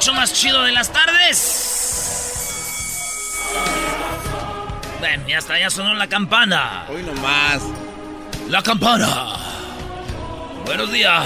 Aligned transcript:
Show 0.00 0.14
más 0.14 0.32
chido 0.32 0.62
de 0.62 0.72
las 0.72 0.90
tardes. 0.90 1.76
Ven, 5.00 5.26
ya 5.26 5.38
está, 5.38 5.58
ya 5.58 5.68
sonó 5.70 5.94
la 5.94 6.06
campana. 6.08 6.86
Hoy 6.88 7.02
nomás. 7.02 7.62
La 8.48 8.62
campana. 8.62 9.36
Buenos 10.64 10.90
días. 10.90 11.24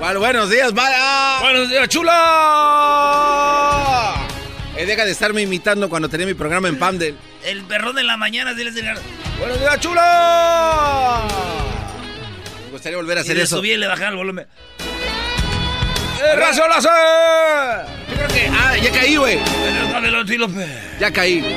Bueno, 0.00 0.20
buenos 0.20 0.50
días, 0.50 0.72
Maya. 0.72 1.38
Buenos 1.40 1.68
días, 1.70 1.88
chula. 1.88 2.14
Eh, 4.76 4.84
deja 4.84 5.04
de 5.04 5.12
estarme 5.12 5.42
imitando 5.42 5.88
cuando 5.88 6.08
tenía 6.08 6.26
mi 6.26 6.34
programa 6.34 6.68
en 6.68 6.78
Pamdel. 6.78 7.16
El 7.44 7.62
perrón 7.64 7.94
de 7.96 8.02
la 8.02 8.16
mañana, 8.16 8.52
diles 8.52 8.74
de 8.74 8.82
Buenos 9.38 9.60
días, 9.60 9.80
chula. 9.80 11.22
Me 12.66 12.72
gustaría 12.72 12.96
volver 12.98 13.18
a 13.18 13.20
hacer 13.22 13.36
y 13.36 13.38
le 13.38 13.44
eso. 13.44 13.56
subí 13.58 13.72
y 13.72 13.76
le 13.76 13.86
bajé 13.86 14.04
el 14.06 14.16
volumen. 14.16 14.46
¡Eh, 16.22 16.36
razo 16.36 16.66
láser! 16.68 16.90
Yo 18.08 18.16
creo 18.16 18.28
que. 18.28 18.50
Ah, 18.52 18.76
ya 18.76 18.90
caí, 18.90 19.16
güey. 19.16 19.38
Ya 20.98 21.12
caí. 21.12 21.40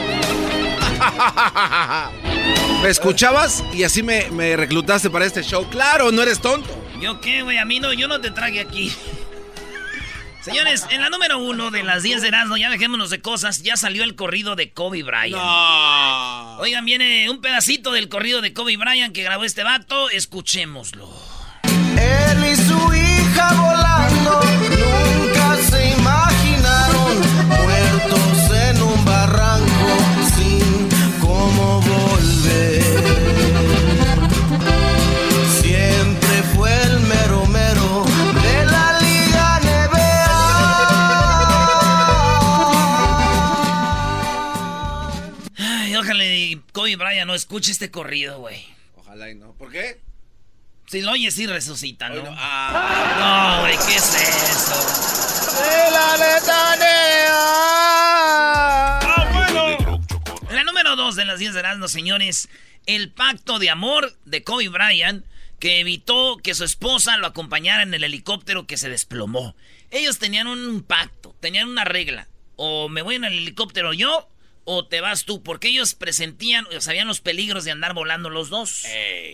Me 2.82 2.90
escuchabas 2.90 3.64
y 3.74 3.84
así 3.84 4.04
me, 4.04 4.30
me 4.32 4.56
reclutaste 4.56 5.10
para 5.10 5.26
este 5.26 5.44
show. 5.44 5.70
Claro, 5.70 6.12
no 6.12 6.22
eres 6.22 6.40
tonto. 6.40 6.70
¿Yo 7.02 7.20
qué, 7.20 7.42
güey? 7.42 7.58
A 7.58 7.66
mí 7.66 7.80
no, 7.80 7.92
yo 7.94 8.08
no 8.08 8.22
te 8.22 8.32
traje 8.32 8.60
aquí. 8.62 8.92
Señores, 10.42 10.86
en 10.90 11.02
la 11.02 11.10
número 11.10 11.40
uno 11.40 11.72
de 11.72 11.84
las 11.84 12.04
10 12.04 12.22
de 12.22 12.30
Erasmo, 12.30 12.56
ya 12.56 12.70
dejémonos 12.70 13.10
de 13.10 13.20
cosas, 13.22 13.62
ya 13.62 13.76
salió 13.76 14.04
el 14.06 14.16
corrido 14.16 14.56
de 14.56 14.72
Kobe 14.72 15.04
Bryant. 15.04 15.36
Oigan, 16.60 16.86
viene 16.86 17.30
un 17.30 17.42
pedacito 17.42 17.92
del 17.92 18.08
corrido 18.08 18.40
de 18.42 18.54
Kobe 18.54 18.78
Bryant 18.78 19.14
que 19.14 19.24
grabó 19.24 19.44
este 19.44 19.64
vato, 19.64 20.10
escuchémoslo. 20.10 21.10
Él 21.64 22.46
y 22.46 22.56
su 22.56 22.88
Kobe 46.72 46.96
Bryant 46.96 47.28
no 47.28 47.36
escuche 47.36 47.72
este 47.72 47.92
corrido, 47.92 48.40
güey. 48.40 48.66
Ojalá 48.96 49.30
y 49.30 49.36
no. 49.36 49.54
¿Por 49.54 49.72
qué? 49.72 50.02
Si 50.88 51.02
lo 51.02 51.12
oyes, 51.12 51.36
sí 51.36 51.46
resucita, 51.46 52.10
¿no? 52.10 52.24
Ah. 52.28 53.58
No, 53.58 53.62
güey, 53.62 53.78
¿qué 53.88 53.96
es 53.96 54.16
eso? 54.16 55.10
La 60.52 60.64
número 60.64 60.96
dos 60.96 61.16
de 61.16 61.26
las 61.26 61.40
10 61.40 61.54
de 61.54 61.60
Erasmo, 61.60 61.88
señores. 61.88 62.50
El 62.86 63.12
pacto 63.12 63.60
de 63.60 63.70
amor 63.70 64.18
de 64.26 64.44
Kobe 64.44 64.70
Bryant 64.70 65.26
que 65.60 65.80
evitó 65.80 66.38
que 66.38 66.56
su 66.56 66.64
esposa 66.64 67.18
lo 67.18 67.28
acompañara 67.28 67.84
en 67.84 67.94
el 67.94 68.04
helicóptero 68.04 68.66
que 68.66 68.78
se 68.78 68.90
desplomó. 68.90 69.56
Ellos 69.92 70.18
tenían 70.18 70.48
un 70.48 70.82
pacto, 70.82 71.36
tenían 71.40 71.70
una 71.70 71.84
regla. 71.84 72.28
O 72.56 72.90
me 72.90 73.02
voy 73.02 73.16
en 73.16 73.26
el 73.26 73.34
helicóptero 73.34 73.94
yo 73.94 74.28
o 74.72 74.86
te 74.86 75.02
vas 75.02 75.26
tú, 75.26 75.42
porque 75.42 75.70
ellos 75.70 75.96
presentían, 75.96 76.68
o 76.68 76.80
sabían 76.80 77.08
los 77.08 77.22
peligros 77.22 77.64
de 77.64 77.72
andar 77.72 77.96
volando 77.96 78.30
los 78.30 78.50
dos. 78.50 78.86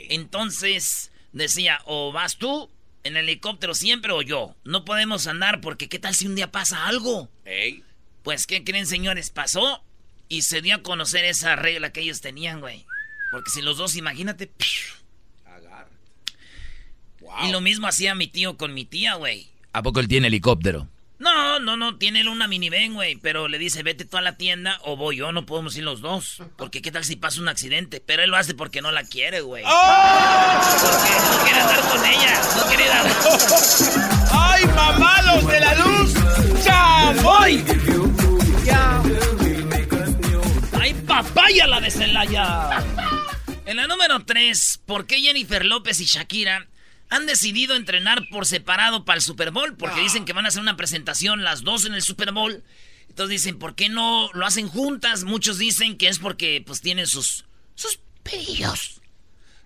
Entonces 0.10 1.12
decía, 1.34 1.82
o 1.84 2.14
vas 2.14 2.38
tú 2.38 2.72
en 3.04 3.18
el 3.18 3.26
helicóptero 3.28 3.74
siempre 3.74 4.14
o 4.14 4.22
yo. 4.22 4.56
No 4.64 4.86
podemos 4.86 5.28
andar 5.28 5.60
porque 5.60 5.90
qué 5.90 6.00
tal 6.00 6.16
si 6.16 6.26
un 6.26 6.36
día 6.36 6.54
pasa 6.54 6.88
algo. 6.88 7.30
Pues, 8.24 8.48
¿qué 8.48 8.64
creen, 8.64 8.88
señores? 8.88 9.30
Pasó 9.30 9.84
y 10.30 10.44
se 10.44 10.62
dio 10.62 10.76
a 10.76 10.84
conocer 10.84 11.26
esa 11.26 11.58
regla 11.58 11.92
que 11.92 12.00
ellos 12.00 12.22
tenían, 12.22 12.62
güey. 12.62 12.86
Porque 13.32 13.52
si 13.52 13.62
los 13.62 13.76
dos, 13.76 13.98
imagínate. 13.98 14.50
Y 17.44 17.52
lo 17.52 17.60
mismo 17.60 17.88
hacía 17.88 18.16
mi 18.16 18.30
tío 18.30 18.56
con 18.56 18.74
mi 18.74 18.86
tía, 18.86 19.16
güey. 19.16 19.50
¿A 19.74 19.84
poco 19.84 20.00
él 20.00 20.08
tiene 20.08 20.28
helicóptero? 20.28 20.88
No, 21.26 21.60
no, 21.60 21.76
no, 21.76 21.98
tiene 21.98 22.22
él 22.22 22.28
una 22.28 22.48
minivan, 22.48 22.94
güey. 22.94 23.16
Pero 23.16 23.48
le 23.48 23.58
dice, 23.58 23.82
vete 23.82 24.06
tú 24.06 24.18
a 24.18 24.22
la 24.22 24.38
tienda 24.38 24.80
o 24.84 24.96
voy 24.96 25.18
yo, 25.18 25.32
no 25.32 25.48
podemos 25.48 25.76
ir 25.76 25.84
los 25.84 26.00
dos. 26.00 26.44
Porque 26.56 26.84
qué 26.84 26.92
tal 26.92 27.04
si 27.04 27.16
pasa 27.16 27.42
un 27.42 27.48
accidente. 27.48 28.00
Pero 28.00 28.22
él 28.22 28.30
lo 28.30 28.38
hace 28.38 28.54
porque 28.54 28.84
no 28.84 28.92
la 28.92 29.04
quiere, 29.04 29.42
güey. 29.42 29.64
Porque 29.64 31.14
no 31.32 31.44
quiere 31.44 31.60
andar 31.62 31.82
con 31.90 32.06
ella. 32.06 32.42
No 32.56 32.66
quiere 32.68 32.86
ir 32.86 32.92
a... 32.92 33.04
¡Ay, 34.54 34.66
mamados 34.68 35.48
de 35.48 35.60
la 35.60 35.76
luz! 35.76 36.14
¡Ya 36.64 37.16
voy! 37.24 37.66
¡Ay, 40.80 40.94
papaya 41.08 41.66
la 41.66 41.82
de 41.82 41.90
Celaya! 41.90 42.84
En 43.68 43.78
la 43.78 43.88
número 43.88 44.24
3, 44.24 44.82
¿por 44.86 45.08
qué 45.08 45.22
Jennifer 45.22 45.66
López 45.66 46.00
y 46.00 46.06
Shakira 46.06 46.68
han 47.10 47.26
decidido 47.26 47.76
entrenar 47.76 48.28
por 48.30 48.46
separado 48.46 49.06
para 49.06 49.18
el 49.18 49.24
Super 49.24 49.52
Bowl? 49.52 49.76
Porque 49.78 50.02
dicen 50.02 50.26
que 50.26 50.34
van 50.34 50.46
a 50.46 50.50
hacer 50.50 50.62
una 50.62 50.78
presentación 50.78 51.44
las 51.44 51.64
dos 51.64 51.86
en 51.86 51.94
el 51.94 52.02
Super 52.02 52.32
Bowl. 52.32 52.64
Entonces 53.10 53.42
dicen, 53.42 53.60
¿por 53.60 53.76
qué 53.76 53.90
no 53.90 54.30
lo 54.34 54.46
hacen 54.46 54.68
juntas? 54.68 55.24
Muchos 55.24 55.58
dicen 55.58 55.98
que 55.98 56.08
es 56.08 56.20
porque 56.20 56.64
pues 56.66 56.82
tienen 56.82 57.08
sus 57.08 57.46
sus 57.76 58.00
pelillos. 58.24 59.02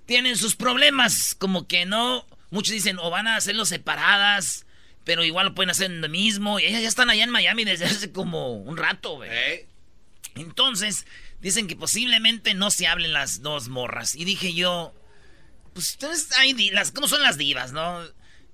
Tienen 0.06 0.38
sus 0.38 0.56
problemas, 0.56 1.36
como 1.36 1.68
que 1.68 1.86
no 1.86 2.26
Muchos 2.52 2.74
dicen, 2.74 2.98
o 3.00 3.10
van 3.10 3.28
a 3.28 3.36
hacerlo 3.36 3.66
separadas, 3.66 4.66
pero 5.04 5.24
igual 5.24 5.48
lo 5.48 5.56
pueden 5.56 5.70
hacer 5.70 5.92
en 5.92 6.02
lo 6.02 6.10
mismo. 6.10 6.60
Y 6.60 6.66
ellas 6.66 6.82
ya 6.82 6.88
están 6.88 7.10
allá 7.10 7.24
en 7.24 7.30
Miami 7.30 7.64
desde 7.64 7.86
hace 7.86 8.12
como 8.12 8.54
un 8.54 8.78
rato, 8.78 9.18
güey. 9.18 9.68
Entonces, 10.36 11.06
dicen 11.42 11.68
que 11.68 11.76
posiblemente 11.76 12.54
no 12.54 12.72
se 12.72 12.88
hablen 12.88 13.14
las 13.14 13.42
dos 13.42 13.70
morras. 13.70 14.16
Y 14.16 14.26
dije 14.26 14.54
yo, 14.54 14.94
pues 15.80 15.94
entonces 15.94 16.38
hay 16.38 16.72
las, 16.72 16.92
¿cómo 16.92 17.08
son 17.08 17.22
las 17.22 17.38
divas, 17.38 17.72
no? 17.72 18.02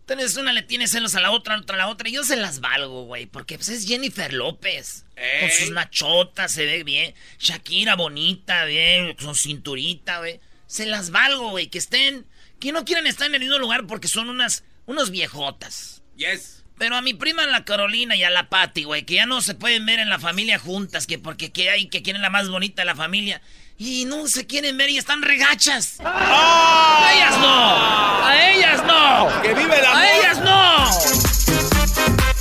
Entonces 0.08 0.38
una 0.38 0.54
le 0.54 0.62
tiene 0.62 0.88
celos 0.88 1.16
a 1.16 1.20
la 1.20 1.32
otra, 1.32 1.58
otra 1.58 1.76
a 1.76 1.80
la 1.80 1.88
otra. 1.88 2.08
Y 2.08 2.12
yo 2.12 2.24
se 2.24 2.36
las 2.36 2.60
valgo, 2.60 3.06
güey. 3.06 3.26
Porque 3.26 3.56
pues, 3.56 3.70
es 3.70 3.88
Jennifer 3.88 4.32
López. 4.32 5.06
Con 5.40 5.50
sus 5.50 5.72
nachotas, 5.72 6.52
se 6.52 6.66
ve 6.66 6.84
bien. 6.84 7.16
Shakira 7.40 7.96
bonita, 7.96 8.66
bien. 8.66 9.16
Con 9.16 9.36
cinturita, 9.36 10.20
güey. 10.20 10.40
Se 10.68 10.86
las 10.86 11.10
valgo, 11.10 11.50
güey. 11.50 11.68
Que 11.68 11.80
estén. 11.80 12.28
Que 12.60 12.72
no 12.72 12.86
quieren 12.86 13.08
estar 13.08 13.28
en 13.28 13.34
el 13.34 13.42
mismo 13.42 13.58
lugar 13.58 13.88
porque 13.88 14.08
son 14.08 14.30
unas. 14.30 14.64
Unos 14.86 15.10
viejotas. 15.10 16.04
Yes. 16.16 16.64
Pero 16.78 16.96
a 16.96 17.02
mi 17.02 17.16
prima 17.16 17.48
la 17.48 17.66
Carolina 17.66 18.16
y 18.16 18.24
a 18.24 18.30
la 18.30 18.50
Patty, 18.50 18.84
güey, 18.84 19.04
que 19.04 19.16
ya 19.16 19.26
no 19.26 19.42
se 19.42 19.56
pueden 19.56 19.88
ver 19.88 19.98
en 20.00 20.10
la 20.10 20.20
familia 20.20 20.60
juntas, 20.60 21.08
que 21.08 21.18
porque 21.18 21.52
que 21.52 21.72
hay 21.72 21.88
que 21.88 22.04
quieren 22.04 22.22
la 22.22 22.30
más 22.30 22.50
bonita 22.50 22.82
de 22.82 22.86
la 22.86 22.96
familia. 22.96 23.42
Y 23.78 24.06
no 24.06 24.28
se 24.28 24.48
quieren 24.48 24.78
ver 24.78 24.90
y 24.90 24.98
están 24.98 25.22
regachas. 25.22 25.98
¡A 26.00 27.12
ellas 27.14 27.38
no! 27.40 28.26
¡A 28.26 28.52
ellas 28.52 28.82
no! 28.86 29.42
¡Que 29.42 29.54
vive 29.54 29.78
el 29.80 29.86
amor! 29.86 29.98
¡A 29.98 30.18
ellas 30.18 30.40
no! 30.42 30.88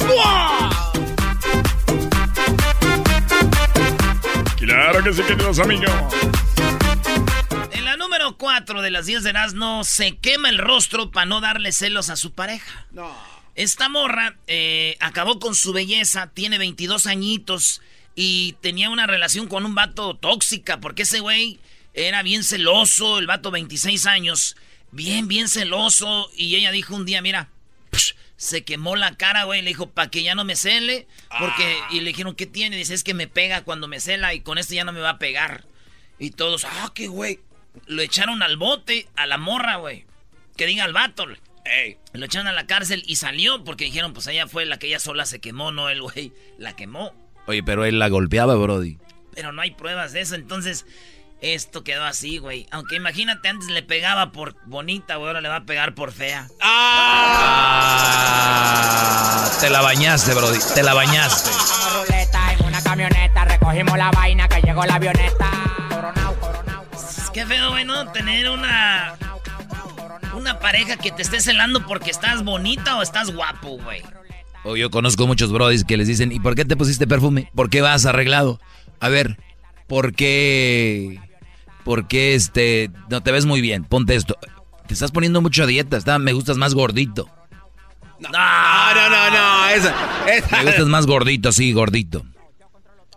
¡Buah! 0.06 0.70
Claro 4.56 5.02
que 5.02 5.12
sí, 5.12 5.22
queridos 5.22 5.58
amigos. 5.58 5.90
En 7.72 7.84
la 7.84 7.96
número 7.96 8.36
4 8.36 8.81
de 8.81 8.90
las 8.92 9.06
10 9.06 9.25
de 9.25 9.31
Erasmo 9.31 9.82
se 9.82 10.16
quema 10.19 10.48
el 10.50 10.58
rostro 10.58 11.10
para 11.10 11.26
no 11.26 11.40
darle 11.40 11.72
celos 11.72 12.10
a 12.10 12.16
su 12.16 12.32
pareja. 12.32 12.86
No. 12.92 13.12
Esta 13.56 13.88
morra 13.88 14.36
eh, 14.46 14.96
acabó 15.00 15.40
con 15.40 15.56
su 15.56 15.72
belleza, 15.72 16.28
tiene 16.32 16.58
22 16.58 17.06
añitos 17.06 17.82
y 18.14 18.55
tenía 18.61 18.90
una 18.90 19.06
relación 19.06 19.49
con 19.49 19.64
un 19.64 19.75
vato 19.75 20.14
tóxica 20.14 20.81
porque 20.81 21.02
ese 21.02 21.20
güey 21.20 21.58
era 21.94 22.22
bien 22.22 22.44
celoso, 22.44 23.19
el 23.19 23.26
vato 23.26 23.50
26 23.50 24.06
años, 24.06 24.56
bien, 24.90 25.28
bien 25.28 25.49
celoso 25.49 26.31
y 26.37 26.56
ella 26.56 26.70
dijo 26.70 26.94
un 26.94 27.05
día, 27.05 27.22
mira, 27.22 27.49
psh, 27.93 28.14
se 28.37 28.64
quemó 28.64 28.96
la 28.96 29.16
cara, 29.16 29.44
güey, 29.44 29.62
le 29.62 29.69
dijo, 29.69 29.90
para 29.90 30.11
que 30.11 30.22
ya 30.22 30.34
no 30.34 30.44
me 30.44 30.56
cele, 30.56 31.06
porque, 31.38 31.78
y 31.90 32.00
le 32.00 32.08
dijeron, 32.08 32.34
¿qué 32.34 32.46
tiene? 32.46 32.76
Dice, 32.76 32.94
es 32.94 33.05
que 33.05 33.14
me 33.14 33.28
pega 33.28 33.62
cuando 33.62 33.88
me 33.88 34.00
cela 34.00 34.34
y 34.34 34.40
con 34.40 34.58
esto 34.58 34.75
ya 34.75 34.84
no 34.84 34.93
me 34.93 35.00
va 35.00 35.10
a 35.10 35.19
pegar. 35.19 35.64
Y 36.19 36.31
todos, 36.31 36.64
ah, 36.64 36.93
qué 36.94 37.06
güey. 37.06 37.40
Lo 37.87 38.02
echaron 38.02 38.43
al 38.43 38.56
bote, 38.56 39.08
a 39.17 39.26
la 39.26 39.38
morra, 39.38 39.76
güey. 39.76 40.06
Que 40.56 40.67
diga 40.67 40.84
al 40.84 40.93
vato. 40.93 41.26
Ey. 41.64 41.96
Lo 42.12 42.26
echaron 42.26 42.46
a 42.46 42.52
la 42.52 42.67
cárcel 42.67 43.02
y 43.06 43.17
salió 43.17 43.64
porque 43.64 43.84
dijeron, 43.84 44.12
pues 44.12 44.26
ella 44.26 44.46
fue 44.46 44.64
la 44.67 44.78
que 44.78 44.88
ella 44.88 45.00
sola 45.00 45.26
se 45.26 45.40
quemó, 45.40 45.72
no 45.72 45.88
el 45.88 46.02
güey 46.02 46.32
la 46.58 46.76
quemó. 46.76 47.14
Oye, 47.46 47.62
pero 47.62 47.85
él 47.85 47.99
la 47.99 48.08
golpeaba, 48.08 48.55
Brody. 48.55 48.99
Pero 49.35 49.52
no 49.52 49.62
hay 49.62 49.73
pruebas 49.73 50.12
de 50.12 50.20
eso, 50.20 50.35
entonces 50.35 50.87
esto 51.41 51.85
quedó 51.85 52.05
así, 52.05 52.38
güey. 52.38 52.67
Aunque 52.70 52.96
imagínate, 52.96 53.49
antes 53.49 53.69
le 53.69 53.82
pegaba 53.82 54.32
por 54.32 54.56
bonita, 54.67 55.17
güey, 55.17 55.29
ahora 55.29 55.41
le 55.43 55.49
va 55.49 55.56
a 55.56 55.64
pegar 55.64 55.94
por 55.94 56.12
fea. 56.12 56.49
Ah, 57.87 59.50
te 59.61 59.69
la 59.69 59.82
bañaste, 59.82 60.32
Brody. 60.35 60.58
Te 60.75 60.82
la 60.82 60.94
bañaste. 60.94 61.50
Ruleta 61.94 62.52
en 62.52 62.64
una 62.64 62.82
camioneta, 62.82 63.44
recogimos 63.44 63.99
la 63.99 64.11
vaina 64.11 64.49
que 64.49 64.62
llegó 64.62 64.85
la 64.87 64.94
avioneta. 64.94 65.50
Coronao, 65.91 66.35
coronao, 66.41 66.85
Es 66.94 67.29
que 67.31 67.44
feo, 67.46 67.70
güey, 67.70 67.85
¿no? 67.85 68.11
Tener 68.12 68.49
una... 68.50 69.17
Una 70.35 70.58
pareja 70.58 70.96
que 70.96 71.12
te 71.12 71.23
esté 71.23 71.41
celando 71.41 71.87
porque 71.87 72.11
estás 72.11 72.43
bonita 72.43 72.96
o 72.96 73.02
estás 73.02 73.31
guapo, 73.32 73.79
güey. 73.79 74.02
O 74.64 74.76
yo 74.76 74.90
conozco 74.90 75.26
muchos 75.26 75.52
brodis 75.52 75.84
que 75.84 75.96
les 75.96 76.08
dicen, 76.08 76.32
¿y 76.32 76.40
por 76.40 76.55
qué 76.55 76.64
te 76.64 76.76
pusiste 76.76 77.06
perfume? 77.06 77.50
¿Por 77.55 77.69
qué 77.70 77.81
vas 77.82 78.06
arreglado? 78.06 78.61
A 79.00 79.08
ver, 79.11 79.38
¿por 79.87 80.14
qué? 80.14 81.20
¿Por 81.84 82.08
qué 82.08 82.34
este 82.34 82.90
no 83.11 83.22
te 83.22 83.31
ves 83.31 83.44
muy 83.44 83.61
bien? 83.61 83.84
Ponte 83.84 84.14
esto. 84.14 84.38
Te 84.87 84.94
estás 84.94 85.11
poniendo 85.12 85.43
mucho 85.43 85.64
a 85.64 85.66
dieta, 85.66 85.96
está, 85.99 86.19
me 86.19 86.32
gustas 86.32 86.56
más 86.56 86.75
gordito. 86.75 87.28
No, 88.20 88.31
no, 88.31 89.11
no, 89.11 89.31
no. 89.31 89.69
Esa, 89.69 89.94
esa- 90.34 90.56
Me 90.58 90.64
gustas 90.64 90.87
más 90.87 91.06
gordito, 91.06 91.52
sí, 91.52 91.72
gordito. 91.72 92.25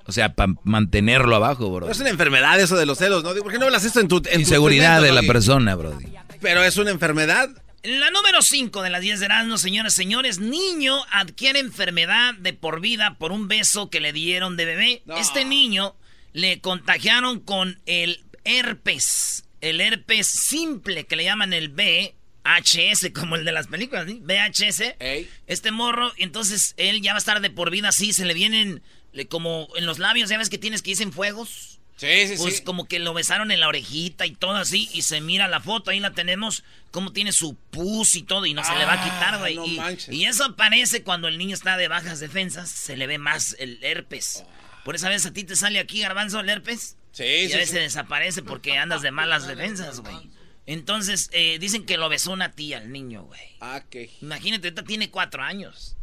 O 0.06 0.12
sea, 0.12 0.34
para 0.34 0.54
mantenerlo 0.64 1.36
abajo, 1.36 1.70
bro. 1.72 1.86
No 1.86 1.92
es 1.92 2.00
una 2.00 2.10
enfermedad 2.10 2.60
eso 2.60 2.76
de 2.78 2.86
los 2.86 2.98
celos, 2.98 3.24
¿no? 3.24 3.34
¿Por 3.36 3.52
qué 3.52 3.58
no 3.60 3.66
hablas 3.66 3.84
esto 3.86 4.00
en 4.00 4.08
tu, 4.08 4.22
en 4.30 4.40
Inseguridad 4.42 5.02
de 5.02 5.12
la 5.12 5.22
persona, 5.24 5.76
Brody. 5.76 6.06
Pero 6.42 6.64
es 6.64 6.78
una 6.78 6.92
enfermedad. 6.92 7.50
La 7.88 8.12
número 8.12 8.42
5 8.42 8.82
de 8.82 8.90
las 8.90 9.00
10 9.00 9.22
de 9.22 9.26
Erasmo, 9.28 9.58
señores, 9.58 9.94
señores, 9.94 10.40
niño 10.40 11.06
adquiere 11.10 11.60
enfermedad 11.60 12.34
de 12.34 12.52
por 12.52 12.82
vida 12.82 13.16
por 13.18 13.32
un 13.32 13.48
beso 13.48 13.90
que 13.90 14.02
le 14.02 14.12
dieron 14.12 14.58
de 14.58 14.66
bebé. 14.66 15.02
No. 15.06 15.16
Este 15.16 15.46
niño 15.46 15.96
le 16.34 16.60
contagiaron 16.60 17.40
con 17.40 17.80
el 17.86 18.26
herpes, 18.44 19.46
el 19.62 19.80
herpes 19.80 20.28
simple 20.28 21.06
que 21.06 21.16
le 21.16 21.24
llaman 21.24 21.54
el 21.54 21.70
VHS, 21.70 23.12
como 23.14 23.38
el 23.38 23.46
de 23.46 23.54
las 23.54 23.68
películas, 23.68 24.06
¿sí? 24.06 24.20
VHS. 24.22 24.96
Ey. 25.00 25.30
Este 25.48 25.72
morro, 25.72 26.12
y 26.18 26.24
entonces 26.24 26.74
él 26.76 27.02
ya 27.02 27.14
va 27.14 27.20
a 27.20 27.20
estar 27.20 27.40
de 27.40 27.50
por 27.52 27.72
vida 27.72 27.88
así, 27.88 28.12
se 28.12 28.26
le 28.26 28.34
vienen 28.34 28.82
le- 29.14 29.30
como 29.30 29.70
en 29.78 29.86
los 29.86 29.98
labios, 29.98 30.30
¿ya 30.30 30.38
ves 30.38 30.50
que 30.50 30.58
tienes 30.58 30.82
que 30.82 30.90
dicen 30.90 31.14
fuegos? 31.14 31.80
Sí, 31.98 32.28
sí, 32.28 32.36
Pues 32.38 32.58
sí. 32.58 32.64
como 32.64 32.88
que 32.88 33.00
lo 33.00 33.14
besaron 33.14 33.52
en 33.52 33.60
la 33.60 33.68
orejita 33.68 34.26
y 34.26 34.32
todo 34.36 34.56
así, 34.56 34.88
y 34.94 35.02
se 35.02 35.20
mira 35.20 35.48
la 35.48 35.60
foto, 35.60 35.90
ahí 35.92 36.00
la 36.00 36.12
tenemos, 36.14 36.64
como 36.92 37.12
tiene 37.12 37.32
su 37.32 37.56
pus 37.56 38.16
y 38.16 38.22
todo, 38.24 38.46
y 38.46 38.54
no 38.54 38.64
se 38.64 38.76
le 38.76 38.86
va 38.86 38.94
a 38.94 39.04
quitar, 39.04 39.34
Ah, 39.34 39.38
güey. 39.40 39.56
no 39.56 39.66
y, 39.66 40.26
eso 40.26 40.46
aparece 40.46 41.02
cuando 41.04 41.28
el 41.28 41.38
niño 41.40 41.56
está 41.56 41.76
de 41.76 41.88
bajas 41.88 42.20
defensas, 42.20 42.70
se 42.70 42.96
le 42.98 43.08
ve 43.08 43.18
más 43.18 43.56
el 43.60 43.84
herpes. 43.84 44.44
Por 44.86 44.96
esa 44.96 45.10
vez 45.10 45.26
a 45.26 45.34
ti 45.34 45.44
te 45.44 45.56
sale 45.56 45.80
aquí, 45.80 46.00
garbanzo, 46.02 46.40
el 46.40 46.50
herpes. 46.50 46.98
Sí, 47.12 47.24
y 47.24 47.52
a 47.54 47.58
veces 47.58 47.72
sí. 47.72 47.78
desaparece 47.80 48.44
porque 48.44 48.78
andas 48.78 49.02
de 49.02 49.10
malas 49.12 49.48
defensas, 49.48 50.00
güey. 50.02 50.30
Entonces, 50.68 51.30
eh, 51.34 51.58
dicen 51.60 51.86
que 51.86 51.98
lo 51.98 52.10
besó 52.10 52.32
una 52.32 52.52
tía, 52.52 52.78
el 52.78 52.92
niño, 52.92 53.24
güey. 53.24 53.42
Ah, 53.60 53.84
qué. 53.90 54.12
Imagínate, 54.22 54.68
ahorita 54.68 54.84
tiene 54.84 55.10
cuatro 55.10 55.42
años. 55.42 55.96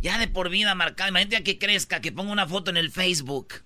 Ya 0.00 0.18
de 0.18 0.26
por 0.26 0.48
vida 0.50 0.74
marcada. 0.74 1.08
Imagínate 1.10 1.36
a 1.36 1.44
que 1.44 1.58
crezca, 1.58 2.00
que 2.00 2.12
ponga 2.12 2.32
una 2.32 2.46
foto 2.48 2.70
en 2.70 2.78
el 2.78 2.90
Facebook. 2.90 3.62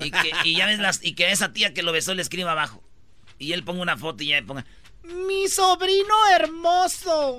Y 0.00 0.10
que, 0.10 0.32
y 0.44 0.56
ya 0.56 0.66
ves 0.66 0.78
las, 0.78 1.04
y 1.04 1.14
que 1.14 1.26
a 1.26 1.30
esa 1.30 1.52
tía 1.52 1.74
que 1.74 1.82
lo 1.82 1.92
besó 1.92 2.14
le 2.14 2.22
escriba 2.22 2.52
abajo. 2.52 2.82
Y 3.38 3.52
él 3.52 3.64
ponga 3.64 3.82
una 3.82 3.96
foto 3.96 4.22
y 4.22 4.28
ya 4.28 4.36
le 4.36 4.46
ponga. 4.46 4.64
Mi 5.02 5.48
sobrino 5.48 6.14
hermoso. 6.34 7.38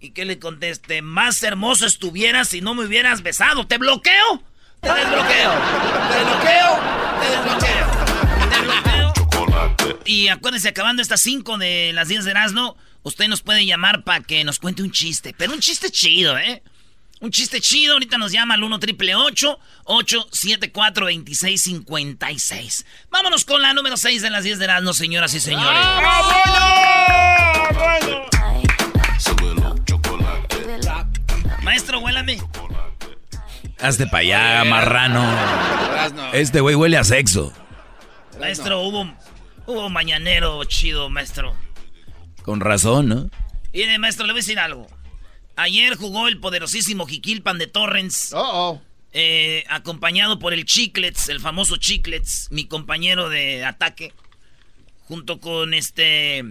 Y 0.00 0.10
que 0.10 0.24
le 0.24 0.38
conteste, 0.38 1.02
más 1.02 1.42
hermoso 1.42 1.86
estuvieras 1.86 2.48
si 2.48 2.60
no 2.60 2.74
me 2.74 2.84
hubieras 2.84 3.22
besado. 3.22 3.66
¿Te 3.66 3.78
bloqueo? 3.78 4.42
Te 4.80 4.92
desbloqueo. 4.92 5.52
Te 6.08 6.18
desbloqueo. 6.18 6.80
Te 7.20 7.30
desbloqueo. 7.30 7.86
Te 8.50 8.56
desbloqueo. 8.56 8.96
Y 10.04 10.28
acuérdense, 10.28 10.68
acabando 10.68 11.02
estas 11.02 11.20
5 11.22 11.58
de 11.58 11.92
las 11.92 12.08
10 12.08 12.24
de 12.24 12.30
Erasmo, 12.30 12.76
usted 13.02 13.26
nos 13.28 13.42
puede 13.42 13.66
llamar 13.66 14.04
para 14.04 14.22
que 14.22 14.44
nos 14.44 14.58
cuente 14.58 14.82
un 14.82 14.92
chiste. 14.92 15.34
Pero 15.36 15.52
un 15.52 15.60
chiste 15.60 15.90
chido, 15.90 16.38
¿eh? 16.38 16.62
Un 17.20 17.30
chiste 17.30 17.60
chido. 17.60 17.94
Ahorita 17.94 18.18
nos 18.18 18.32
llama 18.32 18.54
al 18.54 18.62
1 18.62 18.78
triple 18.78 19.14
874 19.14 21.06
2656 21.06 22.86
Vámonos 23.10 23.44
con 23.44 23.62
la 23.62 23.72
número 23.72 23.96
6 23.96 24.22
de 24.22 24.30
las 24.30 24.44
10 24.44 24.58
de 24.58 24.64
Erasmo, 24.64 24.92
señoras 24.92 25.32
y 25.34 25.40
señores. 25.40 25.84
Maestro, 31.62 32.00
huélame. 32.00 32.38
Hazte 33.80 34.06
para 34.06 34.18
allá, 34.20 34.64
marrano. 34.64 35.24
Este 36.32 36.60
güey 36.60 36.74
huele 36.74 36.96
a 36.96 37.04
sexo. 37.04 37.52
Maestro, 38.38 38.80
hubo, 38.80 39.12
hubo 39.66 39.88
mañanero 39.90 40.62
chido, 40.64 41.08
maestro. 41.10 41.54
Con 42.42 42.60
razón, 42.60 43.08
¿no? 43.08 43.30
Mire, 43.72 43.98
maestro, 43.98 44.26
le 44.26 44.32
voy 44.32 44.40
a 44.40 44.42
decir 44.42 44.58
algo. 44.58 44.86
Ayer 45.56 45.96
jugó 45.96 46.28
el 46.28 46.38
poderosísimo 46.38 47.06
Jiquilpan 47.06 47.58
de 47.58 47.66
Torrens. 47.66 48.32
Oh, 48.34 48.40
oh. 48.72 48.82
eh, 49.12 49.64
acompañado 49.68 50.38
por 50.38 50.52
el 50.52 50.64
Chiclets, 50.64 51.28
el 51.28 51.40
famoso 51.40 51.76
Chiclets, 51.78 52.48
mi 52.50 52.66
compañero 52.66 53.28
de 53.30 53.64
ataque, 53.64 54.12
junto 55.08 55.40
con 55.40 55.72
este, 55.72 56.44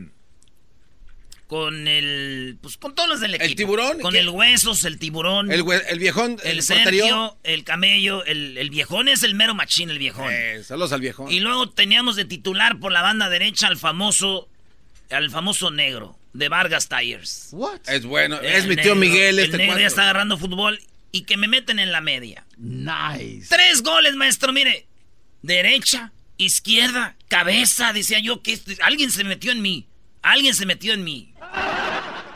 con 1.48 1.88
el, 1.88 2.58
pues 2.62 2.78
con 2.78 2.96
todos 2.96 3.08
los 3.08 3.20
del 3.20 3.36
equipo. 3.36 3.56
tiburón? 3.56 4.00
Con 4.00 4.14
¿Qué? 4.14 4.20
el 4.20 4.30
Huesos, 4.30 4.84
el 4.86 4.98
Tiburón, 4.98 5.52
El, 5.52 5.60
el, 5.62 5.82
el 5.90 6.00
viejón. 6.00 6.38
El, 6.44 6.58
porterío. 6.58 7.04
Sergio, 7.04 7.38
el 7.44 7.64
Camello, 7.64 8.26
el, 8.26 8.58
el 8.58 8.72
Viejón 8.72 9.08
es 9.08 9.22
el 9.22 9.36
mero 9.36 9.54
machín, 9.54 9.92
el 9.92 10.00
Viejón. 10.00 10.32
Eh, 10.32 10.64
saludos 10.64 10.92
al 10.92 11.02
viejón. 11.02 11.32
Y 11.32 11.40
luego 11.42 11.70
teníamos 11.70 12.16
de 12.16 12.26
titular 12.26 12.80
por 12.80 12.92
la 12.92 13.04
banda 13.04 13.30
derecha 13.30 13.68
al 13.68 13.78
famoso, 13.78 14.50
al 15.12 15.30
famoso 15.30 15.70
negro, 15.70 16.18
de 16.36 16.50
Vargas 16.50 16.90
Tires. 16.90 17.54
Es 17.88 18.06
bueno. 18.06 18.40
El 18.40 18.46
es 18.46 18.66
mi 18.68 18.76
tío 18.76 18.96
negro, 18.96 18.96
Miguel, 18.96 19.40
El 19.40 19.46
este 19.46 19.58
negro 19.58 19.80
ya 19.80 19.88
está 19.88 20.04
agarrando 20.04 20.38
fútbol 20.38 20.80
y 21.12 21.22
que 21.22 21.38
me 21.38 21.48
meten 21.48 21.80
en 21.80 21.92
la 21.92 22.02
media. 22.02 22.46
Nice. 22.58 23.48
Tres 23.50 23.82
goles, 23.82 24.16
maestro, 24.16 24.52
mire. 24.52 24.86
Derecha, 25.42 26.12
izquierda, 26.38 27.16
cabeza. 27.30 27.94
Decía 27.94 28.20
yo 28.20 28.42
que 28.42 28.54
este- 28.54 28.78
alguien 28.84 29.12
se 29.12 29.24
metió 29.24 29.52
en 29.52 29.62
mí. 29.62 29.88
Alguien 30.22 30.54
se 30.54 30.66
metió 30.66 30.94
en 30.94 31.04
mí. 31.04 31.34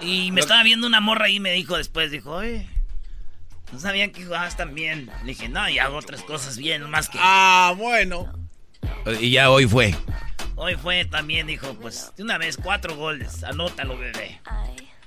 Y 0.01 0.31
me 0.31 0.39
estaba 0.39 0.63
viendo 0.63 0.87
una 0.87 1.01
morra 1.01 1.25
ahí 1.25 1.35
y 1.35 1.39
me 1.41 1.51
dijo 1.51 1.75
después, 1.75 2.09
dijo, 2.11 2.31
oye, 2.31 2.69
no 3.73 3.79
sabía 3.79 4.11
que 4.13 4.23
jugabas 4.23 4.55
tan 4.55 4.73
bien. 4.75 5.11
Le 5.23 5.33
dije, 5.33 5.49
no, 5.49 5.67
y 5.69 5.77
hago 5.79 5.97
otras 5.97 6.21
cosas 6.23 6.57
bien, 6.57 6.89
más 6.89 7.09
que... 7.09 7.17
Ah, 7.19 7.73
bueno. 7.75 8.31
Y 9.19 9.31
ya 9.31 9.49
hoy 9.49 9.67
fue. 9.67 9.93
Hoy 10.61 10.75
fue 10.75 11.05
también, 11.05 11.47
dijo, 11.47 11.73
pues, 11.75 12.11
de 12.17 12.23
una 12.23 12.37
vez, 12.37 12.57
cuatro 12.61 12.95
goles, 12.95 13.43
anótalo, 13.45 13.97
bebé. 13.97 14.41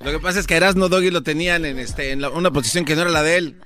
Lo 0.01 0.11
que 0.11 0.19
pasa 0.19 0.41
es 0.41 0.47
que 0.47 0.57
Erasmo 0.57 0.89
Doggy 0.89 1.11
lo 1.11 1.23
tenían 1.23 1.65
en, 1.67 1.79
este, 1.79 2.11
en 2.11 2.23
la- 2.23 2.31
una 2.31 2.51
posición 2.51 2.85
que 2.87 2.97
no 2.97 3.03
era 3.03 3.11
la 3.11 3.23
de 3.23 3.37
él. 3.37 3.61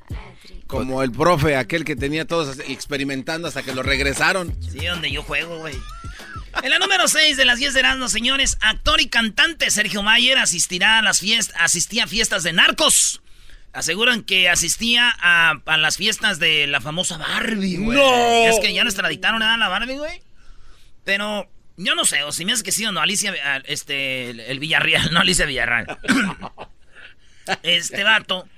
Como 0.67 1.03
el 1.05 1.13
profe, 1.13 1.55
aquel 1.55 1.85
que 1.85 1.95
tenía 1.95 2.27
todos 2.27 2.59
experimentando 2.67 3.47
hasta 3.47 3.63
que 3.63 3.73
lo 3.73 3.85
regresaron. 3.85 4.53
Sí, 4.61 4.85
donde 4.85 5.13
yo 5.13 5.23
juego, 5.23 5.59
güey. 5.61 5.77
En 6.63 6.71
la 6.71 6.79
número 6.81 7.07
6 7.07 7.37
de 7.37 7.45
las 7.45 7.59
10 7.61 7.73
de 7.75 7.81
Erasmo, 7.81 8.09
señores, 8.09 8.59
actor 8.61 9.01
y 9.01 9.09
cantante 9.09 9.71
Sergio 9.71 10.03
Mayer 10.03 10.39
asistirá 10.39 10.99
a 10.99 11.03
las 11.03 11.21
fiestas, 11.21 11.57
asistía 11.61 12.05
a 12.05 12.07
fiestas 12.09 12.43
de 12.43 12.53
narcos. 12.53 13.23
Aseguran 13.73 14.23
que 14.25 14.49
asistía 14.49 15.15
a, 15.21 15.61
a 15.67 15.77
las 15.77 15.97
fiestas 15.99 16.39
de 16.41 16.67
la 16.67 16.81
famosa 16.81 17.17
Barbie, 17.19 17.77
güey. 17.77 17.97
¡No! 17.97 18.49
Es 18.49 18.59
que 18.59 18.73
ya 18.75 18.83
nos 18.83 18.95
traditaron 18.95 19.43
a 19.43 19.57
la 19.57 19.69
Barbie, 19.69 19.99
güey. 19.99 20.21
Pero 21.05 21.49
yo 21.77 21.95
no 21.95 22.05
sé, 22.05 22.23
o 22.23 22.33
si 22.33 22.45
me 22.45 22.53
hace 22.53 22.63
que 22.63 22.73
sí 22.73 22.85
o 22.87 22.93
no, 22.93 23.01
Alicia, 23.01 23.35
este, 23.67 24.31
el, 24.51 24.59
Villarreal, 24.59 25.11
no 25.13 25.21
Alicia 25.21 25.47
Villarreal. 25.47 25.99
este 27.63 28.03
vato, 28.05 28.49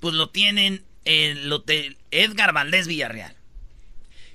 pues 0.00 0.14
lo 0.14 0.30
tienen 0.30 0.84
en 1.04 1.38
el 1.38 1.52
hotel 1.52 1.98
Edgar 2.10 2.52
Valdés 2.52 2.86
Villarreal. 2.86 3.36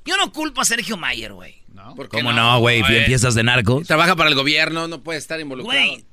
Yo 0.06 0.16
no 0.18 0.32
culpo 0.32 0.62
a 0.62 0.66
Sergio 0.66 0.96
Mayer, 0.96 1.34
güey. 1.34 1.62
¿Por 1.96 2.10
qué 2.10 2.18
¿Cómo 2.18 2.34
no, 2.34 2.60
güey? 2.60 2.82
Güey. 2.82 3.06
¿Fiestas 3.06 3.36
de 3.36 3.44
narcos? 3.44 3.88
Trabaja 3.88 4.16
para 4.16 4.30
el 4.30 4.36
gobierno, 4.36 4.88
no 4.88 5.04
puede 5.04 5.20
estar 5.20 5.40
involucrado. 5.40 5.80
Güey, 5.80 6.06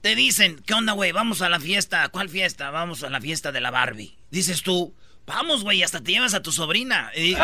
te 0.00 0.14
dicen, 0.14 0.60
¿qué 0.66 0.74
onda, 0.74 0.92
güey? 0.92 1.12
Vamos 1.12 1.42
a 1.42 1.48
la 1.48 1.60
fiesta. 1.60 2.08
¿Cuál 2.08 2.28
fiesta? 2.28 2.70
Vamos 2.70 3.02
a 3.04 3.10
la 3.10 3.20
fiesta 3.20 3.52
de 3.52 3.60
la 3.60 3.70
Barbie. 3.70 4.18
Dices 4.30 4.62
tú, 4.62 4.94
vamos, 5.28 5.62
güey, 5.62 5.82
hasta 5.82 6.00
te 6.02 6.10
llevas 6.12 6.34
a 6.34 6.42
tu 6.42 6.50
sobrina. 6.50 7.10
Y- 7.14 7.34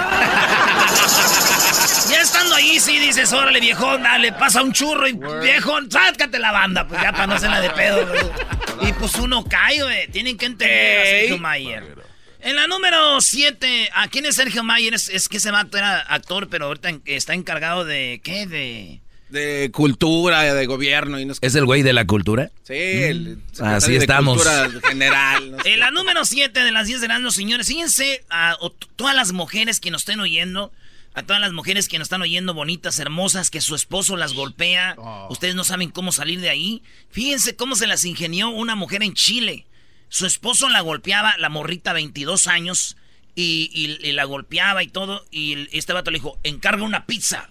ya 2.11 2.21
estando 2.21 2.55
ahí, 2.55 2.81
sí, 2.81 2.99
dices, 2.99 3.33
órale, 3.33 3.61
viejón, 3.61 4.03
dale, 4.03 4.33
pasa 4.33 4.63
un 4.63 4.73
churro 4.73 5.07
y 5.07 5.13
viejón, 5.43 5.91
sácate 5.91 6.39
la 6.39 6.53
banda, 6.53 6.87
pues 6.89 7.01
ya 7.01 7.13
para 7.13 7.27
no 7.27 7.35
hacerla 7.35 7.61
de 7.61 7.71
pedo, 7.71 8.07
güey. 8.07 8.89
Y 8.89 8.93
pues 8.95 9.15
uno 9.17 9.45
cae, 9.45 9.83
güey. 9.83 10.09
Tienen 10.09 10.37
que 10.37 10.47
entender 10.47 11.01
a 11.01 11.05
Sergio 11.05 11.39
Mayer. 11.39 11.95
En 12.41 12.57
la 12.57 12.67
número 12.67 13.21
7, 13.21 13.91
¿a 13.95 14.09
quién 14.09 14.27
es 14.27 14.35
Sergio 14.35 14.63
Mayer? 14.63 14.93
Es, 14.95 15.09
es 15.09 15.29
que 15.29 15.39
ese 15.39 15.51
vato 15.51 15.79
era 15.79 16.01
actor, 16.01 16.49
pero 16.51 16.67
ahorita 16.67 16.91
está 17.07 17.33
encargado 17.33 17.85
de, 17.85 18.21
¿qué? 18.23 18.47
De... 18.47 19.01
De 19.35 19.71
cultura, 19.73 20.43
de 20.55 20.67
gobierno 20.67 21.19
y 21.19 21.25
no 21.27 21.35
sé. 21.35 21.41
¿Es 21.45 21.55
el 21.57 21.65
güey 21.67 21.83
de 21.83 21.93
la 21.93 22.07
cultura? 22.07 22.51
Sí, 22.63 22.73
el 22.75 23.39
secretario 23.51 23.77
Así 23.77 23.93
de 23.93 23.99
estamos. 23.99 24.37
Cultura 24.39 24.71
general. 24.89 25.51
no 25.51 25.63
sé. 25.63 25.73
En 25.75 25.81
la 25.81 25.91
número 25.91 26.25
7 26.25 26.61
de 26.63 26.73
las 26.73 26.87
10 26.87 27.01
de 27.01 27.09
los 27.19 27.35
señores, 27.35 27.67
fíjense 27.67 28.25
a 28.31 28.57
o- 28.61 28.71
todas 28.71 29.15
las 29.15 29.33
mujeres 29.33 29.81
que 29.81 29.91
nos 29.91 30.03
estén 30.03 30.21
oyendo, 30.21 30.73
a 31.15 31.23
todas 31.25 31.41
las 31.41 31.53
mujeres 31.53 31.89
que 31.89 31.99
nos 31.99 32.07
están 32.07 32.23
oyendo 32.23 32.55
bonitas, 32.55 32.99
hermosas, 32.99 33.51
que 33.51 33.61
su 33.61 33.75
esposo 33.75 34.17
las 34.17 34.35
golpea, 34.35 34.97
ustedes 35.31 35.55
no 35.55 35.65
saben 35.65 35.91
cómo 35.91 36.13
salir 36.13 36.41
de 36.41 36.49
ahí. 36.51 36.83
Fíjense 37.11 37.57
cómo 37.57 37.77
se 37.77 37.87
las 37.87 38.05
ingenió 38.05 38.49
una 38.51 38.75
mujer 38.77 39.03
en 39.03 39.15
Chile. 39.15 39.67
Su 40.09 40.27
esposo 40.27 40.69
la 40.69 40.81
golpeaba, 40.81 41.37
la 41.39 41.49
morrita 41.49 41.93
22 41.93 42.47
años, 42.47 42.97
y, 43.35 43.69
y- 43.75 44.09
y 44.09 44.13
la 44.13 44.25
golpeaba 44.25 44.83
y 44.85 44.89
todo, 44.89 45.25
y 45.33 45.69
este 45.77 45.93
vato 45.93 46.11
le 46.13 46.19
dijo, 46.19 46.39
encarga 46.45 46.85
una 46.85 47.05
pizza. 47.07 47.51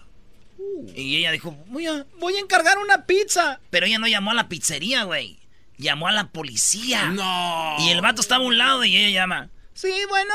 Y 0.95 1.17
ella 1.17 1.31
dijo, 1.31 1.51
voy 1.67 1.87
a, 1.87 2.05
voy 2.19 2.35
a 2.35 2.39
encargar 2.39 2.77
una 2.77 3.05
pizza. 3.05 3.59
Pero 3.69 3.85
ella 3.85 3.99
no 3.99 4.07
llamó 4.07 4.31
a 4.31 4.35
la 4.35 4.49
pizzería, 4.49 5.03
güey. 5.03 5.39
Llamó 5.77 6.07
a 6.07 6.11
la 6.11 6.31
policía. 6.31 7.05
No. 7.07 7.77
Y 7.79 7.89
el 7.89 8.01
vato 8.01 8.21
estaba 8.21 8.43
a 8.43 8.47
un 8.47 8.57
lado 8.57 8.83
y 8.85 8.95
ella 8.95 9.21
llama. 9.21 9.49
Sí, 9.73 9.91
bueno. 10.07 10.33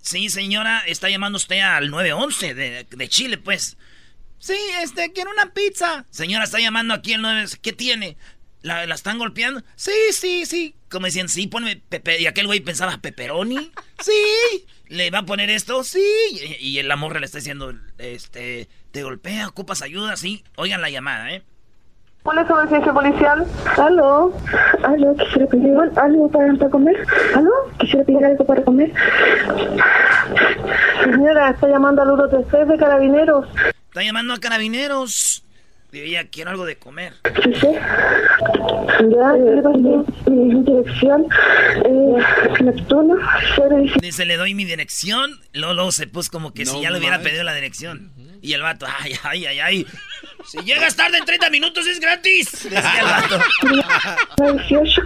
Sí, 0.00 0.30
señora, 0.30 0.82
está 0.86 1.10
llamando 1.10 1.36
usted 1.36 1.60
al 1.60 1.90
911 1.90 2.54
de, 2.54 2.86
de 2.90 3.08
Chile, 3.08 3.38
pues. 3.38 3.76
Sí, 4.38 4.56
este, 4.82 5.12
quiero 5.12 5.30
una 5.30 5.52
pizza. 5.52 6.06
Señora, 6.10 6.44
está 6.44 6.58
llamando 6.58 6.94
aquí 6.94 7.12
el 7.12 7.22
911. 7.22 7.58
¿Qué 7.60 7.72
tiene? 7.72 8.16
¿La, 8.62 8.86
la 8.86 8.94
están 8.94 9.18
golpeando? 9.18 9.62
Sí, 9.76 9.92
sí, 10.12 10.46
sí. 10.46 10.74
Como 10.90 11.06
decían, 11.06 11.28
sí, 11.28 11.46
ponme 11.48 11.76
pepe. 11.76 12.20
Y 12.20 12.26
aquel 12.26 12.46
güey 12.46 12.60
pensaba, 12.60 12.98
¿pepperoni? 12.98 13.70
Sí. 14.02 14.66
¿Le 14.88 15.10
va 15.10 15.18
a 15.18 15.26
poner 15.26 15.48
esto? 15.48 15.84
Sí. 15.84 16.04
Y, 16.58 16.78
y 16.78 16.82
la 16.82 16.96
morra 16.96 17.20
le 17.20 17.26
está 17.26 17.38
diciendo, 17.38 17.72
este, 17.98 18.68
te 18.92 19.02
golpea, 19.02 19.48
ocupas 19.48 19.82
ayuda, 19.82 20.16
sí. 20.16 20.44
Oigan 20.56 20.80
la 20.80 20.90
llamada, 20.90 21.30
¿eh? 21.32 21.42
¿Cuál 22.22 22.38
es 22.38 22.46
su 22.46 22.52
emergencia 22.52 22.92
policial? 22.92 23.46
¿Aló? 23.78 24.32
¿Aló? 24.84 25.16
¿Quisiera 25.16 25.46
pedir 25.46 25.76
algo 25.96 26.30
para, 26.30 26.54
para 26.54 26.70
comer? 26.70 27.06
¿Aló? 27.34 27.50
¿Quisiera 27.80 28.04
pedir 28.04 28.24
algo 28.24 28.46
para 28.46 28.62
comer? 28.62 28.92
Señora, 31.02 31.50
está 31.50 31.68
llamando 31.68 32.02
al 32.02 32.08
133 32.08 32.68
de 32.68 32.78
Carabineros. 32.78 33.48
Está 33.88 34.02
llamando 34.04 34.34
a 34.34 34.38
carabineros. 34.38 35.44
Ella, 35.92 36.28
quiero 36.30 36.50
algo 36.50 36.64
de 36.64 36.76
comer. 36.76 37.12
¿Sí, 37.42 37.52
sí? 37.54 37.66
Ya, 37.66 39.34
eh, 39.36 40.30
mi 40.30 40.62
dirección, 40.62 41.26
eh, 41.84 42.62
Neptuno, 42.62 43.16
017. 43.56 44.00
Dice, 44.00 44.24
le 44.24 44.38
doy 44.38 44.54
mi 44.54 44.64
dirección. 44.64 45.40
Luego 45.52 45.92
se 45.92 46.06
puso 46.06 46.30
como 46.30 46.54
que 46.54 46.64
si 46.64 46.80
ya 46.80 46.90
le 46.90 46.98
hubiera 46.98 47.20
pedido 47.20 47.44
la 47.44 47.52
dirección. 47.52 48.10
Y 48.42 48.52
el 48.54 48.62
vato, 48.62 48.86
ay, 49.00 49.12
ay, 49.22 49.46
ay, 49.46 49.60
ay. 49.60 49.86
Si 50.44 50.58
llegas 50.64 50.96
tarde 50.96 51.18
en 51.18 51.24
30 51.24 51.48
minutos 51.50 51.86
es 51.86 52.00
gratis. 52.00 52.64
Decía 52.64 52.98
el 52.98 53.04
vato. 53.04 53.38
18. 54.58 55.02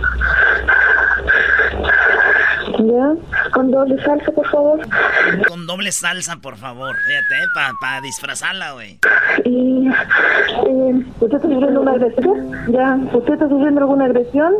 Ya, 2.78 3.50
con 3.52 3.70
doble 3.70 4.02
salsa, 4.02 4.32
por 4.32 4.50
favor. 4.50 4.80
Con 5.48 5.66
doble 5.66 5.92
salsa, 5.92 6.36
por 6.36 6.56
favor. 6.56 6.96
Fíjate, 7.06 7.74
para 7.80 8.00
disfrazarla, 8.00 8.72
güey. 8.72 8.98
Y, 9.44 9.88
eh, 9.88 11.04
¿Usted 11.20 11.36
está 11.36 11.48
sufriendo 11.48 11.80
una 11.80 11.92
agresión? 11.92 12.72
Ya, 12.72 12.98
¿usted 13.16 13.34
está 13.34 13.48
sufriendo 13.48 13.80
alguna 13.82 14.06
agresión? 14.06 14.52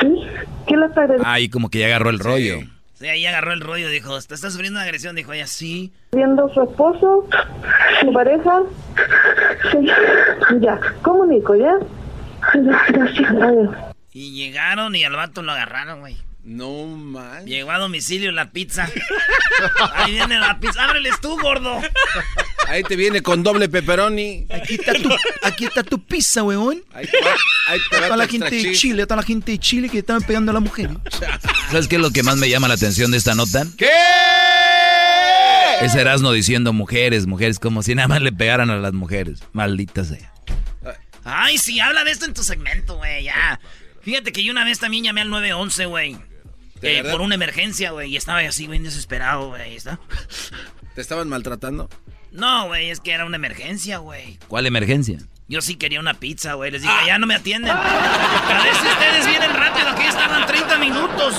¿Sí? 0.00 0.26
¿Quién 0.66 0.80
la 0.80 0.86
está 0.86 1.02
agrediendo? 1.02 1.28
Ahí 1.28 1.48
como 1.48 1.70
que 1.70 1.78
ya 1.78 1.86
agarró 1.86 2.10
el 2.10 2.18
rollo. 2.18 2.58
Sí, 2.60 2.70
ahí 3.08 3.24
agarró 3.24 3.52
el 3.52 3.60
rollo, 3.60 3.88
dijo, 3.88 4.20
¿te 4.20 4.34
estás 4.34 4.52
sufriendo 4.52 4.78
una 4.78 4.84
agresión? 4.84 5.16
Dijo 5.16 5.32
ella, 5.32 5.46
sí. 5.46 5.92
¿Su 6.12 6.62
esposo? 6.62 7.26
¿Su 8.00 8.12
pareja? 8.12 8.62
Sí. 9.70 9.88
Ya, 10.60 10.78
comunico, 11.02 11.54
¿ya? 11.54 11.78
Gracias. 12.54 13.34
Y 14.12 14.32
llegaron 14.34 14.94
y 14.96 15.04
al 15.04 15.14
vato 15.14 15.42
lo 15.42 15.52
agarraron, 15.52 16.00
güey. 16.00 16.16
No 16.50 16.84
man. 16.84 17.46
Llegó 17.46 17.70
a 17.70 17.78
domicilio 17.78 18.32
la 18.32 18.50
pizza. 18.50 18.90
Ahí 19.94 20.14
viene 20.14 20.36
la 20.36 20.58
pizza. 20.58 20.82
Ábreles 20.82 21.20
tú, 21.20 21.40
gordo. 21.40 21.80
Ahí 22.66 22.82
te 22.82 22.96
viene 22.96 23.22
con 23.22 23.44
doble 23.44 23.68
pepperoni. 23.68 24.48
Aquí 24.50 24.74
está 24.74 24.94
tu, 24.94 25.10
aquí 25.44 25.66
está 25.66 25.84
tu 25.84 26.04
pizza, 26.04 26.42
weón. 26.42 26.82
Ahí 26.92 27.06
te 27.06 27.20
va, 27.20 27.34
ahí 27.68 27.78
te 27.88 28.00
va 28.00 28.16
la 28.16 28.26
gente 28.26 28.50
de. 28.50 28.72
Chile, 28.72 29.04
toda 29.06 29.18
la 29.18 29.22
gente 29.22 29.52
de 29.52 29.58
Chile 29.58 29.88
que 29.88 29.98
estaban 29.98 30.22
pegando 30.22 30.50
a 30.50 30.54
la 30.54 30.58
mujer. 30.58 30.90
¿Sabes 31.70 31.86
qué 31.86 31.94
es 31.96 32.02
lo 32.02 32.10
que 32.10 32.24
más 32.24 32.36
me 32.36 32.48
llama 32.50 32.66
la 32.66 32.74
atención 32.74 33.12
de 33.12 33.18
esta 33.18 33.36
nota? 33.36 33.64
¿Qué? 33.78 33.88
Es 35.82 35.94
Erasmo 35.94 36.32
diciendo 36.32 36.72
mujeres, 36.72 37.28
mujeres, 37.28 37.60
como 37.60 37.84
si 37.84 37.94
nada 37.94 38.08
más 38.08 38.22
le 38.22 38.32
pegaran 38.32 38.70
a 38.70 38.78
las 38.78 38.92
mujeres. 38.92 39.40
Maldita 39.52 40.02
sea. 40.04 40.32
Ay, 41.22 41.58
sí, 41.58 41.78
habla 41.78 42.02
de 42.02 42.10
esto 42.10 42.24
en 42.24 42.34
tu 42.34 42.42
segmento, 42.42 42.96
güey, 42.96 43.22
ya. 43.22 43.60
Fíjate 44.02 44.32
que 44.32 44.42
yo 44.42 44.50
una 44.50 44.64
vez 44.64 44.80
también 44.80 45.04
llamé 45.04 45.20
al 45.20 45.30
911, 45.30 45.86
güey. 45.86 46.29
¿De 46.80 46.98
Eh, 46.98 47.04
por 47.04 47.20
una 47.20 47.34
emergencia, 47.34 47.90
güey. 47.90 48.10
Y 48.10 48.16
estaba 48.16 48.40
así, 48.40 48.66
güey, 48.66 48.78
desesperado, 48.78 49.48
güey. 49.48 49.78
¿Te 50.94 51.00
estaban 51.00 51.28
maltratando? 51.28 51.88
No, 52.32 52.68
güey, 52.68 52.90
es 52.90 53.00
que 53.00 53.12
era 53.12 53.24
una 53.24 53.36
emergencia, 53.36 53.98
güey. 53.98 54.38
¿Cuál 54.48 54.66
emergencia? 54.66 55.18
Yo 55.48 55.60
sí 55.62 55.74
quería 55.74 55.98
una 55.98 56.14
pizza, 56.14 56.54
güey. 56.54 56.70
Les 56.70 56.82
dije, 56.82 56.94
ya 57.06 57.18
no 57.18 57.26
me 57.26 57.34
atienden. 57.34 57.72
A 57.72 58.62
ver 58.62 58.74
si 58.74 58.86
ustedes 58.86 59.26
vienen 59.26 59.52
rápido, 59.52 59.94
que 59.96 60.02
ya 60.04 60.12
tardan 60.12 60.46
30 60.46 60.78
minutos. 60.78 61.34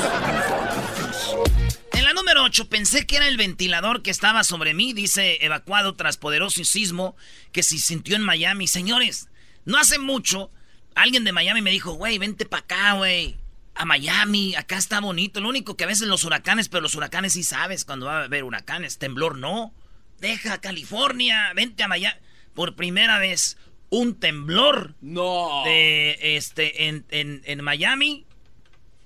En 1.94 2.04
la 2.04 2.14
número 2.14 2.44
8, 2.44 2.68
pensé 2.68 3.08
que 3.08 3.16
era 3.16 3.28
el 3.28 3.38
ventilador 3.38 4.02
que 4.02 4.12
estaba 4.12 4.44
sobre 4.44 4.74
mí, 4.74 4.92
dice 4.92 5.38
evacuado 5.46 5.96
tras 5.96 6.18
poderoso 6.18 6.64
sismo 6.66 7.16
que 7.54 7.64
se 7.64 7.78
sintió 7.78 8.18
en 8.18 8.24
Miami. 8.24 8.68
Señores, 8.68 9.30
no 9.64 9.78
hace 9.78 9.98
mucho, 9.98 10.52
alguien 10.94 11.24
de 11.24 11.32
Miami 11.32 11.62
me 11.62 11.72
dijo, 11.72 11.94
güey, 11.94 12.18
vente 12.18 12.46
para 12.46 12.64
acá, 12.64 12.94
güey. 12.94 13.38
A 13.74 13.86
Miami, 13.86 14.56
acá 14.56 14.78
está 14.78 15.00
bonito. 15.00 15.40
Lo 15.42 15.50
único 15.50 15.75
que 15.78 15.86
a 15.86 15.88
veces 15.88 16.08
los 16.08 16.24
huracanes, 16.24 16.70
pero 16.70 16.82
los 16.82 16.96
huracanes 16.96 17.34
sí 17.34 17.44
sabes 17.44 17.86
cuando 17.86 18.06
va 18.06 18.22
a 18.22 18.24
haber 18.25 18.44
huracanes. 18.44 18.98
Temblor 18.98 19.38
no. 19.38 19.74
Deja 20.20 20.60
California, 20.60 21.51
vente 21.56 21.84
a 21.84 21.88
Miami. 21.88 22.20
Por 22.54 22.75
primera 22.75 23.18
vez, 23.18 23.58
un 23.90 24.20
temblor 24.20 24.96
No. 25.01 25.63
de 25.66 26.36
este 26.36 26.88
en, 26.88 27.06
en, 27.10 27.42
en 27.46 27.63
Miami. 27.63 28.25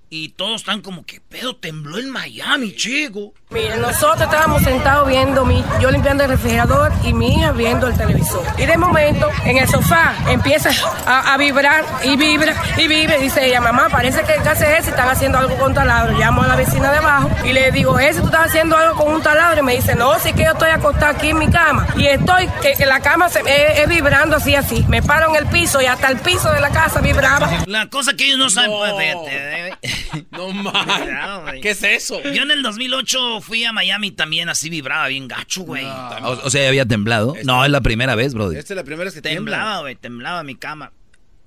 Y 0.10 0.30
todos 0.30 0.62
están 0.62 0.82
como 0.82 1.06
que 1.06 1.20
pedo 1.20 1.56
tembló 1.56 1.98
en 1.98 2.10
Miami, 2.10 2.76
chico. 2.76 3.34
Miren, 3.50 3.82
nosotros 3.82 4.22
estábamos 4.22 4.62
sentados 4.64 5.08
viendo, 5.08 5.46
mi, 5.46 5.64
yo 5.82 5.90
limpiando 5.92 6.24
el 6.24 6.30
refrigerador 6.30 6.92
y 7.04 7.14
mi 7.14 7.36
hija 7.36 7.52
viendo 7.52 7.88
el 7.88 7.98
televisor. 7.98 8.44
Y 8.58 8.66
de 8.66 8.78
momento, 8.78 9.30
en 9.46 9.58
el 9.58 9.68
sofá, 9.68 10.16
empieza 10.28 10.70
a, 11.06 11.34
a 11.34 11.38
vibrar 11.38 11.84
y 12.04 12.16
vibra 12.16 12.56
y 12.78 12.88
vibra. 12.88 13.18
Y 13.18 13.24
dice 13.24 13.46
ella, 13.46 13.62
mamá, 13.62 13.90
parece 13.90 14.24
que 14.24 14.34
el 14.34 14.48
hace 14.48 14.78
ese 14.78 14.92
están 14.92 15.10
haciendo 15.10 15.38
algo 15.38 15.56
con 15.58 15.70
un 15.70 15.74
taladro. 15.74 16.18
Llamo 16.18 16.44
a 16.44 16.48
la 16.48 16.56
vecina 16.56 16.92
de 16.92 16.98
abajo 16.98 17.30
y 17.44 17.54
le 17.54 17.72
digo, 17.72 17.98
ese 18.00 18.20
tú 18.20 18.28
estás 18.28 18.48
haciendo 18.48 18.78
algo 18.78 18.96
con 18.96 19.14
un 19.14 19.22
taladro. 19.22 19.62
Y 19.62 19.64
me 19.64 19.76
dice, 19.76 19.96
no, 19.96 20.18
sí 20.20 20.34
que 20.34 20.44
yo 20.44 20.52
estoy 20.52 20.70
acostada 20.70 21.10
aquí 21.10 21.30
en 21.30 21.40
mi 21.40 21.50
cama. 21.50 21.88
Y 21.98 22.06
estoy, 22.06 22.48
que, 22.62 22.74
que 22.74 22.86
la 22.86 23.00
cama 23.00 23.30
se, 23.30 23.40
es, 23.40 23.80
es 23.80 23.90
vibrando 23.90 24.38
así, 24.38 24.56
así. 24.56 24.86
Me 24.88 25.02
paro 25.02 25.30
en 25.30 25.36
el 25.36 25.48
piso 25.48 25.82
y 25.82 25.86
hasta 25.86 26.10
el 26.10 26.18
piso 26.18 26.52
de 26.52 26.60
la 26.62 26.70
casa 26.70 27.02
vibraba. 27.02 27.50
La 27.66 27.88
cosa 27.88 28.14
que 28.14 28.26
ellos 28.26 28.38
no 28.38 28.50
saben, 28.50 28.72
pues, 28.72 28.94
fíjate, 28.98 29.70
eh. 29.70 29.95
No 30.32 30.50
mames. 30.52 31.62
¿Qué 31.62 31.72
es 31.72 31.84
eso? 31.84 32.22
Yo 32.22 32.44
en 32.44 32.52
el 32.52 32.64
2008 32.64 33.42
fui 33.42 33.64
a 33.64 33.72
Miami 33.72 34.12
también, 34.12 34.50
así 34.50 34.70
vibraba 34.70 35.08
bien 35.08 35.28
gacho, 35.28 35.62
güey. 35.64 35.86
O, 35.86 36.40
o 36.44 36.50
sea, 36.50 36.64
¿ya 36.64 36.70
había 36.70 36.86
temblado. 36.86 37.36
No, 37.44 37.64
es 37.66 37.72
la 37.72 37.82
primera 37.82 38.16
vez, 38.16 38.34
brody. 38.34 38.58
Esta 38.58 38.74
es 38.74 38.78
la 38.78 38.84
primera 38.84 39.06
vez 39.06 39.14
que 39.14 39.22
Temblaba, 39.22 39.82
güey, 39.82 39.96
temblaba 39.96 40.44
mi 40.44 40.56
cama. 40.56 40.92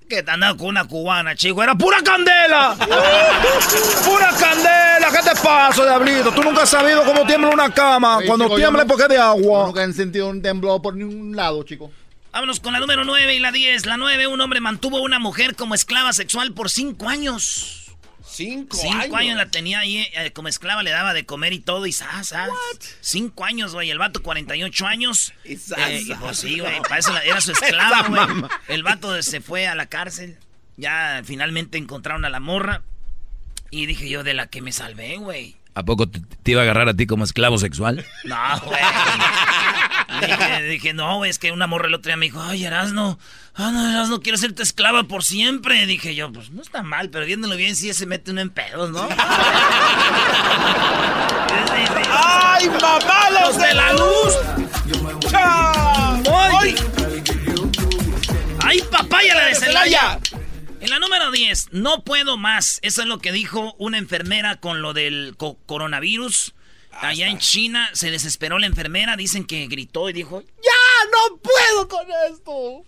Que 0.08 0.22
te 0.22 0.30
andaba 0.30 0.56
con 0.56 0.68
una 0.68 0.86
cubana, 0.86 1.34
chico. 1.34 1.62
Era 1.62 1.74
pura 1.74 1.98
candela. 2.02 2.74
¡Pura 4.06 4.30
candela! 4.40 5.08
¿Qué 5.12 5.30
te 5.30 5.36
pasa, 5.42 5.84
Diablito? 5.84 6.32
Tú 6.32 6.42
nunca 6.42 6.62
has 6.62 6.70
sabido 6.70 7.04
cómo 7.04 7.26
tiembla 7.26 7.50
una 7.50 7.70
cama. 7.72 8.20
Cuando 8.26 8.54
tiembla 8.56 8.82
es 8.82 8.88
porque 8.88 9.02
es 9.02 9.08
de 9.10 9.18
agua. 9.18 9.66
Nunca 9.66 9.82
han 9.82 9.92
sentido 9.92 10.28
un 10.28 10.40
temblor 10.40 10.80
por 10.80 10.96
ningún 10.96 11.36
lado, 11.36 11.62
chico. 11.62 11.90
Vámonos 12.32 12.60
con 12.60 12.72
la 12.72 12.80
número 12.80 13.04
9 13.04 13.34
y 13.34 13.38
la 13.38 13.52
10. 13.52 13.84
La 13.84 13.98
9, 13.98 14.28
un 14.28 14.40
hombre 14.40 14.60
mantuvo 14.60 14.98
a 14.98 15.00
una 15.02 15.18
mujer 15.18 15.54
como 15.56 15.74
esclava 15.74 16.12
sexual 16.14 16.52
por 16.52 16.70
5 16.70 17.06
años. 17.06 17.87
Cinco, 18.38 18.76
Cinco 18.76 19.16
años. 19.16 19.36
la 19.36 19.46
tenía 19.46 19.80
ahí 19.80 19.98
eh, 20.14 20.30
como 20.32 20.46
esclava, 20.46 20.84
le 20.84 20.90
daba 20.90 21.12
de 21.12 21.26
comer 21.26 21.52
y 21.52 21.58
todo 21.58 21.86
y 21.86 21.92
sas, 21.92 22.28
sas. 22.28 22.48
Cinco 23.00 23.44
años, 23.44 23.74
güey. 23.74 23.90
El 23.90 23.98
vato, 23.98 24.22
48 24.22 24.86
años. 24.86 25.32
Y 25.44 25.56
sas, 25.56 25.78
Eh, 25.90 26.04
pues 26.20 26.38
sí, 26.38 26.60
güey. 26.60 26.80
Para 26.82 26.98
eso 26.98 27.12
la- 27.12 27.22
era 27.24 27.40
su 27.40 27.50
Esa 27.52 27.66
esclavo, 27.66 28.10
güey. 28.10 28.50
El 28.68 28.84
vato 28.84 29.20
se 29.24 29.40
fue 29.40 29.66
a 29.66 29.74
la 29.74 29.86
cárcel. 29.86 30.38
Ya 30.76 31.22
finalmente 31.24 31.78
encontraron 31.78 32.24
a 32.24 32.28
la 32.30 32.38
morra. 32.38 32.82
Y 33.70 33.86
dije 33.86 34.08
yo, 34.08 34.22
de 34.22 34.34
la 34.34 34.46
que 34.46 34.62
me 34.62 34.70
salvé, 34.72 35.16
güey. 35.16 35.56
¿A 35.74 35.82
poco 35.84 36.08
te, 36.08 36.20
te 36.20 36.50
iba 36.52 36.60
a 36.60 36.64
agarrar 36.64 36.88
a 36.88 36.94
ti 36.94 37.06
como 37.06 37.24
esclavo 37.24 37.58
sexual? 37.58 38.06
No, 38.24 38.60
güey. 38.64 38.80
dije, 40.26 40.62
dije, 40.62 40.92
no, 40.94 41.24
es 41.24 41.38
que 41.38 41.52
una 41.52 41.66
morra 41.66 41.86
el 41.88 41.94
otro 41.94 42.08
día 42.10 42.16
me 42.16 42.26
dijo, 42.26 42.40
ay, 42.42 42.64
Erasno, 42.64 43.18
ah, 43.54 43.70
no, 43.72 43.90
Erasno, 43.90 44.20
quiero 44.20 44.38
ser 44.38 44.52
tu 44.52 44.62
esclava 44.62 45.04
por 45.04 45.24
siempre. 45.24 45.86
Dije 45.86 46.14
yo, 46.14 46.32
pues 46.32 46.50
no 46.50 46.62
está 46.62 46.82
mal, 46.82 47.10
pero 47.10 47.26
viéndolo 47.26 47.56
bien, 47.56 47.76
sí 47.76 47.92
se 47.94 48.06
mete 48.06 48.30
uno 48.30 48.40
en 48.40 48.50
pedos, 48.50 48.90
¿no? 48.90 49.08
¡Ay, 52.10 52.68
mamá, 52.68 53.30
los 53.42 53.58
de 53.58 53.74
la 53.74 53.92
luz! 53.92 54.34
¡Ay! 55.34 56.74
¡Ay, 58.64 58.80
papaya 58.90 59.34
la 59.34 59.44
de 59.46 59.54
Celaya! 59.54 60.18
En 60.80 60.90
la 60.90 60.98
número 60.98 61.30
10, 61.30 61.68
no 61.72 62.04
puedo 62.04 62.36
más. 62.36 62.78
Eso 62.82 63.02
es 63.02 63.08
lo 63.08 63.18
que 63.18 63.32
dijo 63.32 63.74
una 63.78 63.98
enfermera 63.98 64.56
con 64.56 64.80
lo 64.80 64.92
del 64.94 65.34
co- 65.36 65.58
coronavirus. 65.66 66.54
Allá 67.00 67.28
en 67.28 67.38
China 67.38 67.90
se 67.92 68.10
desesperó 68.10 68.58
la 68.58 68.66
enfermera. 68.66 69.16
Dicen 69.16 69.44
que 69.44 69.66
gritó 69.66 70.10
y 70.10 70.12
dijo, 70.12 70.42
¡Ya 70.42 71.10
no 71.12 71.36
puedo 71.38 71.88
con 71.88 72.06
esto! 72.30 72.84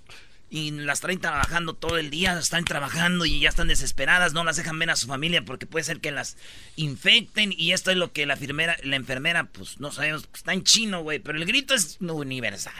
y 0.50 0.72
las 0.72 1.00
traen 1.00 1.20
trabajando 1.20 1.74
todo 1.74 1.96
el 1.96 2.10
día, 2.10 2.36
están 2.36 2.64
trabajando 2.64 3.24
y 3.24 3.38
ya 3.38 3.48
están 3.48 3.68
desesperadas, 3.68 4.32
no 4.32 4.42
las 4.42 4.56
dejan 4.56 4.78
ver 4.80 4.90
a 4.90 4.96
su 4.96 5.06
familia 5.06 5.42
porque 5.44 5.64
puede 5.64 5.84
ser 5.84 6.00
que 6.00 6.10
las 6.10 6.36
infecten 6.74 7.54
y 7.56 7.72
esto 7.72 7.92
es 7.92 7.96
lo 7.96 8.12
que 8.12 8.26
la 8.26 8.34
enfermera, 8.34 8.76
la 8.82 8.96
enfermera 8.96 9.44
pues 9.44 9.78
no 9.78 9.92
sabemos, 9.92 10.28
está 10.34 10.52
en 10.52 10.64
chino, 10.64 11.02
güey, 11.02 11.20
pero 11.20 11.38
el 11.38 11.46
grito 11.46 11.72
es 11.72 11.98
universal. 12.00 12.74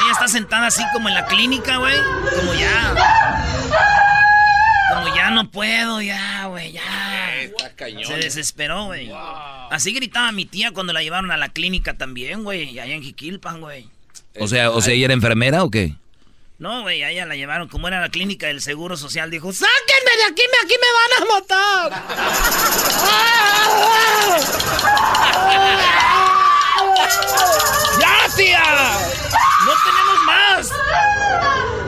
Ella 0.00 0.12
está 0.12 0.28
sentada 0.28 0.68
así 0.68 0.84
como 0.92 1.08
en 1.08 1.14
la 1.14 1.26
clínica, 1.26 1.78
güey, 1.78 1.98
como 2.36 2.54
ya 2.54 3.57
ya 5.28 5.34
no 5.34 5.50
puedo, 5.50 6.00
ya, 6.00 6.46
güey, 6.46 6.72
ya. 6.72 7.42
Está 7.42 7.74
cañón. 7.74 8.04
Se 8.04 8.16
desesperó, 8.16 8.86
güey. 8.86 9.10
Así 9.70 9.92
gritaba 9.92 10.32
mi 10.32 10.46
tía 10.46 10.72
cuando 10.72 10.92
la 10.92 11.02
llevaron 11.02 11.30
a 11.30 11.36
la 11.36 11.50
clínica 11.50 11.94
también, 11.98 12.44
güey. 12.44 12.78
Allá 12.78 12.94
en 12.94 13.02
Jiquilpan, 13.02 13.60
güey. 13.60 13.88
O 14.40 14.48
sea, 14.48 14.70
o 14.70 14.80
sea, 14.80 14.94
¿ella 14.94 15.06
era 15.06 15.14
enfermera 15.14 15.64
o 15.64 15.70
qué? 15.70 15.94
No, 16.58 16.82
güey, 16.82 17.02
a 17.02 17.10
ella 17.10 17.26
la 17.26 17.36
llevaron. 17.36 17.68
Como 17.68 17.88
era 17.88 18.00
la 18.00 18.08
clínica 18.08 18.46
del 18.46 18.60
Seguro 18.62 18.96
Social, 18.96 19.30
dijo, 19.30 19.52
¡sáquenme 19.52 20.16
de 20.16 20.24
aquí, 20.24 20.42
me, 20.50 20.58
aquí 20.64 20.74
me 20.80 20.88
van 20.98 21.12
a 21.20 21.24
matar! 21.34 21.92
¡Ya, 28.00 28.36
tía! 28.36 28.62
¡No 29.64 29.72
tenemos 29.84 30.18
más! 30.26 30.72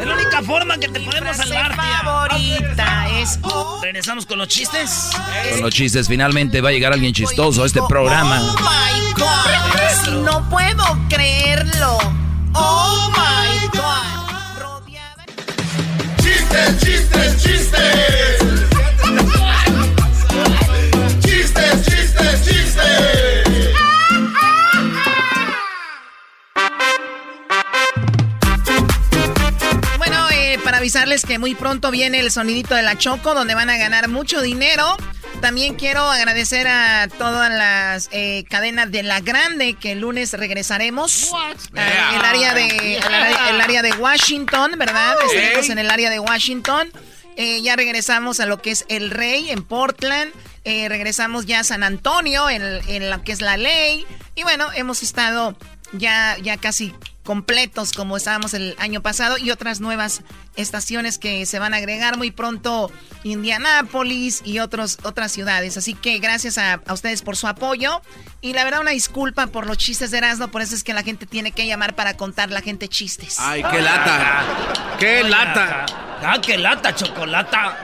Es 0.01 0.07
la 0.07 0.15
única 0.15 0.43
forma 0.43 0.79
que 0.79 0.89
te 0.89 1.01
podemos 1.01 1.37
salvar, 1.37 1.73
tía. 1.73 2.01
favorita 2.03 3.10
es... 3.21 3.39
¿Regresamos 3.83 4.25
con 4.27 4.39
los 4.39 4.49
chistes? 4.49 5.11
Con 5.51 5.61
los 5.63 5.73
chistes, 5.75 6.09
finalmente 6.09 6.61
va 6.61 6.71
a 6.71 6.73
llegar 6.73 6.93
alguien 6.93 7.13
chistoso 7.13 7.63
a 7.63 7.67
este 7.67 7.81
programa. 7.89 8.41
Oh 8.41 8.57
my 8.61 9.13
god, 9.15 10.05
si 10.05 10.11
no 10.13 10.49
puedo 10.49 10.85
creerlo. 11.09 11.99
Oh 12.55 13.11
my 13.11 13.69
god. 13.77 14.07
¡Chistes, 16.23 16.79
chistes, 16.81 17.43
chistes! 17.43 18.41
¡Chistes, 21.25 21.85
chistes, 21.87 22.45
chistes! 22.45 23.50
Avisarles 30.81 31.27
que 31.27 31.39
muy 31.39 31.55
pronto 31.55 31.91
viene 31.91 32.21
el 32.21 32.31
sonidito 32.31 32.75
de 32.75 32.81
la 32.81 32.97
Choco, 32.97 33.35
donde 33.35 33.55
van 33.55 33.69
a 33.69 33.77
ganar 33.77 34.09
mucho 34.09 34.41
dinero. 34.41 34.97
También 35.43 35.75
quiero 35.75 36.01
agradecer 36.01 36.67
a 36.69 37.07
todas 37.19 37.53
las 37.53 38.09
eh, 38.13 38.45
cadenas 38.49 38.91
de 38.91 39.03
La 39.03 39.21
Grande, 39.21 39.75
que 39.75 39.93
el 39.93 40.01
lunes 40.01 40.33
regresaremos. 40.33 41.33
Ah, 41.35 41.53
el, 42.15 42.25
área 42.25 42.55
de, 42.55 42.99
área, 42.99 43.51
el 43.51 43.61
área 43.61 43.83
de 43.83 43.93
Washington, 43.93 44.73
¿verdad? 44.79 45.17
Estaremos 45.27 45.69
en 45.69 45.79
el 45.79 45.91
área 45.91 46.09
de 46.09 46.19
Washington. 46.19 46.91
Eh, 47.37 47.61
ya 47.61 47.77
regresamos 47.77 48.41
a 48.41 48.47
lo 48.47 48.63
que 48.63 48.71
es 48.71 48.87
El 48.89 49.11
Rey 49.11 49.51
en 49.51 49.63
Portland. 49.63 50.33
Eh, 50.65 50.89
regresamos 50.89 51.45
ya 51.45 51.61
a 51.61 51.65
San 51.65 51.83
Antonio, 51.83 52.49
en, 52.49 52.63
en 52.89 53.11
lo 53.11 53.23
que 53.23 53.33
es 53.33 53.43
la 53.43 53.59
ley. 53.59 54.07
Y 54.35 54.45
bueno, 54.45 54.69
hemos 54.75 55.03
estado 55.03 55.59
ya, 55.93 56.39
ya 56.43 56.57
casi 56.57 56.95
completos 57.25 57.93
como 57.93 58.17
estábamos 58.17 58.55
el 58.55 58.75
año 58.79 59.03
pasado 59.03 59.39
y 59.39 59.51
otras 59.51 59.81
nuevas 59.81 60.23
estaciones 60.57 61.19
que 61.19 61.47
se 61.47 61.59
van 61.59 61.75
a 61.75 61.79
agregar 61.79 62.17
muy 62.17 62.31
pronto 62.31 62.91
Indianápolis 63.25 64.43
y 64.45 64.59
otros, 64.59 64.99
otras 65.03 65.31
ciudades. 65.33 65.77
Así 65.77 65.95
que 65.95 66.19
gracias 66.19 66.59
a, 66.59 66.81
a 66.87 66.93
ustedes 66.93 67.23
por 67.23 67.37
su 67.37 67.47
apoyo 67.47 68.01
y 68.41 68.53
la 68.53 68.65
verdad 68.65 68.81
una 68.81 68.93
disculpa 68.93 69.49
por 69.49 69.67
los 69.67 69.77
chistes 69.79 70.11
de 70.11 70.19
Erasmo, 70.19 70.49
por 70.49 70.63
eso 70.63 70.75
es 70.75 70.83
que 70.83 70.95
la 70.95 71.03
gente 71.03 71.27
tiene 71.27 71.53
que 71.53 71.67
llamar 71.67 71.95
para 71.95 72.17
contar 72.17 72.51
la 72.51 72.63
gente 72.63 72.89
chistes. 72.89 73.37
Ay, 73.39 73.63
qué 73.71 73.81
lata. 73.81 74.45
Qué 74.99 75.23
lata. 75.25 75.87
¡Ah, 76.23 76.39
qué 76.45 76.59
lata, 76.59 76.95
chocolata! 76.95 77.77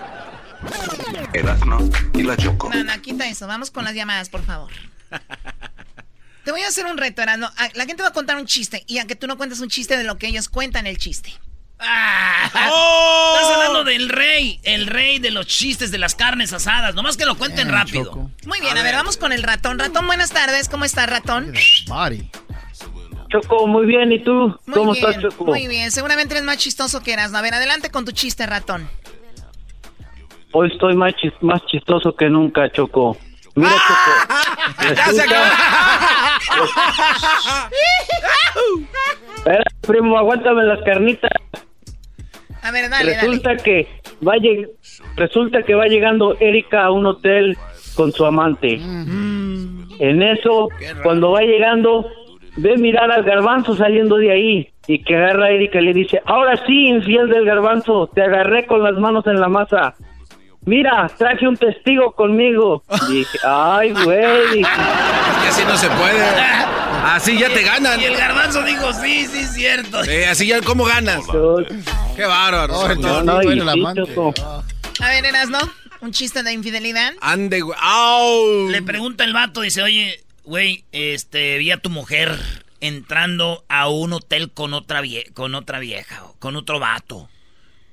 Erasmo 1.33 1.79
y 2.15 2.23
la 2.23 2.37
Choco. 2.37 2.71
No, 2.73 2.85
no, 2.85 3.03
quita 3.03 3.27
eso. 3.27 3.47
Vamos 3.47 3.71
con 3.71 3.85
las 3.85 3.95
llamadas, 3.95 4.29
por 4.29 4.43
favor. 4.43 4.71
Te 6.47 6.53
voy 6.53 6.61
a 6.63 6.69
hacer 6.69 6.87
un 6.87 6.97
reto, 6.97 7.23
Erasmo. 7.23 7.49
Ah, 7.59 7.69
La 7.75 7.87
gente 7.87 8.05
va 8.05 8.11
a 8.11 8.13
contar 8.13 8.37
un 8.37 8.47
chiste 8.47 8.85
y 8.87 8.99
aunque 9.01 9.17
tú 9.17 9.27
no 9.27 9.37
cuentes 9.37 9.59
un 9.59 9.69
chiste 9.69 9.99
de 9.99 10.05
lo 10.05 10.17
que 10.17 10.29
ellos 10.29 10.49
cuentan 10.49 10.87
el 10.87 10.97
chiste. 10.97 11.35
Estás 11.79 13.51
hablando 13.53 13.83
del 13.83 14.09
rey, 14.09 14.61
el 14.63 14.87
rey 14.87 15.19
de 15.19 15.33
los 15.33 15.49
chistes 15.49 15.91
de 15.91 15.99
las 15.99 16.15
carnes 16.15 16.53
asadas. 16.53 16.95
Nomás 16.95 17.17
que 17.17 17.27
lo 17.27 17.35
cuenten 17.37 17.69
rápido. 17.69 18.31
Muy 18.47 18.61
bien, 18.61 18.79
a, 18.79 18.83
ver, 18.85 18.95
vamos 18.95 19.17
con 19.17 19.33
el 19.33 19.43
ratón. 19.43 19.81
Ratón, 19.81 20.07
buenas 20.07 20.31
tardes. 20.31 20.69
¿Cómo 20.69 20.85
estás, 20.85 21.11
ratón? 21.11 21.53
Choco, 23.29 23.67
muy 23.67 23.85
bien. 23.85 24.13
¿Y 24.13 24.23
tú? 24.23 24.57
Muy 24.67 24.75
¿Cómo 24.75 24.93
bien, 24.93 25.05
estás, 25.05 25.23
Choco? 25.23 25.47
Muy 25.47 25.67
bien, 25.67 25.91
seguramente 25.91 26.35
eres 26.35 26.45
más 26.45 26.59
chistoso 26.59 27.03
que 27.03 27.13
Erasmo. 27.13 27.39
A 27.39 27.43
ver, 27.43 27.55
adelante 27.55 27.91
con 27.91 28.05
tu 28.05 28.13
chiste, 28.13 28.47
ratón. 28.47 28.89
Hoy 30.53 30.71
estoy 30.73 30.95
más, 30.95 31.13
chis- 31.15 31.35
más 31.41 31.61
chistoso 31.67 32.15
que 32.15 32.31
nunca, 32.31 32.71
Choco. 32.71 33.19
Mira, 33.57 33.71
Choco. 34.79 34.95
Ya 34.95 35.13
se 35.13 35.23
acabó. 35.23 35.45
Espera, 39.37 39.65
primo, 39.87 40.19
aguántame 40.19 40.65
las 40.65 40.83
carnitas. 40.83 41.31
A 42.63 42.71
ver, 42.73 42.91
dale, 42.91 43.13
dale. 43.15 43.21
resulta 43.29 43.57
que 43.57 43.87
va 44.27 44.35
lleg- 44.37 44.69
resulta 45.17 45.63
que 45.63 45.75
va 45.75 45.87
llegando 45.87 46.37
Erika 46.41 46.85
a 46.85 46.91
un 46.91 47.07
hotel 47.07 47.57
con 47.95 48.13
su 48.13 48.25
amante. 48.27 48.75
En 49.99 50.23
eso, 50.23 50.69
cuando 51.03 51.31
va 51.33 51.43
llegando, 51.43 52.07
ve 52.57 52.77
mirar 52.77 53.11
al 53.11 53.23
garbanzo 53.23 53.77
saliendo 53.77 54.17
de 54.17 54.33
ahí. 54.33 54.69
Y 54.89 55.03
que 55.03 55.17
agarra 55.17 55.47
a 55.47 55.51
Erika 55.51 55.81
y 55.81 55.85
le 55.87 55.93
dice, 55.95 56.21
ahora 56.27 56.57
sí, 56.67 56.87
infiel 56.89 57.29
del 57.29 57.45
garbanzo, 57.45 58.09
te 58.15 58.23
agarré 58.23 58.67
con 58.67 58.83
las 58.83 58.95
manos 58.95 59.27
en 59.27 59.41
la 59.41 59.49
masa. 59.49 59.95
Mira, 60.67 61.09
traje 61.17 61.47
un 61.47 61.57
testigo 61.57 62.13
conmigo. 62.13 62.83
Dije, 63.09 63.39
ay, 63.45 63.93
güey. 63.93 64.61
Es 64.63 65.43
que 65.43 65.49
así 65.49 65.65
no 65.65 65.77
se 65.77 65.89
puede. 65.91 66.25
Así 67.05 67.39
ya 67.39 67.49
te 67.49 67.63
ganan. 67.63 68.01
Y 68.01 68.05
el 68.05 68.17
garbanzo 68.17 68.63
dijo, 68.65 68.93
sí, 68.93 69.27
sí, 69.27 69.45
cierto. 69.45 70.03
Sí, 70.05 70.25
así 70.25 70.47
ya, 70.49 70.61
¿cómo 70.61 70.85
ganas? 70.85 71.23
Qué 72.17 72.25
bárbaro. 72.25 72.95
No, 72.97 73.23
no, 73.23 73.43
no, 73.43 73.65
la. 73.65 74.63
A 75.01 75.09
ver, 75.09 75.25
Erasno, 75.25 75.59
un 76.01 76.11
chiste 76.11 76.43
de 76.43 76.53
infidelidad. 76.53 77.13
Ande, 77.21 77.61
güey. 77.61 77.79
¡Au! 77.81 78.69
Le 78.69 78.83
pregunta 78.83 79.23
el 79.23 79.33
vato, 79.33 79.61
dice, 79.61 79.83
oye, 79.83 80.25
güey, 80.43 80.85
este, 80.91 81.59
vi 81.59 81.71
a 81.71 81.77
tu 81.77 81.91
mujer 81.91 82.37
entrando 82.81 83.65
a 83.69 83.89
un 83.89 84.13
hotel 84.13 84.51
con 84.51 84.75
otra, 84.75 85.01
vie 85.01 85.31
con 85.33 85.55
otra 85.55 85.79
vieja, 85.79 86.25
con 86.41 86.57
otro 86.57 86.81
vato. 86.81 87.29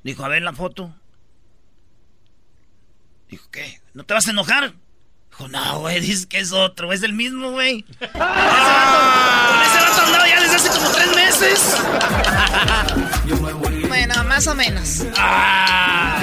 Dijo, 0.03 0.25
a 0.25 0.27
ver 0.27 0.41
la 0.41 0.53
foto. 0.53 0.91
Dijo, 3.33 3.49
¿qué? 3.51 3.81
¿No 3.95 4.03
te 4.03 4.13
vas 4.13 4.27
a 4.27 4.29
enojar? 4.31 4.73
Dijo, 5.31 5.47
no, 5.47 5.79
güey, 5.79 5.99
dices 5.99 6.27
que 6.27 6.37
es 6.37 6.51
otro, 6.53 6.93
es 6.93 7.01
el 7.01 7.13
mismo, 7.13 7.49
güey. 7.49 7.81
Con 7.99 8.03
ese 8.03 8.13
vato- 8.13 9.49
Con 9.49 9.61
ese 9.63 9.79
vato 9.79 10.01
andaba 10.05 10.27
ya 10.27 10.39
desde 10.39 10.55
hace 10.55 10.69
como 10.69 10.89
tres 10.91 11.15
meses. 11.15 11.77
Bueno, 13.87 14.23
más 14.25 14.45
o 14.45 14.53
menos. 14.53 15.03
Ah. 15.17 16.21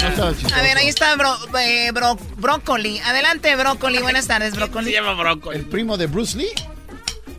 A 0.54 0.62
ver, 0.62 0.76
ahí 0.78 0.86
está 0.86 1.16
bro, 1.16 1.34
eh, 1.58 1.90
bro- 1.92 2.16
Brócoli. 2.36 3.00
Adelante, 3.00 3.56
Brócoli. 3.56 3.98
Buenas 3.98 4.28
tardes, 4.28 4.54
Brócoli. 4.54 4.92
llama 4.92 5.14
Brócoli. 5.14 5.58
¿El 5.58 5.66
primo 5.66 5.96
de 5.96 6.06
Bruce 6.06 6.38
Lee? 6.38 6.52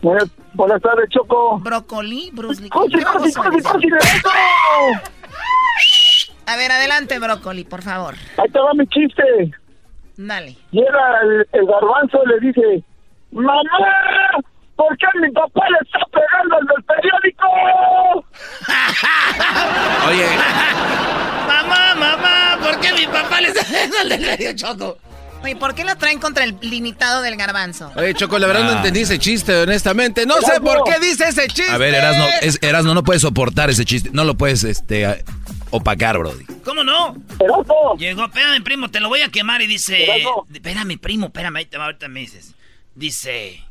Buenas, 0.01 0.27
buenas 0.53 0.81
tardes, 0.81 1.07
Choco. 1.11 1.59
Brócoli, 1.59 2.29
Bruce 2.33 2.61
Lee. 2.61 2.67
¡Cosi, 2.67 3.01
cosi, 3.03 3.31
cosi, 3.33 3.61
cosi, 3.61 3.87
de 3.89 3.97
eso! 3.99 4.29
A 6.47 6.55
ver, 6.57 6.71
adelante, 6.73 7.17
Brócoli, 7.19 7.63
por 7.63 7.81
favor. 7.83 8.15
Ahí 8.37 8.49
te 8.51 8.59
va 8.59 8.73
mi 8.73 8.85
chiste. 8.87 9.23
Dale. 10.17 10.55
Llega 10.71 11.21
el, 11.23 11.47
el 11.53 11.65
garbanzo 11.65 12.19
y 12.25 12.29
le 12.29 12.39
dice, 12.47 12.83
¡Mamá! 13.31 13.61
¿Por 14.75 14.97
qué 14.97 15.05
mi 15.21 15.31
papá 15.31 15.61
le 15.69 15.77
está 15.85 15.99
pegando 16.11 16.55
al 16.57 16.65
del 16.67 16.83
periódico? 16.83 18.25
Oye, 20.07 20.25
Mamá, 21.47 21.95
mamá, 21.95 22.57
¿por 22.61 22.79
qué 22.79 22.91
mi 22.93 23.05
papá 23.07 23.41
le 23.41 23.49
está 23.49 23.63
dando 23.71 23.97
el 24.01 24.09
del 24.09 24.21
medio 24.21 24.55
choco? 24.55 24.97
Oye, 25.43 25.55
¿por 25.55 25.73
qué 25.73 25.83
lo 25.83 25.95
traen 25.95 26.19
contra 26.19 26.43
el 26.43 26.55
limitado 26.61 27.21
del 27.23 27.35
garbanzo? 27.35 27.91
oye, 27.95 28.13
Choco, 28.13 28.37
la 28.37 28.45
verdad 28.47 28.63
no 28.63 28.69
Ah. 28.71 28.75
entendí 28.77 29.01
ese 29.01 29.17
chiste, 29.17 29.55
honestamente. 29.63 30.25
No 30.27 30.35
sé 30.41 30.61
por 30.61 30.83
qué 30.83 30.99
dice 30.99 31.27
ese 31.29 31.47
chiste. 31.47 31.71
A 31.71 31.77
ver, 31.77 31.95
Erasno, 31.95 32.25
es, 32.41 32.59
Erasno, 32.61 32.93
no 32.93 33.03
puedes 33.03 33.23
soportar 33.23 33.69
ese 33.71 33.83
chiste. 33.83 34.09
No 34.13 34.23
lo 34.23 34.35
puedes 34.35 34.63
este, 34.63 35.05
a- 35.07 35.17
opacar, 35.71 36.17
Brody. 36.17 36.45
¿Cómo 36.63 36.83
no? 36.83 37.15
Erasmo. 37.39 37.95
Llegó, 37.97 38.25
espérame, 38.25 38.63
primo, 38.63 38.89
te 38.91 38.99
lo 38.99 39.09
voy 39.09 39.21
a 39.21 39.29
quemar 39.29 39.61
y 39.61 39.67
dice... 39.67 40.03
Erasmo. 40.03 40.45
Espérame, 40.53 40.97
primo, 40.99 41.27
espérame, 41.27 41.55
ahí 41.57 41.65
te 41.65 41.77
va, 41.77 41.85
ahorita 41.85 42.07
me 42.07 42.19
dices. 42.21 42.55
Dice... 42.95 43.63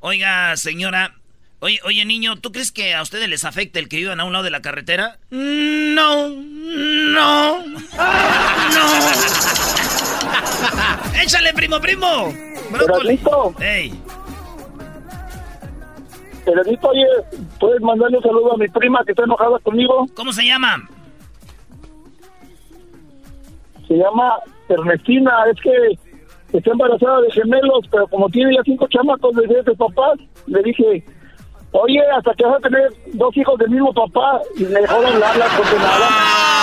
Oiga, 0.00 0.56
señora... 0.56 1.14
Oye, 1.60 1.80
oye, 1.84 2.04
niño, 2.04 2.36
¿tú 2.36 2.52
crees 2.52 2.70
que 2.72 2.94
a 2.94 3.00
ustedes 3.00 3.26
les 3.26 3.46
afecta 3.46 3.78
el 3.78 3.88
que 3.88 3.96
vivan 3.96 4.20
a 4.20 4.24
un 4.24 4.32
lado 4.34 4.44
de 4.44 4.50
la 4.50 4.60
carretera? 4.60 5.18
No, 5.30 6.28
no, 6.28 7.66
no. 7.66 7.84
Échale, 11.22 11.54
primo, 11.54 11.80
primo. 11.80 12.34
Brócoli. 12.70 13.14
Erasmito, 13.14 13.54
Ey, 13.60 13.94
Erasmito, 16.46 16.88
oye, 16.88 17.06
¿puedes 17.58 17.80
mandarle 17.80 18.18
un 18.18 18.22
saludo 18.22 18.52
a 18.52 18.56
mi 18.58 18.68
prima 18.68 19.02
que 19.06 19.12
está 19.12 19.24
enojada 19.24 19.58
conmigo? 19.60 20.06
¿cómo 20.14 20.32
se 20.32 20.44
llama? 20.44 20.86
Se 23.88 23.94
llama 23.94 24.38
Ernestina, 24.68 25.32
es 25.52 25.60
que 25.60 25.98
está 26.56 26.70
embarazada 26.70 27.20
de 27.22 27.30
gemelos, 27.32 27.86
pero 27.90 28.06
como 28.08 28.28
tiene 28.28 28.54
ya 28.54 28.62
cinco 28.64 28.86
chamacos 28.88 29.34
de 29.36 29.42
diferentes 29.42 29.76
papás, 29.76 30.18
le 30.46 30.62
dije, 30.62 31.04
oye, 31.72 32.00
hasta 32.16 32.32
que 32.34 32.44
vas 32.44 32.56
a 32.56 32.60
tener 32.60 32.88
dos 33.12 33.36
hijos 33.36 33.58
del 33.58 33.70
mismo 33.70 33.92
papá, 33.92 34.40
y 34.56 34.64
me 34.64 34.80
dejó 34.80 35.00
de 35.00 35.06
hablar 35.08 35.36
la 35.36 35.46
condenada. 35.48 36.08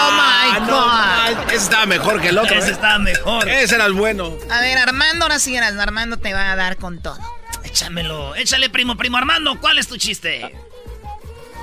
Oh 0.03 0.11
my 0.11 0.59
God. 0.65 0.87
Ah, 0.89 1.29
ese 1.47 1.55
estaba 1.55 1.85
mejor 1.85 2.21
que 2.21 2.29
el 2.29 2.37
otro. 2.37 2.55
Ese 2.55 2.69
¿eh? 2.69 2.73
estaba 2.73 2.99
mejor. 2.99 3.47
Ese 3.47 3.75
era 3.75 3.85
el 3.85 3.93
bueno. 3.93 4.31
A 4.49 4.61
ver, 4.61 4.77
Armando, 4.77 5.25
ahora 5.25 5.39
sí, 5.39 5.55
Armando 5.57 6.17
te 6.17 6.33
va 6.33 6.51
a 6.51 6.55
dar 6.55 6.77
con 6.77 7.01
todo. 7.01 7.17
Échamelo, 7.63 8.35
échale, 8.35 8.69
primo, 8.69 8.95
primo. 8.95 9.17
Armando, 9.17 9.59
¿cuál 9.59 9.77
es 9.77 9.87
tu 9.87 9.97
chiste? 9.97 10.53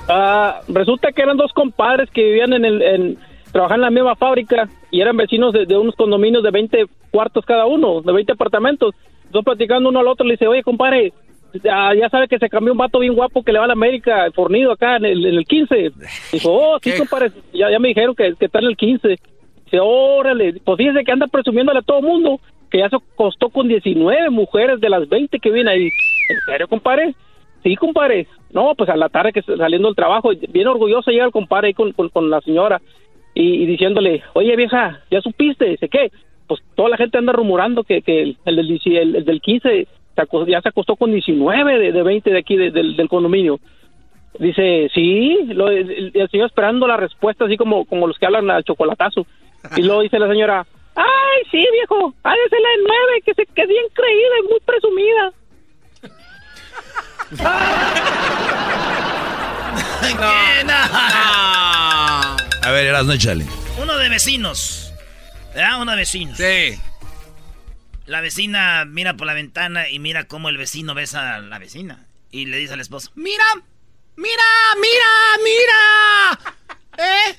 Ah, 0.08 0.60
resulta 0.68 1.12
que 1.12 1.22
eran 1.22 1.36
dos 1.36 1.52
compadres 1.52 2.08
que 2.10 2.22
vivían 2.22 2.52
en 2.52 2.64
el, 2.64 2.82
en, 2.82 3.18
trabajaban 3.52 3.80
en 3.80 3.84
la 3.84 3.90
misma 3.90 4.16
fábrica 4.16 4.68
y 4.90 5.00
eran 5.00 5.16
vecinos 5.16 5.52
de, 5.52 5.66
de 5.66 5.76
unos 5.76 5.94
condominios 5.96 6.42
de 6.42 6.50
20 6.50 6.86
cuartos 7.10 7.44
cada 7.44 7.66
uno, 7.66 8.00
de 8.02 8.12
20 8.12 8.32
apartamentos. 8.32 8.94
Entonces 9.26 9.44
platicando 9.44 9.88
uno 9.88 10.00
al 10.00 10.08
otro 10.08 10.26
le 10.26 10.34
dice, 10.34 10.46
oye 10.46 10.62
compadre, 10.62 11.12
ya, 11.62 11.94
ya 11.94 12.08
sabe 12.08 12.28
que 12.28 12.38
se 12.38 12.48
cambió 12.48 12.72
un 12.72 12.78
vato 12.78 12.98
bien 12.98 13.14
guapo 13.14 13.42
que 13.42 13.52
le 13.52 13.58
va 13.58 13.64
a 13.64 13.68
la 13.68 13.72
América, 13.74 14.30
fornido 14.34 14.72
acá 14.72 14.96
en 14.96 15.04
el, 15.04 15.26
en 15.26 15.34
el 15.34 15.44
15. 15.44 15.92
Dijo, 16.32 16.50
oh, 16.52 16.78
sí 16.82 16.92
compadre, 16.96 17.32
ya, 17.52 17.70
ya 17.70 17.78
me 17.78 17.88
dijeron 17.88 18.14
que, 18.14 18.34
que 18.38 18.46
está 18.46 18.58
en 18.58 18.66
el 18.66 18.76
15. 18.76 19.08
Dice, 19.08 19.80
órale, 19.80 20.54
pues 20.64 20.78
fíjese 20.78 21.04
que 21.04 21.12
anda 21.12 21.26
presumiéndole 21.26 21.80
a 21.80 21.82
todo 21.82 22.02
mundo 22.02 22.40
que 22.70 22.78
ya 22.78 22.88
se 22.90 22.98
costó 23.14 23.48
con 23.48 23.68
19 23.68 24.30
mujeres 24.30 24.80
de 24.80 24.90
las 24.90 25.08
20 25.08 25.38
que 25.38 25.50
vienen 25.50 25.72
ahí. 25.72 25.84
¿En 25.84 26.40
serio, 26.46 26.68
compadre? 26.68 27.14
Sí, 27.62 27.74
compadre. 27.76 28.26
No, 28.50 28.74
pues 28.74 28.88
a 28.90 28.96
la 28.96 29.08
tarde 29.08 29.32
que 29.32 29.42
saliendo 29.42 29.88
del 29.88 29.96
trabajo, 29.96 30.30
bien 30.50 30.68
orgulloso 30.68 31.10
llega 31.10 31.24
el 31.24 31.32
compadre 31.32 31.68
ahí 31.68 31.74
con, 31.74 31.92
con, 31.92 32.08
con 32.10 32.30
la 32.30 32.40
señora 32.42 32.80
y, 33.40 33.62
y 33.62 33.66
diciéndole, 33.66 34.22
oye 34.34 34.56
vieja, 34.56 35.00
¿ya 35.10 35.20
supiste? 35.20 35.66
Dice, 35.66 35.88
¿qué? 35.88 36.10
Pues 36.46 36.60
toda 36.74 36.88
la 36.88 36.96
gente 36.96 37.18
anda 37.18 37.32
rumorando 37.32 37.84
que, 37.84 38.02
que 38.02 38.22
el, 38.22 38.36
el, 38.44 38.56
del, 38.56 38.68
dieci- 38.68 38.96
el- 38.98 39.14
el 39.16 39.24
del 39.24 39.40
15 39.40 39.86
se 40.16 40.22
aco- 40.22 40.46
ya 40.46 40.60
se 40.60 40.68
acostó 40.70 40.96
con 40.96 41.12
19 41.12 41.78
de, 41.78 41.92
de 41.92 42.02
20 42.02 42.30
de 42.30 42.38
aquí 42.38 42.56
de- 42.56 42.70
del, 42.70 42.96
del 42.96 43.08
condominio. 43.08 43.58
Dice, 44.38 44.88
sí, 44.94 45.38
lo, 45.48 45.68
el, 45.68 46.10
el 46.14 46.28
señor 46.30 46.46
esperando 46.46 46.86
la 46.86 46.96
respuesta, 46.96 47.44
así 47.44 47.56
como, 47.56 47.84
como 47.86 48.06
los 48.06 48.16
que 48.18 48.26
hablan 48.26 48.48
al 48.50 48.64
chocolatazo. 48.64 49.26
Y 49.76 49.82
luego 49.82 50.02
dice 50.02 50.18
la 50.18 50.28
señora, 50.28 50.66
ay, 50.94 51.42
sí, 51.50 51.64
viejo, 51.72 52.14
ah, 52.24 52.34
es 52.34 52.52
la 52.52 52.58
de 52.58 52.76
nueve, 52.86 53.22
que, 53.24 53.34
se, 53.34 53.46
que 53.46 53.62
es 53.62 53.68
bien 53.68 53.84
creída 53.92 54.38
y 54.42 54.48
muy 54.48 54.60
presumida. 54.64 55.32
¿Qué? 60.00 60.64
No. 60.64 60.72
A 62.68 62.70
ver, 62.70 62.86
Erasno, 62.86 63.14
échale. 63.14 63.46
Uno 63.80 63.96
de 63.96 64.10
vecinos. 64.10 64.92
¿Verdad? 65.54 65.80
Uno 65.80 65.92
de 65.92 65.96
vecinos. 65.96 66.36
Sí. 66.36 66.78
La 68.04 68.20
vecina 68.20 68.84
mira 68.84 69.14
por 69.14 69.26
la 69.26 69.32
ventana 69.32 69.88
y 69.88 69.98
mira 69.98 70.24
cómo 70.24 70.50
el 70.50 70.58
vecino 70.58 70.92
besa 70.94 71.36
a 71.36 71.38
la 71.40 71.58
vecina. 71.58 72.04
Y 72.30 72.44
le 72.44 72.58
dice 72.58 72.74
al 72.74 72.80
esposo, 72.80 73.10
Mira, 73.14 73.42
mira, 74.16 74.42
mira, 74.76 75.06
mira. 75.42 76.38
¿Eh? 76.98 77.38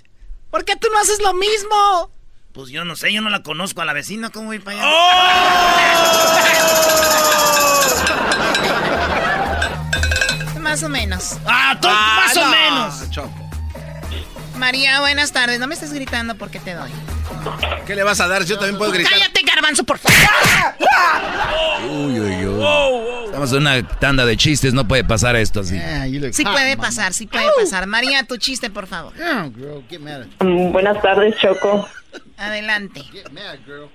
¿Por 0.50 0.66
qué 0.66 0.76
tú 0.78 0.88
no 0.92 0.98
haces 1.00 1.22
lo 1.22 1.34
mismo? 1.36 2.12
pues 2.54 2.70
yo 2.72 2.84
no 2.84 2.96
sé, 2.96 3.14
yo 3.14 3.22
no 3.22 3.30
la 3.30 3.44
conozco 3.44 3.82
a 3.82 3.86
la 3.86 3.94
vecina, 3.94 4.32
¿cómo 4.32 4.48
voy 4.48 4.58
para 4.60 4.82
allá? 4.82 4.90
Más 10.60 10.82
o 10.84 10.90
menos. 10.90 11.38
¡Ah, 11.46 11.78
to- 11.80 11.88
Ah, 11.90 12.24
más 12.26 12.38
o 12.38 12.42
no, 12.46 12.52
menos! 12.52 13.10
Choco. 13.12 13.49
María, 14.60 15.00
buenas 15.00 15.32
tardes. 15.32 15.60
No 15.60 15.68
me 15.68 15.74
estés 15.74 15.94
gritando 15.94 16.36
porque 16.36 16.60
te 16.60 16.74
doy. 16.74 16.90
¿Qué 17.88 17.96
le 17.96 18.04
vas 18.04 18.20
a 18.20 18.28
dar? 18.28 18.44
Yo 18.46 18.58
también 18.58 18.78
puedo 18.78 18.92
gritar. 18.92 19.14
Cállate, 19.14 19.42
garbanzo, 19.44 19.84
por 19.86 19.98
favor. 19.98 20.20
Uy, 21.90 22.20
uy, 22.20 22.46
uy. 22.46 23.26
Estamos 23.26 23.52
en 23.54 23.58
una 23.60 23.88
tanda 24.00 24.26
de 24.26 24.36
chistes, 24.36 24.74
no 24.74 24.88
puede 24.88 25.04
pasar 25.04 25.36
esto 25.38 25.62
así. 25.62 25.80
Look 26.20 26.34
Sí 26.34 26.44
puede 26.44 26.76
pasar, 26.78 27.14
sí 27.14 27.26
puede 27.26 27.48
pasar. 27.58 27.88
María, 27.88 28.24
tu 28.24 28.38
chiste, 28.38 28.70
por 28.70 28.86
favor. 28.88 29.14
Mm, 29.16 30.72
Buenas 30.72 31.02
tardes, 31.02 31.36
Choco. 31.38 31.88
Adelante. 32.38 33.02
Get 33.14 33.30
mad, 33.32 33.60
girl. 33.66 33.90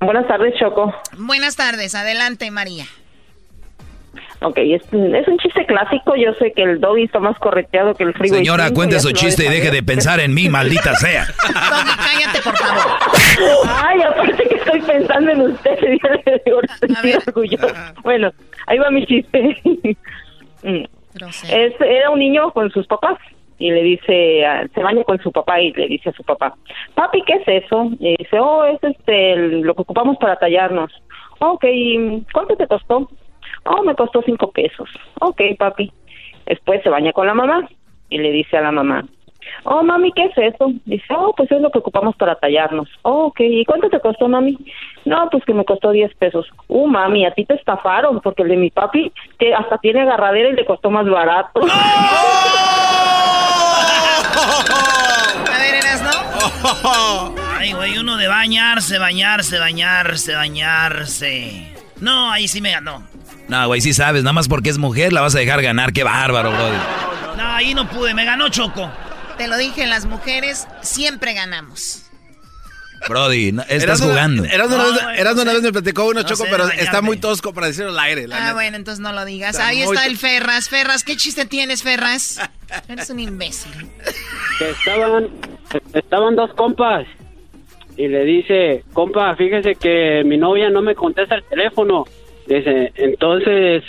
Buenas 0.00 0.26
tardes, 0.28 0.54
Choco. 0.58 0.94
Buenas 1.16 1.56
tardes, 1.56 1.94
adelante, 1.94 2.50
María. 2.50 2.86
Ok, 4.44 4.58
es, 4.58 4.82
es 4.92 5.28
un 5.28 5.38
chiste 5.38 5.64
clásico. 5.66 6.14
Yo 6.16 6.32
sé 6.34 6.52
que 6.52 6.62
el 6.62 6.80
doggy 6.80 7.04
está 7.04 7.20
más 7.20 7.38
correteado 7.38 7.94
que 7.94 8.04
el 8.04 8.12
frigo. 8.14 8.34
Señora, 8.36 8.70
cuente 8.72 8.98
su 9.00 9.12
chiste 9.12 9.44
y 9.46 9.48
deje 9.48 9.70
de 9.70 9.82
pensar 9.82 10.20
en 10.20 10.34
mí, 10.34 10.48
maldita 10.48 10.94
sea. 10.96 11.24
Doggy, 11.26 11.96
cállate, 11.96 12.40
por 12.42 12.56
favor. 12.56 12.98
Ay, 13.84 14.02
aparte 14.02 14.48
que 14.48 14.54
estoy 14.56 14.80
pensando 14.82 15.30
en 15.30 15.40
usted, 15.42 15.78
estoy 16.26 17.12
orgullosa. 17.26 17.94
Bueno, 18.02 18.30
ahí 18.66 18.78
va 18.78 18.90
mi 18.90 19.06
chiste. 19.06 19.56
Mm. 20.64 20.84
Es, 21.50 21.74
era 21.80 22.10
un 22.10 22.20
niño 22.20 22.52
con 22.52 22.70
sus 22.70 22.86
papás 22.86 23.18
y 23.58 23.72
le 23.72 23.82
dice, 23.82 24.46
a- 24.46 24.68
se 24.72 24.80
baña 24.80 25.02
con 25.02 25.20
su 25.20 25.32
papá 25.32 25.60
y 25.60 25.72
le 25.72 25.88
dice 25.88 26.10
a 26.10 26.12
su 26.12 26.22
papá, 26.22 26.54
papi, 26.94 27.20
¿qué 27.26 27.32
es 27.44 27.64
eso? 27.64 27.90
Y 27.98 28.16
dice, 28.16 28.38
oh, 28.38 28.64
es 28.66 28.78
este, 28.84 29.32
el- 29.32 29.62
lo 29.62 29.74
que 29.74 29.82
ocupamos 29.82 30.18
para 30.18 30.36
tallarnos. 30.36 30.92
Ok, 31.40 31.64
¿y 31.64 32.22
¿cuánto 32.32 32.54
te 32.54 32.68
costó? 32.68 33.10
Oh, 33.64 33.82
me 33.82 33.94
costó 33.94 34.22
cinco 34.22 34.50
pesos. 34.50 34.88
Ok, 35.20 35.40
papi. 35.58 35.92
Después 36.46 36.82
se 36.82 36.88
baña 36.90 37.12
con 37.12 37.26
la 37.26 37.34
mamá 37.34 37.68
y 38.08 38.18
le 38.18 38.30
dice 38.30 38.56
a 38.56 38.62
la 38.62 38.72
mamá, 38.72 39.04
oh 39.64 39.82
mami, 39.82 40.12
¿qué 40.12 40.24
es 40.24 40.36
eso? 40.36 40.72
Dice, 40.84 41.04
oh, 41.10 41.34
pues 41.36 41.50
es 41.50 41.60
lo 41.60 41.70
que 41.70 41.78
ocupamos 41.78 42.16
para 42.16 42.34
tallarnos. 42.36 42.88
Oh, 43.02 43.26
ok, 43.26 43.40
¿y 43.40 43.64
cuánto 43.64 43.88
te 43.88 44.00
costó 44.00 44.28
mami? 44.28 44.58
No, 45.04 45.28
pues 45.30 45.44
que 45.44 45.54
me 45.54 45.64
costó 45.64 45.90
10 45.90 46.14
pesos. 46.16 46.46
Uh, 46.68 46.86
mami, 46.86 47.24
a 47.26 47.32
ti 47.32 47.44
te 47.44 47.54
estafaron 47.54 48.20
porque 48.20 48.42
el 48.42 48.48
de 48.48 48.56
mi 48.56 48.70
papi 48.70 49.12
que 49.38 49.54
hasta 49.54 49.78
tiene 49.78 50.02
agarradera 50.02 50.50
y 50.50 50.54
le 50.54 50.64
costó 50.64 50.90
más 50.90 51.08
barato. 51.08 51.60
A 55.52 55.58
ver, 55.58 55.74
eras, 55.74 56.02
¿no? 56.02 57.34
Ay, 57.58 57.72
güey, 57.72 57.98
uno 57.98 58.16
de 58.16 58.28
bañarse, 58.28 58.98
bañarse, 58.98 59.58
bañarse, 59.58 60.34
bañarse. 60.34 61.72
No, 62.00 62.30
ahí 62.30 62.48
sí 62.48 62.60
me 62.60 62.72
ganó. 62.72 63.11
No, 63.52 63.66
güey, 63.66 63.82
sí 63.82 63.92
sabes, 63.92 64.22
nada 64.22 64.32
más 64.32 64.48
porque 64.48 64.70
es 64.70 64.78
mujer 64.78 65.12
la 65.12 65.20
vas 65.20 65.34
a 65.34 65.38
dejar 65.38 65.60
ganar. 65.60 65.92
Qué 65.92 66.04
bárbaro, 66.04 66.50
brody. 66.50 66.76
No, 67.36 67.46
ahí 67.52 67.74
no 67.74 67.86
pude, 67.86 68.14
me 68.14 68.24
ganó 68.24 68.48
Choco. 68.48 68.90
Te 69.36 69.46
lo 69.46 69.58
dije, 69.58 69.86
las 69.86 70.06
mujeres 70.06 70.66
siempre 70.80 71.34
ganamos. 71.34 72.06
Brody, 73.08 73.52
no- 73.52 73.62
estás 73.68 74.00
jugando. 74.00 74.44
Erasmo 74.44 74.76
una, 74.76 74.84
No, 74.84 74.92
vez, 75.08 75.34
no 75.36 75.42
una 75.42 75.52
vez 75.52 75.62
me 75.62 75.72
platicó 75.72 76.04
uno, 76.04 76.20
No 76.22 76.26
Choco, 76.26 76.44
sé 76.44 76.48
pero 76.50 76.68
está 76.70 77.02
muy 77.02 77.18
tosco 77.18 77.52
para 77.52 77.66
decirlo 77.66 77.90
al 77.90 77.98
aire. 77.98 78.26
la 78.28 78.36
Ah, 78.36 78.40
neta. 78.40 78.52
bueno, 78.54 78.76
entonces 78.76 79.00
no 79.00 79.12
lo 79.12 79.24
digas. 79.24 79.50
Está 79.56 79.66
Ahí 79.66 79.82
está 79.82 80.06
el 80.06 80.16
Ferras. 80.16 80.68
Ferras, 80.68 81.02
¿qué 81.04 81.16
chiste 81.16 81.44
tienes, 81.44 81.82
Ferras? 81.82 82.40
Eres 82.88 83.10
un 83.10 83.18
imbécil. 83.20 83.72
que 84.58 84.70
estaban, 84.70 85.28
estaban 85.94 86.36
dos 86.36 86.54
compas 86.54 87.04
y 87.96 88.06
le 88.08 88.24
dice, 88.24 88.84
compa, 88.94 89.34
fíjese 89.36 89.74
que 89.74 90.22
mi 90.24 90.38
novia 90.38 90.70
no 90.70 90.80
me 90.80 90.94
contesta 90.94 91.34
el 91.34 91.44
teléfono. 91.44 92.04
Dice, 92.54 92.92
entonces, 92.96 93.82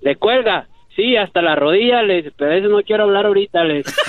le 0.00 0.16
cuelga. 0.16 0.66
Sí, 0.94 1.16
hasta 1.16 1.42
la 1.42 1.54
rodilla, 1.56 2.02
le 2.02 2.16
dice, 2.16 2.32
pero 2.36 2.52
eso 2.52 2.68
no 2.68 2.82
quiero 2.82 3.04
hablar 3.04 3.26
ahorita, 3.26 3.62
le 3.64 3.74
dice. 3.78 3.92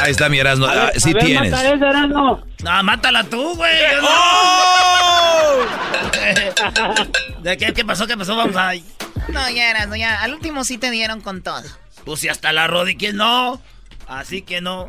Ahí 0.00 0.12
está 0.12 0.28
mi 0.30 0.38
Erasmo. 0.38 0.66
Ver, 0.66 0.78
Ah, 0.78 0.90
sí 0.96 1.10
a 1.10 1.14
ver, 1.14 1.24
tienes. 1.24 1.50
mata 1.50 1.74
esa, 1.74 1.88
Erasmo. 1.90 2.42
No, 2.62 2.82
mátala 2.82 3.24
tú, 3.24 3.54
güey. 3.54 3.72
¡Oh! 4.02 5.64
¿De 7.42 7.56
qué, 7.58 7.72
qué 7.74 7.84
pasó? 7.84 8.06
¿Qué 8.06 8.16
pasó? 8.16 8.34
Vamos 8.36 8.56
a... 8.56 8.72
No, 9.28 9.50
ya 9.50 9.70
eras, 9.70 9.88
no, 9.88 9.96
ya. 9.96 10.22
Al 10.22 10.32
último 10.34 10.64
sí 10.64 10.78
te 10.78 10.90
dieron 10.90 11.20
con 11.20 11.42
todo. 11.42 11.62
Pues 12.04 12.20
si 12.20 12.28
hasta 12.28 12.52
la 12.52 12.66
rodilla 12.66 13.12
no. 13.12 13.60
Así 14.08 14.40
que 14.42 14.60
no. 14.62 14.88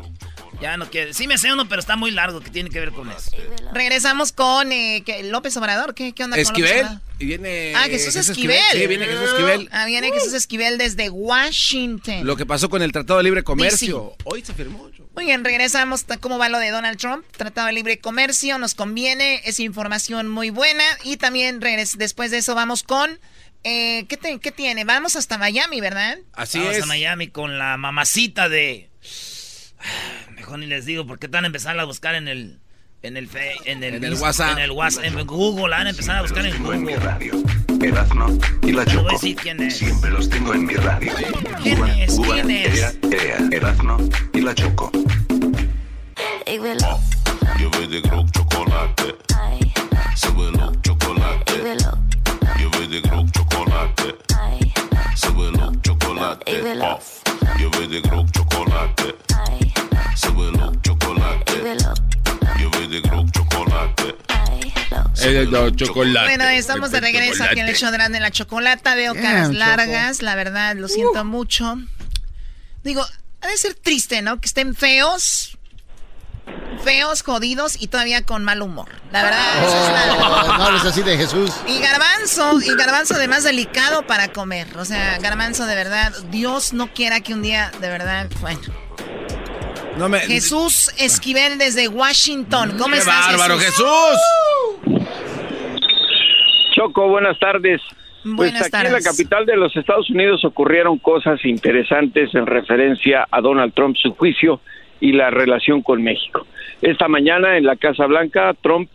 Ya 0.62 0.76
no 0.76 0.88
quiere. 0.90 1.12
Sí 1.12 1.26
me 1.26 1.36
sé 1.38 1.52
uno, 1.52 1.68
pero 1.68 1.80
está 1.80 1.96
muy 1.96 2.10
largo. 2.10 2.40
que 2.40 2.50
tiene 2.50 2.70
que 2.70 2.80
ver 2.80 2.92
con 2.92 3.10
eso? 3.10 3.30
Regresamos 3.72 4.32
con 4.32 4.72
eh. 4.72 5.02
López 5.24 5.56
Obrador. 5.56 5.94
¿Qué, 5.94 6.12
qué 6.12 6.24
onda 6.24 6.36
con 6.36 6.44
López 6.44 6.50
Esquivel. 6.50 6.86
Obrador? 6.86 7.00
Y 7.18 7.24
viene. 7.26 7.72
Ah, 7.76 7.84
Jesús 7.84 8.16
Esquivel. 8.16 8.58
Sí, 8.72 8.86
viene 8.86 9.06
Jesús 9.06 9.28
Esquivel. 9.30 9.68
Ah, 9.72 9.86
viene 9.86 10.10
Jesús 10.12 10.32
Esquivel 10.32 10.78
desde 10.78 11.10
Washington. 11.10 12.24
Lo 12.26 12.36
que 12.36 12.46
pasó 12.46 12.68
con 12.70 12.82
el 12.82 12.92
Tratado 12.92 13.18
de 13.18 13.24
Libre 13.24 13.42
Comercio. 13.44 14.16
Hoy 14.24 14.44
se 14.44 14.54
firmó. 14.54 14.90
Muy 15.14 15.26
bien, 15.26 15.44
regresamos. 15.44 16.04
¿Cómo 16.20 16.38
va 16.38 16.48
lo 16.48 16.58
de 16.58 16.70
Donald 16.70 16.98
Trump? 16.98 17.24
Tratado 17.36 17.66
de 17.66 17.74
Libre 17.74 17.98
Comercio, 17.98 18.58
nos 18.58 18.74
conviene, 18.74 19.42
es 19.44 19.60
información 19.60 20.26
muy 20.28 20.48
buena. 20.50 20.84
Y 21.04 21.18
también 21.18 21.60
regres- 21.60 21.96
después 21.98 22.30
de 22.30 22.38
eso 22.38 22.54
vamos 22.54 22.82
con... 22.82 23.20
eh, 23.62 24.06
¿qué, 24.08 24.16
te- 24.16 24.40
qué 24.40 24.52
tiene? 24.52 24.84
Vamos 24.84 25.14
hasta 25.16 25.36
Miami, 25.36 25.80
¿verdad? 25.82 26.16
Así 26.32 26.58
Vamos 26.60 26.76
es. 26.76 26.82
a 26.82 26.86
Miami 26.86 27.28
con 27.28 27.58
la 27.58 27.76
mamacita 27.76 28.48
de. 28.48 28.88
Mejor 30.52 30.60
ni 30.60 30.66
les 30.66 30.84
digo, 30.84 31.06
porque 31.06 31.24
están 31.28 31.44
a 31.44 31.46
empezar 31.46 31.80
a 31.80 31.84
buscar 31.84 32.14
en 32.14 32.28
el. 32.28 32.58
En 33.02 33.16
el, 33.16 33.26
fe- 33.26 33.54
en 33.64 33.82
el, 33.82 33.94
En 33.94 34.04
el 34.04 34.14
WhatsApp. 34.16 34.52
En 34.52 34.58
el 34.58 34.70
WhatsApp. 34.72 35.04
En 35.04 35.26
Google. 35.26 35.68
La 35.70 35.78
van 35.78 35.86
a 35.86 35.90
empezar 35.90 36.18
a 36.18 36.20
buscar 36.20 36.44
en 36.44 36.52
Tengo 36.52 36.74
en 36.74 36.84
mi 36.84 36.92
Google. 36.92 37.06
radio. 37.06 37.42
Erazno 37.80 38.26
y 38.62 38.72
la 38.72 38.84
Te 38.84 38.94
voy 38.96 39.04
a 39.06 39.08
Choco. 39.08 39.12
decir 39.12 39.36
quién 39.36 39.62
es. 39.62 39.78
Siempre 39.78 40.10
los 40.10 40.28
tengo 40.28 40.52
en 40.52 40.66
mi 40.66 40.74
radio. 40.74 41.10
¿Quién 41.62 41.78
Uva, 41.78 41.98
es? 42.02 42.10
uva, 42.18 42.34
¿Quién 42.34 42.50
es? 42.50 42.78
ea, 42.80 42.92
ea, 43.10 43.38
Erazno 43.50 43.96
y 44.34 44.40
la 44.42 44.54
Choco. 44.54 44.92
Yo 47.58 47.70
voy 47.70 47.86
de 47.86 48.00
Grok 48.02 48.30
chocolate. 48.30 49.14
Súbelo 50.16 50.72
chocolate. 50.82 51.76
Yo 52.60 52.70
voy 52.72 52.86
de 52.88 53.00
Grok 53.00 53.30
chocolate. 53.32 54.14
Súbelo 55.16 55.72
chocolate. 55.80 56.62
Off. 56.82 57.22
Yo 57.58 57.70
voy 57.70 57.86
de 57.88 58.00
Grok 58.02 58.30
chocolate. 58.32 59.14
Súbelo 60.14 60.72
chocolate. 60.82 61.62
Yo 62.60 62.70
voy 62.70 62.86
de 62.88 63.02
chocolate. 63.32 64.16
chocolate. 65.76 66.26
Bueno, 66.26 66.44
estamos 66.44 66.90
de 66.90 67.00
regreso 67.00 67.44
aquí 67.44 67.60
en 67.60 67.68
el 67.68 67.76
show 67.76 67.90
de 67.90 67.96
Grande 67.96 68.20
la 68.20 68.30
Chocolata. 68.30 68.94
Veo 68.94 69.14
caras 69.14 69.50
largas, 69.52 70.22
la 70.22 70.34
verdad, 70.34 70.76
lo 70.76 70.88
siento 70.88 71.24
mucho. 71.24 71.76
Digo, 72.84 73.04
ha 73.40 73.46
de 73.46 73.56
ser 73.56 73.74
triste, 73.74 74.22
¿no? 74.22 74.40
Que 74.40 74.46
estén 74.46 74.74
feos, 74.74 75.56
feos, 76.84 77.22
jodidos 77.22 77.76
y 77.80 77.86
todavía 77.86 78.22
con 78.22 78.44
mal 78.44 78.60
humor. 78.62 78.88
La 79.12 79.22
verdad, 79.22 79.64
eso 79.64 79.86
es 79.86 79.92
la- 79.92 80.12
Oh, 80.44 80.58
no 80.58 80.64
hables 80.64 80.84
así 80.84 81.02
de 81.02 81.16
Jesús. 81.16 81.50
Y 81.66 81.78
garbanzo, 81.78 82.60
y 82.60 82.74
garbanzo 82.76 83.14
además 83.14 83.44
delicado 83.44 84.06
para 84.06 84.28
comer. 84.32 84.76
O 84.76 84.84
sea, 84.84 85.18
garbanzo 85.18 85.66
de 85.66 85.74
verdad, 85.76 86.12
Dios 86.30 86.72
no 86.72 86.92
quiera 86.92 87.20
que 87.20 87.32
un 87.34 87.42
día, 87.42 87.70
de 87.80 87.88
verdad, 87.88 88.28
bueno. 88.40 88.60
No 90.02 90.08
me. 90.08 90.18
Jesús 90.18 90.92
Esquivel 90.98 91.58
desde 91.58 91.86
Washington. 91.86 92.72
¿Cómo 92.76 92.90
¡Qué 92.94 92.98
estás, 92.98 93.28
bárbaro, 93.28 93.56
Jesús? 93.56 93.86
Jesús! 94.84 95.08
Choco, 96.74 97.06
buenas 97.06 97.38
tardes. 97.38 97.80
Pues 98.24 98.34
Buenas 98.34 98.62
aquí 98.62 98.70
tardes. 98.72 98.88
en 98.88 98.94
la 98.94 99.00
capital 99.00 99.46
de 99.46 99.56
los 99.56 99.76
Estados 99.76 100.10
Unidos 100.10 100.44
ocurrieron 100.44 100.98
cosas 100.98 101.44
interesantes 101.44 102.34
en 102.34 102.46
referencia 102.46 103.28
a 103.30 103.40
Donald 103.40 103.74
Trump, 103.74 103.96
su 103.96 104.12
juicio 104.14 104.60
y 104.98 105.12
la 105.12 105.30
relación 105.30 105.82
con 105.82 106.02
México. 106.02 106.48
Esta 106.80 107.06
mañana 107.06 107.56
en 107.56 107.64
la 107.64 107.76
Casa 107.76 108.06
Blanca, 108.06 108.56
Trump 108.60 108.90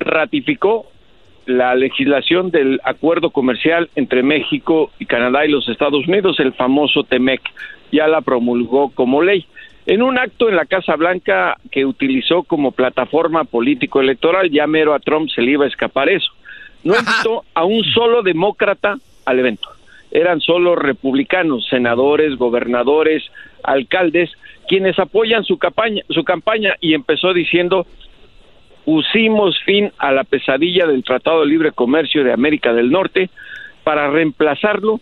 ratificó 0.00 0.90
la 1.46 1.76
legislación 1.76 2.50
del 2.50 2.80
acuerdo 2.82 3.30
comercial 3.30 3.90
entre 3.94 4.24
México 4.24 4.90
y 4.98 5.06
Canadá 5.06 5.46
y 5.46 5.50
los 5.52 5.68
Estados 5.68 6.08
Unidos, 6.08 6.40
el 6.40 6.52
famoso 6.54 7.04
TEMEC, 7.04 7.42
ya 7.92 8.08
la 8.08 8.22
promulgó 8.22 8.90
como 8.90 9.22
ley. 9.22 9.46
En 9.86 10.02
un 10.02 10.18
acto 10.18 10.48
en 10.48 10.56
la 10.56 10.66
Casa 10.66 10.94
Blanca 10.94 11.56
que 11.70 11.84
utilizó 11.84 12.44
como 12.44 12.70
plataforma 12.70 13.44
político-electoral, 13.44 14.50
ya 14.50 14.66
mero 14.66 14.94
a 14.94 15.00
Trump 15.00 15.28
se 15.34 15.42
le 15.42 15.52
iba 15.52 15.64
a 15.64 15.68
escapar 15.68 16.08
eso. 16.08 16.32
No 16.84 16.94
invitó 16.94 17.44
a 17.54 17.64
un 17.64 17.82
solo 17.84 18.22
demócrata 18.22 18.96
al 19.24 19.38
evento. 19.38 19.68
Eran 20.10 20.40
solo 20.40 20.76
republicanos, 20.76 21.66
senadores, 21.68 22.36
gobernadores, 22.36 23.24
alcaldes, 23.64 24.30
quienes 24.68 24.98
apoyan 24.98 25.44
su 25.44 25.58
campaña, 25.58 26.02
su 26.10 26.22
campaña 26.22 26.76
y 26.80 26.94
empezó 26.94 27.32
diciendo 27.32 27.86
pusimos 28.84 29.58
fin 29.64 29.92
a 29.98 30.12
la 30.12 30.24
pesadilla 30.24 30.86
del 30.86 31.04
Tratado 31.04 31.40
de 31.40 31.46
Libre 31.46 31.72
Comercio 31.72 32.24
de 32.24 32.32
América 32.32 32.72
del 32.72 32.90
Norte 32.90 33.30
para 33.84 34.10
reemplazarlo 34.10 35.00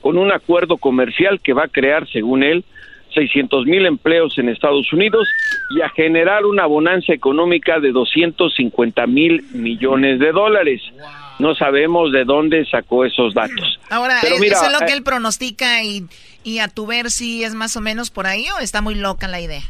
con 0.00 0.18
un 0.18 0.32
acuerdo 0.32 0.76
comercial 0.76 1.40
que 1.40 1.52
va 1.52 1.64
a 1.64 1.68
crear, 1.68 2.08
según 2.08 2.42
él, 2.42 2.64
600 3.12 3.66
mil 3.66 3.86
empleos 3.86 4.36
en 4.38 4.48
Estados 4.48 4.92
Unidos 4.92 5.26
y 5.70 5.80
a 5.82 5.88
generar 5.90 6.44
una 6.46 6.66
bonanza 6.66 7.12
económica 7.12 7.80
de 7.80 7.92
250 7.92 9.06
mil 9.06 9.42
millones 9.52 10.18
de 10.18 10.32
dólares. 10.32 10.82
No 11.38 11.54
sabemos 11.54 12.12
de 12.12 12.24
dónde 12.24 12.64
sacó 12.66 13.04
esos 13.04 13.34
datos. 13.34 13.78
Ahora, 13.90 14.18
Pero 14.22 14.36
¿es- 14.36 14.40
mira, 14.40 14.56
¿eso 14.56 14.66
es 14.66 14.72
lo 14.72 14.78
que 14.86 14.92
eh, 14.92 14.96
él 14.96 15.02
pronostica 15.02 15.82
y, 15.82 16.02
y 16.44 16.58
a 16.58 16.68
tu 16.68 16.86
ver 16.86 17.10
si 17.10 17.42
es 17.44 17.54
más 17.54 17.76
o 17.76 17.80
menos 17.80 18.10
por 18.10 18.26
ahí 18.26 18.46
o 18.56 18.60
está 18.60 18.80
muy 18.82 18.94
loca 18.94 19.28
la 19.28 19.40
idea? 19.40 19.62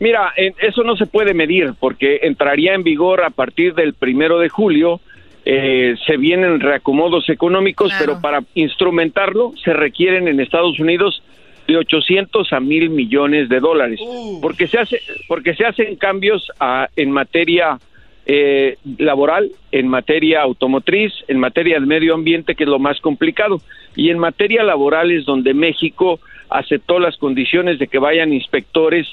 Mira, 0.00 0.32
eso 0.36 0.82
no 0.82 0.96
se 0.96 1.06
puede 1.06 1.32
medir 1.34 1.74
porque 1.78 2.20
entraría 2.22 2.74
en 2.74 2.82
vigor 2.82 3.22
a 3.22 3.30
partir 3.30 3.74
del 3.74 3.94
primero 3.94 4.38
de 4.38 4.48
julio. 4.48 5.00
eh, 5.44 5.96
se 6.06 6.16
vienen 6.16 6.60
reacomodos 6.60 7.28
económicos, 7.28 7.92
pero 7.98 8.20
para 8.20 8.42
instrumentarlo 8.54 9.52
se 9.64 9.72
requieren 9.72 10.28
en 10.28 10.38
Estados 10.38 10.78
Unidos 10.78 11.20
de 11.66 11.76
800 11.76 12.52
a 12.52 12.60
mil 12.60 12.90
millones 12.90 13.48
de 13.48 13.60
dólares, 13.60 14.00
porque 14.40 14.66
se 14.66 14.78
hace, 14.78 15.00
porque 15.28 15.54
se 15.54 15.64
hacen 15.64 15.96
cambios 15.96 16.50
a- 16.60 16.88
en 16.96 17.10
materia 17.10 17.78
eh, 18.24 18.76
laboral, 18.98 19.50
en 19.72 19.88
materia 19.88 20.42
automotriz, 20.42 21.12
en 21.26 21.40
materia 21.40 21.74
del 21.74 21.88
medio 21.88 22.14
ambiente, 22.14 22.54
que 22.54 22.62
es 22.62 22.68
lo 22.70 22.78
más 22.78 23.00
complicado, 23.00 23.60
y 23.96 24.10
en 24.10 24.18
materia 24.18 24.62
laboral 24.62 25.10
es 25.10 25.24
donde 25.24 25.54
México 25.54 26.20
aceptó 26.48 27.00
las 27.00 27.16
condiciones 27.16 27.80
de 27.80 27.88
que 27.88 27.98
vayan 27.98 28.32
inspectores 28.32 29.08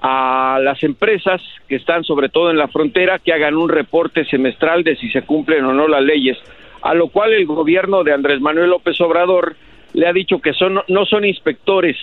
a 0.00 0.58
las 0.62 0.82
empresas 0.82 1.40
que 1.68 1.76
están 1.76 2.02
sobre 2.04 2.28
todo 2.28 2.50
en 2.50 2.56
la 2.56 2.66
frontera 2.68 3.18
que 3.20 3.32
hagan 3.32 3.56
un 3.56 3.68
reporte 3.68 4.24
semestral 4.24 4.82
de 4.84 4.96
si 4.96 5.08
se 5.10 5.22
cumplen 5.22 5.64
o 5.64 5.72
no 5.72 5.86
las 5.88 6.02
leyes, 6.02 6.36
a 6.82 6.94
lo 6.94 7.08
cual 7.08 7.32
el 7.34 7.46
gobierno 7.46 8.02
de 8.04 8.12
Andrés 8.12 8.40
Manuel 8.40 8.70
López 8.70 9.00
Obrador 9.00 9.54
le 9.94 10.06
ha 10.06 10.12
dicho 10.12 10.40
que 10.40 10.52
son 10.52 10.80
no 10.88 11.04
son 11.06 11.24
inspectores, 11.24 11.96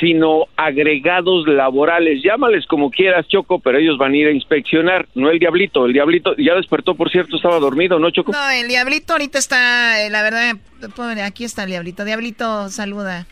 sino 0.00 0.46
agregados 0.56 1.46
laborales. 1.46 2.22
Llámales 2.22 2.66
como 2.66 2.90
quieras, 2.90 3.26
Choco, 3.28 3.60
pero 3.60 3.78
ellos 3.78 3.98
van 3.98 4.12
a 4.12 4.16
ir 4.16 4.26
a 4.26 4.32
inspeccionar, 4.32 5.06
no 5.14 5.30
el 5.30 5.38
diablito. 5.38 5.86
El 5.86 5.92
diablito 5.92 6.34
ya 6.36 6.54
despertó, 6.54 6.94
por 6.94 7.10
cierto, 7.10 7.36
estaba 7.36 7.58
dormido, 7.58 7.98
¿no, 7.98 8.10
Choco? 8.10 8.32
No, 8.32 8.50
el 8.50 8.68
diablito 8.68 9.12
ahorita 9.12 9.38
está, 9.38 10.02
eh, 10.04 10.10
la 10.10 10.22
verdad, 10.22 10.56
pobre, 10.96 11.22
aquí 11.22 11.44
está 11.44 11.64
el 11.64 11.70
diablito. 11.70 12.04
Diablito, 12.04 12.68
saluda. 12.70 13.26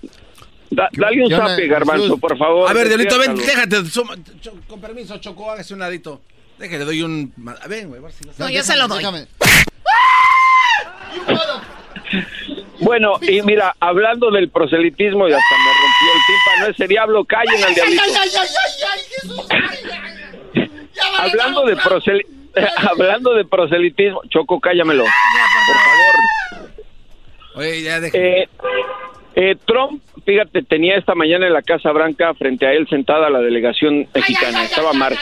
Da- 0.71 0.89
dale 0.93 1.25
un 1.25 1.31
zape, 1.31 1.67
Garbanzo, 1.67 2.17
por 2.19 2.39
favor. 2.39 2.71
A 2.71 2.73
ver, 2.73 2.87
Diablito, 2.87 3.19
ven, 3.19 3.35
déjate. 3.35 3.85
suma- 3.87 4.15
cho- 4.41 4.55
con 4.69 4.81
permiso, 4.81 5.19
Choco, 5.19 5.51
hágase 5.51 5.75
un 5.75 5.81
ladito. 5.81 6.21
Déjale, 6.59 6.85
doy 6.85 7.03
un. 7.03 7.33
a- 7.49 7.67
Ven, 7.67 7.89
güey, 7.89 8.01
a 8.01 8.05
ver 8.05 8.13
si 8.13 8.25
No, 8.39 8.49
yo 8.51 8.63
se 8.63 8.77
lo 8.77 8.87
doy. 8.87 9.03
Bueno, 12.81 13.15
y 13.21 13.43
mira, 13.43 13.75
hablando 13.81 14.31
del 14.31 14.49
proselitismo, 14.49 15.29
y 15.29 15.33
hasta 15.33 15.55
me 15.59 15.71
rompió 15.73 16.13
el 16.15 16.21
tímpano 16.27 16.67
ese 16.73 16.87
diablo, 16.89 17.25
callen 17.25 17.63
al 17.65 17.75
diablito. 17.75 18.03
Hablando 21.19 21.65
de 21.67 21.77
proseli- 21.77 22.27
hablando 22.89 23.35
de 23.35 23.45
proselitismo, 23.45 24.23
Choco, 24.29 24.61
cállamelo. 24.61 25.05
Por 25.05 25.77
favor. 25.77 26.75
Oye, 27.57 27.83
ya. 27.83 27.99
Eh, 27.99 28.49
eh, 29.35 29.57
Trump, 29.67 30.03
fíjate, 30.25 30.63
tenía 30.63 30.97
esta 30.97 31.15
mañana 31.15 31.47
en 31.47 31.53
la 31.53 31.63
Casa 31.63 31.93
Blanca 31.93 32.35
frente 32.35 32.67
a 32.67 32.73
él 32.73 32.89
sentada 32.89 33.29
la 33.31 33.41
delegación 33.41 34.09
mexicana. 34.15 34.65
Estaba 34.65 34.93
Mar. 34.93 35.13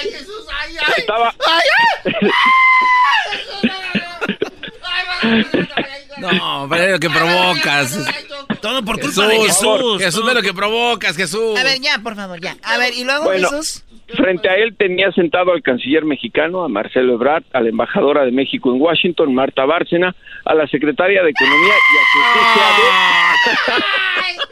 Estaba. 0.97 1.35
No, 6.19 6.67
pero 6.69 6.85
es 6.85 6.91
lo 6.93 6.99
que 7.01 7.11
provocas. 7.11 7.99
Todo 8.61 8.85
por 8.85 8.97
Jesús, 8.97 9.15
culpa 9.15 9.29
de 9.31 9.39
Jesús. 9.47 10.03
Jesús, 10.03 10.27
ve 10.27 10.35
lo 10.35 10.43
que 10.43 10.53
provocas, 10.53 11.17
Jesús. 11.17 11.59
A 11.59 11.63
ver, 11.63 11.81
ya, 11.81 11.99
por 12.03 12.17
favor, 12.17 12.41
ya. 12.41 12.57
A 12.63 12.77
ver, 12.79 12.93
y 12.95 13.05
luego 13.05 13.25
Bueno, 13.25 13.49
Jesús. 13.51 13.85
frente 14.17 14.49
a 14.49 14.57
él 14.57 14.75
tenía 14.77 15.13
sentado 15.13 15.53
al 15.53 15.63
canciller 15.63 16.05
mexicano, 16.05 16.65
a 16.65 16.69
Marcelo 16.69 17.15
Ebrard, 17.15 17.45
a 17.53 17.61
la 17.61 17.69
embajadora 17.69 18.25
de 18.25 18.33
México 18.33 18.71
en 18.75 18.81
Washington, 18.81 19.33
Marta 19.35 19.65
Bárcena, 19.65 20.15
a 20.45 20.55
la 20.55 20.67
secretaria 20.67 21.23
de 21.23 21.31
Economía 21.31 21.75
y 21.75 21.97
a 21.99 22.05
su 22.13 22.19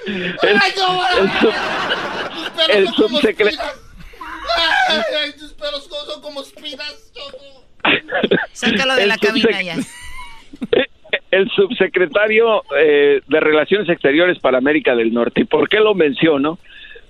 de- 0.06 0.36
el, 2.70 2.86
el 2.86 2.88
subsecretario. 2.94 3.60
Ay, 4.88 5.32
tus 5.38 5.52
pelos 5.54 5.88
son 6.08 6.22
como 6.22 6.42
espinas. 6.42 6.94
Sácalo 8.52 8.94
de 8.94 9.02
el 9.02 9.08
la 9.08 9.18
cabina 9.18 9.62
ya. 9.62 9.76
El 11.30 11.48
subsecretario 11.50 12.62
eh, 12.78 13.20
de 13.26 13.40
Relaciones 13.40 13.88
Exteriores 13.88 14.38
para 14.38 14.58
América 14.58 14.94
del 14.94 15.12
Norte. 15.12 15.42
¿Y 15.42 15.44
por 15.44 15.68
qué 15.68 15.80
lo 15.80 15.94
menciono? 15.94 16.58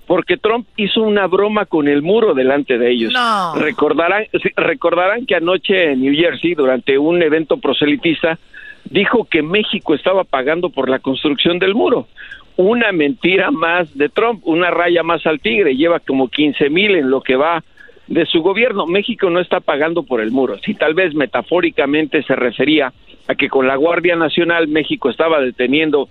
Porque 0.05 0.37
Trump 0.37 0.67
hizo 0.77 1.01
una 1.01 1.27
broma 1.27 1.65
con 1.65 1.87
el 1.87 2.01
muro 2.01 2.33
delante 2.33 2.77
de 2.77 2.89
ellos. 2.91 3.13
No. 3.13 3.55
Recordarán, 3.55 4.25
recordarán 4.55 5.25
que 5.25 5.35
anoche 5.35 5.91
en 5.91 6.01
New 6.01 6.15
Jersey, 6.15 6.55
durante 6.55 6.97
un 6.97 7.21
evento 7.21 7.57
proselitista, 7.57 8.39
dijo 8.85 9.25
que 9.25 9.41
México 9.41 9.93
estaba 9.93 10.23
pagando 10.23 10.69
por 10.69 10.89
la 10.89 10.99
construcción 10.99 11.59
del 11.59 11.75
muro. 11.75 12.07
Una 12.55 12.91
mentira 12.91 13.51
más 13.51 13.95
de 13.95 14.09
Trump, 14.09 14.41
una 14.45 14.71
raya 14.71 15.03
más 15.03 15.25
al 15.27 15.39
tigre. 15.39 15.75
Lleva 15.75 15.99
como 15.99 16.29
15 16.29 16.69
mil 16.69 16.95
en 16.95 17.09
lo 17.09 17.21
que 17.21 17.35
va 17.35 17.63
de 18.07 18.25
su 18.25 18.41
gobierno. 18.41 18.87
México 18.87 19.29
no 19.29 19.39
está 19.39 19.59
pagando 19.59 20.03
por 20.03 20.21
el 20.21 20.31
muro. 20.31 20.57
Si 20.59 20.73
tal 20.73 20.93
vez 20.93 21.13
metafóricamente 21.13 22.23
se 22.23 22.35
refería 22.35 22.93
a 23.27 23.35
que 23.35 23.49
con 23.49 23.67
la 23.67 23.75
Guardia 23.75 24.15
Nacional 24.15 24.67
México 24.67 25.09
estaba 25.09 25.39
deteniendo 25.41 26.09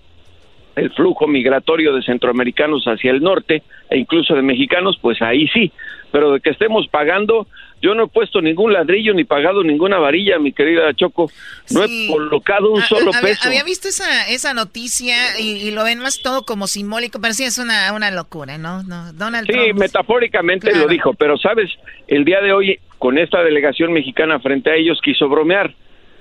el 0.75 0.91
flujo 0.93 1.27
migratorio 1.27 1.95
de 1.95 2.03
centroamericanos 2.03 2.85
hacia 2.85 3.11
el 3.11 3.23
norte 3.23 3.63
e 3.89 3.97
incluso 3.99 4.35
de 4.35 4.43
mexicanos, 4.43 4.99
pues 5.01 5.23
ahí 5.23 5.49
sí. 5.49 5.73
Pero 6.13 6.33
de 6.33 6.41
que 6.41 6.51
estemos 6.51 6.87
pagando, 6.89 7.47
yo 7.81 7.95
no 7.95 8.05
he 8.05 8.09
puesto 8.09 8.43
ningún 8.43 8.75
ladrillo 8.75 9.15
ni 9.15 9.25
pagado 9.25 9.63
ninguna 9.65 9.99
varilla, 9.99 10.39
mi 10.39 10.53
querida 10.53 10.93
Choco. 10.93 11.31
No 11.71 11.83
he 11.83 12.07
colocado 12.09 12.71
un 12.73 12.83
Ah, 12.83 12.87
solo 12.87 13.11
peso. 13.23 13.49
había 13.49 13.65
visto 13.65 13.89
esa, 13.89 14.29
esa 14.29 14.53
noticia 14.53 15.17
y, 15.41 15.53
y 15.67 15.71
lo 15.71 15.83
ven 15.83 15.99
más 16.01 16.21
todo 16.23 16.43
como 16.45 16.67
simbólico, 16.67 17.21
pero 17.23 17.33
sí 17.33 17.45
es 17.45 17.57
una, 17.57 17.91
una 17.95 18.11
locura, 18.11 18.59
¿no? 18.59 18.83
no 18.83 19.15
Donald 19.15 19.47
Sí, 19.47 19.53
Trump. 19.55 19.81
metafóricamente 19.81 20.69
Claro. 20.71 20.85
lo 20.85 20.93
dijo, 20.93 21.15
pero 21.15 21.39
sabes, 21.39 21.71
el 22.07 22.27
día 22.27 22.43
de 22.43 22.53
hoy, 22.53 22.79
con 22.99 23.17
esta 23.17 23.43
delegación 23.43 23.95
mexicana 23.95 24.41
frente 24.41 24.71
a 24.71 24.75
ellos, 24.75 25.01
quiso 25.03 25.27
bromear. 25.29 25.75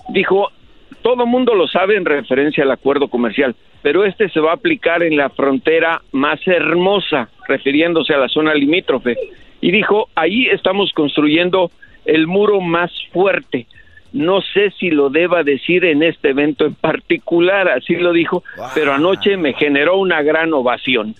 Dijo, 0.10 0.50
todo 1.06 1.28
mundo 1.28 1.54
lo 1.54 1.68
sabe 1.68 1.98
en 1.98 2.04
referencia 2.04 2.64
al 2.64 2.72
acuerdo 2.72 3.10
comercial, 3.10 3.56
pero 3.84 4.06
este 4.06 4.28
se 4.30 4.40
va 4.40 4.50
a 4.50 4.56
aplicar 4.56 5.04
en 5.04 5.16
la 5.16 5.30
frontera 5.30 6.02
más 6.12 6.40
hermosa, 6.48 7.30
refiriéndose 7.48 8.12
a 8.16 8.18
la 8.18 8.28
zona 8.28 8.56
limítrofe. 8.56 9.16
Y 9.62 9.70
dijo, 9.70 10.10
ahí 10.16 10.48
estamos 10.48 10.92
construyendo 10.94 11.70
el 12.06 12.26
muro 12.26 12.60
más 12.60 12.92
fuerte. 13.14 13.68
No 14.14 14.42
sé 14.42 14.72
si 14.80 14.90
lo 14.90 15.12
deba 15.12 15.44
decir 15.44 15.86
en 15.86 16.02
este 16.02 16.30
evento 16.30 16.66
en 16.66 16.74
particular, 16.74 17.70
así 17.70 17.96
lo 17.98 18.12
dijo, 18.12 18.44
pero 18.74 18.92
anoche 18.92 19.38
me 19.38 19.54
generó 19.54 19.98
una 19.98 20.24
gran 20.24 20.52
ovación. 20.56 21.14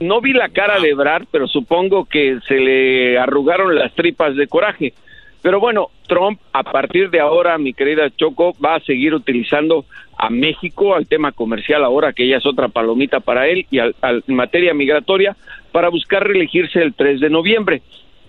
No 0.00 0.20
vi 0.20 0.32
la 0.32 0.48
cara 0.48 0.80
de 0.80 0.88
Ebrard, 0.88 1.26
pero 1.30 1.46
supongo 1.46 2.06
que 2.06 2.40
se 2.48 2.58
le 2.58 3.18
arrugaron 3.18 3.72
las 3.76 3.94
tripas 3.94 4.34
de 4.34 4.48
coraje. 4.48 4.94
Pero 5.42 5.60
bueno, 5.60 5.90
Trump 6.06 6.40
a 6.52 6.62
partir 6.62 7.10
de 7.10 7.20
ahora, 7.20 7.58
mi 7.58 7.72
querida 7.72 8.10
Choco, 8.10 8.54
va 8.64 8.76
a 8.76 8.80
seguir 8.80 9.14
utilizando 9.14 9.84
a 10.16 10.30
México, 10.30 10.94
al 10.96 11.06
tema 11.06 11.30
comercial 11.32 11.84
ahora, 11.84 12.12
que 12.12 12.26
ya 12.26 12.38
es 12.38 12.46
otra 12.46 12.68
palomita 12.68 13.20
para 13.20 13.46
él, 13.46 13.66
y 13.70 13.78
al, 13.78 13.94
en 14.02 14.34
materia 14.34 14.74
migratoria, 14.74 15.36
para 15.70 15.88
buscar 15.90 16.26
reelegirse 16.26 16.82
el 16.82 16.94
3 16.94 17.20
de 17.20 17.30
noviembre. 17.30 17.82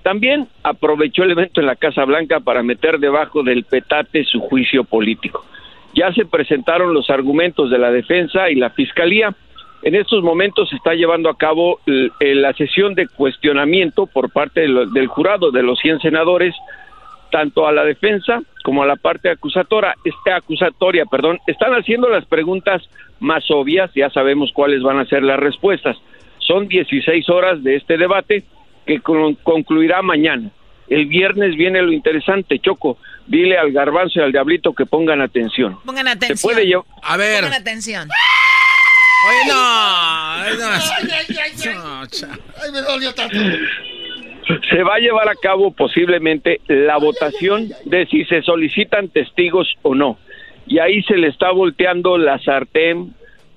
También 0.03 0.47
aprovechó 0.63 1.23
el 1.23 1.31
evento 1.31 1.59
en 1.59 1.65
la 1.65 1.75
Casa 1.75 2.05
Blanca 2.05 2.39
para 2.39 2.63
meter 2.63 2.99
debajo 2.99 3.43
del 3.43 3.63
petate 3.63 4.23
su 4.23 4.39
juicio 4.39 4.83
político. 4.83 5.45
Ya 5.95 6.13
se 6.13 6.25
presentaron 6.25 6.93
los 6.93 7.09
argumentos 7.09 7.69
de 7.71 7.79
la 7.79 7.91
defensa 7.91 8.49
y 8.49 8.55
la 8.55 8.69
fiscalía. 8.69 9.35
En 9.81 9.95
estos 9.95 10.23
momentos 10.23 10.69
se 10.69 10.75
está 10.75 10.93
llevando 10.93 11.29
a 11.29 11.37
cabo 11.37 11.79
eh, 11.87 12.35
la 12.35 12.53
sesión 12.53 12.93
de 12.93 13.07
cuestionamiento 13.07 14.05
por 14.05 14.31
parte 14.31 14.61
del 14.61 15.07
jurado 15.07 15.51
de 15.51 15.63
los 15.63 15.79
100 15.79 15.99
senadores, 16.01 16.53
tanto 17.31 17.67
a 17.67 17.71
la 17.71 17.83
defensa 17.83 18.41
como 18.63 18.83
a 18.83 18.85
la 18.87 18.95
parte 18.95 19.29
acusatora, 19.29 19.95
este 20.03 20.31
acusatoria, 20.31 21.05
perdón, 21.05 21.39
están 21.47 21.73
haciendo 21.73 22.09
las 22.09 22.25
preguntas 22.25 22.81
más 23.19 23.43
obvias, 23.49 23.89
ya 23.95 24.09
sabemos 24.09 24.51
cuáles 24.53 24.81
van 24.81 24.99
a 24.99 25.05
ser 25.05 25.23
las 25.23 25.39
respuestas. 25.39 25.97
Son 26.39 26.67
16 26.67 27.29
horas 27.29 27.63
de 27.63 27.75
este 27.75 27.97
debate 27.97 28.43
que 28.85 28.99
con- 29.01 29.35
concluirá 29.35 30.01
mañana. 30.01 30.49
El 30.87 31.05
viernes 31.05 31.55
viene 31.55 31.81
lo 31.81 31.91
interesante, 31.91 32.57
Choco. 32.59 32.97
Dile 33.27 33.57
al 33.59 33.71
garbanzo 33.71 34.19
y 34.19 34.23
al 34.23 34.31
diablito 34.31 34.73
que 34.73 34.87
pongan 34.87 35.21
atención. 35.21 35.77
Pongan 35.85 36.05
Se 36.07 36.11
atención. 36.13 36.51
puede 36.51 36.65
llevar. 36.65 36.85
A 37.03 37.15
ver. 37.17 37.43
Pongan 37.43 37.61
atención. 37.61 38.09
Oye, 39.29 39.49
no. 39.49 39.53
no. 39.53 39.59
Ay, 40.39 41.07
ay, 41.11 41.25
ay, 41.29 41.35
ay. 41.37 42.29
Ay, 42.63 42.71
me 42.71 42.81
dolió 42.81 43.13
tanto. 43.13 43.35
Se 44.69 44.83
va 44.83 44.95
a 44.95 44.99
llevar 44.99 45.29
a 45.29 45.35
cabo 45.35 45.71
posiblemente 45.71 46.61
la 46.67 46.97
votación 46.97 47.69
de 47.85 48.05
si 48.07 48.25
se 48.25 48.41
solicitan 48.41 49.09
testigos 49.09 49.75
o 49.81 49.95
no. 49.95 50.17
Y 50.67 50.79
ahí 50.79 51.01
se 51.03 51.17
le 51.17 51.27
está 51.27 51.51
volteando 51.51 52.17
la 52.17 52.39
sartén 52.39 53.13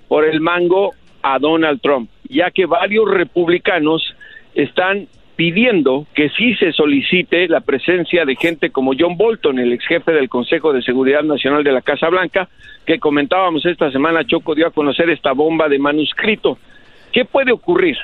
por 0.08 0.24
el 0.24 0.40
mango 0.40 0.92
a 1.22 1.38
Donald 1.38 1.80
Trump, 1.80 2.10
ya 2.28 2.50
que 2.50 2.66
varios 2.66 3.10
republicanos 3.10 4.14
están 4.54 5.06
pidiendo 5.36 6.06
que 6.14 6.28
sí 6.30 6.54
se 6.56 6.72
solicite 6.72 7.48
la 7.48 7.60
presencia 7.60 8.24
de 8.24 8.36
gente 8.36 8.70
como 8.70 8.92
John 8.98 9.16
Bolton, 9.16 9.58
el 9.58 9.72
ex 9.72 9.86
jefe 9.86 10.12
del 10.12 10.28
Consejo 10.28 10.72
de 10.72 10.82
Seguridad 10.82 11.22
Nacional 11.22 11.64
de 11.64 11.72
la 11.72 11.80
Casa 11.80 12.08
Blanca, 12.08 12.48
que 12.86 12.98
comentábamos 12.98 13.64
esta 13.64 13.90
semana, 13.90 14.24
Choco 14.24 14.54
dio 14.54 14.66
a 14.66 14.72
conocer 14.72 15.08
esta 15.08 15.32
bomba 15.32 15.68
de 15.68 15.78
manuscrito. 15.78 16.58
¿Qué 17.12 17.24
puede 17.24 17.52
ocurrir? 17.52 17.96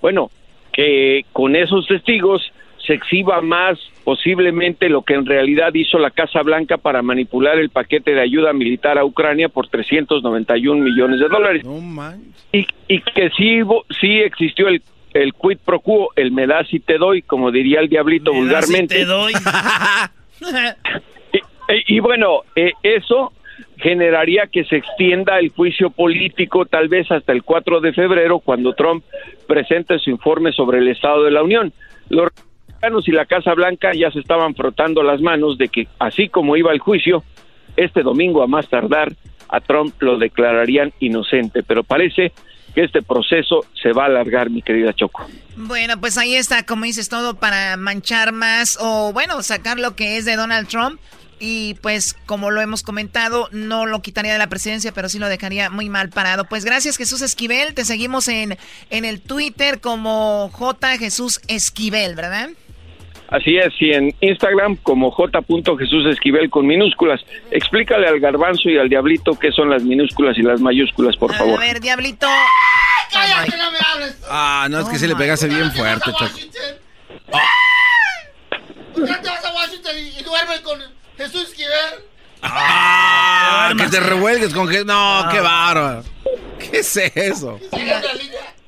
Bueno, 0.00 0.30
que 0.72 1.24
con 1.32 1.56
esos 1.56 1.86
testigos 1.86 2.42
se 2.86 2.94
exhiba 2.94 3.40
más 3.40 3.78
posiblemente 4.04 4.88
lo 4.88 5.02
que 5.02 5.14
en 5.14 5.24
realidad 5.24 5.72
hizo 5.74 5.98
la 5.98 6.10
Casa 6.10 6.42
Blanca 6.42 6.78
para 6.78 7.02
manipular 7.02 7.58
el 7.58 7.70
paquete 7.70 8.12
de 8.12 8.20
ayuda 8.20 8.52
militar 8.52 8.98
a 8.98 9.04
Ucrania 9.04 9.48
por 9.48 9.68
391 9.68 10.82
millones 10.82 11.20
de 11.20 11.28
dólares. 11.28 11.64
y, 12.52 12.66
y 12.88 13.00
que 13.00 13.30
sí, 13.36 13.60
sí 14.00 14.20
existió 14.20 14.66
el, 14.68 14.82
el 15.14 15.32
quid 15.34 15.58
pro 15.64 15.80
quo, 15.80 16.10
el 16.16 16.32
me 16.32 16.46
das 16.46 16.72
y 16.72 16.80
te 16.80 16.98
doy, 16.98 17.22
como 17.22 17.52
diría 17.52 17.80
el 17.80 17.88
diablito 17.88 18.32
vulgarmente. 18.32 18.96
te 18.96 19.04
doy. 19.04 19.32
Y, 21.68 21.96
y 21.96 22.00
bueno, 22.00 22.40
eh, 22.56 22.72
eso 22.82 23.32
generaría 23.82 24.46
que 24.46 24.64
se 24.64 24.76
extienda 24.76 25.38
el 25.38 25.50
juicio 25.50 25.90
político 25.90 26.64
tal 26.66 26.88
vez 26.88 27.10
hasta 27.10 27.32
el 27.32 27.42
4 27.42 27.80
de 27.80 27.92
febrero 27.92 28.38
cuando 28.38 28.74
Trump 28.74 29.04
presente 29.46 29.98
su 29.98 30.10
informe 30.10 30.52
sobre 30.52 30.78
el 30.78 30.88
Estado 30.88 31.24
de 31.24 31.32
la 31.32 31.42
Unión. 31.42 31.72
Los 32.08 32.28
republicanos 32.28 33.08
y 33.08 33.12
la 33.12 33.26
Casa 33.26 33.54
Blanca 33.54 33.90
ya 33.92 34.10
se 34.10 34.20
estaban 34.20 34.54
frotando 34.54 35.02
las 35.02 35.20
manos 35.20 35.58
de 35.58 35.68
que 35.68 35.88
así 35.98 36.28
como 36.28 36.56
iba 36.56 36.72
el 36.72 36.78
juicio, 36.78 37.24
este 37.76 38.02
domingo 38.02 38.42
a 38.42 38.46
más 38.46 38.68
tardar 38.68 39.12
a 39.48 39.60
Trump 39.60 39.94
lo 40.00 40.16
declararían 40.16 40.92
inocente, 41.00 41.62
pero 41.62 41.82
parece 41.82 42.32
que 42.74 42.84
este 42.84 43.02
proceso 43.02 43.66
se 43.80 43.92
va 43.92 44.04
a 44.04 44.06
alargar, 44.06 44.48
mi 44.48 44.62
querida 44.62 44.94
Choco. 44.94 45.26
Bueno, 45.56 46.00
pues 46.00 46.16
ahí 46.16 46.34
está, 46.34 46.64
como 46.64 46.84
dices, 46.84 47.08
todo 47.08 47.34
para 47.34 47.76
manchar 47.76 48.32
más 48.32 48.78
o, 48.80 49.12
bueno, 49.12 49.42
sacar 49.42 49.78
lo 49.78 49.94
que 49.94 50.16
es 50.16 50.24
de 50.24 50.36
Donald 50.36 50.68
Trump. 50.68 50.98
Y 51.44 51.74
pues, 51.82 52.14
como 52.24 52.52
lo 52.52 52.60
hemos 52.60 52.84
comentado, 52.84 53.48
no 53.50 53.84
lo 53.84 54.00
quitaría 54.00 54.32
de 54.32 54.38
la 54.38 54.46
presidencia, 54.46 54.92
pero 54.92 55.08
sí 55.08 55.18
lo 55.18 55.28
dejaría 55.28 55.70
muy 55.70 55.88
mal 55.88 56.08
parado. 56.08 56.44
Pues 56.44 56.64
gracias, 56.64 56.96
Jesús 56.96 57.20
Esquivel. 57.20 57.74
Te 57.74 57.84
seguimos 57.84 58.28
en, 58.28 58.56
en 58.90 59.04
el 59.04 59.20
Twitter 59.20 59.80
como 59.80 60.50
J. 60.52 60.98
Jesús 60.98 61.40
Esquivel, 61.48 62.14
¿verdad? 62.14 62.50
Así 63.26 63.56
es, 63.56 63.72
y 63.80 63.90
en 63.90 64.14
Instagram 64.20 64.76
como 64.76 65.10
J. 65.10 65.40
Jesús 65.80 66.06
Esquivel 66.12 66.48
con 66.48 66.64
minúsculas. 66.64 67.20
Explícale 67.50 68.06
al 68.06 68.20
garbanzo 68.20 68.68
y 68.70 68.78
al 68.78 68.88
diablito 68.88 69.36
qué 69.36 69.50
son 69.50 69.68
las 69.68 69.82
minúsculas 69.82 70.38
y 70.38 70.42
las 70.42 70.60
mayúsculas, 70.60 71.16
por 71.16 71.34
A 71.34 71.38
favor. 71.38 71.58
ver, 71.58 71.80
Diablito. 71.80 72.28
¡Cállate, 73.12 73.56
no 73.56 73.72
me 73.72 73.78
hables! 73.92 74.16
Ah, 74.30 74.68
no, 74.70 74.78
es 74.78 74.88
que 74.88 74.96
sí 74.96 75.08
le 75.08 75.16
pegaste 75.16 75.48
bien 75.48 75.72
fuerte, 75.72 76.08
Choco. 76.12 76.38
¿Por 78.94 79.04
qué 79.06 79.10
no 79.10 79.20
te 79.20 79.28
vas 79.28 79.44
a 79.44 79.54
Washington 79.54 79.92
y, 79.98 80.20
y 80.20 80.22
duermes 80.22 80.60
con 80.60 81.01
Jesús 81.22 81.50
Esquivel? 81.50 82.04
Ah, 82.42 83.72
que 83.78 83.86
te 83.86 84.00
revuelgues 84.00 84.52
con 84.52 84.68
que... 84.68 84.84
No, 84.84 85.28
qué 85.30 85.38
bárbaro. 85.38 86.02
¿Qué 86.58 86.80
es 86.80 86.96
eso? 86.96 87.60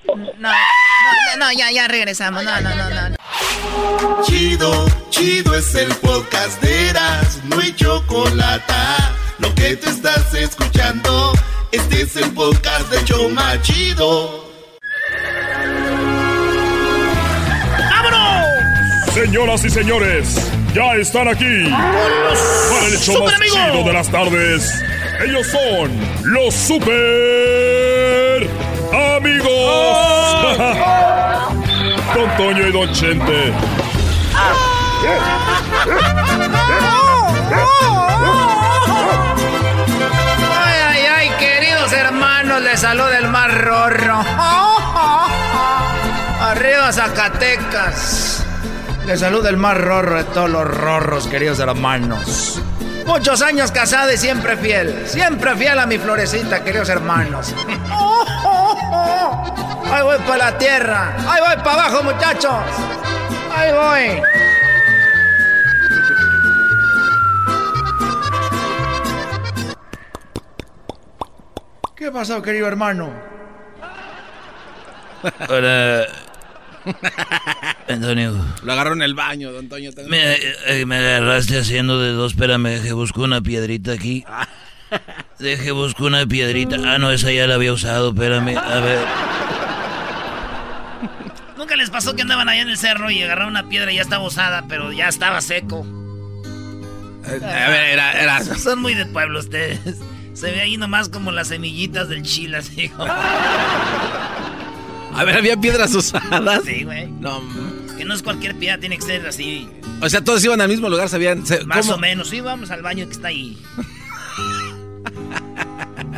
No, 0.06 0.14
no, 0.38 0.50
no, 0.50 1.36
no, 1.38 1.52
ya, 1.52 1.72
ya 1.72 1.88
regresamos. 1.88 2.44
No, 2.44 2.60
no, 2.60 2.74
no, 2.76 2.90
no. 2.90 4.22
Chido, 4.22 4.86
chido 5.10 5.56
es 5.56 5.74
el 5.74 5.92
podcast 5.96 6.62
de 6.62 6.90
Eras, 6.90 7.40
no 7.44 7.58
hay 7.58 7.74
chocolate. 7.74 8.72
Lo 9.38 9.52
que 9.56 9.76
te 9.76 9.90
estás 9.90 10.32
escuchando, 10.34 11.32
este 11.72 12.02
es 12.02 12.14
el 12.14 12.30
podcast 12.34 12.88
de 12.90 13.04
Choma 13.04 13.60
Chido. 13.62 14.44
Señoras 19.14 19.64
y 19.64 19.70
señores, 19.70 20.36
ya 20.74 20.96
están 20.96 21.28
aquí 21.28 21.70
para 21.70 22.86
el 22.86 22.98
show 22.98 23.22
más 23.24 23.34
chido 23.38 23.84
de 23.84 23.92
las 23.92 24.08
tardes. 24.10 24.82
Ellos 25.24 25.46
son 25.46 25.90
los 26.24 26.52
super 26.52 28.48
amigos. 29.16 29.48
Don 32.14 32.36
Toño 32.36 32.66
y 32.66 32.72
Don 32.72 32.92
Chente. 32.92 33.52
Ay, 40.64 40.78
ay, 40.88 41.06
ay, 41.16 41.30
queridos 41.38 41.92
hermanos, 41.92 42.60
les 42.62 42.80
saluda 42.80 43.18
el 43.18 43.28
más 43.28 43.54
rorro. 43.54 44.24
Arriba 46.40 46.92
Zacatecas. 46.92 48.43
Les 49.06 49.20
saluda 49.20 49.50
el 49.50 49.58
más 49.58 49.76
rorro 49.76 50.16
de 50.16 50.24
todos 50.24 50.48
los 50.48 50.66
rorros, 50.66 51.26
queridos 51.26 51.58
hermanos. 51.58 52.58
Muchos 53.06 53.42
años 53.42 53.70
casado 53.70 54.10
y 54.10 54.16
siempre 54.16 54.56
fiel. 54.56 55.06
Siempre 55.06 55.54
fiel 55.56 55.78
a 55.78 55.84
mi 55.84 55.98
florecita, 55.98 56.64
queridos 56.64 56.88
hermanos. 56.88 57.54
Ahí 59.92 60.02
voy 60.02 60.16
para 60.26 60.50
la 60.50 60.58
tierra. 60.58 61.14
Ahí 61.28 61.42
voy 61.46 61.56
para 61.62 61.84
abajo, 61.84 62.02
muchachos. 62.02 62.54
Ahí 63.54 63.72
voy. 63.72 64.22
¿Qué 71.94 72.10
pasó, 72.10 72.40
querido 72.40 72.66
hermano? 72.66 73.12
Hola. 75.50 76.06
Antonio. 77.88 78.34
Lo 78.62 78.72
agarró 78.72 78.94
en 78.94 79.02
el 79.02 79.14
baño, 79.14 79.52
don 79.52 79.68
también. 79.68 79.92
Me, 80.08 80.36
eh, 80.66 80.86
me 80.86 80.96
agarraste 80.96 81.58
haciendo 81.58 82.00
de 82.00 82.12
dos, 82.12 82.32
espérame, 82.32 82.70
deje 82.70 82.92
busco 82.92 83.22
una 83.22 83.40
piedrita 83.40 83.92
aquí. 83.92 84.24
Deje 85.38 85.72
busco 85.72 86.06
una 86.06 86.26
piedrita. 86.26 86.76
Ah, 86.84 86.98
no, 86.98 87.10
esa 87.10 87.32
ya 87.32 87.46
la 87.46 87.54
había 87.56 87.72
usado, 87.72 88.10
espérame. 88.10 88.56
A 88.56 88.80
ver. 88.80 88.98
¿Nunca 91.56 91.76
les 91.76 91.90
pasó 91.90 92.14
que 92.14 92.22
andaban 92.22 92.48
allá 92.48 92.62
en 92.62 92.68
el 92.68 92.76
cerro 92.76 93.10
y 93.10 93.22
agarraron 93.22 93.50
una 93.50 93.68
piedra 93.68 93.92
y 93.92 93.96
ya 93.96 94.02
estaba 94.02 94.24
usada, 94.24 94.64
pero 94.68 94.92
ya 94.92 95.08
estaba 95.08 95.40
seco? 95.40 95.84
Eh, 97.26 97.40
a 97.42 97.68
ver, 97.70 97.90
era, 97.90 98.12
era... 98.12 98.44
Son 98.58 98.80
muy 98.80 98.94
de 98.94 99.06
pueblo 99.06 99.40
ustedes. 99.40 99.80
Se 100.34 100.50
ve 100.50 100.60
ahí 100.60 100.76
nomás 100.76 101.08
como 101.08 101.30
las 101.30 101.48
semillitas 101.48 102.08
del 102.08 102.22
chile, 102.22 102.58
así 102.58 102.90
A 105.14 105.24
ver, 105.24 105.36
había 105.36 105.56
piedras 105.56 105.94
usadas. 105.94 106.62
Sí, 106.64 106.84
güey. 106.84 107.06
No, 107.20 107.40
que 107.96 108.04
no 108.04 108.14
es 108.14 108.22
cualquier 108.22 108.54
piedra, 108.56 108.78
tiene 108.78 108.96
que 108.96 109.02
ser 109.02 109.26
así, 109.26 109.68
o 110.00 110.08
sea, 110.08 110.22
todos 110.24 110.44
iban 110.44 110.60
al 110.60 110.68
mismo 110.68 110.88
lugar, 110.90 111.08
sabían. 111.08 111.46
se- 111.46 111.64
más 111.64 111.86
¿cómo? 111.86 111.94
o 111.94 111.98
menos. 111.98 112.28
Sí, 112.28 112.40
vamos 112.40 112.70
al 112.70 112.82
baño 112.82 113.06
que 113.06 113.12
está 113.12 113.28
ahí. 113.28 113.56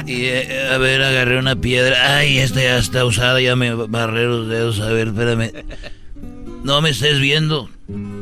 Y 0.07 0.26
eh, 0.26 0.68
a 0.72 0.78
ver, 0.78 1.03
agarré 1.03 1.36
una 1.38 1.57
piedra. 1.57 2.16
Ay, 2.18 2.38
esta 2.38 2.61
ya 2.62 2.78
está 2.78 3.05
usada, 3.05 3.40
ya 3.40 3.57
me 3.57 3.74
barré 3.74 4.24
los 4.26 4.47
dedos. 4.49 4.78
A 4.80 4.86
ver, 4.90 5.09
espérame. 5.09 5.51
No 6.62 6.80
me 6.80 6.90
estés 6.90 7.18
viendo. 7.18 7.68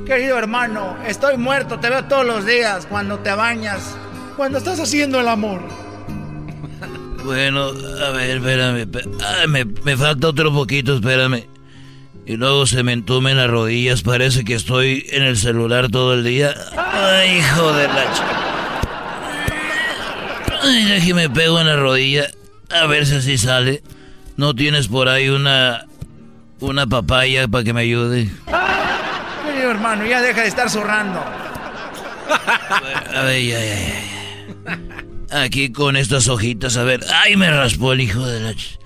Querido 0.07 0.39
hermano, 0.39 0.97
estoy 1.07 1.37
muerto, 1.37 1.81
te 1.81 1.91
veo 1.91 2.05
todos 2.05 2.25
los 2.25 2.47
días 2.47 2.87
cuando 2.87 3.19
te 3.19 3.35
bañas, 3.35 3.97
cuando 4.37 4.59
estás 4.59 4.81
haciendo 4.81 5.21
el 5.21 5.29
amor. 5.29 5.61
Bueno, 7.25 7.69
a 8.05 8.11
ver, 8.11 8.37
espérame. 8.37 8.83
esp- 8.91 9.23
Ay, 9.25 9.49
me, 9.49 9.65
me 9.65 9.97
falta 9.97 10.29
otro 10.29 10.53
poquito, 10.53 10.95
espérame. 10.97 11.45
Y 12.27 12.37
luego 12.37 12.67
se 12.67 12.83
me 12.83 12.93
entumen 12.93 13.37
las 13.37 13.49
rodillas. 13.51 14.03
Parece 14.03 14.45
que 14.45 14.55
estoy 14.55 15.07
en 15.11 15.23
el 15.23 15.37
celular 15.37 15.91
todo 15.91 16.15
el 16.15 16.25
día. 16.25 16.55
Ay, 16.77 17.39
hijo 17.39 17.73
de 17.73 17.89
la 17.89 18.05
ch... 18.05 18.23
Ay, 20.63 20.85
déjeme 20.85 21.29
pego 21.31 21.61
en 21.61 21.67
la 21.67 21.77
rodilla. 21.77 22.27
A 22.71 22.87
ver 22.87 23.07
si 23.07 23.17
así 23.17 23.37
sale. 23.39 23.83
¿No 24.37 24.55
tienes 24.55 24.89
por 24.89 25.09
ahí 25.09 25.29
una... 25.29 25.85
una 26.61 26.87
papaya 26.87 27.47
para 27.49 27.65
que 27.65 27.73
me 27.73 27.83
ayude? 27.83 28.31
Querido 29.47 29.71
hermano, 29.71 30.07
ya 30.07 30.21
deja 30.23 30.43
de 30.43 30.49
estar 30.49 30.71
zurrando. 30.71 31.23
A 33.15 33.23
ver, 33.23 33.43
ya, 33.45 33.61
ya, 33.61 33.77
ya. 33.77 35.04
Aquí 35.35 35.73
con 35.73 35.97
estas 35.97 36.29
hojitas, 36.29 36.77
a 36.77 36.85
ver. 36.85 37.01
¡Ay, 37.25 37.37
me 37.37 37.51
raspó 37.51 37.93
el 37.93 38.01
hijo 38.03 38.25
de 38.25 38.41
la... 38.41 38.53
ch- 38.53 38.79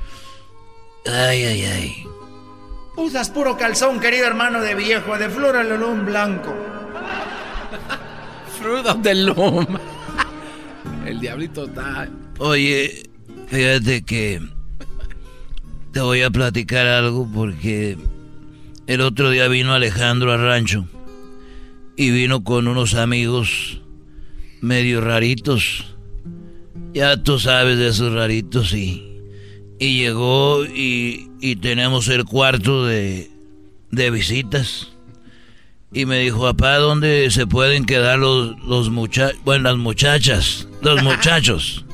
Ay, 1.07 1.45
ay, 1.45 1.63
ay. 1.63 2.05
Usas 2.97 3.29
puro 3.31 3.57
calzón, 3.57 4.01
querido 4.01 4.27
hermano 4.27 4.61
de 4.61 4.75
viejo, 4.75 5.17
de 5.19 5.29
Floralolón 5.29 6.07
blanco. 6.07 6.55
Fruit 8.61 8.87
of 8.87 9.03
the 9.03 9.15
Loom. 9.15 9.67
El 11.07 11.21
diablito 11.21 11.65
está. 11.67 12.09
Oye, 12.39 13.09
fíjate 13.49 14.03
que 14.03 14.41
te 15.93 16.01
voy 16.01 16.23
a 16.23 16.31
platicar 16.31 16.87
algo 16.87 17.29
porque 17.33 17.97
el 18.87 19.01
otro 19.01 19.31
día 19.31 19.49
vino 19.49 19.75
Alejandro 19.75 20.33
al 20.33 20.41
rancho 20.41 20.87
y 21.97 22.11
vino 22.11 22.43
con 22.43 22.69
unos 22.69 22.95
amigos 22.95 23.81
medio 24.61 25.01
raritos. 25.01 25.95
Ya 26.95 27.17
tú 27.23 27.39
sabes 27.39 27.79
de 27.79 27.89
esos 27.89 28.13
raritos 28.13 28.73
y, 28.73 29.05
y 29.79 29.99
llegó 30.01 30.65
y, 30.65 31.31
y 31.41 31.57
tenemos 31.57 32.09
el 32.09 32.25
cuarto 32.25 32.87
de, 32.87 33.31
de 33.91 34.11
visitas. 34.11 34.89
Y 35.93 36.05
me 36.07 36.19
dijo, 36.19 36.43
papá, 36.43 36.77
¿dónde 36.77 37.31
se 37.31 37.47
pueden 37.47 37.85
quedar 37.87 38.19
los, 38.19 38.59
los 38.65 38.91
muchachos? 38.91 39.39
Bueno, 39.45 39.65
las 39.71 39.79
muchachas, 39.79 40.69
los 40.83 41.03
muchachos. 41.05 41.85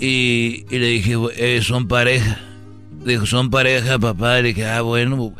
Y, 0.00 0.64
y 0.70 0.78
le 0.78 0.86
dije, 0.88 1.14
"Eh, 1.36 1.60
son 1.62 1.86
pareja. 1.88 2.40
Dijo, 3.04 3.24
son 3.26 3.50
pareja, 3.50 3.98
papá. 3.98 4.36
Le 4.40 4.48
dije, 4.48 4.66
ah, 4.66 4.80
bueno. 4.82 5.32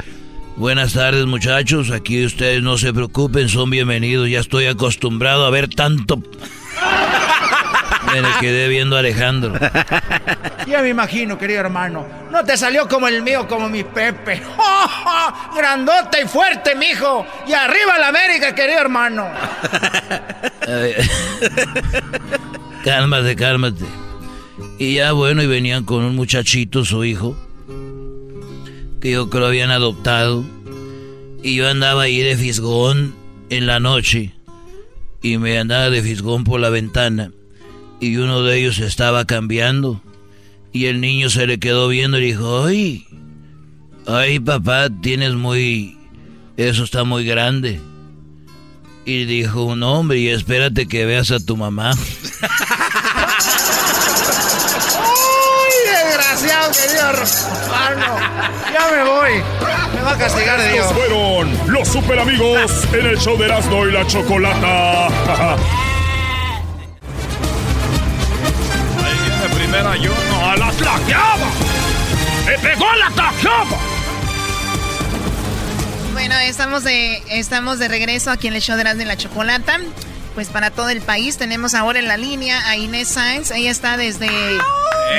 Buenas 0.57 0.95
tardes, 0.95 1.27
muchachos. 1.27 1.91
Aquí 1.91 2.25
ustedes 2.25 2.63
no 2.63 2.79
se 2.79 2.93
preocupen, 2.93 3.49
son 3.49 3.69
bienvenidos. 3.71 4.31
Ya 4.31 4.41
estoy 4.41 4.67
acostumbrado 4.67 5.45
a 5.45 5.51
ver 5.51 5.69
tanto. 5.69 6.23
Me 8.13 8.23
le 8.23 8.29
quedé 8.41 8.69
viendo 8.69 8.97
a 8.97 9.01
Alejandro. 9.01 9.53
Ya 10.67 10.83
me 10.83 10.89
imagino, 10.89 11.39
querido 11.39 11.61
hermano. 11.61 12.05
No 12.29 12.45
te 12.45 12.57
salió 12.57 12.89
como 12.89 13.07
el 13.07 13.23
mío, 13.23 13.47
como 13.47 13.69
mi 13.69 13.85
Pepe. 13.85 14.43
Grandote 15.57 16.23
y 16.25 16.27
fuerte, 16.27 16.75
mijo. 16.75 17.25
Y 17.47 17.53
arriba 17.53 17.97
la 18.01 18.09
América, 18.09 18.53
querido 18.53 18.81
hermano. 18.81 19.29
Cálmate, 22.85 23.37
cálmate. 23.37 23.85
Y 24.79 24.95
ya 24.95 25.13
bueno, 25.13 25.43
y 25.43 25.47
venían 25.47 25.85
con 25.85 26.05
un 26.05 26.17
muchachito, 26.17 26.85
su 26.85 27.05
hijo, 27.05 27.37
que 29.01 29.13
yo 29.13 29.31
creo 29.31 29.47
habían 29.47 29.71
adoptado. 29.71 30.45
Y 31.43 31.55
yo 31.55 31.69
andaba 31.69 32.03
ahí 32.03 32.19
de 32.19 32.37
fisgón 32.37 33.15
en 33.51 33.67
la 33.67 33.79
noche. 33.79 34.33
Y 35.23 35.39
me 35.39 35.59
andaba 35.59 35.91
de 35.91 36.03
fisgón 36.03 36.45
por 36.45 36.61
la 36.61 36.71
ventana. 36.71 37.31
Y 38.01 38.17
uno 38.17 38.43
de 38.43 38.59
ellos 38.59 38.79
estaba 38.79 39.25
cambiando. 39.25 40.03
Y 40.73 40.87
el 40.87 41.01
niño 41.01 41.31
se 41.31 41.47
le 41.47 41.59
quedó 41.59 41.89
viendo 41.89 42.19
y 42.19 42.27
dijo, 42.27 42.65
ay, 42.65 43.07
ay 44.07 44.39
papá, 44.41 44.89
tienes 45.01 45.35
muy... 45.35 45.97
Eso 46.57 46.85
está 46.85 47.05
muy 47.05 47.25
grande. 47.25 47.81
Y 49.05 49.25
dijo 49.25 49.65
un 49.65 49.83
hombre, 49.83 50.19
y 50.19 50.29
espérate 50.29 50.87
que 50.89 51.07
veas 51.07 51.31
a 51.31 51.39
tu 51.39 51.57
mamá. 51.57 51.93
¡Uy, 54.99 55.75
desgraciado, 55.87 56.75
señor! 56.75 57.17
Arno, 57.73 58.17
ya 58.73 58.91
me 58.91 59.05
voy. 59.09 59.31
Me 59.95 60.03
va 60.03 60.13
a 60.13 60.19
castigar 60.19 60.61
de 60.61 60.73
Dios. 60.73 60.87
Estos 60.87 60.99
fueron 60.99 61.73
los 61.73 61.89
super 61.89 62.19
amigos 62.19 62.71
en 62.93 63.07
el 63.07 63.19
show 63.19 63.39
de 63.39 63.47
Erasmo 63.47 63.87
y 63.87 63.93
la 63.93 64.07
Chocolata. 64.07 65.57
Ahí 69.77 69.83
viene 69.83 69.91
primera 69.91 69.97
yo, 69.97 70.15
no, 70.31 70.51
a 70.51 70.57
la 70.57 70.71
tlaqueaba. 70.73 71.47
¡Me 72.47 72.59
pegó 72.59 72.89
a 72.89 72.97
la 72.97 73.11
tlaqueaba! 73.11 73.79
Bueno, 76.13 76.35
estamos 76.39 76.85
de, 76.85 77.23
estamos 77.29 77.79
de 77.79 77.89
regreso 77.89 78.31
aquí 78.31 78.49
en 78.49 78.55
el 78.55 78.63
show 78.63 78.77
de 78.77 78.83
Erasmo 78.83 79.03
y 79.03 79.05
la 79.05 79.17
Chocolata. 79.17 79.79
Pues 80.35 80.49
para 80.49 80.71
todo 80.71 80.89
el 80.91 81.01
país 81.03 81.37
tenemos 81.39 81.75
ahora 81.75 81.99
en 81.99 82.09
la 82.09 82.17
línea 82.17 82.67
a 82.69 82.77
Inés 82.77 83.09
Sáenz. 83.09 83.51
Ella 83.51 83.71
está 83.71 83.97
desde 83.97 84.29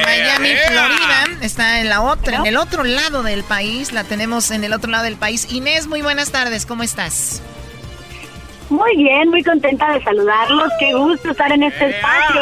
Miami. 0.05 0.55
Florida. 0.67 1.25
Está 1.41 1.79
en 1.79 1.89
la 1.89 2.01
otra, 2.01 2.37
en 2.37 2.45
el 2.45 2.57
otro 2.57 2.83
lado 2.83 3.23
del 3.23 3.43
país. 3.43 3.91
La 3.93 4.03
tenemos 4.03 4.51
en 4.51 4.63
el 4.63 4.73
otro 4.73 4.89
lado 4.89 5.03
del 5.03 5.17
país. 5.17 5.51
Inés, 5.51 5.87
muy 5.87 6.01
buenas 6.01 6.31
tardes. 6.31 6.65
¿Cómo 6.65 6.83
estás? 6.83 7.41
Muy 8.69 8.95
bien, 8.97 9.29
muy 9.29 9.43
contenta 9.43 9.91
de 9.93 10.03
saludarlos. 10.03 10.71
Qué 10.79 10.93
gusto 10.93 11.31
estar 11.31 11.51
en 11.51 11.63
este 11.63 11.89
espacio. 11.89 12.41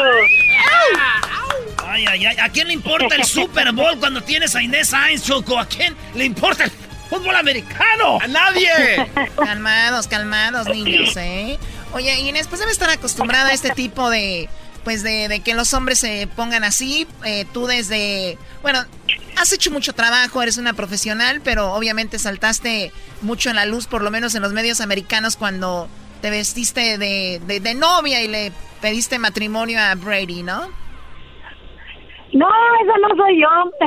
Ay, 1.86 2.04
ay, 2.08 2.26
ay. 2.26 2.36
¿A 2.38 2.48
quién 2.48 2.66
le 2.68 2.74
importa 2.74 3.14
el 3.14 3.24
Super 3.24 3.72
Bowl 3.72 3.98
cuando 3.98 4.22
tienes 4.22 4.54
a 4.54 4.62
Inés 4.62 4.88
Sainz, 4.88 5.22
Choco? 5.22 5.58
¿A 5.58 5.66
quién 5.66 5.94
le 6.14 6.24
importa 6.24 6.64
el 6.64 6.72
fútbol 7.08 7.36
americano? 7.36 8.18
¡A 8.20 8.26
nadie! 8.26 8.70
calmados, 9.36 10.08
calmados, 10.08 10.68
niños, 10.68 11.16
¿eh? 11.16 11.58
Oye, 11.92 12.18
Inés, 12.20 12.48
pues 12.48 12.60
debe 12.60 12.72
estar 12.72 12.90
acostumbrada 12.90 13.50
a 13.50 13.52
este 13.52 13.70
tipo 13.70 14.10
de, 14.10 14.48
pues 14.84 15.02
de, 15.02 15.28
de 15.28 15.40
que 15.40 15.54
los 15.54 15.72
hombres 15.74 15.98
se 16.00 16.28
pongan 16.34 16.64
así. 16.64 17.06
Eh, 17.24 17.46
tú 17.52 17.66
desde, 17.66 18.36
bueno, 18.62 18.84
has 19.36 19.52
hecho 19.52 19.70
mucho 19.70 19.92
trabajo, 19.92 20.42
eres 20.42 20.58
una 20.58 20.72
profesional, 20.72 21.40
pero 21.42 21.72
obviamente 21.72 22.18
saltaste 22.18 22.92
mucho 23.22 23.50
en 23.50 23.56
la 23.56 23.64
luz, 23.64 23.86
por 23.86 24.02
lo 24.02 24.10
menos 24.10 24.34
en 24.34 24.42
los 24.42 24.52
medios 24.52 24.80
americanos, 24.80 25.36
cuando 25.36 25.88
te 26.20 26.30
vestiste 26.30 26.98
de, 26.98 27.40
de, 27.46 27.60
de 27.60 27.74
novia 27.74 28.22
y 28.22 28.28
le 28.28 28.52
pediste 28.80 29.18
matrimonio 29.18 29.80
a 29.80 29.94
Brady, 29.94 30.42
¿no? 30.42 30.70
No, 32.32 32.46
esa 32.82 32.98
no 32.98 33.16
soy 33.16 33.40
yo. 33.40 33.48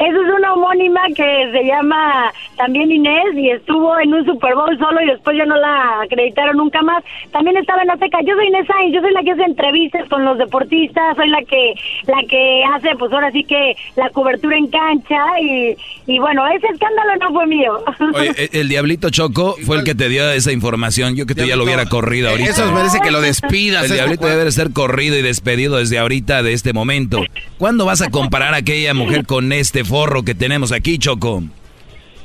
Esa 0.00 0.06
es 0.06 0.34
una 0.38 0.52
homónima 0.54 1.00
que 1.16 1.50
se 1.52 1.64
llama 1.64 2.32
también 2.56 2.90
Inés 2.92 3.34
y 3.34 3.50
estuvo 3.50 3.98
en 3.98 4.12
un 4.14 4.24
Super 4.24 4.54
Bowl 4.54 4.76
solo 4.78 5.00
y 5.02 5.06
después 5.06 5.36
ya 5.36 5.46
no 5.46 5.56
la 5.56 6.02
acreditaron 6.02 6.56
nunca 6.58 6.82
más. 6.82 7.02
También 7.32 7.56
estaba 7.56 7.82
en 7.82 7.90
Azteca. 7.90 8.18
Yo 8.26 8.34
soy 8.36 8.46
Inés 8.48 8.66
Sainz, 8.66 8.94
yo 8.94 9.00
soy 9.00 9.12
la 9.12 9.22
que 9.22 9.32
hace 9.32 9.42
entrevistas 9.42 10.08
con 10.08 10.24
los 10.24 10.38
deportistas, 10.38 11.16
soy 11.16 11.28
la 11.28 11.42
que 11.42 11.74
la 12.06 12.22
que 12.28 12.62
hace, 12.74 12.90
pues 12.98 13.12
ahora 13.12 13.30
sí 13.32 13.42
que 13.44 13.74
la 13.96 14.10
cobertura 14.10 14.56
en 14.56 14.68
cancha 14.68 15.18
y, 15.40 15.76
y 16.06 16.18
bueno, 16.18 16.46
ese 16.48 16.66
escándalo 16.68 17.16
no 17.20 17.30
fue 17.32 17.46
mío. 17.46 17.78
Oye, 18.14 18.32
e- 18.36 18.60
el 18.60 18.68
diablito 18.68 19.10
Choco 19.10 19.56
fue 19.64 19.78
el 19.78 19.84
que 19.84 19.94
te 19.94 20.08
dio 20.08 20.30
esa 20.30 20.52
información. 20.52 21.16
Yo 21.16 21.26
que 21.26 21.34
tú 21.34 21.44
ya 21.44 21.56
lo 21.56 21.64
hubiera 21.64 21.86
corrido 21.86 22.30
ahorita. 22.30 22.50
Eso 22.50 22.70
merece 22.72 23.00
que 23.00 23.10
lo 23.10 23.20
despidas. 23.20 23.84
El 23.90 23.92
diablito 23.96 24.26
debe 24.26 24.50
ser 24.52 24.72
corrido 24.72 25.18
y 25.18 25.22
despedido 25.22 25.78
desde 25.78 25.98
ahorita, 25.98 26.42
de 26.42 26.52
este 26.52 26.72
momento. 26.72 27.22
¿Cuándo 27.58 27.84
vas 27.84 28.00
a 28.00 28.10
comparar 28.10 28.54
a 28.54 28.58
aquella 28.58 28.94
mujer 28.94 29.26
con 29.26 29.52
este 29.52 29.84
forro 29.84 30.22
que 30.22 30.34
tenemos 30.34 30.72
aquí, 30.72 30.98
Choco? 30.98 31.42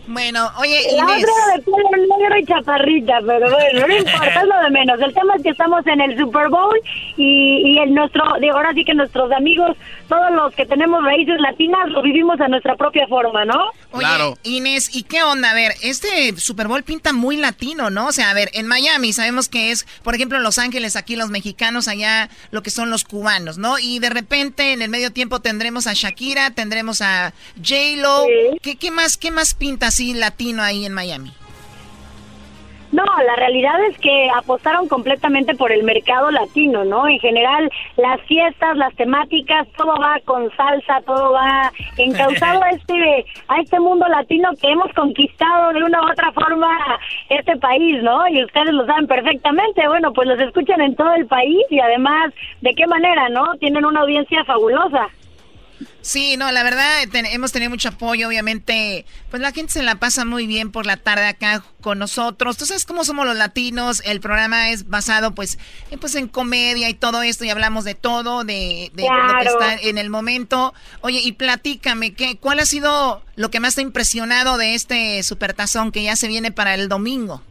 Bueno, 0.08 0.52
oye, 0.58 0.80
La 0.96 1.04
Inés. 1.04 1.26
otra 1.26 1.56
de 1.56 1.64
pelo 1.64 2.18
negro 2.18 2.38
y 2.38 2.46
chaparrita, 2.46 3.20
pero 3.26 3.50
bueno, 3.52 3.88
no 3.88 3.98
importa, 3.98 4.42
es 4.42 4.48
lo 4.48 4.64
de 4.64 4.70
menos. 4.70 5.00
El 5.02 5.14
tema 5.14 5.36
es 5.36 5.44
que 5.44 5.50
estamos 5.50 5.86
en 5.88 6.02
el 6.02 6.18
Super 6.18 6.50
Bowl 6.50 6.80
y, 7.18 7.62
y 7.66 7.80
el 7.80 7.94
nuestro, 7.94 8.24
digo, 8.40 8.56
ahora 8.56 8.74
sí 8.74 8.86
que 8.86 8.94
nuestros 8.94 9.32
amigos, 9.32 9.76
todos 10.08 10.32
los 10.32 10.54
que 10.54 10.66
tenemos 10.66 11.04
raíces 11.04 11.40
latinas, 11.40 11.90
lo 11.90 12.02
vivimos 12.02 12.40
a 12.40 12.48
nuestra 12.48 12.76
propia 12.76 13.08
forma, 13.08 13.46
¿no? 13.46 13.72
Oye, 13.92 14.06
Inés, 14.44 14.96
¿y 14.96 15.04
qué 15.04 15.24
onda? 15.24 15.52
A 15.52 15.54
ver, 15.54 15.74
este 15.82 16.36
Super 16.38 16.68
Bowl 16.68 16.84
pinta 16.84 17.14
muy 17.14 17.38
latino, 17.38 17.90
¿no? 17.90 18.08
O 18.08 18.12
sea, 18.12 18.30
a 18.30 18.34
ver, 18.34 18.50
en 18.54 18.68
Miami 18.68 19.14
sabemos 19.14 19.50
que 19.50 19.72
es, 19.72 19.86
por 20.04 20.14
ejemplo, 20.16 20.38
en 20.38 20.44
Los 20.44 20.60
Ángeles, 20.60 20.96
aquí 20.96 21.16
los 21.16 21.30
mexicanos, 21.30 21.88
allá 21.88 22.30
lo 22.52 22.62
que 22.62 22.70
son 22.70 22.90
los 22.90 23.04
cubanos, 23.04 23.58
¿no? 23.58 23.80
Y 23.80 24.00
de 24.00 24.10
repente 24.10 24.74
en 24.74 24.82
el 24.82 24.90
medio 24.90 25.12
tiempo 25.12 25.40
tendremos 25.40 25.88
a 25.88 25.94
Shakira, 25.94 26.52
tendremos 26.52 27.02
a 27.02 27.34
J-Lo. 27.58 28.26
¿Qué, 28.62 28.76
¿Qué 28.76 28.92
más, 28.92 29.18
qué 29.18 29.32
más 29.32 29.54
pinta 29.54 29.92
así 29.96 30.14
latino 30.14 30.62
ahí 30.62 30.86
en 30.86 30.92
Miami? 30.92 31.32
No, 32.92 33.04
la 33.26 33.36
realidad 33.38 33.82
es 33.90 33.98
que 34.00 34.30
apostaron 34.36 34.90
completamente 34.90 35.56
por 35.56 35.72
el 35.72 35.84
mercado 35.84 36.32
latino, 36.32 36.84
¿no? 36.84 37.08
En 37.08 37.18
general, 37.20 37.70
las 37.96 38.20
fiestas, 38.24 38.76
las 38.76 38.94
temáticas, 38.96 39.68
todo 39.78 39.98
va 39.98 40.20
con 40.26 40.50
salsa, 40.56 41.02
todo 41.06 41.32
va 41.32 41.72
encauzado 41.98 42.62
a 42.62 42.70
este, 42.72 43.26
a 43.48 43.62
este 43.62 43.80
mundo 43.80 44.06
latino 44.10 44.50
que 44.62 44.70
hemos 44.70 44.92
conquistado 44.94 45.72
de 45.72 45.84
una 45.84 46.02
u 46.02 46.12
otra 46.12 46.32
forma 46.34 46.78
este 47.30 47.56
país, 47.58 48.04
¿no? 48.04 48.28
Y 48.28 48.44
ustedes 48.44 48.74
lo 48.74 48.86
saben 48.86 49.08
perfectamente. 49.08 49.88
Bueno, 49.88 50.12
pues 50.12 50.28
los 50.28 50.40
escuchan 50.42 50.82
en 50.82 50.96
todo 50.96 51.14
el 51.14 51.26
país 51.26 51.66
y 51.70 51.80
además, 51.80 52.34
¿de 52.60 52.74
qué 52.76 52.86
manera, 52.86 53.30
no? 53.30 53.56
Tienen 53.60 53.86
una 53.86 54.02
audiencia 54.02 54.44
fabulosa. 54.44 55.08
Sí, 56.02 56.38
no, 56.38 56.52
la 56.52 56.62
verdad 56.64 57.08
ten- 57.12 57.26
hemos 57.26 57.52
tenido 57.52 57.70
mucho 57.72 57.90
apoyo, 57.90 58.28
obviamente, 58.28 59.06
pues 59.30 59.42
la 59.42 59.52
gente 59.52 59.74
se 59.74 59.84
la 59.84 59.96
pasa 59.96 60.24
muy 60.24 60.46
bien 60.48 60.72
por 60.72 60.86
la 60.86 60.98
tarde 60.98 61.26
acá 61.26 61.64
con 61.82 61.98
nosotros. 62.00 62.58
Tú 62.58 62.66
sabes 62.66 62.86
cómo 62.86 63.04
somos 63.04 63.26
los 63.26 63.36
latinos, 63.36 64.02
el 64.06 64.22
programa 64.22 64.70
es 64.70 64.88
basado 64.88 65.34
pues, 65.34 65.58
en, 65.92 66.00
pues 66.00 66.16
en 66.16 66.28
comedia 66.28 66.90
y 66.90 66.94
todo 66.94 67.24
esto 67.24 67.44
y 67.44 67.50
hablamos 67.50 67.84
de 67.84 67.96
todo, 67.96 68.44
de, 68.44 68.92
de 68.94 69.04
lo 69.04 69.40
que 69.40 69.46
está 69.48 69.74
en 69.90 69.98
el 69.98 70.10
momento. 70.10 70.74
Oye, 71.02 71.20
y 71.22 71.32
platícame, 71.34 72.14
¿qué, 72.14 72.38
¿cuál 72.38 72.60
ha 72.60 72.66
sido 72.66 73.24
lo 73.36 73.50
que 73.52 73.60
más 73.60 73.76
te 73.76 73.82
ha 73.82 73.84
impresionado 73.84 74.58
de 74.58 74.76
este 74.76 75.24
supertazón 75.24 75.92
que 75.92 76.04
ya 76.04 76.16
se 76.16 76.28
viene 76.28 76.52
para 76.52 76.76
el 76.76 76.88
domingo? 76.88 77.42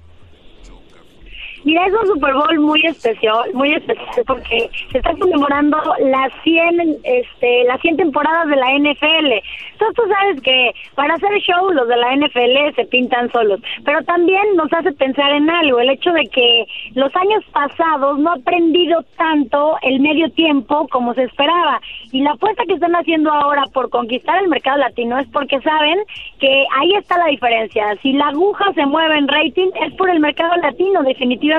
Mira, 1.65 1.87
es 1.87 1.95
un 1.95 2.07
Super 2.09 2.35
Bowl 2.35 2.61
muy 2.61 2.85
especial, 2.85 3.51
muy 3.55 3.73
especial 3.73 4.25
porque 4.27 4.69
se 4.93 4.99
está 4.99 5.13
conmemorando 5.19 5.79
las 6.01 6.31
100, 6.43 6.99
este, 7.05 7.65
las 7.65 7.81
100 7.81 7.97
temporadas 7.97 8.49
de 8.49 8.57
la 8.57 8.71
NFL. 8.79 9.33
Entonces 9.73 9.97
tú 9.97 10.03
sabes 10.07 10.43
que 10.43 10.73
para 10.95 11.15
hacer 11.15 11.33
show 11.41 11.71
los 11.73 11.89
de 11.89 11.97
la 11.97 12.17
NFL 12.17 12.75
se 12.77 12.85
pintan 12.85 13.33
solos, 13.33 13.61
pero 13.83 14.03
también 14.05 14.43
nos 14.57 14.71
hace 14.75 14.93
pensar 14.93 15.33
en 15.33 15.49
algo, 15.49 15.81
el 15.81 15.89
hecho 15.89 16.13
de 16.13 16.27
que 16.27 16.67
los 16.95 17.15
años 17.17 17.43
pasados 17.53 18.19
no 18.19 18.33
ha 18.33 18.35
aprendido 18.35 19.03
tanto 19.17 19.77
el 19.83 20.01
medio 20.01 20.31
tiempo 20.33 20.87
como 20.89 21.15
se 21.15 21.23
esperaba 21.23 21.81
y 22.13 22.21
la 22.21 22.33
apuesta 22.33 22.65
que 22.67 22.75
están 22.75 22.95
haciendo 22.95 23.33
ahora 23.33 23.65
por 23.73 23.89
conquistar 23.89 24.43
el 24.43 24.49
mercado 24.49 24.77
latino 24.79 25.19
es 25.19 25.27
porque 25.29 25.61
saben 25.63 25.99
que 26.39 26.67
ahí 26.79 26.95
está 26.95 27.17
la 27.17 27.27
diferencia. 27.27 27.97
Si 28.03 28.13
la 28.13 28.29
aguja 28.29 28.67
se 28.75 28.85
mueve 28.85 29.17
en 29.17 29.29
rating 29.29 29.71
es 29.83 29.95
por 29.95 30.11
el 30.11 30.21
mercado 30.21 30.55
latino, 30.57 31.03
definitivamente. 31.03 31.54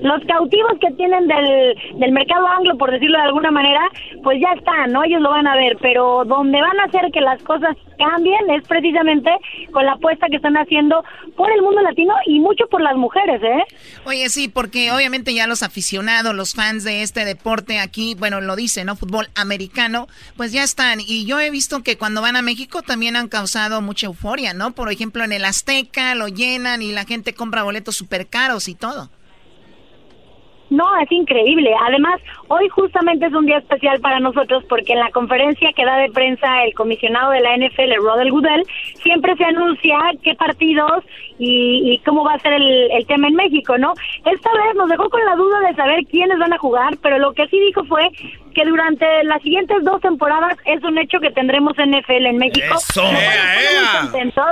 Los 0.00 0.24
cautivos 0.26 0.72
que 0.80 0.90
tienen 0.92 1.26
del, 1.26 1.74
del 1.98 2.12
mercado 2.12 2.46
anglo, 2.46 2.76
por 2.76 2.90
decirlo 2.90 3.18
de 3.18 3.24
alguna 3.24 3.50
manera, 3.50 3.80
pues 4.22 4.40
ya 4.40 4.52
están, 4.56 4.92
¿no? 4.92 5.04
Ellos 5.04 5.20
lo 5.20 5.30
van 5.30 5.46
a 5.46 5.56
ver, 5.56 5.76
pero 5.80 6.24
donde 6.24 6.60
van 6.60 6.78
a 6.80 6.84
hacer 6.84 7.10
que 7.12 7.20
las 7.20 7.42
cosas 7.42 7.76
cambien 7.98 8.50
es 8.50 8.66
precisamente 8.66 9.30
con 9.72 9.84
la 9.84 9.92
apuesta 9.92 10.26
que 10.28 10.36
están 10.36 10.56
haciendo 10.56 11.04
por 11.36 11.50
el 11.52 11.62
mundo 11.62 11.80
latino 11.82 12.14
y 12.26 12.40
mucho 12.40 12.66
por 12.66 12.80
las 12.80 12.96
mujeres, 12.96 13.40
¿eh? 13.42 13.64
Oye, 14.04 14.28
sí, 14.28 14.48
porque 14.48 14.92
obviamente 14.92 15.34
ya 15.34 15.46
los 15.46 15.62
aficionados, 15.62 16.34
los 16.34 16.54
fans 16.54 16.84
de 16.84 17.02
este 17.02 17.24
deporte 17.24 17.78
aquí, 17.78 18.14
bueno, 18.18 18.40
lo 18.40 18.56
dice, 18.56 18.84
¿no? 18.84 18.96
Fútbol 18.96 19.28
americano, 19.34 20.06
pues 20.36 20.52
ya 20.52 20.62
están. 20.62 21.00
Y 21.00 21.26
yo 21.26 21.40
he 21.40 21.50
visto 21.50 21.82
que 21.82 21.96
cuando 21.96 22.22
van 22.22 22.36
a 22.36 22.42
México 22.42 22.82
también 22.82 23.16
han 23.16 23.28
causado 23.28 23.80
mucha 23.80 24.06
euforia, 24.06 24.54
¿no? 24.54 24.72
Por 24.72 24.90
ejemplo, 24.90 25.24
en 25.24 25.32
el 25.32 25.44
Azteca 25.44 26.14
lo 26.14 26.28
llenan 26.28 26.82
y 26.82 26.92
la 26.92 27.04
gente 27.04 27.34
compra 27.34 27.62
boletos 27.62 27.96
súper 27.96 28.26
caros 28.26 28.68
y 28.68 28.74
todo. 28.74 29.10
No, 30.70 30.84
es 30.98 31.10
increíble. 31.12 31.70
Además, 31.86 32.20
hoy 32.48 32.68
justamente 32.68 33.26
es 33.26 33.32
un 33.32 33.46
día 33.46 33.58
especial 33.58 34.00
para 34.00 34.18
nosotros 34.18 34.64
porque 34.68 34.94
en 34.94 35.00
la 35.00 35.10
conferencia 35.10 35.72
que 35.72 35.84
da 35.84 35.96
de 35.98 36.10
prensa 36.10 36.64
el 36.64 36.74
comisionado 36.74 37.32
de 37.32 37.40
la 37.40 37.56
NFL, 37.56 37.94
Rodel 38.02 38.30
Goodell, 38.30 38.64
siempre 39.02 39.36
se 39.36 39.44
anuncia 39.44 39.98
qué 40.22 40.34
partidos 40.34 41.04
y, 41.38 41.92
y 41.92 41.98
cómo 41.98 42.24
va 42.24 42.34
a 42.34 42.38
ser 42.38 42.54
el, 42.54 42.90
el 42.92 43.06
tema 43.06 43.28
en 43.28 43.34
México, 43.34 43.76
¿no? 43.78 43.92
Esta 44.24 44.50
vez 44.52 44.74
nos 44.74 44.88
dejó 44.88 45.08
con 45.10 45.24
la 45.24 45.36
duda 45.36 45.60
de 45.60 45.74
saber 45.74 46.04
quiénes 46.06 46.38
van 46.38 46.52
a 46.52 46.58
jugar, 46.58 46.96
pero 47.02 47.18
lo 47.18 47.32
que 47.34 47.46
sí 47.48 47.60
dijo 47.60 47.84
fue 47.84 48.08
que 48.54 48.64
durante 48.64 49.04
las 49.24 49.42
siguientes 49.42 49.84
dos 49.84 50.00
temporadas 50.00 50.56
es 50.64 50.82
un 50.82 50.96
hecho 50.98 51.20
que 51.20 51.30
tendremos 51.30 51.74
NFL 51.76 52.26
en 52.26 52.38
México. 52.38 52.74
¡Eso! 52.74 53.02
Bueno, 53.02 53.18
¡Ea, 53.18 53.60
estamos 53.60 53.64
muy 53.64 53.84
ea! 53.84 54.00
contentos. 54.00 54.46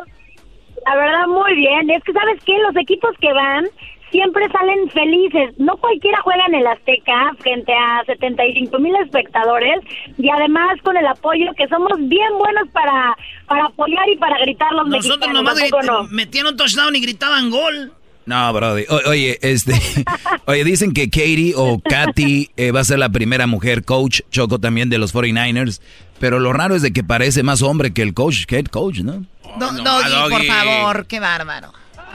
La 0.85 0.97
verdad, 0.97 1.27
muy 1.29 1.55
bien. 1.55 1.91
Es 1.91 2.03
que, 2.03 2.13
¿sabes 2.13 2.43
qué? 2.45 2.59
Los 2.59 2.77
equipos 2.77 3.17
que 3.21 3.33
van 3.33 3.67
siempre 4.13 4.47
salen 4.53 4.89
felices. 4.91 5.55
No 5.59 5.77
cualquiera 5.79 6.21
juega 6.23 6.45
en 6.47 6.55
el 6.55 6.67
Azteca 6.69 7.33
frente 7.41 7.73
a 7.73 8.05
75 8.07 8.79
mil 8.79 8.95
espectadores 9.05 9.81
y 10.19 10.29
además 10.31 10.79
con 10.85 10.97
el 10.97 11.07
apoyo 11.07 11.47
que 11.57 11.67
somos 11.67 11.93
bien 11.99 12.31
buenos 12.39 12.69
para, 12.73 13.17
para 13.49 13.65
apoyar 13.67 14.09
y 14.09 14.17
para 14.19 14.39
gritar 14.39 14.71
los 14.73 14.87
Nosotros 14.87 15.19
mexicanos. 15.19 15.43
nomás 15.43 15.61
¿a 15.61 15.65
poco 15.65 15.79
grit- 15.83 15.87
no? 15.87 16.05
metían 16.11 16.47
un 16.47 16.57
touchdown 16.57 16.95
y 16.95 17.01
gritaban 17.01 17.51
gol. 17.51 17.93
No, 18.25 18.53
Brody. 18.53 18.85
O- 18.89 19.11
oye, 19.11 19.37
este, 19.43 19.73
oye, 20.47 20.63
dicen 20.63 20.93
que 20.95 21.11
Katie 21.11 21.55
o 21.57 21.81
Katy 21.81 22.51
eh, 22.57 22.71
va 22.71 22.79
a 22.81 22.85
ser 22.85 23.01
la 23.01 23.09
primera 23.09 23.49
mujer 23.49 23.85
coach, 23.85 24.21
Choco 24.31 24.61
también 24.61 24.89
de 24.91 24.99
los 24.99 25.13
49ers, 25.13 25.81
pero 26.21 26.39
lo 26.39 26.53
raro 26.53 26.77
es 26.77 26.83
de 26.83 26.93
que 26.93 27.03
parece 27.03 27.43
más 27.43 27.63
hombre 27.63 27.93
que 27.93 28.03
el 28.03 28.15
coach, 28.15 28.45
que 28.47 28.59
el 28.61 28.71
coach, 28.71 28.99
¿no? 29.01 29.25
Do- 29.59 29.73
no, 29.73 29.83
Doggy, 29.83 30.31
por 30.31 30.45
favor, 30.45 31.07
qué 31.09 31.19
bárbaro. 31.19 31.73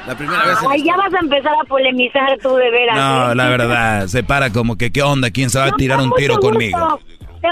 La 0.07 0.15
primera 0.15 0.45
vez. 0.45 0.57
Ay, 0.69 0.83
ya 0.83 0.95
vas 0.95 1.13
a 1.13 1.19
empezar 1.19 1.53
a 1.53 1.65
polemizar 1.67 2.37
tú 2.41 2.55
de 2.55 2.71
veras. 2.71 2.95
No, 2.95 3.31
¿eh? 3.31 3.35
la 3.35 3.49
verdad, 3.49 4.07
se 4.07 4.23
para 4.23 4.51
como 4.51 4.77
que, 4.77 4.89
¿qué 4.89 5.03
onda? 5.03 5.31
¿Quién 5.31 5.49
se 5.49 5.59
va 5.59 5.65
a 5.65 5.71
No, 5.71 5.75
tirar 5.75 5.99
un 5.99 6.11
tiro 6.13 6.37
conmigo? 6.37 6.99
Te, 7.41 7.49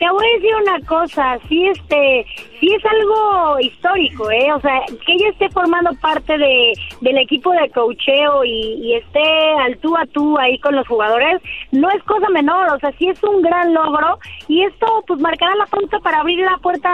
te 0.00 0.10
voy 0.10 0.26
a 0.26 0.34
decir 0.36 0.54
una 0.56 0.86
cosa, 0.86 1.38
sí, 1.46 1.66
este, 1.66 2.24
sí 2.58 2.68
es 2.74 2.82
algo 2.86 3.60
histórico, 3.60 4.30
¿eh? 4.30 4.50
O 4.54 4.60
sea, 4.62 4.80
que 5.04 5.12
ella 5.12 5.28
esté 5.28 5.50
formando 5.50 5.90
parte 6.00 6.38
de, 6.38 6.72
del 7.02 7.18
equipo 7.18 7.52
de 7.52 7.68
cocheo 7.70 8.42
y, 8.42 8.80
y 8.82 8.94
esté 8.94 9.52
al 9.62 9.76
tú 9.76 9.94
a 9.98 10.06
tú 10.06 10.38
ahí 10.38 10.58
con 10.60 10.74
los 10.74 10.88
jugadores, 10.88 11.42
no 11.72 11.90
es 11.90 12.02
cosa 12.04 12.30
menor, 12.30 12.72
o 12.72 12.78
sea, 12.78 12.92
sí 12.98 13.08
es 13.08 13.22
un 13.22 13.42
gran 13.42 13.74
logro 13.74 14.18
y 14.48 14.62
esto 14.62 15.04
pues 15.06 15.20
marcará 15.20 15.54
la 15.56 15.66
pauta 15.66 15.98
para 15.98 16.20
abrir 16.20 16.38
la 16.38 16.56
puerta 16.62 16.88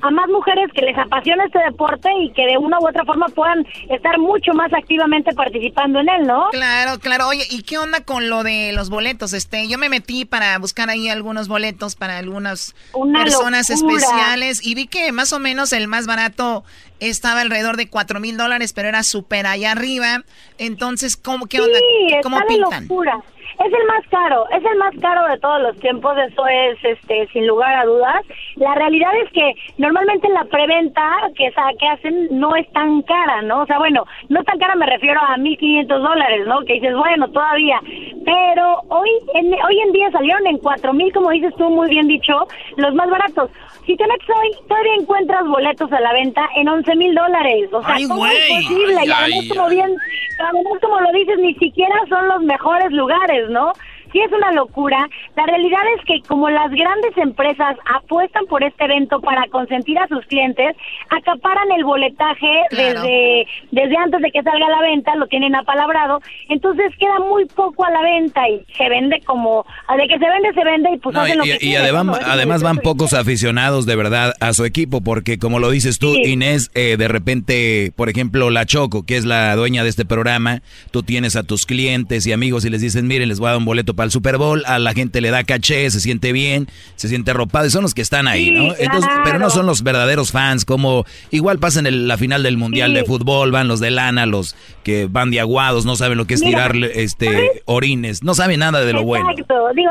a 0.00 0.10
más 0.12 0.28
mujeres 0.28 0.70
que 0.72 0.82
les 0.82 0.96
apasiona 0.96 1.46
este 1.46 1.58
deporte 1.58 2.10
y 2.20 2.30
que 2.30 2.46
de 2.46 2.58
una 2.58 2.78
u 2.78 2.86
otra 2.86 3.04
forma 3.04 3.26
puedan 3.26 3.66
estar 3.90 4.18
mucho 4.20 4.54
más 4.54 4.72
activamente 4.72 5.34
participando 5.34 5.98
en 5.98 6.08
él, 6.08 6.26
¿no? 6.28 6.48
Claro, 6.52 7.00
claro. 7.00 7.26
Oye, 7.26 7.44
¿y 7.50 7.64
qué 7.64 7.78
onda 7.78 8.04
con 8.04 8.28
lo 8.28 8.44
de 8.44 8.72
los 8.72 8.88
boletos? 8.88 9.32
Este, 9.32 9.66
yo 9.66 9.78
me 9.78 9.88
metí 9.88 10.24
para 10.24 10.56
buscar 10.58 10.90
ahí 10.90 11.08
algunos 11.08 11.48
boletos 11.48 11.96
para 11.96 12.18
algunas 12.18 12.51
Una 12.92 13.22
personas 13.24 13.68
locura. 13.70 13.96
especiales 13.96 14.64
y 14.66 14.74
vi 14.74 14.86
que 14.86 15.10
más 15.12 15.32
o 15.32 15.38
menos 15.38 15.72
el 15.72 15.88
más 15.88 16.06
barato 16.06 16.64
estaba 17.00 17.40
alrededor 17.40 17.76
de 17.76 17.88
cuatro 17.88 18.20
mil 18.20 18.36
dólares, 18.36 18.72
pero 18.72 18.88
era 18.88 19.02
súper 19.02 19.46
allá 19.46 19.72
arriba. 19.72 20.24
Entonces, 20.58 21.16
¿cómo, 21.16 21.46
qué 21.46 21.60
onda? 21.60 21.78
Sí, 21.78 22.14
¿Cómo 22.22 22.38
está 22.38 22.52
de 22.52 22.58
pintan? 22.58 22.82
locura. 22.84 23.18
Es 23.64 23.72
el 23.72 23.86
más 23.86 24.06
caro, 24.08 24.44
es 24.50 24.64
el 24.64 24.76
más 24.76 24.94
caro 25.00 25.28
de 25.28 25.38
todos 25.38 25.62
los 25.62 25.76
tiempos, 25.78 26.16
eso 26.18 26.46
es 26.46 26.78
este 26.82 27.28
sin 27.32 27.46
lugar 27.46 27.74
a 27.76 27.84
dudas. 27.84 28.22
La 28.56 28.74
realidad 28.74 29.10
es 29.24 29.30
que 29.30 29.54
normalmente 29.78 30.28
la 30.30 30.44
preventa 30.44 31.30
que, 31.36 31.52
que 31.78 31.88
hacen 31.88 32.28
no 32.32 32.56
es 32.56 32.68
tan 32.72 33.02
cara, 33.02 33.42
¿no? 33.42 33.62
O 33.62 33.66
sea, 33.66 33.78
bueno, 33.78 34.04
no 34.28 34.42
tan 34.42 34.58
cara 34.58 34.74
me 34.74 34.86
refiero 34.86 35.20
a 35.20 35.36
1.500 35.36 35.86
dólares, 35.86 36.46
¿no? 36.46 36.60
Que 36.64 36.74
dices, 36.74 36.94
bueno, 36.96 37.28
todavía. 37.30 37.80
Pero 38.24 38.80
hoy 38.88 39.10
en, 39.34 39.52
hoy 39.52 39.80
en 39.80 39.92
día 39.92 40.10
salieron 40.10 40.46
en 40.46 40.58
4.000, 40.58 41.12
como 41.12 41.30
dices 41.30 41.54
tú, 41.56 41.70
muy 41.70 41.88
bien 41.88 42.08
dicho, 42.08 42.48
los 42.76 42.94
más 42.94 43.08
baratos. 43.08 43.50
Si 43.86 43.96
te 43.96 44.06
metes 44.06 44.28
hoy, 44.30 44.50
todavía 44.68 44.94
encuentras 44.94 45.46
boletos 45.46 45.90
a 45.92 46.00
la 46.00 46.12
venta 46.12 46.48
en 46.56 46.68
11 46.68 46.94
mil 46.96 47.14
dólares. 47.14 47.68
O 47.72 47.82
sea, 47.82 47.94
Ay, 47.94 48.06
¿cómo 48.06 48.26
es 48.26 48.48
posible? 48.48 48.96
Ay, 49.00 49.08
y 49.08 49.10
además, 49.10 49.40
ay, 49.42 49.48
como 49.48 49.68
bien, 49.68 49.96
además, 50.38 50.72
como 50.80 51.00
lo 51.00 51.12
dices, 51.12 51.38
ni 51.38 51.54
siquiera 51.54 51.94
son 52.08 52.28
los 52.28 52.42
mejores 52.42 52.92
lugares, 52.92 53.48
¿no? 53.50 53.72
Sí 54.12 54.20
es 54.20 54.30
una 54.32 54.52
locura. 54.52 55.08
La 55.36 55.46
realidad 55.46 55.80
es 55.98 56.04
que 56.04 56.20
como 56.28 56.50
las 56.50 56.70
grandes 56.70 57.16
empresas 57.16 57.76
apuestan 57.96 58.44
por 58.46 58.62
este 58.62 58.84
evento 58.84 59.20
para 59.20 59.46
consentir 59.48 59.98
a 59.98 60.06
sus 60.08 60.24
clientes, 60.26 60.76
acaparan 61.10 61.70
el 61.76 61.84
boletaje 61.84 62.48
Claro. 62.70 63.02
desde, 63.02 63.46
desde 63.70 63.96
antes 63.96 64.20
de 64.20 64.30
que 64.30 64.42
salga 64.42 64.66
a 64.66 64.70
la 64.70 64.80
venta, 64.82 65.14
lo 65.16 65.26
tienen 65.26 65.54
apalabrado, 65.54 66.20
entonces 66.48 66.92
queda 66.98 67.18
muy 67.20 67.46
poco 67.46 67.84
a 67.84 67.90
la 67.90 68.02
venta 68.02 68.48
y 68.48 68.60
se 68.76 68.88
vende 68.88 69.20
como, 69.24 69.64
de 69.96 70.08
que 70.08 70.18
se 70.18 70.28
vende, 70.28 70.52
se 70.54 70.64
vende 70.64 70.90
y 70.94 70.98
pues 70.98 71.14
No, 71.14 71.22
y, 71.22 71.24
hacen 71.30 71.38
lo 71.38 71.44
y- 71.44 71.48
que 71.50 71.54
y 71.56 71.58
quieren, 71.58 71.82
además, 71.82 72.04
¿no? 72.06 72.12
Eso 72.12 72.20
es 72.22 72.28
además 72.28 72.62
van 72.62 72.78
pocos 72.78 73.12
aficionados 73.14 73.86
de 73.86 73.96
verdad 73.96 74.34
a 74.40 74.52
su 74.52 74.64
equipo, 74.64 75.00
porque 75.02 75.38
como 75.38 75.58
lo 75.58 75.70
dices 75.70 75.98
tú, 75.98 76.14
Inés, 76.14 76.70
eh, 76.74 76.96
de 76.98 77.08
repente, 77.08 77.92
por 77.96 78.08
ejemplo, 78.08 78.50
la 78.50 78.66
Choco, 78.66 79.04
que 79.06 79.16
es 79.16 79.24
la 79.24 79.54
dueña 79.56 79.82
de 79.82 79.88
este 79.90 80.04
programa, 80.04 80.62
tú 80.90 81.02
tienes 81.02 81.36
a 81.36 81.42
tus 81.42 81.66
clientes 81.66 82.26
y 82.26 82.32
amigos 82.32 82.64
y 82.64 82.70
les 82.70 82.80
dices, 82.80 83.02
miren, 83.02 83.28
les 83.28 83.38
voy 83.40 83.46
a 83.48 83.50
dar 83.50 83.58
un 83.58 83.64
boleto 83.64 83.94
para 83.94 84.01
el 84.04 84.10
Super 84.10 84.38
Bowl, 84.38 84.62
a 84.66 84.78
la 84.78 84.92
gente 84.94 85.20
le 85.20 85.30
da 85.30 85.44
caché, 85.44 85.90
se 85.90 86.00
siente 86.00 86.32
bien, 86.32 86.68
se 86.96 87.08
siente 87.08 87.30
arropado, 87.32 87.66
y 87.66 87.70
son 87.70 87.82
los 87.82 87.94
que 87.94 88.02
están 88.02 88.28
ahí, 88.28 88.46
Sí, 88.46 88.50
¿no? 88.52 88.74
Entonces, 88.78 89.10
pero 89.24 89.38
no 89.38 89.50
son 89.50 89.66
los 89.66 89.82
verdaderos 89.82 90.32
fans, 90.32 90.64
como 90.64 91.04
igual 91.30 91.58
pasa 91.58 91.80
en 91.80 92.08
la 92.08 92.16
final 92.18 92.42
del 92.42 92.56
Mundial 92.56 92.90
Sí. 92.90 92.96
de 92.96 93.04
Fútbol, 93.04 93.50
van 93.52 93.68
los 93.68 93.80
de 93.80 93.90
lana, 93.90 94.26
los 94.26 94.56
que 94.84 95.06
van 95.10 95.30
de 95.30 95.40
aguados, 95.40 95.84
no 95.86 95.96
saben 95.96 96.18
lo 96.18 96.26
que 96.26 96.34
es 96.34 96.40
Mira, 96.40 96.58
tirarle 96.64 97.02
este, 97.02 97.62
orines, 97.66 98.22
no 98.22 98.34
saben 98.34 98.60
nada 98.60 98.80
de 98.84 98.92
lo 98.92 99.02
bueno. 99.04 99.30
Exacto, 99.30 99.68
digo, 99.74 99.90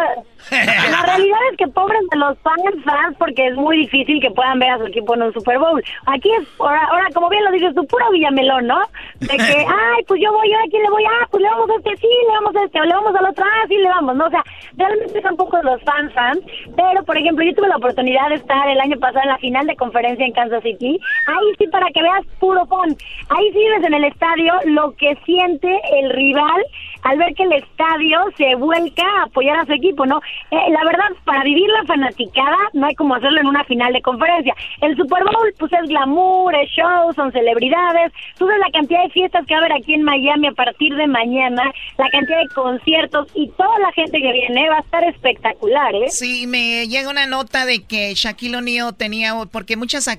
la 0.51 1.01
realidad 1.05 1.39
es 1.51 1.57
que 1.57 1.67
pobres 1.67 2.01
de 2.11 2.17
los 2.17 2.37
fans, 2.39 2.83
fans, 2.83 3.15
porque 3.17 3.47
es 3.47 3.55
muy 3.55 3.77
difícil 3.77 4.19
que 4.21 4.31
puedan 4.31 4.59
ver 4.59 4.69
a 4.71 4.77
su 4.79 4.85
equipo 4.87 5.15
en 5.15 5.21
un 5.23 5.33
Super 5.33 5.57
Bowl. 5.59 5.81
Aquí 6.07 6.29
es, 6.39 6.47
ahora, 6.59 6.81
ahora, 6.91 7.05
como 7.13 7.29
bien 7.29 7.43
lo 7.45 7.51
dices 7.51 7.73
tú, 7.75 7.85
puro 7.85 8.09
Villamelón, 8.11 8.67
¿no? 8.67 8.79
De 9.19 9.27
que, 9.37 9.37
ay, 9.67 10.03
pues 10.07 10.19
yo 10.21 10.31
voy, 10.33 10.51
¿ahora 10.51 10.65
quién 10.69 10.83
le 10.83 10.89
voy? 10.89 11.03
Ah, 11.05 11.27
pues 11.29 11.41
le 11.43 11.49
vamos 11.49 11.69
a 11.69 11.75
este, 11.77 11.97
sí, 12.01 12.07
le 12.27 12.33
vamos 12.33 12.55
a 12.55 12.65
este, 12.65 12.81
o 12.81 12.83
le 12.85 12.93
vamos 12.93 13.15
al 13.15 13.25
otro, 13.29 13.45
ah, 13.45 13.65
sí, 13.67 13.75
le 13.77 13.87
vamos, 13.89 14.00
¿no? 14.01 14.25
O 14.25 14.29
sea, 14.29 14.43
realmente 14.75 15.21
son 15.21 15.35
pocos 15.37 15.63
los 15.63 15.81
fans, 15.83 16.13
fans, 16.13 16.39
pero, 16.75 17.03
por 17.03 17.17
ejemplo, 17.17 17.45
yo 17.45 17.53
tuve 17.53 17.67
la 17.67 17.77
oportunidad 17.77 18.29
de 18.29 18.35
estar 18.35 18.67
el 18.67 18.79
año 18.79 18.97
pasado 18.97 19.21
en 19.23 19.29
la 19.29 19.37
final 19.37 19.67
de 19.67 19.75
conferencia 19.75 20.25
en 20.25 20.33
Kansas 20.33 20.63
City, 20.63 20.99
ahí 21.27 21.55
sí, 21.57 21.67
para 21.67 21.87
que 21.91 22.01
veas 22.01 22.25
puro 22.39 22.65
fun, 22.65 22.95
ahí 23.29 23.51
sí 23.51 23.59
ves 23.75 23.85
en 23.85 23.93
el 23.93 24.05
estadio 24.05 24.53
lo 24.65 24.95
que 24.95 25.15
siente 25.25 25.79
el 25.99 26.09
rival 26.11 26.63
al 27.03 27.17
ver 27.17 27.33
que 27.35 27.43
el 27.43 27.53
estadio 27.53 28.19
se 28.37 28.55
vuelca 28.55 29.03
a 29.19 29.23
apoyar 29.23 29.57
a 29.59 29.65
su 29.65 29.73
equipo, 29.73 30.05
¿no? 30.05 30.19
Eh, 30.51 30.71
la 30.71 30.83
verdad, 30.85 31.09
para 31.25 31.43
vivir 31.43 31.67
la 31.69 31.83
fanaticada 31.85 32.57
no 32.73 32.87
hay 32.87 32.95
como 32.95 33.15
hacerlo 33.15 33.41
en 33.41 33.47
una 33.47 33.63
final 33.65 33.91
de 33.93 34.01
conferencia. 34.01 34.53
El 34.81 34.95
Super 34.95 35.23
Bowl, 35.23 35.53
pues 35.59 35.71
es 35.73 35.89
glamour, 35.89 36.55
es 36.55 36.69
show, 36.71 37.13
son 37.13 37.31
celebridades. 37.31 38.11
Tú 38.37 38.45
ves 38.47 38.57
la 38.59 38.71
cantidad 38.71 39.03
de 39.03 39.09
fiestas 39.09 39.45
que 39.45 39.53
va 39.53 39.61
a 39.61 39.65
haber 39.65 39.77
aquí 39.77 39.93
en 39.93 40.03
Miami 40.03 40.47
a 40.47 40.53
partir 40.53 40.95
de 40.95 41.07
mañana, 41.07 41.63
la 41.97 42.09
cantidad 42.09 42.39
de 42.39 42.47
conciertos 42.55 43.27
y 43.35 43.49
toda 43.49 43.77
la 43.79 43.91
gente 43.93 44.19
que 44.19 44.31
viene 44.31 44.69
va 44.69 44.77
a 44.77 44.81
estar 44.81 45.03
espectacular, 45.03 45.93
¿eh? 45.95 46.09
Sí, 46.09 46.47
me 46.47 46.87
llega 46.87 47.09
una 47.09 47.27
nota 47.27 47.65
de 47.65 47.83
que 47.83 48.13
Shaquille 48.13 48.57
O'Neal 48.57 48.95
tenía, 48.95 49.33
porque 49.51 49.75
muchas, 49.75 50.09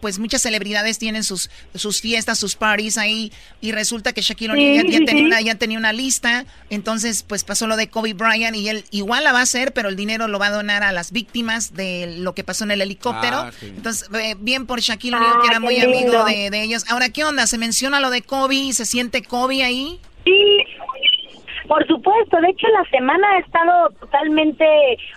pues 0.00 0.18
muchas 0.18 0.42
celebridades 0.42 0.98
tienen 0.98 1.22
sus, 1.24 1.50
sus 1.74 2.00
fiestas, 2.00 2.38
sus 2.38 2.56
parties 2.56 2.98
ahí, 2.98 3.32
y 3.60 3.72
resulta 3.72 4.12
que 4.12 4.20
Shaquille 4.20 4.52
O'Neal 4.52 4.66
Sí, 4.66 4.74
ya, 4.74 4.82
ya 4.82 4.98
sí, 4.98 5.04
tenía 5.04 5.22
sí. 5.22 5.26
una, 5.26 5.40
ya 5.40 5.54
tenía 5.54 5.78
una 5.78 5.92
lista, 5.92 6.15
entonces 6.70 7.22
pues 7.22 7.44
pasó 7.44 7.66
lo 7.66 7.76
de 7.76 7.88
Kobe 7.88 8.14
Bryant 8.14 8.56
y 8.56 8.68
él 8.68 8.84
igual 8.90 9.24
la 9.24 9.32
va 9.32 9.40
a 9.40 9.42
hacer, 9.42 9.72
pero 9.72 9.88
el 9.88 9.96
dinero 9.96 10.28
lo 10.28 10.38
va 10.38 10.46
a 10.48 10.50
donar 10.50 10.82
a 10.82 10.92
las 10.92 11.12
víctimas 11.12 11.74
de 11.74 12.16
lo 12.18 12.34
que 12.34 12.44
pasó 12.44 12.64
en 12.64 12.70
el 12.72 12.80
helicóptero. 12.82 13.36
Ah, 13.38 13.52
sí. 13.58 13.66
Entonces, 13.66 14.08
eh, 14.14 14.36
bien 14.38 14.66
por 14.66 14.80
Shaquille 14.80 15.16
O'Neal, 15.16 15.32
Ah, 15.34 15.38
que 15.42 15.46
era 15.48 15.56
qué 15.58 15.60
muy 15.60 15.76
lindo. 15.78 16.20
amigo 16.20 16.24
de, 16.24 16.50
de 16.50 16.62
ellos. 16.62 16.84
Ahora, 16.88 17.08
¿qué 17.10 17.24
onda? 17.24 17.46
¿Se 17.46 17.58
menciona 17.58 18.00
lo 18.00 18.10
de 18.10 18.22
Kobe? 18.22 18.72
¿Se 18.72 18.86
siente 18.86 19.22
Kobe 19.22 19.62
ahí? 19.64 20.00
Sí, 20.24 20.32
por 21.66 21.86
supuesto. 21.86 22.40
De 22.40 22.50
hecho, 22.50 22.66
la 22.68 22.84
semana 22.90 23.28
ha 23.30 23.38
estado 23.38 23.90
totalmente 24.00 24.66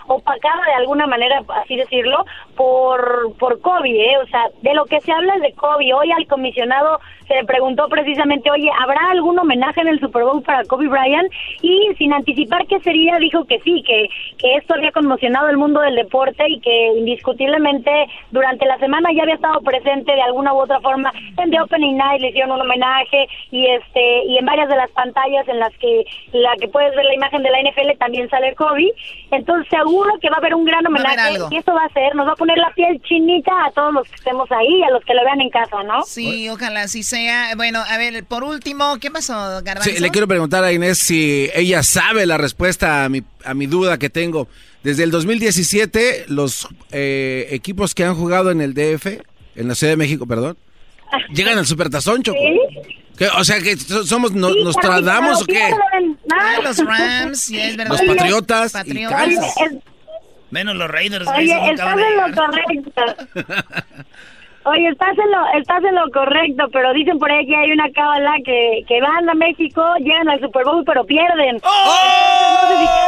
opacada 0.08 0.64
de 0.66 0.74
alguna 0.74 1.08
manera, 1.08 1.42
así 1.62 1.76
decirlo, 1.76 2.26
por, 2.56 3.36
por 3.38 3.60
COVID, 3.62 3.96
¿eh? 3.96 4.18
O 4.24 4.28
sea, 4.28 4.50
de 4.62 4.74
lo 4.74 4.86
que 4.86 5.00
se 5.02 5.12
habla 5.12 5.36
es 5.36 5.42
de 5.42 5.54
COVID. 5.54 5.96
Hoy 5.96 6.12
al 6.12 6.28
comisionado 6.28 7.00
se 7.28 7.36
le 7.36 7.46
preguntó 7.46 7.88
precisamente, 7.88 8.50
oye, 8.50 8.70
¿habrá 8.80 9.12
algún 9.12 9.38
homenaje 9.38 9.82
en 9.82 9.88
el 9.88 10.00
Super 10.00 10.24
Bowl 10.24 10.42
para 10.42 10.64
Kobe 10.64 10.88
Bryant? 10.88 11.32
Y 11.62 11.90
sin 11.98 12.12
anticipar 12.12 12.66
qué 12.68 12.80
sería, 12.80 13.18
dijo 13.20 13.46
que 13.46 13.60
sí, 13.60 13.84
que, 13.86 14.10
que 14.38 14.56
esto 14.56 14.74
había 14.74 14.92
conmocionado 14.92 15.50
el 15.50 15.58
mundo 15.58 15.80
del 15.82 15.96
deporte 15.96 16.44
y 16.50 16.60
que 16.60 16.88
indiscutiblemente 16.98 17.92
durante 18.32 18.66
la 18.66 18.80
semana 18.80 19.10
ya 19.14 19.24
había 19.24 19.36
estado 19.36 19.62
presente 19.62 20.12
de 20.12 20.22
alguna 20.22 20.54
u 20.54 20.62
otra 20.62 20.80
forma 20.80 21.14
en 21.38 21.52
The 21.52 21.62
Opening 21.62 21.98
Night, 21.98 22.22
le 22.22 22.30
hicieron 22.30 22.52
un 22.52 22.62
homenaje 22.62 23.28
y 23.52 23.68
este 23.68 24.26
y 24.26 24.38
en 24.38 24.46
varias 24.46 24.70
de 24.70 24.76
las 24.76 24.92
pantallas 24.92 25.48
en 25.48 25.60
las 25.60 25.76
que 25.78 26.06
la 26.42 26.52
que 26.60 26.68
puedes 26.68 26.96
ver 26.96 27.06
la 27.06 27.14
imagen 27.16 27.44
de 27.44 27.50
la 27.50 27.58
NFL 27.62 27.98
también 28.00 28.30
sale 28.30 28.56
Kobe. 28.56 28.92
Entonces 29.32 29.68
seguro 29.70 30.12
que 30.22 30.30
va 30.30 30.36
a 30.36 30.40
haber 30.40 30.56
un 30.56 30.66
gran 30.66 30.86
homenaje 30.88 31.20
algo. 31.20 31.48
y 31.52 31.58
eso 31.58 31.74
va 31.74 31.86
a 31.86 31.90
ser, 31.94 32.16
nos 32.16 32.28
va 32.28 32.34
a 32.34 32.36
poner 32.36 32.58
la 32.58 32.72
piel 32.74 33.02
chinita 33.04 33.52
a 33.68 33.72
todos 33.72 33.94
los 33.94 34.08
que 34.10 34.16
estemos 34.16 34.50
ahí 34.52 34.84
a 34.84 34.92
los 34.92 35.04
que 35.06 35.14
lo 35.14 35.24
vean 35.24 35.42
en 35.42 35.50
casa, 35.50 35.84
¿no? 35.84 36.04
Sí, 36.04 36.50
ojalá 36.50 36.82
así 36.84 37.04
sea. 37.04 37.56
Bueno, 37.56 37.82
a 37.88 37.98
ver, 37.98 38.24
por 38.26 38.44
último, 38.44 38.98
¿qué 39.00 39.12
pasó, 39.12 39.34
Garbanzo? 39.64 39.90
Sí, 39.90 40.00
le 40.00 40.10
quiero 40.10 40.28
preguntar 40.28 40.64
a 40.64 40.72
Inés 40.72 40.98
si 41.00 41.50
ella 41.54 41.84
sabe 41.84 42.26
la 42.26 42.38
respuesta 42.38 43.04
a 43.06 43.10
mi, 43.10 43.22
a 43.46 43.54
mi 43.54 43.66
duda 43.68 43.98
que 43.98 44.10
tengo. 44.10 44.48
Desde 44.84 45.04
el 45.04 45.12
2017, 45.12 46.26
los 46.30 46.68
eh, 46.92 47.48
equipos 47.52 47.94
que 47.94 48.04
han 48.06 48.16
jugado 48.16 48.52
en 48.52 48.62
el 48.62 48.74
DF, 48.74 49.08
en 49.56 49.68
la 49.68 49.76
Ciudad 49.76 49.94
de 49.94 49.98
México, 49.98 50.26
perdón, 50.26 50.58
llegan 51.34 51.58
al 51.58 51.66
Supertazón, 51.66 52.24
Choco. 52.24 52.38
¿Qué? 53.18 53.28
O 53.38 53.44
sea, 53.44 53.60
que 53.60 53.76
so- 53.76 54.06
somos, 54.06 54.32
no- 54.32 54.54
Sí, 54.54 54.64
¿nos 54.64 54.76
tradamos 54.78 55.42
o 55.42 55.46
qué? 55.46 55.54
pierden. 55.56 56.18
Ah, 56.32 56.60
los 56.64 56.78
Rams, 56.86 57.40
sí, 57.40 57.60
es 57.60 57.76
verdad. 57.78 57.98
Los 57.98 58.16
Patriotas 58.16 58.76
y 58.86 59.08
Menos 60.52 60.76
los 60.76 60.90
Raiders. 60.90 61.28
Oye, 61.28 61.72
estás 61.72 61.98
en 61.98 62.18
lo 62.18 62.24
correcto. 62.36 63.04
Oye, 64.66 64.90
estás 64.90 65.18
en, 65.18 65.32
lo, 65.32 65.48
estás 65.58 65.82
en 65.84 65.96
lo 65.96 66.12
correcto, 66.12 66.66
pero 66.72 66.94
dicen 66.94 67.18
por 67.18 67.32
ahí 67.32 67.48
que 67.48 67.56
hay 67.56 67.72
una 67.72 67.90
cábala 67.92 68.34
que, 68.44 68.84
que 68.88 69.02
van 69.02 69.28
a 69.30 69.34
México, 69.34 69.82
llegan 70.00 70.30
al 70.30 70.40
Super 70.42 70.64
Bowl, 70.66 70.84
pero 70.86 71.04
pierden. 71.06 71.60
¡Oh! 71.64 73.00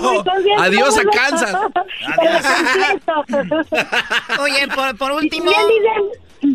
Adiós 0.58 0.98
a 0.98 1.04
Kansas. 1.04 1.54
Oye, 4.40 4.68
por, 4.74 4.96
por 4.96 5.12
último... 5.12 5.50
También 5.50 5.68
dicen, 5.68 6.02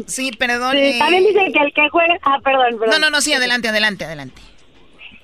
Sí, 0.08 0.32
perdón. 0.32 0.72
sí, 0.72 0.78
eh, 0.78 0.96
también 0.98 1.24
dicen 1.24 1.54
que 1.54 1.60
el 1.60 1.72
que 1.74 1.88
juega... 1.90 2.16
Ah, 2.24 2.40
perdón, 2.44 2.80
perdón. 2.80 2.90
No, 2.90 3.00
no, 3.00 3.10
no, 3.10 3.22
sí, 3.22 3.34
adelante, 3.34 3.68
adelante, 3.68 4.06
adelante. 4.06 4.42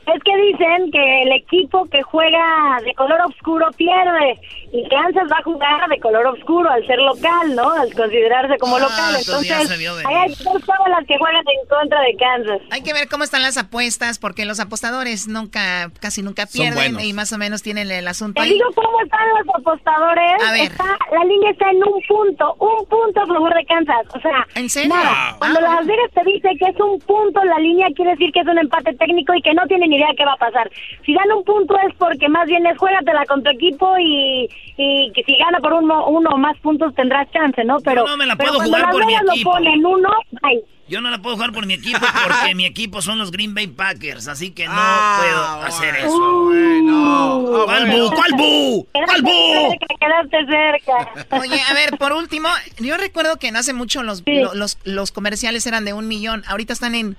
Es 0.06 0.22
que 0.24 0.36
dicen 0.36 0.92
que 0.92 1.22
el 1.24 1.32
equipo 1.32 1.86
que 1.86 2.04
juega 2.04 2.78
de 2.84 2.94
color 2.94 3.22
oscuro 3.22 3.68
pierde 3.78 4.38
y 4.74 4.90
Kansas 4.90 5.28
va 5.32 5.38
a 5.38 5.44
jugar 5.44 5.88
de 5.88 6.00
color 6.00 6.26
oscuro 6.28 6.70
al 6.70 6.86
ser 6.88 6.98
local, 6.98 7.56
¿no? 7.56 7.70
Al 7.72 7.94
considerarse 7.94 8.58
como 8.58 8.78
Ah, 8.78 8.80
local. 8.80 9.16
entonces 9.20 9.52
ahí 9.72 9.86
hay 10.16 10.30
dos 10.44 10.66
cábalas 10.66 11.06
que 11.08 11.16
juegan 11.20 11.44
en 11.48 11.68
contra 11.70 12.02
de 12.02 12.16
Kansas. 12.18 12.62
Hay 12.72 12.82
que 12.82 12.92
ver 12.92 13.08
cómo 13.08 13.24
están 13.24 13.44
las 13.44 13.56
apuestas, 13.58 14.18
porque 14.18 14.46
los 14.46 14.60
apostadores 14.60 15.28
nunca, 15.28 15.92
casi 16.02 16.24
nunca 16.24 16.48
pierden 16.48 17.00
y 17.00 17.14
más 17.14 17.32
o 17.34 17.38
menos 17.38 17.62
tienen 17.62 17.92
el 17.92 18.08
asunto 18.08 18.42
Te 18.42 18.48
ahí. 18.48 18.54
digo 18.54 18.66
cómo 18.74 19.00
están 19.02 19.22
los 19.30 19.56
apostadores. 19.56 20.44
A 20.44 20.52
ver. 20.54 20.62
Está- 20.64 20.98
la 21.12 21.24
línea 21.26 21.52
está 21.52 21.70
en 21.70 21.78
un 21.78 22.02
punto, 22.08 22.56
un 22.60 22.86
punto 22.88 23.22
a 23.22 23.28
favor 23.28 23.54
de 23.54 23.66
Kansas. 23.66 24.08
O 24.16 24.20
sea, 24.22 24.48
¿En 24.56 24.70
serio? 24.70 24.90
nada. 24.96 25.30
Wow. 25.32 25.40
Cuando 25.40 25.62
Las 25.62 25.86
Vegas 25.86 26.10
te 26.16 26.24
dice 26.26 26.50
que 26.60 26.66
es 26.70 26.80
un 26.80 27.00
punto 27.02 27.44
la 27.44 27.60
línea, 27.60 27.88
quiere 27.96 28.12
decir 28.12 28.32
que 28.32 28.40
es 28.40 28.48
un 28.48 28.58
empate 28.58 28.94
técnico 28.96 29.36
y 29.36 29.42
que 29.44 29.54
no 29.54 29.68
tienen 29.68 29.94
idea 29.94 30.08
qué 30.18 30.26
va 30.26 30.34
a 30.34 30.38
pasar. 30.38 30.70
Si 31.06 31.14
dan 31.14 31.32
un 31.32 31.44
punto 31.44 31.76
es 31.88 31.94
porque 32.00 32.28
más 32.28 32.48
bien 32.48 32.66
es 32.66 32.78
juégatela 32.78 33.26
con 33.28 33.44
tu 33.44 33.52
equipo 33.52 33.96
y, 34.00 34.50
y 34.78 35.12
que 35.14 35.24
si 35.24 35.36
gana 35.38 35.60
por 35.60 35.74
uno, 35.74 36.08
uno 36.08 36.30
o 36.32 36.38
más 36.38 36.58
puntos 36.60 36.94
tendrás 36.96 37.30
chance, 37.32 37.64
¿no? 37.64 37.78
Pero, 37.82 38.06
no 38.08 38.18
me 38.18 38.26
la 38.26 38.36
puedo 38.36 38.60
jugar 38.60 38.90
por 38.92 39.06
mi 39.06 39.14
equipo. 39.14 39.50
lo 39.50 39.52
ponen 39.56 39.86
uno, 39.86 40.10
ay. 40.42 40.62
Yo 40.88 41.00
no 41.00 41.10
la 41.10 41.20
puedo 41.20 41.36
jugar 41.36 41.54
por 41.54 41.66
mi 41.66 41.76
equipo 41.76 42.00
porque 42.00 42.56
mi 42.56 42.66
equipo 42.66 43.02
son 43.02 43.18
los 43.18 43.32
Green 43.32 43.54
Bay 43.56 43.68
Packers, 43.68 44.28
así 44.28 44.52
que 44.52 44.66
no 44.66 44.74
Ah, 44.76 45.18
puedo 45.20 45.68
hacer 45.68 45.96
eso. 45.96 46.44
Uh, 46.46 47.66
¿Cuál 47.66 47.88
bueno. 47.88 48.10
bu? 48.10 48.16
¿Cuál 48.16 48.32
bu? 48.34 48.88
¿Cuál 48.92 49.22
bu? 49.22 49.30
cerca, 49.70 49.96
quedaste 50.00 50.46
cerca. 50.46 51.38
Oye, 51.40 51.62
a 51.70 51.74
ver, 51.74 51.98
por 51.98 52.12
último, 52.14 52.50
yo 52.80 52.98
recuerdo 52.98 53.38
que 53.38 53.52
no 53.52 53.60
hace 53.60 53.74
mucho 53.74 54.04
los, 54.04 54.24
lo- 54.26 54.54
los, 54.56 54.78
los 54.84 55.12
comerciales 55.12 55.66
eran 55.68 55.86
de 55.86 55.94
un 55.94 56.08
millón. 56.08 56.44
Ahorita 56.48 56.74
están 56.74 56.96
en 56.96 57.16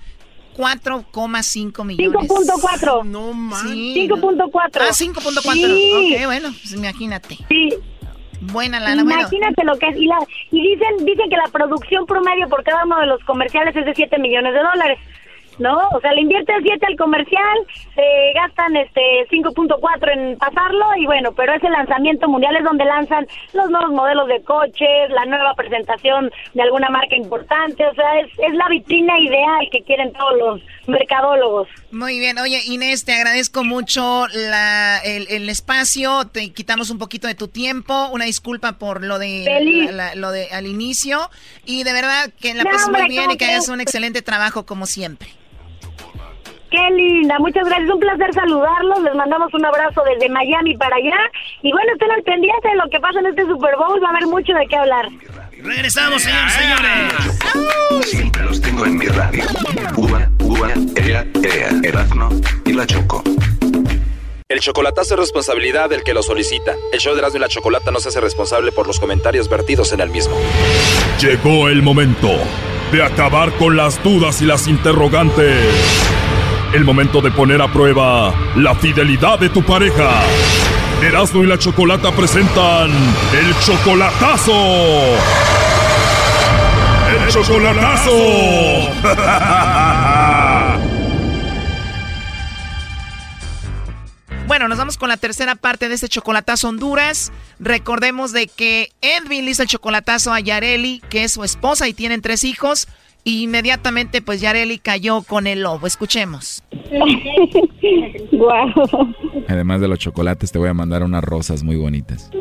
4,5 0.57 1.85
millones. 1.85 2.31
5.4. 2.31 3.05
No 3.05 3.33
manches. 3.33 3.71
5.4. 3.71 4.71
Ah, 4.81 4.89
5.4. 4.91 5.53
Sí. 5.53 6.15
Ok, 6.15 6.25
bueno, 6.27 6.49
pues 6.51 6.73
imagínate. 6.73 7.39
Sí. 7.49 7.71
Buena 8.41 8.79
lana, 8.79 9.03
bueno. 9.05 9.21
Imagínate 9.21 9.65
lo 9.65 9.79
que 9.79 9.89
es. 9.89 9.97
Y, 9.97 10.07
la, 10.07 10.19
y 10.51 10.61
dicen, 10.61 11.05
dicen 11.05 11.31
que 11.31 11.37
la 11.37 11.49
producción 11.51 12.05
promedio 12.07 12.49
por 12.49 12.63
cada 12.63 12.85
uno 12.85 13.01
de 13.01 13.07
los 13.07 13.25
comerciales 13.25 13.75
es 13.75 13.85
de 13.85 13.95
7 13.95 14.19
millones 14.19 14.53
de 14.53 14.61
dólares. 14.61 14.99
¿No? 15.59 15.89
O 15.91 16.01
sea, 16.01 16.13
le 16.13 16.23
invierten 16.23 16.57
7 16.63 16.85
al 16.85 16.97
comercial, 16.97 17.59
se 17.95 18.33
gastan 18.35 18.77
este 18.77 19.01
5.4 19.31 20.13
en 20.13 20.37
pasarlo 20.39 20.87
y 20.99 21.07
bueno, 21.07 21.33
pero 21.33 21.55
ese 21.55 21.69
lanzamiento 21.69 22.29
mundial 22.29 22.57
es 22.57 22.65
donde 22.65 22.85
lanzan 22.85 23.27
los 23.53 23.71
nuevos 23.71 23.91
modelos 23.93 24.29
de 24.29 24.43
coches, 24.43 25.11
la 25.11 25.25
nueva 25.27 25.55
presentación 25.55 26.31
de 26.55 26.63
alguna 26.63 26.89
marca 26.91 27.15
importante, 27.17 27.87
o 27.87 27.95
sea, 27.95 28.21
es, 28.21 28.27
es 28.39 28.55
la 28.55 28.69
vitrina 28.69 29.19
ideal 29.21 29.69
que 29.71 29.83
quieren 29.83 30.13
todos 30.13 30.37
los 30.39 30.61
mercadólogos. 30.89 31.69
Muy 31.93 32.19
bien, 32.19 32.39
oye 32.39 32.61
Inés, 32.67 33.05
te 33.05 33.15
agradezco 33.15 33.65
mucho 33.65 34.27
la, 34.35 34.99
el, 35.05 35.27
el 35.29 35.49
espacio, 35.49 36.27
te 36.27 36.53
quitamos 36.53 36.91
un 36.91 36.99
poquito 36.99 37.27
de 37.29 37.35
tu 37.35 37.49
tiempo, 37.49 38.09
una 38.13 38.25
disculpa 38.25 38.73
por 38.79 39.03
lo 39.05 39.19
de, 39.19 39.43
Feliz. 39.45 39.91
la- 39.93 39.93
la- 39.93 40.15
lo 40.15 40.31
de 40.31 40.49
al 40.51 40.67
inicio 40.67 41.31
y 41.65 41.85
de 41.85 41.93
verdad 41.93 42.31
que 42.41 42.55
la 42.55 42.65
No, 42.65 42.71
pases 42.71 42.89
muy 42.89 43.01
hombre, 43.01 43.09
bien 43.09 43.23
¿cómo 43.25 43.35
y 43.35 43.37
que 43.39 43.45
hagas 43.47 43.69
un 43.69 43.81
excelente 43.81 44.23
trabajo 44.23 44.67
como 44.67 44.87
siempre. 44.87 45.29
Qué 46.75 46.91
linda, 46.91 47.39
muchas 47.39 47.65
gracias, 47.67 47.89
un 47.89 48.01
placer 48.01 48.35
saludarlos, 48.35 49.01
les 49.05 49.15
mandamos 49.15 49.55
un 49.55 49.65
abrazo 49.65 50.03
desde 50.11 50.29
Miami 50.29 50.77
para 50.77 50.97
allá 50.97 51.17
y 51.63 51.71
bueno, 51.71 51.93
estén 51.93 52.11
al 52.11 52.23
pendiente 52.25 52.69
de 52.69 52.75
lo 52.75 52.91
que 52.91 52.99
pasa 52.99 53.21
en 53.21 53.27
este 53.27 53.43
Super 53.43 53.77
Bowl, 53.77 54.03
va 54.03 54.09
a 54.09 54.11
haber 54.11 54.27
mucho 54.27 54.53
de 54.55 54.67
qué 54.67 54.75
hablar. 54.75 55.09
Regresamos, 55.63 56.23
señores, 56.23 56.53
señores. 56.53 58.07
Siempre 58.07 58.43
los 58.43 58.61
tengo 58.61 58.87
en 58.87 58.97
mi 58.97 59.07
radio. 59.07 59.45
Uva, 59.97 60.29
uva, 60.41 60.71
ea, 60.97 61.25
ea, 61.45 61.69
Erasmo 61.85 62.29
y 62.65 62.73
la 62.73 62.85
Choco. 62.89 63.23
El 64.49 64.59
chocolatazo 64.59 65.15
es 65.15 65.21
responsabilidad 65.21 65.89
del 65.89 66.03
que 66.03 66.13
lo 66.13 66.25
solicita. 66.25 66.75
El 66.93 66.99
show 66.99 67.13
de 67.15 67.21
Erasmo 67.21 67.37
y 67.37 67.41
la 67.41 67.49
Chocolata 67.49 67.93
no 67.93 68.01
se 68.01 68.09
hace 68.09 68.21
responsable 68.21 68.73
por 68.73 68.89
los 68.89 68.99
comentarios 68.99 69.49
vertidos 69.49 69.93
en 69.93 70.01
el 70.01 70.11
mismo. 70.11 70.37
Llegó 71.21 71.69
el 71.69 71.83
momento 71.83 72.31
de 72.91 73.05
acabar 73.05 73.53
con 73.53 73.77
las 73.77 74.03
dudas 74.03 74.43
y 74.43 74.47
las 74.47 74.67
interrogantes. 74.67 76.34
El 76.75 76.85
momento 76.85 77.21
de 77.21 77.31
poner 77.31 77.63
a 77.63 77.73
prueba 77.73 78.35
la 78.57 78.75
fidelidad 78.75 79.39
de 79.39 79.49
tu 79.49 79.63
pareja. 79.63 80.11
Erasmo 81.01 81.45
y 81.45 81.47
la 81.47 81.57
Chocolata 81.57 82.11
presentan 82.11 82.91
el 82.91 83.55
chocolatazo. 83.61 84.53
El 87.17 87.29
chocolatazo. 87.31 88.11
Bueno, 94.47 94.69
nos 94.69 94.77
vamos 94.77 94.99
con 94.99 95.09
la 95.09 95.17
tercera 95.17 95.55
parte 95.55 95.89
de 95.89 95.95
este 95.95 96.09
chocolatazo 96.09 96.69
Honduras. 96.69 97.33
Recordemos 97.59 98.33
de 98.33 98.47
que 98.47 98.93
Edwin 99.01 99.47
le 99.47 99.53
hizo 99.53 99.63
el 99.63 99.69
chocolatazo 99.69 100.35
a 100.35 100.41
Yareli, 100.41 101.03
que 101.09 101.25
es 101.25 101.33
su 101.33 101.45
esposa 101.45 101.89
y 101.89 101.95
tienen 101.95 102.21
tres 102.21 102.45
hijos. 102.45 102.87
Y 103.27 103.43
inmediatamente, 103.43 104.21
pues 104.21 104.43
Yareli 104.43 104.79
cayó 104.79 105.23
con 105.23 105.47
el 105.47 105.63
lobo. 105.63 105.87
Escuchemos. 105.87 106.63
Guau. 108.33 108.69
Además 109.49 109.81
de 109.81 109.89
los 109.89 109.99
chocolates, 109.99 110.53
te 110.53 110.59
voy 110.59 110.69
a 110.69 110.75
mandar 110.75 111.03
unas 111.03 111.25
rosas 111.25 111.65
muy 111.65 111.77
bonitas. 111.77 112.31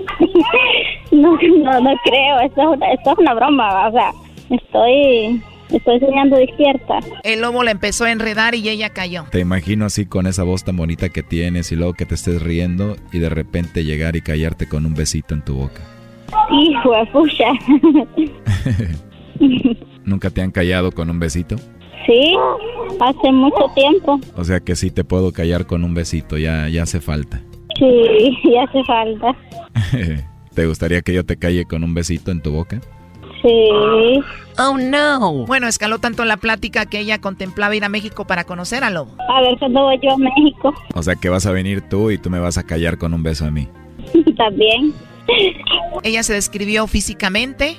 No, 1.11 1.37
no, 1.37 1.79
no 1.79 1.91
creo. 2.03 2.39
Esto 2.43 2.61
es 2.61 2.67
una, 2.75 2.91
esto 2.91 3.11
es 3.11 3.17
una 3.19 3.35
broma. 3.35 3.87
O 3.87 3.91
sea, 3.91 4.11
estoy, 4.49 5.43
estoy 5.69 5.99
soñando 5.99 6.37
despierta. 6.37 7.01
El 7.23 7.41
lobo 7.41 7.63
le 7.63 7.69
empezó 7.69 8.05
a 8.05 8.11
enredar 8.11 8.55
y 8.55 8.67
ella 8.67 8.89
cayó. 8.89 9.25
Te 9.29 9.39
imagino 9.39 9.85
así 9.85 10.07
con 10.07 10.25
esa 10.25 10.41
voz 10.41 10.63
tan 10.63 10.75
bonita 10.75 11.09
que 11.09 11.21
tienes 11.21 11.71
y 11.71 11.75
luego 11.75 11.93
que 11.93 12.07
te 12.07 12.15
estés 12.15 12.41
riendo 12.41 12.95
y 13.11 13.19
de 13.19 13.29
repente 13.29 13.83
llegar 13.83 14.15
y 14.15 14.21
callarte 14.21 14.67
con 14.67 14.87
un 14.87 14.95
besito 14.95 15.35
en 15.35 15.45
tu 15.45 15.53
boca. 15.53 15.83
Hijo 16.49 16.93
de 16.93 17.05
pucha. 17.05 17.51
¿Nunca 20.05 20.29
te 20.29 20.41
han 20.41 20.51
callado 20.51 20.91
con 20.91 21.09
un 21.09 21.19
besito? 21.19 21.55
Sí, 22.05 22.35
hace 22.99 23.31
mucho 23.31 23.71
tiempo. 23.75 24.19
O 24.35 24.43
sea 24.43 24.59
que 24.59 24.75
sí 24.75 24.91
te 24.91 25.03
puedo 25.03 25.31
callar 25.31 25.65
con 25.65 25.83
un 25.83 25.93
besito, 25.93 26.37
ya, 26.37 26.67
ya 26.67 26.83
hace 26.83 26.99
falta. 26.99 27.41
Sí, 27.77 28.37
ya 28.53 28.63
hace 28.63 28.83
falta. 28.83 29.35
¿Te 30.53 30.65
gustaría 30.67 31.01
que 31.01 31.13
yo 31.13 31.25
te 31.25 31.37
calle 31.37 31.65
con 31.65 31.83
un 31.83 31.93
besito 31.93 32.31
en 32.31 32.41
tu 32.41 32.51
boca? 32.51 32.79
Sí. 33.41 34.21
Oh 34.59 34.77
no. 34.77 35.45
Bueno, 35.45 35.67
escaló 35.67 35.99
tanto 35.99 36.25
la 36.25 36.37
plática 36.37 36.85
que 36.85 36.99
ella 36.99 37.19
contemplaba 37.19 37.75
ir 37.75 37.83
a 37.83 37.89
México 37.89 38.25
para 38.25 38.43
conocer 38.43 38.83
al 38.83 38.93
lobo. 38.93 39.15
A 39.29 39.41
ver 39.41 39.57
cuándo 39.57 39.81
voy 39.83 39.99
yo 40.01 40.11
a 40.11 40.17
México. 40.17 40.73
O 40.93 41.01
sea 41.01 41.15
que 41.15 41.29
vas 41.29 41.45
a 41.45 41.51
venir 41.51 41.81
tú 41.81 42.11
y 42.11 42.17
tú 42.17 42.29
me 42.29 42.39
vas 42.39 42.57
a 42.57 42.63
callar 42.63 42.97
con 42.97 43.13
un 43.13 43.23
beso 43.23 43.45
a 43.45 43.51
mí. 43.51 43.67
También. 44.37 44.93
Ella 46.03 46.23
se 46.23 46.33
describió 46.33 46.85
físicamente. 46.87 47.77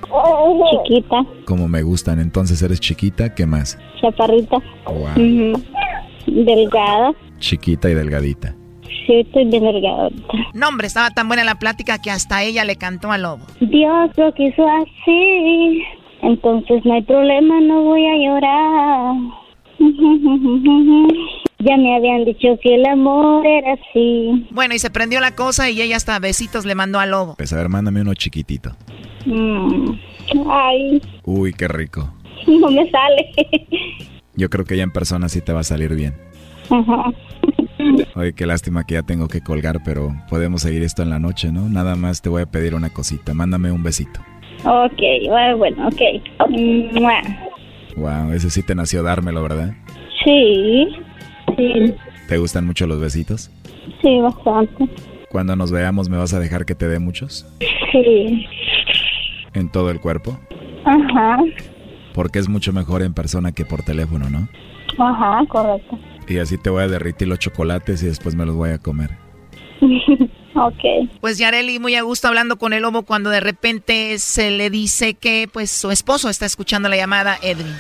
Chiquita, 0.87 1.25
Como 1.45 1.69
me 1.69 1.83
gustan, 1.83 2.21
entonces 2.21 2.63
eres 2.63 2.81
chiquita, 2.81 3.35
¿qué 3.35 3.47
más? 3.47 3.79
chaparrita. 4.01 4.59
Wow. 4.87 5.63
Delgada. 6.27 7.13
Chiquita 7.39 7.91
y 7.91 7.95
delgadita. 7.95 8.55
Sí, 9.07 9.21
estoy 9.21 9.45
bien 9.47 9.63
delgada 9.65 10.05
ahorita. 10.05 10.33
No, 10.55 10.69
hombre, 10.69 10.87
estaba 10.87 11.11
tan 11.11 11.29
buena 11.29 11.45
la 11.45 11.57
plática 11.57 11.99
que 12.01 12.11
hasta 12.11 12.43
ella 12.43 12.65
le 12.65 12.77
cantó 12.77 13.13
al 13.13 13.23
lobo. 13.23 13.45
Dios 13.61 14.11
lo 14.17 14.33
quiso 14.33 14.67
así. 14.67 15.83
Entonces 16.23 16.83
no 16.87 16.95
hay 16.95 17.03
problema, 17.03 17.61
no 17.61 17.83
voy 17.83 18.07
a 18.07 18.17
llorar. 18.17 19.15
Ya 21.61 21.79
me 21.79 21.97
habían 21.97 22.27
dicho 22.27 22.59
que 22.63 22.75
el 22.75 22.85
amor 22.85 23.47
era 23.47 23.73
así. 23.73 24.47
Bueno, 24.51 24.75
y 24.75 24.79
se 24.79 24.91
prendió 24.91 25.19
la 25.21 25.35
cosa 25.35 25.71
y 25.71 25.81
ella 25.81 25.97
hasta 25.97 26.19
besitos 26.19 26.67
le 26.67 26.75
mandó 26.75 26.99
al 26.99 27.13
lobo. 27.13 27.37
Pues 27.37 27.55
a 27.55 27.57
ver, 27.57 27.71
mándame 27.71 28.03
uno 28.03 28.13
chiquitito. 28.13 28.77
Mm. 29.25 29.93
Ay, 30.51 31.01
Uy, 31.25 31.55
qué 31.55 31.69
rico. 31.69 32.13
no 32.47 32.71
me 32.71 32.91
sale. 32.91 33.33
Yo 34.35 34.51
creo 34.51 34.67
que 34.67 34.77
ya 34.77 34.83
en 34.83 34.91
persona 34.91 35.31
sí 35.31 35.41
te 35.41 35.55
va 35.55 35.61
a 35.61 35.65
salir 35.65 35.95
bien. 35.95 36.15
Ajá. 36.69 37.13
Oye, 38.15 38.35
qué 38.35 38.47
lástima 38.47 38.85
que 38.85 38.95
ya 38.95 39.03
tengo 39.03 39.29
que 39.29 39.41
colgar, 39.41 39.81
pero 39.85 40.15
podemos 40.29 40.63
seguir 40.63 40.83
esto 40.83 41.03
en 41.03 41.11
la 41.11 41.19
noche, 41.19 41.51
¿no? 41.51 41.69
Nada 41.69 41.97
más 41.97 42.21
te 42.21 42.29
voy 42.29 42.43
a 42.43 42.47
pedir 42.47 42.75
una 42.75 42.91
cosita. 42.91 43.33
Mándame 43.33 43.71
un 43.71 43.83
besito. 43.83 44.21
Ok, 44.65 45.01
bueno, 45.29 45.57
bueno, 45.57 45.89
ok. 45.89 46.01
Mua. 46.93 47.23
Wow, 47.97 48.33
ese 48.33 48.51
sí 48.51 48.63
te 48.63 48.75
nació 48.75 49.03
dármelo, 49.03 49.43
¿verdad? 49.43 49.75
Sí, 50.25 50.87
sí, 51.57 51.95
¿Te 52.29 52.39
gustan 52.39 52.67
mucho 52.67 52.87
los 52.87 53.01
besitos? 53.01 53.51
sí, 54.03 54.19
bastante. 54.21 54.89
Cuando 55.31 55.57
nos 55.57 55.71
veamos, 55.73 56.09
¿me 56.09 56.17
vas 56.17 56.33
a 56.33 56.39
dejar 56.41 56.65
que 56.65 56.75
te 56.75 56.89
dé 56.89 56.99
muchos? 56.99 57.47
Sí, 57.93 58.47
¿En 59.53 59.69
todo 59.71 59.91
el 59.91 60.01
cuerpo? 60.01 60.39
ajá. 60.85 61.39
porque 62.15 62.39
es 62.39 62.49
mucho 62.49 62.73
mejor 62.73 63.03
en 63.03 63.13
persona 63.15 63.51
que 63.53 63.65
por 63.65 63.83
teléfono, 63.83 64.31
¿no? 64.31 64.49
Ajá, 64.99 65.45
correcto. 65.49 65.99
Y 66.29 66.39
así 66.39 66.57
te 66.59 66.71
voy 66.71 66.83
a 66.85 66.89
derritir 66.89 67.27
los 67.29 67.39
chocolates 67.41 68.03
y 68.03 68.07
después 68.07 68.35
me 68.37 68.47
los 68.47 68.55
voy 68.55 68.71
a 68.71 68.79
comer. 68.79 69.11
ok. 70.55 71.09
Pues 71.21 71.39
Yareli 71.39 71.79
muy 71.79 71.95
a 71.95 72.03
gusto 72.03 72.29
hablando 72.29 72.57
con 72.57 72.73
el 72.73 72.83
lobo 72.83 73.03
cuando 73.03 73.31
de 73.31 73.41
repente 73.41 74.19
se 74.19 74.51
le 74.51 74.71
dice 74.71 75.15
que 75.15 75.49
pues 75.53 75.71
su 75.71 75.91
esposo 75.91 76.29
está 76.29 76.47
escuchando 76.47 76.89
la 76.89 76.97
llamada 76.97 77.37
Edwin. 77.43 77.75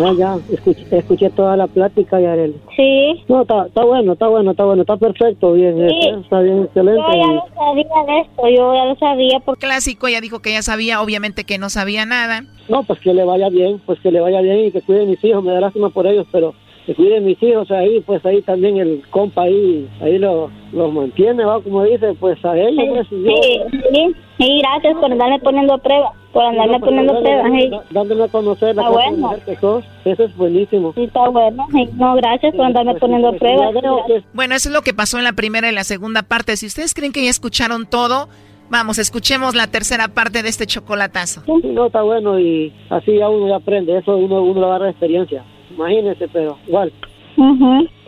Ah, 0.00 0.12
ya, 0.16 0.36
escuché, 0.52 0.86
escuché 0.96 1.28
toda 1.30 1.56
la 1.56 1.66
plática, 1.66 2.20
Yareli. 2.20 2.54
Sí. 2.76 3.24
No, 3.26 3.42
está, 3.42 3.66
está 3.66 3.84
bueno, 3.84 4.12
está 4.12 4.28
bueno, 4.28 4.52
está 4.52 4.64
bueno, 4.64 4.82
está 4.82 4.96
perfecto, 4.96 5.54
bien, 5.54 5.76
Sí. 5.88 6.08
está 6.22 6.38
bien, 6.40 6.62
excelente. 6.64 7.00
Yo 7.02 7.16
ya 7.18 7.32
lo 7.32 7.48
sabía 7.56 8.04
de 8.06 8.20
esto, 8.20 8.42
yo 8.48 8.74
ya 8.74 8.84
lo 8.84 8.96
sabía 8.96 9.40
porque... 9.40 9.66
Clásico, 9.66 10.06
ella 10.06 10.20
dijo 10.20 10.38
que 10.38 10.52
ya 10.52 10.62
sabía, 10.62 11.02
obviamente 11.02 11.42
que 11.42 11.58
no 11.58 11.68
sabía 11.68 12.06
nada. 12.06 12.44
No, 12.68 12.84
pues 12.84 13.00
que 13.00 13.12
le 13.12 13.24
vaya 13.24 13.48
bien, 13.48 13.80
pues 13.86 13.98
que 13.98 14.12
le 14.12 14.20
vaya 14.20 14.40
bien 14.40 14.66
y 14.66 14.70
que 14.70 14.82
cuide 14.82 15.04
mis 15.04 15.22
hijos, 15.24 15.42
me 15.42 15.50
da 15.52 15.60
lástima 15.60 15.90
por 15.90 16.06
ellos, 16.06 16.28
pero 16.30 16.54
que 16.88 16.94
cuide 16.94 17.20
mis 17.20 17.40
hijos 17.42 17.70
ahí, 17.70 18.00
pues 18.00 18.24
ahí 18.24 18.40
también 18.40 18.78
el 18.78 19.02
compa 19.10 19.42
ahí, 19.42 19.86
ahí 20.00 20.18
lo- 20.18 20.50
los 20.72 20.90
mantiene, 20.90 21.44
va, 21.44 21.60
como 21.60 21.84
dice, 21.84 22.14
pues 22.18 22.42
a 22.46 22.56
ellos, 22.56 22.82
pues, 22.88 23.10
yo- 23.10 23.42
Sí, 23.42 23.60
sí, 23.92 24.14
sí, 24.38 24.60
gracias 24.62 24.96
por 24.96 25.12
andarme 25.12 25.38
poniendo 25.40 25.74
a 25.74 25.78
prueba, 25.78 26.12
por 26.32 26.44
andarme 26.44 26.72
No, 26.72 26.80
pues, 26.80 26.88
poniendo 26.88 27.12
a 27.12 27.16
dándole- 27.20 27.40
prueba, 27.42 27.60
sí. 27.60 27.68
dá- 27.68 27.84
dándole 27.90 28.24
a 28.24 28.28
conocer 28.28 28.74
la 28.74 28.82
Está 28.84 28.90
bueno. 28.94 29.34
que 29.44 29.56
sos, 29.56 29.84
eso 30.06 30.24
es 30.24 30.34
buenísimo. 30.38 30.94
Sí, 30.94 31.04
está 31.04 31.28
bueno, 31.28 31.66
sí. 31.72 31.88
no, 31.98 32.14
gracias 32.16 32.54
por 32.54 32.64
andarme 32.64 32.94
poniendo 32.94 33.28
a 33.28 33.32
prueba. 33.32 33.70
sí, 34.06 34.24
Bueno, 34.32 34.54
eso 34.54 34.70
es 34.70 34.74
lo 34.74 34.80
que 34.80 34.94
pasó 34.94 35.18
en 35.18 35.24
la 35.24 35.34
primera 35.34 35.68
y 35.68 35.74
la 35.74 35.84
segunda 35.84 36.22
parte. 36.22 36.56
Si 36.56 36.64
ustedes 36.64 36.94
creen 36.94 37.12
que 37.12 37.22
ya 37.22 37.28
escucharon 37.28 37.84
todo, 37.84 38.30
vamos, 38.70 38.98
escuchemos 38.98 39.54
la 39.54 39.66
tercera 39.66 40.08
parte 40.08 40.42
de 40.42 40.48
este 40.48 40.64
chocolatazo. 40.64 41.42
Sí, 41.44 41.52
no, 41.68 41.88
está 41.88 42.00
bueno 42.00 42.40
y 42.40 42.72
así 42.88 43.14
ya 43.18 43.28
uno 43.28 43.46
ya 43.48 43.56
aprende, 43.56 43.98
eso 43.98 44.16
uno, 44.16 44.42
uno 44.42 44.64
agarra 44.64 44.88
experiencia. 44.88 45.44
Imagínese, 45.70 46.28
pero 46.28 46.58
igual. 46.66 46.92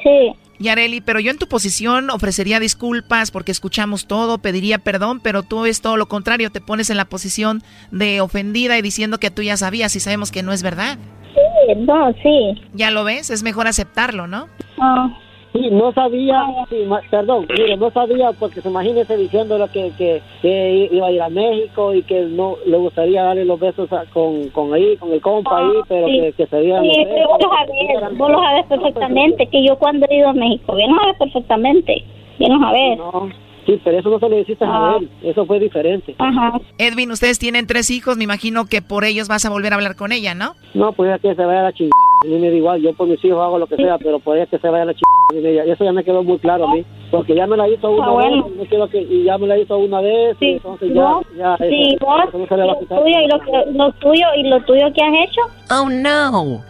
sí. 0.03 0.33
Yareli, 0.61 1.01
pero 1.01 1.21
yo 1.21 1.31
en 1.31 1.39
tu 1.39 1.47
posición 1.47 2.11
ofrecería 2.11 2.61
disculpas 2.61 3.31
porque 3.31 3.51
escuchamos 3.51 4.07
todo, 4.07 4.39
pediría 4.39 4.79
perdón, 4.79 5.21
pero 5.21 5.43
tú 5.43 5.65
es 5.65 5.81
todo 5.81 5.97
lo 5.97 6.07
contrario, 6.07 6.51
te 6.51 6.61
pones 6.61 6.91
en 6.91 6.99
la 6.99 7.07
posición 7.07 7.63
de 7.91 8.21
ofendida 8.21 8.77
y 8.77 8.83
diciendo 8.83 9.19
que 9.19 9.31
tú 9.31 9.41
ya 9.41 9.57
sabías 9.57 9.97
y 9.97 10.01
sabemos 10.01 10.31
que 10.31 10.43
no 10.43 10.53
es 10.53 10.63
verdad. 10.63 10.99
Sí, 11.35 11.75
no, 11.79 12.13
sí. 12.23 12.61
Ya 12.75 12.91
lo 12.91 13.05
ves, 13.05 13.31
es 13.31 13.43
mejor 13.43 13.69
aceptarlo, 13.69 14.27
¿no? 14.27 14.49
Ah. 14.79 15.09
Sí, 15.53 15.69
no 15.71 15.93
sabía, 15.93 16.45
sí, 16.69 16.85
perdón, 17.11 17.47
mire, 17.59 17.77
no 17.77 17.91
sabía 17.91 18.33
porque 18.33 18.63
se 18.63 18.69
imagínese 18.69 19.17
diciéndolo 19.17 19.67
que, 19.69 19.93
que, 19.95 20.23
que 20.41 20.89
iba 20.93 21.09
a 21.09 21.11
ir 21.11 21.21
a 21.23 21.29
México 21.29 21.93
y 21.93 22.05
que 22.05 22.21
no 22.23 22.57
le 22.65 22.77
gustaría 22.77 23.25
darle 23.25 23.45
los 23.45 23.59
besos 23.59 23.93
a- 23.93 24.07
con, 24.07 24.49
con 24.51 24.73
ahí, 24.75 24.97
con 24.97 25.13
el 25.13 25.21
compa 25.21 25.59
ahí, 25.59 25.73
pero 25.89 26.07
sí. 26.07 26.21
que, 26.21 26.33
que 26.35 26.47
se 26.47 26.61
dieran 26.61 26.85
Sí, 26.85 26.89
los 26.99 27.09
pero 27.09 27.29
vos 27.29 27.39
lo 27.43 27.51
besos. 27.51 28.01
sabés, 28.01 28.19
vos 28.19 28.31
lo 28.31 28.39
sabés 28.39 28.67
perfectamente, 28.67 29.47
que 29.49 29.65
yo 29.67 29.77
cuando 29.77 30.07
he 30.09 30.17
ido 30.19 30.29
a 30.29 30.33
México, 30.35 30.77
bien 30.77 30.93
lo 30.93 30.99
sabes 31.01 31.17
perfectamente, 31.19 32.05
bien 32.39 32.53
lo 32.53 32.61
sabés. 32.61 32.99
No, 32.99 33.29
sí, 33.67 33.81
pero 33.85 33.99
eso 33.99 34.11
no 34.11 34.19
se 34.19 34.29
lo 34.29 34.37
dijiste 34.37 34.65
Ah. 34.65 34.95
a 34.95 34.97
él, 34.99 35.11
eso 35.23 35.47
fue 35.47 35.59
diferente. 35.61 36.15
Ajá. 36.19 36.61
Edwin, 36.79 37.11
ustedes 37.11 37.39
tienen 37.39 37.67
tres 37.67 37.91
hijos, 37.91 38.17
me 38.17 38.25
imagino 38.25 38.67
que 38.67 38.83
por 38.83 39.05
ellos 39.05 39.29
vas 39.29 39.45
a 39.45 39.51
volver 39.51 39.73
a 39.73 39.77
hablar 39.77 39.97
con 39.97 40.13
ella, 40.13 40.35
¿no? 40.35 40.55
No, 40.75 40.93
pues 40.93 41.11
ya 41.11 41.19
que 41.19 41.35
se 41.35 41.45
vaya 41.45 41.61
a 41.61 41.65
la 41.65 41.73
chingada. 41.73 41.91
A 42.23 42.27
mí 42.27 42.39
me 42.39 42.51
da 42.51 42.57
igual, 42.57 42.83
yo 42.83 42.93
por 42.93 43.09
mis 43.09 43.25
hijos 43.25 43.41
hago 43.43 43.59
lo 43.59 43.67
que 43.67 43.77
sea, 43.77 43.97
pero 43.97 44.19
por 44.19 44.37
ella 44.37 44.45
que 44.47 44.59
se 44.59 44.69
vaya 44.69 44.83
a 44.83 44.87
la 44.87 44.93
chingada. 44.95 45.65
Eso 45.73 45.85
ya 45.85 45.93
me 45.93 46.05
quedó 46.05 46.23
muy 46.23 46.39
claro 46.39 46.69
a 46.69 46.75
mí. 46.75 46.85
Porque 47.11 47.35
ya 47.35 47.47
me 47.47 47.57
la 47.57 47.69
hizo 47.69 47.89
una 47.91 48.07
Ah, 48.07 48.11
bueno. 48.11 48.49
vez, 48.59 48.69
que, 48.91 49.01
y 49.03 49.25
ya 49.25 49.39
me 49.39 49.47
la 49.47 49.59
hizo 49.59 49.79
una 49.79 50.01
vez, 50.01 50.37
y 50.41 50.53
entonces 50.53 50.93
ya, 50.95 51.03
Vos, 51.03 51.27
ya, 51.37 51.55
eso, 51.55 51.65
sí, 51.69 51.97
vos, 52.01 52.21
eso 52.29 52.39
no 52.39 52.47
se 52.47 52.57
le 52.57 52.63
va 52.65 52.73
a 52.73 52.75
lo 52.75 52.81
quitar. 52.81 53.03
tuyo 53.03 53.17
y 53.21 53.29
lo, 53.29 53.41
que- 53.41 53.73
lo 53.73 53.93
tuyo 53.93 54.27
y 54.37 54.43
lo 54.49 54.61
tuyo 54.65 54.93
que 54.93 55.03
has 55.03 55.15
hecho. 55.29 55.41
Oh, 55.71 55.89
no. 55.89 56.63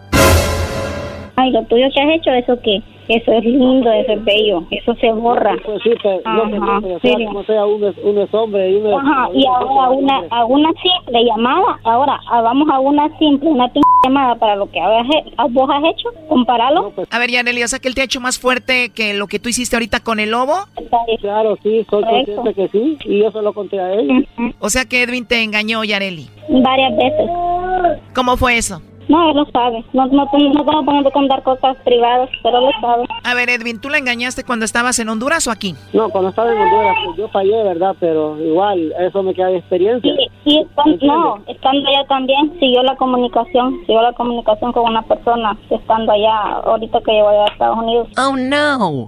Ay, 1.40 1.50
lo 1.52 1.62
tuyo 1.64 1.86
que 1.94 2.00
has 2.02 2.10
hecho, 2.16 2.30
eso 2.32 2.60
que, 2.60 2.82
eso 3.08 3.32
es 3.32 3.44
lindo, 3.44 3.90
eso 3.92 4.12
es 4.12 4.24
bello, 4.24 4.62
eso 4.70 4.94
se 4.96 5.10
borra. 5.12 5.56
Pues 5.64 5.82
sí, 5.82 5.90
pero 6.02 6.20
no 6.24 6.50
sé, 6.50 6.56
Ajá, 6.56 6.78
pero 6.82 7.00
sea 7.00 7.16
sí. 7.16 7.24
como 7.24 7.44
sea, 7.44 7.66
uno 7.66 7.88
es, 7.88 7.96
uno 8.02 8.22
es 8.22 8.34
hombre 8.34 8.70
y 8.70 8.74
uno 8.76 8.90
es... 8.90 8.96
Ajá, 8.98 9.28
y 9.34 9.46
ahora 9.46 9.90
una, 9.90 10.22
a 10.30 10.44
una 10.44 10.70
simple 10.82 11.24
llamada, 11.24 11.78
ahora 11.84 12.20
ah, 12.30 12.42
vamos 12.42 12.68
a 12.70 12.78
una 12.78 13.08
simple, 13.18 13.48
una 13.48 13.68
p 13.68 13.80
llamada 14.04 14.34
para 14.36 14.56
lo 14.56 14.70
que 14.70 14.80
habas 14.80 15.06
he- 15.08 15.32
ah, 15.36 15.46
vos 15.50 15.68
has 15.72 15.82
hecho, 15.84 16.08
compararlo. 16.28 16.90
pues, 16.94 17.08
A 17.10 17.18
ver, 17.18 17.30
Yareli, 17.30 17.62
o 17.62 17.68
sea 17.68 17.78
que 17.78 17.88
él 17.88 17.94
te 17.94 18.00
ha 18.02 18.04
hecho 18.04 18.20
más 18.20 18.38
fuerte 18.38 18.90
que 18.90 19.14
lo 19.14 19.26
que 19.26 19.38
tú 19.38 19.48
hiciste 19.48 19.76
ahorita 19.76 20.00
con 20.00 20.20
el 20.20 20.30
lobo. 20.30 20.54
Claro, 21.20 21.56
sí, 21.62 21.84
soy 21.90 22.02
Correcto. 22.04 22.36
consciente 22.36 22.54
que 22.54 22.68
sí, 22.78 22.98
y 23.04 23.20
yo 23.20 23.30
se 23.30 23.42
lo 23.42 23.52
conté 23.52 23.80
a 23.80 23.92
él. 23.94 24.26
O 24.58 24.68
sea 24.70 24.84
que 24.84 25.02
Edwin 25.02 25.26
te 25.26 25.42
engañó, 25.42 25.84
Yareli. 25.84 26.28
Varias 26.48 26.96
veces. 26.96 27.30
¿Cómo 28.14 28.36
fue 28.36 28.56
eso? 28.58 28.80
No, 29.10 29.30
él 29.30 29.36
lo 29.36 29.44
sabe. 29.50 29.84
No, 29.92 30.06
no, 30.06 30.24
no 30.32 30.64
pongo 30.64 31.08
a 31.08 31.10
contar 31.10 31.42
cosas 31.42 31.76
privadas, 31.84 32.30
pero 32.44 32.58
él 32.58 32.64
lo 32.66 32.80
sabe. 32.80 33.04
A 33.24 33.34
ver, 33.34 33.50
Edwin, 33.50 33.80
¿tú 33.80 33.88
la 33.90 33.98
engañaste 33.98 34.44
cuando 34.44 34.64
estabas 34.64 34.98
en 35.00 35.08
Honduras 35.08 35.46
o 35.48 35.50
aquí? 35.50 35.74
No, 35.92 36.08
cuando 36.10 36.30
estaba 36.30 36.52
en 36.52 36.58
Honduras, 36.60 36.96
pues, 37.04 37.16
yo 37.18 37.28
fallé, 37.28 37.62
¿verdad? 37.64 37.96
Pero 37.98 38.38
igual, 38.40 38.92
eso 39.00 39.22
me 39.22 39.34
queda 39.34 39.48
de 39.48 39.58
experiencia. 39.58 40.14
Y 40.44 40.60
estan- 40.60 40.98
no, 41.02 41.38
estando 41.48 41.88
allá 41.88 42.06
también 42.08 42.52
siguió 42.60 42.82
la 42.84 42.94
comunicación, 42.96 43.80
siguió 43.80 44.00
la 44.00 44.12
comunicación 44.12 44.72
con 44.72 44.84
una 44.90 45.02
persona 45.02 45.56
estando 45.68 46.12
allá, 46.12 46.60
ahorita 46.64 47.00
que 47.04 47.10
llegó 47.12 47.28
allá 47.30 47.44
a 47.44 47.48
Estados 47.48 47.78
Unidos. 47.78 48.08
Oh, 48.16 48.36
no. 48.36 49.06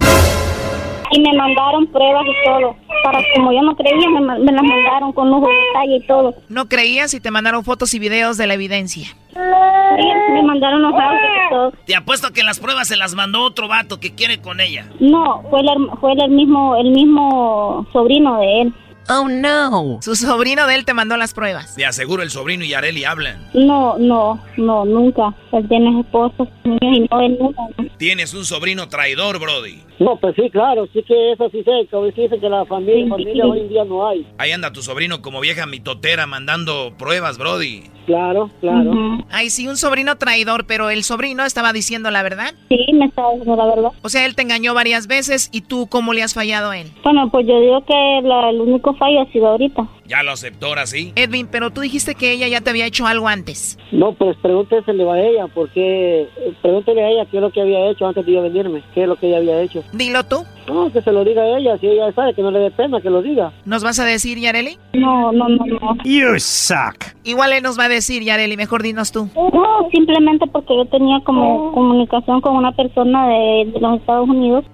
Y 1.13 1.21
me 1.21 1.33
mandaron 1.33 1.85
pruebas 1.87 2.25
y 2.25 2.45
todo. 2.45 2.75
Para 3.03 3.19
como 3.35 3.51
yo 3.51 3.61
no 3.61 3.75
creía, 3.75 4.09
me, 4.09 4.51
las 4.51 4.63
mandaron 4.63 5.13
con 5.13 5.29
lujo 5.29 5.47
de 5.47 5.55
detalle 5.55 5.95
y 5.97 6.07
todo. 6.07 6.33
No 6.49 6.67
creías 6.67 7.13
y 7.13 7.19
te 7.19 7.29
mandaron 7.29 7.63
fotos 7.63 7.93
y 7.93 7.99
videos 7.99 8.37
de 8.37 8.47
la 8.47 8.55
evidencia. 8.55 9.07
Sí, 9.29 10.07
me 10.33 10.43
mandaron 10.43 10.81
los 10.81 10.93
audios 10.93 11.21
y 11.21 11.49
todo. 11.49 11.73
Te 11.85 11.95
apuesto 11.95 12.31
que 12.31 12.43
las 12.43 12.59
pruebas 12.59 12.87
se 12.87 12.97
las 12.97 13.13
mandó 13.13 13.43
otro 13.43 13.67
vato 13.67 13.99
que 13.99 14.15
quiere 14.15 14.41
con 14.41 14.59
ella. 14.59 14.87
No, 14.99 15.43
fue 15.49 15.61
el, 15.61 15.67
fue 15.99 16.13
el 16.13 16.31
mismo, 16.31 16.75
el 16.77 16.91
mismo 16.91 17.85
sobrino 17.93 18.39
de 18.39 18.61
él. 18.61 18.73
Oh, 19.09 19.27
no. 19.27 19.99
Su 20.01 20.15
sobrino 20.15 20.65
de 20.65 20.75
él 20.75 20.85
te 20.85 20.93
mandó 20.93 21.17
las 21.17 21.33
pruebas. 21.33 21.75
De 21.75 21.85
aseguro 21.85 22.23
el 22.23 22.29
sobrino 22.29 22.63
y 22.63 22.73
Areli 22.73 23.03
hablan. 23.03 23.45
No, 23.53 23.97
no, 23.97 24.41
no, 24.57 24.85
nunca. 24.85 25.33
Él 25.51 25.67
tiene 25.67 25.99
esposa, 25.99 26.45
niños 26.63 26.97
y 26.97 27.07
no, 27.11 27.21
él 27.21 27.37
nunca. 27.39 27.63
Tienes 27.97 28.33
un 28.33 28.45
sobrino 28.45 28.87
traidor, 28.87 29.39
Brody. 29.39 29.83
No, 30.03 30.17
pues 30.17 30.35
sí, 30.35 30.49
claro, 30.49 30.85
sí 30.91 31.01
que 31.03 31.31
eso 31.31 31.49
sí 31.49 31.63
sé, 31.63 31.87
hoy 31.95 32.11
dicen 32.11 32.41
que 32.41 32.49
la 32.49 32.65
familia, 32.65 33.07
familia 33.07 33.45
hoy 33.45 33.61
en 33.61 33.69
día 33.69 33.85
no 33.85 34.05
hay. 34.05 34.27
Ahí 34.37 34.51
anda 34.51 34.73
tu 34.73 34.81
sobrino 34.81 35.21
como 35.21 35.39
vieja 35.39 35.65
mitotera 35.65 36.25
mandando 36.27 36.93
pruebas, 36.97 37.37
Brody. 37.37 37.83
Claro, 38.05 38.49
claro. 38.59 38.91
Ay, 39.31 39.49
sí, 39.49 39.65
un 39.69 39.77
sobrino 39.77 40.17
traidor, 40.17 40.65
pero 40.67 40.89
el 40.89 41.03
sobrino 41.05 41.45
estaba 41.45 41.71
diciendo 41.71 42.11
la 42.11 42.21
verdad. 42.21 42.53
Sí, 42.67 42.85
me 42.93 43.05
estaba 43.05 43.29
diciendo 43.31 43.55
la 43.55 43.65
verdad. 43.73 43.91
O 44.01 44.09
sea, 44.09 44.25
él 44.25 44.35
te 44.35 44.41
engañó 44.41 44.73
varias 44.73 45.07
veces 45.07 45.49
y 45.53 45.61
tú, 45.61 45.87
¿cómo 45.87 46.11
le 46.11 46.21
has 46.21 46.33
fallado 46.33 46.71
a 46.71 46.77
él? 46.79 46.87
Bueno, 47.01 47.29
pues 47.31 47.47
yo 47.47 47.57
digo 47.61 47.85
que 47.85 48.19
la- 48.27 48.49
el 48.49 48.59
único 48.59 48.93
fallo 48.95 49.21
ha 49.21 49.31
sido 49.31 49.47
ahorita. 49.47 49.87
Ya 50.05 50.21
lo 50.21 50.31
aceptó 50.31 50.67
ahora 50.67 50.85
sí. 50.85 51.13
Edwin, 51.15 51.47
pero 51.49 51.71
tú 51.71 51.81
dijiste 51.81 52.15
que 52.15 52.31
ella 52.31 52.47
ya 52.47 52.61
te 52.61 52.69
había 52.69 52.85
hecho 52.85 53.07
algo 53.07 53.27
antes. 53.27 53.77
No, 53.91 54.13
pues 54.13 54.35
pregúntesele 54.41 55.09
a 55.09 55.19
ella, 55.19 55.47
porque 55.53 56.27
pregúntele 56.61 57.03
a 57.03 57.09
ella 57.09 57.25
qué 57.29 57.37
es 57.37 57.41
lo 57.41 57.51
que 57.51 57.61
había 57.61 57.89
hecho 57.89 58.05
antes 58.05 58.25
de 58.25 58.33
yo 58.33 58.41
venirme, 58.41 58.83
qué 58.93 59.03
es 59.03 59.07
lo 59.07 59.15
que 59.15 59.27
ella 59.27 59.37
había 59.37 59.61
hecho. 59.61 59.83
Dilo 59.93 60.23
tú. 60.25 60.43
No, 60.67 60.91
que 60.91 61.01
se 61.01 61.11
lo 61.11 61.23
diga 61.23 61.41
a 61.41 61.57
ella, 61.57 61.77
si 61.77 61.87
ella 61.87 62.11
sabe, 62.13 62.33
que 62.33 62.41
no 62.41 62.51
le 62.51 62.59
dé 62.59 62.71
pena, 62.71 63.01
que 63.01 63.09
lo 63.09 63.21
diga. 63.21 63.51
¿Nos 63.65 63.83
vas 63.83 63.99
a 63.99 64.05
decir, 64.05 64.37
Yareli? 64.39 64.77
No, 64.93 65.31
no, 65.31 65.49
no, 65.49 65.65
no. 65.65 65.97
You 66.03 66.39
suck. 66.39 67.15
Igual 67.23 67.53
él 67.53 67.63
nos 67.63 67.77
va 67.77 67.85
a 67.85 67.89
decir, 67.89 68.23
Yareli, 68.23 68.57
mejor 68.57 68.83
dinos 68.83 69.11
tú. 69.11 69.29
No, 69.35 69.89
simplemente 69.91 70.47
porque 70.47 70.75
yo 70.75 70.85
tenía 70.85 71.19
como 71.25 71.71
comunicación 71.73 72.41
con 72.41 72.55
una 72.55 72.71
persona 72.73 73.27
de, 73.27 73.71
de 73.73 73.79
los 73.79 73.99
Estados 73.99 74.29
Unidos. 74.29 74.65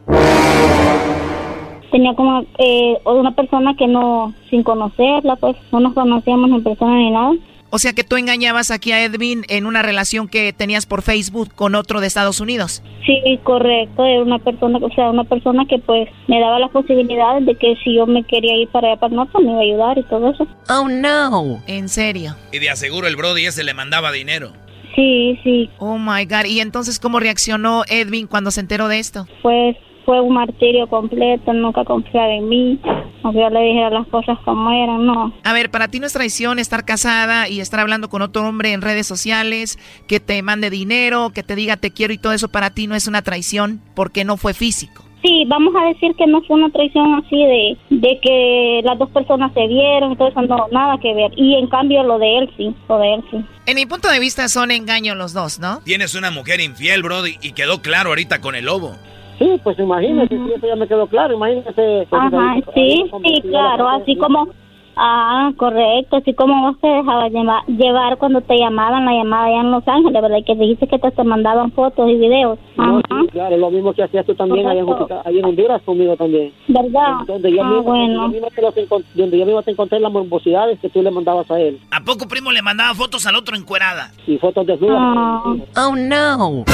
Tenía 1.91 2.13
como 2.13 2.45
eh, 2.57 2.97
una 3.05 3.35
persona 3.35 3.75
que 3.75 3.87
no, 3.87 4.33
sin 4.49 4.63
conocerla, 4.63 5.35
pues 5.37 5.55
no 5.71 5.79
nos 5.79 5.93
conocíamos 5.93 6.49
en 6.51 6.63
persona 6.63 6.95
ni 6.95 7.11
nada. 7.11 7.33
O 7.71 7.77
sea 7.77 7.93
que 7.93 8.03
tú 8.03 8.15
engañabas 8.15 8.71
aquí 8.71 8.91
a 8.91 9.03
Edwin 9.03 9.43
en 9.47 9.67
una 9.67 9.83
relación 9.83 10.27
que 10.27 10.53
tenías 10.53 10.87
por 10.87 11.03
Facebook 11.03 11.53
con 11.53 11.75
otro 11.75 12.01
de 12.01 12.07
Estados 12.07 12.41
Unidos. 12.41 12.81
Sí, 13.05 13.39
correcto, 13.43 14.05
era 14.05 14.23
una 14.23 14.39
persona, 14.39 14.79
o 14.81 14.89
sea, 14.91 15.11
una 15.11 15.23
persona 15.23 15.65
que 15.67 15.77
pues 15.77 16.09
me 16.27 16.39
daba 16.39 16.57
las 16.57 16.71
posibilidades 16.71 17.45
de 17.45 17.55
que 17.55 17.75
si 17.83 17.95
yo 17.95 18.07
me 18.07 18.23
quería 18.23 18.55
ir 18.57 18.69
para 18.69 18.87
allá 18.87 18.99
para 18.99 19.11
el 19.11 19.17
norte 19.17 19.37
me 19.39 19.51
iba 19.51 19.59
a 19.59 19.61
ayudar 19.61 19.97
y 19.99 20.03
todo 20.03 20.31
eso. 20.31 20.47
Oh, 20.67 20.87
no. 20.89 21.61
En 21.67 21.89
serio. 21.89 22.35
Y 22.51 22.57
de 22.57 22.71
aseguro 22.71 23.07
el 23.07 23.15
Brody 23.15 23.45
ese 23.45 23.63
le 23.63 23.75
mandaba 23.75 24.11
dinero. 24.11 24.51
Sí, 24.95 25.39
sí, 25.43 25.69
Oh 25.77 25.99
my 25.99 26.25
God. 26.25 26.45
¿Y 26.45 26.59
entonces 26.61 26.99
cómo 26.99 27.19
reaccionó 27.19 27.83
Edwin 27.87 28.25
cuando 28.25 28.49
se 28.49 28.61
enteró 28.61 28.87
de 28.87 28.97
esto? 28.99 29.27
pues 29.43 29.77
fue 30.09 30.21
un 30.21 30.33
martirio 30.33 30.87
completo, 30.87 31.53
nunca 31.53 31.85
confiaba 31.85 32.33
en 32.33 32.49
mí, 32.49 32.79
aunque 33.21 33.41
yo 33.41 33.49
le 33.51 33.61
dijera 33.61 33.91
las 33.91 34.07
cosas 34.07 34.39
como 34.43 34.71
eran, 34.71 35.05
no. 35.05 35.31
A 35.43 35.53
ver, 35.53 35.69
para 35.69 35.87
ti 35.87 35.99
no 35.99 36.07
es 36.07 36.13
traición 36.13 36.57
estar 36.57 36.83
casada 36.83 37.47
y 37.47 37.59
estar 37.59 37.79
hablando 37.79 38.09
con 38.09 38.23
otro 38.23 38.41
hombre 38.41 38.73
en 38.73 38.81
redes 38.81 39.05
sociales, 39.05 39.77
que 40.07 40.19
te 40.19 40.41
mande 40.41 40.71
dinero, 40.71 41.29
que 41.29 41.43
te 41.43 41.55
diga 41.55 41.77
te 41.77 41.91
quiero 41.91 42.11
y 42.11 42.17
todo 42.17 42.33
eso 42.33 42.49
para 42.49 42.71
ti 42.71 42.87
no 42.87 42.95
es 42.95 43.07
una 43.07 43.21
traición 43.21 43.83
porque 43.93 44.25
no 44.25 44.35
fue 44.35 44.55
físico. 44.55 45.03
Sí, 45.21 45.43
vamos 45.47 45.75
a 45.79 45.85
decir 45.89 46.15
que 46.15 46.25
no 46.25 46.41
fue 46.41 46.55
una 46.55 46.71
traición 46.71 47.13
así 47.13 47.35
de, 47.35 47.77
de 47.91 48.19
que 48.19 48.81
las 48.83 48.97
dos 48.97 49.11
personas 49.11 49.53
se 49.53 49.67
vieron, 49.67 50.13
eso 50.13 50.41
no, 50.41 50.67
nada 50.71 50.97
que 50.99 51.13
ver. 51.13 51.33
Y 51.35 51.53
en 51.53 51.67
cambio 51.67 52.01
lo 52.01 52.17
de 52.17 52.37
él 52.39 52.49
sí, 52.57 52.75
lo 52.87 52.97
de 52.97 53.13
él 53.13 53.23
sí. 53.29 53.37
En 53.67 53.75
mi 53.75 53.85
punto 53.85 54.09
de 54.09 54.19
vista 54.19 54.49
son 54.49 54.71
engaños 54.71 55.15
los 55.15 55.33
dos, 55.33 55.59
¿no? 55.59 55.81
Tienes 55.83 56.15
una 56.15 56.31
mujer 56.31 56.61
infiel, 56.61 57.03
Brody, 57.03 57.37
y 57.43 57.51
quedó 57.51 57.83
claro 57.83 58.09
ahorita 58.09 58.41
con 58.41 58.55
el 58.55 58.65
lobo. 58.65 58.95
Sí, 59.39 59.59
pues 59.63 59.79
imagínese, 59.79 60.27
sí, 60.37 60.51
eso 60.55 60.67
ya 60.67 60.75
me 60.75 60.87
quedó 60.87 61.07
claro, 61.07 61.33
imagínese. 61.33 61.71
pues, 61.73 62.07
Ajá, 62.11 62.51
ahí- 62.51 62.63
sí, 62.75 63.05
sí, 63.23 63.41
claro, 63.43 63.85
la- 63.85 63.93
así 63.95 64.15
como, 64.17 64.49
ah, 64.97 65.51
correcto, 65.55 66.17
así 66.17 66.33
como 66.33 66.61
vos 66.67 66.75
te 66.81 66.87
dejabas 66.89 67.31
llevar, 67.31 67.65
llevar 67.67 68.17
cuando 68.17 68.41
te 68.41 68.57
llamaban 68.57 69.05
la 69.05 69.13
llamada 69.13 69.45
allá 69.45 69.61
en 69.61 69.71
Los 69.71 69.87
Ángeles, 69.87 70.21
¿verdad? 70.21 70.37
Y 70.39 70.43
que 70.43 70.55
dijiste 70.55 70.87
que 70.87 70.99
te, 70.99 71.09
te 71.11 71.23
mandaban 71.23 71.71
fotos 71.71 72.09
y 72.09 72.17
videos. 72.17 72.59
No, 72.75 72.97
Ajá, 72.97 73.21
sí, 73.21 73.27
claro, 73.31 73.55
lo 73.55 73.71
mismo 73.71 73.93
que 73.93 74.03
hacías 74.03 74.25
tú 74.25 74.35
también 74.35 74.67
allá 74.67 74.81
en, 75.25 75.45
Honduras 75.45 75.81
conmigo 75.83 76.17
también. 76.17 76.51
¿verdad? 76.67 77.19
Donde 77.25 77.51
yo, 77.53 77.63
Ah, 77.63 77.67
mismo, 77.69 77.83
bueno. 77.83 78.21
donde, 78.23 78.37
yo 78.39 78.41
mismo 78.41 78.47
te 78.53 78.61
los 78.61 78.75
encon- 78.75 79.05
donde 79.15 79.37
yo 79.39 79.45
mismo 79.45 79.61
te 79.63 79.71
encontré 79.71 79.99
las 80.01 80.11
morbosidades 80.11 80.79
que 80.81 80.89
tú 80.89 81.01
le 81.01 81.11
mandabas 81.11 81.49
a 81.49 81.59
él. 81.61 81.79
¿A 81.91 82.01
poco 82.03 82.27
primo 82.27 82.51
le 82.51 82.61
mandaba 82.61 82.93
fotos 82.93 83.25
al 83.25 83.35
otro 83.37 83.55
encuerada? 83.55 84.11
Y 84.27 84.37
fotos 84.37 84.65
desnudas. 84.67 84.97
Ah. 84.99 85.43
Oh, 85.77 85.95
no. 85.95 86.65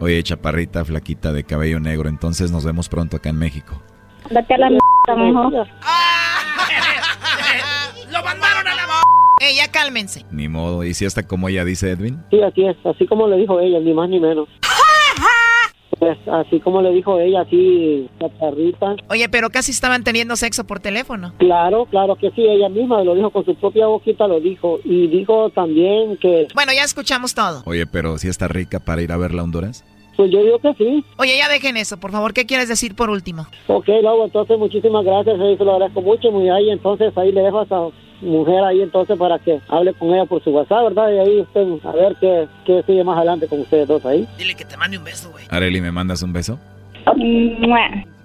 Oye, 0.00 0.22
chaparrita, 0.22 0.84
flaquita, 0.84 1.32
de 1.32 1.44
cabello 1.44 1.80
negro, 1.80 2.08
entonces 2.08 2.50
nos 2.50 2.64
vemos 2.64 2.88
pronto 2.88 3.16
acá 3.16 3.30
en 3.30 3.38
México. 3.38 3.80
Date 4.30 4.54
a 4.54 4.58
la 4.58 4.68
mierda 4.68 5.24
mejor. 5.24 5.52
¡Lo 8.12 8.22
mandaron 8.22 8.66
a 8.66 8.74
la 8.74 8.82
Eh, 9.40 9.54
ya 9.56 9.70
cálmense. 9.70 10.24
Ni 10.30 10.48
modo, 10.48 10.84
¿y 10.84 10.92
si 10.94 11.06
hasta 11.06 11.26
como 11.26 11.48
ella 11.48 11.64
dice 11.64 11.90
Edwin? 11.90 12.22
Sí, 12.30 12.42
así 12.42 12.66
es, 12.66 12.76
así 12.84 13.06
como 13.06 13.26
le 13.28 13.36
dijo 13.36 13.58
ella, 13.60 13.80
ni 13.80 13.94
más 13.94 14.08
ni 14.08 14.20
menos. 14.20 14.48
Pues 15.98 16.18
así 16.30 16.60
como 16.60 16.82
le 16.82 16.90
dijo 16.90 17.18
ella, 17.18 17.40
así, 17.42 18.08
chaparrita. 18.20 18.96
Oye, 19.08 19.28
pero 19.28 19.48
casi 19.50 19.70
estaban 19.70 20.04
teniendo 20.04 20.36
sexo 20.36 20.64
por 20.64 20.78
teléfono. 20.80 21.32
Claro, 21.38 21.86
claro 21.86 22.16
que 22.16 22.30
sí, 22.32 22.42
ella 22.46 22.68
misma 22.68 23.02
lo 23.02 23.14
dijo 23.14 23.30
con 23.30 23.44
su 23.44 23.54
propia 23.54 23.86
boquita, 23.86 24.26
lo 24.28 24.40
dijo. 24.40 24.78
Y 24.84 25.06
dijo 25.06 25.48
también 25.50 26.16
que, 26.18 26.48
Bueno, 26.54 26.72
ya 26.74 26.82
escuchamos 26.84 27.34
todo. 27.34 27.62
Oye, 27.64 27.86
pero 27.86 28.18
si 28.18 28.28
está 28.28 28.46
rica 28.48 28.78
para 28.80 29.00
ir 29.02 29.10
a 29.12 29.16
verla 29.16 29.40
a 29.40 29.44
Honduras. 29.44 29.84
pues 30.16 30.30
yo 30.30 30.42
digo 30.42 30.58
que 30.58 30.74
sí. 30.74 31.04
Oye, 31.18 31.38
ya 31.38 31.48
dejen 31.48 31.76
eso, 31.78 31.98
por 31.98 32.10
favor. 32.10 32.34
¿Qué 32.34 32.44
quieres 32.46 32.68
decir 32.68 32.94
por 32.94 33.08
último? 33.08 33.46
Ok, 33.68 33.86
luego 34.02 34.24
entonces 34.26 34.58
muchísimas 34.58 35.04
gracias, 35.04 35.36
se 35.38 35.64
lo 35.64 35.72
agradezco 35.72 36.02
mucho, 36.02 36.30
muy 36.30 36.48
ahí, 36.50 36.70
entonces 36.70 37.16
ahí 37.16 37.32
le 37.32 37.40
dejo 37.42 37.60
a 37.60 37.64
esa 37.64 37.80
mujer 38.20 38.64
ahí 38.64 38.82
entonces 38.82 39.18
para 39.18 39.38
que 39.38 39.60
hable 39.68 39.94
con 39.94 40.14
ella 40.14 40.24
por 40.24 40.42
su 40.42 40.50
WhatsApp, 40.50 40.84
¿verdad? 40.84 41.12
Y 41.12 41.18
ahí 41.18 41.40
usted 41.40 41.66
a 41.84 41.92
ver 41.92 42.16
qué, 42.20 42.48
qué 42.64 42.82
sigue 42.86 43.04
más 43.04 43.16
adelante 43.16 43.46
con 43.46 43.60
ustedes 43.60 43.88
dos 43.88 44.04
ahí. 44.04 44.26
Dile 44.38 44.54
que 44.54 44.64
te 44.64 44.76
mande 44.76 44.98
un 44.98 45.04
beso, 45.04 45.30
güey. 45.30 45.44
Areli, 45.48 45.80
¿me 45.80 45.92
mandas 45.92 46.22
un 46.22 46.32
beso? 46.32 46.58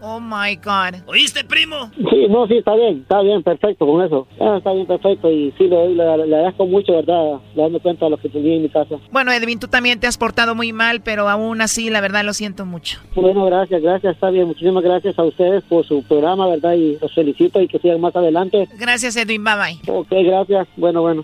Oh 0.04 0.20
my 0.20 0.56
God. 0.56 1.00
¿Oíste, 1.06 1.44
primo? 1.44 1.92
Sí, 1.96 2.26
no, 2.28 2.48
sí, 2.48 2.58
está 2.58 2.74
bien, 2.76 3.02
está 3.02 3.22
bien, 3.22 3.44
perfecto 3.44 3.86
con 3.86 4.04
eso. 4.04 4.28
Ah, 4.40 4.56
está 4.58 4.74
bien, 4.74 4.88
perfecto, 4.88 5.32
y 5.32 5.54
sí, 5.60 5.68
le, 5.68 5.90
le, 5.90 5.96
le 5.96 6.36
agradezco 6.36 6.66
mucho, 6.66 6.94
¿verdad? 6.94 7.40
Darme 7.56 7.80
cuenta 7.80 8.06
de 8.06 8.12
lo 8.12 8.18
que 8.18 8.28
tenía 8.28 8.56
en 8.56 8.64
mi 8.64 8.70
casa. 8.70 8.96
Bueno, 9.12 9.32
Edwin, 9.32 9.60
tú 9.60 9.68
también 9.68 10.00
te 10.00 10.08
has 10.08 10.18
portado 10.18 10.56
muy 10.56 10.74
mal, 10.74 11.02
pero 11.02 11.30
aún 11.30 11.62
así, 11.62 11.92
la 11.92 12.02
verdad, 12.02 12.26
lo 12.26 12.34
siento 12.34 12.66
mucho. 12.66 13.00
Bueno, 13.14 13.46
gracias, 13.46 13.80
gracias, 13.84 14.16
está 14.16 14.32
bien. 14.32 14.48
Muchísimas 14.48 14.84
gracias 14.84 15.20
a 15.20 15.24
ustedes 15.24 15.64
por 15.66 15.86
su 15.86 16.02
programa, 16.04 16.48
¿verdad? 16.48 16.74
Y 16.74 16.98
los 17.00 17.14
felicito 17.14 17.62
y 17.62 17.68
que 17.68 17.78
sigan 17.78 18.02
más 18.02 18.16
adelante. 18.16 18.68
Gracias, 18.80 19.16
Edwin. 19.16 19.44
Bye 19.44 19.54
bye. 19.56 19.94
Ok, 19.94 20.10
gracias. 20.10 20.68
Bueno, 20.78 21.02
bueno. 21.02 21.24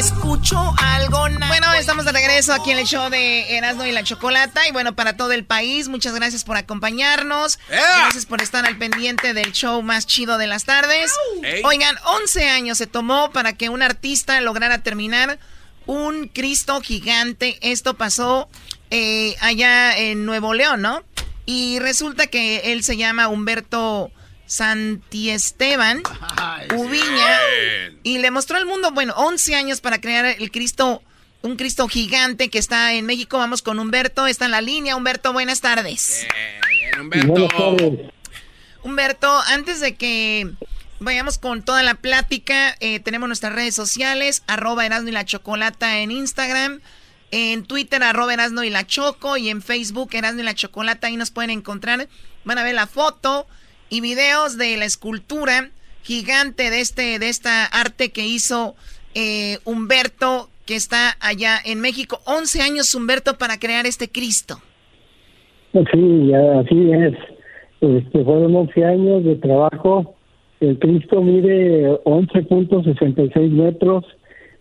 Escucho 0.00 0.74
algo. 0.78 1.28
Bueno, 1.48 1.74
estamos 1.74 2.06
de 2.06 2.12
regreso 2.12 2.54
aquí 2.54 2.70
en 2.70 2.78
el 2.78 2.86
show 2.86 3.10
de 3.10 3.54
Erasmo 3.54 3.84
y 3.84 3.92
la 3.92 4.02
Chocolata. 4.02 4.66
Y 4.66 4.72
bueno, 4.72 4.96
para 4.96 5.14
todo 5.14 5.32
el 5.32 5.44
país, 5.44 5.88
muchas 5.88 6.14
gracias 6.14 6.42
por 6.42 6.56
acompañarnos. 6.56 7.58
Gracias 7.68 8.24
por 8.24 8.40
estar 8.40 8.64
al 8.64 8.78
pendiente 8.78 9.34
del 9.34 9.52
show 9.52 9.82
más 9.82 10.06
chido 10.06 10.38
de 10.38 10.46
las 10.46 10.64
tardes. 10.64 11.12
Oigan, 11.64 11.96
11 12.22 12.48
años 12.48 12.78
se 12.78 12.86
tomó 12.86 13.30
para 13.30 13.52
que 13.52 13.68
un 13.68 13.82
artista 13.82 14.40
lograra 14.40 14.78
terminar 14.78 15.38
un 15.84 16.28
Cristo 16.28 16.80
gigante. 16.80 17.58
Esto 17.60 17.92
pasó 17.92 18.48
eh, 18.88 19.36
allá 19.40 19.98
en 19.98 20.24
Nuevo 20.24 20.54
León, 20.54 20.80
¿no? 20.80 21.04
Y 21.44 21.78
resulta 21.78 22.26
que 22.26 22.72
él 22.72 22.84
se 22.84 22.96
llama 22.96 23.28
Humberto 23.28 24.10
Santiesteban 24.50 26.02
Ubiña 26.76 27.38
y 28.02 28.18
le 28.18 28.32
mostró 28.32 28.56
al 28.56 28.66
mundo, 28.66 28.90
bueno, 28.90 29.14
11 29.16 29.54
años 29.54 29.80
para 29.80 30.00
crear 30.00 30.24
el 30.26 30.50
Cristo, 30.50 31.04
un 31.42 31.54
Cristo 31.54 31.86
gigante 31.86 32.50
que 32.50 32.58
está 32.58 32.92
en 32.94 33.06
México. 33.06 33.38
Vamos 33.38 33.62
con 33.62 33.78
Humberto, 33.78 34.26
está 34.26 34.46
en 34.46 34.50
la 34.50 34.60
línea. 34.60 34.96
Humberto, 34.96 35.32
buenas 35.32 35.60
tardes. 35.60 36.26
Buenas 36.98 37.48
tardes. 37.48 38.10
Humberto, 38.82 39.40
antes 39.46 39.78
de 39.78 39.94
que 39.94 40.50
vayamos 40.98 41.38
con 41.38 41.62
toda 41.62 41.84
la 41.84 41.94
plática, 41.94 42.76
eh, 42.80 42.98
tenemos 42.98 43.28
nuestras 43.28 43.52
redes 43.52 43.76
sociales, 43.76 44.42
arroba 44.48 44.84
Erasno 44.84 45.10
y 45.10 45.12
la 45.12 45.24
Chocolata 45.24 46.00
en 46.00 46.10
Instagram, 46.10 46.80
en 47.30 47.62
Twitter, 47.62 48.02
arroba 48.02 48.34
Erasno 48.34 48.64
y 48.64 48.70
la 48.70 48.84
Choco, 48.84 49.36
y 49.36 49.48
en 49.48 49.62
Facebook, 49.62 50.10
Erasno 50.12 50.40
y 50.40 50.44
la 50.44 50.56
Chocolata, 50.56 51.06
ahí 51.06 51.16
nos 51.16 51.30
pueden 51.30 51.50
encontrar. 51.50 52.08
Van 52.44 52.58
a 52.58 52.64
ver 52.64 52.74
la 52.74 52.88
foto 52.88 53.46
y 53.90 54.00
videos 54.00 54.56
de 54.56 54.76
la 54.76 54.86
escultura 54.86 55.70
gigante 56.02 56.70
de 56.70 56.80
este, 56.80 57.18
de 57.18 57.28
esta 57.28 57.66
arte 57.66 58.10
que 58.10 58.26
hizo 58.26 58.74
eh, 59.14 59.58
Humberto, 59.64 60.48
que 60.64 60.76
está 60.76 61.16
allá 61.20 61.56
en 61.64 61.80
México. 61.80 62.20
11 62.26 62.62
años, 62.62 62.94
Humberto, 62.94 63.36
para 63.36 63.58
crear 63.58 63.86
este 63.86 64.08
Cristo. 64.08 64.58
Sí, 65.72 66.32
así 66.32 66.90
es. 66.92 67.14
Este, 67.80 68.24
fueron 68.24 68.54
11 68.54 68.84
años 68.84 69.24
de 69.24 69.36
trabajo. 69.36 70.14
El 70.60 70.78
Cristo 70.78 71.22
mide 71.22 71.88
11.66 72.04 73.50
metros 73.50 74.04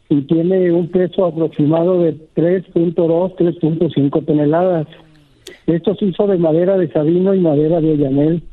y 0.10 0.22
tiene 0.22 0.72
un 0.72 0.88
peso 0.90 1.26
aproximado 1.26 2.02
de 2.02 2.16
3.2, 2.36 2.96
3.5 2.96 4.26
toneladas. 4.26 4.88
Esto 5.68 5.96
se 5.96 6.06
hizo 6.06 6.28
de 6.28 6.38
madera 6.38 6.78
de 6.78 6.92
sabino 6.92 7.36
y 7.36 7.40
madera 7.40 7.82
de 7.82 7.98
llanel. 7.98 8.44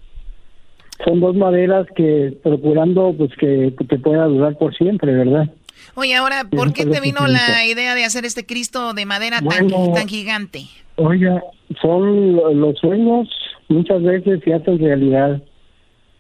Son 1.05 1.21
dos 1.21 1.37
maderas 1.37 1.87
que 1.95 2.37
procurando 2.43 3.15
pues 3.17 3.31
que 3.39 3.73
te 3.89 3.99
pueda 3.99 4.25
durar 4.27 4.57
por 4.59 4.75
siempre, 4.75 5.13
¿verdad? 5.13 5.51
Oye, 5.95 6.15
ahora, 6.15 6.45
¿por 6.51 6.73
qué 6.73 6.85
te 6.87 7.01
vino 7.01 7.27
la 7.27 7.65
idea 7.67 7.95
de 7.95 8.05
hacer 8.05 8.25
este 8.25 8.45
Cristo 8.47 8.93
de 8.95 9.07
madera 9.07 9.39
tan, 9.41 9.69
Bueno. 9.69 9.93
tan 9.95 10.09
gigante? 10.09 10.61
Oiga, 10.97 11.43
son 11.81 12.37
lo- 12.37 12.53
los 12.55 12.79
sueños 12.79 13.29
muchas 13.69 14.03
veces 14.03 14.41
se 14.45 14.55
hacen 14.55 14.79
realidad. 14.79 15.43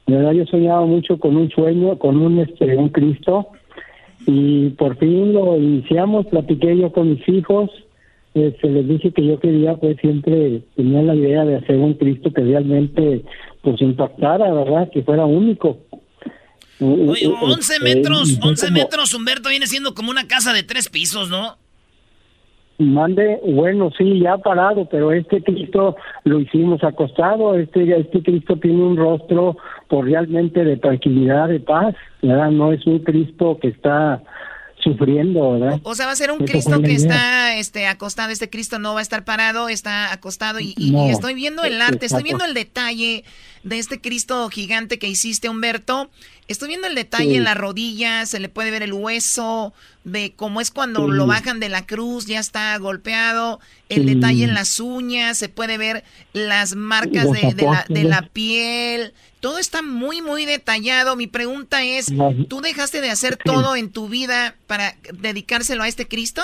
De 0.06 0.14
verdad, 0.16 0.32
yo 0.32 0.44
soñaba 0.46 0.84
mucho 0.86 1.18
con 1.18 1.36
un 1.36 1.50
sueño, 1.50 1.98
con 1.98 2.16
un 2.18 2.38
este 2.40 2.76
un 2.76 2.90
Cristo 2.90 3.48
y 4.26 4.70
por 4.70 4.96
fin 4.98 5.32
lo 5.32 5.56
iniciamos. 5.56 6.26
Platiqué 6.26 6.76
yo 6.76 6.92
con 6.92 7.10
mis 7.10 7.28
hijos, 7.28 7.70
este, 8.34 8.68
les 8.68 8.86
dije 8.88 9.10
que 9.12 9.26
yo 9.26 9.40
quería, 9.40 9.74
pues 9.76 9.96
siempre 9.98 10.62
tenía 10.76 11.02
la 11.02 11.14
idea 11.14 11.44
de 11.44 11.56
hacer 11.56 11.76
un 11.76 11.94
Cristo 11.94 12.32
que 12.32 12.42
realmente 12.42 13.22
pues 13.66 13.82
impactara, 13.82 14.52
¿verdad? 14.52 14.88
Que 14.92 15.02
fuera 15.02 15.24
único. 15.26 15.78
Oye, 16.78 17.26
11 17.26 17.72
Este, 17.74 17.82
metros, 17.84 18.30
y 18.30 18.36
fue 18.36 18.50
11 18.50 18.66
como- 18.68 18.78
metros, 18.78 19.12
Humberto, 19.14 19.48
viene 19.48 19.66
siendo 19.66 19.92
como 19.92 20.10
una 20.12 20.28
casa 20.28 20.52
de 20.52 20.62
tres 20.62 20.88
pisos, 20.88 21.28
¿no? 21.28 21.56
Mande, 22.78 23.40
bueno, 23.44 23.90
sí, 23.98 24.20
ya 24.20 24.36
parado, 24.38 24.86
pero 24.88 25.10
este 25.10 25.42
Cristo 25.42 25.96
lo 26.24 26.38
hicimos 26.40 26.84
acostado. 26.84 27.54
Este, 27.56 27.98
este 27.98 28.22
Cristo 28.22 28.56
tiene 28.56 28.82
un 28.82 28.96
rostro 28.96 29.56
por 29.88 30.04
realmente 30.04 30.62
de 30.62 30.76
tranquilidad, 30.76 31.48
de 31.48 31.58
paz, 31.58 31.94
¿verdad? 32.22 32.50
No 32.50 32.72
es 32.72 32.86
un 32.86 32.98
Cristo 33.00 33.58
que 33.60 33.68
está 33.68 34.22
sufriendo, 34.87 35.53
¿verdad? 35.53 35.80
O 35.82 35.95
sea, 35.95 36.07
va 36.07 36.12
a 36.12 36.16
ser 36.16 36.30
un 36.30 36.39
Cristo 36.47 36.80
que 36.80 36.95
está 36.95 37.57
este, 37.57 37.87
acostado. 37.87 38.30
Este 38.30 38.49
Cristo 38.49 38.78
no 38.78 38.95
va 38.95 39.01
a 39.01 39.03
estar 39.03 39.24
parado, 39.24 39.68
está 39.68 40.12
acostado. 40.12 40.61
Y, 40.61 40.74
y- 40.78 40.93
No. 40.93 41.07
y 41.07 41.11
estoy 41.11 41.34
viendo 41.34 41.64
el 41.64 41.80
arte, 41.82 42.07
estoy 42.07 42.22
viendo 42.22 42.45
el 42.45 42.55
detalle 42.55 43.24
de 43.64 43.78
este 43.78 44.01
Cristo 44.01 44.49
gigante 44.49 44.99
que 44.99 45.09
hiciste, 45.09 45.49
Humberto. 45.49 46.09
Estoy 46.49 46.68
viendo 46.68 46.86
el 46.86 46.94
detalle 46.94 47.30
Sí. 47.30 47.36
en 47.36 47.44
la 47.44 47.55
rodilla, 47.55 48.24
se 48.24 48.38
le 48.38 48.49
puede 48.49 48.70
ver 48.70 48.82
el 48.82 48.92
hueso, 48.92 49.74
de 50.05 50.32
cómo 50.36 50.61
es 50.61 50.70
cuando 50.70 51.07
Sí. 51.07 51.12
lo 51.12 51.26
bajan 51.26 51.59
de 51.59 51.68
la 51.68 51.84
cruz, 51.86 52.26
ya 52.26 52.38
está 52.38 52.76
golpeado. 52.78 53.59
El 53.88 54.07
Sí. 54.09 54.14
detalle 54.14 54.44
en 54.44 54.55
las 54.55 54.78
uñas, 54.78 55.36
se 55.38 55.49
puede 55.49 55.76
ver 55.76 56.05
las 56.32 56.76
marcas 56.76 57.30
de, 57.32 57.53
de 57.55 57.62
la, 57.64 57.84
de 57.88 58.05
la 58.05 58.22
piel. 58.32 59.12
Todo 59.40 59.59
está 59.59 59.82
muy, 59.82 60.22
muy 60.22 60.44
detallado. 60.44 61.16
Mi 61.16 61.26
pregunta 61.26 61.82
es, 61.82 62.07
¿tú 62.49 62.61
dejaste 62.61 63.01
de 63.01 63.11
hacer 63.11 63.36
todo 63.36 63.74
en 63.74 63.90
tu 63.90 64.09
vida 64.09 64.55
para 64.68 64.94
dedicárselo 65.20 65.82
a 65.82 65.88
este 65.88 66.07
Cristo? 66.07 66.42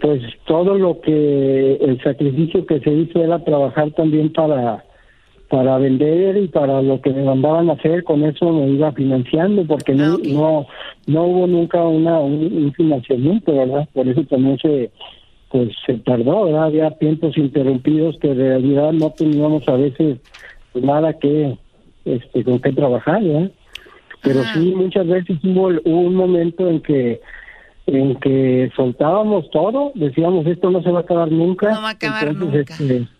Pues 0.00 0.22
todo 0.46 0.76
lo 0.78 1.00
que 1.00 1.74
el 1.80 2.00
sacrificio 2.02 2.64
que 2.66 2.78
se 2.80 2.90
hizo 2.90 3.22
era 3.22 3.42
trabajar 3.44 3.90
también 3.92 4.32
para 4.32 4.84
para 5.48 5.78
vender 5.78 6.36
y 6.36 6.48
para 6.48 6.82
lo 6.82 7.00
que 7.00 7.10
me 7.10 7.22
mandaban 7.22 7.70
a 7.70 7.74
hacer 7.74 8.02
con 8.04 8.24
eso 8.24 8.52
me 8.52 8.68
iba 8.68 8.90
financiando 8.92 9.64
porque 9.64 9.94
no 9.94 10.18
no, 10.18 10.66
no 11.06 11.22
hubo 11.22 11.46
nunca 11.46 11.82
una 11.84 12.18
un, 12.18 12.64
un 12.64 12.72
financiamiento 12.72 13.54
verdad 13.54 13.88
por 13.92 14.08
eso 14.08 14.24
también 14.24 14.58
se 14.58 14.90
pues 15.50 15.70
se 15.86 15.94
tardó 15.98 16.46
¿verdad? 16.46 16.64
había 16.64 16.90
tiempos 16.98 17.36
interrumpidos 17.38 18.18
que 18.18 18.32
en 18.32 18.38
realidad 18.38 18.92
no 18.92 19.10
teníamos 19.10 19.68
a 19.68 19.74
veces 19.74 20.18
nada 20.74 21.12
que 21.14 21.56
este 22.04 22.42
con 22.42 22.58
qué 22.58 22.72
trabajar 22.72 23.22
¿verdad? 23.22 23.50
pero 24.22 24.42
sí 24.52 24.74
muchas 24.74 25.06
veces 25.06 25.38
hubo, 25.44 25.68
hubo 25.84 26.00
un 26.00 26.14
momento 26.16 26.68
en 26.68 26.80
que 26.80 27.20
en 27.86 28.16
que 28.16 28.70
soltábamos 28.74 29.48
todo, 29.50 29.92
decíamos 29.94 30.44
esto 30.46 30.70
no 30.70 30.82
se 30.82 30.90
va 30.90 30.98
a 30.98 31.02
acabar 31.02 31.30
nunca. 31.30 31.70
No 31.70 31.82
va 31.82 31.90
a 31.90 31.92
acabar 31.92 32.28
entonces, 32.28 32.66
nunca. 32.68 32.74
Este, 32.74 33.15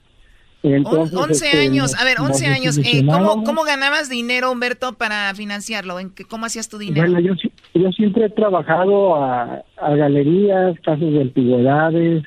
entonces, 0.74 1.14
On- 1.16 1.30
11 1.30 1.46
este, 1.46 1.58
años, 1.60 1.94
a 1.94 2.04
ver, 2.04 2.20
11 2.20 2.46
nos 2.48 2.56
años. 2.56 2.78
Eh, 2.78 3.04
¿cómo. 3.06 3.44
¿Cómo 3.44 3.62
ganabas 3.64 4.08
dinero, 4.08 4.50
Humberto, 4.50 4.94
para 4.94 5.32
financiarlo? 5.34 5.98
¿En 6.00 6.10
qué, 6.10 6.24
¿Cómo 6.24 6.46
hacías 6.46 6.68
tu 6.68 6.78
dinero? 6.78 7.06
Bueno, 7.10 7.20
yo, 7.20 7.34
si- 7.36 7.52
yo 7.74 7.90
siempre 7.92 8.26
he 8.26 8.30
trabajado 8.30 9.16
a, 9.16 9.62
a 9.76 9.94
galerías, 9.94 10.76
casas 10.84 11.00
de 11.12 11.20
antigüedades 11.22 12.24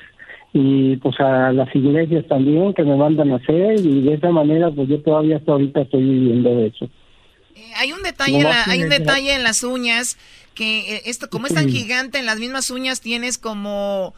y 0.52 0.96
pues 0.96 1.14
a 1.20 1.52
las 1.52 1.72
iglesias 1.76 2.24
también 2.28 2.74
que 2.74 2.82
me 2.82 2.96
mandan 2.96 3.30
a 3.32 3.36
hacer 3.36 3.78
y 3.80 4.00
de 4.02 4.14
esa 4.14 4.30
manera 4.30 4.70
pues 4.70 4.88
yo 4.88 5.00
todavía 5.02 5.36
hasta 5.36 5.52
ahorita 5.52 5.82
estoy 5.82 6.02
viviendo 6.02 6.50
de 6.56 6.66
eso. 6.68 6.86
Eh, 7.54 7.72
hay 7.76 7.92
un 7.92 8.02
detalle, 8.02 8.38
en 8.38 8.44
la- 8.44 8.64
hay 8.66 8.82
un 8.82 8.88
de- 8.88 8.98
detalle 8.98 9.34
en 9.34 9.44
las 9.44 9.62
uñas 9.62 10.16
que 10.54 10.96
eh, 10.96 11.02
esto, 11.06 11.28
como 11.30 11.46
es 11.46 11.54
tan 11.54 11.68
gigante, 11.68 12.18
en 12.18 12.26
las 12.26 12.38
mismas 12.40 12.70
uñas 12.70 13.00
tienes 13.00 13.38
como 13.38 14.12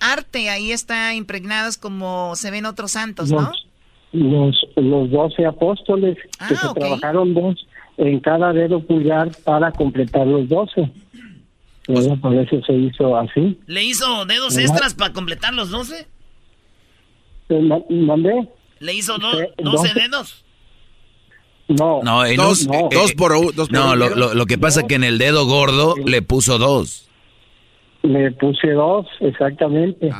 arte, 0.00 0.50
ahí 0.50 0.70
está 0.72 1.14
impregnados 1.14 1.76
como 1.78 2.36
se 2.36 2.50
ven 2.50 2.66
otros 2.66 2.92
santos, 2.92 3.30
¿no? 3.30 3.40
Los, 3.40 3.66
los, 4.12 4.56
los 4.76 5.10
12 5.10 5.44
apóstoles 5.46 6.16
que 6.16 6.28
Ah, 6.38 6.48
se 6.48 6.66
ok. 6.66 6.78
trabajaron 6.78 7.34
dos 7.34 7.66
en 7.96 8.20
cada 8.20 8.52
dedo 8.52 8.80
pulgar 8.80 9.30
para 9.44 9.72
completar 9.72 10.26
los 10.26 10.48
12. 10.48 10.90
¿verdad? 11.88 12.18
Por 12.20 12.34
eso 12.34 12.60
se 12.66 12.72
hizo 12.74 13.16
así. 13.16 13.58
¿Le 13.66 13.82
hizo 13.82 14.24
dedos 14.26 14.52
Ajá. 14.56 14.60
extras 14.66 14.94
para 14.94 15.12
completar 15.14 15.54
los 15.54 15.70
12? 15.70 16.06
Eh, 17.48 17.60
ma- 17.62 17.80
¿Mandé? 17.88 18.46
¿Le 18.80 18.94
hizo 18.94 19.16
do- 19.18 19.40
Eh, 19.40 19.52
12 19.56 19.88
doce. 19.88 20.00
dedos? 20.00 20.44
No. 21.68 22.00
No, 22.02 22.24
en 22.24 22.36
Dos- 22.36 22.66
un- 22.66 22.74
eh, 22.74 22.88
dos 22.92 23.12
por 23.14 23.32
u- 23.32 23.52
dos 23.52 23.68
por 23.68 23.72
No, 23.72 23.92
un 23.92 23.98
lo, 23.98 24.10
lo- 24.14 24.34
lo 24.34 24.46
que 24.46 24.58
pasa 24.58 24.80
es 24.80 24.86
que 24.86 24.94
en 24.94 25.04
el 25.04 25.18
dedo 25.18 25.46
gordo 25.46 25.94
le 26.04 26.22
puso 26.22 26.58
dos. 26.58 27.08
Le 28.02 28.30
puse 28.32 28.70
dos, 28.72 29.06
exactamente. 29.20 30.10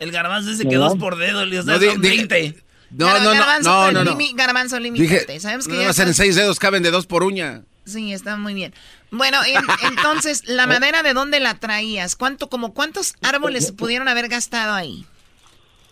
El 0.00 0.10
garbanzo 0.10 0.50
dice 0.50 0.62
que 0.64 0.70
¿Verdad? 0.76 0.88
dos 0.90 0.98
por 0.98 1.16
dedo, 1.16 1.44
le 1.44 1.56
No, 1.56 1.62
son 1.62 1.80
di- 1.80 2.08
di- 2.08 2.54
20. 2.96 3.04
No, 3.04 3.06
no, 3.12 3.34
no, 3.34 3.34
no, 3.34 3.92
no, 3.92 4.04
no. 4.04 4.18
garbanzo, 4.34 4.78
Dije. 4.78 5.40
Sabemos 5.40 5.66
que 5.66 5.74
no 5.74 5.82
ya 5.82 5.92
ser 5.92 6.04
en 6.06 6.10
estás- 6.10 6.16
seis 6.16 6.36
dedos, 6.36 6.58
caben 6.58 6.82
de 6.82 6.90
dos 6.90 7.06
por 7.06 7.22
uña. 7.24 7.62
Sí, 7.84 8.12
está 8.12 8.36
muy 8.36 8.54
bien. 8.54 8.72
Bueno, 9.10 9.38
en- 9.46 9.88
entonces, 9.90 10.42
¿la 10.48 10.66
madera 10.66 11.02
de 11.02 11.12
dónde 11.12 11.38
la 11.40 11.54
traías? 11.58 12.16
¿Cuánto, 12.16 12.48
como 12.48 12.72
cuántos 12.74 13.14
árboles 13.22 13.72
pudieron 13.76 14.08
haber 14.08 14.28
gastado 14.28 14.72
ahí? 14.74 15.04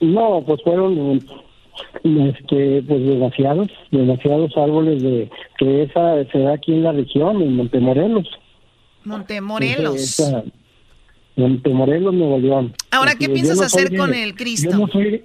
No, 0.01 0.43
pues 0.47 0.61
fueron 0.65 1.25
este, 2.05 2.83
pues 2.83 3.07
demasiados, 3.07 3.69
demasiados 3.91 4.51
árboles 4.57 5.03
de 5.03 5.31
que 5.59 5.83
esa 5.85 6.25
se 6.33 6.39
da 6.39 6.55
aquí 6.55 6.73
en 6.73 6.83
la 6.83 6.93
región, 6.93 7.41
en 7.43 7.57
Montemorelos. 7.57 8.27
Montemorelos. 9.05 9.97
Esa- 9.97 10.45
Montemorelos, 11.37 12.13
Nuevo 12.15 12.39
León. 12.39 12.75
Ahora, 12.91 13.15
¿qué 13.15 13.27
yo 13.29 13.33
piensas 13.35 13.57
no 13.59 13.63
hacer 13.65 13.91
de- 13.91 13.97
con 13.97 14.13
el 14.15 14.35
Cristo? 14.35 14.71
Yo 14.71 14.79
no 14.79 14.87
soy, 14.89 15.25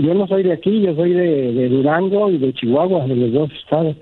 yo 0.00 0.14
no 0.14 0.26
soy 0.26 0.42
de 0.44 0.52
aquí, 0.52 0.80
yo 0.80 0.94
soy 0.94 1.12
de, 1.12 1.52
de 1.52 1.68
Durango 1.68 2.30
y 2.30 2.38
de 2.38 2.52
Chihuahua, 2.52 3.06
de 3.06 3.16
los 3.16 3.32
dos 3.32 3.52
estados. 3.52 3.96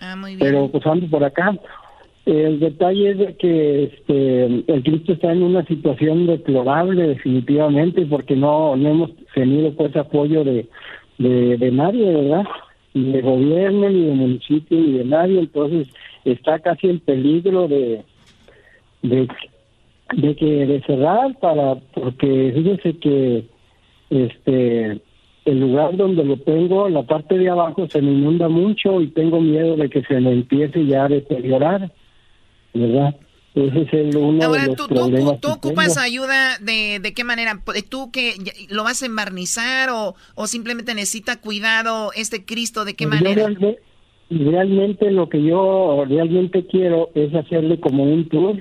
Ah, 0.00 0.16
muy 0.16 0.36
bien. 0.36 0.40
Pero 0.40 0.68
pues 0.68 0.86
ando 0.86 1.06
por 1.08 1.24
acá. 1.24 1.56
El 2.26 2.60
detalle 2.60 3.10
es 3.12 3.18
de 3.18 3.36
que 3.36 3.84
este, 3.84 4.44
el 4.44 4.82
Cristo 4.82 5.14
está 5.14 5.32
en 5.32 5.42
una 5.42 5.64
situación 5.64 6.26
deplorable 6.26 7.08
definitivamente 7.08 8.04
porque 8.04 8.36
no, 8.36 8.76
no 8.76 8.88
hemos 8.88 9.10
tenido 9.34 9.72
pues 9.72 9.96
apoyo 9.96 10.44
de, 10.44 10.66
de, 11.16 11.56
de 11.56 11.70
nadie, 11.70 12.04
¿verdad? 12.12 12.44
Ni 12.92 13.12
de 13.12 13.22
gobierno, 13.22 13.88
ni 13.88 14.04
de 14.04 14.12
municipio, 14.12 14.78
ni 14.78 14.98
de 14.98 15.04
nadie. 15.06 15.38
Entonces 15.38 15.88
está 16.26 16.58
casi 16.58 16.88
en 16.88 17.00
peligro 17.00 17.66
de, 17.66 18.02
de, 19.02 19.26
de 20.14 20.36
que 20.36 20.66
de 20.66 20.82
cerrar 20.82 21.34
para 21.38 21.76
porque 21.94 22.52
fíjese 22.54 22.98
que 22.98 23.44
este 24.10 25.00
el 25.48 25.60
lugar 25.60 25.96
donde 25.96 26.24
lo 26.24 26.36
tengo, 26.38 26.88
la 26.88 27.02
parte 27.02 27.38
de 27.38 27.48
abajo 27.48 27.88
se 27.88 28.00
me 28.02 28.12
inunda 28.12 28.48
mucho 28.48 29.00
y 29.00 29.08
tengo 29.08 29.40
miedo 29.40 29.76
de 29.76 29.88
que 29.88 30.02
se 30.02 30.20
me 30.20 30.32
empiece 30.32 30.84
ya 30.86 31.04
a 31.04 31.08
deteriorar, 31.08 31.90
¿verdad? 32.74 33.14
Ese 33.54 33.80
es 33.82 33.92
el, 33.92 34.16
uno 34.16 34.44
Ahora, 34.44 34.62
de 34.62 34.68
los 34.68 34.76
¿tú, 34.76 34.86
tú, 34.88 34.94
problemas 34.94 35.40
tú 35.40 35.48
que 35.48 35.54
ocupas 35.54 35.94
tengo. 35.94 36.00
ayuda 36.00 36.58
de, 36.60 37.00
de 37.00 37.14
qué 37.14 37.24
manera? 37.24 37.60
¿Tú 37.88 38.10
que 38.12 38.34
lo 38.70 38.84
vas 38.84 39.02
a 39.02 39.06
embarnizar 39.06 39.90
o, 39.90 40.14
o 40.34 40.46
simplemente 40.46 40.94
necesita 40.94 41.40
cuidado 41.40 42.10
este 42.14 42.44
Cristo? 42.44 42.84
¿De 42.84 42.94
qué 42.94 43.06
Pues 43.06 43.18
Yo 43.20 43.24
manera? 43.24 43.46
realmente, 43.48 43.80
realmente 44.30 45.10
lo 45.10 45.28
que 45.28 45.42
yo 45.42 46.04
realmente 46.06 46.66
quiero 46.66 47.10
es 47.14 47.34
hacerle 47.34 47.80
como 47.80 48.04
un 48.04 48.28
tour. 48.28 48.58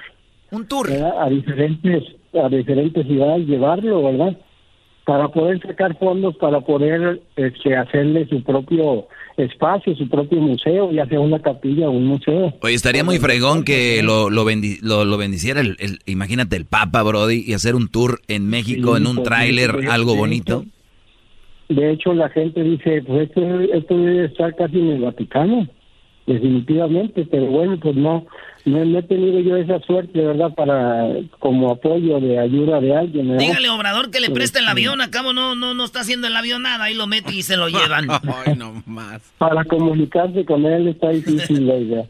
Un 0.51 0.67
tour. 0.67 0.89
A 0.91 1.29
diferentes, 1.29 2.03
a 2.33 2.47
diferentes 2.49 3.05
ciudades 3.05 3.45
llevarlo, 3.45 4.01
¿verdad? 4.03 4.37
Para 5.07 5.29
poder 5.29 5.61
sacar 5.61 5.97
fondos, 5.97 6.35
para 6.35 6.59
poder 6.59 7.21
este, 7.37 7.77
hacerle 7.77 8.27
su 8.27 8.43
propio 8.43 9.07
espacio, 9.37 9.95
su 9.95 10.09
propio 10.09 10.41
museo, 10.41 10.91
ya 10.91 11.05
sea 11.05 11.21
una 11.21 11.39
capilla 11.41 11.87
o 11.87 11.91
un 11.91 12.07
museo. 12.07 12.53
Oye, 12.61 12.73
estaría 12.75 13.05
muy 13.05 13.17
fregón 13.17 13.63
que 13.63 14.03
lo, 14.03 14.29
lo, 14.29 14.43
bendi- 14.43 14.79
lo, 14.81 15.05
lo 15.05 15.15
bendiciera, 15.17 15.61
el, 15.61 15.77
el- 15.79 15.99
imagínate 16.07 16.57
el 16.57 16.65
Papa, 16.65 17.03
Brody, 17.03 17.41
y 17.47 17.53
hacer 17.53 17.73
un 17.75 17.87
tour 17.87 18.19
en 18.27 18.49
México, 18.49 18.97
Sí, 18.97 19.01
en 19.01 19.07
un 19.07 19.15
pues, 19.15 19.27
tráiler, 19.29 19.77
sí, 19.79 19.87
algo 19.89 20.13
bonito. 20.17 20.65
De 21.69 21.91
hecho, 21.91 22.13
la 22.13 22.27
gente 22.29 22.61
dice, 22.63 23.01
pues 23.07 23.29
esto, 23.29 23.41
esto 23.73 23.97
debe 23.97 24.25
estar 24.25 24.55
casi 24.57 24.77
en 24.77 24.87
el 24.89 25.01
Vaticano, 25.03 25.67
definitivamente, 26.27 27.25
pero 27.31 27.45
bueno, 27.47 27.77
pues 27.81 27.95
no, 27.95 28.25
no, 28.65 28.85
no 28.85 28.99
he 28.99 29.03
tenido 29.03 29.39
yo 29.39 29.55
esa 29.55 29.79
suerte, 29.79 30.19
¿verdad?, 30.19 30.53
para 30.53 31.07
como 31.39 31.71
apoyo 31.71 32.19
de 32.19 32.37
ayuda 32.37 32.81
de 32.81 32.95
alguien, 32.95 33.29
¿verdad? 33.29 33.39
Dígale, 33.39 33.69
Obrador, 33.69 34.11
que 34.11 34.19
le 34.19 34.29
preste 34.29 34.59
el 34.59 34.65
sí. 34.65 34.71
avión. 34.71 35.01
Acabo 35.01 35.31
no, 35.31 35.55
no, 35.55 35.73
no 35.73 35.85
está 35.85 36.01
haciendo 36.01 36.27
el 36.27 36.35
avión 36.35 36.63
nada. 36.63 36.83
Ahí 36.83 36.93
lo 36.93 37.07
mete 37.07 37.33
y 37.33 37.43
se 37.43 37.55
lo 37.55 37.69
llevan. 37.69 38.07
Ay, 38.45 38.55
no 38.57 38.83
más. 38.85 39.21
Para 39.37 39.63
comunicarse 39.63 40.45
con 40.45 40.65
él 40.65 40.89
está 40.89 41.09
difícil, 41.09 41.69
oiga. 41.71 42.05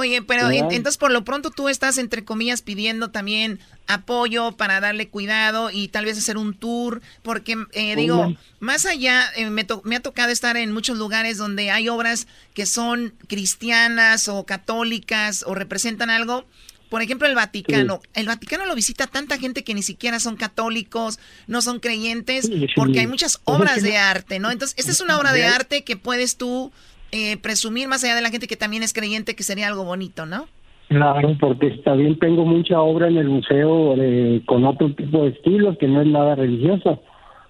Oye, 0.00 0.22
pero 0.22 0.50
entonces 0.50 0.96
por 0.96 1.10
lo 1.10 1.24
pronto 1.24 1.50
tú 1.50 1.68
estás, 1.68 1.98
entre 1.98 2.24
comillas, 2.24 2.62
pidiendo 2.62 3.10
también 3.10 3.60
apoyo 3.86 4.52
para 4.52 4.80
darle 4.80 5.08
cuidado 5.08 5.70
y 5.70 5.88
tal 5.88 6.06
vez 6.06 6.16
hacer 6.16 6.38
un 6.38 6.54
tour, 6.54 7.02
porque 7.22 7.56
eh, 7.72 7.96
digo, 7.96 8.16
Oigan. 8.16 8.38
más 8.60 8.86
allá, 8.86 9.30
eh, 9.36 9.50
me, 9.50 9.66
me 9.84 9.96
ha 9.96 10.00
tocado 10.00 10.32
estar 10.32 10.56
en 10.56 10.72
muchos 10.72 10.96
lugares 10.96 11.36
donde 11.36 11.70
hay 11.70 11.90
obras 11.90 12.28
que 12.54 12.64
son 12.64 13.12
cristianas 13.28 14.28
o 14.28 14.46
católicas 14.46 15.44
o 15.46 15.54
representan 15.54 16.08
algo. 16.08 16.46
Por 16.88 17.02
ejemplo, 17.02 17.28
el 17.28 17.34
Vaticano. 17.34 18.00
El 18.14 18.26
Vaticano 18.26 18.64
lo 18.64 18.74
visita 18.74 19.06
tanta 19.06 19.38
gente 19.38 19.62
que 19.64 19.74
ni 19.74 19.82
siquiera 19.82 20.18
son 20.18 20.36
católicos, 20.36 21.20
no 21.46 21.60
son 21.60 21.78
creyentes, 21.78 22.50
porque 22.74 23.00
hay 23.00 23.06
muchas 23.06 23.36
Pues 23.36 23.58
obras 23.58 23.82
de 23.82 23.98
arte, 23.98 24.38
¿no? 24.38 24.50
Entonces, 24.50 24.76
esta 24.78 24.90
es 24.92 25.00
una 25.02 25.18
obra 25.18 25.32
de 25.32 25.44
arte 25.44 25.84
que 25.84 25.96
puedes 25.96 26.36
tú 26.36 26.72
eh, 27.12 27.36
presumir 27.38 27.88
más 27.88 28.02
allá 28.04 28.14
de 28.14 28.22
la 28.22 28.30
gente 28.30 28.46
que 28.46 28.56
también 28.56 28.82
es 28.82 28.92
creyente, 28.92 29.34
que 29.34 29.42
sería 29.42 29.66
algo 29.68 29.84
bonito, 29.84 30.26
¿no? 30.26 30.46
Claro, 30.88 31.36
porque 31.38 31.70
también 31.84 32.18
tengo 32.18 32.44
mucha 32.44 32.80
obra 32.80 33.06
en 33.08 33.16
el 33.16 33.28
museo 33.28 33.94
de- 33.96 34.42
con 34.46 34.64
otro 34.64 34.92
tipo 34.94 35.22
de 35.22 35.30
estilos 35.30 35.76
que 35.78 35.86
no 35.86 36.00
es 36.02 36.08
nada 36.08 36.34
religioso, 36.34 37.00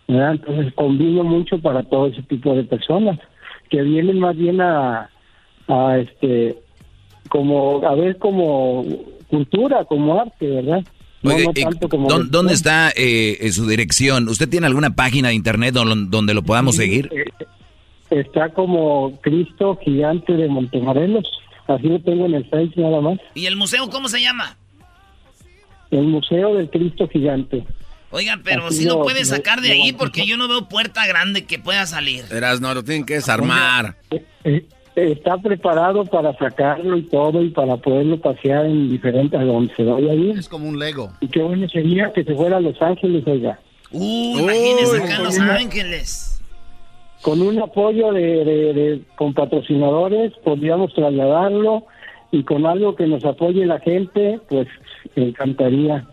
¿verdad? 0.09 0.33
Entonces 0.33 0.73
combino 0.75 1.25
mucho 1.25 1.59
para 1.59 1.83
todo 1.85 2.09
ese 2.09 2.23
tipo 2.25 2.55
de 2.55 2.65
personas 2.65 3.19
que 3.71 3.81
vienen 3.83 4.19
más 4.19 4.37
bien 4.37 4.61
a, 4.61 5.09
a 5.69 5.99
este, 5.99 6.57
como 7.31 7.83
a 7.87 7.95
ver 7.95 8.19
como 8.19 8.85
cultura, 9.29 9.85
como 9.85 10.21
arte, 10.21 10.47
¿verdad? 10.47 10.85
No, 11.23 11.35
Oiga, 11.35 11.45
no 11.45 11.51
¿y 11.55 11.63
tanto 11.65 11.89
como 11.89 12.09
¿dó- 12.09 12.25
¿Dónde 12.25 12.55
está 12.55 12.91
eh, 12.91 13.39
eh, 13.41 13.53
su 13.53 13.67
dirección? 13.67 14.29
¿Usted 14.29 14.49
tiene 14.49 14.67
alguna 14.67 14.95
página 14.97 15.29
de 15.29 15.35
internet 15.35 15.75
don- 15.75 16.11
donde 16.11 16.35
lo 16.35 16.43
podamos 16.43 16.77
seguir? 16.77 17.09
Eh, 17.13 17.25
Está 18.11 18.49
como 18.51 19.19
Cristo 19.21 19.79
Gigante 19.85 20.33
de 20.33 20.49
Montemorelos. 20.49 21.25
Así 21.69 21.87
lo 21.89 22.01
tengo 22.01 22.27
en 22.27 22.35
el 22.35 22.45
Face 22.51 22.73
nada 22.77 23.01
más. 23.01 23.19
¿Y 23.35 23.47
el 23.47 23.57
museo 23.57 23.89
cómo 23.89 24.09
se 24.09 24.21
llama? 24.21 24.57
El 25.91 26.03
Museo 26.05 26.55
del 26.55 26.69
Cristo 26.71 27.09
Gigante. 27.09 27.65
Oiga, 28.13 28.41
pero 28.43 28.67
Así 28.67 28.79
si 28.79 28.85
lo 28.87 28.97
lo- 28.99 29.03
puede 29.03 29.25
sacar 29.25 29.61
de 29.61 29.71
ahí 29.73 29.93
porque 29.93 30.27
yo 30.27 30.37
no 30.37 30.49
veo 30.49 30.69
puerta 30.69 31.07
grande 31.07 31.45
que 31.45 31.59
pueda 31.61 31.87
salir. 31.87 32.25
Verás, 32.31 32.61
no, 32.61 32.75
lo 32.75 32.83
tienen 32.83 33.05
que 33.07 33.15
desarmar. 33.15 33.97
Eh, 34.45 34.67
Está 34.97 35.39
preparado 35.39 36.05
para 36.05 36.37
sacarlo 36.37 36.97
y 36.97 37.03
todo 37.03 37.41
y 37.43 37.51
para 37.51 37.77
poderlo 37.77 38.21
pasear 38.21 38.67
en 38.67 38.91
diferentes, 38.91 39.39
a 39.39 39.45
donde 39.45 39.73
se 39.77 39.85
vaya 39.85 40.13
bien. 40.15 40.37
Es 40.37 40.49
como 40.49 40.69
un 40.69 40.79
Lego. 40.81 41.13
Y 41.21 41.29
qué 41.29 41.41
bueno 41.41 41.69
sería 41.69 42.13
que 42.13 42.25
se 42.25 42.35
fuera 42.35 42.57
a 42.57 42.61
Los 42.61 42.81
Ángeles, 42.83 43.23
oiga. 43.27 43.59
Uh, 43.93 44.39
imagínese 44.41 44.97
acá 45.03 45.17
en 45.17 45.23
Los 45.23 45.39
una- 45.39 45.55
Ángeles. 45.55 46.30
Con 47.23 47.43
un 47.43 47.61
apoyo 47.61 48.13
de, 48.13 48.23
de- 48.45 48.73
de- 48.75 49.03
con 49.17 49.35
patrocinadores 49.35 50.33
podríamos 50.43 50.93
trasladarlo 50.95 51.85
y 52.33 52.45
con 52.45 52.65
algo 52.67 52.97
que 52.97 53.07
nos 53.07 53.25
apoye 53.25 53.67
la 53.67 53.79
gente, 53.81 54.41
pues 54.49 54.67
encantaría. 55.17 56.07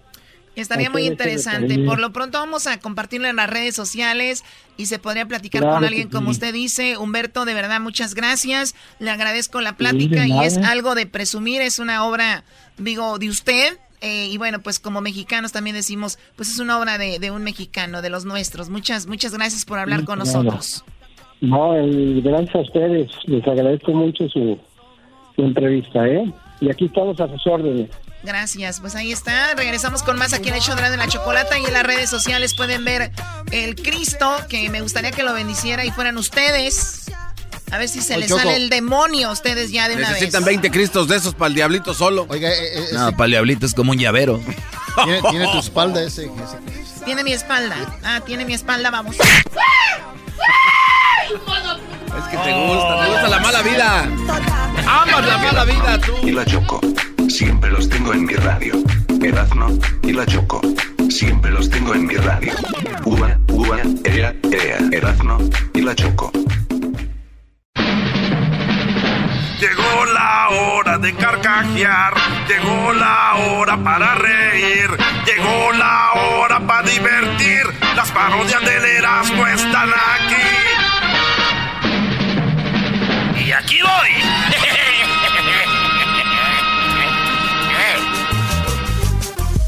Estaría 0.55 0.89
muy 0.89 1.05
interesante. 1.05 1.77
Por 1.85 1.99
lo 1.99 2.11
pronto 2.11 2.39
vamos 2.39 2.65
a 2.65 2.79
compartirlo 2.79 3.27
en 3.27 3.35
las 3.35 3.47
redes 3.47 3.75
sociales 3.75 4.43
y 4.75 4.87
se 4.87 4.97
podría 4.97 5.27
platicar 5.27 5.61
Claro 5.61 5.75
con 5.75 5.85
alguien 5.85 6.09
como 6.09 6.31
usted 6.31 6.51
dice. 6.51 6.97
Humberto, 6.97 7.45
de 7.45 7.53
verdad, 7.53 7.79
muchas 7.79 8.15
gracias. 8.15 8.73
Le 8.97 9.11
agradezco 9.11 9.61
la 9.61 9.77
plática 9.77 10.25
y 10.25 10.43
es 10.43 10.57
algo 10.57 10.95
de 10.95 11.05
presumir. 11.05 11.61
Es 11.61 11.77
una 11.77 12.05
obra, 12.05 12.43
digo, 12.79 13.19
de 13.19 13.29
usted. 13.29 13.77
eh, 14.01 14.27
y 14.31 14.37
bueno, 14.37 14.59
pues 14.61 14.79
como 14.79 14.99
mexicanos 15.01 15.51
también 15.51 15.75
decimos, 15.75 16.17
pues 16.35 16.49
es 16.49 16.57
una 16.59 16.79
obra 16.79 16.97
de, 16.99 17.17
de 17.19 17.29
un 17.31 17.43
mexicano, 17.43 18.01
de 18.03 18.09
los 18.09 18.25
nuestros. 18.25 18.69
Muchas, 18.69 19.05
muchas 19.07 19.33
gracias 19.33 19.63
por 19.65 19.77
hablar 19.79 20.05
con 20.05 20.19
Claro. 20.19 20.43
nosotros. 20.43 20.83
No, 21.41 21.75
el, 21.75 22.21
gracias 22.23 22.55
a 22.55 22.59
ustedes. 22.59 23.11
Les 23.25 23.45
agradezco 23.47 23.91
mucho 23.91 24.27
su, 24.29 24.57
su 25.35 25.41
entrevista, 25.43 26.07
¿eh? 26.07 26.31
Y 26.59 26.69
aquí 26.71 26.85
estamos 26.85 27.19
a 27.19 27.27
sus 27.27 27.45
órdenes. 27.47 27.89
Gracias, 28.23 28.79
pues 28.81 28.95
ahí 28.95 29.11
está. 29.11 29.53
Regresamos 29.55 30.01
con 30.01 30.17
más 30.17 30.33
aquí 30.33 30.49
en 30.49 30.55
el 30.55 30.61
show 30.61 30.75
de 30.75 30.97
la- 30.97 31.07
chocolata 31.07 31.59
y 31.59 31.65
en 31.65 31.73
las 31.73 31.83
redes 31.83 32.09
sociales 32.09 32.55
pueden 32.55 32.83
ver 32.83 33.11
el 33.51 33.75
Cristo, 33.75 34.35
que 34.49 34.67
me 34.69 34.81
gustaría 34.81 35.11
que 35.11 35.21
lo 35.23 35.33
bendiciera 35.33 35.85
y 35.85 35.91
fueran 35.91 36.17
ustedes. 36.17 37.11
A 37.71 37.77
ver 37.77 37.87
si 37.89 38.01
se 38.01 38.13
Oye, 38.13 38.21
les 38.21 38.29
Choco. 38.29 38.41
sale 38.41 38.55
el 38.55 38.69
demonio 38.69 39.27
a 39.29 39.31
ustedes 39.33 39.71
ya 39.71 39.87
de 39.89 39.95
una 39.97 40.09
Necesitan 40.09 40.41
vez. 40.41 40.47
20 40.53 40.71
cristos 40.71 41.07
de 41.07 41.17
esos 41.17 41.35
para 41.35 41.49
el 41.49 41.53
diablito 41.53 41.93
solo. 41.93 42.25
Oiga, 42.29 42.49
eh, 42.49 42.79
No, 42.93 43.11
para 43.11 43.25
el 43.25 43.31
diablito 43.31 43.65
es 43.65 43.73
como 43.73 43.91
un 43.91 43.97
llavero. 43.99 44.39
tiene, 45.03 45.21
tiene 45.29 45.51
tu 45.51 45.59
espalda 45.59 46.01
ese. 46.01 46.25
ese- 46.25 47.03
Tiene 47.05 47.23
mi 47.23 47.33
espalda. 47.33 47.75
Ah, 48.03 48.21
tiene 48.25 48.45
mi 48.45 48.53
espalda, 48.53 48.89
vamos. 48.89 49.15
Es 51.27 52.23
que 52.31 52.37
te 52.37 52.53
gusta, 52.53 53.01
te 53.01 53.11
gusta 53.11 53.27
la 53.27 53.39
mala 53.39 53.61
vida. 53.61 54.03
Amas 54.87 55.27
la 55.27 55.37
mala 55.37 55.65
vida, 55.65 55.99
tú. 55.99 56.13
y 56.23 56.31
la 56.31 56.45
Choco. 56.45 56.79
Siempre 57.27 57.69
los 57.69 57.89
tengo 57.89 58.13
en 58.13 58.25
mi 58.25 58.33
radio. 58.33 58.75
Erazno 59.21 59.77
y 60.03 60.13
la 60.13 60.25
Choco. 60.25 60.61
Siempre 61.09 61.51
los 61.51 61.69
tengo 61.69 61.93
en 61.95 62.05
mi 62.05 62.15
radio. 62.15 62.53
Ua, 63.03 63.37
ua, 63.49 63.77
ea, 64.05 64.33
ea. 64.51 64.77
Erazno 64.93 65.37
y 65.73 65.81
la 65.81 65.93
Choco. 65.95 66.31
Llegó 69.59 70.05
la 70.13 70.49
hora 70.49 70.97
de 70.99 71.13
carcajear, 71.15 72.13
llegó 72.47 72.93
la 72.93 73.35
hora 73.35 73.75
para 73.83 74.15
reír, 74.15 74.89
llegó 75.25 75.73
la 75.73 76.13
hora 76.13 76.59
para 76.65 76.87
divertir. 76.87 77.63
Las 77.95 78.11
parodias 78.11 78.61
del 78.61 78.85
Erasmo 78.85 79.45
están 79.47 79.89
aquí. 79.89 80.76
Y 83.47 83.51
aquí 83.53 83.79
voy. 83.81 84.09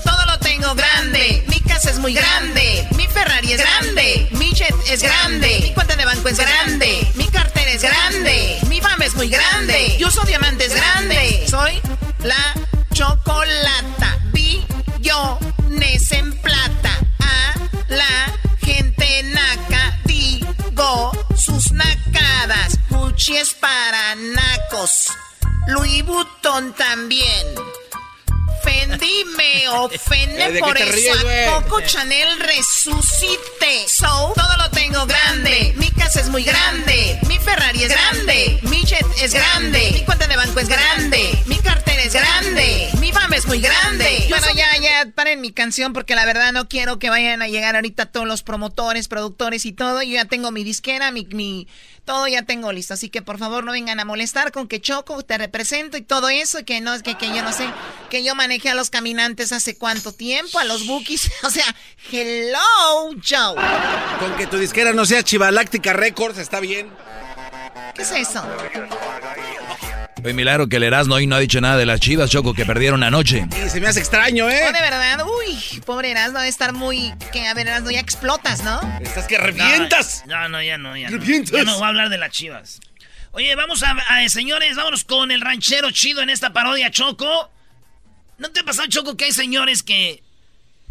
Todo 0.04 0.26
lo 0.26 0.38
tengo 0.40 0.76
grande. 0.76 1.46
Mi 1.48 1.62
casa 1.62 1.92
es 1.92 2.00
muy 2.00 2.14
grande. 2.14 2.86
Mi 2.98 3.08
Ferrari 3.08 3.54
es 3.54 3.62
grande. 3.62 4.28
Mi 4.32 4.54
jet 4.54 4.76
es 4.86 5.02
grande. 5.02 5.60
Mi 5.62 5.74
cuenta 5.74 5.96
de 5.96 6.04
banco 6.04 6.28
es 6.28 6.38
grande. 6.38 7.10
Mi 7.16 7.26
cartera 7.30 7.72
es 7.72 7.82
grande. 7.82 8.60
Mi 8.68 8.82
fama 8.82 9.06
es 9.06 9.16
muy 9.16 9.30
grande. 9.30 9.96
Yo 9.98 10.10
uso 10.10 10.26
diamantes 10.26 10.76
grande. 10.76 11.46
Soy 11.50 11.82
la 12.22 12.54
chocolata. 12.92 14.20
Billones 14.34 16.12
en 16.12 16.38
plata. 16.42 16.89
Sus 21.50 21.72
nacadas. 21.72 22.78
Gucci 22.90 23.38
es 23.38 23.54
para 23.54 24.16
nacos. 24.16 25.08
Louis 25.68 26.04
Vuitton 26.06 26.74
también. 26.74 27.48
Fendi 28.64 29.24
me 29.38 29.70
ofende 29.70 30.44
Eh, 30.46 30.52
¿de 30.52 30.54
qué 30.54 30.60
por 30.60 30.78
eso 30.78 30.92
ríes, 30.92 31.48
a 31.48 31.62
Coco 31.62 31.82
Chanel 31.82 32.40
resucite. 32.40 33.88
So, 33.88 34.34
todo 34.36 34.58
lo 34.58 34.70
tengo 34.72 35.06
grande. 35.06 35.74
Mi 35.78 35.90
casa 35.92 36.22
es 36.22 36.30
muy 36.30 36.44
grande. 36.44 37.20
Mi 37.28 37.38
Ferrari 37.40 37.84
es 37.84 37.90
grande. 37.90 38.60
Mi 38.64 38.84
jet 38.84 39.06
es 39.22 39.34
grande. 39.34 39.92
Mi 39.94 40.06
cuenta 40.06 40.28
de 40.28 40.36
banco 40.36 40.60
es 40.60 40.68
grande. 40.68 41.42
Mi 41.46 41.58
cartera 41.58 42.02
es 42.04 42.14
grande. 42.14 42.90
Es 43.40 43.48
muy 43.48 43.62
grande. 43.62 44.26
Bueno, 44.28 44.48
ya, 44.54 44.68
ya, 44.82 45.10
paren 45.16 45.40
mi 45.40 45.54
canción 45.54 45.94
porque 45.94 46.14
la 46.14 46.26
verdad 46.26 46.52
no 46.52 46.68
quiero 46.68 47.00
que 47.00 47.10
vayan 47.10 47.42
a 47.42 47.48
llegar 47.48 47.74
ahorita 47.78 48.08
todos 48.08 48.28
los 48.28 48.44
promotores, 48.44 49.08
productores 49.08 49.66
y 49.66 49.72
todo. 49.72 50.04
Yo 50.04 50.16
ya 50.16 50.26
tengo 50.26 50.52
mi 50.52 50.66
disquera, 50.66 51.10
mi, 51.12 51.26
mi 51.32 51.66
todo 52.04 52.28
ya 52.28 52.42
tengo 52.42 52.74
listo. 52.74 52.96
Así 52.96 53.08
que 53.08 53.22
por 53.22 53.38
favor 53.38 53.64
no 53.64 53.72
vengan 53.72 54.02
a 54.02 54.04
molestar 54.04 54.52
con 54.52 54.68
que 54.68 54.82
Choco 54.82 55.24
te 55.24 55.38
represento 55.38 55.96
y 55.96 56.02
todo 56.02 56.28
eso. 56.28 56.66
Que 56.66 56.82
no 56.82 56.94
es 56.94 57.02
que, 57.02 57.16
que 57.16 57.28
yo 57.28 57.42
no 57.42 57.54
sé, 57.54 57.66
que 58.10 58.26
yo 58.26 58.36
manejé 58.36 58.72
a 58.72 58.76
los 58.76 58.90
caminantes 58.90 59.54
hace 59.54 59.78
cuánto 59.78 60.12
tiempo, 60.12 60.60
a 60.60 60.66
los 60.66 60.86
bookies. 60.86 61.32
O 61.44 61.50
sea, 61.50 61.74
hello, 62.12 63.16
Joe. 63.26 63.56
Con 64.20 64.36
que 64.36 64.48
tu 64.48 64.58
disquera 64.58 64.92
no 64.92 65.06
sea 65.06 65.24
Chivaláctica 65.24 65.94
Records, 65.94 66.40
está 66.40 66.60
bien. 66.60 66.92
¿Qué 67.96 68.02
es 68.02 68.12
eso? 68.12 68.44
Oye, 70.24 70.34
milagro 70.34 70.68
que 70.68 70.76
el 70.78 70.84
Erasmo 70.84 71.16
hoy 71.16 71.28
no 71.28 71.36
ha 71.38 71.40
dicho 71.40 71.62
nada 71.62 71.78
de 71.78 71.86
las 71.86 72.00
chivas, 72.02 72.30
Choco, 72.30 72.54
que 72.54 72.66
perdieron 72.66 73.04
anoche. 73.04 73.48
Y 73.66 73.70
se 73.70 73.80
me 73.80 73.88
hace 73.88 74.00
extraño, 74.00 74.50
¿eh? 74.50 74.64
Oh, 74.68 74.72
de 74.74 74.82
verdad, 74.82 75.26
uy, 75.26 75.80
pobre 75.86 76.12
Erasmo 76.12 76.40
debe 76.40 76.50
estar 76.50 76.74
muy. 76.74 77.14
Que 77.32 77.48
a 77.48 77.54
ver, 77.54 77.68
Erasmo, 77.68 77.90
ya 77.92 78.00
explotas, 78.02 78.64
¿no? 78.64 78.80
Estás 79.02 79.28
que 79.28 79.38
revientas. 79.38 80.24
No, 80.28 80.50
no, 80.50 80.62
ya 80.62 80.78
no, 80.78 80.96
ya 80.98 81.10
no. 81.10 81.18
Revientas. 81.18 81.52
Ya 81.52 81.64
no 81.64 81.76
voy 81.76 81.84
a 81.86 81.88
hablar 81.88 82.10
de 82.10 82.18
las 82.18 82.32
chivas. 82.32 82.82
Oye, 83.32 83.56
vamos 83.56 83.82
a, 83.84 83.92
a- 83.92 84.28
señores, 84.30 84.76
vámonos 84.76 85.04
con 85.06 85.32
el 85.32 85.40
ranchero 85.42 85.90
chido 85.92 86.22
en 86.22 86.30
esta 86.30 86.52
parodia, 86.52 86.92
Choco. 86.92 87.50
¿No 88.38 88.50
te 88.52 88.60
ha 88.62 88.64
pasado, 88.64 88.88
Choco, 88.90 89.16
que 89.16 89.26
hay 89.26 89.32
señores 89.32 89.84
que 89.84 90.22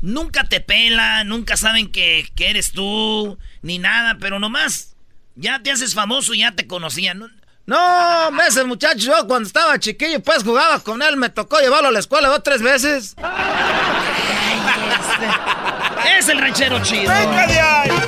nunca 0.01 0.45
te 0.45 0.61
pelan, 0.61 1.29
nunca 1.29 1.57
saben 1.57 1.91
que, 1.93 2.27
que 2.35 2.49
eres 2.51 2.73
tú, 2.73 3.39
ni 3.63 3.79
nada, 3.79 4.17
pero 4.21 4.39
nomás 4.39 4.95
ya 5.35 5.61
te 5.63 5.71
haces 5.71 5.95
famoso 5.95 6.33
y 6.35 6.41
ya 6.41 6.53
te 6.53 6.67
conocían? 6.67 7.23
¿No? 7.69 8.43
Ese 8.43 8.65
muchacho, 8.65 8.99
yo 8.99 9.27
cuando 9.29 9.47
estaba 9.47 9.79
chiquillo, 9.79 10.21
pues 10.21 10.43
jugaba 10.43 10.81
con 10.81 11.03
él, 11.03 11.19
me 11.19 11.29
tocó 11.29 11.59
llevarlo 11.61 11.89
a 11.89 11.93
la 11.93 11.99
escuela 11.99 12.29
dos, 12.29 12.43
tres 12.43 12.63
veces. 12.63 13.15
Es 16.19 16.29
el 16.29 16.39
ranchero 16.39 16.83
chido. 16.83 17.13
¡Venga 17.13 17.47
de 17.47 17.61
ahí! 17.61 18.08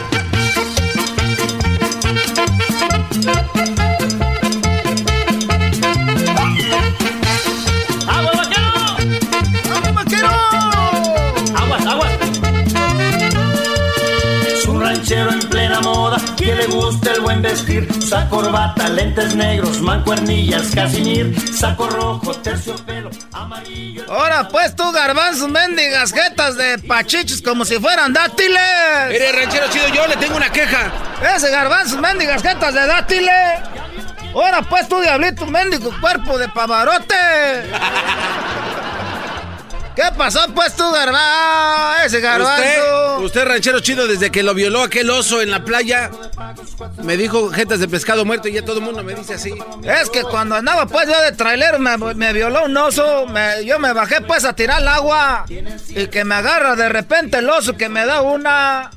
Gusta 16.91 17.12
el 17.12 17.21
buen 17.21 17.43
vestir. 17.43 17.89
Usa 17.97 18.29
corbata, 18.29 18.89
lentes 18.89 19.35
negros, 19.37 19.81
mancuernillas, 19.81 20.75
casimir, 20.75 21.35
saco 21.53 21.89
rojo, 21.89 22.35
terciopelo, 22.35 23.11
amarillo. 23.33 24.05
Ahora 24.09 24.49
pues 24.49 24.75
tú, 24.75 24.91
garbanzos, 24.91 25.49
mendigas, 25.49 26.12
jetas 26.12 26.57
de 26.57 26.79
pachichos 26.79 27.43
como 27.43 27.65
si 27.65 27.79
fueran 27.79 28.12
dátiles. 28.12 28.61
Mire, 29.09 29.33
ranchero 29.33 29.67
chido, 29.71 29.89
yo 29.89 30.07
le 30.09 30.17
tengo 30.17 30.37
una 30.37 30.51
queja. 30.51 30.91
Ese 31.35 31.51
garbanzos, 31.51 32.01
mendigas, 32.01 32.43
jetas 32.43 32.75
de 32.75 32.87
dátiles. 32.87 33.61
Ahora 34.35 34.62
pues 34.62 34.89
tú, 34.89 35.01
diablito, 35.01 35.47
mendigo, 35.47 35.93
cuerpo 36.01 36.39
de 36.39 36.49
pavarote. 36.49 37.15
¿Qué 39.97 40.03
pasó 40.17 40.41
pues 40.55 40.75
tú, 40.77 40.85
garbanzo? 40.91 42.05
Ese 42.05 42.21
garbanzo. 42.21 42.62
Usted, 43.19 43.25
usted, 43.25 43.45
ranchero 43.45 43.81
chido, 43.81 44.07
desde 44.07 44.31
que 44.31 44.43
lo 44.43 44.55
violó 44.55 44.83
aquel 44.83 45.11
oso 45.11 45.43
en 45.43 45.51
la 45.51 45.65
playa, 45.65 46.11
me 47.03 47.17
dijo 47.17 47.51
jetas 47.51 47.81
de 47.81 47.89
pescado 47.89 48.25
muerto 48.25 48.49
y 48.49 48.53
ya 48.53 48.65
todo 48.65 48.79
el 48.79 48.85
mundo 48.85 49.03
me 49.03 49.15
dice 49.15 49.35
así. 49.35 49.53
Es 49.83 50.09
que 50.09 50.23
cuando 50.23 50.55
andaba 50.55 50.87
pues 50.87 51.09
yo 51.09 51.21
de 51.21 51.33
trailero 51.33 51.79
me, 51.79 51.97
me 52.15 52.33
violó 52.33 52.65
un 52.65 52.77
oso, 52.77 53.27
me- 53.27 53.65
yo 53.65 53.79
me 53.79 53.93
bajé 53.93 54.21
pues 54.23 54.45
a 54.45 54.55
tirar 54.55 54.81
el 54.81 54.89
agua 54.89 55.45
y 55.49 56.07
que 56.07 56.25
me 56.25 56.37
agarra 56.37 56.77
de 56.77 56.89
repente 56.89 57.39
el 57.39 57.51
oso 57.51 57.77
que 57.77 57.89
me 57.89 58.07
da 58.07 58.23
una... 58.23 58.91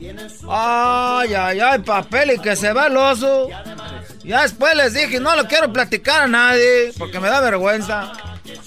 Ay, 0.49 1.33
ay, 1.33 1.59
ay, 1.59 1.79
papel 1.79 2.31
y 2.33 2.39
que 2.39 2.55
se 2.55 2.71
va 2.71 2.87
el 2.87 2.95
oso. 2.97 3.49
Ya 4.23 4.43
después 4.43 4.73
les 4.75 4.93
dije, 4.93 5.19
no 5.19 5.35
lo 5.35 5.47
quiero 5.47 5.73
platicar 5.73 6.21
a 6.23 6.27
nadie 6.27 6.93
porque 6.97 7.19
me 7.19 7.29
da 7.29 7.41
vergüenza. 7.41 8.13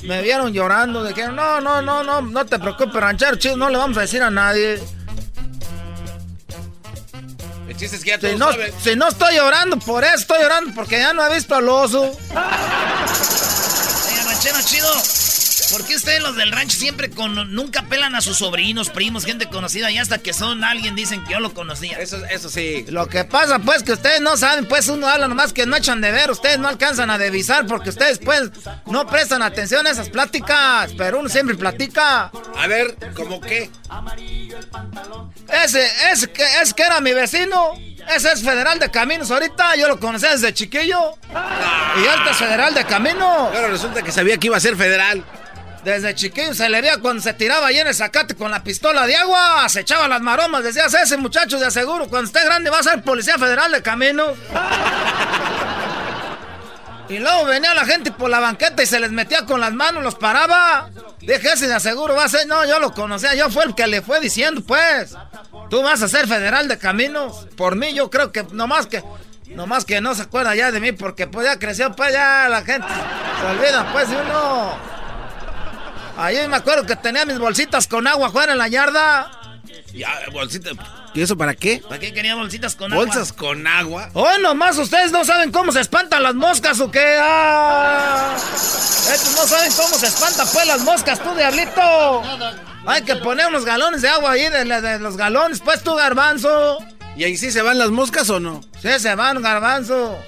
Me 0.02 0.22
vieron 0.22 0.52
llorando, 0.52 1.04
dijeron, 1.04 1.36
no, 1.36 1.60
no, 1.60 1.82
no, 1.82 2.02
no, 2.02 2.22
no 2.22 2.46
te 2.46 2.58
preocupes, 2.58 2.94
ranchero 2.94 3.36
chido, 3.36 3.56
no 3.56 3.68
le 3.68 3.76
vamos 3.78 3.96
a 3.98 4.02
decir 4.02 4.22
a 4.22 4.30
nadie. 4.30 4.82
El 7.68 7.76
chiste 7.76 7.96
es 7.96 8.04
que 8.04 8.10
ya 8.10 8.16
Si 8.16 8.22
todos 8.26 8.38
no, 8.38 8.50
saben. 8.52 8.72
si 8.82 8.96
no 8.96 9.08
estoy 9.08 9.36
llorando, 9.36 9.78
por 9.78 10.04
eso 10.04 10.14
estoy 10.16 10.42
llorando, 10.42 10.72
porque 10.74 10.98
ya 10.98 11.12
no 11.12 11.24
he 11.26 11.34
visto 11.34 11.54
al 11.54 11.68
oso. 11.68 12.10
Ranchero 14.24 14.58
chido. 14.64 14.88
¿Por 15.70 15.84
qué 15.86 15.96
ustedes 15.96 16.22
los 16.22 16.36
del 16.36 16.52
rancho 16.52 16.76
siempre 16.76 17.10
con, 17.10 17.54
nunca 17.54 17.82
pelan 17.82 18.14
a 18.14 18.20
sus 18.20 18.38
sobrinos, 18.38 18.90
primos, 18.90 19.24
gente 19.24 19.48
conocida 19.48 19.90
y 19.90 19.98
hasta 19.98 20.18
que 20.18 20.32
son 20.32 20.64
alguien 20.64 20.94
dicen 20.94 21.24
que 21.24 21.32
yo 21.32 21.40
lo 21.40 21.52
conocía? 21.54 21.98
Eso, 21.98 22.24
eso 22.26 22.48
sí. 22.48 22.84
Lo 22.88 23.08
que 23.08 23.24
pasa, 23.24 23.58
pues, 23.58 23.82
que 23.82 23.92
ustedes 23.92 24.20
no 24.20 24.36
saben, 24.36 24.66
pues, 24.66 24.88
uno 24.88 25.08
habla 25.08 25.28
nomás 25.28 25.52
que 25.52 25.66
no 25.66 25.76
echan 25.76 26.00
de 26.00 26.12
ver, 26.12 26.30
ustedes 26.30 26.58
no 26.58 26.68
alcanzan 26.68 27.10
a 27.10 27.18
devisar 27.18 27.66
porque 27.66 27.90
ustedes, 27.90 28.18
pues, 28.18 28.50
no 28.86 29.06
prestan 29.06 29.42
atención 29.42 29.86
a 29.86 29.90
esas 29.90 30.08
pláticas, 30.08 30.92
pero 30.96 31.18
uno 31.20 31.28
siempre 31.28 31.56
platica. 31.56 32.30
A 32.56 32.66
ver, 32.66 32.96
¿cómo 33.14 33.40
qué? 33.40 33.70
Ese, 35.64 35.86
ese 36.12 36.30
que, 36.30 36.44
es 36.62 36.74
que 36.74 36.82
era 36.82 37.00
mi 37.00 37.12
vecino, 37.12 37.72
ese 38.14 38.32
es 38.32 38.42
federal 38.42 38.78
de 38.78 38.90
caminos 38.90 39.30
ahorita, 39.30 39.76
yo 39.76 39.88
lo 39.88 39.98
conocí 39.98 40.26
desde 40.26 40.54
chiquillo. 40.54 41.16
Y 41.30 42.06
ahorita 42.06 42.30
es 42.30 42.36
federal 42.36 42.74
de 42.74 42.84
caminos. 42.84 43.50
Pero 43.52 43.68
resulta 43.68 44.02
que 44.02 44.12
sabía 44.12 44.36
que 44.38 44.46
iba 44.46 44.56
a 44.56 44.60
ser 44.60 44.76
federal. 44.76 45.24
Desde 45.86 46.16
chiquillo 46.16 46.52
se 46.52 46.68
le 46.68 46.80
veía 46.80 46.98
cuando 46.98 47.22
se 47.22 47.32
tiraba 47.32 47.68
ahí 47.68 47.78
en 47.78 47.86
el 47.86 47.94
zacate 47.94 48.34
con 48.34 48.50
la 48.50 48.64
pistola 48.64 49.06
de 49.06 49.14
agua, 49.14 49.68
se 49.68 49.82
echaba 49.82 50.08
las 50.08 50.20
maromas, 50.20 50.64
decías, 50.64 50.92
ese 50.92 51.16
muchacho 51.16 51.60
de 51.60 51.66
aseguro, 51.66 52.08
cuando 52.08 52.26
esté 52.26 52.44
grande 52.44 52.70
va 52.70 52.80
a 52.80 52.82
ser 52.82 53.04
policía 53.04 53.38
federal 53.38 53.70
de 53.70 53.82
caminos. 53.82 54.36
Y 57.08 57.20
luego 57.20 57.44
venía 57.44 57.72
la 57.72 57.84
gente 57.84 58.10
por 58.10 58.28
la 58.28 58.40
banqueta 58.40 58.82
y 58.82 58.86
se 58.86 58.98
les 58.98 59.12
metía 59.12 59.46
con 59.46 59.60
las 59.60 59.72
manos, 59.72 60.02
los 60.02 60.16
paraba. 60.16 60.90
Dije, 61.20 61.52
ese 61.52 61.68
de 61.68 61.74
aseguro 61.74 62.16
va 62.16 62.24
a 62.24 62.28
ser, 62.28 62.48
no, 62.48 62.64
yo 62.64 62.80
lo 62.80 62.92
conocía, 62.92 63.36
yo 63.36 63.48
fue 63.48 63.62
el 63.62 63.76
que 63.76 63.86
le 63.86 64.02
fue 64.02 64.18
diciendo, 64.18 64.60
pues. 64.66 65.14
Tú 65.70 65.84
vas 65.84 66.02
a 66.02 66.08
ser 66.08 66.26
federal 66.26 66.66
de 66.66 66.78
caminos. 66.78 67.46
Por 67.56 67.76
mí 67.76 67.94
yo 67.94 68.10
creo 68.10 68.32
que 68.32 68.42
nomás 68.50 68.88
que, 68.88 69.04
nomás 69.50 69.84
que 69.84 70.00
no 70.00 70.16
se 70.16 70.22
acuerda 70.22 70.56
ya 70.56 70.72
de 70.72 70.80
mí, 70.80 70.90
porque 70.90 71.28
pues 71.28 71.46
ya 71.46 71.60
creció, 71.60 71.94
pues 71.94 72.12
ya 72.12 72.48
la 72.48 72.62
gente 72.62 72.88
se 72.88 73.46
olvida, 73.46 73.92
pues 73.92 74.10
de 74.10 74.16
uno. 74.16 74.95
Ahí 76.16 76.46
me 76.48 76.56
acuerdo 76.56 76.86
que 76.86 76.96
tenía 76.96 77.26
mis 77.26 77.38
bolsitas 77.38 77.86
con 77.86 78.06
agua 78.06 78.30
fuera 78.30 78.52
en 78.52 78.58
la 78.58 78.68
yarda. 78.68 79.30
Ya, 79.92 80.10
bolsita. 80.32 80.70
¿Y 81.14 81.22
eso 81.22 81.36
para 81.36 81.54
qué? 81.54 81.82
¿Para 81.86 81.98
qué 81.98 82.12
quería 82.12 82.34
bolsitas 82.34 82.74
con 82.74 82.92
agua? 82.92 83.04
Bolsas 83.04 83.32
con 83.32 83.66
agua. 83.66 84.10
Oh, 84.12 84.38
nomás 84.40 84.76
ustedes 84.76 85.12
no 85.12 85.24
saben 85.24 85.50
cómo 85.50 85.72
se 85.72 85.80
espantan 85.80 86.22
las 86.22 86.34
moscas 86.34 86.78
o 86.80 86.90
qué. 86.90 87.18
Ah. 87.20 88.36
Estos 89.12 89.34
no 89.34 89.46
saben 89.46 89.72
cómo 89.72 89.98
se 89.98 90.06
espantan 90.06 90.46
pues 90.52 90.66
las 90.66 90.80
moscas, 90.82 91.22
tú 91.22 91.34
diablito. 91.34 92.22
Hay 92.86 93.02
que 93.02 93.16
poner 93.16 93.46
unos 93.46 93.64
galones 93.64 94.02
de 94.02 94.08
agua 94.08 94.32
ahí 94.32 94.48
de, 94.48 94.64
de 94.64 94.98
los 94.98 95.16
galones, 95.16 95.60
pues 95.60 95.82
tú 95.82 95.94
garbanzo. 95.94 96.78
¿Y 97.16 97.24
ahí 97.24 97.36
sí 97.36 97.50
se 97.50 97.62
van 97.62 97.78
las 97.78 97.90
moscas 97.90 98.28
o 98.28 98.38
no? 98.38 98.60
Sí, 98.82 98.90
se 98.98 99.14
van, 99.14 99.40
garbanzo. 99.40 100.18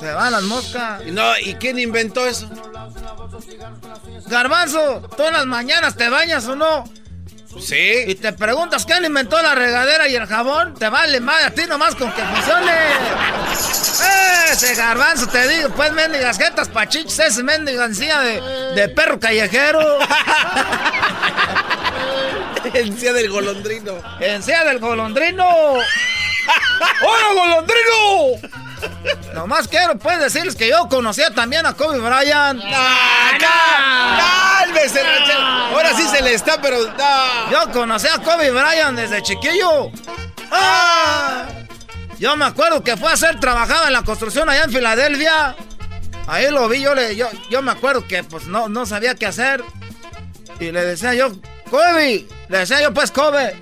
Se 0.00 0.10
van 0.10 0.32
las 0.32 0.42
moscas. 0.44 1.02
No, 1.06 1.38
¿y 1.38 1.54
quién 1.56 1.78
inventó 1.78 2.26
eso? 2.26 2.48
Garbanzo, 4.26 5.08
¿tú 5.16 5.24
en 5.24 5.32
las 5.32 5.46
mañanas 5.46 5.96
te 5.96 6.08
bañas 6.08 6.46
o 6.46 6.56
no? 6.56 6.84
Sí. 7.60 8.04
Y 8.06 8.14
te 8.14 8.32
preguntas 8.32 8.86
quién 8.86 9.04
inventó 9.04 9.40
la 9.42 9.54
regadera 9.54 10.08
y 10.08 10.14
el 10.14 10.26
jabón, 10.26 10.74
te 10.74 10.88
vale 10.88 11.20
madre 11.20 11.44
a 11.46 11.50
ti 11.50 11.62
nomás 11.68 11.94
con 11.94 12.10
que 12.12 12.22
funcione. 12.22 12.72
Ese 14.50 14.74
garbanzo, 14.74 15.26
te 15.28 15.46
digo, 15.48 15.68
pues 15.70 15.92
mendigas 15.92 16.38
jetas 16.38 16.68
pachichos, 16.68 17.18
ese 17.18 17.42
mendiga 17.42 17.84
encía 17.84 18.20
de, 18.20 18.40
de 18.74 18.88
perro 18.88 19.20
callejero. 19.20 19.98
Encía 22.74 23.12
del 23.12 23.28
golondrino. 23.28 23.94
Encía 24.20 24.64
del 24.64 24.78
golondrino. 24.78 25.44
¡Hola, 27.02 27.26
golondrino! 27.34 28.48
Nomás 29.34 29.68
quiero 29.68 29.98
pues 29.98 30.18
decirles 30.20 30.54
que 30.56 30.68
yo 30.68 30.88
conocía 30.88 31.30
también 31.30 31.66
a 31.66 31.74
Kobe 31.74 31.98
Bryant. 31.98 32.62
¡Cálmese, 33.38 35.02
ranchero! 35.02 35.40
Ahora 35.40 35.94
sí 35.96 36.06
se 36.08 36.22
le 36.22 36.34
está, 36.34 36.60
pero. 36.60 36.78
no. 36.78 37.50
Yo 37.50 37.72
conocí 37.72 38.08
a 38.08 38.18
Kobe 38.18 38.50
Bryant 38.50 38.98
desde 38.98 39.22
chiquillo. 39.22 39.90
¡Ah! 40.50 41.46
Yo 42.18 42.36
me 42.36 42.44
acuerdo 42.44 42.84
que 42.84 42.96
fue 42.96 43.10
a 43.10 43.14
hacer, 43.14 43.40
trabajaba 43.40 43.86
en 43.88 43.94
la 43.94 44.02
construcción 44.02 44.48
allá 44.48 44.64
en 44.64 44.70
Filadelfia. 44.70 45.56
Ahí 46.28 46.50
lo 46.50 46.68
vi, 46.68 46.80
yo 46.80 46.94
le, 46.94 47.16
yo, 47.16 47.28
yo 47.50 47.62
me 47.62 47.72
acuerdo 47.72 48.06
que 48.06 48.22
pues 48.22 48.46
no, 48.46 48.68
no 48.68 48.86
sabía 48.86 49.14
qué 49.16 49.26
hacer. 49.26 49.64
Y 50.60 50.70
le 50.70 50.84
decía 50.84 51.14
yo, 51.14 51.32
Kobe, 51.68 52.26
le 52.48 52.58
decía 52.58 52.80
yo 52.80 52.94
pues 52.94 53.10
Kobe. 53.10 53.58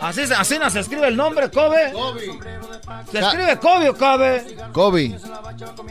Así, 0.00 0.22
así 0.36 0.58
no 0.58 0.68
se 0.68 0.80
escribe 0.80 1.08
el 1.08 1.16
nombre, 1.16 1.50
Kobe. 1.50 1.92
Se 3.10 3.18
escribe 3.18 3.58
Kobe 3.58 3.88
o 3.90 3.94
Kobe. 3.96 4.44
Kobe. 4.72 5.18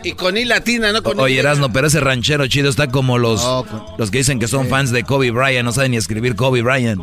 Y 0.04 0.12
con 0.14 0.38
I 0.38 0.46
latina, 0.46 0.92
¿no? 0.92 1.02
Con 1.04 1.20
Oye, 1.20 1.40
Erasmo, 1.40 1.72
pero 1.74 1.88
ese 1.88 2.00
ranchero 2.00 2.48
chido 2.48 2.70
está 2.70 2.88
como 2.88 3.18
los, 3.18 3.42
con- 3.42 3.84
los 3.98 4.12
que 4.12 4.20
dicen 4.20 4.40
que 4.40 4.48
son 4.48 4.68
fans 4.70 4.92
de 4.92 5.04
Kobe 5.04 5.32
Bryant, 5.32 5.66
no 5.66 5.72
saben 5.72 5.92
ni 5.92 5.98
escribir 5.98 6.36
Kobe 6.36 6.62
Bryant. 6.62 7.02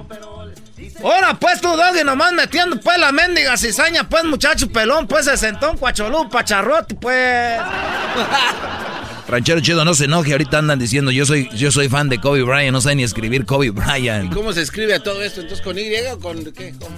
Ahora 1.02 1.35
pues 1.35 1.60
tú, 1.60 1.69
Doggy, 1.69 2.05
nomás 2.05 2.32
metiendo 2.32 2.78
pues 2.81 2.97
la 2.98 3.10
mendiga 3.10 3.56
cizaña, 3.56 4.09
pues 4.09 4.24
muchacho 4.24 4.69
pelón, 4.70 5.06
pues 5.09 5.24
se 5.24 5.36
sentó 5.36 5.73
un 5.73 5.77
cuacholú, 5.77 6.28
pacharrote, 6.31 6.94
pues. 6.94 7.60
Ranchero 9.28 9.60
chido, 9.60 9.85
no 9.85 9.94
se 9.94 10.05
enoje, 10.05 10.32
ahorita 10.32 10.59
andan 10.59 10.78
diciendo 10.78 11.10
yo 11.10 11.24
soy, 11.27 11.48
yo 11.56 11.70
soy 11.73 11.89
fan 11.89 12.09
de 12.09 12.20
Kobe 12.20 12.43
Bryant, 12.43 12.73
no 12.73 12.81
saben 12.81 12.98
ni 12.98 13.05
escribir 13.05 13.47
Kobe 13.47 13.70
Bryant. 13.70 14.32
¿Cómo 14.32 14.52
se 14.52 14.62
escribe 14.62 14.94
a 14.94 15.02
todo 15.02 15.23
esto? 15.23 15.40
Entonces, 15.40 15.64
¿con 15.64 15.78
Y 15.78 15.85
o 16.12 16.19
con 16.20 16.44
qué? 16.52 16.74
¿Cómo, 16.78 16.94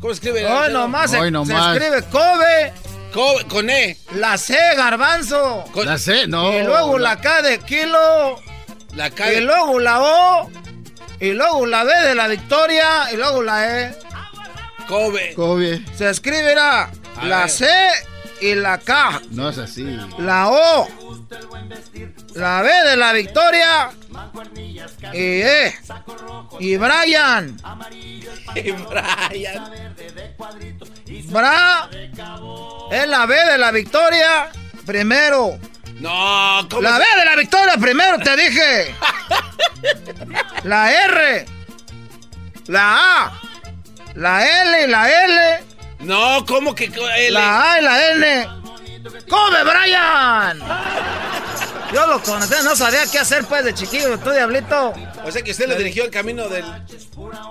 cómo 0.00 0.14
se 0.14 0.18
escribe? 0.28 0.46
Hoy 0.46 0.72
nomás, 0.72 1.10
se, 1.10 1.18
Hoy 1.18 1.32
se 1.46 1.52
escribe 1.54 2.02
Kobe, 2.10 2.72
Co- 3.12 3.48
con 3.48 3.70
E. 3.70 3.96
la 4.14 4.36
C, 4.38 4.56
garbanzo. 4.76 5.64
Con 5.72 5.86
La 5.86 5.98
C, 5.98 6.26
no. 6.26 6.52
y 6.52 6.62
luego 6.62 6.98
la 6.98 7.20
K 7.20 7.42
de 7.42 7.58
kilo, 7.60 8.40
la 8.94 9.10
K. 9.10 9.32
y 9.32 9.40
luego 9.40 9.78
la 9.80 10.00
O, 10.02 10.50
y 11.20 11.30
luego 11.32 11.66
la 11.66 11.84
B 11.84 11.92
de 12.02 12.14
la 12.14 12.28
victoria, 12.28 13.10
y 13.12 13.16
luego 13.16 13.42
la 13.42 13.80
E. 13.88 13.98
Kobe. 14.88 15.34
Kobe. 15.34 15.82
Se 15.96 16.08
escribirá 16.10 16.90
A 17.16 17.24
la 17.26 17.40
ver. 17.40 17.50
C 17.50 17.66
y 18.40 18.54
la 18.54 18.78
K, 18.78 19.20
No 19.30 19.48
es 19.48 19.58
así. 19.58 19.84
la 20.18 20.48
O, 20.50 20.88
la 22.34 22.62
B 22.62 22.70
de 22.88 22.96
la 22.96 23.12
victoria, 23.12 23.90
y 25.12 25.18
E. 25.42 25.74
Y 26.60 26.76
Brian. 26.76 27.56
Y 28.54 28.70
Brian. 28.72 29.70
Bra 31.28 31.88
es 32.90 33.08
la 33.08 33.26
B 33.26 33.34
de 33.34 33.58
la 33.58 33.70
victoria 33.70 34.48
primero. 34.84 35.58
No, 36.00 36.66
¿cómo 36.70 36.82
La 36.82 36.98
B 36.98 37.04
de 37.18 37.24
la 37.24 37.36
victoria 37.36 37.74
primero, 37.80 38.18
te 38.18 38.36
dije. 38.36 38.94
La 40.64 40.92
R. 40.92 41.46
La 42.68 43.24
A. 43.24 43.40
La 44.14 44.62
L 44.62 44.84
y 44.84 44.86
la 44.88 45.24
L. 45.24 45.64
No, 46.06 46.44
¿cómo 46.46 46.74
que 46.74 46.84
L? 46.86 47.30
La 47.30 47.72
A 47.72 47.80
y 47.80 47.82
la 47.82 48.10
N. 48.12 48.48
¡Come, 49.28 49.58
Brian! 49.64 50.60
Yo 51.92 52.04
lo 52.08 52.20
conocí, 52.20 52.54
no 52.64 52.74
sabía 52.74 53.00
qué 53.10 53.20
hacer 53.20 53.44
pues 53.44 53.64
de 53.64 53.72
chiquillo, 53.72 54.18
tú 54.18 54.30
diablito. 54.30 54.92
O 55.24 55.30
sea 55.30 55.42
que 55.42 55.52
usted 55.52 55.68
le 55.68 55.76
dirigió 55.76 56.04
el 56.04 56.10
camino 56.10 56.48
del. 56.48 56.64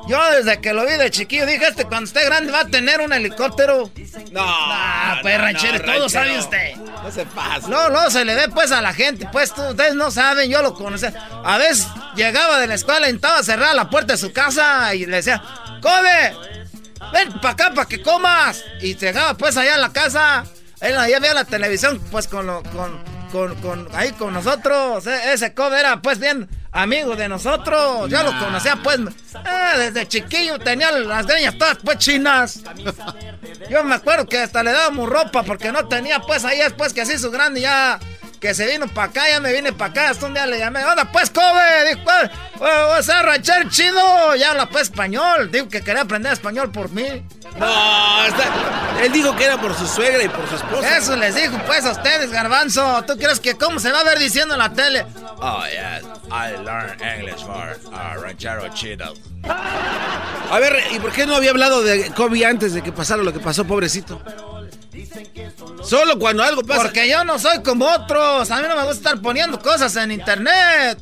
Yo 0.09 0.31
desde 0.31 0.59
que 0.59 0.73
lo 0.73 0.85
vi 0.85 0.91
de 0.93 1.09
chiquillo 1.09 1.45
dije, 1.45 1.67
este 1.67 1.85
cuando 1.85 2.05
esté 2.07 2.25
grande 2.25 2.51
va 2.51 2.61
a 2.61 2.67
tener 2.67 2.99
un 2.99 3.13
helicóptero. 3.13 3.89
No. 4.31 4.41
Ah, 4.43 5.19
pues, 5.21 5.39
ranchero, 5.39 5.79
todo 5.81 6.09
sabe 6.09 6.37
usted. 6.37 6.75
No 6.75 7.09
se 7.11 7.25
pasa. 7.25 7.67
No, 7.69 7.89
no, 7.89 8.09
se 8.11 8.25
le 8.25 8.35
ve 8.35 8.49
pues 8.49 8.71
a 8.73 8.81
la 8.81 8.93
gente, 8.93 9.27
pues 9.31 9.53
tú- 9.53 9.63
ustedes 9.69 9.95
no 9.95 10.11
saben, 10.11 10.49
yo 10.49 10.61
lo 10.61 10.73
conocí. 10.73 11.05
A 11.43 11.57
veces 11.57 11.87
llegaba 12.15 12.59
de 12.59 12.67
la 12.67 12.75
escuela 12.75 13.09
y 13.09 13.13
estaba 13.15 13.41
cerrada 13.41 13.73
la 13.73 13.89
puerta 13.89 14.13
de 14.13 14.17
su 14.19 14.33
casa 14.33 14.93
y 14.93 15.05
le 15.05 15.17
decía, 15.17 15.41
¡Come! 15.81 16.33
Ven 17.13 17.33
para 17.41 17.49
acá 17.51 17.71
para 17.73 17.87
que 17.87 18.01
comas. 18.01 18.63
Y 18.81 18.95
llegaba 18.95 19.33
pues 19.35 19.57
allá 19.57 19.75
en 19.75 19.81
la 19.81 19.91
casa, 19.93 20.43
él 20.81 20.97
allá 20.97 21.19
veía 21.19 21.33
la 21.33 21.45
televisión 21.45 22.01
pues 22.11 22.27
con, 22.27 22.45
lo- 22.47 22.63
con, 22.63 23.03
con, 23.31 23.55
con- 23.61 23.89
ahí 23.93 24.11
con 24.13 24.33
nosotros. 24.33 25.05
E- 25.07 25.33
Ese 25.33 25.53
Kobe 25.53 25.79
era 25.79 26.01
pues 26.01 26.19
bien 26.19 26.47
amigo 26.71 27.15
de 27.15 27.27
nosotros. 27.29 28.09
Ya 28.09 28.23
lo 28.23 28.37
conocía, 28.39 28.77
pues. 28.83 28.99
eh, 28.99 29.77
desde 29.77 30.07
chiquillo 30.07 30.59
tenía 30.59 30.91
las 30.91 31.25
greñas 31.25 31.57
todas, 31.57 31.77
pues, 31.83 31.97
chinas. 31.99 32.61
Yo 33.69 33.83
me 33.83 33.95
acuerdo 33.95 34.25
que 34.25 34.39
hasta 34.39 34.61
le 34.63 34.71
dábamos 34.71 35.09
ropa 35.09 35.43
porque 35.43 35.71
no 35.71 35.87
tenía, 35.87 36.19
pues, 36.19 36.43
ahí 36.45 36.59
después 36.59 36.93
que 36.93 37.01
así 37.01 37.17
su 37.17 37.31
grande 37.31 37.61
ya 37.61 37.99
que 38.39 38.53
se 38.53 38.65
vino 38.67 38.87
para 38.87 39.07
acá, 39.09 39.23
ya 39.29 39.39
me 39.39 39.51
vine 39.53 39.73
para 39.73 39.91
acá. 39.91 40.09
Hasta 40.09 40.25
un 40.25 40.33
día 40.33 40.45
le 40.45 40.59
llamé, 40.59 40.83
onda 40.85 41.11
pues, 41.11 41.29
Kobe, 41.29 41.85
dijo, 41.89 42.01
pues, 42.03 42.31
voy 42.59 42.97
a 42.99 43.03
ser 43.03 43.25
ranchero 43.25 43.69
chido. 43.69 44.35
Ya 44.35 44.51
habla 44.51 44.67
pues 44.69 44.83
español. 44.83 45.49
Digo 45.51 45.67
que 45.69 45.81
quería 45.81 46.01
aprender 46.03 46.33
español 46.33 46.71
por 46.71 46.89
mí. 46.91 47.25
No, 47.57 48.25
está- 48.25 49.01
él 49.03 49.11
dijo 49.11 49.35
que 49.35 49.45
era 49.45 49.57
por 49.59 49.73
su 49.75 49.85
suegra 49.87 50.23
y 50.23 50.29
por 50.29 50.47
su 50.47 50.55
esposa. 50.55 50.97
Eso 50.97 51.15
les 51.15 51.35
dijo 51.35 51.57
pues 51.65 51.85
a 51.85 51.91
ustedes, 51.91 52.31
garbanzo. 52.31 53.03
¿Tú 53.07 53.17
crees 53.17 53.39
que 53.39 53.55
cómo 53.55 53.79
se 53.79 53.91
va 53.91 54.01
a 54.01 54.03
ver 54.03 54.19
diciendo 54.19 54.53
en 54.55 54.59
la 54.59 54.71
tele? 54.73 55.05
Oh, 55.39 55.63
yes. 55.65 56.05
I 56.31 56.57
learned 56.63 57.01
English 57.01 57.43
for 57.45 57.77
uh, 57.91 58.21
ranchero 58.21 58.67
chido. 58.73 59.13
A 60.51 60.59
ver, 60.59 60.75
¿y 60.91 60.99
por 60.99 61.11
qué 61.11 61.25
no 61.25 61.35
había 61.35 61.51
hablado 61.51 61.83
de 61.83 62.11
Kobe 62.11 62.45
antes 62.45 62.73
de 62.73 62.81
que 62.81 62.91
pasara 62.91 63.21
lo 63.23 63.31
que 63.33 63.39
pasó, 63.39 63.65
pobrecito? 63.65 64.21
Solo 65.83 66.17
cuando 66.19 66.43
algo 66.43 66.63
pasa. 66.63 66.83
Porque 66.83 67.09
yo 67.09 67.23
no 67.23 67.39
soy 67.39 67.61
como 67.63 67.85
otros. 67.85 68.49
A 68.51 68.61
mí 68.61 68.67
no 68.67 68.75
me 68.75 68.83
gusta 68.83 69.09
estar 69.09 69.21
poniendo 69.21 69.59
cosas 69.59 69.95
en 69.97 70.11
internet. 70.11 70.99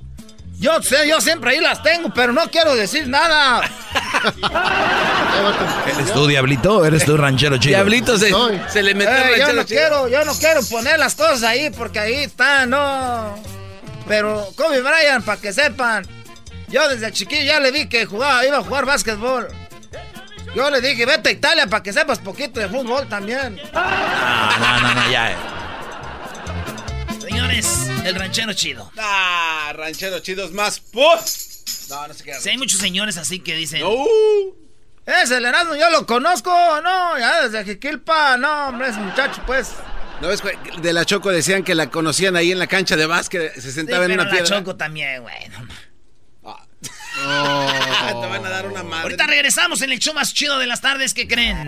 Yo 0.60 0.82
sé, 0.82 1.07
yo 1.07 1.20
siempre 1.20 1.52
ahí 1.52 1.60
las 1.60 1.84
tengo, 1.84 2.14
pero 2.14 2.32
no 2.32 2.49
quiero 2.49 2.76
decir 2.76 3.07
nada. 3.07 3.61
¿Eres 5.94 6.14
tú, 6.14 6.28
Diablito? 6.28 6.86
¿Eres 6.86 7.06
tú, 7.06 7.18
ranchero 7.18 7.57
chido? 7.57 7.76
Diablito 7.76 8.18
se, 8.18 8.32
se 8.70 8.84
le 8.84 8.94
metió 8.95 9.14
Eh, 9.14 9.34
el 9.34 9.40
yo 9.40 9.45
ranchero 9.45 9.53
no 9.56 9.64
chido. 9.64 9.80
quiero, 9.80 10.07
yo 10.07 10.26
no 10.26 10.34
quiero 10.36 10.61
poner 10.64 10.99
las 10.99 11.15
cosas 11.15 11.44
ahí 11.44 11.70
porque 11.72 11.99
ahí 11.99 12.14
está, 12.24 12.65
no. 12.65 13.36
Pero 14.07 14.48
Kobe 14.56 14.82
Bryant, 14.82 15.26
para 15.26 15.41
que 15.41 15.52
sepan, 15.53 16.07
yo 16.70 16.88
desde 16.88 17.11
chiquillo 17.11 17.44
ya 17.44 17.60
le 17.60 17.72
vi 17.72 17.88
que 17.90 18.06
jugaba, 18.06 18.45
iba 18.45 18.57
a 18.57 18.64
jugar 18.64 18.86
básquetbol. 18.86 19.48
Yo 20.56 20.70
le 20.70 20.82
dije, 20.82 21.06
vete 21.06 21.30
a 21.30 21.32
Italia 21.32 21.68
para 21.68 21.82
que 21.82 21.92
sepas 21.92 22.20
poquito 22.20 22.60
de 22.60 22.70
fútbol 22.70 23.08
también. 23.10 23.60
Ah, 23.74 24.80
no, 24.82 24.88
no, 24.88 24.94
no, 25.02 25.12
ya. 25.12 25.36
Señores, 27.20 27.68
el 28.06 28.16
ranchero 28.16 28.54
chido. 28.54 28.92
Ah, 28.98 29.74
rancheros 29.76 30.22
chidos 30.22 30.52
más. 30.52 30.80
¡Puf! 30.80 31.90
No, 31.90 32.08
no 32.08 32.14
se 32.14 32.24
queda. 32.24 32.40
Sí, 32.40 32.50
hay 32.50 32.58
muchos 32.58 32.80
señores 32.80 33.18
así 33.18 33.40
que 33.40 33.56
dicen. 33.56 33.82
Ese 35.06 35.38
el 35.38 35.46
Erasmo 35.46 35.76
yo 35.76 35.90
lo 35.90 36.06
conozco, 36.06 36.50
no, 36.82 37.18
ya 37.20 37.42
desde 37.48 37.66
Jiquilpa, 37.66 38.38
no, 38.38 38.68
hombre, 38.70 38.88
ese 38.90 39.00
muchacho, 39.00 39.42
pues. 39.46 39.72
¿No 40.22 40.30
ves? 40.30 40.42
güey? 40.42 40.56
De 40.82 40.94
la 40.94 41.04
Choco 41.04 41.30
decían 41.30 41.64
que 41.64 41.76
la 41.76 41.90
conocían 41.90 42.38
ahí 42.38 42.52
en 42.54 42.60
la 42.60 42.68
cancha 42.68 42.96
de 42.96 43.06
básquet. 43.06 43.54
Se 43.56 43.62
Sí, 43.62 43.72
sentaba 43.72 44.06
en 44.06 44.12
pero 44.12 44.22
una 44.22 44.32
la 44.32 44.38
piedra. 44.38 44.58
Choco 44.60 44.76
también, 44.78 45.22
güey. 45.24 45.50
no 45.50 45.68
Te 47.24 48.28
van 48.28 48.45
a 48.45 48.50
dar 48.50 48.68
una 48.68 48.84
madre. 48.84 49.04
Ahorita 49.04 49.28
regresamos 49.28 49.82
en 49.82 49.91
el 49.91 50.00
show 50.00 50.14
más 50.14 50.34
chido 50.34 50.58
de 50.58 50.68
las 50.68 50.82
tardes, 50.82 51.14
¿qué 51.14 51.28
creen? 51.28 51.68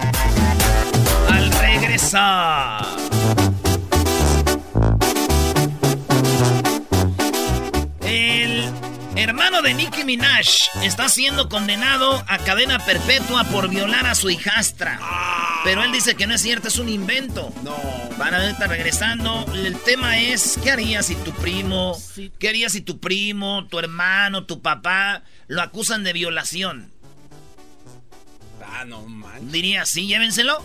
Al 1.32 1.52
regresar. 1.52 2.86
El 8.02 8.55
hermano 9.16 9.62
de 9.62 9.74
Nicki 9.74 10.04
Minaj 10.04 10.48
está 10.84 11.10
siendo 11.10 11.48
condenado 11.50 12.24
a 12.28 12.38
cadena 12.40 12.80
perpetua 12.80 13.44
por 13.46 13.70
violar 13.70 14.06
a 14.08 14.16
su 14.16 14.30
hijastra. 14.30 15.00
Pero 15.64 15.84
él 15.84 15.92
dice 15.92 16.16
que 16.16 16.28
no 16.28 16.36
es 16.36 16.42
cierto, 16.42 16.68
es 16.68 16.78
un 16.78 16.90
invento. 16.90 17.54
No. 17.64 17.76
Van 18.18 18.34
a 18.34 18.50
estar 18.50 18.70
regresando. 18.70 19.46
El 19.54 19.80
tema 19.80 20.18
es, 20.20 20.60
¿qué 20.62 20.72
harías 20.72 21.06
si 21.08 21.16
tu 21.16 21.32
primo, 21.32 21.98
qué 22.40 22.50
harías 22.50 22.74
si 22.74 22.82
tu 22.82 23.00
primo, 23.00 23.66
tu 23.68 23.80
hermano, 23.80 24.46
tu 24.46 24.62
papá 24.62 25.24
lo 25.48 25.62
acusan 25.62 26.04
de 26.04 26.14
violación? 26.14 26.92
Ah, 28.68 28.84
no 28.86 29.04
man. 29.08 29.52
Diría, 29.52 29.86
sí, 29.86 30.08
llévenselo. 30.08 30.62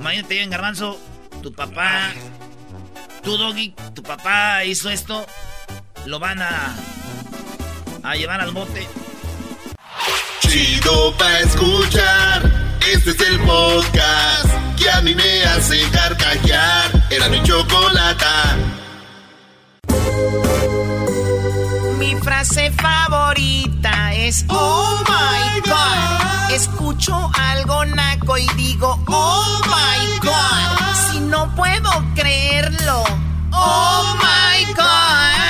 Imagínate, 0.00 0.42
en 0.42 0.50
Garbanzo, 0.50 0.98
tu 1.42 1.52
papá, 1.52 2.12
tu 3.22 3.36
doggy, 3.36 3.74
tu 3.94 4.02
papá 4.02 4.64
hizo 4.64 4.88
esto. 4.90 5.26
Lo 6.06 6.18
van 6.18 6.40
a, 6.40 6.74
a 8.04 8.14
llevar 8.14 8.40
al 8.40 8.52
bote. 8.52 8.86
Chido 10.40 11.16
pa' 11.16 11.40
escuchar. 11.40 12.42
Este 12.92 13.10
es 13.10 13.20
el 13.20 13.40
podcast 13.40 14.46
que 14.76 14.90
a 14.90 15.00
mí 15.00 15.14
me 15.14 15.42
hace 15.44 15.80
carcajear. 15.90 17.06
Era 17.10 17.28
mi 17.30 17.42
chocolata. 17.42 18.56
Mi 21.98 22.14
frase 22.16 22.70
favorita 22.72 24.12
es 24.14 24.44
Oh 24.48 25.02
my 25.08 25.60
God. 25.62 26.50
Escucho 26.52 27.30
algo 27.34 27.86
naco 27.86 28.36
y 28.36 28.46
digo 28.56 29.02
Oh 29.06 29.60
my 29.64 30.18
God. 30.20 31.10
Si 31.10 31.20
no 31.20 31.52
puedo 31.54 31.90
creerlo. 32.14 33.02
Oh 33.50 34.16
my 34.20 34.64
God. 34.74 35.43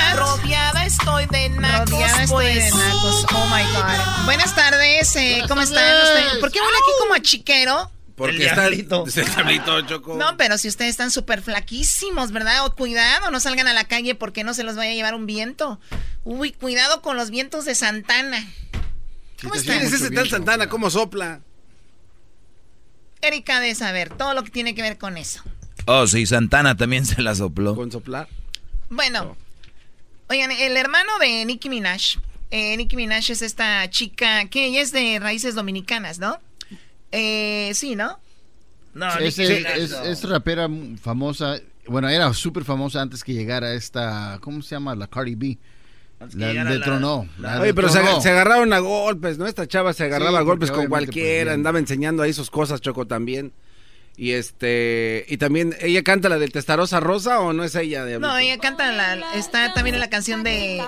Estoy 1.05 1.25
de 1.27 1.49
nacos. 1.49 1.91
Rodeada 1.91 2.23
estoy 2.23 2.45
de 2.47 2.53
pues. 2.61 2.73
nacos. 2.75 3.25
Oh 3.31 3.45
my 3.45 3.61
God. 3.73 4.25
Buenas 4.25 4.55
tardes. 4.55 5.15
eh, 5.15 5.43
¿Cómo 5.47 5.61
están 5.61 6.01
ustedes? 6.03 6.37
¿Por 6.39 6.51
qué 6.51 6.59
huele 6.59 6.77
aquí 6.77 6.91
como 6.99 7.13
a 7.13 7.19
chiquero? 7.21 7.91
Porque 8.15 8.37
El 8.37 8.41
está 8.41 8.61
diablito. 8.61 9.05
el 9.15 9.25
diablito, 9.25 9.81
Choco. 9.81 10.15
No, 10.17 10.35
pero 10.35 10.57
si 10.57 10.67
ustedes 10.67 10.89
están 10.89 11.11
súper 11.11 11.43
flaquísimos, 11.43 12.31
¿verdad? 12.31 12.65
O 12.65 12.73
cuidado, 12.75 13.29
no 13.29 13.39
salgan 13.39 13.67
a 13.67 13.73
la 13.73 13.83
calle 13.83 14.15
porque 14.15 14.43
no 14.43 14.55
se 14.55 14.63
los 14.63 14.75
vaya 14.75 14.91
a 14.91 14.93
llevar 14.95 15.13
un 15.13 15.27
viento. 15.27 15.79
Uy, 16.23 16.53
cuidado 16.53 17.03
con 17.03 17.17
los 17.17 17.29
vientos 17.29 17.65
de 17.65 17.75
Santana. 17.75 18.43
¿Cómo 19.43 19.53
¿Quién 19.53 19.75
están? 19.75 19.81
es 19.85 19.93
ese 19.93 20.09
tal 20.09 20.27
Santana? 20.27 20.69
¿Cómo 20.69 20.89
sopla? 20.89 21.41
Erika 23.21 23.59
de 23.59 23.75
saber 23.75 24.09
todo 24.09 24.33
lo 24.33 24.43
que 24.43 24.49
tiene 24.49 24.73
que 24.73 24.81
ver 24.81 24.97
con 24.97 25.17
eso. 25.17 25.43
Oh, 25.85 26.07
sí, 26.07 26.25
Santana 26.25 26.75
también 26.75 27.05
se 27.05 27.21
la 27.21 27.35
sopló. 27.35 27.75
¿Con 27.75 27.91
soplar? 27.91 28.27
Bueno, 28.89 29.37
oigan, 30.29 30.51
el 30.51 30.77
hermano 30.77 31.17
de 31.19 31.45
Nicki 31.45 31.69
Minaj, 31.69 32.17
eh, 32.51 32.77
Nicki 32.77 32.95
Minaj 32.95 33.29
es 33.31 33.41
esta 33.41 33.89
chica 33.89 34.45
que 34.49 34.65
ella 34.67 34.81
es 34.81 34.91
de 34.91 35.19
raíces 35.19 35.55
dominicanas, 35.55 36.19
¿no? 36.19 36.37
Eh, 37.11 37.71
sí, 37.73 37.95
¿no? 37.95 38.19
No, 38.93 39.07
Es, 39.17 39.37
Nicki 39.37 39.51
es, 39.53 39.57
Minaj, 39.59 39.77
es- 39.77 39.91
no. 39.91 40.03
es 40.03 40.23
rapera 40.29 40.69
famosa. 41.01 41.57
Bueno, 41.87 42.09
era 42.09 42.33
súper 42.33 42.63
famosa 42.63 43.01
antes 43.01 43.23
que 43.23 43.33
llegara 43.33 43.73
esta. 43.73 44.39
¿Cómo 44.41 44.61
se 44.61 44.71
llama? 44.75 44.95
La 44.95 45.07
Cardi 45.07 45.35
B. 45.35 45.57
La 46.33 46.63
detronó. 46.63 47.27
la 47.39 47.59
Oye, 47.61 47.73
pero 47.73 47.89
se, 47.89 47.99
agarraron 47.99 48.71
a 48.73 48.79
golpes, 48.79 49.37
¿no? 49.37 49.45
Esta 49.45 49.67
chava 49.67 49.93
se 49.93 50.05
agarraba 50.05 50.31
Sí, 50.31 50.37
a 50.37 50.41
golpes 50.41 50.69
con 50.71 50.79
pues, 50.79 50.89
cualquiera, 50.89 51.53
andaba 51.53 51.77
enseñando 51.77 52.23
ahí 52.23 52.33
sus 52.33 52.49
cosas, 52.49 52.81
Choco, 52.81 53.05
también. 53.05 53.51
Y 54.17 54.31
este, 54.31 55.25
y 55.27 55.37
también, 55.37 55.75
¿ella 55.81 56.01
canta 56.03 56.29
la 56.29 56.37
de 56.37 56.47
Testarosa 56.47 57.01
Rosa 57.01 57.41
o 57.41 57.51
no 57.51 57.65
es 57.65 57.75
ella? 57.75 58.05
De 58.05 58.17
No, 58.17 58.37
ella 58.37 58.57
canta 58.59 58.89
la, 58.91 59.33
está 59.33 59.73
también 59.73 59.95
en 59.95 59.99
la 59.99 60.09
canción 60.09 60.43
de. 60.43 60.81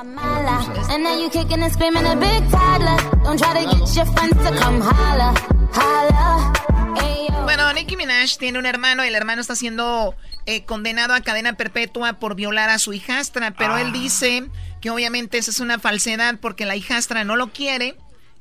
Bueno, 7.43 7.71
Nicki 7.73 7.95
Minaj 7.95 8.37
tiene 8.37 8.59
un 8.59 8.65
hermano 8.65 9.03
y 9.05 9.07
el 9.07 9.15
hermano 9.15 9.41
está 9.41 9.55
siendo 9.55 10.15
eh, 10.45 10.63
condenado 10.65 11.13
a 11.13 11.21
cadena 11.21 11.53
perpetua 11.53 12.13
por 12.19 12.35
violar 12.35 12.69
a 12.69 12.79
su 12.79 12.93
hijastra, 12.93 13.51
pero 13.51 13.77
él 13.77 13.91
dice 13.91 14.45
que 14.81 14.89
obviamente 14.89 15.37
eso 15.37 15.51
es 15.51 15.59
una 15.59 15.79
falsedad 15.79 16.39
porque 16.41 16.65
la 16.65 16.75
hijastra 16.75 17.23
no 17.23 17.35
lo 17.35 17.51
quiere 17.53 17.95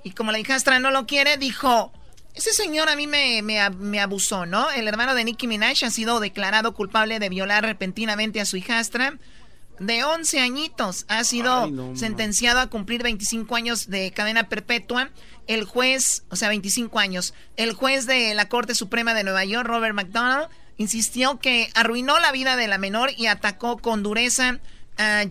y 0.05 0.13
como 0.13 0.33
la 0.33 0.39
hijastra 0.39 0.79
no 0.79 0.91
lo 0.91 1.07
quiere, 1.07 1.37
dijo, 1.37 1.93
ese 2.37 2.53
señor 2.53 2.89
a 2.89 2.97
mí 2.97 3.07
me, 3.07 3.43
me 3.43 3.59
ab- 3.61 3.77
me 3.77 3.99
abusó, 4.01 4.47
¿no? 4.47 4.71
El 4.71 4.87
hermano 4.87 5.15
de 5.15 5.25
Nicki 5.25 5.47
Minaj 5.49 5.83
ha 5.85 5.91
sido 5.91 6.21
declarado 6.21 6.75
culpable 6.75 7.19
de 7.19 7.29
violar 7.29 7.65
repentinamente 7.65 8.41
a 8.41 8.45
su 8.47 8.57
hijastra. 8.57 9.19
De 9.79 10.05
11 10.05 10.41
añitos 10.41 11.05
ha 11.09 11.23
sido 11.25 11.65
Ay, 11.65 11.71
no, 11.73 11.89
ma. 11.93 11.97
sentenciado 11.99 12.61
a 12.61 12.69
cumplir 12.69 13.03
25 13.03 13.57
años 13.57 13.89
de 13.89 14.11
cadena 14.13 14.49
perpetua. 14.49 15.11
El 15.47 15.65
juez, 15.65 16.25
o 16.31 16.37
sea, 16.37 16.49
25 16.49 16.99
años, 16.99 17.35
el 17.57 17.73
juez 17.75 18.07
de 18.07 18.33
la 18.35 18.49
Corte 18.49 18.75
Suprema 18.75 19.13
de 19.15 19.23
Nueva 19.25 19.45
York, 19.45 19.67
Robert 19.67 19.95
McDonald, 19.95 20.49
insistió 20.79 21.39
que 21.41 21.71
arruinó 21.75 22.19
la 22.19 22.33
vida 22.33 22.57
de 22.57 22.69
la 22.69 22.79
menor 22.79 23.11
y 23.17 23.27
atacó 23.27 23.79
con 23.79 24.03
dureza 24.03 24.59
a 24.99 25.25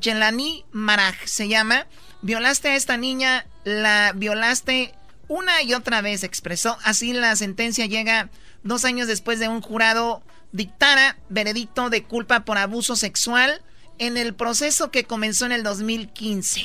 Jelani 0.00 0.64
Maraj, 0.72 1.14
se 1.24 1.48
llama. 1.48 1.86
Violaste 2.22 2.68
a 2.70 2.76
esta 2.76 2.96
niña, 2.96 3.46
la 3.64 4.12
violaste 4.14 4.92
una 5.28 5.62
y 5.62 5.74
otra 5.74 6.00
vez, 6.00 6.24
expresó. 6.24 6.76
Así 6.84 7.12
la 7.12 7.34
sentencia 7.36 7.86
llega 7.86 8.30
dos 8.62 8.84
años 8.84 9.08
después 9.08 9.38
de 9.38 9.48
un 9.48 9.60
jurado 9.60 10.22
dictara 10.52 11.16
veredicto 11.28 11.90
de 11.90 12.04
culpa 12.04 12.44
por 12.44 12.58
abuso 12.58 12.96
sexual 12.96 13.60
en 13.98 14.16
el 14.16 14.34
proceso 14.34 14.90
que 14.90 15.04
comenzó 15.04 15.46
en 15.46 15.52
el 15.52 15.62
2015. 15.62 16.62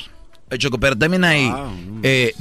Eh, 0.50 0.58
Choco, 0.58 0.78
pero 0.78 0.96
también 0.96 1.24
hay... 1.24 1.48
Wow. 1.48 2.00
eh, 2.02 2.34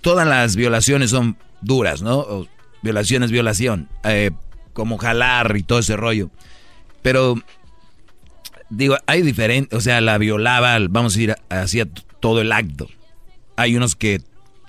todas 0.00 0.26
las 0.26 0.56
violaciones 0.56 1.10
son 1.10 1.36
duras, 1.60 2.02
¿no? 2.02 2.18
O 2.18 2.46
violación 2.82 3.22
es 3.22 3.30
violación. 3.30 3.88
eh, 4.04 4.30
como 4.72 4.98
jalar 4.98 5.56
y 5.56 5.62
todo 5.62 5.78
ese 5.78 5.96
rollo. 5.96 6.30
Pero 7.02 7.36
digo, 8.68 8.96
hay 9.06 9.22
diferentes, 9.22 9.76
o 9.76 9.80
sea, 9.80 10.00
la 10.02 10.18
violaba, 10.18 10.78
vamos 10.90 11.14
a 11.14 11.18
decir, 11.18 11.34
hacía 11.48 11.86
todo 12.20 12.42
el 12.42 12.52
acto. 12.52 12.86
Hay 13.56 13.74
unos 13.74 13.96
que 13.96 14.20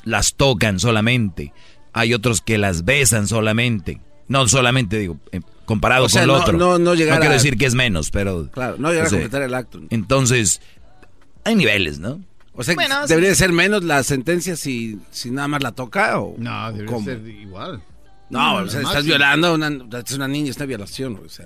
las 0.07 0.33
tocan 0.35 0.79
solamente, 0.79 1.53
hay 1.93 2.13
otros 2.13 2.41
que 2.41 2.57
las 2.57 2.85
besan 2.85 3.27
solamente. 3.27 3.99
No 4.27 4.47
solamente, 4.47 4.97
digo, 4.99 5.17
eh, 5.31 5.41
comparado 5.65 6.05
O 6.05 6.09
sea, 6.09 6.21
con 6.23 6.29
el 6.29 6.35
no- 6.35 6.41
otro. 6.43 6.57
no- 6.57 6.79
no 6.79 6.95
llegar 6.95 7.19
quiero 7.19 7.31
a- 7.33 7.37
decir 7.37 7.57
que 7.57 7.65
es 7.65 7.73
menos, 7.75 8.11
pero... 8.11 8.49
Claro, 8.51 8.75
no 8.77 8.89
llegar 8.91 9.07
o 9.07 9.09
sea, 9.09 9.17
a 9.19 9.21
completar 9.21 9.41
el 9.43 9.53
acto. 9.53 9.81
Entonces, 9.89 10.61
hay 11.43 11.55
niveles, 11.55 11.99
¿no? 11.99 12.21
O 12.53 12.63
sea, 12.63 12.73
Bueno, 12.75 13.05
¿debería 13.07 13.29
sí. 13.31 13.35
ser 13.37 13.51
menos 13.53 13.83
la 13.83 14.03
sentencia 14.03 14.55
si, 14.55 14.99
si 15.11 15.29
nada 15.31 15.47
más 15.47 15.61
la 15.63 15.71
toca? 15.73 16.19
O, 16.19 16.35
No, 16.37 16.67
debería 16.71 16.91
¿cómo? 16.91 17.05
ser 17.05 17.19
igual. 17.27 17.81
No, 18.29 18.55
o 18.55 18.67
sea, 18.67 18.79
estás 18.81 18.83
máximo. 18.95 19.03
violando 19.03 19.47
a 19.47 19.53
una, 19.53 19.99
es 20.05 20.11
una 20.13 20.27
niña, 20.27 20.49
es 20.51 20.57
una 20.57 20.65
violación. 20.65 21.21
O 21.25 21.29
sea, 21.29 21.45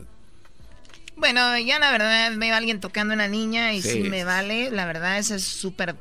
Bueno, 1.17 1.57
ya 1.59 1.77
la 1.79 1.91
verdad 1.91 2.31
veo 2.37 2.53
a 2.53 2.57
alguien 2.57 2.79
tocando 2.79 3.13
a 3.13 3.15
una 3.15 3.27
niña 3.27 3.73
y 3.73 3.81
sí, 3.81 4.03
Sí. 4.03 4.09
me 4.09 4.23
vale. 4.23 4.71
La 4.71 4.85
verdad, 4.85 5.19
eso 5.19 5.35
es 5.35 5.43
súper 5.43 5.95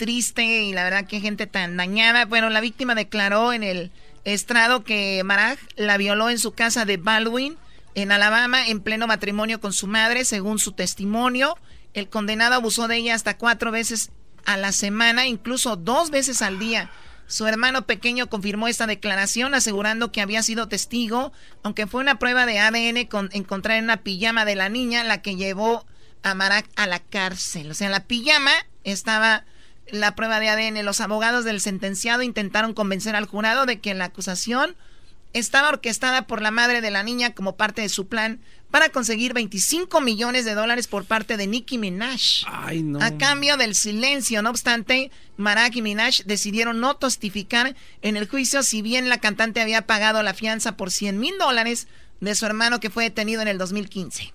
triste 0.00 0.62
y 0.62 0.72
la 0.72 0.82
verdad 0.82 1.06
que 1.06 1.20
gente 1.20 1.46
tan 1.46 1.76
dañada. 1.76 2.24
Bueno, 2.24 2.48
la 2.48 2.62
víctima 2.62 2.94
declaró 2.94 3.52
en 3.52 3.62
el 3.62 3.90
estrado 4.24 4.82
que 4.82 5.20
Maraj 5.24 5.58
la 5.76 5.98
violó 5.98 6.30
en 6.30 6.38
su 6.38 6.52
casa 6.52 6.86
de 6.86 6.96
Baldwin, 6.96 7.58
en 7.94 8.10
Alabama, 8.10 8.66
en 8.66 8.80
pleno 8.80 9.06
matrimonio 9.06 9.60
con 9.60 9.74
su 9.74 9.86
madre, 9.86 10.24
según 10.24 10.58
su 10.58 10.72
testimonio. 10.72 11.58
El 11.92 12.08
condenado 12.08 12.54
abusó 12.54 12.88
de 12.88 12.96
ella 12.96 13.14
hasta 13.14 13.36
cuatro 13.36 13.72
veces 13.72 14.10
a 14.46 14.56
la 14.56 14.72
semana, 14.72 15.26
incluso 15.26 15.76
dos 15.76 16.08
veces 16.08 16.40
al 16.40 16.58
día. 16.58 16.90
Su 17.26 17.46
hermano 17.46 17.82
pequeño 17.82 18.30
confirmó 18.30 18.68
esta 18.68 18.86
declaración 18.86 19.54
asegurando 19.54 20.12
que 20.12 20.22
había 20.22 20.42
sido 20.42 20.66
testigo, 20.66 21.30
aunque 21.62 21.86
fue 21.86 22.00
una 22.00 22.18
prueba 22.18 22.46
de 22.46 22.58
ADN 22.58 23.04
con 23.04 23.28
encontrar 23.32 23.76
en 23.76 23.84
una 23.84 23.98
pijama 23.98 24.46
de 24.46 24.54
la 24.54 24.70
niña 24.70 25.04
la 25.04 25.20
que 25.20 25.36
llevó 25.36 25.84
a 26.22 26.32
Marak 26.34 26.66
a 26.76 26.86
la 26.86 27.00
cárcel. 27.00 27.70
O 27.70 27.74
sea, 27.74 27.90
la 27.90 28.04
pijama 28.04 28.52
estaba 28.82 29.44
la 29.92 30.14
prueba 30.14 30.40
de 30.40 30.48
ADN. 30.48 30.84
Los 30.84 31.00
abogados 31.00 31.44
del 31.44 31.60
sentenciado 31.60 32.22
intentaron 32.22 32.74
convencer 32.74 33.16
al 33.16 33.26
jurado 33.26 33.66
de 33.66 33.80
que 33.80 33.94
la 33.94 34.06
acusación 34.06 34.76
estaba 35.32 35.68
orquestada 35.68 36.26
por 36.26 36.42
la 36.42 36.50
madre 36.50 36.80
de 36.80 36.90
la 36.90 37.02
niña 37.02 37.34
como 37.34 37.56
parte 37.56 37.82
de 37.82 37.88
su 37.88 38.08
plan 38.08 38.40
para 38.70 38.90
conseguir 38.90 39.32
25 39.32 40.00
millones 40.00 40.44
de 40.44 40.54
dólares 40.54 40.86
por 40.86 41.04
parte 41.04 41.36
de 41.36 41.46
Nicki 41.46 41.78
Minaj. 41.78 42.44
Ay, 42.46 42.82
no. 42.82 43.02
A 43.02 43.16
cambio 43.18 43.56
del 43.56 43.74
silencio, 43.74 44.42
no 44.42 44.50
obstante, 44.50 45.10
Marak 45.36 45.76
y 45.76 45.82
Minaj 45.82 46.22
decidieron 46.24 46.80
no 46.80 46.96
testificar 46.96 47.74
en 48.02 48.16
el 48.16 48.28
juicio, 48.28 48.62
si 48.62 48.82
bien 48.82 49.08
la 49.08 49.18
cantante 49.18 49.60
había 49.60 49.86
pagado 49.86 50.22
la 50.22 50.34
fianza 50.34 50.76
por 50.76 50.90
100 50.90 51.18
mil 51.18 51.36
dólares 51.38 51.88
de 52.20 52.34
su 52.34 52.46
hermano 52.46 52.80
que 52.80 52.90
fue 52.90 53.04
detenido 53.04 53.42
en 53.42 53.48
el 53.48 53.58
2015. 53.58 54.32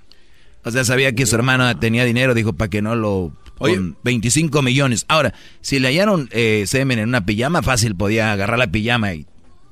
O 0.66 0.72
sea, 0.72 0.84
sabía 0.84 1.14
que 1.14 1.26
su 1.26 1.36
hermano 1.36 1.78
tenía 1.80 2.04
dinero, 2.06 2.34
dijo, 2.34 2.54
para 2.54 2.70
que 2.70 2.82
no 2.82 2.96
lo... 2.96 3.32
Con 3.58 3.96
25 4.04 4.62
millones. 4.62 5.06
Ahora, 5.08 5.34
si 5.62 5.80
le 5.80 5.88
hallaron 5.88 6.28
eh, 6.34 6.66
semen 6.68 7.00
en 7.00 7.08
una 7.08 7.26
pijama, 7.26 7.62
fácil 7.62 7.96
podía 7.96 8.34
agarrar 8.34 8.60
la 8.60 8.68
pijama 8.68 9.14
y... 9.14 9.26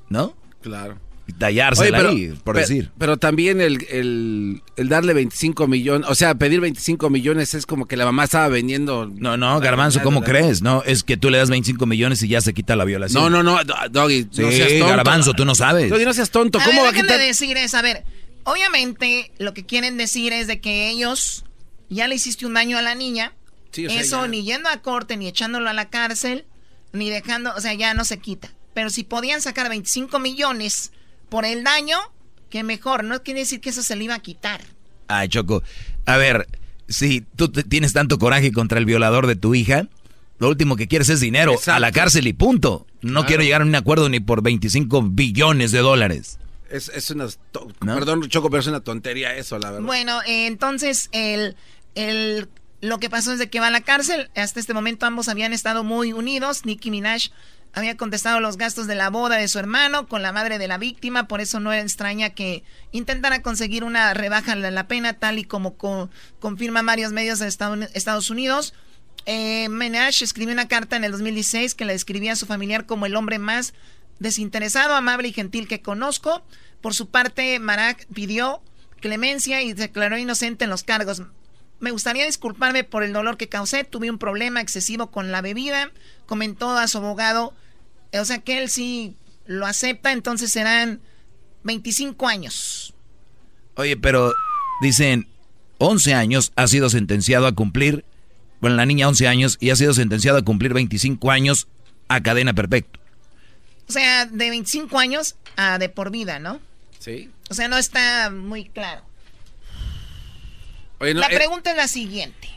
¿No? 0.08 0.34
claro. 0.62 0.98
Y 1.26 1.32
tallársela 1.32 2.00
Oye, 2.00 2.08
ahí, 2.08 2.38
por 2.44 2.54
decir. 2.54 2.90
Pero 2.98 3.16
también 3.16 3.62
el, 3.62 3.86
el, 3.88 4.60
el 4.76 4.88
darle 4.90 5.14
25 5.14 5.66
millones, 5.66 6.06
o 6.10 6.14
sea, 6.14 6.34
pedir 6.34 6.60
25 6.60 7.08
millones 7.08 7.54
es 7.54 7.64
como 7.64 7.86
que 7.86 7.96
la 7.96 8.04
mamá 8.04 8.24
estaba 8.24 8.48
vendiendo. 8.48 9.10
No, 9.16 9.38
no, 9.38 9.58
Garbanzo, 9.58 10.02
¿cómo 10.02 10.22
crees? 10.22 10.60
No, 10.60 10.82
es 10.84 11.02
que 11.02 11.16
tú 11.16 11.30
le 11.30 11.38
das 11.38 11.48
25 11.48 11.86
millones 11.86 12.22
y 12.22 12.28
ya 12.28 12.42
se 12.42 12.52
quita 12.52 12.76
la 12.76 12.84
violación. 12.84 13.22
No, 13.22 13.30
no, 13.30 13.42
no, 13.42 13.64
Do- 13.64 13.74
Doggy, 13.90 14.24
no 14.36 14.50
seas 14.50 14.68
tonto. 14.78 14.86
Garbanzo, 14.88 15.32
tú 15.32 15.46
no 15.46 15.54
sabes. 15.54 15.88
Doggy, 15.88 16.04
no 16.04 16.12
seas 16.12 16.30
tonto. 16.30 16.58
A 16.58 16.64
¿Cómo 16.64 16.82
ver, 16.82 16.92
va 16.92 16.98
a 16.98 17.02
quitar? 17.02 17.18
de 17.18 17.24
decir 17.24 17.56
es, 17.56 17.72
a 17.74 17.80
ver, 17.80 18.04
obviamente 18.44 19.32
lo 19.38 19.54
que 19.54 19.64
quieren 19.66 19.96
decir 19.96 20.32
es 20.32 20.46
de 20.46 20.60
que 20.60 20.88
ellos 20.90 21.44
ya 21.88 22.08
le 22.08 22.14
hiciste 22.14 22.46
un 22.46 22.54
daño 22.54 22.78
a 22.78 22.82
la 22.82 22.94
niña. 22.94 23.32
Sí, 23.72 23.86
o 23.86 23.90
sea, 23.90 24.00
Eso 24.00 24.22
ya. 24.22 24.28
ni 24.28 24.44
yendo 24.44 24.68
a 24.68 24.80
corte, 24.82 25.16
ni 25.16 25.26
echándolo 25.26 25.68
a 25.68 25.72
la 25.72 25.90
cárcel, 25.90 26.46
ni 26.92 27.10
dejando, 27.10 27.52
o 27.56 27.60
sea, 27.60 27.74
ya 27.74 27.92
no 27.94 28.04
se 28.04 28.18
quita. 28.18 28.50
Pero 28.72 28.90
si 28.90 29.02
podían 29.04 29.40
sacar 29.42 29.68
25 29.68 30.18
millones 30.18 30.92
por 31.28 31.44
el 31.44 31.64
daño, 31.64 31.98
que 32.50 32.62
mejor, 32.62 33.02
no 33.04 33.22
quiere 33.22 33.40
decir 33.40 33.60
que 33.60 33.70
eso 33.70 33.82
se 33.82 33.96
le 33.96 34.04
iba 34.04 34.14
a 34.14 34.20
quitar. 34.20 34.60
Ay, 35.08 35.28
Choco. 35.28 35.62
A 36.06 36.16
ver, 36.16 36.46
si 36.88 37.22
tú 37.36 37.50
te- 37.50 37.64
tienes 37.64 37.92
tanto 37.92 38.18
coraje 38.18 38.52
contra 38.52 38.78
el 38.78 38.84
violador 38.84 39.26
de 39.26 39.36
tu 39.36 39.54
hija, 39.54 39.88
lo 40.38 40.48
último 40.48 40.76
que 40.76 40.86
quieres 40.88 41.08
es 41.08 41.20
dinero 41.20 41.54
a 41.66 41.80
la 41.80 41.92
cárcel 41.92 42.26
y 42.26 42.32
punto. 42.32 42.86
No 43.02 43.12
Claro. 43.12 43.26
quiero 43.26 43.42
llegar 43.42 43.62
a 43.62 43.64
un 43.64 43.74
acuerdo 43.74 44.08
ni 44.08 44.20
por 44.20 44.42
25 44.42 45.02
billones 45.02 45.72
de 45.72 45.78
dólares. 45.80 46.38
Es, 46.70 46.88
es 46.88 47.10
una. 47.10 47.26
¿No? 47.80 47.94
Perdón, 47.94 48.28
Choco, 48.28 48.50
pero 48.50 48.60
es 48.60 48.66
una 48.66 48.80
tontería 48.80 49.34
eso, 49.36 49.58
la 49.58 49.70
verdad. 49.70 49.86
Bueno, 49.86 50.20
eh, 50.22 50.46
entonces 50.46 51.08
el, 51.12 51.56
el, 51.94 52.48
lo 52.80 52.98
que 52.98 53.10
pasó 53.10 53.32
es 53.32 53.38
de 53.38 53.48
que 53.50 53.60
va 53.60 53.68
a 53.68 53.70
la 53.70 53.82
cárcel. 53.82 54.30
Hasta 54.34 54.60
este 54.60 54.74
momento 54.74 55.06
ambos 55.06 55.28
habían 55.28 55.52
estado 55.52 55.84
muy 55.84 56.12
unidos. 56.12 56.64
Nicki 56.64 56.90
Minaj 56.90 57.30
había 57.74 57.96
contestado 57.96 58.40
los 58.40 58.56
gastos 58.56 58.86
de 58.86 58.94
la 58.94 59.10
boda 59.10 59.36
de 59.36 59.48
su 59.48 59.58
hermano 59.58 60.06
con 60.08 60.22
la 60.22 60.32
madre 60.32 60.58
de 60.58 60.68
la 60.68 60.78
víctima. 60.78 61.26
Por 61.28 61.40
eso 61.40 61.60
no 61.60 61.72
extraña 61.72 62.30
que 62.30 62.64
intentara 62.92 63.42
conseguir 63.42 63.84
una 63.84 64.14
rebaja 64.14 64.54
de 64.56 64.70
la 64.70 64.86
pena, 64.88 65.14
tal 65.14 65.38
y 65.38 65.44
como 65.44 65.76
co- 65.76 66.08
confirman 66.40 66.86
varios 66.86 67.12
medios 67.12 67.38
de 67.40 67.48
Estados 67.48 67.78
Estados 67.94 68.30
Unidos. 68.30 68.74
Eh, 69.26 69.68
Minaj 69.70 70.22
escribió 70.22 70.52
una 70.52 70.68
carta 70.68 70.96
en 70.96 71.04
el 71.04 71.12
2016 71.12 71.74
que 71.74 71.84
le 71.84 71.94
describía 71.94 72.32
a 72.32 72.36
su 72.36 72.46
familiar 72.46 72.84
como 72.86 73.06
el 73.06 73.16
hombre 73.16 73.38
más 73.38 73.72
desinteresado, 74.18 74.94
amable 74.94 75.28
y 75.28 75.32
gentil 75.32 75.68
que 75.68 75.80
conozco. 75.82 76.42
Por 76.80 76.94
su 76.94 77.08
parte, 77.08 77.58
Marak 77.58 78.06
pidió 78.12 78.62
clemencia 79.00 79.62
y 79.62 79.72
declaró 79.72 80.18
inocente 80.18 80.64
en 80.64 80.70
los 80.70 80.82
cargos. 80.82 81.22
Me 81.80 81.90
gustaría 81.90 82.24
disculparme 82.24 82.84
por 82.84 83.02
el 83.02 83.12
dolor 83.12 83.36
que 83.36 83.48
causé. 83.48 83.84
Tuve 83.84 84.10
un 84.10 84.18
problema 84.18 84.60
excesivo 84.60 85.10
con 85.10 85.32
la 85.32 85.42
bebida, 85.42 85.90
comentó 86.26 86.70
a 86.70 86.88
su 86.88 86.98
abogado. 86.98 87.54
O 88.12 88.24
sea 88.24 88.38
que 88.38 88.62
él 88.62 88.70
sí 88.70 89.16
lo 89.46 89.66
acepta, 89.66 90.12
entonces 90.12 90.50
serán 90.50 91.00
25 91.64 92.26
años. 92.28 92.94
Oye, 93.76 93.96
pero 93.96 94.32
dicen, 94.80 95.28
11 95.78 96.14
años 96.14 96.52
ha 96.56 96.66
sido 96.66 96.88
sentenciado 96.88 97.46
a 97.46 97.52
cumplir, 97.52 98.04
bueno, 98.60 98.76
la 98.76 98.86
niña 98.86 99.08
11 99.08 99.28
años 99.28 99.56
y 99.60 99.70
ha 99.70 99.76
sido 99.76 99.92
sentenciado 99.92 100.38
a 100.38 100.42
cumplir 100.42 100.72
25 100.72 101.30
años 101.30 101.68
a 102.08 102.22
cadena 102.22 102.54
perpetua. 102.54 103.03
O 103.88 103.92
sea, 103.92 104.26
de 104.26 104.50
25 104.50 104.98
años 104.98 105.36
a 105.56 105.78
de 105.78 105.88
por 105.88 106.10
vida, 106.10 106.38
¿no? 106.38 106.60
Sí. 106.98 107.30
O 107.50 107.54
sea, 107.54 107.68
no 107.68 107.76
está 107.76 108.30
muy 108.30 108.64
claro. 108.68 109.02
Oye, 110.98 111.14
no, 111.14 111.20
la 111.20 111.28
eh, 111.28 111.34
pregunta 111.34 111.70
es 111.70 111.76
la 111.76 111.88
siguiente. 111.88 112.48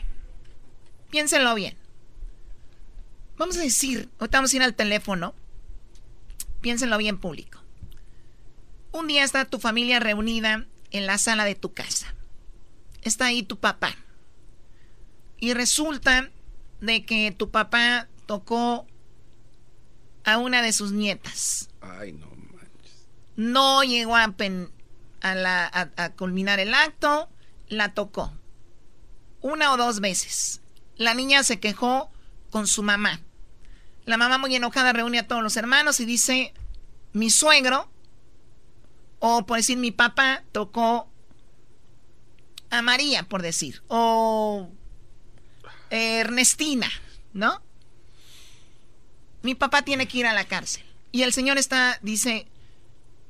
Piénsenlo 1.10 1.54
bien. 1.54 1.76
Vamos 3.36 3.56
a 3.56 3.60
decir, 3.60 4.08
ahorita 4.18 4.38
vamos 4.38 4.52
a 4.52 4.56
ir 4.56 4.62
al 4.62 4.74
teléfono. 4.74 5.34
Piénsenlo 6.60 6.98
bien, 6.98 7.18
público. 7.18 7.60
Un 8.90 9.06
día 9.06 9.22
está 9.22 9.44
tu 9.44 9.60
familia 9.60 10.00
reunida 10.00 10.66
en 10.90 11.06
la 11.06 11.18
sala 11.18 11.44
de 11.44 11.54
tu 11.54 11.72
casa. 11.72 12.14
Está 13.02 13.26
ahí 13.26 13.42
tu 13.42 13.58
papá. 13.58 13.94
Y 15.38 15.54
resulta 15.54 16.30
de 16.80 17.04
que 17.04 17.30
tu 17.30 17.50
papá 17.50 18.08
tocó 18.26 18.87
a 20.32 20.38
una 20.38 20.62
de 20.62 20.72
sus 20.72 20.92
nietas. 20.92 21.68
Ay, 21.80 22.12
no. 22.12 22.28
No 23.36 23.82
llegó 23.84 24.16
a, 24.16 24.28
pen- 24.32 24.70
a, 25.20 25.34
la- 25.34 25.66
a- 25.66 25.90
a 25.96 26.10
culminar 26.10 26.58
el 26.60 26.74
acto, 26.74 27.28
la 27.68 27.94
tocó. 27.94 28.32
Una 29.40 29.72
o 29.72 29.76
dos 29.76 30.00
veces. 30.00 30.60
La 30.96 31.14
niña 31.14 31.44
se 31.44 31.60
quejó 31.60 32.10
con 32.50 32.66
su 32.66 32.82
mamá. 32.82 33.20
La 34.06 34.16
mamá 34.16 34.38
muy 34.38 34.54
enojada 34.56 34.92
reúne 34.92 35.18
a 35.20 35.26
todos 35.28 35.42
los 35.42 35.56
hermanos 35.56 36.00
y 36.00 36.04
dice, 36.04 36.52
mi 37.12 37.30
suegro, 37.30 37.88
o 39.20 39.46
por 39.46 39.58
decir 39.58 39.78
mi 39.78 39.92
papá, 39.92 40.42
tocó 40.50 41.08
a 42.70 42.82
María, 42.82 43.22
por 43.28 43.42
decir, 43.42 43.82
o 43.88 44.68
Ernestina, 45.90 46.88
¿no? 47.32 47.62
Mi 49.42 49.54
papá 49.54 49.82
tiene 49.82 50.08
que 50.08 50.18
ir 50.18 50.26
a 50.26 50.32
la 50.32 50.44
cárcel. 50.44 50.84
Y 51.12 51.22
el 51.22 51.32
señor 51.32 51.58
está, 51.58 51.98
dice, 52.02 52.46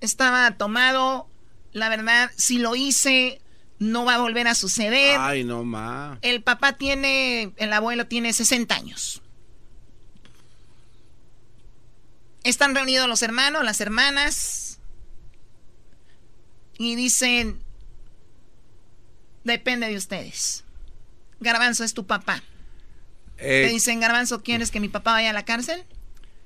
estaba 0.01 0.51
tomado, 0.56 1.28
la 1.72 1.89
verdad, 1.89 2.30
si 2.36 2.59
lo 2.59 2.74
hice, 2.74 3.40
no 3.78 4.05
va 4.05 4.16
a 4.16 4.18
volver 4.18 4.48
a 4.48 4.55
suceder. 4.55 5.18
Ay, 5.20 5.44
no, 5.44 5.64
ma. 5.64 6.18
El 6.22 6.43
papá 6.43 6.74
tiene, 6.74 7.52
el 7.56 7.72
abuelo 7.72 8.06
tiene 8.06 8.32
60 8.32 8.74
años. 8.74 9.22
Están 12.44 12.74
reunidos 12.74 13.09
los 13.09 13.22
hermanos, 13.22 13.64
las 13.64 13.80
hermanas. 13.80 14.80
Y 16.78 16.94
dicen, 16.94 17.62
depende 19.44 19.89
de 19.89 19.97
ustedes. 19.97 20.64
Garbanzo 21.40 21.85
es 21.85 21.94
tu 21.94 22.06
papá. 22.06 22.43
Eh, 23.36 23.64
Te 23.66 23.72
dicen, 23.72 24.01
Garbanzo, 24.01 24.43
¿quieres 24.43 24.70
que 24.70 24.80
mi 24.80 24.89
papá 24.89 25.12
vaya 25.12 25.30
a 25.30 25.32
la 25.32 25.44
cárcel? 25.44 25.85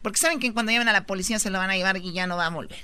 Porque 0.02 0.18
saben 0.18 0.40
que 0.40 0.52
cuando 0.52 0.72
lleven 0.72 0.88
a 0.88 0.92
la 0.92 1.06
policía 1.06 1.38
se 1.38 1.50
lo 1.50 1.58
van 1.58 1.70
a 1.70 1.76
llevar 1.76 1.96
y 1.96 2.12
ya 2.12 2.26
no 2.26 2.36
va 2.36 2.46
a 2.46 2.50
volver. 2.50 2.78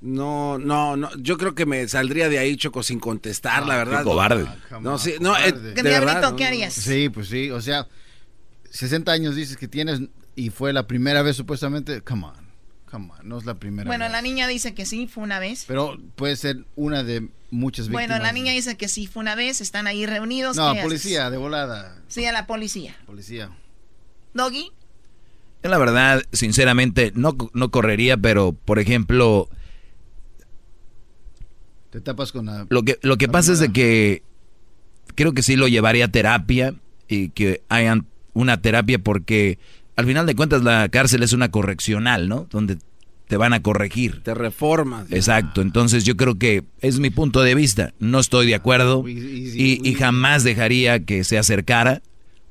No, 0.00 0.58
no, 0.58 0.96
no. 0.96 1.10
Yo 1.16 1.38
creo 1.38 1.54
que 1.54 1.64
me 1.64 1.88
saldría 1.88 2.28
de 2.28 2.38
ahí, 2.38 2.56
Choco, 2.58 2.82
sin 2.82 3.00
contestar, 3.00 3.66
la 3.66 3.76
verdad. 3.78 3.98
qué 3.98 4.04
cobarde. 4.04 4.46
No, 4.82 4.98
sí, 4.98 5.14
no, 5.20 5.34
eh, 5.38 5.52
de 5.52 5.82
verdad, 5.82 6.20
no. 6.20 6.36
¿qué 6.36 6.44
harías? 6.44 6.74
Sí, 6.74 7.08
pues 7.08 7.28
sí, 7.28 7.50
o 7.50 7.62
sea, 7.62 7.88
60 8.70 9.10
años 9.10 9.34
dices 9.34 9.56
que 9.56 9.66
tienes 9.66 10.00
y 10.36 10.50
fue 10.50 10.74
la 10.74 10.86
primera 10.86 11.22
vez 11.22 11.36
supuestamente. 11.36 12.02
Come 12.02 12.26
on, 12.26 12.34
come 12.90 13.10
on, 13.18 13.26
no 13.26 13.38
es 13.38 13.46
la 13.46 13.54
primera 13.54 13.88
Bueno, 13.88 14.04
vez. 14.04 14.12
la 14.12 14.20
niña 14.20 14.46
dice 14.46 14.74
que 14.74 14.84
sí, 14.84 15.06
fue 15.06 15.22
una 15.22 15.38
vez. 15.38 15.64
Pero 15.66 15.96
puede 16.16 16.36
ser 16.36 16.66
una 16.76 17.02
de 17.02 17.28
muchas 17.50 17.88
víctimas. 17.88 18.08
Bueno, 18.08 18.22
la 18.22 18.32
niña 18.32 18.52
dice 18.52 18.76
que 18.76 18.88
sí, 18.88 19.06
fue 19.06 19.22
una 19.22 19.34
vez, 19.34 19.62
están 19.62 19.86
ahí 19.86 20.04
reunidos. 20.04 20.54
No, 20.56 20.74
policía, 20.82 21.30
de 21.30 21.38
volada. 21.38 21.96
Sí, 22.08 22.26
a 22.26 22.32
la 22.32 22.46
policía. 22.46 22.94
Policía. 23.06 23.48
Doggy, 24.34 24.70
Yo 25.64 25.70
la 25.70 25.78
verdad, 25.78 26.22
sinceramente, 26.30 27.10
no, 27.14 27.34
no 27.54 27.70
correría, 27.70 28.18
pero, 28.18 28.52
por 28.52 28.78
ejemplo, 28.78 29.48
Te 31.88 32.02
tapas 32.02 32.32
con 32.32 32.44
la... 32.44 32.66
lo 32.68 32.82
que, 32.82 32.98
lo 33.00 33.16
que 33.16 33.28
pasa 33.28 33.52
es 33.54 33.60
de 33.60 33.72
que 33.72 34.22
creo 35.14 35.32
que 35.32 35.42
sí 35.42 35.56
lo 35.56 35.66
llevaría 35.66 36.04
a 36.04 36.08
terapia 36.08 36.74
y 37.08 37.30
que 37.30 37.62
hayan 37.70 38.06
una 38.34 38.60
terapia 38.60 38.98
porque 38.98 39.58
al 39.96 40.04
final 40.04 40.26
de 40.26 40.34
cuentas 40.34 40.62
la 40.62 40.86
cárcel 40.90 41.22
es 41.22 41.32
una 41.32 41.50
correccional, 41.50 42.28
¿no? 42.28 42.46
Donde 42.50 42.76
te 43.28 43.38
van 43.38 43.54
a 43.54 43.62
corregir. 43.62 44.22
Te 44.22 44.34
reformas. 44.34 45.10
Exacto, 45.12 45.62
entonces 45.62 46.04
yo 46.04 46.14
creo 46.14 46.34
que 46.34 46.64
es 46.82 46.98
mi 46.98 47.08
punto 47.08 47.40
de 47.42 47.54
vista. 47.54 47.94
No 48.00 48.20
estoy 48.20 48.46
de 48.48 48.54
acuerdo 48.54 49.08
y, 49.08 49.80
y 49.82 49.94
jamás 49.94 50.44
dejaría 50.44 51.04
que 51.06 51.24
se 51.24 51.38
acercara 51.38 52.02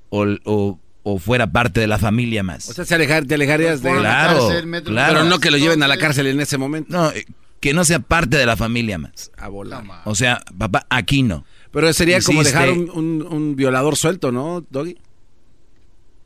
o, 0.09 0.25
o- 0.45 0.79
o 1.03 1.19
fuera 1.19 1.47
parte 1.51 1.79
de 1.81 1.87
la 1.87 1.97
familia 1.99 2.43
más. 2.43 2.69
O 2.69 2.73
sea, 2.73 2.85
se 2.85 2.95
alejar, 2.95 3.25
te 3.25 3.35
alejarías 3.35 3.81
de 3.81 3.91
Claro, 3.91 4.49
claro. 4.85 5.13
Pero 5.13 5.23
no 5.25 5.39
que 5.39 5.51
lo 5.51 5.57
lleven 5.57 5.83
a 5.83 5.87
la 5.87 5.97
cárcel 5.97 6.27
en 6.27 6.39
ese 6.39 6.57
momento. 6.57 6.89
No, 6.95 7.09
eh, 7.11 7.25
que 7.59 7.73
no 7.73 7.83
sea 7.85 7.99
parte 7.99 8.37
de 8.37 8.45
la 8.45 8.55
familia 8.57 8.97
más. 8.97 9.31
A 9.37 9.47
volar. 9.49 9.83
O 10.05 10.15
sea, 10.15 10.41
papá, 10.57 10.85
aquí 10.89 11.23
no. 11.23 11.45
Pero 11.71 11.91
sería 11.93 12.21
como 12.21 12.43
dejar 12.43 12.69
un, 12.71 12.89
un- 12.91 13.21
un 13.27 13.55
violador 13.55 13.95
suelto, 13.97 14.31
¿no, 14.31 14.65
Doggy? 14.69 14.97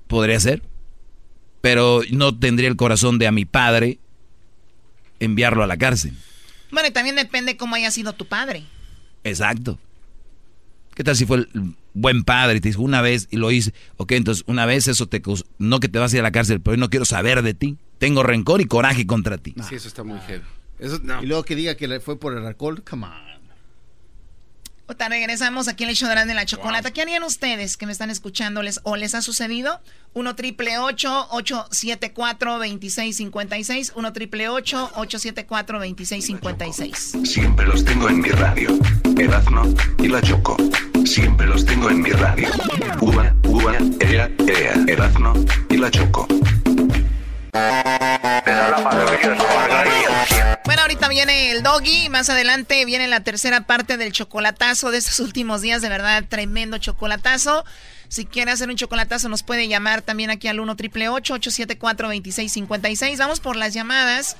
Podría 0.07 0.39
ser. 0.39 0.61
Pero 1.61 2.01
no 2.11 2.37
tendría 2.37 2.69
el 2.69 2.75
corazón 2.75 3.17
de 3.19 3.27
a 3.27 3.31
mi 3.31 3.45
padre 3.45 3.99
enviarlo 5.19 5.63
a 5.63 5.67
la 5.67 5.77
cárcel. 5.77 6.13
bueno, 6.71 6.89
y 6.89 6.91
también 6.91 7.15
depende 7.15 7.57
cómo 7.57 7.75
haya 7.75 7.89
sido 7.91 8.13
tu 8.13 8.25
padre. 8.25 8.63
Exacto. 9.23 9.79
¿Qué 10.93 11.03
tal 11.03 11.15
si 11.15 11.25
fue 11.25 11.37
el 11.37 11.49
buen 11.99 12.23
padre 12.23 12.57
y 12.57 12.61
te 12.61 12.69
dijo 12.69 12.81
una 12.81 13.01
vez 13.01 13.27
y 13.31 13.37
lo 13.37 13.51
hice? 13.51 13.73
Ok, 13.97 14.13
entonces 14.13 14.43
una 14.47 14.65
vez 14.65 14.87
eso 14.87 15.07
te... 15.07 15.21
No 15.57 15.79
que 15.79 15.89
te 15.89 15.99
vas 15.99 16.13
a 16.13 16.15
ir 16.15 16.19
a 16.21 16.23
la 16.23 16.31
cárcel, 16.31 16.61
pero 16.61 16.75
yo 16.75 16.79
no 16.79 16.89
quiero 16.89 17.05
saber 17.05 17.41
de 17.41 17.53
ti. 17.53 17.77
Tengo 17.97 18.23
rencor 18.23 18.61
y 18.61 18.65
coraje 18.65 19.05
contra 19.05 19.37
ti. 19.37 19.55
Sí, 19.67 19.75
eso 19.75 19.87
está 19.87 20.03
muy 20.03 20.19
heavy. 20.19 20.43
Y 21.21 21.25
luego 21.25 21.43
que 21.43 21.55
diga 21.55 21.75
que 21.75 21.87
le 21.87 21.99
fue 21.99 22.19
por 22.19 22.37
el 22.37 22.45
alcohol, 22.45 22.83
come 22.87 23.07
on. 23.07 23.26
Ahorita 24.87 25.09
regresamos 25.09 25.67
aquí 25.67 25.83
en 25.83 25.89
el 25.89 25.97
show 25.97 26.07
de 26.07 26.13
Erasmo 26.13 26.31
y 26.31 26.35
la 26.35 26.45
Chocolata. 26.45 26.91
¿Qué 26.91 27.01
harían 27.01 27.23
ustedes 27.23 27.75
que 27.75 27.85
me 27.85 27.91
están 27.91 28.09
escuchando 28.09 28.63
les, 28.63 28.79
o 28.83 28.95
les 28.95 29.15
ha 29.15 29.21
sucedido? 29.21 29.81
1 30.13 30.35
triple 30.35 30.79
874 30.79 32.53
2656 32.53 33.91
1 33.95 34.13
triple 34.13 34.47
874 34.49 35.79
2656 35.79 37.17
Siempre 37.25 37.67
los 37.67 37.83
tengo 37.83 38.07
en 38.07 38.21
mi 38.21 38.29
radio. 38.29 38.79
Erazno 39.17 39.63
y 39.99 40.07
la 40.07 40.21
Choco. 40.21 40.55
Siempre 41.05 41.47
los 41.47 41.65
tengo 41.65 41.89
en 41.89 42.01
mi 42.01 42.11
radio. 42.11 42.47
Ua, 43.01 43.35
ua, 43.43 43.75
ea, 43.99 44.31
ea. 44.47 44.73
Erazno 44.87 45.33
y 45.69 45.77
la 45.77 45.91
Choco. 45.91 46.27
Bueno, 50.65 50.81
ahorita 50.81 51.07
viene 51.07 51.51
el 51.51 51.63
doggy, 51.63 52.09
más 52.09 52.29
adelante 52.29 52.83
viene 52.85 53.07
la 53.07 53.21
tercera 53.21 53.61
parte 53.61 53.97
del 53.97 54.11
chocolatazo 54.11 54.91
de 54.91 54.97
estos 54.97 55.19
últimos 55.25 55.61
días, 55.61 55.81
de 55.81 55.89
verdad, 55.89 56.25
tremendo 56.27 56.77
chocolatazo. 56.77 57.63
Si 58.09 58.25
quiere 58.25 58.51
hacer 58.51 58.69
un 58.69 58.75
chocolatazo 58.75 59.29
nos 59.29 59.43
puede 59.43 59.67
llamar 59.67 60.01
también 60.01 60.29
aquí 60.29 60.47
al 60.47 60.59
1 60.59 60.75
triple 60.75 61.09
874 61.09 62.07
2656 62.07 63.19
Vamos 63.19 63.39
por 63.39 63.55
las 63.55 63.73
llamadas. 63.73 64.37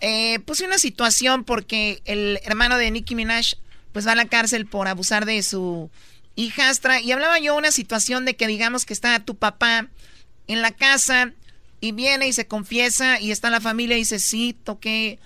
Eh, 0.00 0.40
puse 0.40 0.64
una 0.64 0.78
situación 0.78 1.44
porque 1.44 2.02
el 2.04 2.40
hermano 2.44 2.76
de 2.76 2.90
Nicki 2.90 3.14
Minaj 3.14 3.54
pues 3.92 4.06
va 4.06 4.12
a 4.12 4.16
la 4.16 4.26
cárcel 4.26 4.66
por 4.66 4.88
abusar 4.88 5.24
de 5.24 5.42
su 5.42 5.90
hijastra 6.34 7.00
y 7.00 7.12
hablaba 7.12 7.38
yo 7.38 7.56
una 7.56 7.70
situación 7.70 8.24
de 8.24 8.36
que 8.36 8.46
digamos 8.46 8.84
que 8.84 8.92
está 8.92 9.18
tu 9.20 9.36
papá 9.36 9.88
en 10.48 10.62
la 10.62 10.72
casa 10.72 11.32
y 11.86 11.92
viene 11.92 12.28
y 12.28 12.32
se 12.32 12.46
confiesa 12.46 13.20
y 13.20 13.30
está 13.30 13.50
la 13.50 13.60
familia 13.60 13.96
y 13.96 14.00
dice, 14.00 14.18
sí, 14.18 14.56
toqué, 14.64 15.18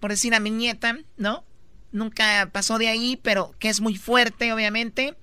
por 0.00 0.10
decir 0.10 0.34
a 0.34 0.40
mi 0.40 0.50
nieta, 0.50 0.98
¿no? 1.16 1.44
Nunca 1.92 2.48
pasó 2.52 2.78
de 2.78 2.88
ahí, 2.88 3.18
pero 3.22 3.54
que 3.58 3.68
es 3.68 3.80
muy 3.80 3.96
fuerte, 3.96 4.52
obviamente. 4.52 5.14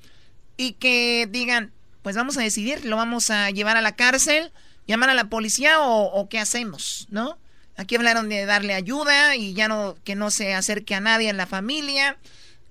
Y 0.58 0.74
que 0.74 1.28
digan, 1.30 1.72
pues 2.02 2.16
vamos 2.16 2.38
a 2.38 2.42
decidir, 2.42 2.86
lo 2.86 2.96
vamos 2.96 3.30
a 3.30 3.50
llevar 3.52 3.78
a 3.78 3.82
la 3.82 3.96
cárcel, 3.96 4.52
llamar 4.88 5.10
a 5.10 5.14
la 5.14 5.30
policía 5.30 5.82
o, 5.82 6.06
o 6.06 6.30
qué 6.30 6.40
hacemos, 6.40 7.08
¿no? 7.10 7.38
Aquí 7.78 7.96
hablaron 7.96 8.30
de 8.30 8.46
darle 8.46 8.74
ayuda 8.74 9.36
y 9.36 9.54
ya 9.54 9.68
no, 9.68 9.96
que 10.04 10.16
no 10.16 10.30
se 10.32 10.54
acerque 10.54 10.94
a 10.96 11.00
nadie 11.00 11.30
en 11.30 11.38
la 11.38 11.48
familia. 11.48 12.18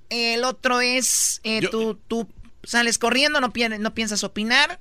El 0.08 0.44
otro 0.44 0.80
es, 0.80 1.40
eh, 1.44 1.60
tú, 1.70 1.94
tú 2.08 2.28
sales 2.62 2.98
corriendo, 2.98 3.40
no, 3.40 3.52
pi- 3.52 3.68
no 3.68 3.94
piensas 3.94 4.24
opinar. 4.24 4.78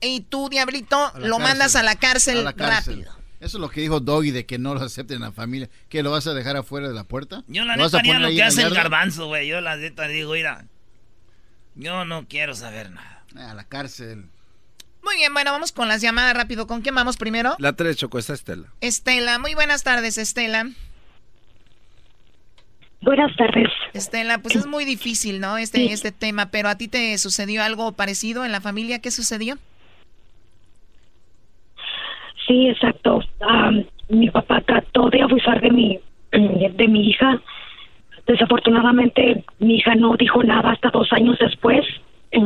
Y 0.00 0.20
tú, 0.22 0.48
Diablito, 0.48 0.96
lo 1.16 1.36
cárcel. 1.36 1.38
mandas 1.42 1.76
a 1.76 1.82
la 1.82 1.96
cárcel, 1.96 2.38
A 2.38 2.42
la 2.42 2.52
cárcel. 2.52 2.98
rápido. 3.04 3.18
Eso 3.40 3.56
es 3.58 3.60
lo 3.60 3.68
que 3.70 3.80
dijo 3.80 4.00
Doggy 4.00 4.32
de 4.32 4.46
que 4.46 4.58
no 4.58 4.74
lo 4.74 4.80
acepten 4.82 5.16
en 5.16 5.22
la 5.22 5.32
familia. 5.32 5.68
¿Que 5.88 6.02
lo 6.02 6.10
vas 6.10 6.26
a 6.26 6.34
dejar 6.34 6.56
afuera 6.56 6.88
de 6.88 6.94
la 6.94 7.04
puerta? 7.04 7.44
Yo 7.46 7.64
la 7.64 7.76
¿Lo 7.76 7.84
vas 7.84 7.92
neta 7.92 7.96
a 7.98 8.00
haría 8.00 8.18
lo 8.18 8.28
que 8.34 8.42
hace 8.42 8.62
el 8.62 8.74
garbanzo, 8.74 9.26
güey. 9.26 9.46
Yo 9.48 9.60
la 9.60 9.76
neta 9.76 10.08
digo, 10.08 10.32
mira, 10.32 10.64
yo 11.76 12.04
no 12.04 12.26
quiero 12.28 12.54
saber 12.54 12.90
nada. 12.90 13.24
A 13.36 13.54
la 13.54 13.64
cárcel. 13.64 14.26
Muy 15.04 15.16
bien, 15.16 15.32
bueno, 15.32 15.52
vamos 15.52 15.70
con 15.70 15.86
las 15.86 16.00
llamadas 16.02 16.34
rápido. 16.36 16.66
¿Con 16.66 16.82
quién 16.82 16.94
vamos 16.96 17.16
primero? 17.16 17.54
La 17.60 17.74
3, 17.74 17.96
Choco, 17.96 18.18
está 18.18 18.34
Estela. 18.34 18.66
Estela, 18.80 19.38
muy 19.38 19.54
buenas 19.54 19.84
tardes, 19.84 20.18
Estela. 20.18 20.68
Buenas 23.00 23.34
tardes. 23.36 23.68
Estela, 23.94 24.38
pues 24.38 24.56
es 24.56 24.66
muy 24.66 24.84
difícil, 24.84 25.38
¿no? 25.38 25.56
Este, 25.56 25.92
este 25.92 26.10
tema, 26.10 26.50
pero 26.50 26.68
a 26.68 26.74
ti 26.76 26.88
te 26.88 27.16
sucedió 27.18 27.62
algo 27.62 27.92
parecido 27.92 28.44
en 28.44 28.50
la 28.50 28.60
familia. 28.60 28.98
¿Qué 29.00 29.12
sucedió? 29.12 29.56
Sí, 32.48 32.68
exacto. 32.68 33.20
Am, 33.40 33.84
mi 34.08 34.30
papá 34.30 34.62
trató 34.62 35.10
de 35.10 35.20
abusar 35.20 35.60
de 35.60 35.70
mi, 35.70 36.00
de 36.32 36.88
mi 36.88 37.10
hija. 37.10 37.40
Desafortunadamente, 38.26 39.44
mi 39.58 39.76
hija 39.76 39.94
no 39.94 40.16
dijo 40.16 40.42
nada 40.42 40.70
hasta 40.70 40.90
dos 40.90 41.12
años 41.12 41.38
después. 41.38 41.84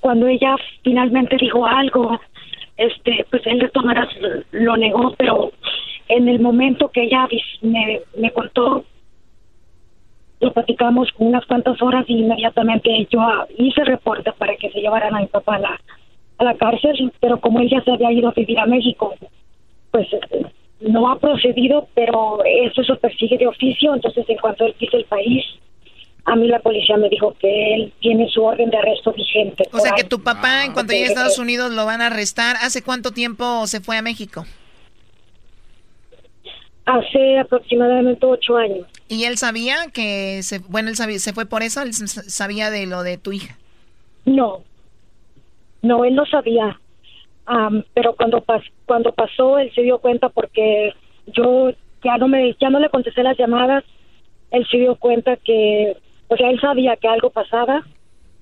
Cuando 0.00 0.26
ella 0.26 0.56
finalmente 0.82 1.36
dijo 1.36 1.66
algo, 1.66 2.18
este, 2.78 3.26
pues 3.30 3.46
él 3.46 3.58
de 3.58 3.68
todas 3.68 4.08
lo 4.52 4.76
negó, 4.78 5.14
pero 5.18 5.52
en 6.08 6.28
el 6.28 6.40
momento 6.40 6.88
que 6.88 7.04
ella 7.04 7.28
me, 7.60 8.00
me 8.16 8.30
contó, 8.30 8.84
lo 10.40 10.52
platicamos 10.52 11.08
unas 11.18 11.44
cuantas 11.46 11.80
horas 11.82 12.04
y 12.08 12.20
inmediatamente 12.20 13.06
yo 13.10 13.20
ah, 13.20 13.46
hice 13.58 13.84
reporte 13.84 14.32
para 14.32 14.56
que 14.56 14.70
se 14.70 14.80
llevaran 14.80 15.14
a 15.14 15.20
mi 15.20 15.26
papá 15.26 15.56
a 15.56 15.60
la, 15.60 15.80
a 16.38 16.44
la 16.44 16.56
cárcel, 16.56 17.12
pero 17.20 17.40
como 17.40 17.60
él 17.60 17.70
ya 17.70 17.82
se 17.82 17.90
había 17.90 18.12
ido 18.12 18.28
a 18.28 18.32
vivir 18.32 18.58
a 18.58 18.66
México, 18.66 19.14
pues 19.90 20.06
eh, 20.12 20.46
no 20.80 21.10
ha 21.10 21.18
procedido, 21.18 21.88
pero 21.94 22.44
eso 22.44 22.82
se 22.84 22.94
persigue 22.96 23.38
de 23.38 23.46
oficio, 23.46 23.94
entonces 23.94 24.24
en 24.28 24.38
cuanto 24.38 24.66
él 24.66 24.74
pise 24.78 24.98
el 24.98 25.04
país, 25.04 25.44
a 26.26 26.34
mí 26.34 26.48
la 26.48 26.58
policía 26.58 26.96
me 26.96 27.08
dijo 27.08 27.34
que 27.40 27.74
él 27.74 27.92
tiene 28.00 28.28
su 28.28 28.42
orden 28.42 28.68
de 28.70 28.76
arresto 28.76 29.12
vigente. 29.12 29.64
O 29.72 29.78
sea 29.78 29.92
que 29.92 30.04
tu 30.04 30.22
papá, 30.22 30.64
en 30.64 30.72
cuanto 30.72 30.92
llegue 30.92 31.04
a 31.04 31.08
Estados. 31.08 31.38
Unidos, 31.38 31.72
lo 31.72 31.86
van 31.86 32.02
a 32.02 32.06
arrestar. 32.06 32.56
¿Hace 32.56 32.82
cuánto 32.82 33.12
tiempo 33.12 33.66
se 33.68 33.80
fue 33.80 33.96
a 33.96 34.02
México? 34.02 34.44
Hace 36.84 37.38
aproximadamente 37.38 38.26
ocho 38.26 38.56
años. 38.56 38.86
¿Y 39.08 39.24
él 39.24 39.38
sabía 39.38 39.76
que 39.92 40.42
se, 40.42 40.58
bueno, 40.58 40.88
él 40.88 40.96
sabía, 40.96 41.18
se 41.20 41.32
fue 41.32 41.46
por 41.46 41.62
eso? 41.62 41.80
¿Él 41.82 41.92
sabía 41.94 42.70
de 42.70 42.86
lo 42.86 43.04
de 43.04 43.18
tu 43.18 43.32
hija? 43.32 43.56
No, 44.24 44.62
no, 45.86 46.04
él 46.04 46.14
no 46.14 46.26
sabía. 46.26 46.78
Am, 47.46 47.84
pero 47.94 48.14
cuando 48.16 48.42
pas- 48.44 48.70
cuando 48.86 49.12
pasó, 49.12 49.58
él 49.58 49.70
se 49.74 49.82
dio 49.82 49.98
cuenta 49.98 50.28
porque 50.28 50.92
yo 51.26 51.70
ya 52.02 52.16
no 52.18 52.28
me 52.28 52.54
ya 52.60 52.70
no 52.70 52.80
le 52.80 52.88
contesté 52.90 53.22
las 53.22 53.36
llamadas. 53.38 53.84
Él 54.50 54.66
se 54.70 54.78
dio 54.78 54.96
cuenta 54.96 55.36
que, 55.36 55.96
o 56.28 56.36
sea, 56.36 56.50
él 56.50 56.60
sabía 56.60 56.96
que 56.96 57.08
algo 57.08 57.30
pasaba. 57.30 57.84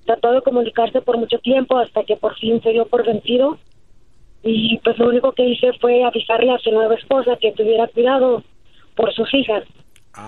Trató 0.05 0.31
de 0.33 0.41
comunicarse 0.41 1.01
por 1.01 1.17
mucho 1.17 1.39
tiempo 1.39 1.77
hasta 1.79 2.03
que 2.03 2.15
por 2.15 2.35
fin 2.37 2.61
se 2.61 2.69
dio 2.71 2.85
por 2.87 3.05
vencido. 3.05 3.57
Y 4.43 4.77
pues 4.83 4.97
lo 4.99 5.09
único 5.09 5.31
que 5.31 5.43
hice 5.49 5.71
fue 5.81 6.03
avisarle 6.03 6.51
a 6.51 6.59
su 6.59 6.71
nueva 6.71 6.93
esposa 6.95 7.35
que 7.41 7.51
tuviera 7.53 7.87
cuidado 7.87 8.43
por 8.95 9.11
sus 9.13 9.33
hijas. 9.33 9.63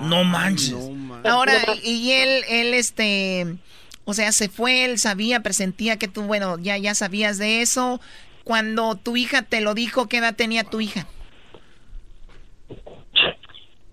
no 0.02 0.24
manches. 0.24 0.76
Ahora, 1.24 1.54
y 1.84 2.12
él, 2.12 2.42
él, 2.50 2.74
este, 2.74 3.46
o 4.10 4.14
sea, 4.14 4.32
se 4.32 4.48
fue, 4.48 4.86
él 4.86 4.98
sabía, 4.98 5.42
presentía 5.44 5.98
que 6.00 6.08
tú, 6.08 6.24
bueno, 6.24 6.58
ya, 6.58 6.78
ya 6.78 6.96
sabías 6.96 7.38
de 7.38 7.62
eso. 7.62 8.00
Cuando 8.46 8.96
tu 8.96 9.18
hija 9.18 9.42
te 9.42 9.60
lo 9.60 9.74
dijo, 9.74 10.08
¿qué 10.08 10.18
edad 10.18 10.34
tenía 10.36 10.64
tu 10.64 10.80
hija? 10.80 11.06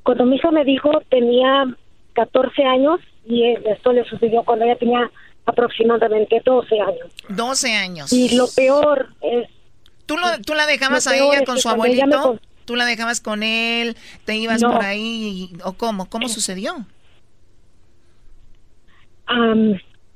cuando 0.04 0.26
mi 0.26 0.36
hija 0.36 0.50
me 0.50 0.64
dijo 0.66 0.90
tenía 1.08 1.64
14 2.12 2.62
años 2.64 3.00
y 3.26 3.42
esto 3.66 3.90
le 3.92 4.04
sucedió 4.04 4.42
cuando 4.44 4.66
ella 4.66 4.76
tenía 4.76 5.10
aproximadamente 5.46 6.40
12 6.44 6.80
años. 6.80 7.08
12 7.30 7.74
años. 7.74 8.12
Y 8.12 8.36
lo 8.36 8.46
peor 8.54 9.08
es... 9.22 9.48
¿Tú, 10.06 10.16
lo, 10.18 10.26
tú 10.46 10.54
la 10.54 10.66
dejabas 10.66 11.06
a 11.06 11.16
ella 11.16 11.44
con 11.44 11.58
su 11.58 11.68
abuelito? 11.70 12.22
con- 12.22 12.40
¿Tú 12.66 12.76
la 12.76 12.84
dejabas 12.84 13.20
con 13.20 13.42
él? 13.42 13.96
¿Te 14.26 14.36
ibas 14.36 14.60
No. 14.62 14.72
por 14.72 14.84
ahí? 14.84 15.50
¿O 15.64 15.72
cómo? 15.72 16.08
¿Cómo 16.08 16.28
sucedió? 16.28 16.86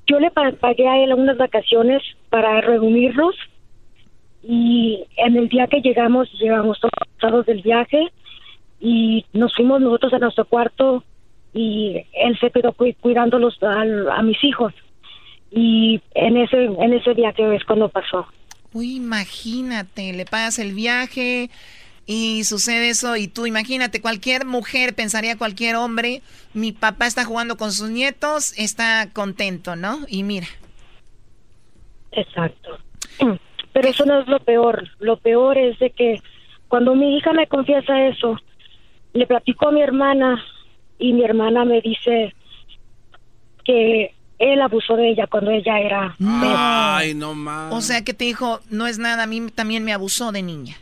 Yo 0.08 0.18
le 0.20 0.30
pa- 0.30 0.52
pagué 0.52 0.88
a 0.88 1.02
él 1.02 1.12
unas 1.14 1.36
vacaciones 1.36 2.02
para 2.30 2.60
reunirnos 2.60 3.34
y 4.42 5.04
en 5.16 5.36
el 5.36 5.48
día 5.48 5.66
que 5.66 5.80
llegamos, 5.80 6.28
llegamos 6.40 6.78
todos 6.80 6.92
cansados 7.20 7.46
del 7.46 7.62
viaje 7.62 8.08
y 8.80 9.24
nos 9.32 9.54
fuimos 9.54 9.80
nosotros 9.80 10.12
a 10.14 10.18
nuestro 10.18 10.44
cuarto 10.44 11.04
y 11.52 11.96
él 12.12 12.38
se 12.40 12.50
quedó 12.50 12.72
cu- 12.72 12.94
cuidándolos 13.00 13.60
al- 13.62 14.08
a, 14.10 14.22
mis 14.22 14.42
hijos 14.44 14.72
y 15.50 16.00
en 16.14 16.36
ese 16.36 16.64
en 16.64 16.92
ese 16.92 17.14
viaje 17.14 17.54
es 17.56 17.64
cuando 17.64 17.88
pasó. 17.88 18.26
Uy, 18.72 18.96
imagínate, 18.96 20.12
le 20.12 20.24
pagas 20.26 20.58
el 20.58 20.74
viaje 20.74 21.50
y 22.10 22.42
sucede 22.44 22.88
eso 22.88 23.16
y 23.16 23.28
tú 23.28 23.44
imagínate, 23.44 24.00
cualquier 24.00 24.46
mujer 24.46 24.94
pensaría 24.94 25.36
cualquier 25.36 25.76
hombre, 25.76 26.22
mi 26.54 26.72
papá 26.72 27.06
está 27.06 27.26
jugando 27.26 27.58
con 27.58 27.70
sus 27.70 27.90
nietos, 27.90 28.54
está 28.56 29.10
contento, 29.12 29.76
¿no? 29.76 29.98
Y 30.08 30.22
mira. 30.22 30.46
Exacto. 32.12 32.78
Pero 33.74 33.88
eso 33.90 34.06
no 34.06 34.22
es 34.22 34.26
lo 34.26 34.40
peor. 34.40 34.88
Lo 35.00 35.18
peor 35.18 35.58
es 35.58 35.78
de 35.80 35.90
que 35.90 36.22
cuando 36.68 36.94
mi 36.94 37.18
hija 37.18 37.34
me 37.34 37.46
confiesa 37.46 38.06
eso, 38.06 38.38
le 39.12 39.26
platico 39.26 39.68
a 39.68 39.72
mi 39.72 39.82
hermana 39.82 40.42
y 40.98 41.12
mi 41.12 41.24
hermana 41.24 41.66
me 41.66 41.82
dice 41.82 42.34
que 43.66 44.14
él 44.38 44.62
abusó 44.62 44.96
de 44.96 45.10
ella 45.10 45.26
cuando 45.26 45.50
ella 45.50 45.78
era 45.78 46.16
Ay, 46.24 47.12
no 47.12 47.34
más. 47.34 47.70
O 47.74 47.82
sea 47.82 48.02
que 48.02 48.14
te 48.14 48.24
dijo, 48.24 48.60
no 48.70 48.86
es 48.86 48.98
nada, 48.98 49.24
a 49.24 49.26
mí 49.26 49.50
también 49.54 49.84
me 49.84 49.92
abusó 49.92 50.32
de 50.32 50.40
niña. 50.40 50.76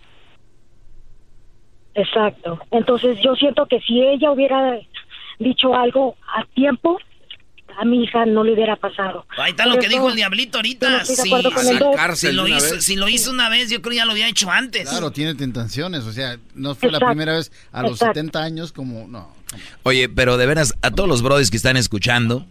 Exacto. 1.97 2.61
Entonces 2.71 3.19
yo 3.23 3.35
siento 3.35 3.67
que 3.67 3.81
si 3.81 4.01
ella 4.01 4.31
hubiera 4.31 4.79
dicho 5.39 5.75
algo 5.75 6.17
a 6.35 6.45
tiempo, 6.55 6.99
a 7.79 7.85
mi 7.85 8.05
hija 8.05 8.25
no 8.27 8.45
le 8.45 8.53
hubiera 8.53 8.77
pasado. 8.77 9.27
Ahí 9.37 9.51
está 9.51 9.67
lo 9.67 9.79
que 9.79 9.89
dijo 9.89 10.09
el 10.09 10.17
diablito 10.17 10.59
ahorita. 10.59 10.99
de 10.99 11.05
Si, 11.05 11.29
lo 12.33 12.49
hizo, 12.49 12.75
vez. 12.75 12.85
si 12.85 12.97
lo 12.97 13.09
hizo 13.09 13.31
una 13.31 13.49
vez, 13.49 13.71
yo 13.71 13.81
creo 13.83 13.91
que 13.91 13.97
ya 13.97 14.05
lo 14.05 14.13
había 14.13 14.29
hecho 14.29 14.51
antes. 14.51 14.89
Claro, 14.89 15.11
tiene 15.11 15.35
tentaciones, 15.35 16.05
o 16.05 16.13
sea, 16.13 16.39
no 16.55 16.75
fue 16.75 16.91
la 16.91 17.01
primera 17.01 17.35
vez 17.35 17.53
a 17.73 17.83
los 17.83 17.93
exacto. 17.93 18.15
70 18.15 18.43
años 18.43 18.73
como, 18.73 19.07
no. 19.09 19.35
Oye, 19.83 20.09
pero 20.09 20.37
de 20.37 20.47
veras, 20.47 20.75
a 20.83 20.91
todos 20.91 21.09
los 21.09 21.23
brodis 21.23 21.51
que 21.51 21.57
están 21.57 21.77
escuchando, 21.77 22.47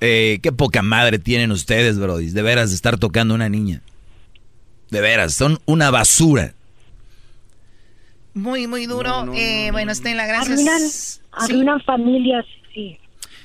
eh, 0.00 0.40
qué 0.42 0.52
poca 0.52 0.82
madre 0.82 1.18
tienen 1.18 1.50
ustedes, 1.52 1.98
brodis, 1.98 2.34
de 2.34 2.42
veras, 2.42 2.70
de 2.70 2.76
estar 2.76 2.98
tocando 2.98 3.34
a 3.34 3.36
una 3.36 3.48
niña. 3.48 3.82
De 4.90 5.00
veras, 5.00 5.34
son 5.34 5.58
una 5.66 5.90
basura. 5.90 6.54
Muy, 8.38 8.66
muy 8.66 8.86
duro. 8.86 9.32
Eh, 9.34 9.70
bueno, 9.72 9.90
Estela, 9.92 10.24
Arruinan, 10.24 10.64
gracias. 10.64 11.20
arruinan 11.32 11.80
familias, 11.82 12.44
sí. 12.72 12.98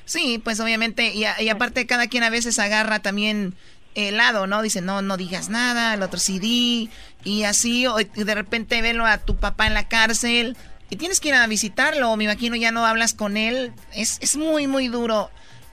Sí, 0.05 0.39
pues 0.43 0.59
obviamente, 0.59 1.13
y, 1.13 1.23
a- 1.25 1.41
y 1.41 1.49
aparte 1.49 1.85
cada 1.87 2.07
quien 2.07 2.23
a 2.23 2.29
veces 2.29 2.59
agarra 2.59 2.99
también 2.99 3.53
el 3.95 4.17
lado, 4.17 4.47
¿no? 4.47 4.61
Dice, 4.61 4.81
no, 4.81 5.01
no 5.01 5.17
digas 5.17 5.49
nada, 5.49 5.93
el 5.93 6.01
otro 6.03 6.19
sí 6.19 6.39
di, 6.39 6.89
y 7.23 7.43
así, 7.43 7.87
o 7.87 7.99
y 7.99 8.05
de 8.05 8.35
repente 8.35 8.81
velo 8.81 9.05
a 9.05 9.17
tu 9.17 9.35
papá 9.37 9.65
en 9.67 9.73
la 9.73 9.87
cárcel, 9.87 10.57
y 10.89 10.95
tienes 10.95 11.19
que 11.19 11.29
ir 11.29 11.35
a 11.35 11.47
visitarlo, 11.47 12.11
o 12.11 12.17
me 12.17 12.25
imagino 12.25 12.55
ya 12.55 12.71
no 12.71 12.85
hablas 12.85 13.13
con 13.13 13.37
él, 13.37 13.71
es, 13.95 14.17
es 14.21 14.35
muy, 14.35 14.67
muy 14.67 14.89
duro 14.89 15.29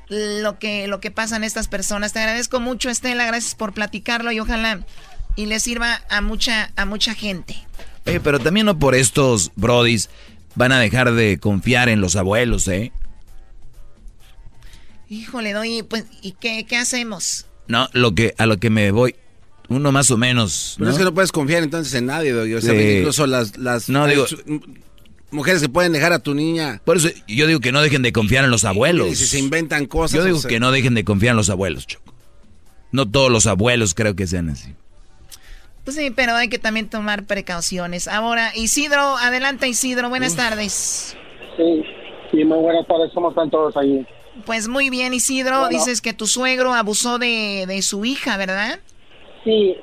lo 0.08 0.58
que, 0.58 0.86
lo 0.86 1.00
que 1.00 1.10
pasan 1.10 1.44
estas 1.44 1.68
personas. 1.68 2.12
Te 2.12 2.20
agradezco 2.20 2.58
mucho, 2.60 2.88
Estela, 2.90 3.26
gracias 3.26 3.54
por 3.54 3.72
platicarlo, 3.74 4.32
y 4.32 4.40
ojalá 4.40 4.80
y 5.36 5.46
le 5.46 5.60
sirva 5.60 6.00
a 6.08 6.20
mucha, 6.20 6.70
a 6.76 6.84
mucha 6.84 7.14
gente. 7.14 7.56
Oye, 8.06 8.20
pero 8.20 8.38
también 8.38 8.66
no 8.66 8.78
por 8.78 8.94
estos 8.94 9.52
brodis 9.56 10.08
van 10.54 10.72
a 10.72 10.80
dejar 10.80 11.12
de 11.12 11.38
confiar 11.38 11.88
en 11.88 12.00
los 12.00 12.16
abuelos, 12.16 12.66
¿eh? 12.68 12.92
Híjole, 15.08 15.52
doy, 15.52 15.82
pues, 15.82 16.04
¿y 16.22 16.32
qué, 16.32 16.64
qué 16.68 16.76
hacemos? 16.76 17.46
No, 17.66 17.88
lo 17.92 18.14
que, 18.14 18.34
a 18.38 18.46
lo 18.46 18.58
que 18.58 18.70
me 18.70 18.90
voy, 18.92 19.16
uno 19.68 19.90
más 19.92 20.10
o 20.10 20.16
menos. 20.16 20.76
Pero 20.78 20.90
es 20.90 20.98
que 20.98 21.04
no 21.04 21.14
puedes 21.14 21.32
confiar 21.32 21.62
entonces 21.62 21.92
en 21.94 22.06
nadie, 22.06 22.32
Doggy. 22.32 22.54
O 22.54 22.60
sea, 22.60 22.72
Sí. 22.74 22.98
incluso 22.98 23.26
las, 23.26 23.56
las 23.58 23.88
No, 23.88 24.06
digo- 24.06 24.26
mujeres 25.32 25.62
que 25.62 25.68
pueden 25.68 25.92
dejar 25.92 26.12
a 26.12 26.20
tu 26.20 26.34
niña. 26.34 26.80
Por 26.84 26.96
eso 26.96 27.08
yo 27.28 27.46
digo 27.46 27.60
que 27.60 27.72
no 27.72 27.82
dejen 27.82 28.02
de 28.02 28.12
confiar 28.12 28.44
en 28.44 28.50
los 28.50 28.64
abuelos. 28.64 29.08
Y 29.08 29.16
si 29.16 29.26
se 29.26 29.38
inventan 29.38 29.86
cosas. 29.86 30.16
Yo 30.16 30.24
digo 30.24 30.38
o 30.38 30.40
sea, 30.40 30.48
que 30.48 30.60
no 30.60 30.70
dejen 30.72 30.94
de 30.94 31.04
confiar 31.04 31.32
en 31.32 31.36
los 31.38 31.50
abuelos, 31.50 31.86
Choco. 31.86 32.14
No 32.92 33.08
todos 33.08 33.30
los 33.30 33.46
abuelos 33.46 33.94
creo 33.94 34.14
que 34.16 34.26
sean 34.26 34.50
así. 34.50 34.74
Sí, 35.90 36.10
pero 36.10 36.34
hay 36.34 36.48
que 36.48 36.58
también 36.58 36.88
tomar 36.88 37.24
precauciones. 37.24 38.08
Ahora, 38.08 38.50
Isidro, 38.54 39.16
adelante 39.18 39.68
Isidro, 39.68 40.08
buenas 40.08 40.36
tardes. 40.36 41.16
Sí, 41.56 41.82
sí, 42.30 42.44
muy 42.44 42.58
buenas 42.58 42.86
tardes, 42.86 43.10
¿cómo 43.14 43.30
están 43.30 43.50
todos 43.50 43.76
ahí? 43.76 44.06
Pues 44.46 44.68
muy 44.68 44.90
bien, 44.90 45.12
Isidro, 45.12 45.60
Bueno. 45.60 45.68
dices 45.70 46.00
que 46.00 46.12
tu 46.12 46.26
suegro 46.26 46.72
abusó 46.72 47.18
de, 47.18 47.64
de 47.66 47.82
su 47.82 48.04
hija, 48.04 48.36
¿verdad? 48.36 48.78
Sí, 49.44 49.76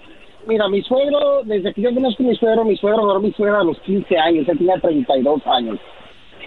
mira, 0.47 0.67
mi 0.69 0.81
suegro, 0.83 1.41
desde 1.43 1.73
que 1.73 1.81
yo 1.81 1.93
conozco 1.93 2.23
a 2.23 2.25
mi 2.27 2.35
suegro, 2.35 2.63
mi 2.63 2.77
suegro 2.77 3.03
agarró 3.03 3.19
mi 3.21 3.33
suegra 3.33 3.59
a 3.59 3.63
los 3.63 3.79
15 3.81 4.17
años, 4.17 4.47
él 4.47 4.57
tenía 4.57 4.79
32 4.79 5.41
años. 5.47 5.77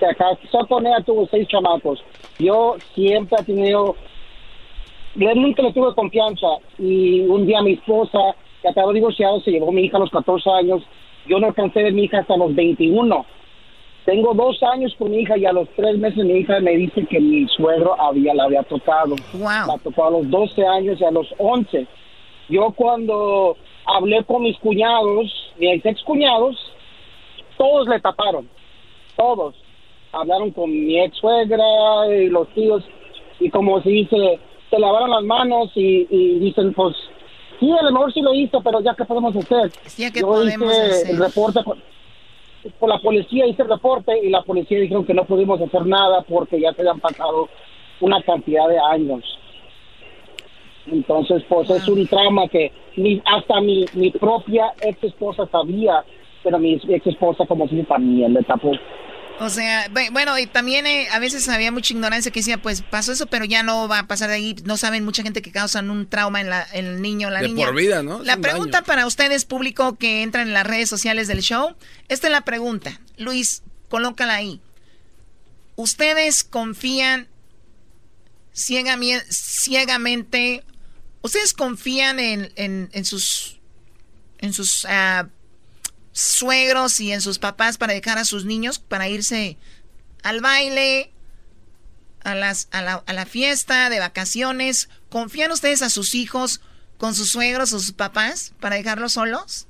Se 0.01 0.07
casó 0.17 0.67
con 0.67 0.87
ella, 0.87 1.03
tuvo 1.05 1.29
seis 1.31 1.47
chamacos. 1.49 2.03
Yo 2.39 2.77
siempre 2.95 3.37
he 3.41 3.45
tenido, 3.45 3.95
yo 5.15 5.35
nunca 5.35 5.63
le 5.63 5.73
tuve 5.75 5.95
confianza 5.95 6.47
y 6.79 7.21
un 7.21 7.47
día 7.47 7.61
mi 7.63 7.75
esposa, 7.75 8.19
que 8.63 8.69
acabó 8.69 8.89
de 8.89 8.95
divorciar, 8.95 9.41
se 9.43 9.51
llevó 9.51 9.69
a 9.69 9.73
mi 9.73 9.83
hija 9.83 9.97
a 9.97 10.01
los 10.01 10.11
14 10.11 10.51
años. 10.51 10.83
Yo 11.27 11.39
no 11.39 11.49
alcancé 11.49 11.81
de 11.81 11.93
mi 11.93 12.05
hija 12.05 12.19
hasta 12.19 12.37
los 12.37 12.55
21. 12.55 13.27
Tengo 14.05 14.35
dos 14.35 14.63
años 14.63 14.95
con 14.99 15.11
mi 15.11 15.19
hija 15.19 15.37
y 15.37 15.45
a 15.45 15.53
los 15.53 15.69
tres 15.77 15.99
meses 15.99 16.25
mi 16.25 16.33
hija 16.33 16.59
me 16.61 16.77
dice 16.77 17.05
que 17.07 17.21
mi 17.21 17.47
suegro 17.49 18.01
había, 18.01 18.35
la 18.35 18.45
había 18.45 18.63
tocado. 18.63 19.15
La 19.67 19.79
tocó 19.83 20.07
a 20.07 20.11
los 20.11 20.31
12 20.31 20.67
años 20.67 21.01
y 21.01 21.05
a 21.05 21.11
los 21.11 21.29
11. 21.39 21.87
Yo 22.49 22.73
cuando 22.73 23.57
hablé 23.87 24.25
con 24.25 24.43
mis 24.43 24.59
cuñados, 24.59 25.53
mis 25.59 25.85
ex 25.85 26.03
cuñados, 26.03 26.57
todos 27.57 27.87
le 27.89 28.01
taparon. 28.01 28.49
Todos. 29.17 29.55
Hablaron 30.13 30.51
con 30.51 30.71
mi 30.71 30.99
ex 30.99 31.17
suegra 31.19 31.65
y 32.09 32.29
los 32.29 32.49
tíos 32.49 32.83
y 33.41 33.49
como 33.51 33.81
se 33.83 33.89
dice, 33.89 34.39
se 34.69 34.79
lavaron 34.79 35.11
las 35.11 35.25
manos 35.25 35.71
y, 35.75 36.07
y 36.11 36.39
dicen, 36.39 36.73
pues, 36.75 36.95
sí, 37.61 37.71
a 37.71 37.83
lo 37.83 37.93
mejor 37.93 38.13
sí 38.13 38.21
lo 38.23 38.35
hizo, 38.35 38.61
pero 38.63 38.81
ya 38.81 38.95
qué 38.95 39.05
podemos 39.05 39.37
hacer. 39.37 39.71
Ya, 39.97 40.11
¿qué 40.11 40.21
Yo 40.21 40.27
podemos 40.27 40.73
hice 40.73 40.83
hacer? 40.83 41.11
el 41.11 41.19
reporte 41.19 41.63
con, 41.63 41.79
con 42.79 42.89
la 42.89 42.99
policía, 42.99 43.47
hice 43.47 43.63
el 43.63 43.69
reporte 43.69 44.19
y 44.23 44.31
la 44.31 44.43
policía 44.43 44.81
dijeron 44.81 45.05
que 45.05 45.15
no 45.15 45.25
pudimos 45.25 45.61
hacer 45.61 45.87
nada 45.87 46.23
porque 46.23 46.61
ya 46.61 46.73
se 46.73 46.81
habían 46.83 47.01
pasado 47.01 47.49
una 48.01 48.21
cantidad 48.23 48.69
de 48.69 48.79
años. 48.79 49.23
Entonces, 50.87 51.45
pues 51.49 51.71
es 51.71 51.87
un 51.89 52.07
trauma 52.07 52.49
que 52.49 52.73
ni, 52.97 53.23
hasta 53.25 53.61
mi, 53.61 53.85
mi 53.95 54.11
propia 54.11 54.73
ex 54.81 55.05
esposa 55.05 55.47
sabía, 55.53 56.03
pero 56.43 56.59
mi 56.59 56.81
ex 56.89 57.07
esposa 57.07 57.47
como 57.47 57.69
si 57.69 57.83
también 57.85 58.33
le 58.33 58.43
tapó. 58.43 58.73
O 59.41 59.49
sea, 59.49 59.89
bu- 59.89 60.13
bueno, 60.13 60.39
y 60.39 60.47
también 60.47 60.87
eh, 60.87 61.09
a 61.11 61.19
veces 61.19 61.49
había 61.49 61.73
mucha 61.73 61.95
ignorancia 61.95 62.31
que 62.31 62.41
decía, 62.41 62.61
pues 62.61 62.83
pasó 62.83 63.13
eso, 63.13 63.27
pero 63.27 63.47
ya 63.47 63.63
no 63.63 63.89
va 63.89 64.01
a 64.01 64.07
pasar 64.07 64.29
de 64.29 64.35
ahí. 64.37 64.55
No 64.65 64.77
saben 64.77 65.03
mucha 65.05 65.23
gente 65.23 65.41
que 65.41 65.51
causan 65.51 65.91
un 65.91 66.07
trauma 66.09 66.41
en, 66.43 66.51
la, 66.51 66.67
en 66.73 66.85
el 66.85 67.01
niño 67.03 67.29
o 67.29 67.31
la 67.31 67.41
De 67.41 67.49
niña. 67.49 67.67
por 67.67 67.75
vida, 67.75 68.03
¿no? 68.03 68.23
La 68.23 68.37
un 68.37 68.43
pregunta 68.43 68.83
para 68.83 69.07
ustedes, 69.07 69.47
público 69.47 69.97
que 69.97 70.23
entran 70.23 70.49
en 70.49 70.53
las 70.53 70.67
redes 70.67 70.91
sociales 70.91 71.27
del 71.27 71.41
show, 71.41 71.75
esta 72.09 72.27
es 72.27 72.33
la 72.33 72.43
pregunta. 72.43 73.01
Luis, 73.17 73.63
colócala 73.89 74.35
ahí. 74.35 74.61
¿Ustedes 75.77 76.45
confían 76.45 77.29
ciegamente? 78.53 80.65
¿Ustedes 81.23 81.53
confían 81.53 82.19
en, 82.21 82.51
en, 82.57 82.89
en 82.93 83.05
sus 83.05 83.59
en 84.39 84.55
sus 84.55 84.87
ah, 84.87 85.29
suegros 86.13 87.01
y 87.01 87.13
en 87.13 87.21
sus 87.21 87.39
papás 87.39 87.79
para 87.79 87.93
dejar 87.95 88.19
a 88.19 88.25
sus 88.25 88.45
niños 88.45 88.79
para 88.79 89.09
irse 89.09 89.57
al 90.23 90.41
baile, 90.41 91.13
a, 92.23 92.35
las, 92.35 92.69
a, 92.73 92.83
la, 92.83 93.03
a 93.07 93.13
la 93.13 93.27
fiesta, 93.27 93.89
de 93.91 94.01
vacaciones? 94.01 94.89
¿Confían 95.09 95.51
ustedes 95.53 95.83
a 95.83 95.91
sus 95.91 96.15
hijos 96.15 96.61
con 96.99 97.15
sus 97.15 97.31
suegros 97.31 97.73
o 97.73 97.79
sus 97.81 97.93
papás 97.93 98.53
para 98.61 98.77
dejarlos 98.77 99.13
solos? 99.13 99.67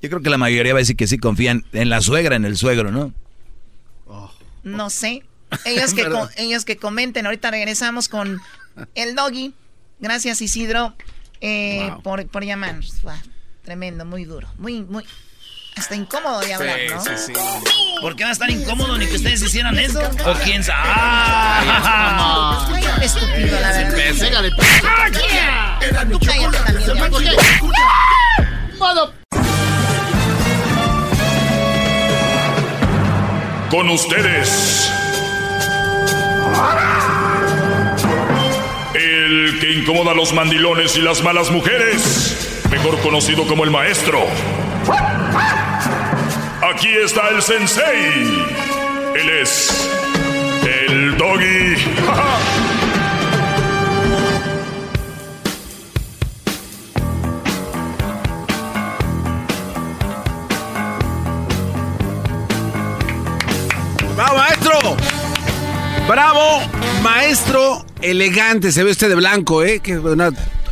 Yo 0.00 0.08
creo 0.08 0.20
que 0.22 0.30
la 0.30 0.38
mayoría 0.38 0.72
va 0.74 0.78
a 0.78 0.82
decir 0.82 0.96
que 0.96 1.06
sí 1.06 1.18
confían 1.18 1.64
en 1.72 1.88
la 1.88 2.00
suegra, 2.00 2.36
en 2.36 2.44
el 2.44 2.56
suegro, 2.56 2.90
¿no? 2.90 3.12
No 4.64 4.90
sé. 4.90 5.24
Ellos 5.66 5.92
que, 5.92 6.08
ellos 6.38 6.64
que 6.64 6.76
comenten. 6.76 7.26
Ahorita 7.26 7.50
regresamos 7.50 8.08
con 8.08 8.40
el 8.94 9.14
doggy. 9.14 9.52
Gracias, 10.00 10.40
Isidro, 10.40 10.94
eh, 11.40 11.88
Wow. 11.90 12.02
por, 12.02 12.26
por 12.28 12.44
llamarnos. 12.44 13.02
Wow, 13.02 13.12
Tremendo, 13.64 14.04
muy 14.04 14.24
duro. 14.24 14.48
Muy, 14.58 14.82
muy. 14.82 15.04
Está 15.76 15.94
incómodo 15.94 16.40
de 16.40 16.52
hablar, 16.52 16.78
¿no? 16.90 17.00
Sí, 17.00 17.10
sí, 17.26 17.32
¿Por 18.00 18.14
qué 18.16 18.24
va 18.24 18.30
a 18.30 18.32
estar 18.32 18.50
incómodo 18.50 18.98
ni 18.98 19.06
que 19.06 19.16
ustedes 19.16 19.40
hicieran 19.42 19.78
eso? 19.78 20.00
¿O 20.00 20.34
quién 20.44 20.62
sabe? 20.62 20.80
¡Ah! 20.84 22.68
Estúpido, 23.00 23.58
la 23.60 23.72
verdad. 23.72 23.94
Pégale, 24.18 24.50
Tú 26.10 26.18
cállate 26.26 26.58
también. 26.58 27.34
Modo. 28.78 29.14
Con 33.70 33.88
ustedes. 33.88 34.90
El 38.94 39.58
que 39.60 39.72
incomoda 39.72 40.10
a 40.10 40.14
los 40.14 40.34
mandilones 40.34 40.96
y 40.96 41.00
las 41.00 41.22
malas 41.22 41.50
mujeres. 41.50 42.51
Mejor 42.72 42.98
conocido 43.00 43.46
como 43.46 43.62
el 43.64 43.70
maestro. 43.70 44.18
Aquí 46.74 46.88
está 47.04 47.28
el 47.28 47.40
sensei. 47.42 48.44
Él 49.14 49.30
es 49.42 49.88
el 50.88 51.16
doggy. 51.16 51.76
¡Bravo, 64.16 64.36
maestro! 64.36 64.96
¡Bravo, 66.08 66.60
maestro! 67.02 67.84
Elegante, 68.00 68.72
se 68.72 68.82
ve 68.84 68.90
usted 68.90 69.08
de 69.08 69.14
blanco, 69.14 69.62
¿eh? 69.62 69.80
Que 69.80 69.98
una- 69.98 70.30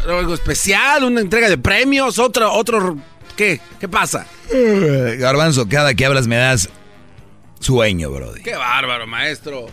algo 0.09 0.35
especial, 0.35 1.05
una 1.05 1.20
entrega 1.20 1.48
de 1.48 1.59
premios, 1.59 2.18
otro, 2.18 2.52
otro... 2.52 2.97
¿Qué? 3.36 3.60
¿Qué 3.78 3.89
pasa? 3.89 4.27
Eh, 4.52 5.16
Garbanzo, 5.18 5.68
cada 5.68 5.94
que 5.94 6.05
hablas 6.05 6.27
me 6.27 6.36
das 6.36 6.68
sueño, 7.59 8.10
brody. 8.10 8.43
¡Qué 8.43 8.55
bárbaro, 8.55 9.06
maestro! 9.06 9.66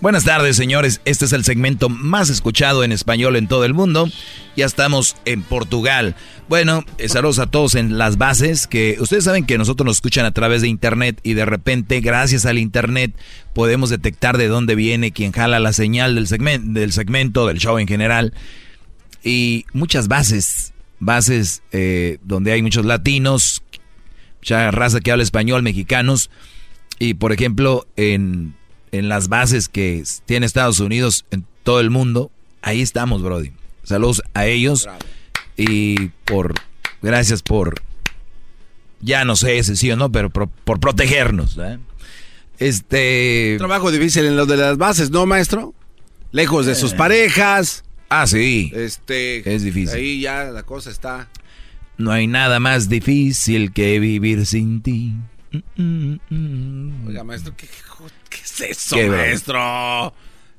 Buenas 0.00 0.24
tardes, 0.24 0.56
señores. 0.56 1.00
Este 1.06 1.24
es 1.24 1.32
el 1.32 1.44
segmento 1.44 1.88
más 1.88 2.28
escuchado 2.28 2.84
en 2.84 2.92
español 2.92 3.36
en 3.36 3.48
todo 3.48 3.64
el 3.64 3.72
mundo. 3.72 4.08
Ya 4.54 4.66
estamos 4.66 5.16
en 5.24 5.42
Portugal. 5.42 6.14
Bueno, 6.46 6.84
eh, 6.98 7.08
saludos 7.08 7.38
a 7.38 7.46
todos 7.46 7.74
en 7.74 7.96
las 7.96 8.18
bases, 8.18 8.66
que 8.66 8.96
ustedes 9.00 9.24
saben 9.24 9.46
que 9.46 9.56
nosotros 9.56 9.86
nos 9.86 9.96
escuchan 9.96 10.26
a 10.26 10.32
través 10.32 10.60
de 10.60 10.68
internet 10.68 11.20
y 11.22 11.32
de 11.32 11.46
repente, 11.46 12.00
gracias 12.00 12.44
al 12.44 12.58
internet, 12.58 13.14
podemos 13.54 13.88
detectar 13.88 14.36
de 14.36 14.48
dónde 14.48 14.74
viene 14.74 15.10
quien 15.10 15.32
jala 15.32 15.58
la 15.58 15.72
señal 15.72 16.16
del, 16.16 16.26
segmento, 16.26 16.78
del 16.78 16.92
segmento, 16.92 17.46
del 17.46 17.58
show 17.58 17.78
en 17.78 17.88
general. 17.88 18.34
Y 19.24 19.64
muchas 19.72 20.06
bases, 20.06 20.72
bases 21.00 21.62
eh, 21.72 22.18
donde 22.22 22.52
hay 22.52 22.62
muchos 22.62 22.84
latinos, 22.84 23.62
mucha 24.40 24.70
raza 24.70 25.00
que 25.00 25.10
habla 25.10 25.22
español, 25.24 25.62
mexicanos. 25.62 26.30
Y 26.98 27.14
por 27.14 27.32
ejemplo, 27.32 27.86
en, 27.96 28.54
en 28.92 29.08
las 29.08 29.28
bases 29.28 29.68
que 29.68 30.02
tiene 30.26 30.46
Estados 30.46 30.78
Unidos 30.80 31.24
en 31.30 31.44
todo 31.62 31.80
el 31.80 31.90
mundo, 31.90 32.30
ahí 32.62 32.82
estamos, 32.82 33.22
Brody. 33.22 33.52
Saludos 33.82 34.22
a 34.34 34.46
ellos. 34.46 34.86
Y 35.56 36.08
por, 36.24 36.54
gracias 37.00 37.42
por, 37.42 37.80
ya 39.00 39.24
no 39.24 39.36
sé 39.36 39.62
si 39.64 39.76
sí 39.76 39.90
o 39.90 39.96
no, 39.96 40.10
pero 40.12 40.30
por, 40.30 40.48
por 40.48 40.80
protegernos. 40.80 41.56
¿eh? 41.58 41.78
Este... 42.58 43.54
Trabajo 43.58 43.90
difícil 43.90 44.24
en 44.26 44.36
lo 44.36 44.46
de 44.46 44.56
las 44.56 44.76
bases, 44.78 45.10
¿no, 45.10 45.24
maestro? 45.26 45.74
Lejos 46.32 46.66
de 46.66 46.74
sus 46.74 46.92
Eh. 46.92 46.96
parejas. 46.96 47.83
Ah, 48.08 48.26
sí. 48.26 48.70
Este... 48.74 49.54
Es 49.54 49.62
difícil. 49.62 49.96
Ahí 49.96 50.20
ya 50.20 50.44
la 50.44 50.62
cosa 50.62 50.90
está... 50.90 51.28
No 51.96 52.10
hay 52.10 52.26
nada 52.26 52.58
más 52.58 52.88
difícil 52.88 53.72
que 53.72 54.00
vivir 54.00 54.46
sin 54.46 54.82
ti. 54.82 55.12
Mm, 55.52 55.82
mm, 55.82 56.20
mm. 56.30 57.06
Oiga, 57.06 57.22
maestro, 57.22 57.54
¿qué, 57.56 57.68
qué 58.28 58.38
es 58.42 58.60
eso, 58.60 58.96
maestro? 59.08 60.12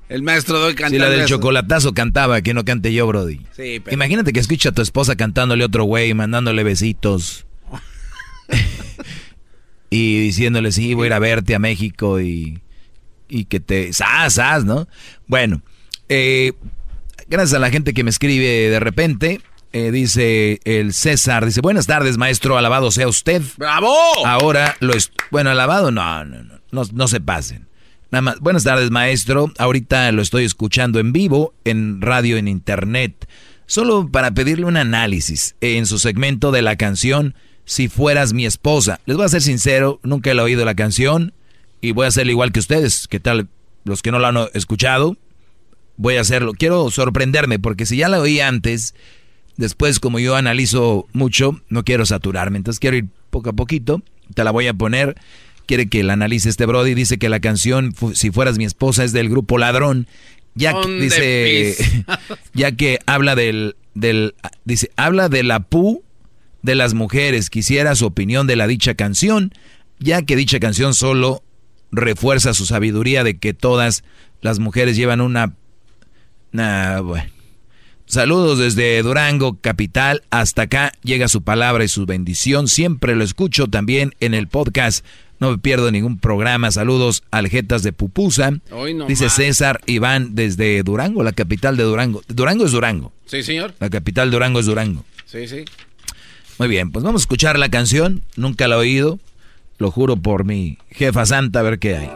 El 0.08 0.22
maestro 0.22 0.60
doy 0.60 0.72
Si 0.72 0.78
cantando 0.78 1.04
la 1.06 1.10
del 1.10 1.20
eso. 1.22 1.30
chocolatazo 1.30 1.94
cantaba, 1.94 2.42
que 2.42 2.54
no 2.54 2.64
cante 2.64 2.94
yo, 2.94 3.08
Brody. 3.08 3.42
Sí, 3.56 3.82
pero... 3.84 3.94
Imagínate 3.94 4.32
que 4.32 4.40
escucha 4.40 4.70
a 4.70 4.72
tu 4.72 4.82
esposa 4.82 5.16
cantándole 5.16 5.64
a 5.64 5.68
otro 5.68 5.84
güey, 5.84 6.14
mandándole 6.14 6.64
besitos. 6.64 7.46
y 9.90 10.20
diciéndole, 10.22 10.72
sí, 10.72 10.94
voy 10.94 11.06
a 11.06 11.08
ir 11.08 11.14
a 11.14 11.20
verte 11.20 11.56
a 11.56 11.60
México 11.60 12.22
y, 12.22 12.62
y 13.28 13.46
que 13.46 13.60
te... 13.60 13.92
¡Sas, 13.94 14.36
sas, 14.36 14.64
¿no? 14.64 14.88
Bueno, 15.28 15.64
eh, 16.08 16.54
gracias 17.28 17.54
a 17.56 17.60
la 17.60 17.70
gente 17.70 17.94
que 17.94 18.04
me 18.04 18.10
escribe 18.10 18.70
de 18.70 18.80
repente. 18.80 19.42
eh, 19.74 19.92
dice 19.92 20.60
el 20.64 20.94
César, 20.94 21.46
dice, 21.46 21.62
buenas 21.62 21.86
tardes, 21.88 22.18
maestro, 22.18 22.58
alabado 22.58 22.92
sea 22.92 23.08
usted. 23.08 23.42
¡Bravo! 23.58 23.94
Ahora 24.26 24.76
lo 24.80 24.94
es... 24.94 25.12
Bueno, 25.32 25.50
alabado, 25.50 25.92
no, 25.92 26.24
no, 26.24 26.44
no, 26.44 26.62
no, 26.72 26.84
no 26.94 27.08
se 27.08 27.20
pasen. 27.20 27.68
Nada 28.12 28.22
más, 28.22 28.40
buenas 28.40 28.64
tardes, 28.64 28.92
maestro. 28.92 29.52
Ahorita 29.58 30.12
lo 30.14 30.22
estoy 30.22 30.46
escuchando 30.46 31.00
en 31.00 31.12
vivo, 31.12 31.54
en 31.66 32.00
radio, 32.00 32.38
en 32.38 32.48
internet. 32.48 33.28
Solo 33.66 34.10
para 34.10 34.32
pedirle 34.32 34.66
un 34.66 34.78
análisis 34.78 35.56
en 35.60 35.88
su 35.88 35.98
segmento 36.00 36.52
de 36.52 36.62
la 36.62 36.76
canción 36.76 37.34
Si 37.66 37.88
fueras 37.90 38.32
mi 38.34 38.46
esposa. 38.46 39.02
Les 39.08 39.18
voy 39.18 39.26
a 39.26 39.30
ser 39.30 39.42
sincero, 39.42 40.00
nunca 40.04 40.32
he 40.32 40.40
oído 40.40 40.64
la 40.66 40.76
canción 40.76 41.34
y 41.82 41.92
voy 41.92 42.06
a 42.06 42.10
hacerlo 42.10 42.32
igual 42.32 42.52
que 42.52 42.60
ustedes. 42.60 43.08
¿Qué 43.08 43.20
tal? 43.20 43.50
Los 43.84 44.04
que 44.04 44.12
no 44.12 44.20
la 44.20 44.28
han 44.30 44.38
escuchado, 44.54 45.18
voy 45.98 46.16
a 46.18 46.22
hacerlo. 46.22 46.54
Quiero 46.54 46.90
sorprenderme 46.92 47.60
porque 47.60 47.86
si 47.86 47.98
ya 47.98 48.10
la 48.10 48.20
oí 48.20 48.40
antes, 48.40 48.96
después 49.58 50.00
como 50.00 50.20
yo 50.20 50.36
analizo 50.36 51.08
mucho, 51.14 51.62
no 51.70 51.84
quiero 51.84 52.06
saturarme. 52.06 52.58
Entonces 52.58 52.80
quiero 52.80 52.98
ir 52.98 53.06
poco 53.30 53.50
a 53.50 53.54
poquito. 53.54 54.02
Te 54.34 54.44
la 54.44 54.52
voy 54.52 54.68
a 54.68 54.74
poner. 54.74 55.16
Quiere 55.66 55.88
que 55.88 56.04
la 56.04 56.14
analice 56.14 56.50
este 56.50 56.66
Brody. 56.66 56.94
Dice 56.94 57.18
que 57.18 57.30
la 57.30 57.40
canción 57.40 57.94
Si 58.14 58.32
fueras 58.32 58.58
mi 58.58 58.66
esposa 58.66 59.04
es 59.04 59.14
del 59.14 59.30
grupo 59.30 59.58
Ladrón. 59.58 60.08
Ya 60.54 60.80
que, 60.80 60.88
dice, 60.88 61.76
ya 62.54 62.72
que 62.72 63.00
habla 63.06 63.36
del, 63.36 63.76
del, 63.94 64.36
dice, 64.64 64.90
habla 64.96 65.28
de 65.28 65.44
la 65.44 65.60
pu 65.60 66.04
de 66.62 66.76
las 66.76 66.94
mujeres. 66.94 67.50
Quisiera 67.50 67.96
su 67.96 68.06
opinión 68.06 68.48
de 68.48 68.56
la 68.56 68.66
dicha 68.66 68.96
canción, 68.96 69.54
ya 70.00 70.22
que 70.22 70.36
dicha 70.36 70.60
canción 70.60 70.94
solo 70.94 71.44
refuerza 71.92 72.54
su 72.54 72.66
sabiduría 72.66 73.24
de 73.24 73.38
que 73.38 73.54
todas 73.54 74.04
las 74.42 74.60
mujeres 74.60 74.96
llevan 74.98 75.22
una... 75.22 75.56
Nah, 76.56 77.02
bueno. 77.02 77.30
Saludos 78.06 78.60
desde 78.60 79.02
Durango, 79.04 79.58
capital. 79.60 80.24
Hasta 80.30 80.64
acá 80.64 80.94
llega 81.04 81.28
su 81.28 81.42
palabra 81.42 81.84
y 81.84 81.90
su 81.90 82.06
bendición. 82.06 82.70
Siempre 82.70 83.14
lo 83.16 83.26
escucho 83.26 83.68
también 83.68 84.14
en 84.22 84.34
el 84.34 84.48
podcast. 84.48 85.06
No 85.40 85.52
me 85.52 85.58
pierdo 85.58 85.92
ningún 85.92 86.18
programa. 86.18 86.72
Saludos 86.72 87.24
aljetas 87.30 87.84
de 87.84 87.92
Pupusa. 87.92 88.54
Hoy 88.72 88.94
no 88.94 89.06
Dice 89.06 89.26
más. 89.26 89.36
César 89.36 89.82
Iván 89.86 90.34
desde 90.34 90.82
Durango, 90.84 91.24
la 91.24 91.34
capital 91.34 91.76
de 91.76 91.84
Durango. 91.84 92.22
Durango 92.30 92.66
es 92.66 92.72
Durango. 92.72 93.12
Sí, 93.26 93.44
señor. 93.44 93.74
La 93.82 93.90
capital 93.90 94.30
de 94.30 94.36
Durango 94.36 94.62
es 94.62 94.66
Durango. 94.66 95.04
Sí, 95.26 95.50
sí. 95.50 95.66
Muy 96.58 96.70
bien, 96.70 96.92
pues 96.92 97.04
vamos 97.04 97.22
a 97.22 97.24
escuchar 97.24 97.60
la 97.60 97.68
canción. 97.68 98.24
Nunca 98.38 98.70
la 98.70 98.76
he 98.76 98.80
oído. 98.80 99.20
Lo 99.78 99.92
juro 99.92 100.16
por 100.16 100.46
mi 100.46 100.78
jefa 100.90 101.26
santa, 101.26 101.60
a 101.60 101.64
ver 101.64 101.80
qué 101.80 101.98
hay. 101.98 102.10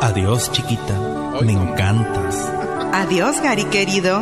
Adiós, 0.00 0.50
chiquita. 0.50 1.09
Me 1.42 1.52
encantas. 1.52 2.50
Adiós, 2.92 3.40
Gary 3.40 3.64
querido. 3.64 4.20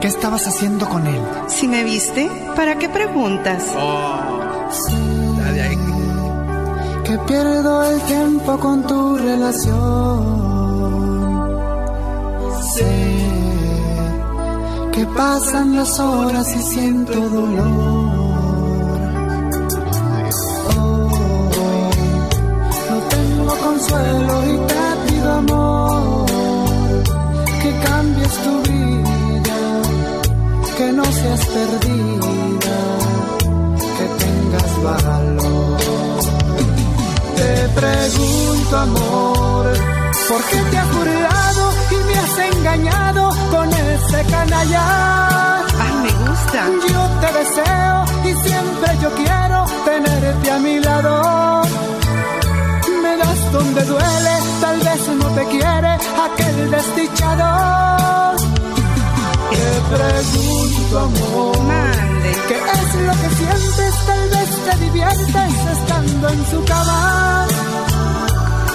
¿Qué 0.00 0.06
estabas 0.06 0.46
haciendo 0.46 0.88
con 0.88 1.06
él? 1.06 1.20
Si 1.48 1.68
me 1.68 1.84
viste, 1.84 2.30
¿para 2.56 2.78
qué 2.78 2.88
preguntas? 2.88 3.62
Que 7.04 7.18
pierdo 7.26 7.84
el 7.84 8.00
tiempo 8.02 8.58
con 8.58 8.86
tu 8.86 9.18
relación. 9.18 10.40
Sé 12.74 13.16
que 14.92 15.04
pasan 15.06 15.76
las 15.76 16.00
horas 16.00 16.56
y 16.56 16.62
siento 16.62 17.20
dolor. 17.28 18.30
Hoy 20.68 21.10
no 22.88 22.98
tengo 23.10 23.54
consuelo 23.56 24.44
y 24.46 24.66
te 24.66 24.79
tu 28.44 28.62
vida, 28.70 29.58
que 30.76 30.92
no 30.92 31.04
seas 31.04 31.46
perdida, 31.46 32.76
que 33.96 34.06
tengas 34.24 34.82
valor. 34.82 35.78
Te 37.36 37.68
pregunto, 37.80 38.76
amor, 38.78 39.64
¿por 40.28 40.42
qué 40.44 40.58
te 40.70 40.78
has 40.78 40.94
burlado 40.94 41.72
y 41.90 41.96
me 42.06 42.14
has 42.22 42.38
engañado 42.54 43.30
con 43.50 43.68
ese 43.68 44.24
canalla? 44.30 44.84
Ay, 45.82 45.94
me 46.04 46.12
gusta. 46.28 46.60
Yo 46.92 47.02
te 47.20 47.28
deseo 47.38 48.04
y 48.24 48.48
siempre 48.48 48.98
yo 49.02 49.10
quiero 49.14 49.64
tenerte 49.84 50.50
a 50.50 50.58
mi 50.58 50.78
lado. 50.80 51.62
Me 53.02 53.16
das 53.16 53.52
donde 53.52 53.82
duele, 53.84 54.34
tal 54.60 54.78
vez 54.78 55.08
no 55.20 55.26
te 55.30 55.44
quiere 55.46 55.92
aquel 56.26 56.70
desdichado. 56.70 58.19
Pregunto, 59.88 60.98
amor, 60.98 61.56
¿Qué 62.48 62.56
es 62.56 62.94
lo 63.06 63.12
que 63.12 63.28
sientes? 63.36 64.06
Tal 64.06 64.28
vez 64.28 64.50
te 64.64 64.84
diviertes 64.84 65.54
estando 65.72 66.28
en 66.28 66.46
su 66.46 66.64
cama. 66.64 67.46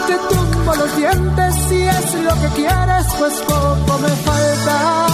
Te 0.07 0.35
tumbo 0.35 0.75
los 0.75 0.97
dientes 0.97 1.55
si 1.69 1.81
es 1.81 2.13
lo 2.23 2.41
que 2.41 2.47
quieres, 2.55 3.05
pues 3.19 3.33
poco 3.47 3.99
me 3.99 4.09
falta. 4.09 5.07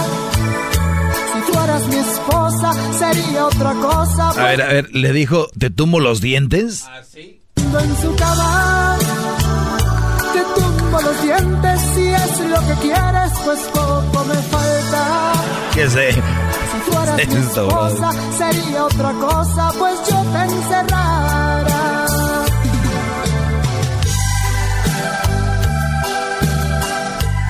Si 1.32 1.52
tú 1.52 1.58
eras 1.58 1.86
mi 1.88 1.96
esposa, 1.96 2.72
sería 2.98 3.46
otra 3.46 3.74
cosa. 3.74 4.30
A 4.30 4.44
ver, 4.44 4.62
a 4.62 4.66
ver, 4.68 4.94
le 4.94 5.12
dijo, 5.12 5.48
¿te 5.58 5.70
tumbo 5.70 6.00
los 6.00 6.20
dientes? 6.20 6.84
en 7.56 7.96
su 8.02 8.14
cama. 8.16 8.98
Te 10.32 10.60
tumbo 10.60 10.71
los 11.00 11.22
dientes 11.22 11.80
si 11.94 12.08
es 12.08 12.40
lo 12.50 12.60
que 12.66 12.74
quieres, 12.82 13.32
pues 13.44 13.60
poco 13.72 14.24
me 14.26 14.34
falta. 14.34 15.32
¿Qué 15.74 15.88
sé? 15.88 16.12
Si 16.12 16.90
tú 16.90 16.98
eras 17.02 17.28
mi 17.28 17.34
esposa, 17.36 18.10
sería 18.36 18.84
otra 18.84 19.12
cosa, 19.12 19.70
pues 19.78 19.98
yo 20.10 20.22
te 20.32 20.42
encerrara. 20.42 22.06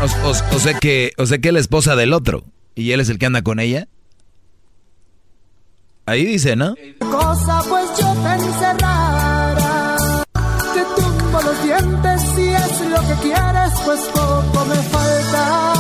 O, 0.01 0.29
o- 0.29 0.57
o 0.57 0.59
sea 0.59 0.75
que, 0.75 1.13
o 1.17 1.27
sea 1.27 1.39
que 1.39 1.49
es 1.49 1.55
la 1.55 1.61
esposa 1.61 1.95
del 1.97 2.13
otro 2.13 2.45
y 2.75 2.91
él 2.93 3.01
es 3.01 3.09
el 3.09 3.19
que 3.19 3.27
anda 3.27 3.43
con 3.43 3.61
ella. 3.61 3.87
Ahí 6.07 6.25
dice, 6.25 6.57
¿no? 6.57 6.75
Cosa, 6.99 7.63
pues 7.69 7.85
yo 7.99 8.13
te 8.15 8.33
encerrara. 8.33 9.12
Los 11.53 11.65
dientes 11.65 12.23
si 12.35 12.49
es 12.49 12.81
lo 12.89 13.01
que 13.09 13.23
quieres, 13.23 13.73
pues 13.85 14.01
poco 14.15 14.65
me 14.65 14.75
falta. 14.75 15.75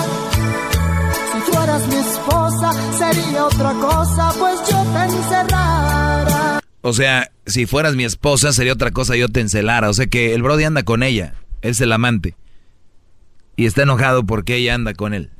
Si 1.32 1.50
tú 1.50 1.62
eras 1.62 1.88
mi 1.88 1.94
esposa, 1.94 2.72
sería 2.98 3.46
otra 3.46 3.72
cosa, 3.72 4.32
pues 4.38 4.60
yo 4.70 4.84
te 4.92 5.04
encerrara. 5.04 6.60
O 6.82 6.92
sea, 6.92 7.30
si 7.46 7.64
fueras 7.64 7.94
mi 7.94 8.04
esposa 8.04 8.52
sería 8.52 8.74
otra 8.74 8.90
cosa, 8.90 9.16
yo 9.16 9.28
te 9.28 9.40
encelara. 9.40 9.88
O 9.88 9.94
sea 9.94 10.06
que 10.06 10.34
el 10.34 10.42
Brody 10.42 10.64
anda 10.64 10.82
con 10.82 11.02
ella, 11.02 11.34
es 11.62 11.80
el 11.80 11.92
amante. 11.92 12.36
Y 13.56 13.64
está 13.64 13.84
enojado 13.84 14.26
porque 14.26 14.56
ella 14.56 14.74
anda 14.74 14.92
con 14.92 15.14
él. 15.14 15.30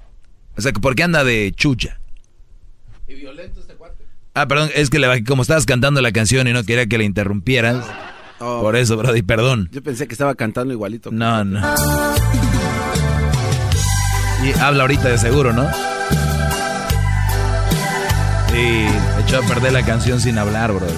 O 0.57 0.63
sea, 0.63 0.73
que 0.73 0.81
porque 0.81 1.03
anda 1.03 1.25
de 1.25 1.53
chucha. 1.55 2.01
Y 3.07 3.17
violento 3.17 3.61
este 3.61 3.75
cuate. 3.75 4.07
Ah, 4.33 4.49
perdón, 4.49 4.71
es 4.75 4.89
que 4.89 4.99
le, 4.99 5.25
como 5.25 5.43
estabas 5.43 5.67
cantando 5.67 6.01
la 6.01 6.13
canción 6.13 6.49
y 6.49 6.55
no 6.55 6.65
quería 6.65 6.87
que 6.87 6.97
le 6.97 7.05
interrumpieras. 7.05 7.85
Oh. 8.45 8.61
Por 8.61 8.75
eso, 8.75 8.97
Brody, 8.97 9.23
perdón. 9.23 9.69
Yo 9.71 9.83
pensé 9.83 10.09
que 10.09 10.15
estaba 10.15 10.35
cantando 10.35 10.73
igualito. 10.75 11.11
No, 11.13 11.45
no. 11.45 11.61
Y 14.45 14.53
habla 14.59 14.83
ahorita 14.83 15.09
de 15.09 15.17
seguro, 15.19 15.53
¿no? 15.53 15.65
Sí, 18.51 18.87
echó 19.25 19.39
a 19.39 19.43
perder 19.43 19.73
la 19.73 19.85
canción 19.85 20.21
sin 20.21 20.37
hablar, 20.39 20.73
Brody. 20.73 20.93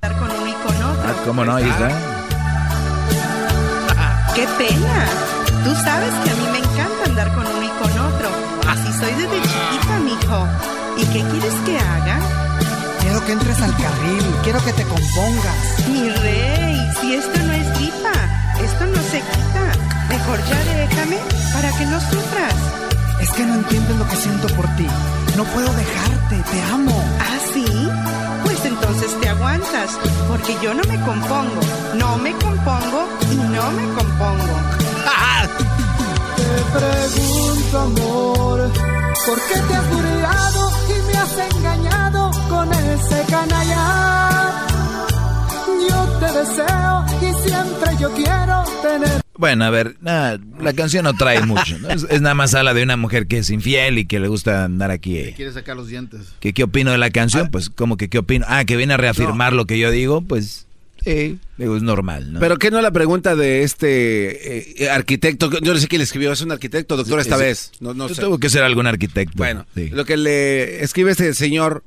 con 0.00 0.30
uno 0.30 0.46
y 0.48 0.52
con 0.52 0.76
otro. 0.76 1.02
Ah, 1.04 1.14
¿cómo 1.26 1.44
no, 1.44 1.58
hija? 1.58 1.90
¡Qué 4.34 4.46
pena! 4.56 5.06
Tú 5.64 5.74
sabes 5.84 6.12
que 6.24 6.30
a 6.30 6.34
mí 6.36 6.46
me 6.52 6.58
encanta 6.58 7.04
andar 7.06 7.34
con 7.34 7.44
uno 7.46 7.62
y 7.62 7.68
con 7.82 7.90
otro. 7.90 8.28
Así 8.68 8.92
soy 8.92 9.12
desde 9.14 9.42
chiquita, 9.42 9.98
mijo. 10.04 10.46
¿Y 10.98 11.04
qué 11.06 11.22
quieres 11.30 11.54
que 11.66 11.78
haga? 11.78 12.18
Quiero 13.12 13.26
que 13.26 13.32
entres 13.32 13.60
al 13.60 13.76
carril, 13.76 14.24
quiero 14.42 14.64
que 14.64 14.72
te 14.72 14.84
compongas. 14.84 15.54
Mi 15.86 16.08
rey, 16.08 16.90
si 16.98 17.14
esto 17.14 17.42
no 17.42 17.52
es 17.52 17.78
gripa, 17.78 18.12
esto 18.58 18.86
no 18.86 18.96
se 19.02 19.20
quita. 19.20 19.64
Mejor 20.08 20.38
ya 20.48 20.64
déjame 20.64 21.18
para 21.52 21.70
que 21.76 21.84
no 21.84 22.00
sufras. 22.00 22.54
Es 23.20 23.30
que 23.32 23.44
no 23.44 23.56
entiendes 23.56 23.96
lo 23.98 24.08
que 24.08 24.16
siento 24.16 24.46
por 24.56 24.66
ti. 24.76 24.86
No 25.36 25.44
puedo 25.44 25.70
dejarte, 25.74 26.36
te 26.36 26.62
amo. 26.72 27.04
¿Ah, 27.20 27.38
sí? 27.52 27.66
Pues 28.44 28.64
entonces 28.64 29.20
te 29.20 29.28
aguantas, 29.28 29.90
porque 30.26 30.56
yo 30.62 30.72
no 30.72 30.82
me 30.84 30.98
compongo, 31.02 31.60
no 31.94 32.16
me 32.16 32.32
compongo 32.32 33.08
y 33.30 33.36
no 33.36 33.72
me 33.72 33.82
compongo. 33.92 34.56
Te 36.36 36.78
pregunto, 36.78 37.78
amor, 37.78 38.70
¿por 39.26 39.38
qué 39.48 39.54
te 39.68 39.74
has 39.74 39.88
burlado 39.90 40.70
y 40.88 41.12
me 41.12 41.18
has 41.18 41.54
engañado 41.56 42.30
con 42.48 42.72
ese 42.72 43.24
canalla? 43.28 44.66
Yo 45.88 46.04
te 46.20 46.26
deseo 46.38 47.04
y 47.20 47.48
siempre 47.48 47.90
yo 48.00 48.10
quiero 48.12 48.64
tener. 48.82 49.22
Bueno, 49.36 49.64
a 49.64 49.70
ver, 49.70 49.96
nada, 50.00 50.38
la 50.60 50.72
canción 50.72 51.04
no 51.04 51.14
trae 51.14 51.40
mucho. 51.44 51.78
¿no? 51.78 51.88
Es, 51.90 52.06
es 52.08 52.20
nada 52.20 52.34
más 52.34 52.54
habla 52.54 52.74
de 52.74 52.82
una 52.82 52.96
mujer 52.96 53.26
que 53.26 53.38
es 53.38 53.50
infiel 53.50 53.98
y 53.98 54.04
que 54.06 54.20
le 54.20 54.28
gusta 54.28 54.64
andar 54.64 54.90
aquí. 54.90 55.16
eh. 55.18 55.32
Quiere 55.36 55.52
sacar 55.52 55.76
los 55.76 55.88
dientes. 55.88 56.20
¿Qué, 56.40 56.52
¿Qué 56.52 56.62
opino 56.64 56.92
de 56.92 56.98
la 56.98 57.10
canción? 57.10 57.50
Pues, 57.50 57.68
como 57.70 57.96
que 57.96 58.08
qué 58.08 58.18
opino? 58.18 58.46
Ah, 58.48 58.64
que 58.64 58.76
viene 58.76 58.94
a 58.94 58.98
reafirmar 58.98 59.52
lo 59.52 59.66
que 59.66 59.78
yo 59.78 59.90
digo, 59.90 60.20
pues, 60.22 60.66
digo, 61.04 61.76
es 61.76 61.82
normal, 61.82 62.32
¿no? 62.34 62.40
Pero 62.40 62.58
qué 62.58 62.70
no 62.70 62.80
la 62.80 62.90
pregunta 62.90 63.34
de 63.36 63.62
este 63.62 64.84
eh, 64.84 64.90
arquitecto, 64.90 65.50
yo 65.60 65.74
no 65.74 65.78
sé 65.80 65.88
quién 65.88 65.98
le 66.00 66.04
escribió, 66.04 66.32
es 66.32 66.40
un 66.40 66.52
arquitecto, 66.52 66.96
doctor, 66.96 67.20
esta 67.20 67.36
Sí, 67.36 67.42
vez. 67.42 67.72
No, 67.80 67.94
no 67.94 68.08
sé. 68.08 68.20
Tuvo 68.20 68.38
que 68.38 68.50
ser 68.50 68.62
algún 68.62 68.86
arquitecto. 68.86 69.34
Bueno, 69.36 69.66
sí. 69.74 69.90
lo 69.90 70.04
que 70.04 70.16
le 70.16 70.82
escribe 70.82 71.10
este 71.10 71.34
señor 71.34 71.82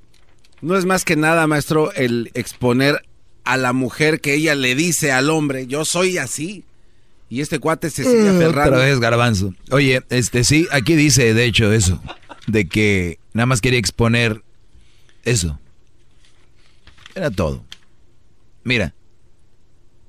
no 0.61 0.77
es 0.77 0.85
más 0.85 1.05
que 1.05 1.15
nada, 1.15 1.47
maestro, 1.47 1.91
el 1.93 2.31
exponer 2.33 3.03
a 3.43 3.57
la 3.57 3.73
mujer 3.73 4.21
que 4.21 4.33
ella 4.33 4.55
le 4.55 4.73
dice 4.75 5.11
al 5.11 5.29
hombre, 5.29 5.67
yo 5.67 5.85
soy 5.85 6.17
así. 6.17 6.63
Y 7.29 7.41
este 7.41 7.59
cuate 7.59 7.89
se 7.89 8.03
sigue 8.03 8.25
Eh, 8.27 8.29
aferrando. 8.29 8.75
Otra 8.75 8.85
vez, 8.85 8.99
garbanzo. 8.99 9.53
Oye, 9.71 10.01
este 10.09 10.43
sí, 10.43 10.67
aquí 10.71 10.95
dice, 10.95 11.33
de 11.33 11.45
hecho, 11.45 11.71
eso. 11.73 12.01
De 12.47 12.67
que 12.67 13.17
nada 13.33 13.45
más 13.47 13.61
quería 13.61 13.79
exponer 13.79 14.41
eso. 15.23 15.59
Era 17.15 17.31
todo. 17.31 17.63
Mira, 18.63 18.93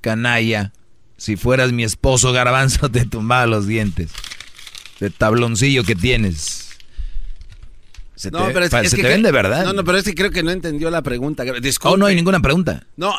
canalla, 0.07 0.71
si 1.17 1.35
fueras 1.35 1.71
mi 1.73 1.83
esposo, 1.83 2.31
garbanzo, 2.31 2.89
te 2.91 3.05
tumbaba 3.05 3.45
los 3.45 3.67
dientes. 3.67 4.11
De 4.99 5.09
tabloncillo 5.09 5.83
que 5.83 5.95
tienes. 5.95 6.69
Se 8.15 8.31
te, 8.31 8.37
pero 8.53 8.65
es- 8.65 8.71
pa- 8.71 8.81
es 8.81 8.89
se 8.89 8.95
que 8.95 9.03
te 9.03 9.09
ven 9.09 9.21
de 9.21 9.31
verdad. 9.31 9.65
No, 9.65 9.73
no, 9.73 9.83
pero 9.83 9.97
es 9.97 10.03
que 10.05 10.15
creo 10.15 10.31
que 10.31 10.41
no 10.43 10.49
entendió 10.51 10.89
la 10.89 11.01
pregunta. 11.03 11.43
Disculpe. 11.43 11.93
Oh, 11.93 11.97
no 11.97 12.05
hay 12.07 12.15
ninguna 12.15 12.39
pregunta. 12.39 12.83
No, 12.95 13.13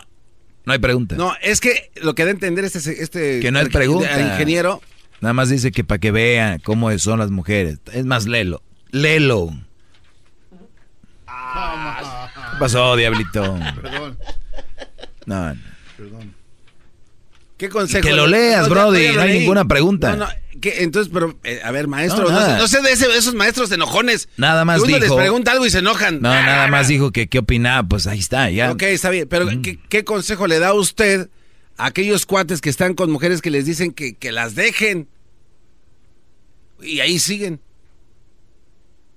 No 0.64 0.72
hay 0.72 0.78
pregunta. 0.80 1.14
no, 1.16 1.34
es 1.42 1.60
que 1.60 1.90
lo 2.02 2.14
que 2.14 2.24
da 2.24 2.30
a 2.30 2.32
entender 2.32 2.64
este, 2.64 2.78
este 3.02 3.38
que 3.40 3.52
no 3.52 3.60
pregunta. 3.70 4.20
ingeniero. 4.20 4.80
Nada 5.20 5.34
más 5.34 5.50
dice 5.50 5.70
que 5.72 5.84
para 5.84 5.98
que 5.98 6.10
vean 6.10 6.58
cómo 6.60 6.96
son 6.98 7.18
las 7.20 7.30
mujeres. 7.30 7.78
Es 7.92 8.04
más, 8.06 8.26
lelo. 8.26 8.62
Lelo. 8.90 9.50
¿Qué 11.26 12.58
pasó, 12.58 12.96
diablito? 12.96 13.58
Perdón. 13.80 14.18
No, 15.26 15.54
no. 15.54 15.60
Perdón. 15.96 16.34
¿Qué 17.58 17.68
consejo? 17.68 18.06
Que 18.06 18.14
lo 18.14 18.26
le- 18.26 18.38
leas, 18.38 18.62
ya- 18.66 18.68
brody, 18.72 19.08
no 19.14 19.20
hay 19.20 19.38
ninguna 19.40 19.66
pregunta. 19.66 20.12
No, 20.14 20.24
no, 20.26 20.28
¿qué? 20.60 20.82
entonces, 20.84 21.10
pero, 21.12 21.38
eh, 21.44 21.60
a 21.64 21.70
ver, 21.72 21.88
maestro, 21.88 22.30
No, 22.30 22.40
no, 22.56 22.68
sé, 22.68 22.76
no 22.78 22.82
de 22.84 22.92
ese- 22.92 23.16
esos 23.18 23.34
maestros 23.34 23.70
enojones. 23.72 24.28
Nada 24.36 24.64
más 24.64 24.78
Que 24.78 24.84
Uno 24.84 24.92
les 24.98 25.02
dijo- 25.02 25.16
pregunta 25.16 25.50
algo 25.52 25.66
y 25.66 25.70
se 25.70 25.80
enojan. 25.80 26.20
No, 26.22 26.30
nada 26.30 26.68
más 26.68 26.88
dijo 26.88 27.10
que 27.10 27.26
qué 27.28 27.40
opinaba, 27.40 27.86
pues 27.86 28.06
ahí 28.06 28.20
está, 28.20 28.48
ya. 28.50 28.70
Ok, 28.72 28.82
está 28.84 29.10
bien, 29.10 29.26
pero 29.28 29.48
¿qué, 29.62 29.78
qué 29.88 30.04
consejo 30.04 30.46
le 30.46 30.60
da 30.60 30.72
usted 30.72 31.28
a 31.76 31.86
aquellos 31.86 32.26
cuates 32.26 32.60
que 32.60 32.70
están 32.70 32.94
con 32.94 33.10
mujeres 33.10 33.42
que 33.42 33.50
les 33.50 33.66
dicen 33.66 33.92
que, 33.92 34.14
que 34.14 34.30
las 34.32 34.54
dejen? 34.54 35.08
Y 36.80 37.00
ahí 37.00 37.18
siguen. 37.18 37.60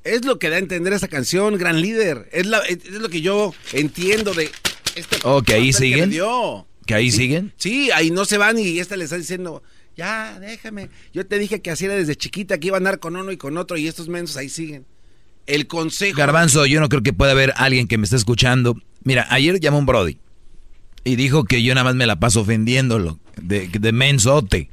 Es 0.04 0.26
lo 0.26 0.40
que 0.40 0.50
da 0.50 0.56
a 0.56 0.60
entender 0.60 0.94
esa 0.94 1.08
canción, 1.08 1.60
gran 1.60 1.80
líder. 1.80 2.28
Es, 2.32 2.48
la, 2.48 2.58
es 2.62 2.90
lo 2.90 3.08
que 3.10 3.22
yo 3.22 3.54
entiendo 3.72 4.34
de 4.34 4.50
este 4.96 5.18
que 5.46 5.54
ahí 5.54 5.72
siguen. 5.74 6.10
dio. 6.10 6.66
¿Que 6.92 6.96
ahí 6.96 7.12
Sí, 7.12 7.18
siguen? 7.18 7.54
Sí, 7.58 7.90
ahí 7.92 8.12
no 8.12 8.26
se 8.26 8.38
van 8.38 8.60
y 8.60 8.80
esta 8.80 8.98
le 8.98 9.06
está 9.06 9.18
diciendo, 9.18 9.64
ya, 9.96 10.40
déjame. 10.40 10.90
Yo 11.14 11.26
te 11.26 11.40
dije 11.40 11.62
que 11.62 11.72
así 11.72 11.86
era 11.86 11.96
desde 11.96 12.16
chiquita, 12.16 12.60
que 12.60 12.68
iba 12.68 12.76
a 12.76 12.80
andar 12.80 13.00
con 13.00 13.16
uno 13.16 13.32
y 13.32 13.38
con 13.38 13.58
otro 13.58 13.78
y 13.78 13.88
estos 13.88 14.10
mensos 14.10 14.36
ahí 14.38 14.50
siguen. 14.50 14.86
El 15.48 15.68
consejo... 15.68 16.18
Garbanzo, 16.18 16.66
yo 16.66 16.80
no 16.80 16.90
creo 16.90 17.02
que 17.02 17.14
pueda 17.14 17.32
haber 17.32 17.54
alguien 17.56 17.88
que 17.88 17.98
me 17.98 18.04
esté 18.04 18.18
escuchando. 18.18 18.76
Mira, 19.04 19.26
ayer 19.30 19.60
llamó 19.60 19.80
un 19.80 19.86
Brody 19.86 20.18
y 21.04 21.16
dijo 21.16 21.46
que 21.46 21.64
yo 21.64 21.74
nada 21.74 21.86
más 21.86 21.96
me 21.96 22.06
la 22.06 22.20
paso 22.20 22.42
ofendiéndolo, 22.42 23.20
de, 23.42 23.68
de 23.68 23.92
mensote. 23.92 24.70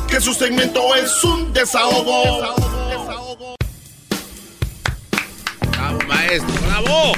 Que 0.08 0.20
su 0.22 0.34
segmento 0.34 0.96
es 0.96 1.24
un 1.24 1.52
desahogo. 1.54 2.40
Bravo, 2.40 2.71
bravo. 6.40 7.14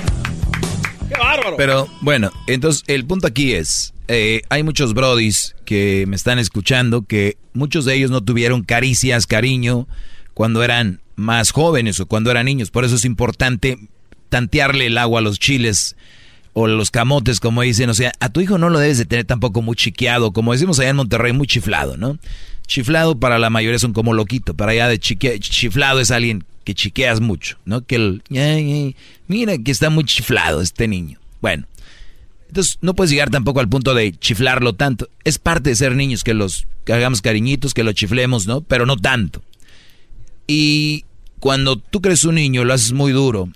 ¡Qué 1.07 1.15
bárbaro! 1.15 1.57
Pero 1.57 1.87
bueno, 2.01 2.31
entonces 2.47 2.83
el 2.87 3.05
punto 3.05 3.27
aquí 3.27 3.53
es, 3.53 3.93
eh, 4.07 4.41
hay 4.49 4.63
muchos 4.63 4.93
brodis 4.93 5.55
que 5.65 6.05
me 6.07 6.15
están 6.15 6.39
escuchando 6.39 7.03
que 7.03 7.37
muchos 7.53 7.85
de 7.85 7.95
ellos 7.95 8.11
no 8.11 8.21
tuvieron 8.21 8.63
caricias, 8.63 9.27
cariño 9.27 9.87
cuando 10.33 10.63
eran 10.63 11.01
más 11.15 11.51
jóvenes 11.51 11.99
o 11.99 12.07
cuando 12.07 12.31
eran 12.31 12.45
niños. 12.45 12.71
Por 12.71 12.85
eso 12.85 12.95
es 12.95 13.05
importante 13.05 13.77
tantearle 14.29 14.87
el 14.87 14.97
agua 14.97 15.19
a 15.19 15.23
los 15.23 15.37
chiles 15.39 15.95
o 16.53 16.67
los 16.67 16.91
camotes, 16.91 17.39
como 17.39 17.61
dicen. 17.61 17.89
O 17.89 17.93
sea, 17.93 18.13
a 18.19 18.29
tu 18.29 18.41
hijo 18.41 18.57
no 18.57 18.69
lo 18.69 18.79
debes 18.79 18.97
de 18.97 19.05
tener 19.05 19.25
tampoco 19.25 19.61
muy 19.61 19.75
chiqueado, 19.75 20.31
como 20.31 20.53
decimos 20.53 20.79
allá 20.79 20.89
en 20.89 20.95
Monterrey, 20.95 21.33
muy 21.33 21.47
chiflado, 21.47 21.97
¿no? 21.97 22.17
Chiflado 22.67 23.19
para 23.19 23.39
la 23.39 23.49
mayoría 23.49 23.79
son 23.79 23.93
como 23.93 24.13
loquito, 24.13 24.53
para 24.53 24.71
allá 24.71 24.87
de 24.87 24.99
chique- 24.99 25.39
chiflado 25.39 25.99
es 25.99 26.11
alguien 26.11 26.43
que 26.63 26.73
chiqueas 26.73 27.19
mucho, 27.19 27.57
¿no? 27.65 27.85
Que 27.85 27.95
el, 27.95 28.23
mira 29.27 29.57
que 29.57 29.71
está 29.71 29.89
muy 29.89 30.05
chiflado 30.05 30.61
este 30.61 30.87
niño. 30.87 31.19
Bueno, 31.41 31.65
entonces 32.47 32.77
no 32.81 32.93
puedes 32.95 33.11
llegar 33.11 33.29
tampoco 33.29 33.59
al 33.59 33.67
punto 33.67 33.93
de 33.93 34.13
chiflarlo 34.13 34.73
tanto. 34.73 35.09
Es 35.23 35.39
parte 35.39 35.71
de 35.71 35.75
ser 35.75 35.95
niños 35.95 36.23
que 36.23 36.33
los 36.33 36.67
que 36.85 36.93
hagamos 36.93 37.21
cariñitos, 37.21 37.73
que 37.73 37.83
lo 37.83 37.91
chiflemos, 37.93 38.47
¿no? 38.47 38.61
Pero 38.61 38.85
no 38.85 38.95
tanto. 38.97 39.41
Y 40.47 41.05
cuando 41.39 41.77
tú 41.77 42.01
crees 42.01 42.23
un 42.23 42.35
niño, 42.35 42.63
lo 42.63 42.73
haces 42.73 42.93
muy 42.93 43.11
duro 43.11 43.49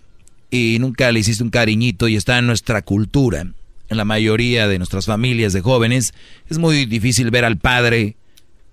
y 0.51 0.77
nunca 0.79 1.11
le 1.11 1.19
hiciste 1.19 1.43
un 1.43 1.49
cariñito 1.49 2.07
y 2.07 2.15
está 2.15 2.37
en 2.37 2.47
nuestra 2.47 2.81
cultura, 2.81 3.41
en 3.41 3.97
la 3.97 4.05
mayoría 4.05 4.67
de 4.67 4.77
nuestras 4.77 5.05
familias 5.05 5.53
de 5.53 5.61
jóvenes, 5.61 6.13
es 6.49 6.57
muy 6.57 6.85
difícil 6.85 7.31
ver 7.31 7.45
al 7.45 7.57
padre 7.57 8.15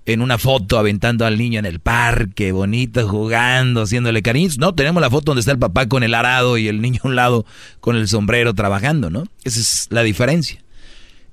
en 0.07 0.21
una 0.21 0.39
foto 0.39 0.79
aventando 0.79 1.25
al 1.25 1.39
niño 1.39 1.59
en 1.59 1.65
el 1.65 1.81
parque, 1.81 2.53
bonito, 2.53 3.09
jugando, 3.09 3.83
haciéndole 3.83 4.23
cariños. 4.23 4.59
No, 4.59 4.75
tenemos 4.75 5.01
la 5.01 5.11
foto 5.11 5.27
donde 5.27 5.41
está 5.41 5.53
el 5.53 5.59
papá 5.59 5.89
con 5.89 6.03
el 6.03 6.15
arado 6.15 6.59
y 6.59 6.69
el 6.69 6.83
niño 6.83 7.01
a 7.05 7.09
un 7.09 7.17
lado 7.17 7.47
con 7.81 7.97
el 7.97 8.09
sombrero 8.09 8.55
trabajando, 8.55 9.09
¿no? 9.09 9.25
Esa 9.45 9.61
es 9.61 9.87
la 9.91 10.03
diferencia. 10.03 10.63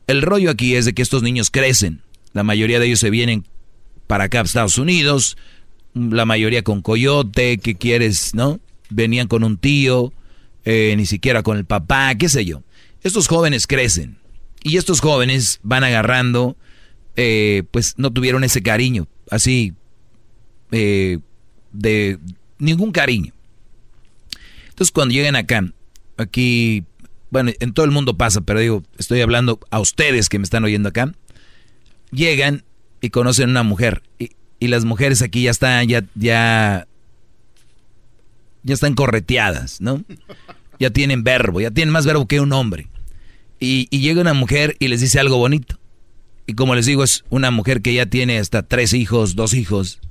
El 0.07 0.21
rollo 0.21 0.49
aquí 0.49 0.75
es 0.75 0.85
de 0.85 0.93
que 0.93 1.01
estos 1.01 1.21
niños 1.21 1.51
crecen. 1.51 2.01
La 2.33 2.43
mayoría 2.43 2.79
de 2.79 2.87
ellos 2.87 2.99
se 2.99 3.09
vienen 3.09 3.45
para 4.07 4.25
acá, 4.25 4.39
a 4.39 4.43
Estados 4.43 4.77
Unidos. 4.77 5.37
La 5.93 6.25
mayoría 6.25 6.63
con 6.63 6.81
coyote, 6.81 7.57
¿qué 7.57 7.75
quieres, 7.75 8.33
no? 8.33 8.59
Venían 8.89 9.27
con 9.27 9.43
un 9.43 9.57
tío, 9.57 10.13
eh, 10.63 10.93
ni 10.95 11.05
siquiera 11.05 11.43
con 11.43 11.57
el 11.57 11.65
papá, 11.65 12.15
qué 12.15 12.29
sé 12.29 12.45
yo. 12.45 12.63
Estos 13.03 13.27
jóvenes 13.27 13.67
crecen. 13.67 14.17
Y 14.63 14.77
estos 14.77 15.01
jóvenes 15.01 15.59
van 15.63 15.83
agarrando, 15.83 16.55
eh, 17.15 17.63
pues 17.71 17.95
no 17.97 18.11
tuvieron 18.11 18.43
ese 18.43 18.61
cariño, 18.61 19.07
así, 19.29 19.73
eh, 20.71 21.19
de 21.71 22.19
ningún 22.57 22.91
cariño. 22.91 23.33
Entonces 24.69 24.91
cuando 24.91 25.13
llegan 25.13 25.35
acá, 25.35 25.63
aquí, 26.17 26.85
bueno, 27.29 27.51
en 27.59 27.73
todo 27.73 27.85
el 27.85 27.91
mundo 27.91 28.17
pasa, 28.17 28.41
pero 28.41 28.59
digo, 28.59 28.83
estoy 28.97 29.21
hablando 29.21 29.59
a 29.69 29.79
ustedes 29.79 30.29
que 30.29 30.39
me 30.39 30.43
están 30.43 30.63
oyendo 30.63 30.89
acá, 30.89 31.11
llegan 32.11 32.63
y 33.01 33.09
conocen 33.09 33.49
una 33.49 33.63
mujer. 33.63 34.03
Y, 34.19 34.31
y 34.59 34.67
las 34.67 34.85
mujeres 34.85 35.21
aquí 35.21 35.43
ya 35.43 35.51
están, 35.51 35.87
ya, 35.87 36.03
ya, 36.15 36.87
ya 38.63 38.73
están 38.73 38.93
correteadas, 38.93 39.81
¿no? 39.81 40.03
Ya 40.79 40.91
tienen 40.91 41.23
verbo, 41.23 41.61
ya 41.61 41.71
tienen 41.71 41.91
más 41.91 42.05
verbo 42.05 42.27
que 42.27 42.39
un 42.39 42.53
hombre. 42.53 42.87
Y, 43.59 43.87
y 43.91 43.99
llega 43.99 44.21
una 44.21 44.33
mujer 44.33 44.75
y 44.79 44.87
les 44.87 45.01
dice 45.01 45.19
algo 45.19 45.37
bonito. 45.37 45.80
Y 46.51 46.53
como 46.53 46.75
les 46.75 46.85
digo, 46.85 47.01
es 47.01 47.23
una 47.29 47.49
mujer 47.49 47.81
que 47.81 47.93
ya 47.93 48.07
tiene 48.07 48.37
hasta 48.37 48.61
tres 48.61 48.91
hijos, 48.91 49.37
dos 49.37 49.53
hijos. 49.53 50.01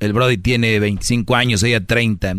El 0.00 0.12
Brody 0.12 0.36
tiene 0.36 0.80
25 0.80 1.36
años, 1.36 1.62
ella 1.62 1.86
30. 1.86 2.38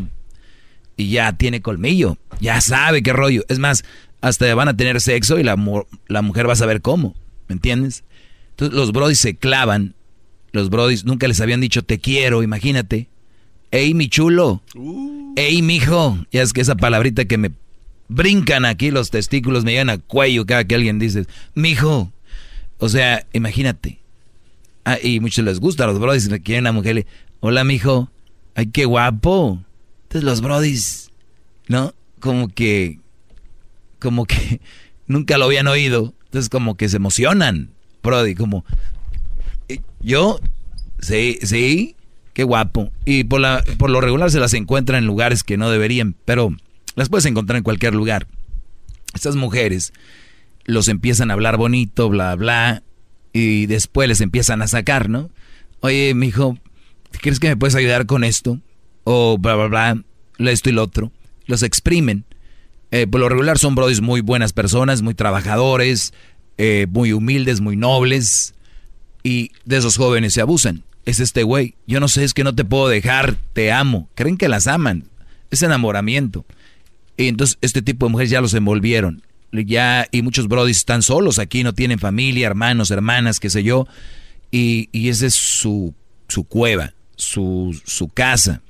Y 0.98 1.12
ya 1.12 1.32
tiene 1.38 1.62
colmillo. 1.62 2.18
Ya 2.42 2.60
sabe 2.60 3.02
qué 3.02 3.14
rollo. 3.14 3.46
Es 3.48 3.58
más, 3.58 3.86
hasta 4.20 4.54
van 4.54 4.68
a 4.68 4.76
tener 4.76 5.00
sexo 5.00 5.40
y 5.40 5.44
la, 5.44 5.56
la 6.10 6.22
mujer 6.22 6.50
va 6.50 6.54
a 6.54 6.58
saber 6.58 6.82
cómo. 6.82 7.16
¿Me 7.48 7.54
entiendes? 7.54 8.04
Entonces 8.50 8.78
los 8.78 8.92
Brodis 8.92 9.22
se 9.22 9.38
clavan. 9.38 9.96
Los 10.52 10.70
Brodis 10.70 11.06
nunca 11.06 11.30
les 11.30 11.40
habían 11.40 11.62
dicho 11.62 11.84
te 11.84 12.00
quiero, 12.00 12.44
imagínate. 12.44 13.08
Ey, 13.72 13.94
mi 13.94 14.10
chulo. 14.10 14.62
Ey, 15.38 15.62
mijo. 15.62 16.18
Ya 16.34 16.42
es 16.42 16.52
que 16.52 16.60
esa 16.60 16.76
palabrita 16.76 17.24
que 17.24 17.38
me 17.38 17.52
brincan 18.10 18.66
aquí 18.66 18.92
los 18.92 19.10
testículos, 19.10 19.64
me 19.64 19.72
llegan 19.72 19.90
a 19.90 20.00
cuello 20.00 20.46
cada 20.46 20.66
que 20.66 20.76
alguien 20.76 21.00
dice, 21.00 21.28
mijo. 21.56 22.12
O 22.80 22.90
sea, 22.90 23.26
imagínate. 23.34 24.00
Ah, 24.86 24.98
y 25.02 25.20
muchos 25.20 25.44
les 25.44 25.60
gusta 25.60 25.84
a 25.84 25.88
los 25.88 26.00
brodis, 26.00 26.30
quieren 26.44 26.68
a 26.68 26.72
una 26.72 26.80
mujer, 26.80 27.06
hola, 27.40 27.64
mijo. 27.64 28.10
Ay, 28.56 28.68
qué 28.68 28.86
guapo. 28.86 29.64
Entonces 30.04 30.24
los 30.24 30.42
brodis, 30.42 31.12
¿no? 31.68 31.94
Como 32.20 32.48
que, 32.48 33.00
como 34.00 34.26
que 34.26 34.62
nunca 35.08 35.38
lo 35.38 35.46
habían 35.46 35.68
oído. 35.68 36.14
Entonces 36.26 36.50
como 36.50 36.76
que 36.76 36.90
se 36.90 36.98
emocionan, 36.98 37.72
brody, 38.04 38.36
como, 38.36 38.64
"Eh, 39.70 39.82
yo, 40.02 40.40
sí, 41.00 41.40
sí, 41.42 41.96
qué 42.34 42.44
guapo. 42.44 42.92
Y 43.06 43.24
por, 43.26 43.42
la, 43.42 43.64
por 43.78 43.90
lo 43.90 44.02
regular 44.02 44.32
se 44.32 44.40
las 44.40 44.54
encuentran 44.54 45.00
en 45.00 45.08
lugares 45.08 45.44
que 45.44 45.58
no 45.58 45.70
deberían, 45.70 46.16
pero 46.26 46.56
las 46.96 47.10
puedes 47.10 47.26
encontrar 47.26 47.58
en 47.58 47.64
cualquier 47.64 47.94
lugar. 47.96 48.28
Estas 49.14 49.36
mujeres 49.36 49.94
los 50.68 50.90
empiezan 50.90 51.32
a 51.32 51.34
hablar 51.34 51.58
bonito, 51.58 52.10
bla, 52.10 52.36
bla, 52.36 52.84
y 53.34 53.66
después 53.66 54.08
les 54.08 54.22
empiezan 54.22 54.62
a 54.62 54.68
sacar, 54.68 55.10
¿no? 55.10 55.32
Oye, 55.80 56.14
mijo, 56.14 56.58
¿crees 57.22 57.40
que 57.40 57.48
me 57.48 57.58
puedes 57.58 57.76
ayudar 57.76 58.06
con 58.06 58.24
esto? 58.24 58.60
O 59.04 59.38
bla, 59.40 59.56
bla, 59.56 60.04
bla, 60.38 60.52
esto 60.52 60.70
y 60.70 60.74
lo 60.74 60.84
otro. 60.84 61.12
Los 61.46 61.64
exprimen. 61.64 62.26
Eh, 62.92 63.08
por 63.08 63.22
lo 63.22 63.30
regular 63.30 63.58
son 63.58 63.76
brodis 63.76 64.02
muy 64.02 64.22
buenas 64.22 64.54
personas, 64.54 65.02
muy 65.02 65.14
trabajadores, 65.14 66.14
eh, 66.58 66.88
muy 66.90 67.14
humildes, 67.14 67.62
muy 67.62 67.78
nobles. 67.78 68.54
Y 69.24 69.52
de 69.66 69.78
esos 69.78 69.98
jóvenes 69.98 70.34
se 70.34 70.42
abusan. 70.42 70.84
Es 71.06 71.22
este 71.22 71.44
güey. 71.44 71.76
Yo 71.86 72.02
no 72.02 72.10
sé, 72.10 72.26
es 72.26 72.34
que 72.34 72.44
no 72.44 72.56
te 72.56 72.66
puedo 72.66 72.90
dejar, 72.90 73.38
te 73.54 73.72
amo. 73.72 74.10
Creen 74.16 74.38
que 74.38 74.50
las 74.50 74.68
aman. 74.68 75.06
Es 75.52 75.62
enamoramiento. 75.62 76.46
Y 77.16 77.30
entonces 77.30 77.58
este 77.62 77.82
tipo 77.82 78.06
de 78.06 78.12
mujeres 78.12 78.30
ya 78.30 78.42
los 78.42 78.54
envolvieron. 78.54 79.24
Ya, 79.52 80.08
y 80.12 80.22
muchos 80.22 80.48
brodis 80.48 80.78
están 80.78 81.02
solos 81.02 81.40
aquí, 81.40 81.64
no 81.64 81.74
tienen 81.74 82.00
familia, 82.00 82.48
hermanos, 82.48 82.92
hermanas, 82.92 83.40
qué 83.40 83.50
sé 83.50 83.64
yo. 83.64 83.88
Y, 84.52 84.90
y 84.92 85.10
esa 85.10 85.26
es 85.26 85.36
su, 85.36 85.94
su 86.28 86.44
cueva, 86.44 86.94
su, 87.16 87.80
su 87.86 88.10
casa 88.10 88.62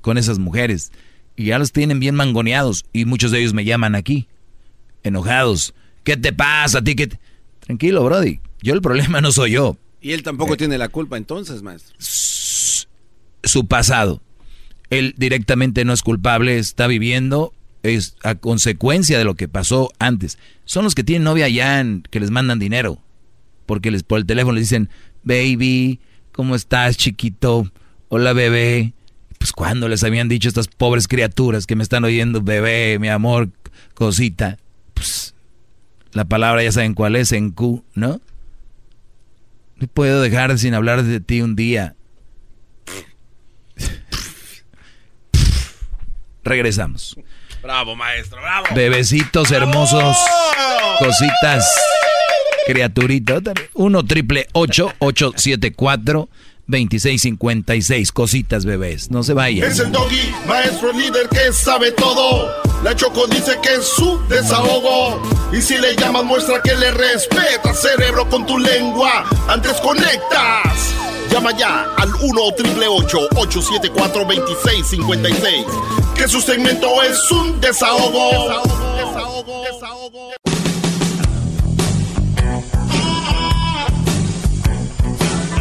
con 0.00 0.18
esas 0.18 0.38
mujeres. 0.38 0.92
Y 1.36 1.46
ya 1.46 1.58
los 1.58 1.72
tienen 1.72 2.00
bien 2.00 2.14
mangoneados. 2.14 2.84
Y 2.92 3.04
muchos 3.04 3.30
de 3.30 3.40
ellos 3.40 3.54
me 3.54 3.64
llaman 3.64 3.94
aquí, 3.94 4.28
enojados. 5.02 5.74
¿Qué 6.04 6.16
te 6.16 6.32
pasa 6.32 6.78
a 6.78 6.84
ti? 6.84 6.94
¿Qué 6.94 7.08
te-?" 7.08 7.18
Tranquilo, 7.60 8.04
Brody. 8.04 8.40
Yo 8.62 8.74
el 8.74 8.80
problema 8.80 9.20
no 9.20 9.32
soy 9.32 9.52
yo. 9.52 9.76
Y 10.00 10.12
él 10.12 10.22
tampoco 10.22 10.56
tiene 10.56 10.78
la 10.78 10.88
culpa 10.88 11.16
entonces, 11.16 11.62
maestro. 11.62 11.96
Su 11.98 13.66
pasado. 13.66 14.22
Él 14.88 15.14
directamente 15.16 15.84
no 15.84 15.92
es 15.92 16.02
culpable, 16.02 16.58
está 16.58 16.86
viviendo, 16.86 17.52
es 17.94 18.16
a 18.22 18.34
consecuencia 18.34 19.18
de 19.18 19.24
lo 19.24 19.34
que 19.34 19.48
pasó 19.48 19.92
antes. 19.98 20.38
Son 20.64 20.84
los 20.84 20.94
que 20.94 21.04
tienen 21.04 21.24
novia 21.24 21.46
allá 21.46 21.84
que 22.10 22.20
les 22.20 22.30
mandan 22.30 22.58
dinero. 22.58 22.98
Porque 23.66 23.90
les 23.90 24.02
por 24.02 24.18
el 24.18 24.26
teléfono 24.26 24.54
les 24.54 24.64
dicen, 24.64 24.88
baby, 25.22 26.00
¿cómo 26.32 26.54
estás, 26.54 26.96
chiquito? 26.96 27.70
Hola, 28.08 28.32
bebé. 28.32 28.92
Pues 29.38 29.52
cuando 29.52 29.88
les 29.88 30.04
habían 30.04 30.28
dicho 30.28 30.48
estas 30.48 30.68
pobres 30.68 31.08
criaturas 31.08 31.66
que 31.66 31.76
me 31.76 31.82
están 31.82 32.04
oyendo, 32.04 32.40
bebé, 32.40 32.98
mi 32.98 33.08
amor, 33.08 33.50
cosita. 33.94 34.58
Pues 34.94 35.34
la 36.12 36.24
palabra 36.24 36.62
ya 36.62 36.72
saben 36.72 36.94
cuál 36.94 37.16
es, 37.16 37.32
en 37.32 37.50
Q, 37.50 37.84
¿no? 37.94 38.20
No 39.76 39.86
puedo 39.88 40.22
dejar 40.22 40.58
sin 40.58 40.72
hablar 40.74 41.02
de 41.02 41.20
ti 41.20 41.42
un 41.42 41.54
día. 41.54 41.94
Regresamos. 46.44 47.16
Bravo, 47.66 47.96
maestro, 47.96 48.40
bravo. 48.40 48.66
Bebecitos 48.76 49.50
hermosos, 49.50 50.16
cositas. 51.00 51.68
criaturita. 52.64 53.40
1 53.74 54.04
triple 54.04 54.46
874 54.52 56.28
2656. 56.68 58.12
Cositas 58.12 58.64
bebés. 58.64 59.10
No 59.10 59.24
se 59.24 59.32
vayan. 59.34 59.68
Es 59.68 59.80
el 59.80 59.90
doggy, 59.90 60.32
maestro 60.46 60.92
líder 60.92 61.28
que 61.28 61.52
sabe 61.52 61.90
todo. 61.90 62.52
La 62.84 62.94
Choco 62.94 63.26
dice 63.26 63.58
que 63.60 63.74
es 63.74 63.84
su 63.84 64.20
desahogo. 64.28 65.20
Y 65.52 65.60
si 65.60 65.76
le 65.76 65.96
llamas, 65.96 66.22
muestra 66.22 66.62
que 66.62 66.76
le 66.76 66.92
respeta, 66.92 67.74
cerebro, 67.74 68.28
con 68.28 68.46
tu 68.46 68.58
lengua. 68.58 69.24
Antes 69.48 69.72
conectas. 69.80 70.94
Llama 71.30 71.56
ya 71.56 71.84
al 71.96 72.14
1 72.14 72.52
triple 72.56 72.86
874 72.88 74.24
2656. 74.24 75.64
Que 76.14 76.28
su 76.28 76.40
segmento 76.40 77.02
es 77.02 77.30
un 77.30 77.60
desahogo. 77.60 78.30
Desahogo, 78.30 78.96
desahogo, 78.96 79.62
desahogo. 79.64 80.30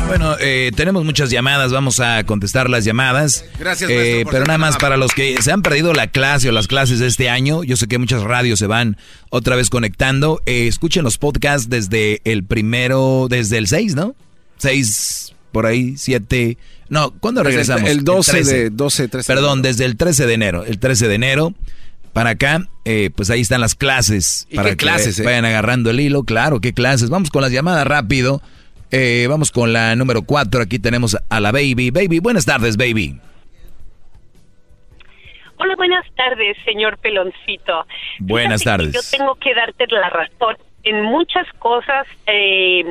Bueno, 0.07 0.35
eh, 0.39 0.71
tenemos 0.75 1.03
muchas 1.03 1.31
llamadas, 1.31 1.73
vamos 1.73 1.99
a 1.99 2.23
contestar 2.25 2.69
las 2.69 2.85
llamadas. 2.85 3.43
Gracias, 3.59 3.89
Eh, 3.89 3.95
maestro, 3.95 4.23
por 4.23 4.31
pero 4.33 4.45
nada 4.45 4.57
más 4.59 4.77
para 4.77 4.97
los 4.97 5.13
que 5.13 5.41
se 5.41 5.51
han 5.51 5.63
perdido 5.63 5.93
la 5.93 6.07
clase 6.07 6.47
o 6.47 6.51
las 6.51 6.67
clases 6.67 6.99
de 6.99 7.07
este 7.07 7.27
año, 7.29 7.63
yo 7.63 7.75
sé 7.75 7.87
que 7.87 7.97
muchas 7.97 8.21
radios 8.21 8.59
se 8.59 8.67
van 8.67 8.97
otra 9.29 9.55
vez 9.55 9.69
conectando. 9.71 10.41
Eh, 10.45 10.67
escuchen 10.67 11.03
los 11.03 11.17
podcasts 11.17 11.69
desde 11.69 12.21
el 12.23 12.45
primero, 12.45 13.25
desde 13.29 13.57
el 13.57 13.67
6, 13.67 13.95
¿no? 13.95 14.15
6, 14.57 15.33
por 15.55 15.65
ahí, 15.65 15.95
7. 15.95 16.57
No, 16.89 17.11
¿cuándo 17.11 17.41
Desde 17.43 17.61
el- 17.61 17.65
regresamos? 17.67 17.89
el 17.89 18.03
12 18.03 18.31
13. 18.33 18.55
de- 18.55 18.69
12, 18.71 19.07
13 19.07 19.31
de 19.31 19.35
Perdón, 19.37 19.61
desde 19.61 19.85
el 19.85 19.95
13 19.95 20.25
de 20.25 20.33
enero. 20.33 20.65
El 20.65 20.79
13 20.79 21.07
de 21.07 21.15
enero. 21.15 21.53
Para 22.11 22.31
acá, 22.31 22.67
eh, 22.83 23.09
pues 23.15 23.29
ahí 23.29 23.39
están 23.39 23.61
las 23.61 23.73
clases. 23.73 24.47
¿Y 24.49 24.57
para 24.57 24.71
qué 24.71 24.75
que 24.75 24.83
clases, 24.83 25.17
eh? 25.17 25.23
vayan 25.23 25.45
agarrando 25.45 25.91
el 25.91 25.99
hilo. 26.01 26.23
Claro, 26.23 26.59
qué 26.59 26.73
clases. 26.73 27.09
Vamos 27.09 27.29
con 27.29 27.41
las 27.41 27.53
llamadas 27.53 27.87
rápido. 27.87 28.41
Eh, 28.91 29.27
vamos 29.29 29.51
con 29.51 29.71
la 29.71 29.95
número 29.95 30.23
4. 30.23 30.61
Aquí 30.61 30.77
tenemos 30.77 31.17
a 31.29 31.39
la 31.39 31.53
Baby. 31.53 31.89
Baby, 31.91 32.19
buenas 32.19 32.43
tardes, 32.45 32.75
Baby. 32.75 33.17
Hola, 35.57 35.73
buenas 35.77 36.05
tardes, 36.17 36.57
señor 36.65 36.97
Peloncito. 36.97 37.85
Buenas 38.19 38.63
Fíjate 38.63 38.83
tardes. 38.91 38.93
Yo 39.11 39.17
tengo 39.17 39.35
que 39.35 39.53
darte 39.55 39.85
la 39.87 40.09
razón 40.09 40.57
en 40.83 41.01
muchas 41.03 41.47
cosas. 41.59 42.05
eh, 42.27 42.83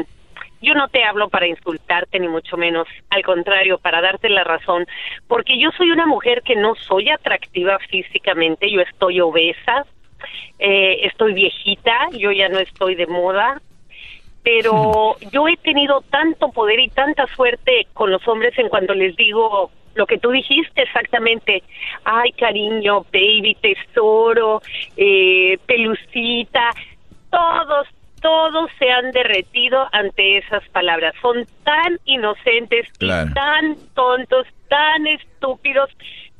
yo 0.64 0.74
no 0.74 0.88
te 0.88 1.04
hablo 1.04 1.28
para 1.28 1.46
insultarte, 1.46 2.18
ni 2.18 2.28
mucho 2.28 2.56
menos. 2.56 2.88
Al 3.10 3.22
contrario, 3.22 3.78
para 3.78 4.00
darte 4.00 4.28
la 4.28 4.44
razón. 4.44 4.86
Porque 5.28 5.58
yo 5.58 5.70
soy 5.76 5.90
una 5.90 6.06
mujer 6.06 6.42
que 6.42 6.56
no 6.56 6.74
soy 6.74 7.10
atractiva 7.10 7.78
físicamente. 7.90 8.70
Yo 8.70 8.80
estoy 8.80 9.20
obesa. 9.20 9.86
eh, 10.58 11.00
estoy 11.06 11.34
viejita. 11.34 12.08
Yo 12.12 12.32
ya 12.32 12.48
no 12.48 12.58
estoy 12.58 12.94
de 12.94 13.06
moda. 13.06 13.60
Pero 14.42 15.16
yo 15.32 15.48
he 15.48 15.56
tenido 15.58 16.00
tanto 16.10 16.50
poder 16.50 16.80
y 16.80 16.88
tanta 16.88 17.26
suerte 17.34 17.86
con 17.92 18.10
los 18.10 18.26
hombres 18.26 18.58
en 18.58 18.68
cuanto 18.68 18.94
les 18.94 19.14
digo 19.16 19.70
lo 19.94 20.06
que 20.06 20.18
tú 20.18 20.30
dijiste 20.30 20.82
exactamente. 20.82 21.62
Ay, 22.04 22.32
cariño, 22.32 23.04
baby, 23.12 23.56
tesoro, 23.60 24.60
eh, 24.96 25.58
pelucita. 25.66 26.70
Todos, 27.30 27.88
todos 28.24 28.70
se 28.78 28.90
han 28.90 29.10
derretido 29.12 29.86
ante 29.92 30.38
esas 30.38 30.66
palabras. 30.70 31.12
Son 31.20 31.46
tan 31.62 32.01
inocentes 32.06 32.86
Claro. 32.98 33.28
y 33.30 33.34
tan 33.34 33.76
tontos, 33.94 34.46
tan 34.70 35.06
estúpidos, 35.06 35.90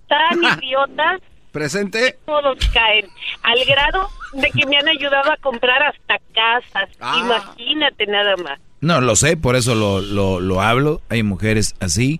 tan 0.09 0.43
idiotas 0.63 1.21
Presente. 1.53 2.17
todos 2.25 2.57
caen 2.73 3.05
al 3.43 3.59
grado 3.67 4.09
de 4.33 4.51
que 4.51 4.65
me 4.67 4.79
han 4.79 4.89
ayudado 4.89 5.31
a 5.31 5.37
comprar 5.37 5.83
hasta 5.83 6.17
casas. 6.35 6.89
Ah. 7.01 7.21
Imagínate 7.23 8.07
nada 8.07 8.35
más. 8.39 8.59
No, 8.81 9.03
lo 9.03 9.15
sé, 9.15 9.37
por 9.37 9.55
eso 9.55 9.75
lo, 9.75 10.01
lo, 10.01 10.41
lo 10.41 10.63
hablo. 10.63 11.03
Hay 11.11 11.23
mujeres 11.23 11.75
así. 11.81 12.19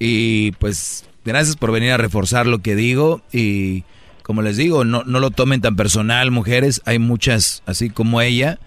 Y 0.00 0.50
pues, 0.58 1.08
gracias 1.24 1.54
por 1.54 1.70
venir 1.70 1.92
a 1.92 1.96
reforzar 1.96 2.46
lo 2.48 2.58
que 2.58 2.74
digo. 2.74 3.22
Y 3.32 3.84
como 4.24 4.42
les 4.42 4.56
digo, 4.56 4.84
no, 4.84 5.04
no 5.04 5.20
lo 5.20 5.30
tomen 5.30 5.60
tan 5.60 5.76
personal, 5.76 6.32
mujeres. 6.32 6.82
Hay 6.86 6.98
muchas 6.98 7.62
así 7.66 7.88
como 7.88 8.20
ella 8.20 8.58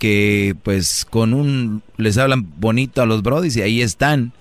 que 0.00 0.56
pues 0.64 1.04
con 1.08 1.32
un... 1.34 1.82
les 1.98 2.18
hablan 2.18 2.52
bonito 2.58 3.02
a 3.02 3.06
los 3.06 3.22
brodis 3.22 3.54
y 3.56 3.62
ahí 3.62 3.82
están. 3.82 4.32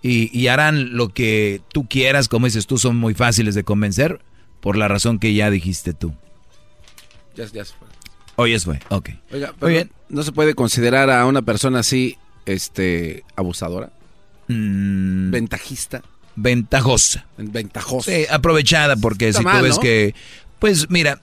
Y, 0.00 0.30
y 0.38 0.46
harán 0.46 0.96
lo 0.96 1.08
que 1.08 1.60
tú 1.72 1.86
quieras, 1.88 2.28
como 2.28 2.46
dices 2.46 2.66
tú, 2.68 2.78
son 2.78 2.96
muy 2.96 3.14
fáciles 3.14 3.54
de 3.56 3.64
convencer 3.64 4.20
por 4.60 4.76
la 4.76 4.86
razón 4.88 5.18
que 5.18 5.34
ya 5.34 5.50
dijiste 5.50 5.92
tú. 5.92 6.14
Ya, 7.36 7.44
ya 7.46 7.64
se 7.64 7.74
fue. 7.74 7.88
Hoy 8.36 8.52
es 8.54 8.64
fue, 8.64 8.78
ok. 8.90 9.10
Oiga, 9.32 9.52
pero 9.58 9.70
bien. 9.70 9.90
¿no 10.08 10.22
se 10.22 10.30
puede 10.30 10.54
considerar 10.54 11.10
a 11.10 11.26
una 11.26 11.42
persona 11.42 11.80
así, 11.80 12.16
este, 12.46 13.24
abusadora? 13.34 13.90
Mm, 14.46 15.32
Ventajista. 15.32 16.02
ventajosa. 16.36 17.26
Ventajosa. 17.36 18.12
Sí, 18.12 18.24
aprovechada, 18.30 18.94
porque 18.96 19.28
Está 19.28 19.40
si 19.40 19.44
tú 19.44 19.50
mal, 19.50 19.62
ves 19.62 19.74
¿no? 19.74 19.80
que, 19.82 20.14
pues 20.60 20.88
mira, 20.88 21.20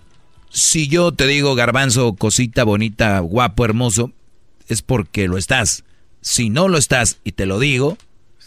si 0.56 0.88
yo 0.88 1.12
te 1.12 1.28
digo 1.28 1.54
garbanzo, 1.54 2.16
cosita 2.16 2.64
bonita, 2.64 3.20
guapo, 3.20 3.66
hermoso, 3.66 4.14
es 4.70 4.82
porque 4.82 5.28
lo 5.28 5.38
estás. 5.38 5.84
Si 6.22 6.50
no 6.50 6.70
lo 6.70 6.78
estás 6.78 7.20
y 7.26 7.34
te 7.34 7.46
lo 7.46 7.60
digo, 7.60 7.98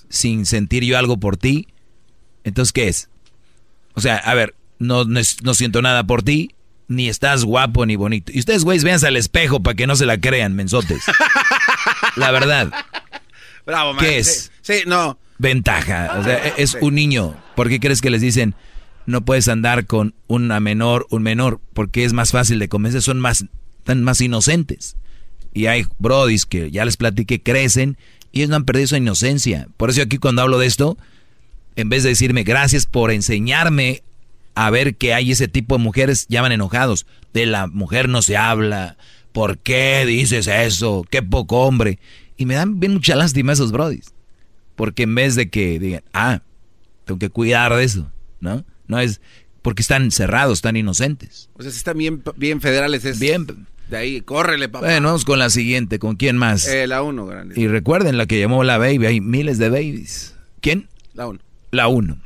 sin 0.09 0.47
sentir 0.47 0.85
yo 0.85 0.97
algo 0.97 1.19
por 1.19 1.37
ti, 1.37 1.69
entonces 2.45 2.73
¿qué 2.73 2.89
es? 2.89 3.11
O 3.93 4.01
sea, 4.01 4.17
a 4.17 4.33
ver, 4.33 4.55
no, 4.79 5.05
no, 5.05 5.23
siento 5.55 5.83
nada 5.83 6.05
por 6.05 6.23
ti, 6.23 6.55
ni 6.89 7.11
estás 7.11 7.45
guapo 7.45 7.85
ni 7.85 7.97
bonito. 7.97 8.33
Y 8.33 8.39
ustedes, 8.39 8.65
güeyes, 8.65 8.85
véanse 8.85 9.07
al 9.07 9.17
espejo 9.17 9.63
para 9.63 9.75
que 9.75 9.87
no 9.87 9.95
se 9.95 10.07
la 10.07 10.19
crean, 10.19 10.57
mensotes. 10.57 11.03
la 12.17 12.31
verdad. 12.31 12.73
Bravo, 13.67 13.99
¿Qué 13.99 14.07
man. 14.07 14.15
es? 14.15 14.51
Sí, 14.63 14.79
sí, 14.79 14.83
no. 14.87 15.19
Ventaja. 15.37 16.17
O 16.19 16.25
sea, 16.25 16.39
es 16.57 16.75
un 16.81 16.95
niño. 16.95 17.37
¿Por 17.55 17.69
qué 17.69 17.81
crees 17.81 18.01
que 18.01 18.09
les 18.09 18.23
dicen 18.23 18.55
no 19.09 19.25
puedes 19.25 19.49
andar 19.49 19.87
con 19.87 20.15
una 20.27 20.61
menor, 20.61 21.07
un 21.11 21.23
menor? 21.23 21.61
Porque 21.73 22.05
es 22.05 22.13
más 22.13 22.31
fácil 22.31 22.59
de 22.59 22.69
convencer, 22.69 23.03
son 23.03 23.19
más, 23.21 23.47
tan 23.85 24.05
más 24.05 24.21
inocentes. 24.21 24.97
Y 25.55 25.67
hay 25.67 25.87
brodis 25.99 26.47
que 26.47 26.71
ya 26.71 26.85
les 26.85 26.97
platiqué, 26.97 27.43
crecen 27.43 27.97
y 28.33 28.41
ellos 28.41 28.51
no 28.51 28.57
han 28.57 28.65
perdido 28.65 28.89
su 28.89 28.97
inocencia. 28.97 29.69
Por 29.77 29.91
eso 29.91 30.03
aquí 30.03 30.19
cuando 30.19 30.43
hablo 30.43 30.59
de 30.59 30.67
esto, 30.67 30.99
en 31.77 31.89
vez 31.89 32.03
de 32.03 32.11
decirme 32.11 32.45
gracias 32.45 32.87
por 32.87 33.11
enseñarme 33.11 34.03
a 34.55 34.71
ver 34.71 34.97
que 34.97 35.15
hay 35.15 35.33
ese 35.33 35.49
tipo 35.49 35.77
de 35.77 35.85
mujeres, 35.85 36.27
llaman 36.29 36.53
enojados. 36.53 37.07
De 37.33 37.47
la 37.47 37.67
mujer 37.67 38.09
no 38.09 38.23
se 38.23 38.37
habla. 38.37 38.97
¿Por 39.33 39.59
qué 39.59 40.05
dices 40.05 40.49
eso? 40.49 41.05
Qué 41.09 41.23
poco 41.23 41.61
hombre. 41.61 41.99
Y 42.37 42.45
me 42.45 42.55
dan 42.55 42.79
bien 42.79 42.93
mucha 42.93 43.17
lástima 43.17 43.53
esos 43.53 43.73
brodis. 43.73 44.13
Porque 44.77 45.05
en 45.05 45.15
vez 45.15 45.35
de 45.35 45.49
que 45.49 45.79
digan, 45.79 46.03
ah, 46.13 46.43
tengo 47.05 47.19
que 47.19 47.31
cuidar 47.31 47.75
de 47.75 47.85
eso, 47.85 48.11
¿no? 48.41 48.65
No 48.89 48.99
es 48.99 49.21
porque 49.63 49.83
están 49.83 50.11
cerrados, 50.11 50.59
están 50.59 50.77
inocentes. 50.77 51.51
O 51.55 51.63
sea, 51.63 51.71
si 51.71 51.79
están 51.79 51.99
bien, 51.99 52.23
bien 52.37 52.61
federales 52.61 53.05
es... 53.05 53.19
Bien. 53.19 53.47
De 53.89 53.97
ahí, 53.97 54.21
córrele, 54.21 54.69
papá. 54.69 54.87
Bueno, 54.87 55.09
vamos 55.09 55.25
con 55.25 55.39
la 55.39 55.49
siguiente. 55.49 55.99
¿Con 55.99 56.17
quién 56.17 56.37
más? 56.37 56.67
Eh, 56.69 56.87
la 56.87 57.03
uno, 57.03 57.27
grande. 57.27 57.59
y 57.59 57.69
recuerden 57.69 58.19
la 58.19 58.27
que 58.27 58.39
llamó 58.39 58.63
la 58.65 58.77
baby. 58.77 59.07
Hay 59.07 59.21
miles 59.21 59.59
de 59.59 59.71
babies. 59.71 60.35
¿Quién? 60.61 60.89
La 61.15 61.27
uno. 61.27 61.41
La 61.71 61.89
uno. 61.89 62.19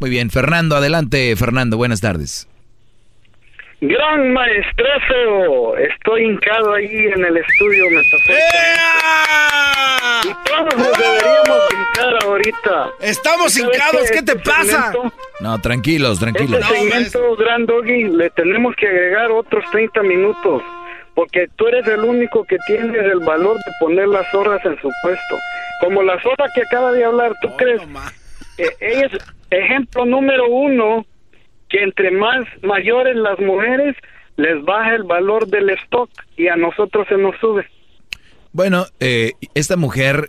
Muy 0.00 0.08
bien. 0.10 0.30
Fernando, 0.30 0.76
adelante, 0.76 1.34
Fernando. 1.36 1.76
Buenas 1.76 2.00
tardes. 2.00 2.48
Gran 3.80 4.32
maestrazo, 4.32 5.76
estoy 5.76 6.24
hincado 6.24 6.74
ahí 6.74 6.86
en 7.14 7.24
el 7.24 7.36
estudio 7.36 7.84
metafóricamente. 7.90 8.40
Y 10.24 10.48
todos 10.48 10.76
nos 10.78 10.98
deberíamos 10.98 11.60
hincar 11.72 12.24
ahorita. 12.24 12.90
Estamos 13.00 13.52
¿Sabes 13.52 13.74
hincados, 13.74 14.10
qué? 14.10 14.16
¿qué 14.16 14.22
te 14.22 14.32
Este 14.32 14.50
pasa? 14.50 14.92
segmento- 14.92 15.12
No, 15.40 15.60
tranquilos, 15.60 16.18
tranquilos. 16.18 16.60
Este 16.60 16.74
segmento, 16.74 17.36
Gran 17.36 17.66
Doggy, 17.66 18.04
le 18.04 18.30
tenemos 18.30 18.74
que 18.76 18.86
agregar 18.88 19.30
otros 19.30 19.62
30 19.70 20.02
minutos. 20.02 20.62
Porque 21.14 21.46
tú 21.56 21.66
eres 21.68 21.86
el 21.86 22.00
único 22.00 22.44
que 22.44 22.56
tienes 22.66 22.94
el 22.96 23.20
valor 23.20 23.56
de 23.56 23.72
poner 23.80 24.08
las 24.08 24.26
zorras 24.30 24.64
en 24.64 24.76
su 24.80 24.90
puesto. 25.02 25.36
Como 25.80 26.02
la 26.02 26.20
zorra 26.22 26.46
que 26.54 26.62
acaba 26.62 26.92
de 26.92 27.04
hablar, 27.04 27.32
¿tú 27.42 27.54
crees? 27.56 27.80
que 28.56 28.68
ella 28.80 29.06
es 29.12 29.12
ejemplo 29.50 30.06
número 30.06 30.46
uno 30.48 31.04
que 31.68 31.82
entre 31.82 32.10
más 32.10 32.44
mayores 32.62 33.16
las 33.16 33.38
mujeres, 33.38 33.96
les 34.36 34.62
baja 34.64 34.94
el 34.94 35.04
valor 35.04 35.48
del 35.48 35.70
stock 35.70 36.10
y 36.36 36.48
a 36.48 36.56
nosotros 36.56 37.06
se 37.08 37.16
nos 37.16 37.34
sube. 37.40 37.66
Bueno, 38.52 38.86
eh, 39.00 39.32
esta 39.54 39.76
mujer, 39.76 40.28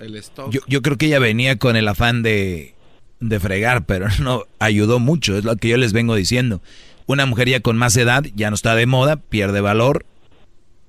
yo, 0.50 0.62
yo 0.68 0.82
creo 0.82 0.98
que 0.98 1.06
ella 1.06 1.20
venía 1.20 1.58
con 1.58 1.76
el 1.76 1.88
afán 1.88 2.24
de, 2.24 2.74
de 3.20 3.40
fregar, 3.40 3.86
pero 3.86 4.08
no 4.22 4.44
ayudó 4.60 5.00
mucho, 5.00 5.38
es 5.38 5.44
lo 5.44 5.56
que 5.56 5.70
yo 5.70 5.78
les 5.78 5.94
vengo 5.94 6.16
diciendo. 6.16 6.62
Una 7.06 7.26
mujer 7.26 7.48
ya 7.48 7.62
con 7.62 7.78
más 7.78 7.96
edad 7.96 8.26
ya 8.36 8.50
no 8.50 8.56
está 8.56 8.76
de 8.76 8.86
moda, 8.86 9.16
pierde 9.16 9.62
valor, 9.62 10.06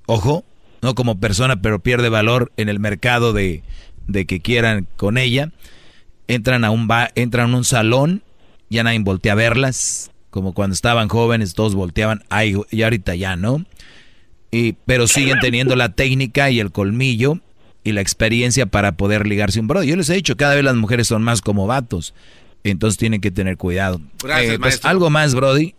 ojo, 0.06 0.44
no 0.82 0.94
como 0.94 1.20
persona, 1.20 1.62
pero 1.62 1.78
pierde 1.78 2.08
valor 2.08 2.50
en 2.56 2.68
el 2.68 2.80
mercado 2.80 3.32
de, 3.32 3.62
de 4.06 4.26
que 4.26 4.40
quieran 4.40 4.88
con 4.96 5.16
ella. 5.18 5.52
Entran 6.26 6.64
a 6.64 6.70
un 6.70 6.88
ba 6.88 7.10
entran 7.14 7.54
a 7.54 7.56
un 7.56 7.64
salón, 7.64 8.22
ya 8.68 8.82
nadie 8.82 8.98
voltea 8.98 9.32
a 9.32 9.36
verlas, 9.36 10.10
como 10.38 10.54
cuando 10.54 10.74
estaban 10.74 11.08
jóvenes, 11.08 11.54
todos 11.54 11.74
volteaban, 11.74 12.22
ay, 12.28 12.54
y 12.70 12.82
ahorita 12.82 13.16
ya, 13.16 13.34
¿no? 13.34 13.64
Y, 14.52 14.74
pero 14.86 15.08
siguen 15.08 15.40
teniendo 15.40 15.74
la 15.74 15.88
técnica 15.88 16.48
y 16.48 16.60
el 16.60 16.70
colmillo 16.70 17.40
y 17.82 17.90
la 17.90 18.02
experiencia 18.02 18.66
para 18.66 18.92
poder 18.92 19.26
ligarse 19.26 19.58
un 19.58 19.66
brody. 19.66 19.88
Yo 19.88 19.96
les 19.96 20.08
he 20.10 20.14
dicho, 20.14 20.36
cada 20.36 20.54
vez 20.54 20.62
las 20.62 20.76
mujeres 20.76 21.08
son 21.08 21.24
más 21.24 21.42
como 21.42 21.66
vatos. 21.66 22.14
Entonces 22.62 22.98
tienen 22.98 23.20
que 23.20 23.32
tener 23.32 23.56
cuidado. 23.56 24.00
Gracias, 24.22 24.54
Eh, 24.54 24.58
pues, 24.60 24.84
algo 24.84 25.10
más, 25.10 25.34
Brody. 25.34 25.74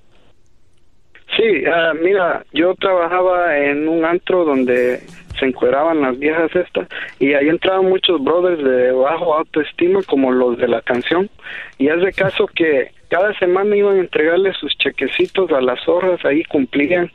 Sí, 1.37 1.63
ah, 1.73 1.93
mira, 2.01 2.45
yo 2.51 2.75
trabajaba 2.75 3.57
en 3.57 3.87
un 3.87 4.03
antro 4.03 4.43
donde 4.43 4.99
se 5.39 5.45
encueraban 5.45 6.01
las 6.01 6.19
viejas 6.19 6.53
estas 6.53 6.89
y 7.17 7.33
ahí 7.33 7.47
entraban 7.47 7.85
muchos 7.85 8.21
brothers 8.21 8.61
de 8.61 8.91
bajo 8.91 9.35
autoestima 9.35 10.01
como 10.03 10.33
los 10.33 10.57
de 10.57 10.67
la 10.67 10.81
canción 10.81 11.29
y 11.77 11.87
haz 11.87 12.01
de 12.01 12.11
caso 12.11 12.45
que 12.47 12.91
cada 13.09 13.33
semana 13.39 13.75
iban 13.75 13.97
a 13.97 14.01
entregarle 14.01 14.53
sus 14.53 14.75
chequecitos 14.77 15.51
a 15.51 15.61
las 15.61 15.83
zorras, 15.83 16.23
ahí 16.25 16.43
cumplían. 16.45 17.11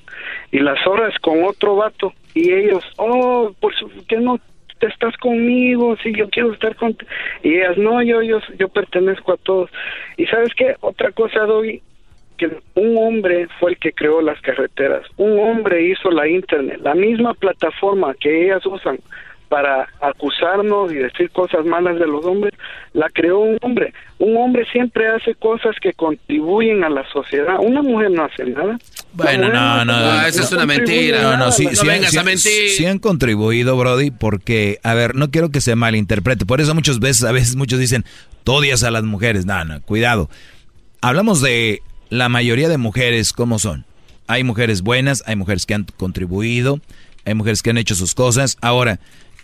Y 0.51 0.59
las 0.59 0.83
zorras 0.83 1.16
con 1.21 1.45
otro 1.45 1.77
vato 1.77 2.12
y 2.35 2.53
ellos, 2.53 2.85
oh, 2.97 3.53
por 3.61 3.73
¿qué 4.09 4.16
no 4.19 4.39
te 4.79 4.89
estás 4.89 5.16
conmigo? 5.19 5.97
Sí, 6.03 6.12
yo 6.15 6.29
quiero 6.29 6.53
estar 6.53 6.75
contigo 6.77 7.11
y 7.43 7.55
ellas, 7.55 7.79
no, 7.79 8.03
yo, 8.03 8.23
yo, 8.23 8.41
yo 8.59 8.69
pertenezco 8.69 9.33
a 9.33 9.37
todos 9.37 9.71
y 10.16 10.27
sabes 10.27 10.53
qué, 10.57 10.75
otra 10.81 11.12
cosa, 11.12 11.41
Doggy, 11.41 11.81
que 12.37 12.51
un 12.75 12.97
hombre 12.99 13.47
fue 13.61 13.73
el 13.73 13.79
que 13.79 13.93
creó 13.93 14.21
las 14.21 14.41
carreteras, 14.41 15.07
un 15.16 15.39
hombre 15.39 15.87
hizo 15.87 16.11
la 16.11 16.27
internet, 16.27 16.81
la 16.83 16.95
misma 16.95 17.35
plataforma 17.35 18.15
que 18.15 18.47
ellas 18.47 18.66
usan 18.66 18.99
para 19.55 19.86
acusarnos 20.01 20.90
y 20.90 20.97
decir 20.97 21.31
cosas 21.31 21.64
malas 21.64 21.97
de 22.01 22.09
los 22.09 22.24
hombres, 22.24 22.52
la 22.93 23.09
creó 23.09 23.39
un 23.39 23.56
hombre. 23.62 23.93
Un 24.18 24.36
hombre 24.36 24.64
siempre 24.72 25.06
hace 25.06 25.36
cosas 25.36 25.76
que 25.81 25.93
contribuyen 25.93 26.82
a 26.82 26.89
la 26.89 27.09
sociedad. 27.12 27.55
Una 27.60 27.81
mujer 27.81 28.10
no 28.10 28.24
hace 28.24 28.47
nada. 28.47 28.76
Bueno, 29.12 29.48
no, 29.51 29.85
no. 29.85 30.26
Esa 30.26 30.43
es 30.43 30.51
una 30.51 30.66
mentira. 30.66 31.22
No, 31.22 31.36
no, 31.36 31.52
sí, 31.52 31.66
No 31.66 31.70
sí, 31.76 31.86
vengas 31.86 32.10
sí- 32.10 32.18
a 32.18 32.24
mentir. 32.24 32.70
sí 32.70 32.85
han 32.86 32.98
contribuido, 32.98 33.76
Brody, 33.76 34.10
porque, 34.10 34.81
a 34.82 34.93
ver, 34.94 35.14
no 35.14 35.31
quiero 35.31 35.51
que 35.51 35.60
se 35.60 35.76
malinterprete. 35.76 36.47
Por 36.47 36.60
eso 36.60 36.74
muchas 36.74 36.98
veces, 36.98 37.22
a 37.22 37.31
veces 37.31 37.55
muchos 37.55 37.78
dicen, 37.78 38.05
tú 38.43 38.55
odias 38.55 38.82
a 38.82 38.90
las 38.90 39.05
mujeres. 39.05 39.47
No, 39.47 39.64
no, 39.64 39.81
cuidado. 39.82 40.28
Hablamos 41.01 41.40
de 41.40 41.81
la 42.10 42.28
mayoría 42.28 42.68
de 42.68 42.78
mujeres, 42.78 43.32
¿cómo 43.32 43.60
son? 43.60 43.85
Hay 44.26 44.43
mujeres 44.43 44.82
buenas, 44.82 45.22
hay 45.28 45.36
mujeres 45.36 45.64
que 45.64 45.74
han 45.74 45.86
contribuido, 45.97 46.81
hay 47.24 47.35
mujeres 47.35 47.62
que 47.62 47.70
han 47.70 47.78
hecho 47.78 47.94
sus 47.94 48.14
cosas. 48.14 48.56
Ahora, 48.60 48.98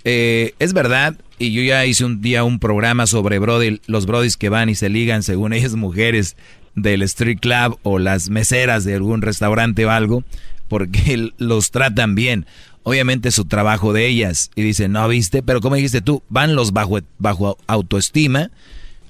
eh, 0.05 0.55
es 0.59 0.73
verdad, 0.73 1.17
y 1.39 1.53
yo 1.53 1.63
ya 1.63 1.87
hice 1.87 2.05
un 2.05 2.21
día 2.21 2.45
un 2.45 2.59
programa 2.59 3.07
sobre 3.07 3.39
Brody, 3.39 3.81
los 3.87 4.07
Brodis 4.07 4.37
que 4.37 4.49
van 4.49 4.69
y 4.69 4.75
se 4.75 4.89
ligan, 4.89 5.23
según 5.23 5.53
ellas, 5.55 5.75
mujeres 5.75 6.37
del 6.75 7.03
street 7.03 7.39
club 7.41 7.79
o 7.83 7.99
las 7.99 8.31
meseras 8.31 8.85
de 8.85 8.95
algún 8.95 9.23
restaurante 9.23 9.85
o 9.85 9.91
algo, 9.91 10.25
porque 10.69 11.31
los 11.39 11.71
tratan 11.71 12.15
bien. 12.15 12.47
Obviamente 12.83 13.29
es 13.29 13.35
su 13.35 13.45
trabajo 13.45 13.93
de 13.93 14.07
ellas. 14.07 14.51
Y 14.55 14.63
dicen, 14.63 14.93
no, 14.93 15.07
viste, 15.07 15.43
pero 15.43 15.61
como 15.61 15.77
dijiste 15.77 16.01
tú, 16.01 16.23
van 16.29 16.55
los 16.55 16.73
bajo, 16.73 17.01
bajo 17.19 17.59
autoestima, 17.67 18.51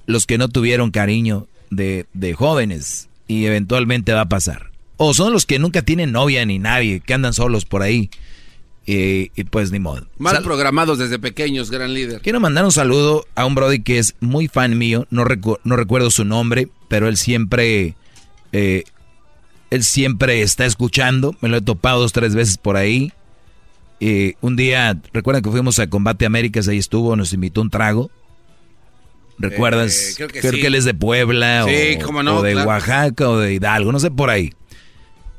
los 0.07 0.27
que 0.27 0.39
no 0.39 0.49
tuvieron 0.49 0.91
cariño 0.91 1.47
de, 1.71 2.07
de 2.13 2.35
jóvenes. 2.35 3.09
Y 3.29 3.47
eventualmente 3.47 4.13
va 4.13 4.23
a 4.23 4.29
pasar. 4.29 4.71
O 4.97 5.15
son 5.15 5.33
los 5.33 5.47
que 5.47 5.61
nunca 5.61 5.83
tienen 5.83 6.11
novia 6.11 6.45
ni 6.45 6.59
nadie, 6.59 7.01
que 7.01 7.15
andan 7.15 7.33
solos 7.33 7.65
por 7.65 7.83
ahí. 7.83 8.11
Y, 8.87 9.31
y 9.37 9.45
pues 9.45 9.71
ni 9.71 9.79
modo. 9.79 10.07
Mal 10.19 10.35
Sal- 10.37 10.43
programados 10.45 10.99
desde 10.99 11.19
pequeños, 11.19 11.71
gran 11.71 11.93
líder. 11.95 12.21
Quiero 12.23 12.41
mandar 12.41 12.65
un 12.65 12.73
saludo 12.73 13.27
a 13.35 13.45
un 13.47 13.55
Brody 13.55 13.83
que 13.83 13.99
es 13.99 14.15
muy 14.21 14.49
fan 14.49 14.77
mío, 14.79 15.07
no, 15.11 15.25
recu- 15.25 15.61
no 15.65 15.77
recuerdo 15.77 16.11
su 16.11 16.25
nombre, 16.25 16.69
pero 16.89 17.07
él 17.07 17.17
siempre, 17.17 17.95
eh, 18.53 18.85
él 19.71 19.85
siempre 19.85 20.43
está 20.43 20.65
escuchando, 20.67 21.37
me 21.41 21.49
lo 21.49 21.59
he 21.59 21.61
topado 21.61 22.01
dos, 22.01 22.13
tres 22.13 22.35
veces 22.35 22.59
por 22.59 22.77
ahí. 22.77 23.13
Eh, 24.01 24.35
un 24.41 24.57
día, 24.57 24.99
recuerdan 25.13 25.43
que 25.43 25.51
fuimos 25.51 25.79
a 25.79 25.89
Combate 25.89 26.25
Américas, 26.27 26.67
ahí 26.67 26.79
estuvo, 26.79 27.15
nos 27.17 27.33
invitó 27.35 27.61
un 27.61 27.71
trago. 27.71 28.11
¿Recuerdas? 29.39 29.95
Eh, 29.95 30.15
creo 30.17 30.29
que 30.29 30.61
sí. 30.61 30.67
él 30.67 30.75
es 30.75 30.85
de 30.85 30.93
Puebla 30.95 31.65
Sí, 31.67 31.99
o, 32.01 32.05
cómo 32.07 32.23
no, 32.23 32.39
o 32.39 32.43
de 32.43 32.53
claro. 32.53 32.69
Oaxaca 32.69 33.29
o 33.29 33.39
de 33.39 33.55
Hidalgo, 33.55 33.91
no 33.93 33.99
sé 34.01 34.11
por 34.11 34.29
ahí. 34.31 34.53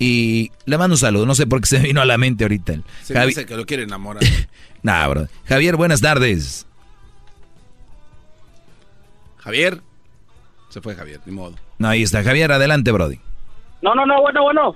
Y 0.03 0.52
le 0.65 0.80
mando 0.80 0.95
un 0.95 0.98
saludo, 0.98 1.28
no 1.28 1.36
sé 1.36 1.45
por 1.45 1.61
qué 1.61 1.68
se 1.68 1.78
me 1.80 1.86
vino 1.86 2.02
a 2.02 2.06
la 2.06 2.18
mente 2.18 2.44
ahorita. 2.44 2.73
Se 3.03 3.14
Javi- 3.14 3.28
dice 3.28 3.45
que 3.45 3.56
lo 3.56 3.65
quiere 3.68 3.84
enamorar. 3.84 4.23
Nah, 4.84 5.07
bro. 5.07 5.28
Javier, 5.45 5.76
buenas 5.76 6.02
tardes. 6.02 6.65
Javier. 9.38 9.80
Se 10.69 10.82
fue 10.82 10.95
Javier, 10.95 11.19
ni 11.28 11.32
modo. 11.34 11.53
No, 11.78 11.88
ahí 11.90 12.02
está. 12.02 12.23
Javier, 12.23 12.52
adelante, 12.52 12.91
Brody. 12.91 13.19
No, 13.84 13.94
no, 13.94 14.07
no, 14.07 14.22
bueno, 14.22 14.41
bueno. 14.41 14.76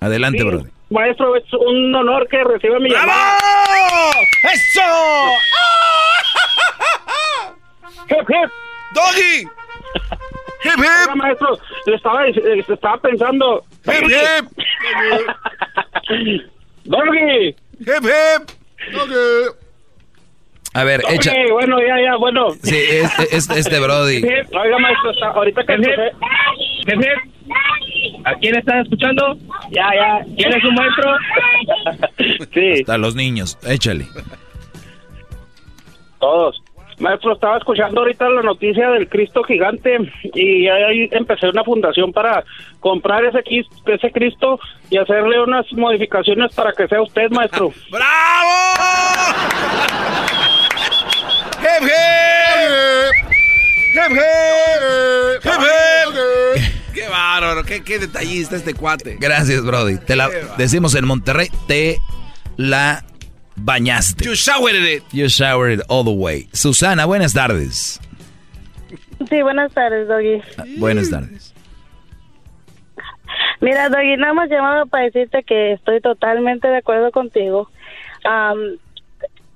Adelante, 0.00 0.40
Sí, 0.40 0.44
Brody. 0.44 0.68
Maestro, 0.90 1.34
es 1.36 1.44
un 1.54 1.94
honor 1.94 2.28
que 2.28 2.44
reciba 2.44 2.78
mi 2.78 2.90
llamada. 2.90 3.38
¡Eso! 4.52 4.82
¡Hip, 8.10 8.28
hip! 8.28 8.50
¡Doggy! 8.94 9.48
¡Hip, 10.64 10.72
hip! 10.78 11.14
maestro, 11.16 11.58
le 11.86 11.94
estaba, 11.94 12.26
eh, 12.26 12.64
estaba 12.68 12.96
pensando... 12.98 13.64
¡Hip, 13.86 14.04
hip! 14.04 14.46
¡Doggy! 16.84 17.54
¡Hip, 17.80 18.02
hip! 18.02 18.50
¡Doggy! 18.92 19.54
A 20.74 20.84
ver, 20.84 21.00
Doggy, 21.00 21.14
echa. 21.14 21.32
bueno, 21.52 21.78
ya, 21.80 22.00
ya, 22.02 22.16
bueno. 22.16 22.50
Sí, 22.62 22.76
este, 22.76 23.36
este, 23.36 23.58
este 23.58 23.80
Brody. 23.80 24.16
Hip, 24.18 24.24
hip. 24.24 24.54
Oiga, 24.54 24.78
maestro, 24.78 25.10
está- 25.10 25.28
ahorita 25.30 25.64
que... 25.64 25.72
empecé- 25.74 26.12
Hip, 26.86 27.00
hip. 27.02 27.32
¿A 28.24 28.34
quién 28.34 28.56
están 28.56 28.80
escuchando? 28.80 29.36
Ya, 29.70 29.88
ya. 29.94 30.24
¿Quién 30.36 30.52
es 30.52 30.62
su 30.62 30.70
maestro? 30.72 31.16
sí. 32.54 32.80
Hasta 32.80 32.98
los 32.98 33.14
niños. 33.14 33.56
Échale. 33.66 34.06
Todos. 36.20 36.60
Maestro, 36.98 37.34
estaba 37.34 37.58
escuchando 37.58 38.00
ahorita 38.00 38.28
la 38.28 38.42
noticia 38.42 38.90
del 38.90 39.08
Cristo 39.08 39.44
gigante 39.44 39.98
y 40.34 40.66
ahí 40.66 41.08
empecé 41.12 41.48
una 41.48 41.62
fundación 41.62 42.12
para 42.12 42.44
comprar 42.80 43.24
ese, 43.24 43.42
Cristo 44.12 44.58
y 44.90 44.98
hacerle 44.98 45.40
unas 45.40 45.72
modificaciones 45.72 46.52
para 46.54 46.72
que 46.72 46.88
sea 46.88 47.00
usted, 47.00 47.30
maestro. 47.30 47.72
¡Hip, 51.60 51.82
hip! 51.82 51.90
¡Hip, 53.94 54.10
hip! 54.10 55.44
¡Hip, 55.44 55.60
hip! 55.60 56.94
Qué 56.94 57.08
bárbaro, 57.08 57.62
qué, 57.62 57.84
qué 57.84 58.00
detallista 58.00 58.56
este 58.56 58.74
cuate. 58.74 59.18
Gracias, 59.20 59.64
Brody. 59.64 59.98
Te 59.98 60.16
la 60.16 60.28
decimos 60.56 60.96
en 60.96 61.06
Monterrey, 61.06 61.48
te 61.68 61.98
la 62.56 63.04
bañaste. 63.60 64.24
You 64.24 64.34
showered 64.34 64.74
it. 64.74 65.02
You 65.12 65.28
showered 65.28 65.80
it 65.80 65.86
all 65.88 66.04
the 66.04 66.10
way. 66.12 66.48
Susana, 66.52 67.06
buenas 67.06 67.32
tardes. 67.34 68.00
Sí, 69.28 69.42
buenas 69.42 69.72
tardes, 69.72 70.06
Doggy. 70.08 70.40
Ah, 70.58 70.64
Buenas 70.78 71.10
tardes. 71.10 71.52
Mira, 73.60 73.88
Doggy, 73.88 74.16
nada 74.16 74.32
más 74.34 74.48
llamado 74.48 74.86
para 74.86 75.04
decirte 75.04 75.42
que 75.42 75.72
estoy 75.72 76.00
totalmente 76.00 76.68
de 76.68 76.76
acuerdo 76.76 77.10
contigo. 77.10 77.68
Am, 78.24 78.76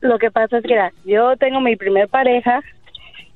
lo 0.00 0.18
que 0.18 0.30
pasa 0.30 0.56
es 0.58 0.62
que, 0.62 0.68
mira, 0.70 0.92
yo 1.04 1.36
tengo 1.36 1.60
mi 1.60 1.76
primer 1.76 2.08
pareja 2.08 2.60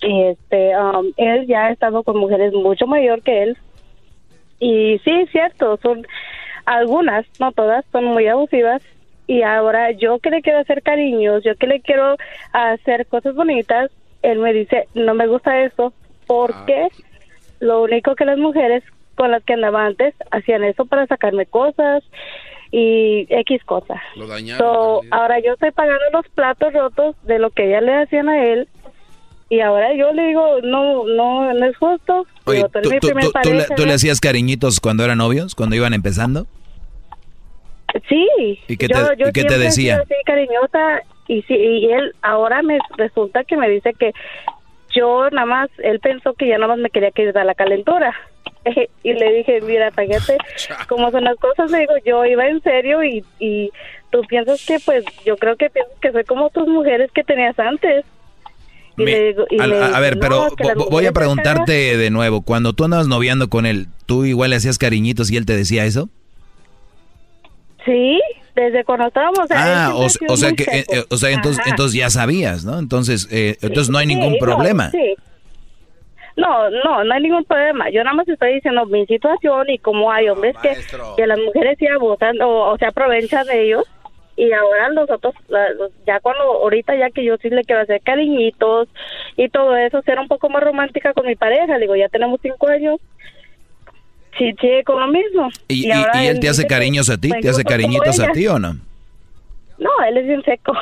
y 0.02 0.24
este, 0.24 0.74
am, 0.74 1.12
él 1.16 1.46
ya 1.46 1.66
ha 1.66 1.70
estado 1.70 2.02
con 2.02 2.18
mujeres 2.18 2.52
mucho 2.52 2.86
mayor 2.86 3.22
que 3.22 3.44
él. 3.44 3.58
Y 4.58 4.98
sí, 5.04 5.10
es 5.10 5.30
cierto, 5.30 5.78
son 5.82 6.04
algunas, 6.64 7.24
no 7.38 7.52
todas, 7.52 7.84
son 7.92 8.06
muy 8.06 8.26
abusivas. 8.26 8.82
Y 9.26 9.42
ahora 9.42 9.90
yo 9.92 10.18
que 10.20 10.30
le 10.30 10.42
quiero 10.42 10.60
hacer 10.60 10.82
cariños, 10.82 11.42
yo 11.44 11.56
que 11.56 11.66
le 11.66 11.80
quiero 11.80 12.16
hacer 12.52 13.06
cosas 13.06 13.34
bonitas, 13.34 13.90
él 14.22 14.38
me 14.38 14.52
dice, 14.52 14.86
no 14.94 15.14
me 15.14 15.26
gusta 15.26 15.62
eso, 15.62 15.92
porque 16.26 16.88
lo 17.60 17.82
único 17.82 18.14
que 18.14 18.24
las 18.24 18.38
mujeres 18.38 18.82
con 19.16 19.30
las 19.30 19.42
que 19.44 19.54
andaba 19.54 19.86
antes 19.86 20.14
hacían 20.30 20.62
eso 20.64 20.84
para 20.86 21.06
sacarme 21.06 21.46
cosas 21.46 22.04
y 22.70 23.26
X 23.30 23.64
cosas. 23.64 23.98
Lo 24.16 24.26
dañaron. 24.26 24.58
So, 24.58 25.00
ahora 25.10 25.38
yo 25.40 25.52
estoy 25.54 25.70
pagando 25.70 26.02
los 26.12 26.28
platos 26.28 26.72
rotos 26.72 27.16
de 27.24 27.38
lo 27.38 27.50
que 27.50 27.70
ya 27.70 27.80
le 27.80 27.94
hacían 28.02 28.28
a 28.28 28.44
él 28.44 28.68
y 29.48 29.60
ahora 29.60 29.94
yo 29.94 30.12
le 30.12 30.26
digo, 30.26 30.60
no, 30.62 31.06
no, 31.06 31.52
no 31.54 31.66
es 31.66 31.76
justo. 31.76 32.26
Oye, 32.44 32.58
Digo, 32.58 32.68
tú 32.68 32.80
¿tú, 32.80 32.90
tú- 33.42 33.52
le, 33.52 33.64
tú 33.76 33.86
le 33.86 33.92
hacías 33.94 34.20
cariñitos 34.20 34.80
cuando 34.80 35.04
eran 35.04 35.18
novios? 35.18 35.54
¿Cuando 35.54 35.76
iban 35.76 35.94
empezando? 35.94 36.46
Sí. 38.08 38.58
¿Y 38.68 38.76
qué 38.76 38.88
yo, 38.88 39.06
te- 39.08 39.16
yo 39.22 39.28
y 39.28 39.32
qué 39.32 39.42
te 39.42 39.48
siempre 39.48 39.56
he 39.56 39.58
decía? 39.58 39.96
así 39.96 40.14
cariñosa 40.24 41.02
y 41.28 41.42
sí, 41.42 41.54
y 41.54 41.92
él 41.92 42.12
ahora 42.22 42.62
me 42.62 42.78
resulta 42.96 43.44
que 43.44 43.56
me 43.56 43.68
dice 43.68 43.92
que 43.94 44.12
yo 44.94 45.28
nada 45.30 45.46
más, 45.46 45.70
él 45.78 46.00
pensó 46.00 46.32
que 46.34 46.46
ya 46.48 46.56
nada 46.56 46.68
más 46.68 46.78
me 46.78 46.90
quería 46.90 47.10
quitar 47.10 47.44
la 47.46 47.54
calentura. 47.54 48.14
Y 49.04 49.12
le 49.12 49.32
dije, 49.34 49.60
mira, 49.60 49.90
fíjate 49.92 50.36
cómo 50.88 51.10
son 51.12 51.22
las 51.24 51.36
cosas. 51.36 51.70
Le 51.70 51.78
digo, 51.80 51.92
yo 52.04 52.24
iba 52.24 52.48
en 52.48 52.60
serio 52.62 53.04
y, 53.04 53.24
y 53.38 53.70
tú 54.10 54.22
piensas 54.28 54.64
que, 54.66 54.78
pues, 54.84 55.04
yo 55.24 55.36
creo 55.36 55.56
que 55.56 55.70
piensas 55.70 55.94
que 56.00 56.10
soy 56.10 56.24
como 56.24 56.50
tus 56.50 56.66
mujeres 56.66 57.10
que 57.12 57.22
tenías 57.22 57.56
antes. 57.60 58.04
Y 58.98 59.04
Me- 59.04 59.10
le 59.12 59.24
digo- 59.28 59.44
y 59.50 59.60
a, 59.60 59.66
le 59.68 59.78
a- 59.78 59.96
a 59.96 60.00
ver, 60.00 60.14
"No, 60.16 60.20
pero 60.20 60.48
que 60.56 60.72
voy 60.90 61.06
a 61.06 61.12
preguntarte 61.12 61.96
de 61.96 62.10
nuevo. 62.10 62.42
Cuando 62.42 62.72
tú 62.72 62.84
andabas 62.84 63.06
noviando 63.06 63.48
con 63.48 63.66
él, 63.66 63.86
¿tú 64.06 64.24
igual 64.24 64.50
le 64.50 64.56
hacías 64.56 64.78
cariñitos 64.78 65.30
y 65.30 65.36
él 65.36 65.46
te 65.46 65.54
decía 65.56 65.84
eso? 65.84 66.08
Sí. 67.86 68.20
desde 68.54 68.84
cuando 68.84 69.06
estábamos 69.06 69.48
Ah, 69.50 69.92
o, 69.94 70.04
o 70.06 70.36
sea 70.36 70.52
que, 70.52 70.64
eh, 70.64 70.84
eh, 70.92 71.04
o 71.08 71.16
sea, 71.16 71.30
entonces, 71.30 71.64
entonces 71.66 71.98
ya 71.98 72.10
sabías, 72.10 72.64
¿no? 72.64 72.78
Entonces, 72.78 73.28
eh, 73.30 73.56
entonces 73.62 73.88
no 73.90 73.98
hay 73.98 74.06
ningún 74.06 74.32
Sí, 74.34 74.38
problema. 74.40 74.84
No, 74.86 74.90
sí. 74.90 75.14
no, 76.36 76.70
no, 76.70 77.04
no 77.04 77.14
hay 77.14 77.22
ningún 77.22 77.44
problema. 77.44 77.88
Yo 77.90 78.02
nada 78.04 78.16
más 78.16 78.28
estoy 78.28 78.54
diciendo 78.54 78.84
mi 78.86 79.06
situación 79.06 79.70
y 79.70 79.78
cómo 79.78 80.10
hay 80.10 80.28
hombres 80.28 80.54
que, 80.62 80.76
que 81.16 81.26
las 81.26 81.38
mujeres 81.38 81.76
sí 81.78 81.86
abusan 81.86 82.40
o, 82.42 82.72
o 82.72 82.78
se 82.78 82.86
aprovechan 82.86 83.46
de 83.46 83.62
ellos. 83.64 83.84
Y 84.38 84.52
ahora 84.52 84.90
nosotros, 84.90 85.32
ya 86.06 86.20
cuando, 86.20 86.42
ahorita 86.42 86.94
ya 86.94 87.08
que 87.08 87.24
yo 87.24 87.36
sí 87.38 87.48
le 87.48 87.62
quiero 87.64 87.80
hacer 87.82 88.02
cariñitos 88.02 88.86
y 89.38 89.48
todo 89.48 89.74
eso, 89.76 90.02
ser 90.02 90.18
un 90.18 90.28
poco 90.28 90.50
más 90.50 90.62
romántica 90.62 91.14
con 91.14 91.26
mi 91.26 91.36
pareja. 91.36 91.74
Le 91.78 91.80
digo, 91.82 91.96
ya 91.96 92.08
tenemos 92.10 92.38
cinco 92.42 92.68
años. 92.68 93.00
Sí, 94.38 94.52
sigue 94.60 94.84
con 94.84 95.00
lo 95.00 95.08
mismo. 95.08 95.48
¿Y, 95.68 95.86
y- 95.88 96.26
él 96.26 96.40
te 96.40 96.48
hace 96.48 96.66
cariños 96.66 97.08
a 97.10 97.16
ti? 97.18 97.30
¿Te 97.40 97.48
hace 97.48 97.64
cariñitos 97.64 98.20
a 98.20 98.32
ti 98.32 98.46
o 98.48 98.58
no? 98.58 98.74
No, 99.78 99.90
él 100.08 100.16
es 100.18 100.26
bien 100.26 100.42
seco. 100.44 100.72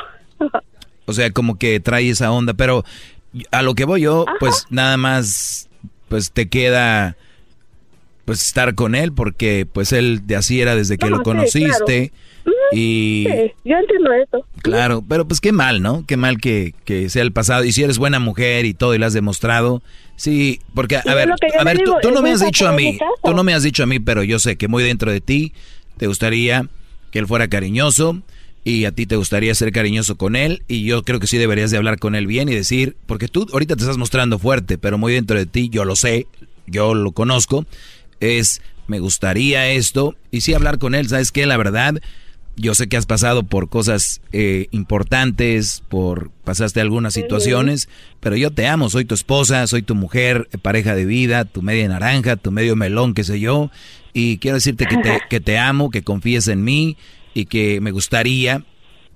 O 1.05 1.13
sea, 1.13 1.29
como 1.31 1.57
que 1.57 1.79
trae 1.79 2.09
esa 2.09 2.31
onda, 2.31 2.53
pero 2.53 2.83
a 3.51 3.61
lo 3.61 3.75
que 3.75 3.85
voy 3.85 4.01
yo, 4.01 4.25
pues 4.39 4.65
nada 4.69 4.97
más, 4.97 5.69
pues 6.09 6.31
te 6.31 6.47
queda, 6.49 7.15
pues 8.25 8.41
estar 8.45 8.73
con 8.75 8.95
él, 8.95 9.13
porque 9.13 9.67
pues 9.71 9.93
él 9.93 10.25
de 10.25 10.35
así 10.35 10.61
era 10.61 10.75
desde 10.75 10.97
que 10.97 11.05
No, 11.09 11.11
lo 11.11 11.17
sí, 11.17 11.23
conociste. 11.23 12.11
Y 12.75 13.25
Sí, 13.29 13.51
yo 13.63 13.77
entiendo 13.77 14.11
eso. 14.13 14.45
claro, 14.61 15.03
pero 15.07 15.27
pues 15.27 15.39
qué 15.39 15.51
mal, 15.51 15.81
¿no? 15.81 16.03
Qué 16.05 16.17
mal 16.17 16.39
que, 16.39 16.73
que 16.83 17.09
sea 17.09 17.21
el 17.21 17.31
pasado. 17.31 17.63
Y 17.63 17.71
si 17.71 17.83
eres 17.83 17.97
buena 17.97 18.19
mujer 18.19 18.65
y 18.65 18.73
todo 18.73 18.93
y 18.93 18.97
lo 18.97 19.05
has 19.05 19.13
demostrado, 19.13 19.81
sí, 20.17 20.59
porque, 20.73 20.97
a 20.97 21.13
ver, 21.15 21.29
a 21.59 21.63
ver, 21.63 21.77
tú, 21.77 21.83
digo, 21.85 21.97
tú 22.01 22.11
no 22.11 22.21
me 22.21 22.31
has 22.31 22.43
dicho 22.45 22.67
a 22.67 22.73
mí, 22.73 22.97
tú 23.23 23.33
no 23.33 23.43
me 23.43 23.53
has 23.53 23.63
dicho 23.63 23.83
a 23.83 23.85
mí, 23.85 23.99
pero 23.99 24.23
yo 24.23 24.39
sé 24.39 24.57
que 24.57 24.67
muy 24.67 24.83
dentro 24.83 25.11
de 25.11 25.21
ti 25.21 25.53
te 25.97 26.07
gustaría 26.07 26.67
que 27.11 27.19
él 27.19 27.27
fuera 27.27 27.47
cariñoso 27.47 28.21
y 28.65 28.85
a 28.85 28.91
ti 28.91 29.05
te 29.05 29.15
gustaría 29.15 29.55
ser 29.55 29.71
cariñoso 29.71 30.17
con 30.17 30.35
él 30.35 30.63
y 30.67 30.83
yo 30.83 31.03
creo 31.03 31.19
que 31.19 31.27
sí 31.27 31.37
deberías 31.37 31.71
de 31.71 31.77
hablar 31.77 31.97
con 31.99 32.15
él 32.15 32.27
bien 32.27 32.49
y 32.49 32.55
decir, 32.55 32.97
porque 33.05 33.27
tú 33.29 33.47
ahorita 33.53 33.75
te 33.75 33.83
estás 33.83 33.97
mostrando 33.97 34.37
fuerte, 34.39 34.77
pero 34.77 34.97
muy 34.97 35.13
dentro 35.13 35.37
de 35.37 35.45
ti, 35.45 35.69
yo 35.69 35.85
lo 35.85 35.95
sé, 35.95 36.27
yo 36.67 36.93
lo 36.93 37.11
conozco, 37.13 37.65
es 38.19 38.61
me 38.87 38.99
gustaría 38.99 39.69
esto 39.69 40.15
y 40.31 40.41
sí 40.41 40.53
hablar 40.53 40.77
con 40.77 40.93
él, 40.95 41.07
¿sabes 41.07 41.31
qué? 41.31 41.45
La 41.45 41.57
verdad, 41.57 42.01
yo 42.57 42.73
sé 42.75 42.87
que 42.87 42.95
has 42.97 43.05
pasado 43.05 43.43
por 43.43 43.69
cosas 43.69 44.21
eh, 44.31 44.67
importantes, 44.71 45.83
por 45.89 46.31
pasaste 46.43 46.79
algunas 46.81 47.13
situaciones, 47.13 47.89
pero 48.19 48.35
yo 48.37 48.51
te 48.51 48.65
amo, 48.67 48.89
soy 48.89 49.05
tu 49.05 49.13
esposa, 49.15 49.67
soy 49.67 49.81
tu 49.81 49.93
mujer, 49.95 50.47
eh, 50.53 50.57
pareja 50.57 50.95
de 50.95 51.05
vida, 51.05 51.45
tu 51.45 51.61
media 51.61 51.87
naranja, 51.87 52.35
tu 52.37 52.51
medio 52.51 52.75
melón, 52.75 53.13
qué 53.13 53.23
sé 53.23 53.39
yo, 53.39 53.71
y 54.13 54.37
quiero 54.37 54.55
decirte 54.55 54.85
que 54.85 54.95
te, 54.97 55.19
que 55.29 55.39
te 55.41 55.57
amo, 55.57 55.89
que 55.89 56.03
confíes 56.03 56.47
en 56.47 56.63
mí 56.63 56.95
y 57.33 57.45
que 57.45 57.81
me 57.81 57.91
gustaría 57.91 58.63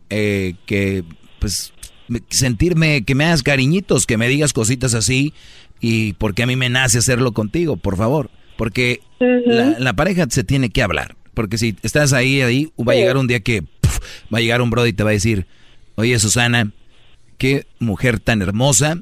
eh, 0.09 0.55
que, 0.65 1.03
pues, 1.39 1.71
me- 2.07 2.21
sentirme, 2.29 3.03
que 3.05 3.15
me 3.15 3.25
hagas 3.25 3.43
cariñitos, 3.43 4.05
que 4.05 4.17
me 4.17 4.27
digas 4.27 4.51
cositas 4.53 4.93
así 4.93 5.33
y 5.79 6.13
porque 6.13 6.43
a 6.43 6.47
mí 6.47 6.55
me 6.57 6.69
nace 6.69 6.97
hacerlo 6.97 7.31
contigo, 7.31 7.77
por 7.77 7.95
favor, 7.95 8.29
porque 8.57 8.99
la, 9.45 9.79
la 9.79 9.93
pareja 9.93 10.25
se 10.29 10.43
tiene 10.43 10.69
que 10.71 10.81
hablar. 10.83 11.15
Porque 11.33 11.57
si 11.57 11.75
estás 11.83 12.13
ahí, 12.13 12.41
ahí, 12.41 12.71
va 12.79 12.93
a 12.93 12.95
llegar 12.95 13.17
un 13.17 13.27
día 13.27 13.39
que 13.39 13.61
puf, 13.61 13.99
va 14.33 14.39
a 14.39 14.41
llegar 14.41 14.61
un 14.61 14.69
brother 14.69 14.89
y 14.89 14.93
te 14.93 15.03
va 15.03 15.09
a 15.11 15.13
decir, 15.13 15.45
oye 15.95 16.17
Susana, 16.19 16.71
qué 17.37 17.65
mujer 17.79 18.19
tan 18.19 18.41
hermosa, 18.41 18.99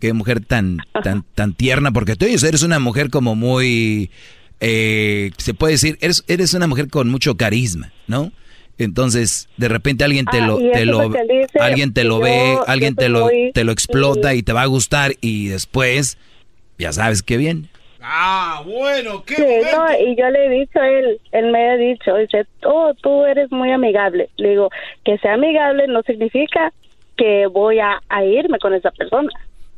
qué 0.00 0.12
mujer 0.12 0.40
tan, 0.44 0.78
tan, 1.02 1.24
tan 1.34 1.54
tierna, 1.54 1.90
porque 1.92 2.16
tú 2.16 2.26
eres 2.26 2.62
una 2.62 2.78
mujer 2.78 3.10
como 3.10 3.34
muy, 3.34 4.10
eh, 4.60 5.30
se 5.38 5.54
puede 5.54 5.72
decir, 5.74 5.98
eres, 6.00 6.24
eres 6.28 6.54
una 6.54 6.66
mujer 6.66 6.88
con 6.88 7.08
mucho 7.08 7.36
carisma, 7.36 7.92
¿no? 8.06 8.32
Entonces, 8.76 9.48
de 9.56 9.68
repente 9.68 10.04
alguien 10.04 10.26
te 10.26 10.38
Ah, 10.38 10.46
lo, 10.46 10.60
y 10.60 10.70
te 10.72 10.84
lo, 10.86 11.08
dice, 11.08 11.58
alguien 11.58 11.92
te 11.92 12.04
lo 12.04 12.18
yo- 12.18 12.22
ve, 12.22 12.58
alguien 12.66 12.94
te 12.94 13.08
lo, 13.08 13.24
muy- 13.24 13.50
te 13.52 13.64
lo 13.64 13.72
explota 13.72 14.34
y 14.34 14.42
te 14.44 14.52
va 14.52 14.62
a 14.62 14.66
gustar 14.66 15.14
y 15.20 15.48
después, 15.48 16.16
ya 16.78 16.92
sabes 16.92 17.22
qué 17.24 17.36
bien. 17.38 17.68
Ah, 18.10 18.62
bueno, 18.64 19.22
qué 19.24 19.34
Sí, 19.34 19.42
no, 19.70 19.86
y 20.00 20.16
yo 20.16 20.30
le 20.30 20.46
he 20.46 20.48
dicho 20.60 20.80
a 20.80 20.88
él, 20.88 21.20
él 21.32 21.50
me 21.52 21.68
ha 21.70 21.76
dicho, 21.76 22.16
dice, 22.16 22.46
oh, 22.64 22.94
tú 23.02 23.26
eres 23.26 23.50
muy 23.52 23.70
amigable. 23.70 24.30
Le 24.38 24.50
digo, 24.50 24.70
que 25.04 25.18
sea 25.18 25.34
amigable 25.34 25.86
no 25.88 26.00
significa 26.02 26.72
que 27.18 27.46
voy 27.48 27.80
a, 27.80 28.00
a 28.08 28.24
irme 28.24 28.58
con 28.58 28.72
esa 28.72 28.90
persona. 28.92 29.28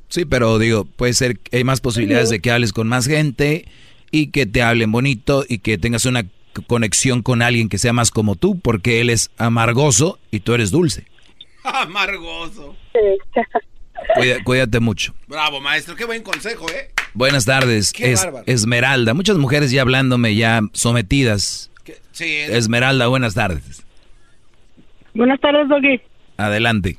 Sí, 0.08 0.24
pero 0.26 0.58
digo, 0.60 0.84
puede 0.84 1.12
ser 1.14 1.38
que 1.40 1.56
hay 1.56 1.64
más 1.64 1.80
posibilidades 1.80 2.30
de 2.30 2.40
que 2.40 2.52
hables 2.52 2.72
con 2.72 2.86
más 2.86 3.08
gente 3.08 3.64
y 4.12 4.30
que 4.30 4.46
te 4.46 4.62
hablen 4.62 4.92
bonito 4.92 5.44
y 5.48 5.58
que 5.58 5.76
tengas 5.78 6.04
una 6.04 6.24
conexión 6.68 7.22
con 7.22 7.42
alguien 7.42 7.68
que 7.68 7.78
sea 7.78 7.92
más 7.92 8.10
como 8.12 8.36
tú, 8.36 8.60
porque 8.60 9.00
él 9.00 9.10
es 9.10 9.30
amargoso 9.38 10.18
y 10.30 10.40
tú 10.40 10.54
eres 10.54 10.70
dulce. 10.70 11.06
Amargoso. 11.64 12.76
Cuida- 14.14 14.42
cuídate 14.44 14.78
mucho. 14.80 15.14
Bravo, 15.26 15.60
maestro. 15.60 15.94
Qué 15.96 16.04
buen 16.04 16.22
consejo, 16.22 16.66
¿eh? 16.70 16.90
Buenas 17.14 17.44
tardes, 17.44 17.92
es. 17.98 18.28
Esmeralda. 18.46 19.14
Muchas 19.14 19.36
mujeres 19.36 19.70
ya 19.70 19.82
hablándome, 19.82 20.34
ya 20.34 20.60
sometidas. 20.72 21.70
Sí. 22.12 22.26
Esmeralda, 22.48 23.08
buenas 23.08 23.34
tardes. 23.34 23.84
Buenas 25.14 25.40
tardes, 25.40 25.68
Doggy. 25.68 26.00
Adelante. 26.36 26.96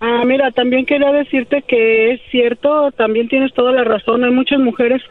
Ah, 0.00 0.22
mira, 0.26 0.50
también 0.50 0.84
quería 0.84 1.10
decirte 1.12 1.62
que 1.62 2.12
es 2.12 2.20
cierto, 2.30 2.92
también 2.92 3.28
tienes 3.28 3.52
toda 3.54 3.72
la 3.72 3.84
razón. 3.84 4.24
Hay 4.24 4.30
muchas 4.30 4.60
mujeres 4.60 5.02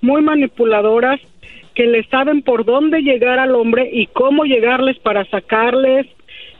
muy 0.00 0.22
manipuladoras 0.22 1.20
que 1.74 1.86
le 1.86 2.04
saben 2.04 2.42
por 2.42 2.64
dónde 2.64 3.02
llegar 3.02 3.38
al 3.38 3.54
hombre 3.54 3.88
y 3.92 4.06
cómo 4.08 4.44
llegarles 4.44 4.98
para 4.98 5.24
sacarles. 5.26 6.06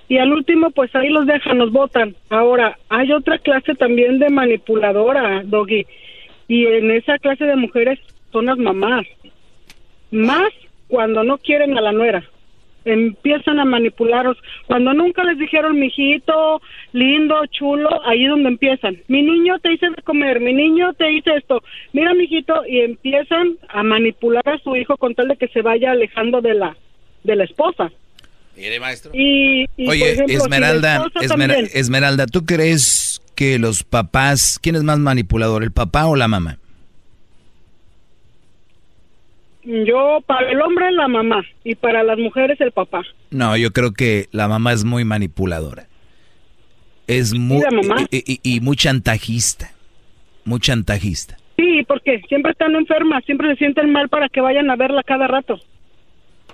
Y 0.09 0.19
al 0.19 0.33
último, 0.33 0.71
pues 0.71 0.95
ahí 0.95 1.09
los 1.09 1.27
dejan, 1.27 1.59
los 1.59 1.73
botan. 1.73 2.15
Ahora, 2.29 2.79
hay 2.89 3.13
otra 3.13 3.39
clase 3.39 3.75
también 3.75 4.19
de 4.19 4.31
manipuladora, 4.31 5.43
Doggy. 5.45 5.87
Y 6.53 6.67
en 6.67 6.91
esa 6.91 7.17
clase 7.19 7.45
de 7.47 7.57
mujeres 7.57 7.99
son 8.31 8.45
las 8.45 8.59
mamás. 8.59 9.07
Más 10.11 10.53
cuando 10.87 11.25
no 11.25 11.39
quieren 11.39 11.79
a 11.79 11.81
la 11.81 11.93
nuera 11.93 12.23
empiezan 12.85 13.59
a 13.59 13.65
manipularlos. 13.65 14.37
Cuando 14.67 14.93
nunca 14.93 15.23
les 15.25 15.39
dijeron, 15.39 15.79
mijito, 15.79 16.61
lindo, 16.93 17.37
chulo, 17.47 17.89
ahí 18.05 18.25
es 18.25 18.31
donde 18.31 18.49
empiezan. 18.51 18.99
Mi 19.09 19.23
niño 19.23 19.59
te 19.61 19.73
hice 19.73 19.87
de 19.89 20.03
comer, 20.03 20.41
mi 20.41 20.53
niño 20.53 20.93
te 20.95 21.11
hice 21.13 21.31
esto, 21.37 21.63
mira, 21.93 22.13
mijito, 22.13 22.67
y 22.67 22.81
empiezan 22.81 23.57
a 23.69 23.83
manipular 23.83 24.47
a 24.49 24.59
su 24.59 24.75
hijo 24.77 24.97
con 24.97 25.15
tal 25.15 25.29
de 25.29 25.37
que 25.37 25.49
se 25.49 25.63
vaya 25.63 25.93
alejando 25.93 26.41
de 26.41 26.55
la, 26.55 26.77
de 27.23 27.37
la 27.37 27.45
esposa. 27.45 27.91
Mire, 28.57 28.81
maestro. 28.81 29.13
Y, 29.15 29.63
y, 29.77 29.85
por 29.87 29.95
Oye, 29.95 30.13
ejemplo, 30.13 30.29
si 30.29 30.35
Esmeralda, 30.43 31.07
también- 31.29 31.69
Esmeralda, 31.73 32.27
¿tú 32.27 32.45
crees 32.45 33.12
que 33.35 33.59
los 33.59 33.83
papás, 33.85 34.59
quién 34.63 34.77
es 34.77 34.83
más 34.83 34.99
manipulador, 34.99 35.63
el 35.63 35.73
papá 35.73 36.07
o 36.07 36.17
la 36.17 36.29
mamá? 36.29 36.59
Yo, 39.65 40.21
para 40.27 40.51
el 40.51 40.61
hombre, 40.61 40.91
la 40.93 41.07
mamá, 41.07 41.45
y 41.63 41.77
para 41.77 42.03
las 42.03 42.19
mujeres, 42.19 42.61
el 42.61 42.73
papá. 42.73 43.03
No, 43.31 43.57
yo 43.57 43.73
creo 43.73 43.93
que 43.93 44.29
la 44.33 44.49
mamá 44.49 44.73
es 44.73 44.85
muy 44.85 45.05
manipuladora. 45.05 45.87
Es 47.07 47.33
muy 47.33 47.61
la 47.63 47.71
mamá? 47.71 48.07
Y, 48.11 48.33
y- 48.35 48.57
y 48.57 48.61
muy 48.61 48.77
chantajista. 48.77 49.71
Muy 50.45 50.59
chantajista. 50.59 51.37
Sí, 51.57 51.85
porque 51.87 52.21
siempre 52.29 52.53
están 52.53 52.75
enfermas, 52.75 53.25
siempre 53.25 53.51
se 53.53 53.57
sienten 53.57 53.93
mal 53.93 54.09
para 54.09 54.29
que 54.29 54.41
vayan 54.41 54.69
a 54.71 54.75
verla 54.77 55.03
cada 55.05 55.29
rato. 55.29 55.61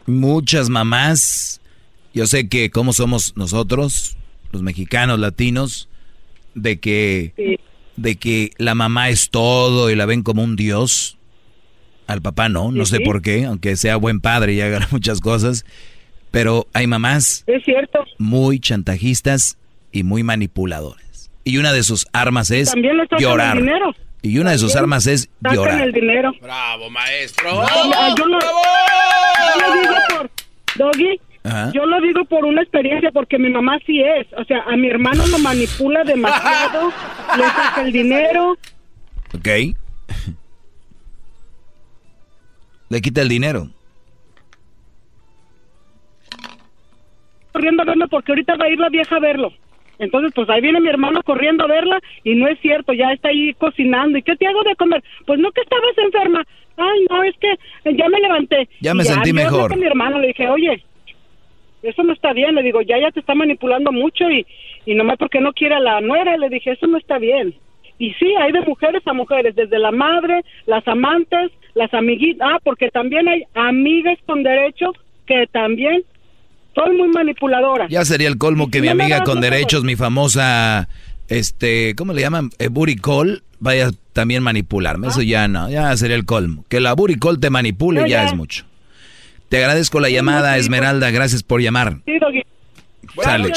Muchas 0.07 0.69
mamás, 0.69 1.63
yo 2.13 2.27
sé 2.27 2.49
que 2.51 2.69
como 2.71 2.93
somos 2.93 3.35
nosotros, 3.37 4.19
los 4.53 4.63
mexicanos, 4.63 5.19
latinos, 5.19 5.89
de 6.63 6.79
que 6.81 7.59
de 7.97 8.15
que 8.17 8.51
la 8.59 8.75
mamá 8.75 9.09
es 9.09 9.31
todo 9.31 9.91
y 9.91 9.97
la 9.97 10.07
ven 10.07 10.23
como 10.23 10.43
un 10.45 10.55
dios. 10.57 11.17
Al 12.07 12.23
papá 12.23 12.49
no, 12.49 12.71
no 12.73 12.87
Sí, 12.87 12.93
sé 12.93 12.97
sí. 12.99 13.05
por 13.05 13.21
qué, 13.23 13.45
aunque 13.45 13.77
sea 13.77 13.97
buen 13.97 14.21
padre 14.21 14.55
y 14.55 14.61
haga 14.61 14.87
muchas 14.93 15.21
cosas, 15.21 15.67
pero 16.31 16.67
hay 16.73 16.87
mamás 16.87 17.45
Es 17.47 17.63
cierto. 17.65 17.99
muy 18.19 18.61
chantajistas 18.61 19.59
y 19.93 20.05
muy 20.05 20.23
manipuladoras. 20.23 21.31
Y 21.45 21.59
una 21.59 21.73
de 21.73 21.83
sus 21.83 22.07
armas 22.13 22.51
es 22.51 22.73
llorar. 23.19 23.57
el 23.59 23.65
dinero. 23.65 23.95
Y 24.23 24.39
una 24.39 24.51
de 24.53 24.59
sus 24.59 24.73
También 24.73 24.85
armas 24.85 25.07
es 25.07 25.29
Sacan 25.43 25.57
llorar. 25.57 25.81
el 25.83 25.93
dinero. 25.93 26.33
Bravo, 26.43 26.91
maestro. 26.91 27.51
Yo, 27.53 28.17
yo 28.17 29.75
digo 29.75 29.95
por 30.09 30.31
Doggy. 30.77 31.21
Ajá. 31.49 31.73
Yo 31.73 31.87
lo 31.87 32.01
digo 32.01 32.25
por 32.27 32.45
una 32.45 32.63
experiencia 32.63 33.11
porque 33.13 33.39
mi 33.39 33.51
mamá 33.51 33.79
sí 33.87 34.01
es, 34.03 34.27
o 34.37 34.45
sea, 34.45 34.63
a 34.67 34.77
mi 34.77 34.89
hermano 34.89 35.27
lo 35.27 35.39
manipula 35.39 36.05
demasiado, 36.05 36.89
le 37.37 37.43
saca 37.45 37.83
el 37.83 37.93
dinero, 37.93 38.57
¿Ok? 39.35 39.49
Le 42.91 43.01
quita 43.01 43.21
el 43.23 43.29
dinero. 43.29 43.69
corriendo 47.53 47.83
a 47.83 47.87
verlo 47.87 48.07
porque 48.09 48.31
ahorita 48.33 48.57
va 48.57 48.67
a 48.67 48.71
ir 48.71 48.79
la 48.79 48.89
vieja 48.89 49.17
a 49.17 49.21
verlo. 49.21 49.53
Entonces, 49.99 50.31
pues 50.33 50.49
ahí 50.49 50.61
viene 50.61 50.81
mi 50.81 50.89
hermano 50.89 51.21
corriendo 51.25 51.65
a 51.65 51.67
verla 51.67 51.99
y 52.23 52.37
no 52.37 52.47
es 52.47 52.57
cierto, 52.61 52.93
ya 52.93 53.13
está 53.13 53.31
ahí 53.31 53.53
cocinando. 53.55 54.17
¿Y 54.17 54.23
qué 54.23 54.37
te 54.37 54.47
hago 54.47 54.63
de 54.63 54.77
comer? 54.77 55.03
Pues 55.27 55.41
no 55.41 55.51
que 55.51 55.63
estabas 55.63 55.99
enferma. 55.99 56.45
Ay, 56.77 57.05
no, 57.11 57.25
es 57.25 57.35
que 57.41 57.53
ya 57.97 58.09
me 58.09 58.21
levanté. 58.21 58.69
Ya 58.81 58.95
me 58.95 59.03
Y 59.03 59.07
sentí 59.07 59.31
yo 59.31 59.35
mejor. 59.35 59.71
con 59.71 59.81
mi 59.81 59.87
hermano 59.87 60.21
le 60.21 60.29
dije, 60.29 60.49
oye, 60.49 60.85
eso 61.83 62.03
no 62.03 62.13
está 62.13 62.33
bien. 62.33 62.55
Le 62.55 62.63
digo, 62.63 62.81
ya 62.83 62.99
ya 62.99 63.11
te 63.11 63.21
está 63.21 63.35
manipulando 63.35 63.93
mucho 63.93 64.31
y, 64.31 64.47
y 64.87 64.95
nomás 64.95 65.17
porque 65.19 65.41
no 65.41 65.53
quiere 65.53 65.75
a 65.75 65.81
la 65.81 66.01
nuera, 66.01 66.37
le 66.37 66.49
dije, 66.49 66.73
eso 66.73 66.87
no 66.87 66.99
está 66.99 67.19
bien. 67.19 67.55
Y 67.99 68.13
sí, 68.15 68.27
hay 68.41 68.53
de 68.53 68.61
mujeres 68.61 69.03
a 69.07 69.13
mujeres, 69.13 69.57
desde 69.57 69.79
la 69.79 69.91
madre, 69.91 70.43
las 70.67 70.87
amantes, 70.87 71.51
las 71.75 71.93
amiguitas, 71.93 72.49
ah, 72.49 72.59
porque 72.63 72.91
también 72.91 73.29
hay 73.29 73.43
amigas 73.55 74.19
con 74.25 74.43
derecho 74.43 74.93
que 75.27 75.47
también 75.53 76.05
son 76.75 76.97
muy 76.97 77.09
manipuladoras. 77.09 77.91
Ya 77.91 78.05
sería 78.05 78.29
el 78.29 78.39
colmo 78.39 78.71
que 78.71 78.81
mi 78.81 78.89
amiga 78.89 79.25
con 79.25 79.37
los 79.37 79.43
derechos, 79.43 79.83
mi 79.83 79.97
famosa, 79.97 80.89
este, 81.29 81.95
¿cómo 81.97 82.13
le 82.13 82.23
llaman? 82.23 82.51
Eh, 82.59 82.69
call, 83.03 83.43
vaya 83.59 83.91
también 84.13 84.43
manipularme. 84.45 85.09
Eso 85.09 85.23
ya 85.23 85.49
no, 85.49 85.69
ya 85.69 85.97
sería 85.97 86.17
el 86.17 86.25
colmo. 86.25 86.65
Que 86.69 86.81
la 86.81 86.95
call 87.21 87.41
te 87.41 87.51
manipule 87.51 88.03
No, 88.03 88.07
ya, 88.07 88.23
ya. 88.23 88.27
es 88.27 88.35
mucho. 88.35 88.65
Te 89.49 89.59
agradezco 89.59 90.01
la 90.01 90.11
llamada, 90.11 90.57
Esmeralda, 90.59 91.11
gracias 91.11 91.43
por 91.43 91.61
llamar. 91.63 92.01
Sí, 92.05 92.19
Doggy. 92.19 92.43
Sale. 93.23 93.53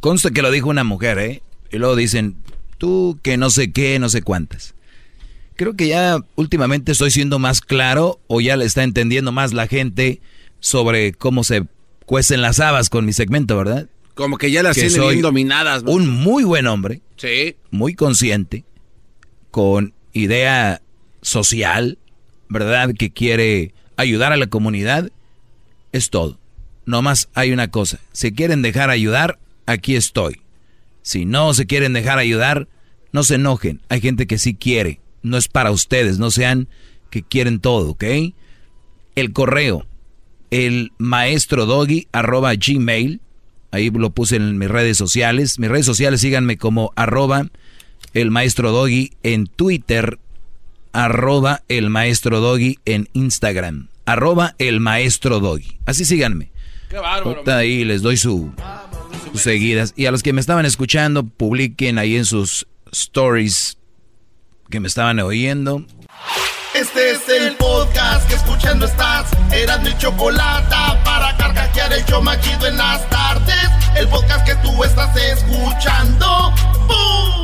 Consta 0.00 0.30
que 0.30 0.42
lo 0.42 0.50
dijo 0.50 0.68
una 0.68 0.84
mujer, 0.84 1.18
¿eh? 1.18 1.42
Y 1.72 1.78
luego 1.78 1.96
dicen, 1.96 2.36
tú 2.78 3.18
que 3.22 3.36
no 3.36 3.50
sé 3.50 3.72
qué, 3.72 3.98
no 3.98 4.08
sé 4.08 4.22
cuántas. 4.22 4.74
Creo 5.56 5.74
que 5.74 5.88
ya 5.88 6.18
últimamente 6.34 6.92
estoy 6.92 7.10
siendo 7.10 7.38
más 7.38 7.60
claro 7.60 8.20
o 8.26 8.40
ya 8.40 8.56
le 8.56 8.64
está 8.64 8.82
entendiendo 8.82 9.32
más 9.32 9.52
la 9.54 9.66
gente 9.66 10.20
sobre 10.60 11.12
cómo 11.12 11.44
se 11.44 11.64
cuecen 12.06 12.42
las 12.42 12.60
habas 12.60 12.90
con 12.90 13.06
mi 13.06 13.12
segmento, 13.12 13.56
¿verdad? 13.56 13.88
Como 14.14 14.36
que 14.36 14.50
ya 14.50 14.62
las 14.62 14.76
Que 14.76 14.88
tienen 14.88 15.08
bien 15.08 15.22
dominadas. 15.22 15.82
¿no? 15.84 15.92
Un 15.92 16.08
muy 16.08 16.44
buen 16.44 16.66
hombre, 16.66 17.00
Sí. 17.16 17.56
muy 17.70 17.94
consciente, 17.94 18.64
con 19.50 19.94
idea 20.12 20.82
social, 21.22 21.98
¿verdad? 22.48 22.90
Que 22.96 23.10
quiere 23.12 23.72
ayudar 23.96 24.32
a 24.32 24.36
la 24.36 24.46
comunidad. 24.46 25.10
Es 25.92 26.10
todo. 26.10 26.38
Nomás 26.86 27.28
hay 27.34 27.52
una 27.52 27.70
cosa. 27.70 27.98
Si 28.12 28.32
quieren 28.32 28.62
dejar 28.62 28.90
ayudar, 28.90 29.38
aquí 29.66 29.96
estoy. 29.96 30.40
Si 31.02 31.24
no 31.24 31.54
se 31.54 31.66
quieren 31.66 31.92
dejar 31.92 32.18
ayudar, 32.18 32.68
no 33.12 33.22
se 33.22 33.36
enojen. 33.36 33.80
Hay 33.88 34.00
gente 34.00 34.26
que 34.26 34.38
sí 34.38 34.54
quiere. 34.54 35.00
No 35.22 35.36
es 35.36 35.48
para 35.48 35.70
ustedes. 35.70 36.18
No 36.18 36.30
sean 36.30 36.68
que 37.10 37.22
quieren 37.22 37.60
todo, 37.60 37.90
¿ok? 37.90 38.04
El 39.14 39.32
correo, 39.32 39.86
el 40.50 40.92
maestro 40.98 41.66
doggy 41.66 42.08
arroba 42.12 42.54
gmail. 42.54 43.20
Ahí 43.70 43.90
lo 43.90 44.10
puse 44.10 44.36
en 44.36 44.58
mis 44.58 44.68
redes 44.68 44.96
sociales. 44.96 45.58
Mis 45.58 45.70
redes 45.70 45.86
sociales 45.86 46.20
síganme 46.20 46.56
como 46.58 46.92
arroba 46.96 47.50
el 48.14 48.30
maestro 48.30 48.70
doggy 48.70 49.12
en 49.22 49.46
Twitter, 49.46 50.18
arroba 50.94 51.62
el 51.68 51.90
maestro 51.90 52.40
doggy 52.40 52.78
en 52.86 53.10
Instagram, 53.12 53.88
arroba 54.06 54.54
el 54.58 54.80
maestro 54.80 55.40
doggy. 55.40 55.78
Así 55.84 56.06
síganme. 56.06 56.50
Qué 56.88 56.96
bárbaro. 56.96 57.30
Ahorita 57.30 57.58
ahí 57.58 57.84
les 57.84 58.00
doy 58.00 58.16
su, 58.16 58.52
sus 59.32 59.42
seguidas. 59.42 59.92
Y 59.96 60.06
a 60.06 60.10
los 60.10 60.22
que 60.22 60.32
me 60.32 60.40
estaban 60.40 60.64
escuchando, 60.64 61.24
publiquen 61.26 61.98
ahí 61.98 62.16
en 62.16 62.24
sus 62.24 62.66
stories 62.92 63.76
que 64.70 64.80
me 64.80 64.88
estaban 64.88 65.18
oyendo. 65.18 65.84
Este 66.74 67.12
es 67.12 67.28
el 67.28 67.54
podcast 67.56 68.26
que 68.28 68.34
escuchando 68.34 68.86
estás. 68.86 69.30
Eran 69.52 69.82
mi 69.82 69.96
chocolate 69.98 70.74
para 71.04 71.36
carcajear 71.36 71.92
el 71.92 72.04
yo 72.06 72.22
machido 72.22 72.66
en 72.66 72.76
las 72.76 73.08
tardes. 73.10 73.68
El 73.96 74.08
podcast 74.08 74.46
que 74.46 74.54
tú 74.56 74.82
estás 74.82 75.16
escuchando. 75.16 76.52
¡Bum! 76.88 77.43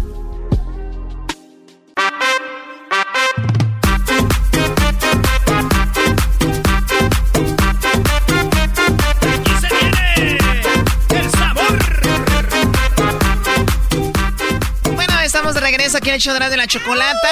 Regreso 15.91 15.97
aquí 15.97 16.09
en 16.09 16.15
el 16.15 16.21
show 16.21 16.49
de 16.49 16.57
la 16.57 16.67
chocolata. 16.67 17.29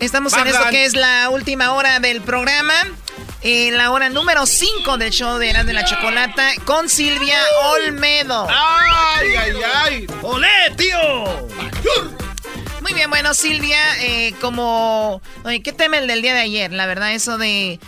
Estamos 0.00 0.32
en 0.32 0.46
esto 0.48 0.64
que 0.70 0.84
es 0.84 0.94
la 0.94 1.28
última 1.30 1.72
hora 1.72 2.00
del 2.00 2.20
programa. 2.20 2.74
La 3.44 3.90
hora 3.92 4.08
número 4.08 4.46
5 4.46 4.98
del 4.98 5.10
show 5.10 5.38
de 5.38 5.50
Erasmo 5.50 5.68
de 5.68 5.72
la 5.74 5.84
Chocolata 5.84 6.50
con 6.64 6.88
Silvia 6.88 7.38
Olmedo. 7.74 8.46
¡Ay, 8.48 9.34
ay, 9.36 9.52
ay! 9.74 10.06
¡Olé, 10.22 10.48
tío! 10.76 10.98
Muy 12.80 12.92
bien, 12.92 13.08
bueno, 13.10 13.34
Silvia, 13.34 13.78
eh, 14.00 14.34
como... 14.40 15.22
Oye, 15.44 15.62
¿qué 15.62 15.72
tema 15.72 15.98
el 15.98 16.08
del 16.08 16.22
día 16.22 16.34
de 16.34 16.40
ayer? 16.40 16.72
La 16.72 16.86
verdad, 16.86 17.12
eso 17.12 17.38
de, 17.38 17.78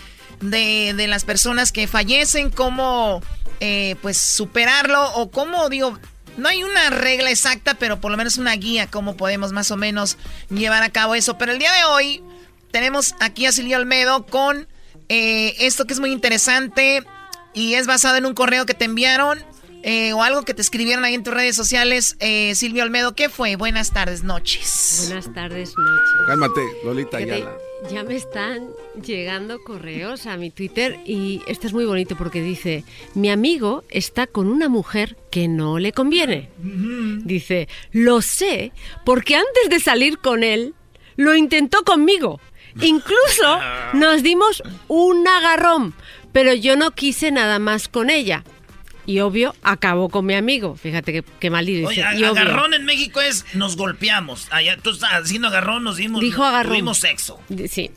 de, 0.41 0.95
de 0.95 1.07
las 1.09 1.25
personas 1.25 1.73
que 1.73 1.89
fallecen, 1.89 2.51
cómo, 2.51 3.21
eh, 3.61 3.97
pues, 4.03 4.19
superarlo 4.19 5.13
o 5.15 5.31
cómo, 5.31 5.69
digo, 5.69 5.99
no 6.37 6.49
hay 6.49 6.65
una 6.65 6.91
regla 6.91 7.31
exacta, 7.31 7.75
pero 7.75 8.01
por 8.01 8.11
lo 8.11 8.17
menos 8.17 8.39
una 8.39 8.55
guía, 8.55 8.89
cómo 8.89 9.17
podemos 9.17 9.53
más 9.53 9.71
o 9.71 9.77
menos 9.77 10.17
llevar 10.51 10.83
a 10.83 10.91
cabo 10.91 11.15
eso. 11.15 11.39
Pero 11.39 11.53
el 11.53 11.59
día 11.59 11.73
de 11.73 11.85
hoy 11.85 12.23
tenemos 12.71 13.15
aquí 13.21 13.47
a 13.47 13.53
Silvia 13.53 13.79
Olmedo 13.79 14.27
con 14.27 14.67
eh, 15.09 15.55
esto 15.61 15.87
que 15.87 15.95
es 15.95 16.01
muy 16.01 16.13
interesante 16.13 17.05
y 17.53 17.75
es 17.75 17.87
basado 17.87 18.17
en 18.17 18.27
un 18.27 18.35
correo 18.35 18.67
que 18.67 18.75
te 18.75 18.85
enviaron 18.85 19.39
eh, 19.83 20.13
o 20.15 20.23
algo 20.23 20.43
que 20.43 20.55
te 20.55 20.63
escribieron 20.63 21.05
ahí 21.05 21.15
en 21.15 21.23
tus 21.23 21.35
redes 21.35 21.55
sociales. 21.55 22.17
Eh, 22.19 22.55
Silvia 22.55 22.85
Olmedo, 22.85 23.15
¿qué 23.15 23.29
fue? 23.29 23.57
Buenas 23.57 23.93
tardes, 23.93 24.25
noches. 24.25 25.05
Buenas 25.07 25.33
tardes, 25.33 25.75
noches. 25.77 26.27
Cálmate, 26.27 26.63
Lolita 26.85 27.19
Ayala. 27.19 27.53
Ya 27.91 28.03
me 28.03 28.17
están 28.17 28.69
llegando 29.03 29.63
correos 29.63 30.27
a 30.27 30.37
mi 30.37 30.51
Twitter 30.51 31.01
y 31.05 31.43
esto 31.47 31.67
es 31.67 31.73
muy 31.73 31.85
bonito 31.85 32.17
porque 32.17 32.41
dice, 32.41 32.85
mi 33.15 33.31
amigo 33.31 33.85
está 33.91 34.27
con 34.27 34.49
una 34.49 34.69
mujer 34.69 35.17
que 35.31 35.49
no 35.49 35.79
le 35.79 35.93
conviene. 35.93 36.49
Dice, 37.25 37.69
lo 37.93 38.23
sé 38.23 38.73
porque 39.05 39.37
antes 39.37 39.69
de 39.69 39.81
salir 39.81 40.19
con 40.19 40.45
él, 40.45 40.75
lo 41.17 41.35
intentó 41.35 41.85
conmigo. 41.85 42.41
Incluso 42.81 43.61
nos 43.93 44.23
dimos 44.23 44.63
un 44.89 45.27
agarrón, 45.29 45.95
pero 46.33 46.55
yo 46.55 46.77
no 46.77 46.93
quise 46.93 47.31
nada 47.33 47.59
más 47.59 47.89
con 47.89 48.09
ella. 48.09 48.45
Y 49.07 49.21
obvio, 49.21 49.55
acabó 49.63 50.09
con 50.09 50.25
mi 50.25 50.35
amigo. 50.35 50.77
Fíjate 50.77 51.23
qué, 51.39 51.51
maldito. 51.51 51.89
Oye, 51.89 52.03
Dice, 52.13 52.29
obvio. 52.31 52.43
agarrón 52.43 52.73
en 52.75 52.85
México 52.87 53.21
es 53.21 53.45
nos 53.55 53.77
golpeamos. 53.77 54.49
Allá 54.51 54.79
tú 54.79 54.91
estás 54.91 55.11
haciendo 55.13 55.49
agarrón, 55.49 55.85
nos 55.85 55.97
dimos, 55.97 56.21
Dijo 56.23 56.43
agarrón. 56.43 56.73
tuvimos 56.73 56.99
sexo. 56.99 57.39
Sí. 57.69 57.91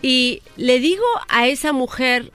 Y 0.00 0.42
le 0.56 0.80
digo 0.80 1.04
a 1.28 1.46
esa 1.48 1.72
mujer, 1.72 2.32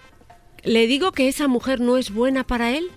le 0.64 0.86
digo 0.88 1.12
que 1.12 1.28
esa 1.28 1.48
mujer 1.48 1.80
no 1.80 1.98
es 1.98 2.12
buena 2.12 2.44
para 2.44 2.72
él. 2.72 2.90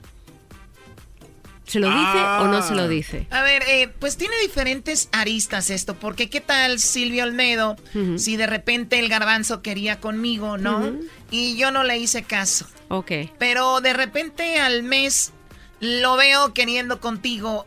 ¿Se 1.73 1.81
lo 1.81 1.89
dice 1.89 2.19
o 2.41 2.49
no 2.49 2.61
se 2.61 2.75
lo 2.75 2.87
dice? 2.87 3.27
A 3.31 3.41
ver, 3.41 3.63
eh, 3.67 3.89
pues 3.99 4.19
tiene 4.19 4.37
diferentes 4.43 5.09
aristas 5.11 5.71
esto, 5.71 5.95
porque 5.95 6.29
¿qué 6.29 6.43
tal 6.43 6.79
Silvia 6.79 7.25
Olmedo 7.25 7.77
si 8.19 8.37
de 8.37 8.47
repente 8.47 8.99
el 8.99 9.09
garbanzo 9.09 9.63
quería 9.63 9.99
conmigo, 9.99 10.59
¿no? 10.59 10.93
Y 11.31 11.57
yo 11.57 11.71
no 11.71 11.83
le 11.83 11.97
hice 11.97 12.25
caso. 12.25 12.67
Ok. 12.89 13.11
Pero 13.39 13.81
de 13.81 13.95
repente 13.95 14.61
al 14.61 14.83
mes 14.83 15.33
lo 15.81 16.17
veo 16.17 16.53
queriendo 16.53 17.01
contigo. 17.01 17.67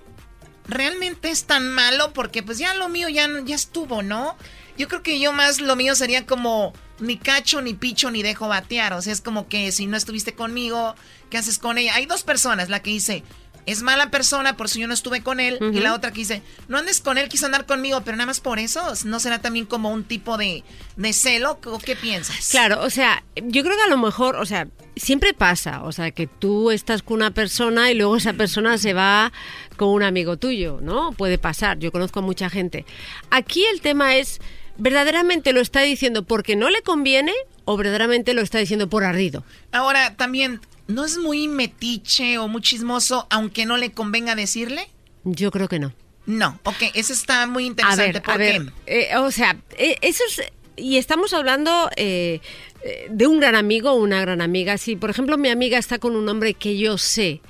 ¿Realmente 0.67 1.31
es 1.31 1.45
tan 1.45 1.67
malo? 1.67 2.13
Porque 2.13 2.43
pues 2.43 2.59
ya 2.59 2.75
lo 2.75 2.89
mío 2.89 3.09
ya, 3.09 3.27
ya 3.43 3.55
estuvo, 3.55 4.03
¿no? 4.03 4.37
Yo 4.77 4.87
creo 4.87 5.01
que 5.01 5.19
yo 5.19 5.33
más 5.33 5.61
lo 5.61 5.75
mío 5.75 5.95
sería 5.95 6.27
como 6.27 6.73
ni 6.99 7.17
cacho, 7.17 7.59
ni 7.61 7.73
picho, 7.73 8.11
ni 8.11 8.21
dejo 8.21 8.47
batear. 8.47 8.93
O 8.93 9.01
sea, 9.01 9.13
es 9.13 9.21
como 9.21 9.47
que 9.47 9.71
si 9.71 9.87
no 9.87 9.97
estuviste 9.97 10.35
conmigo, 10.35 10.93
¿qué 11.31 11.39
haces 11.39 11.57
con 11.57 11.79
ella? 11.79 11.95
Hay 11.95 12.05
dos 12.05 12.21
personas, 12.21 12.69
la 12.69 12.81
que 12.81 12.91
dice, 12.91 13.23
es 13.65 13.81
mala 13.81 14.11
persona 14.11 14.57
por 14.57 14.69
si 14.69 14.79
yo 14.79 14.87
no 14.87 14.93
estuve 14.93 15.21
con 15.21 15.39
él. 15.39 15.57
Y 15.73 15.79
la 15.79 15.93
otra 15.93 16.11
que 16.11 16.19
dice, 16.19 16.41
no 16.67 16.77
andes 16.77 17.01
con 17.01 17.17
él, 17.17 17.29
quiso 17.29 17.45
andar 17.45 17.65
conmigo, 17.65 18.01
pero 18.01 18.17
nada 18.17 18.27
más 18.27 18.39
por 18.39 18.59
eso. 18.59 18.93
¿No 19.05 19.19
será 19.19 19.39
también 19.39 19.65
como 19.65 19.91
un 19.91 20.03
tipo 20.03 20.37
de, 20.37 20.63
de 20.95 21.13
celo? 21.13 21.59
¿O 21.65 21.79
qué 21.79 21.95
piensas? 21.95 22.49
Claro, 22.49 22.81
o 22.83 22.89
sea, 22.89 23.23
yo 23.35 23.63
creo 23.63 23.75
que 23.75 23.83
a 23.83 23.89
lo 23.89 23.97
mejor, 23.97 24.35
o 24.35 24.45
sea, 24.45 24.67
siempre 24.95 25.33
pasa, 25.33 25.83
o 25.83 25.91
sea, 25.91 26.11
que 26.11 26.27
tú 26.27 26.71
estás 26.71 27.01
con 27.01 27.15
una 27.15 27.31
persona 27.31 27.91
y 27.91 27.95
luego 27.95 28.15
esa 28.17 28.33
persona 28.33 28.77
se 28.77 28.93
va 28.93 29.31
con 29.77 29.89
un 29.89 30.03
amigo 30.03 30.37
tuyo, 30.37 30.79
¿no? 30.81 31.11
Puede 31.11 31.37
pasar, 31.37 31.79
yo 31.79 31.91
conozco 31.91 32.19
a 32.19 32.23
mucha 32.23 32.49
gente. 32.49 32.85
Aquí 33.29 33.65
el 33.65 33.81
tema 33.81 34.15
es, 34.15 34.39
¿verdaderamente 34.77 35.53
lo 35.53 35.61
está 35.61 35.81
diciendo 35.81 36.23
porque 36.23 36.55
no 36.55 36.69
le 36.69 36.81
conviene 36.81 37.33
o 37.65 37.77
verdaderamente 37.77 38.33
lo 38.33 38.41
está 38.41 38.59
diciendo 38.59 38.89
por 38.89 39.03
ardido? 39.03 39.43
Ahora, 39.71 40.15
también, 40.15 40.61
¿no 40.87 41.05
es 41.05 41.17
muy 41.17 41.47
metiche 41.47 42.37
o 42.37 42.47
muy 42.47 42.61
chismoso 42.61 43.27
aunque 43.29 43.65
no 43.65 43.77
le 43.77 43.91
convenga 43.91 44.35
decirle? 44.35 44.89
Yo 45.23 45.51
creo 45.51 45.67
que 45.67 45.79
no. 45.79 45.93
No, 46.25 46.59
ok, 46.63 46.83
eso 46.95 47.13
está 47.13 47.45
muy 47.45 47.65
interesante. 47.65 48.21
A 48.25 48.37
ver, 48.37 48.73
eh, 48.87 49.15
o 49.17 49.31
sea, 49.31 49.57
eh, 49.77 49.97
eso 50.01 50.23
es... 50.27 50.41
Y 50.77 50.97
estamos 50.97 51.33
hablando 51.33 51.89
eh, 51.95 52.41
de 53.09 53.27
un 53.27 53.39
gran 53.39 53.55
amigo 53.55 53.91
o 53.91 53.95
una 53.95 54.19
gran 54.19 54.41
amiga. 54.41 54.77
Si, 54.77 54.95
por 54.95 55.09
ejemplo, 55.09 55.37
mi 55.37 55.49
amiga 55.49 55.77
está 55.77 55.99
con 55.99 56.15
un 56.15 56.27
hombre 56.27 56.53
que 56.53 56.77
yo 56.77 56.97
sé, 56.97 57.41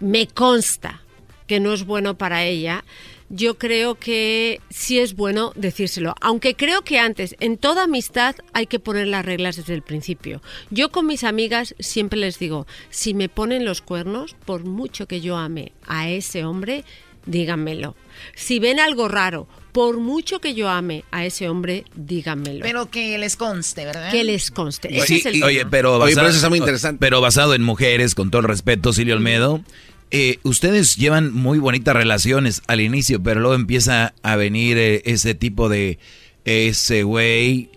me 0.00 0.26
consta 0.26 1.02
que 1.46 1.60
no 1.60 1.72
es 1.72 1.84
bueno 1.84 2.18
para 2.18 2.44
ella, 2.44 2.84
yo 3.28 3.58
creo 3.58 3.96
que 3.96 4.60
sí 4.70 4.98
es 4.98 5.14
bueno 5.14 5.52
decírselo. 5.56 6.14
Aunque 6.20 6.54
creo 6.54 6.82
que 6.82 6.98
antes, 6.98 7.36
en 7.40 7.58
toda 7.58 7.84
amistad, 7.84 8.36
hay 8.52 8.66
que 8.66 8.78
poner 8.78 9.06
las 9.08 9.24
reglas 9.24 9.56
desde 9.56 9.74
el 9.74 9.82
principio. 9.82 10.42
Yo 10.70 10.90
con 10.90 11.06
mis 11.06 11.24
amigas 11.24 11.74
siempre 11.78 12.18
les 12.18 12.38
digo, 12.38 12.66
si 12.90 13.14
me 13.14 13.28
ponen 13.28 13.64
los 13.64 13.80
cuernos, 13.80 14.36
por 14.44 14.64
mucho 14.64 15.06
que 15.06 15.20
yo 15.20 15.36
ame 15.36 15.72
a 15.86 16.08
ese 16.08 16.44
hombre, 16.44 16.84
díganmelo. 17.26 17.96
Si 18.34 18.58
ven 18.58 18.80
algo 18.80 19.08
raro, 19.08 19.46
por 19.72 19.98
mucho 19.98 20.40
que 20.40 20.54
yo 20.54 20.70
ame 20.70 21.04
a 21.10 21.26
ese 21.26 21.48
hombre, 21.48 21.84
díganmelo. 21.94 22.60
Pero 22.62 22.90
que 22.90 23.18
les 23.18 23.36
conste, 23.36 23.84
¿verdad? 23.84 24.10
Que 24.10 24.24
les 24.24 24.50
conste. 24.50 24.96
Ese 24.96 25.16
es 25.16 25.26
el 25.26 25.42
oye, 25.42 25.66
pero 25.66 25.98
basado, 25.98 26.28
eso 26.28 26.48
muy 26.48 26.58
interesante. 26.58 26.98
Pero 27.00 27.20
basado 27.20 27.54
en 27.54 27.62
mujeres, 27.62 28.14
con 28.14 28.30
todo 28.30 28.40
el 28.40 28.48
respeto, 28.48 28.92
Silvio 28.92 29.16
Olmedo, 29.16 29.62
eh, 30.10 30.38
ustedes 30.44 30.96
llevan 30.96 31.32
muy 31.32 31.58
bonitas 31.58 31.94
relaciones 31.94 32.62
al 32.66 32.80
inicio, 32.80 33.22
pero 33.22 33.40
luego 33.40 33.54
empieza 33.54 34.14
a 34.22 34.36
venir 34.36 34.78
eh, 34.78 35.02
ese 35.04 35.34
tipo 35.34 35.68
de 35.68 35.98
ese 36.44 37.02
güey 37.02 37.70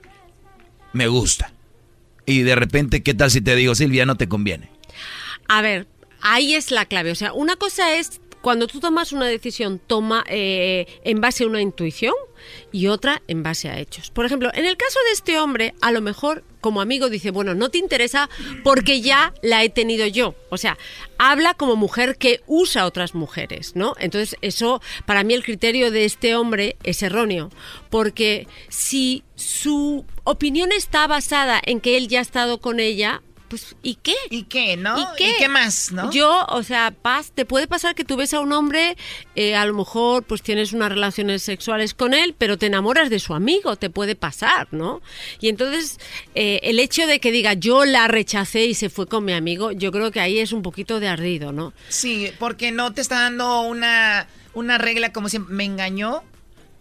me 0.94 1.08
gusta. 1.08 1.54
Y 2.26 2.42
de 2.42 2.56
repente, 2.56 3.02
¿qué 3.02 3.16
tal 3.16 3.32
si 3.32 3.42
te 3.42 3.56
digo, 3.56 3.74
Silvia, 3.74 4.06
no 4.06 4.16
te 4.16 4.30
conviene? 4.30 4.70
A 5.48 5.64
ver, 5.64 5.88
ahí 6.22 6.54
es 6.54 6.70
la 6.70 6.86
clave. 6.86 7.12
O 7.12 7.16
sea, 7.16 7.34
una 7.34 7.56
cosa 7.56 7.96
es 7.96 8.22
cuando 8.42 8.68
tú 8.68 8.80
tomas 8.80 9.12
una 9.12 9.26
decisión, 9.26 9.82
toma 9.86 10.24
eh, 10.28 10.86
en 11.04 11.22
base 11.22 11.44
a 11.44 11.48
una 11.48 11.62
intuición 11.62 12.14
y 12.72 12.88
otra 12.88 13.22
en 13.28 13.44
base 13.44 13.70
a 13.70 13.80
hechos. 13.80 14.12
Por 14.12 14.26
ejemplo, 14.26 14.52
en 14.54 14.66
el 14.66 14.78
caso 14.78 15.00
de 15.08 15.12
este 15.14 15.40
hombre, 15.40 15.74
a 15.82 15.92
lo 15.92 16.02
mejor 16.02 16.44
como 16.62 16.82
amigo 16.82 17.10
dice, 17.10 17.32
bueno, 17.32 17.56
no 17.56 17.70
te 17.70 17.78
interesa 17.78 18.30
porque 18.64 19.02
ya 19.02 19.34
la 19.42 19.64
he 19.64 19.70
tenido 19.70 20.08
yo. 20.08 20.36
O 20.50 20.58
sea, 20.58 20.78
habla 21.18 21.54
como 21.54 21.76
mujer 21.76 22.18
que 22.18 22.42
usa 22.48 22.86
otras 22.86 23.16
mujeres, 23.16 23.76
¿no? 23.76 23.96
Entonces, 24.00 24.38
eso, 24.42 24.82
para 25.06 25.24
mí 25.24 25.34
el 25.34 25.44
criterio 25.44 25.92
de 25.92 26.06
este 26.06 26.36
hombre 26.36 26.76
es 26.84 27.04
erróneo, 27.04 27.50
porque 27.90 28.48
si 28.70 29.24
su 29.36 30.06
opinión 30.24 30.72
está 30.72 31.08
basada 31.08 31.62
en 31.66 31.80
que 31.80 31.98
él 31.98 32.08
ya 32.08 32.20
ha 32.20 32.22
estado 32.22 32.60
con 32.60 32.80
ella, 32.80 33.22
pues, 33.50 33.76
¿y 33.82 33.96
qué? 33.96 34.16
¿Y 34.30 34.44
qué, 34.44 34.78
no? 34.78 34.98
¿Y 35.18 35.38
qué, 35.38 35.50
más, 35.50 35.92
no? 35.92 36.12
Yo, 36.12 36.46
o 36.50 36.64
sea, 36.64 36.92
paz, 36.92 37.32
te 37.34 37.46
puede 37.46 37.68
pasar 37.68 37.96
que 37.96 38.06
tú 38.06 38.16
ves 38.16 38.34
a 38.34 38.40
un 38.40 38.52
hombre, 38.54 38.96
eh, 39.36 39.56
a 39.56 39.66
lo 39.66 39.74
mejor, 39.74 40.24
pues 40.24 40.42
tienes 40.42 40.72
unas 40.72 40.90
relaciones 40.90 41.42
sexuales 41.44 41.94
con 41.94 42.14
él, 42.14 42.36
pero 42.38 42.58
te 42.58 42.68
enamoras 42.68 43.10
de 43.10 43.20
su 43.20 43.34
amigo, 43.34 43.76
te 43.76 43.90
puede 43.90 44.16
pasar, 44.16 44.68
¿no? 44.72 45.02
Y 45.40 45.50
entonces, 45.50 46.00
eh, 46.36 46.60
el 46.64 46.80
hecho 46.80 47.08
de 47.08 47.20
que 47.20 47.32
diga, 47.32 47.54
yo 47.54 47.86
la 47.86 48.08
rechacé 48.08 48.66
y 48.66 48.76
se 48.76 48.90
fue 48.90 49.08
con 49.08 49.26
mi 49.26 49.34
amigo, 49.34 49.72
yo 49.72 49.92
creo 49.92 50.12
que 50.12 50.20
ahí 50.20 50.40
es 50.40 50.54
un 50.54 50.62
poquito 50.62 51.00
de 51.00 51.08
ardido, 51.08 51.52
¿no? 51.52 51.74
Sí, 51.90 52.32
porque 52.40 52.72
no 52.72 52.94
te 52.94 53.02
está 53.02 53.22
dando 53.22 53.62
una, 53.62 54.28
una 54.54 54.78
regla 54.78 55.12
como 55.12 55.28
siempre, 55.28 55.56
me 55.56 55.66
engañó 55.66 56.24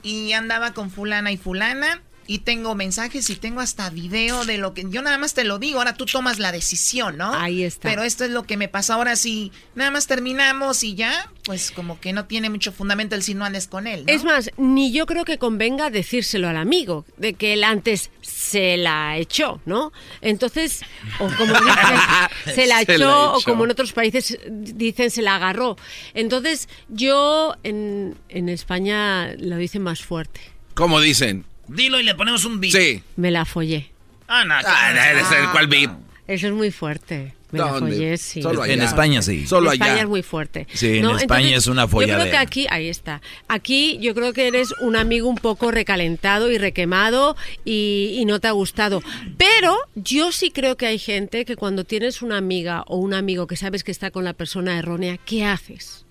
y 0.02 0.32
andaba 0.32 0.74
con 0.74 0.90
fulana 0.90 1.32
y 1.32 1.36
fulana 1.36 2.02
y 2.28 2.40
tengo 2.40 2.74
mensajes 2.74 3.30
y 3.30 3.36
tengo 3.36 3.62
hasta 3.62 3.88
video 3.88 4.44
de 4.44 4.58
lo 4.58 4.74
que 4.74 4.84
yo 4.90 5.00
nada 5.00 5.16
más 5.16 5.32
te 5.32 5.44
lo 5.44 5.58
digo, 5.58 5.78
ahora 5.78 5.94
tú 5.94 6.04
tomas 6.04 6.38
la 6.38 6.52
decisión, 6.52 7.16
¿no? 7.16 7.32
Ahí 7.32 7.64
está. 7.64 7.88
Pero 7.88 8.02
esto 8.02 8.22
es 8.26 8.30
lo 8.30 8.42
que 8.42 8.58
me 8.58 8.68
pasa 8.68 8.94
ahora 8.94 9.16
si 9.16 9.50
nada 9.74 9.90
más 9.90 10.06
terminamos 10.06 10.84
y 10.84 10.94
ya, 10.94 11.32
pues 11.44 11.70
como 11.70 11.98
que 11.98 12.12
no 12.12 12.26
tiene 12.26 12.50
mucho 12.50 12.70
fundamento 12.70 13.14
el 13.14 13.22
si 13.22 13.32
no 13.32 13.46
andes 13.46 13.66
con 13.66 13.86
él. 13.86 14.04
¿no? 14.06 14.12
Es 14.12 14.24
más, 14.24 14.50
ni 14.58 14.92
yo 14.92 15.06
creo 15.06 15.24
que 15.24 15.38
convenga 15.38 15.88
decírselo 15.88 16.50
al 16.50 16.58
amigo, 16.58 17.06
de 17.16 17.32
que 17.32 17.54
él 17.54 17.64
antes 17.64 18.10
se 18.20 18.76
la 18.76 19.16
echó, 19.16 19.62
¿no? 19.64 19.90
Entonces, 20.20 20.82
o 21.20 21.28
como 21.34 21.54
dicen, 21.60 22.54
se 22.54 22.66
la 22.66 22.82
echó, 22.82 23.36
o 23.36 23.40
como 23.40 23.64
en 23.64 23.70
otros 23.70 23.94
países 23.94 24.38
dicen, 24.50 25.10
se 25.10 25.22
la 25.22 25.36
agarró. 25.36 25.78
Entonces, 26.12 26.68
yo 26.90 27.56
en, 27.62 28.18
en 28.28 28.50
España 28.50 29.32
lo 29.38 29.56
dicen 29.56 29.80
más 29.80 30.02
fuerte. 30.02 30.42
¿Cómo 30.74 31.00
dicen? 31.00 31.46
Dilo 31.68 32.00
y 32.00 32.02
le 32.02 32.14
ponemos 32.14 32.44
un 32.44 32.60
beat. 32.60 32.72
Sí. 32.72 33.02
Me 33.16 33.30
la 33.30 33.44
follé. 33.44 33.90
Ah, 34.26 34.44
no. 34.44 34.54
Ah, 34.54 35.10
eres 35.10 35.26
el 35.32 35.48
cual 35.50 35.66
beat. 35.68 35.90
Eso 36.26 36.48
es 36.48 36.52
muy 36.52 36.70
fuerte. 36.70 37.34
Me 37.50 37.60
la 37.60 37.68
follé, 37.78 38.18
sí. 38.18 38.42
Solo 38.42 38.64
En 38.66 38.82
España 38.82 39.22
sí. 39.22 39.46
Solo 39.46 39.70
en 39.70 39.74
España 39.74 39.92
allá. 39.94 40.02
es 40.02 40.08
muy 40.08 40.22
fuerte. 40.22 40.66
Sí, 40.74 40.98
en 40.98 41.08
España 41.10 41.56
es 41.56 41.66
una 41.66 41.88
folladera. 41.88 42.18
Yo 42.18 42.22
creo 42.24 42.32
que 42.32 42.36
aquí, 42.36 42.66
ahí 42.68 42.88
está. 42.88 43.22
Aquí 43.48 43.98
yo 44.02 44.14
creo 44.14 44.34
que 44.34 44.48
eres 44.48 44.68
un 44.82 44.96
amigo 44.96 45.28
un 45.28 45.36
poco 45.36 45.70
recalentado 45.70 46.50
y 46.50 46.58
requemado 46.58 47.36
y, 47.64 48.16
y 48.18 48.26
no 48.26 48.38
te 48.38 48.48
ha 48.48 48.52
gustado. 48.52 49.02
Pero 49.38 49.78
yo 49.94 50.30
sí 50.30 50.50
creo 50.50 50.76
que 50.76 50.86
hay 50.86 50.98
gente 50.98 51.46
que 51.46 51.56
cuando 51.56 51.84
tienes 51.84 52.20
una 52.20 52.36
amiga 52.36 52.82
o 52.86 52.98
un 52.98 53.14
amigo 53.14 53.46
que 53.46 53.56
sabes 53.56 53.82
que 53.82 53.92
está 53.92 54.10
con 54.10 54.24
la 54.24 54.34
persona 54.34 54.78
errónea, 54.78 55.16
¿qué 55.16 55.46
haces? 55.46 56.04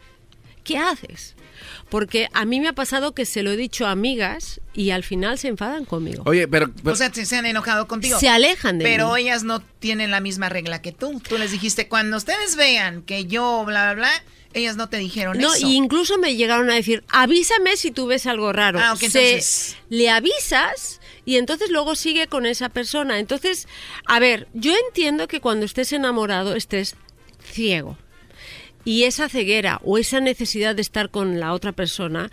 ¿Qué 0.68 0.78
haces? 0.78 1.36
Porque 1.90 2.28
a 2.34 2.44
mí 2.46 2.60
me 2.60 2.68
ha 2.68 2.74
pasado 2.74 3.14
que 3.16 3.26
se 3.26 3.42
lo 3.42 3.52
he 3.52 3.56
dicho 3.58 3.88
a 3.88 3.92
amigas 3.92 4.60
y 4.74 4.92
al 4.92 5.04
final 5.04 5.40
se 5.40 5.48
enfadan 5.48 5.86
conmigo. 5.86 6.24
Oye, 6.26 6.48
pero... 6.48 6.70
o 6.84 6.96
sea, 6.96 7.12
se, 7.14 7.36
han 7.38 7.46
enojado 7.46 7.88
contigo. 7.88 8.20
Se 8.20 8.28
alejan 8.28 8.78
de 8.78 8.84
Pero 8.86 9.14
mí. 9.14 9.22
ellas 9.22 9.44
no 9.44 9.62
tienen 9.62 10.12
la 10.12 10.20
misma 10.20 10.50
regla 10.50 10.82
que 10.82 10.92
tú. 10.92 11.22
Tú 11.28 11.38
les 11.38 11.52
dijiste, 11.52 11.88
cuando 11.88 12.18
ustedes 12.18 12.58
vean 12.58 13.02
que 13.02 13.26
yo, 13.26 13.64
bla, 13.66 13.94
bla, 13.94 14.10
bla, 14.10 14.24
ellas 14.54 14.76
no 14.76 14.90
te 14.90 14.98
dijeron 14.98 15.38
No, 15.38 15.54
eso. 15.54 15.66
y 15.66 15.76
incluso 15.76 16.18
me 16.18 16.36
llegaron 16.36 16.70
a 16.70 16.76
decir, 16.76 17.04
avísame 17.10 17.78
si 17.78 17.92
tú 17.92 18.08
ves 18.08 18.28
algo 18.28 18.52
raro. 18.52 18.80
Ah, 18.84 18.92
ok, 18.94 19.00
Se- 19.00 19.06
entonces- 19.06 19.78
le 19.90 20.10
avisas 20.10 21.00
y 21.26 21.38
entonces 21.38 21.70
luego 21.70 21.96
sigue 21.96 22.28
con 22.28 22.46
esa 22.46 22.68
persona. 22.70 23.20
Entonces, 23.20 23.68
a 24.06 24.20
ver, 24.20 24.48
yo 24.54 24.74
entiendo 24.88 25.28
que 25.30 25.40
cuando 25.40 25.66
estés 25.66 25.94
enamorado 25.94 26.56
estés 26.56 26.96
ciego. 27.52 27.98
Y 28.86 29.04
esa 29.04 29.30
ceguera 29.30 29.80
o 29.84 29.98
esa 29.98 30.20
necesidad 30.20 30.76
de 30.76 30.82
estar 30.82 31.10
con 31.10 31.40
la 31.40 31.54
otra 31.54 31.72
persona 31.72 32.30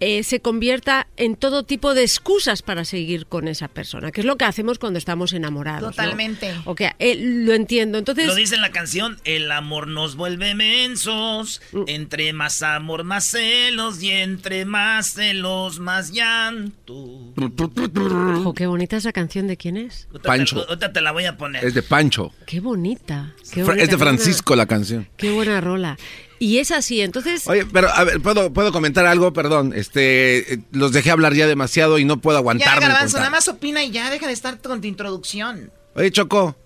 eh, 0.00 0.22
se 0.22 0.40
convierta 0.40 1.06
en 1.16 1.36
todo 1.36 1.64
tipo 1.64 1.94
de 1.94 2.02
excusas 2.02 2.62
para 2.62 2.84
seguir 2.84 3.26
con 3.26 3.48
esa 3.48 3.68
persona, 3.68 4.12
que 4.12 4.20
es 4.20 4.26
lo 4.26 4.36
que 4.36 4.44
hacemos 4.44 4.78
cuando 4.78 4.98
estamos 4.98 5.32
enamorados. 5.32 5.82
¿no? 5.82 5.90
Totalmente. 5.90 6.54
Ok, 6.64 6.82
eh, 6.98 7.16
lo 7.16 7.54
entiendo. 7.54 7.98
Entonces, 7.98 8.26
Lo 8.26 8.34
dice 8.34 8.54
en 8.54 8.60
la 8.62 8.70
canción, 8.70 9.18
el 9.24 9.50
amor 9.50 9.88
nos 9.88 10.16
vuelve 10.16 10.54
mensos, 10.54 11.60
Mm. 11.72 11.82
entre 11.88 12.32
más 12.32 12.62
amor 12.62 13.04
más 13.04 13.24
celos 13.26 14.02
y 14.02 14.10
entre 14.12 14.64
más 14.64 15.12
celos 15.14 15.78
más 15.80 16.12
llanto. 16.12 16.94
Ojo, 17.36 18.54
qué 18.54 18.66
bonita 18.66 18.96
esa 18.96 19.12
canción 19.12 19.46
de 19.46 19.56
quién 19.56 19.76
es. 19.76 20.08
Pancho. 20.22 20.64
ahorita 20.68 20.92
te 20.92 21.00
la 21.00 21.12
voy 21.12 21.24
a 21.24 21.36
poner. 21.36 21.64
Es 21.64 21.74
de 21.74 21.82
Pancho. 21.82 22.32
Qué 22.46 22.60
bonita. 22.60 23.34
Qué 23.52 23.62
bonita, 23.62 23.82
es 23.84 23.90
de 23.90 23.98
Francisco 23.98 24.56
la 24.56 24.66
canción. 24.66 25.08
Qué 25.16 25.30
buena 25.30 25.60
rola. 25.60 25.96
Y 26.40 26.58
es 26.58 26.70
así, 26.70 27.00
entonces... 27.00 27.46
Oye, 27.48 27.66
pero 27.66 27.88
a 27.92 28.04
ver, 28.04 28.20
¿puedo, 28.20 28.52
puedo 28.52 28.70
comentar 28.72 29.06
algo? 29.06 29.32
Perdón, 29.32 29.72
este, 29.74 30.54
eh, 30.54 30.58
los 30.70 30.92
dejé 30.92 31.10
hablar 31.10 31.34
ya 31.34 31.46
demasiado 31.48 31.98
y 31.98 32.04
no 32.04 32.20
puedo 32.20 32.36
Ya, 32.36 32.40
aguantarme. 32.40 32.80
con 32.80 32.88
Garbanzo, 32.90 33.18
nada 33.18 33.30
más 33.30 33.48
opina 33.48 33.82
y 33.82 33.90
ya 33.90 34.08
deja 34.10 34.26
de 34.28 34.32
estar 34.34 34.60
con 34.60 34.80
tu 34.80 34.86
introducción. 34.86 35.72
Oye, 35.96 36.10
Choco, 36.12 36.56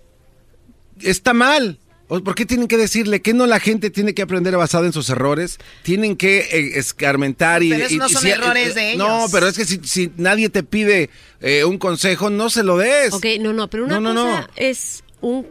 está 1.01 1.33
mal. 1.33 1.79
O- 2.09 2.21
¿Por 2.23 2.35
qué 2.35 2.45
tienen 2.45 2.67
que 2.67 2.77
decirle 2.77 3.21
que 3.21 3.33
no 3.33 3.47
la 3.47 3.59
gente 3.59 3.89
tiene 3.89 4.13
que 4.13 4.21
aprender 4.21 4.55
basado 4.57 4.85
en 4.85 4.93
sus 4.93 5.09
errores? 5.09 5.57
Tienen 5.81 6.17
que 6.17 6.39
eh, 6.41 6.71
escarmentar 6.77 7.63
y... 7.63 7.69
Pero 7.69 7.85
esos 7.85 7.97
no 7.97 8.07
y 8.07 8.09
son 8.13 8.21
si- 8.21 8.29
errores 8.29 8.75
de 8.75 8.95
No, 8.95 9.19
ellos. 9.19 9.31
pero 9.31 9.47
es 9.47 9.57
que 9.57 9.65
si, 9.65 9.79
si 9.83 10.11
nadie 10.17 10.49
te 10.49 10.61
pide 10.63 11.09
eh, 11.41 11.63
un 11.63 11.77
consejo, 11.79 12.29
no 12.29 12.49
se 12.51 12.61
lo 12.61 12.77
des. 12.77 13.13
Ok, 13.13 13.25
no, 13.39 13.53
no, 13.53 13.69
pero 13.69 13.85
una 13.85 13.99
No, 13.99 14.13
no, 14.13 14.23
cosa 14.25 14.41
no. 14.41 14.47
es 14.55 15.03
un 15.21 15.47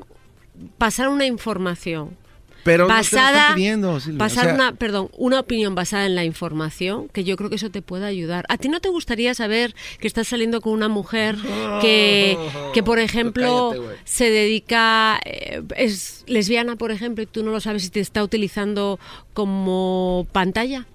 pasar 0.78 1.08
una 1.08 1.24
información 1.26 2.16
Pero 2.64 2.84
no 2.84 2.88
basada 2.94 3.54
pidiendo, 3.54 3.98
Silvia, 3.98 4.18
pasar 4.18 4.44
o 4.44 4.48
sea- 4.48 4.54
una 4.54 4.72
perdón 4.72 5.08
una 5.16 5.40
opinión 5.40 5.74
basada 5.74 6.06
en 6.06 6.14
la 6.14 6.24
información 6.24 7.08
que 7.08 7.24
yo 7.24 7.36
creo 7.36 7.50
que 7.50 7.56
eso 7.56 7.70
te 7.70 7.82
puede 7.82 8.06
ayudar 8.06 8.44
a 8.48 8.56
ti 8.56 8.68
no 8.68 8.80
te 8.80 8.88
gustaría 8.88 9.34
saber 9.34 9.74
que 9.98 10.06
estás 10.06 10.28
saliendo 10.28 10.60
con 10.60 10.72
una 10.72 10.88
mujer 10.88 11.36
que 11.80 12.38
que 12.72 12.82
por 12.82 12.98
ejemplo 13.00 13.70
Cállate, 13.74 14.00
se 14.04 14.30
dedica 14.30 15.20
eh, 15.24 15.62
es 15.76 16.22
lesbiana 16.26 16.76
por 16.76 16.92
ejemplo 16.92 17.22
y 17.24 17.26
tú 17.26 17.42
no 17.42 17.50
lo 17.50 17.60
sabes 17.60 17.84
y 17.86 17.90
te 17.90 18.00
está 18.00 18.22
utilizando 18.22 19.00
como 19.34 20.26
pantalla 20.32 20.86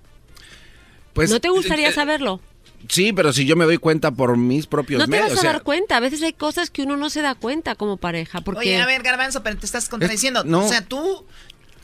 Pues, 1.14 1.30
no 1.32 1.40
te 1.40 1.50
gustaría 1.50 1.90
eh, 1.90 1.94
saberlo 1.94 2.40
Sí, 2.90 3.12
pero 3.12 3.34
si 3.34 3.46
yo 3.46 3.56
me 3.56 3.66
doy 3.66 3.78
cuenta 3.80 4.12
por 4.12 4.38
mis 4.38 4.68
propios 4.68 5.00
no 5.00 5.06
te 5.06 5.12
medios. 5.12 5.30
vas 5.30 5.38
a 5.38 5.40
o 5.40 5.42
sea, 5.42 5.54
dar 5.54 5.64
cuenta 5.64 5.98
a 5.98 6.00
veces 6.00 6.22
hay 6.22 6.32
cosas 6.32 6.70
que 6.70 6.84
uno 6.84 6.96
no 6.96 7.10
se 7.10 7.22
da 7.22 7.34
cuenta 7.36 7.76
como 7.76 7.98
pareja 7.98 8.40
porque 8.42 8.60
Oye, 8.62 8.78
a 8.80 8.86
ver, 8.86 9.02
Garbanzo, 9.02 9.42
pero 9.44 9.58
te 9.58 9.66
estás 9.66 9.90
contradiciendo. 9.90 10.44
no. 10.46 10.66
O 10.66 10.70
sea, 10.70 10.86
tú 10.86 11.26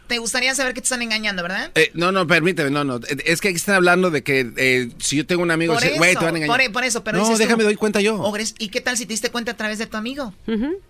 te 0.07 0.17
gustaría 0.19 0.53
saber 0.53 0.73
que 0.73 0.81
te 0.81 0.85
están 0.85 1.01
engañando, 1.01 1.41
¿verdad? 1.43 1.71
Eh, 1.75 1.89
no, 1.93 2.11
no, 2.11 2.27
permíteme, 2.27 2.69
no, 2.69 2.83
no. 2.83 2.99
Es 3.25 3.41
que 3.41 3.47
aquí 3.49 3.57
están 3.57 3.75
hablando 3.75 4.11
de 4.11 4.21
que 4.21 4.51
eh, 4.57 4.89
si 4.99 5.15
yo 5.17 5.25
tengo 5.25 5.41
un 5.41 5.49
amigo, 5.51 5.75
güey, 5.97 6.13
te 6.13 6.23
van 6.23 6.35
a 6.35 6.37
engañar. 6.37 6.47
por, 6.47 6.61
e, 6.61 6.69
por 6.69 6.83
eso, 6.83 7.03
pero 7.03 7.17
no, 7.17 7.23
dices 7.23 7.37
tú, 7.37 7.43
déjame 7.43 7.63
doy 7.63 7.75
cuenta 7.75 8.01
yo. 8.01 8.15
Ogres, 8.21 8.53
¿Y 8.59 8.67
qué 8.69 8.81
tal 8.81 8.97
si 8.97 9.05
te 9.05 9.13
diste 9.13 9.29
cuenta 9.31 9.51
a 9.51 9.57
través 9.57 9.77
de 9.79 9.87
tu 9.87 9.97
amigo? 9.97 10.33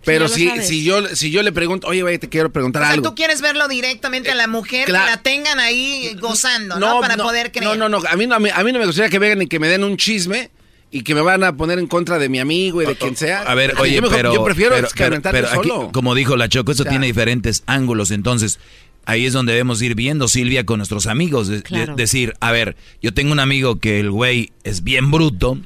Pero 0.04 0.28
si, 0.28 0.50
si 0.62 0.84
yo 0.84 1.06
si 1.14 1.30
yo 1.30 1.42
le 1.42 1.52
pregunto, 1.52 1.86
oye, 1.86 2.02
güey, 2.02 2.18
te 2.18 2.28
quiero 2.28 2.50
preguntar 2.52 2.82
O 2.82 2.84
sea, 2.86 2.94
algo. 2.94 3.08
tú 3.10 3.14
quieres 3.14 3.40
verlo 3.40 3.68
directamente 3.68 4.30
a 4.30 4.34
la 4.34 4.46
mujer, 4.48 4.86
claro. 4.86 5.04
que 5.06 5.10
la 5.12 5.22
tengan 5.22 5.60
ahí 5.60 6.16
gozando, 6.20 6.78
¿no? 6.78 7.00
Para 7.00 7.16
poder 7.16 7.52
creer. 7.52 7.64
No, 7.66 7.76
no, 7.76 7.88
no. 7.88 8.06
A 8.08 8.16
mí 8.16 8.26
no, 8.26 8.34
a 8.34 8.40
mí, 8.40 8.50
a 8.52 8.64
mí 8.64 8.72
no 8.72 8.78
me 8.78 8.86
gustaría 8.86 9.10
que 9.10 9.18
vengan 9.18 9.42
y 9.42 9.46
que 9.46 9.58
me 9.58 9.68
den 9.68 9.84
un 9.84 9.96
chisme 9.96 10.50
y 10.90 11.02
que 11.02 11.14
me 11.14 11.22
van 11.22 11.42
a 11.42 11.56
poner 11.56 11.78
en 11.80 11.86
contra 11.88 12.18
de 12.18 12.28
mi 12.28 12.38
amigo 12.38 12.80
y 12.82 12.86
de 12.86 12.94
quien 12.94 13.16
sea. 13.16 13.42
A 13.42 13.54
ver, 13.54 13.74
oye, 13.80 13.94
yo 13.96 14.02
mejor- 14.02 14.16
pero... 14.16 14.34
Yo 14.34 14.44
prefiero 14.44 14.76
pero, 14.76 14.86
pero- 14.94 15.16
experimentar 15.16 15.32
pero 15.32 15.48
yo 15.52 15.58
aquí, 15.60 15.68
solo. 15.68 15.92
como 15.92 16.14
dijo 16.14 16.36
la 16.36 16.48
Choco, 16.48 16.70
eso 16.72 16.82
O 16.82 16.84
sea- 16.84 16.90
tiene 16.90 17.06
diferentes 17.06 17.64
ángulos. 17.66 18.10
Entonces, 18.12 18.60
ahí 19.06 19.26
es 19.26 19.32
donde 19.32 19.52
debemos 19.52 19.80
ir 19.82 19.94
viendo, 19.94 20.28
Silvia, 20.28 20.64
con 20.64 20.78
nuestros 20.78 21.06
amigos. 21.06 21.48
de- 21.48 21.56
de- 21.56 21.62
Claro. 21.62 21.94
decir, 21.96 22.34
a 22.40 22.52
ver, 22.52 22.76
yo 23.02 23.12
tengo 23.14 23.32
un 23.32 23.40
amigo 23.40 23.78
que 23.78 24.00
el 24.00 24.10
güey 24.10 24.52
es 24.64 24.82
bien 24.84 25.10
bruto 25.10 25.58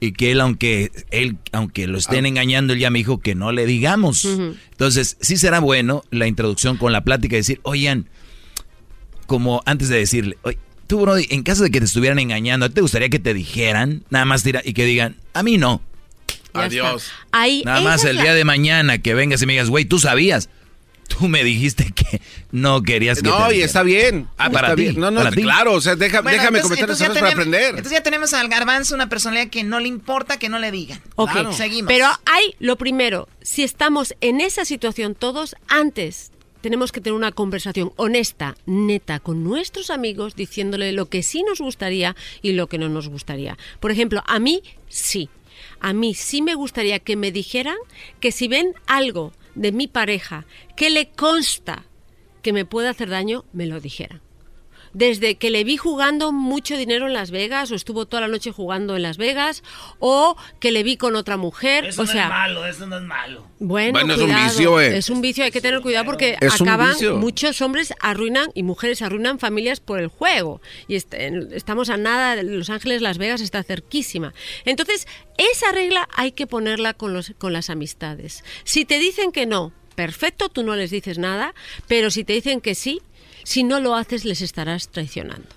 y 0.00 0.12
que 0.12 0.30
él, 0.32 0.40
aunque 0.40 0.90
él 1.10 1.36
aunque 1.52 1.86
lo 1.86 1.98
estén 1.98 2.26
engañando, 2.26 2.72
él 2.72 2.78
ya 2.80 2.90
me 2.90 2.98
dijo 2.98 3.20
que 3.20 3.34
no 3.34 3.52
le 3.52 3.66
digamos. 3.66 4.24
Entonces, 4.72 5.16
sí 5.20 5.36
será 5.36 5.60
bueno 5.60 6.02
la 6.10 6.26
introducción 6.26 6.76
con 6.76 6.92
la 6.92 7.02
plática 7.04 7.36
y 7.36 7.40
decir, 7.40 7.60
oigan, 7.62 8.08
como 9.26 9.62
antes 9.66 9.88
de 9.88 9.98
decirle, 9.98 10.36
oye, 10.42 10.58
tú, 10.86 11.00
Brody, 11.00 11.26
en 11.30 11.42
caso 11.42 11.62
de 11.62 11.70
que 11.70 11.78
te 11.78 11.86
estuvieran 11.86 12.18
engañando, 12.18 12.70
¿te 12.70 12.80
gustaría 12.80 13.08
que 13.08 13.18
te 13.20 13.32
dijeran? 13.34 14.02
Nada 14.10 14.24
más 14.24 14.42
tira 14.42 14.60
y 14.64 14.72
que 14.72 14.84
digan, 14.84 15.16
a 15.34 15.42
mí 15.42 15.56
no. 15.56 15.82
Ya 16.52 16.62
Adiós. 16.62 17.12
Ahí, 17.30 17.62
Nada 17.64 17.80
más 17.80 18.04
el 18.04 18.16
la- 18.16 18.22
día 18.22 18.34
de 18.34 18.44
mañana 18.44 18.98
que 18.98 19.14
vengas 19.14 19.40
y 19.42 19.46
me 19.46 19.52
digas, 19.52 19.68
güey, 19.70 19.84
tú 19.84 20.00
sabías. 20.00 20.48
Tú 21.18 21.28
me 21.28 21.42
dijiste 21.44 21.90
que 21.92 22.20
no 22.52 22.82
querías 22.82 23.20
que 23.20 23.28
No, 23.28 23.48
te 23.48 23.56
y 23.56 23.62
está 23.62 23.82
bien. 23.82 24.28
Ah, 24.38 24.48
para 24.50 24.74
ti. 24.76 24.92
No, 24.96 25.10
no, 25.10 25.28
claro, 25.30 25.74
o 25.74 25.80
sea, 25.80 25.96
deja- 25.96 26.20
Bueno, 26.22 26.38
déjame 26.38 26.58
entonces- 26.58 26.62
comentar 26.62 26.90
entonces 26.90 27.00
las 27.00 27.08
ya 27.08 27.08
cosas 27.08 27.20
para 27.22 27.32
aprender. 27.34 27.70
Entonces 27.70 27.92
ya 27.92 28.02
tenemos 28.02 28.32
al 28.32 28.48
garbanzo, 28.48 28.94
una 28.94 29.08
personalidad 29.08 29.50
que 29.50 29.64
no 29.64 29.80
le 29.80 29.88
importa 29.88 30.38
que 30.38 30.48
no 30.48 30.58
le 30.58 30.70
digan. 30.70 31.00
Ok, 31.16 31.52
Seguimos. 31.52 31.88
pero 31.92 32.06
hay 32.26 32.54
lo 32.58 32.76
primero, 32.76 33.28
si 33.42 33.62
estamos 33.64 34.14
en 34.20 34.40
esa 34.40 34.64
situación 34.64 35.14
todos, 35.14 35.56
antes 35.68 36.30
tenemos 36.60 36.92
que 36.92 37.00
tener 37.00 37.14
una 37.16 37.32
conversación 37.32 37.92
honesta, 37.96 38.54
neta, 38.66 39.18
con 39.18 39.42
nuestros 39.44 39.90
amigos, 39.90 40.36
diciéndole 40.36 40.92
lo 40.92 41.08
que 41.08 41.22
sí 41.22 41.42
nos 41.42 41.58
gustaría 41.60 42.14
y 42.42 42.52
lo 42.52 42.66
que 42.68 42.78
no 42.78 42.88
nos 42.88 43.08
gustaría. 43.08 43.56
Por 43.80 43.90
ejemplo, 43.90 44.22
a 44.26 44.38
mí 44.38 44.62
sí. 44.88 45.28
A 45.80 45.92
mí 45.94 46.14
sí 46.14 46.42
me 46.42 46.54
gustaría 46.54 46.98
que 46.98 47.16
me 47.16 47.32
dijeran 47.32 47.76
que 48.20 48.32
si 48.32 48.48
ven 48.48 48.74
algo 48.86 49.32
de 49.54 49.72
mi 49.72 49.88
pareja 49.88 50.46
que 50.76 50.90
le 50.90 51.10
consta 51.10 51.84
que 52.42 52.52
me 52.52 52.64
puede 52.64 52.88
hacer 52.88 53.10
daño, 53.10 53.44
me 53.52 53.66
lo 53.66 53.80
dijeran. 53.80 54.20
Desde 54.92 55.36
que 55.36 55.50
le 55.50 55.62
vi 55.64 55.76
jugando 55.76 56.32
mucho 56.32 56.76
dinero 56.76 57.06
en 57.06 57.12
Las 57.12 57.30
Vegas, 57.30 57.70
o 57.70 57.74
estuvo 57.74 58.06
toda 58.06 58.22
la 58.22 58.28
noche 58.28 58.50
jugando 58.50 58.96
en 58.96 59.02
Las 59.02 59.18
Vegas, 59.18 59.62
o 59.98 60.36
que 60.58 60.72
le 60.72 60.82
vi 60.82 60.96
con 60.96 61.14
otra 61.16 61.36
mujer, 61.36 61.84
Eso 61.86 62.02
o 62.02 62.04
no 62.06 62.10
sea, 62.12 62.24
es 62.24 62.28
malo, 62.28 62.66
eso 62.66 62.86
no 62.86 62.96
es 62.96 63.02
malo. 63.04 63.46
bueno, 63.60 63.92
Bueno, 63.92 64.14
es 64.14 64.20
un 64.20 64.34
vicio, 64.34 64.80
eh. 64.80 64.96
Es 64.96 65.10
un 65.10 65.20
vicio, 65.20 65.44
hay 65.44 65.50
que 65.52 65.60
tener 65.60 65.80
cuidado 65.80 66.04
porque 66.06 66.36
Es 66.40 66.60
acaban, 66.60 66.94
muchos 67.20 67.60
hombres 67.62 67.94
arruinan 68.00 68.50
y 68.54 68.62
mujeres 68.64 69.00
arruinan 69.02 69.38
familias 69.38 69.78
por 69.80 70.00
el 70.00 70.08
juego. 70.08 70.60
Y 70.88 70.96
est- 70.96 71.14
estamos 71.14 71.88
a 71.90 71.96
nada, 71.96 72.36
de 72.36 72.42
Los 72.42 72.70
Ángeles, 72.70 73.00
Las 73.00 73.18
Vegas 73.18 73.40
está 73.40 73.62
cerquísima. 73.62 74.34
Entonces, 74.64 75.06
esa 75.38 75.70
regla 75.72 76.08
hay 76.14 76.32
que 76.32 76.46
ponerla 76.46 76.94
con, 76.94 77.14
los, 77.14 77.32
con 77.38 77.52
las 77.52 77.70
amistades. 77.70 78.42
Si 78.64 78.84
te 78.84 78.98
dicen 78.98 79.30
que 79.32 79.46
no, 79.46 79.72
perfecto, 79.94 80.48
tú 80.48 80.62
no 80.62 80.76
les 80.76 80.90
dices 80.90 81.18
nada, 81.18 81.54
pero 81.86 82.10
si 82.10 82.24
te 82.24 82.32
dicen 82.32 82.60
que 82.60 82.74
sí, 82.74 83.02
si 83.44 83.62
no 83.62 83.80
lo 83.80 83.94
haces, 83.94 84.24
les 84.24 84.40
estarás 84.42 84.88
traicionando. 84.88 85.48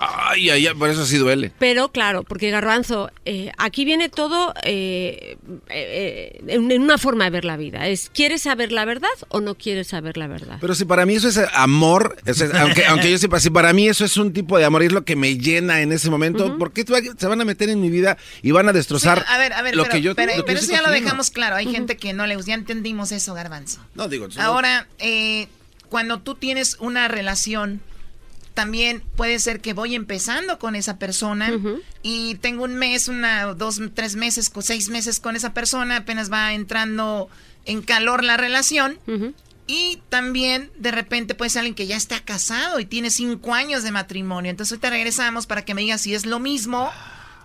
Ay, 0.00 0.50
ay, 0.50 0.66
ay, 0.66 0.74
por 0.74 0.88
eso 0.88 1.04
sí 1.04 1.16
duele. 1.16 1.50
Pero 1.58 1.90
claro, 1.90 2.22
porque 2.22 2.50
Garbanzo, 2.50 3.10
eh, 3.24 3.50
aquí 3.58 3.84
viene 3.84 4.08
todo 4.08 4.54
eh, 4.62 5.36
eh, 5.70 6.40
en 6.46 6.82
una 6.82 6.98
forma 6.98 7.24
de 7.24 7.30
ver 7.30 7.44
la 7.44 7.56
vida. 7.56 7.88
Es, 7.88 8.08
¿quieres 8.14 8.42
saber 8.42 8.70
la 8.70 8.84
verdad 8.84 9.08
o 9.28 9.40
no 9.40 9.56
quieres 9.56 9.88
saber 9.88 10.16
la 10.16 10.28
verdad? 10.28 10.58
Pero 10.60 10.74
si 10.76 10.84
para 10.84 11.04
mí 11.04 11.14
eso 11.16 11.28
es 11.28 11.40
amor, 11.52 12.16
aunque, 12.60 12.86
aunque 12.86 13.10
yo 13.10 13.18
sepa, 13.18 13.40
si 13.40 13.50
para 13.50 13.72
mí 13.72 13.88
eso 13.88 14.04
es 14.04 14.16
un 14.16 14.32
tipo 14.32 14.56
de 14.56 14.64
amor 14.64 14.82
y 14.84 14.86
es 14.86 14.92
lo 14.92 15.04
que 15.04 15.16
me 15.16 15.36
llena 15.36 15.80
en 15.80 15.90
ese 15.90 16.10
momento, 16.10 16.56
¿por 16.58 16.72
qué 16.72 16.84
se 17.18 17.26
van 17.26 17.40
a 17.40 17.44
meter 17.44 17.68
en 17.68 17.80
mi 17.80 17.90
vida 17.90 18.16
y 18.42 18.52
van 18.52 18.68
a 18.68 18.72
destrozar 18.72 19.24
a 19.28 19.38
ver, 19.38 19.52
a 19.52 19.62
ver, 19.62 19.74
lo 19.74 19.82
pero, 19.82 19.94
que 19.94 20.02
yo 20.02 20.14
pero, 20.14 20.36
lo 20.36 20.44
que 20.44 20.46
pero 20.52 20.60
yo 20.60 20.64
eso 20.64 20.72
ya 20.72 20.82
lo 20.82 20.90
dejamos 20.92 21.30
claro. 21.30 21.56
Hay 21.56 21.66
gente 21.66 21.96
que 21.96 22.12
no 22.12 22.26
le 22.26 22.36
gusta. 22.36 22.50
Ya 22.50 22.54
entendimos 22.54 23.10
eso, 23.10 23.34
Garbanzo. 23.34 23.80
No, 23.94 24.08
digo, 24.08 24.26
eso- 24.26 24.40
Ahora, 24.40 24.86
eh, 24.98 25.48
cuando 25.88 26.20
tú 26.20 26.34
tienes 26.34 26.76
una 26.80 27.08
relación, 27.08 27.80
también 28.54 29.02
puede 29.16 29.38
ser 29.38 29.60
que 29.60 29.72
voy 29.72 29.94
empezando 29.94 30.58
con 30.58 30.74
esa 30.74 30.98
persona 30.98 31.52
y 32.02 32.34
tengo 32.36 32.64
un 32.64 32.74
mes, 32.74 33.06
una, 33.06 33.54
dos, 33.54 33.80
tres 33.94 34.16
meses, 34.16 34.50
seis 34.62 34.88
meses 34.88 35.20
con 35.20 35.36
esa 35.36 35.54
persona, 35.54 35.98
apenas 35.98 36.30
va 36.32 36.52
entrando 36.52 37.28
en 37.66 37.82
calor 37.82 38.24
la 38.24 38.36
relación. 38.36 38.98
Y 39.68 40.00
también 40.08 40.70
de 40.78 40.90
repente 40.90 41.34
puede 41.34 41.50
ser 41.50 41.60
alguien 41.60 41.74
que 41.74 41.86
ya 41.86 41.96
está 41.96 42.20
casado 42.20 42.80
y 42.80 42.86
tiene 42.86 43.10
cinco 43.10 43.54
años 43.54 43.82
de 43.82 43.92
matrimonio. 43.92 44.50
Entonces 44.50 44.72
ahorita 44.72 44.90
regresamos 44.90 45.46
para 45.46 45.64
que 45.64 45.74
me 45.74 45.82
digas 45.82 46.00
si 46.00 46.14
es 46.14 46.26
lo 46.26 46.40
mismo 46.40 46.90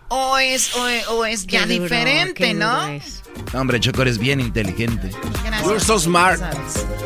o 0.10 0.38
es, 0.38 0.76
o, 0.76 1.14
o 1.16 1.26
es 1.26 1.46
ya 1.48 1.66
duro, 1.66 1.84
diferente, 1.84 2.54
¿no? 2.54 2.88
es. 2.88 3.22
No, 3.52 3.62
hombre, 3.62 3.80
Choco, 3.80 4.02
eres 4.04 4.18
bien 4.18 4.40
inteligente. 4.40 5.10
Gracias. 5.44 5.64
You're 5.64 5.80
so 5.80 6.00
smart. 6.00 6.40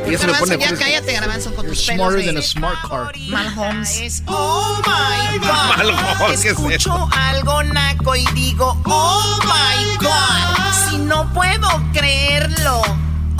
Y 0.07 0.13
eso 0.13 0.25
me 0.27 0.33
Garbanzo, 0.33 0.39
pone 0.39 0.57
ya 0.59 0.67
fresco. 0.67 0.85
cállate, 0.85 1.13
Garbanzo, 1.13 1.55
con 1.55 1.65
tus 1.67 1.85
pelos 1.85 1.97
Smarter 2.13 2.25
than 2.25 2.37
a 2.37 2.41
smart 2.41 2.77
car. 2.87 3.11
Malhomes. 3.29 4.23
Oh 4.27 4.81
my 4.85 5.37
God. 5.39 5.77
Malhomes, 5.77 6.41
¿qué 6.41 6.49
es 6.49 6.53
Escucho 6.57 6.75
eso? 6.75 7.09
algo 7.13 7.63
naco 7.63 8.15
y 8.15 8.25
digo, 8.33 8.77
oh 8.85 9.39
my 9.43 9.97
God. 9.97 10.89
Si 10.89 10.97
no 10.97 11.31
puedo 11.33 11.67
creerlo. 11.93 12.81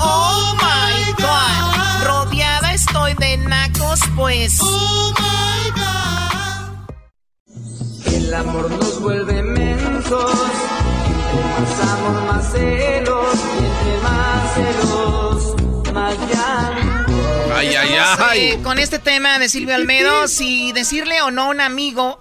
Oh 0.00 0.56
my 0.56 1.12
God. 1.22 2.04
Rodeada 2.06 2.72
estoy 2.74 3.14
de 3.14 3.36
nacos, 3.38 4.00
pues. 4.16 4.56
Oh 4.60 5.12
my 5.18 5.70
God. 5.70 6.88
El 8.12 8.32
amor 8.34 8.70
nos 8.70 9.00
vuelve 9.00 9.42
mensos. 9.42 10.32
Entre 11.30 11.44
más 11.44 11.80
amor, 11.80 12.22
más 12.26 12.52
celos. 12.52 13.34
Y 13.60 13.64
entre 13.64 14.02
más 14.02 14.54
celos, 14.54 15.92
más 15.92 16.14
llanto. 16.30 17.54
Ay, 17.54 17.74
ay, 17.74 17.88
Estamos, 17.92 18.20
ay. 18.30 18.40
eh, 18.40 18.58
con 18.62 18.78
este 18.78 18.98
tema 18.98 19.38
de 19.38 19.48
Silvio 19.48 19.74
Almedo, 19.74 20.28
si 20.28 20.72
decirle 20.72 21.22
o 21.22 21.30
no 21.30 21.42
a 21.44 21.48
un 21.50 21.60
amigo 21.60 22.18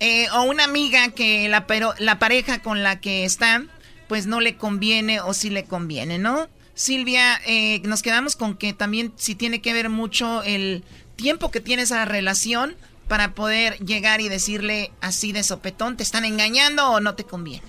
eh, 0.00 0.26
o 0.34 0.42
una 0.42 0.64
amiga 0.64 1.10
que 1.10 1.48
la, 1.48 1.66
pero, 1.66 1.94
la 1.98 2.18
pareja 2.18 2.60
con 2.62 2.82
la 2.82 3.00
que 3.00 3.24
está, 3.24 3.62
pues 4.08 4.26
no 4.26 4.40
le 4.40 4.56
conviene 4.56 5.20
o 5.20 5.32
sí 5.34 5.50
le 5.50 5.64
conviene, 5.64 6.18
¿no? 6.18 6.48
Silvia, 6.74 7.40
eh, 7.46 7.80
nos 7.84 8.02
quedamos 8.02 8.36
con 8.36 8.56
que 8.56 8.72
también 8.72 9.12
si 9.16 9.34
tiene 9.34 9.60
que 9.60 9.72
ver 9.72 9.90
mucho 9.90 10.42
el 10.42 10.82
tiempo 11.16 11.50
que 11.50 11.60
tiene 11.60 11.82
esa 11.82 12.04
relación 12.06 12.74
para 13.10 13.34
poder 13.34 13.76
llegar 13.84 14.20
y 14.20 14.28
decirle 14.28 14.92
así 15.00 15.32
de 15.32 15.42
sopetón, 15.42 15.96
¿te 15.96 16.04
están 16.04 16.24
engañando 16.24 16.88
o 16.92 17.00
no 17.00 17.16
te 17.16 17.24
conviene? 17.24 17.66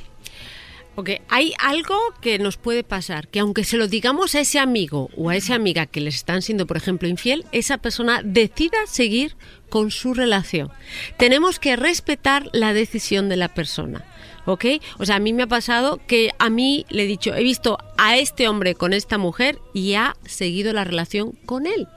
Ok, 0.94 1.10
hay 1.30 1.54
algo 1.58 1.98
que 2.22 2.38
nos 2.38 2.58
puede 2.58 2.84
pasar, 2.84 3.28
que 3.28 3.40
aunque 3.40 3.64
se 3.64 3.78
lo 3.78 3.88
digamos 3.88 4.36
a 4.36 4.42
ese 4.42 4.60
amigo 4.60 5.10
o 5.18 5.32
a 5.32 5.36
esa 5.36 5.56
amiga 5.56 5.88
que 5.88 6.00
les 6.00 6.14
están 6.14 6.44
siendo, 6.44 6.68
por 6.68 6.78
ejemplo, 6.78 7.08
infiel, 7.08 7.44
esa 7.52 7.80
persona 7.80 8.22
decida 8.24 8.78
seguir 8.86 9.36
con 9.72 9.90
su 9.90 10.14
relación. 10.14 10.70
Tenemos 11.18 11.58
que 11.58 11.76
respetar 11.76 12.48
la 12.54 12.74
decisión 12.74 13.28
de 13.28 13.38
la 13.38 13.52
persona. 13.52 14.06
¿Ok? 14.46 14.66
O 15.00 15.08
sea, 15.08 15.16
a 15.16 15.20
mí 15.20 15.34
me 15.34 15.44
ha 15.44 15.48
pasado 15.48 16.00
que 16.06 16.32
a 16.38 16.52
mí 16.52 16.86
le 16.90 17.04
he 17.04 17.08
dicho, 17.08 17.34
he 17.34 17.42
visto 17.42 17.80
a 17.98 18.18
este 18.18 18.48
hombre 18.48 18.76
con 18.76 18.94
esta 18.94 19.18
mujer 19.18 19.58
y 19.74 19.96
ha 19.96 20.16
seguido 20.24 20.72
la 20.72 20.84
relación 20.84 21.32
con 21.48 21.66
él. 21.66 21.88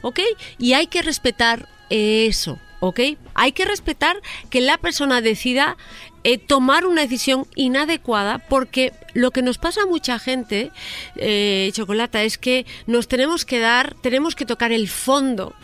¿Ok? 0.00 0.20
Y 0.58 0.72
hay 0.72 0.86
que 0.86 1.02
respetar 1.02 1.68
eso. 1.90 2.58
¿Ok? 2.80 3.00
Hay 3.34 3.52
que 3.52 3.64
respetar 3.64 4.20
que 4.50 4.60
la 4.60 4.78
persona 4.78 5.20
decida 5.20 5.76
eh, 6.24 6.38
tomar 6.38 6.84
una 6.84 7.02
decisión 7.02 7.46
inadecuada 7.54 8.38
porque 8.38 8.92
lo 9.14 9.30
que 9.30 9.42
nos 9.42 9.58
pasa 9.58 9.82
a 9.82 9.86
mucha 9.86 10.18
gente, 10.18 10.70
eh, 11.16 11.70
Chocolata, 11.72 12.22
es 12.22 12.38
que 12.38 12.66
nos 12.86 13.08
tenemos 13.08 13.44
que 13.44 13.58
dar, 13.58 13.94
tenemos 14.00 14.34
que 14.34 14.44
tocar 14.44 14.72
el 14.72 14.88
fondo 14.88 15.54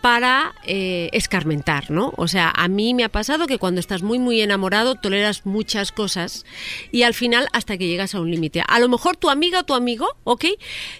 para 0.00 0.54
eh, 0.64 1.10
escarmentar, 1.12 1.90
¿no? 1.90 2.12
O 2.16 2.26
sea, 2.28 2.50
a 2.54 2.68
mí 2.68 2.94
me 2.94 3.04
ha 3.04 3.08
pasado 3.08 3.46
que 3.46 3.58
cuando 3.58 3.80
estás 3.80 4.02
muy, 4.02 4.18
muy 4.18 4.40
enamorado 4.40 4.94
toleras 4.94 5.44
muchas 5.44 5.92
cosas 5.92 6.44
y 6.90 7.02
al 7.02 7.14
final 7.14 7.48
hasta 7.52 7.76
que 7.76 7.86
llegas 7.86 8.14
a 8.14 8.20
un 8.20 8.30
límite. 8.30 8.62
A 8.66 8.78
lo 8.78 8.88
mejor 8.88 9.16
tu 9.16 9.30
amiga 9.30 9.60
o 9.60 9.64
tu 9.64 9.74
amigo, 9.74 10.08
¿ok? 10.24 10.46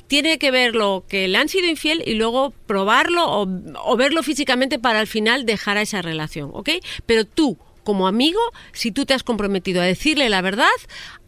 Tiene 0.07 0.39
que 0.39 0.51
ver 0.51 0.75
lo 0.75 1.05
que 1.09 1.29
le 1.29 1.39
han 1.39 1.49
sido 1.49 1.67
infiel 1.67 2.03
y 2.07 2.15
luego 2.15 2.53
probarlo 2.67 3.25
o, 3.25 3.49
o 3.85 3.97
verlo 3.97 4.23
físicamente 4.23 4.79
para 4.79 5.01
al 5.01 5.07
final 5.07 5.47
dejar 5.47 5.79
a 5.79 5.83
esa 5.83 6.03
relación, 6.03 6.51
¿ok? 6.53 6.71
Pero 7.07 7.25
tú, 7.25 7.59
como 7.85 8.07
amigo, 8.07 8.41
si 8.73 8.93
tú 8.93 9.07
te 9.07 9.15
has 9.15 9.23
comprometido 9.23 9.81
a 9.81 9.85
decirle 9.85 10.29
la 10.29 10.43
verdad, 10.43 10.69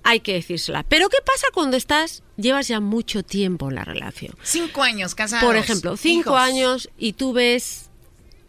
hay 0.04 0.20
que 0.20 0.34
decírsela. 0.34 0.82
Pero 0.82 1.08
¿qué 1.08 1.18
pasa 1.24 1.46
cuando 1.52 1.76
estás, 1.76 2.22
llevas 2.36 2.68
ya 2.68 2.80
mucho 2.80 3.22
tiempo 3.22 3.68
en 3.68 3.76
la 3.76 3.84
relación? 3.84 4.34
Cinco 4.42 4.82
años 4.82 5.14
casados. 5.14 5.44
Por 5.44 5.56
ejemplo, 5.56 5.96
cinco 5.96 6.30
hijos. 6.30 6.40
años 6.40 6.90
y 6.98 7.12
tú 7.14 7.32
ves 7.32 7.90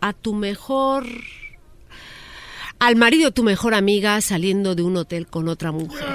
a 0.02 0.14
tu 0.14 0.34
mejor 0.34 1.06
al 2.80 2.96
marido 2.98 3.28
de 3.28 3.32
tu 3.32 3.44
mejor 3.44 3.74
amiga 3.76 4.20
saliendo 4.20 4.76
de 4.76 4.84
un 4.84 4.98
hotel 4.98 5.28
con 5.28 5.48
otra 5.48 5.72
mujer. 5.72 6.06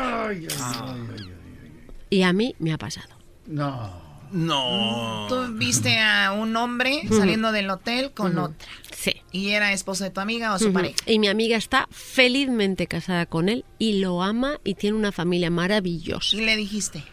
Y 2.10 2.22
a 2.22 2.32
mí 2.32 2.54
me 2.58 2.72
ha 2.72 2.78
pasado. 2.78 3.08
No. 3.46 4.07
No. 4.32 5.26
Tú 5.28 5.36
viste 5.54 5.98
a 5.98 6.32
un 6.32 6.56
hombre 6.56 7.02
saliendo 7.08 7.52
del 7.52 7.70
hotel 7.70 8.12
con 8.12 8.38
otra. 8.38 8.68
Sí. 8.96 9.12
¿Y 9.32 9.50
era 9.50 9.72
esposo 9.72 10.04
de 10.04 10.10
tu 10.10 10.20
amiga 10.20 10.52
o 10.54 10.58
su 10.58 10.72
pareja? 10.72 10.96
Y 11.06 11.18
mi 11.18 11.28
amiga 11.28 11.56
está 11.56 11.86
felizmente 11.90 12.86
casada 12.86 13.26
con 13.26 13.48
él 13.48 13.64
y 13.78 14.00
lo 14.00 14.22
ama 14.22 14.58
y 14.64 14.74
tiene 14.74 14.96
una 14.96 15.12
familia 15.12 15.50
maravillosa. 15.50 16.36
¿Y 16.36 16.40
le 16.40 16.56
dijiste? 16.56 17.04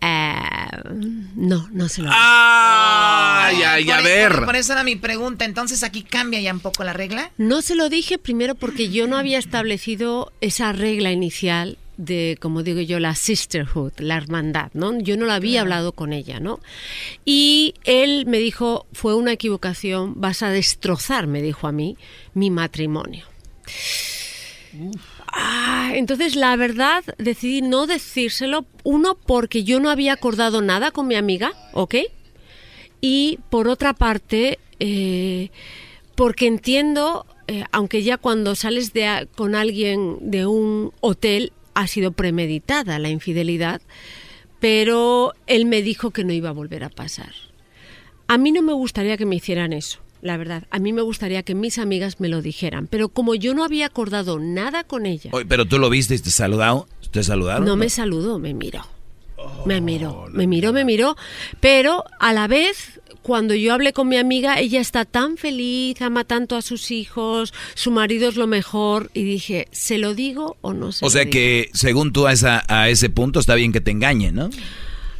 Eh, 0.00 0.34
no, 1.34 1.68
no 1.72 1.88
se 1.88 2.02
lo 2.02 2.10
Ay, 2.12 3.62
ay, 3.64 3.90
a 3.90 3.96
Por- 3.96 4.04
ver. 4.04 4.32
Por, 4.36 4.44
por 4.46 4.56
eso 4.56 4.72
era 4.72 4.84
mi 4.84 4.96
pregunta. 4.96 5.44
Entonces 5.44 5.82
aquí 5.82 6.02
cambia 6.04 6.40
ya 6.40 6.52
un 6.52 6.60
poco 6.60 6.84
la 6.84 6.92
regla. 6.92 7.32
No 7.36 7.62
se 7.62 7.74
lo 7.74 7.88
dije 7.88 8.16
primero 8.18 8.54
porque 8.54 8.90
yo 8.90 9.06
no 9.08 9.16
había 9.16 9.38
establecido 9.38 10.32
esa 10.40 10.72
regla 10.72 11.10
inicial 11.10 11.78
de, 11.98 12.38
como 12.40 12.62
digo 12.62 12.80
yo, 12.80 12.98
la 13.00 13.14
sisterhood, 13.14 13.92
la 13.98 14.16
hermandad, 14.16 14.70
¿no? 14.72 14.98
Yo 14.98 15.16
no 15.18 15.26
lo 15.26 15.32
había 15.32 15.60
hablado 15.60 15.92
con 15.92 16.14
ella, 16.14 16.40
¿no? 16.40 16.60
Y 17.26 17.74
él 17.84 18.24
me 18.26 18.38
dijo, 18.38 18.86
fue 18.92 19.14
una 19.14 19.32
equivocación, 19.32 20.14
vas 20.16 20.42
a 20.42 20.50
destrozar, 20.50 21.26
me 21.26 21.42
dijo 21.42 21.66
a 21.66 21.72
mí, 21.72 21.98
mi 22.32 22.50
matrimonio. 22.50 23.26
Ah, 25.26 25.90
entonces, 25.94 26.36
la 26.36 26.56
verdad, 26.56 27.04
decidí 27.18 27.62
no 27.62 27.86
decírselo. 27.86 28.64
Uno, 28.84 29.16
porque 29.16 29.64
yo 29.64 29.80
no 29.80 29.90
había 29.90 30.12
acordado 30.14 30.62
nada 30.62 30.92
con 30.92 31.08
mi 31.08 31.16
amiga, 31.16 31.52
¿ok? 31.72 31.96
Y 33.00 33.38
por 33.50 33.68
otra 33.68 33.92
parte, 33.92 34.58
eh, 34.78 35.50
porque 36.14 36.46
entiendo, 36.46 37.26
eh, 37.48 37.64
aunque 37.72 38.02
ya 38.02 38.18
cuando 38.18 38.54
sales 38.54 38.92
de 38.92 39.28
con 39.36 39.54
alguien 39.54 40.18
de 40.20 40.46
un 40.46 40.92
hotel 41.00 41.52
ha 41.78 41.86
sido 41.86 42.10
premeditada 42.10 42.98
la 42.98 43.08
infidelidad, 43.08 43.80
pero 44.58 45.32
él 45.46 45.64
me 45.64 45.80
dijo 45.80 46.10
que 46.10 46.24
no 46.24 46.32
iba 46.32 46.48
a 46.48 46.52
volver 46.52 46.82
a 46.82 46.88
pasar. 46.88 47.32
A 48.26 48.36
mí 48.36 48.50
no 48.50 48.62
me 48.62 48.72
gustaría 48.72 49.16
que 49.16 49.26
me 49.26 49.36
hicieran 49.36 49.72
eso, 49.72 50.00
la 50.20 50.36
verdad. 50.36 50.64
A 50.70 50.80
mí 50.80 50.92
me 50.92 51.02
gustaría 51.02 51.44
que 51.44 51.54
mis 51.54 51.78
amigas 51.78 52.18
me 52.18 52.28
lo 52.28 52.42
dijeran, 52.42 52.88
pero 52.88 53.08
como 53.10 53.36
yo 53.36 53.54
no 53.54 53.62
había 53.62 53.86
acordado 53.86 54.40
nada 54.40 54.82
con 54.82 55.06
ella, 55.06 55.30
Oye, 55.32 55.46
pero 55.46 55.66
tú 55.66 55.78
lo 55.78 55.88
viste 55.88 56.16
y 56.16 56.18
te 56.18 56.30
saludado, 56.32 56.88
te 57.12 57.22
saludaron. 57.22 57.64
no 57.64 57.76
me 57.76 57.88
saludó, 57.88 58.40
me 58.40 58.54
miró. 58.54 58.84
Me 59.64 59.80
miró, 59.80 60.26
me 60.32 60.48
miró, 60.48 60.72
me 60.72 60.84
miró, 60.84 61.16
pero 61.60 62.02
a 62.18 62.32
la 62.32 62.48
vez, 62.48 62.97
cuando 63.28 63.54
yo 63.54 63.74
hablé 63.74 63.92
con 63.92 64.08
mi 64.08 64.16
amiga, 64.16 64.58
ella 64.58 64.80
está 64.80 65.04
tan 65.04 65.36
feliz, 65.36 66.00
ama 66.00 66.24
tanto 66.24 66.56
a 66.56 66.62
sus 66.62 66.90
hijos, 66.90 67.52
su 67.74 67.90
marido 67.90 68.26
es 68.30 68.36
lo 68.36 68.46
mejor, 68.46 69.10
y 69.12 69.22
dije, 69.22 69.68
¿se 69.70 69.98
lo 69.98 70.14
digo 70.14 70.56
o 70.62 70.72
no 70.72 70.92
se 70.92 71.04
O 71.04 71.08
lo 71.08 71.10
sea 71.10 71.20
digo? 71.24 71.32
que 71.32 71.68
según 71.74 72.14
tú 72.14 72.26
a, 72.26 72.32
esa, 72.32 72.64
a 72.68 72.88
ese 72.88 73.10
punto 73.10 73.38
está 73.38 73.54
bien 73.54 73.70
que 73.70 73.82
te 73.82 73.90
engañen, 73.90 74.34
¿no? 74.34 74.48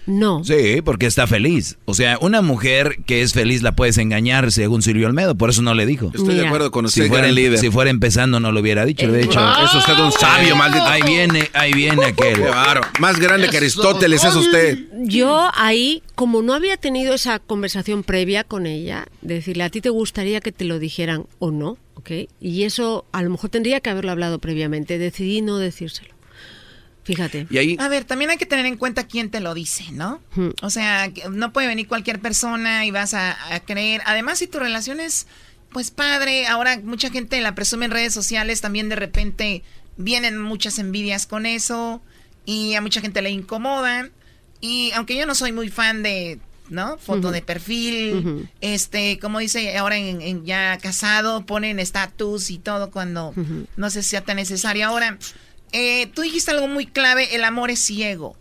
No. 0.08 0.42
Sí, 0.42 0.80
porque 0.82 1.04
está 1.04 1.26
feliz. 1.26 1.76
O 1.84 1.92
sea, 1.92 2.16
una 2.22 2.40
mujer 2.40 2.96
que 3.04 3.20
es 3.20 3.34
feliz 3.34 3.60
la 3.60 3.76
puedes 3.76 3.98
engañar 3.98 4.50
según 4.52 4.80
Silvio 4.80 5.06
Almedo, 5.06 5.34
por 5.34 5.50
eso 5.50 5.60
no 5.60 5.74
le 5.74 5.84
dijo. 5.84 6.10
Estoy 6.14 6.34
de 6.34 6.46
acuerdo 6.46 6.70
con 6.70 6.86
usted, 6.86 7.02
si 7.02 7.08
fuera, 7.10 7.30
líder. 7.30 7.58
Si 7.58 7.70
fuera 7.70 7.90
empezando 7.90 8.40
no 8.40 8.50
lo 8.50 8.60
hubiera 8.60 8.86
dicho, 8.86 9.06
de 9.12 9.24
hecho. 9.24 9.38
Es 9.62 9.74
usted 9.74 9.98
un 9.98 10.10
sabio, 10.10 10.56
maldito. 10.56 10.86
Ahí 10.86 11.02
viene, 11.02 11.50
ahí 11.52 11.74
viene 11.74 12.06
aquel. 12.06 12.36
Qué 12.36 12.40
bárbaro. 12.40 12.80
Más 12.98 13.20
grande 13.20 13.50
que 13.50 13.58
Aristóteles 13.58 14.24
es 14.24 14.34
usted. 14.34 14.78
Yo 15.04 15.50
ahí, 15.54 16.02
como 16.14 16.40
no 16.40 16.54
había 16.54 16.78
tenido 16.78 17.12
esa 17.12 17.38
conversación 17.38 18.02
previa 18.02 18.44
con 18.44 18.66
ella, 18.66 19.06
de 19.20 19.34
decirle, 19.34 19.64
¿a 19.64 19.70
ti 19.70 19.82
te 19.82 19.90
gustaría 19.90 20.40
que 20.40 20.52
te 20.52 20.64
lo 20.64 20.78
dijeran 20.78 21.26
o 21.38 21.50
no? 21.50 21.76
¿Ok? 21.96 22.10
Y 22.40 22.62
eso 22.62 23.04
a 23.12 23.22
lo 23.22 23.28
mejor 23.28 23.50
tendría 23.50 23.80
que 23.80 23.90
haberlo 23.90 24.12
hablado 24.12 24.38
previamente, 24.38 24.96
decidí 24.98 25.42
no 25.42 25.58
decírselo. 25.58 26.17
Fíjate. 27.08 27.46
Y 27.48 27.56
ahí, 27.56 27.76
A 27.80 27.88
ver, 27.88 28.04
también 28.04 28.30
hay 28.30 28.36
que 28.36 28.44
tener 28.44 28.66
en 28.66 28.76
cuenta 28.76 29.06
quién 29.06 29.30
te 29.30 29.40
lo 29.40 29.54
dice, 29.54 29.84
¿no? 29.92 30.20
Hmm. 30.34 30.50
O 30.60 30.68
sea, 30.68 31.10
no 31.30 31.54
puede 31.54 31.66
venir 31.66 31.88
cualquier 31.88 32.20
persona 32.20 32.84
y 32.84 32.90
vas 32.90 33.14
a, 33.14 33.54
a 33.54 33.60
creer. 33.60 34.02
Además, 34.04 34.40
si 34.40 34.46
tu 34.46 34.58
relación 34.58 35.00
es, 35.00 35.26
pues 35.72 35.90
padre, 35.90 36.46
ahora 36.46 36.78
mucha 36.84 37.08
gente 37.08 37.40
la 37.40 37.54
presume 37.54 37.86
en 37.86 37.92
redes 37.92 38.12
sociales, 38.12 38.60
también 38.60 38.90
de 38.90 38.96
repente 38.96 39.62
vienen 39.96 40.38
muchas 40.38 40.78
envidias 40.78 41.26
con 41.26 41.46
eso 41.46 42.02
y 42.44 42.74
a 42.74 42.82
mucha 42.82 43.00
gente 43.00 43.22
le 43.22 43.30
incomoda. 43.30 44.10
Y 44.60 44.92
aunque 44.92 45.16
yo 45.16 45.24
no 45.24 45.34
soy 45.34 45.52
muy 45.52 45.70
fan 45.70 46.02
de, 46.02 46.40
¿no? 46.68 46.98
Foto 46.98 47.30
de 47.30 47.40
perfil, 47.40 48.48
este, 48.60 49.18
como 49.18 49.38
dice 49.38 49.78
ahora 49.78 49.96
en, 49.96 50.20
en 50.20 50.44
ya 50.44 50.76
casado, 50.76 51.46
ponen 51.46 51.78
estatus 51.78 52.50
y 52.50 52.58
todo 52.58 52.90
cuando 52.90 53.32
no 53.76 53.90
sé 53.90 54.02
si 54.02 54.10
sea 54.10 54.24
tan 54.24 54.36
necesario. 54.36 54.86
Ahora, 54.86 55.18
eh, 55.72 56.06
tú 56.14 56.22
dijiste 56.22 56.50
algo 56.50 56.68
muy 56.68 56.86
clave, 56.86 57.34
el 57.34 57.44
amor 57.44 57.70
es 57.70 57.80
ciego. 57.80 58.36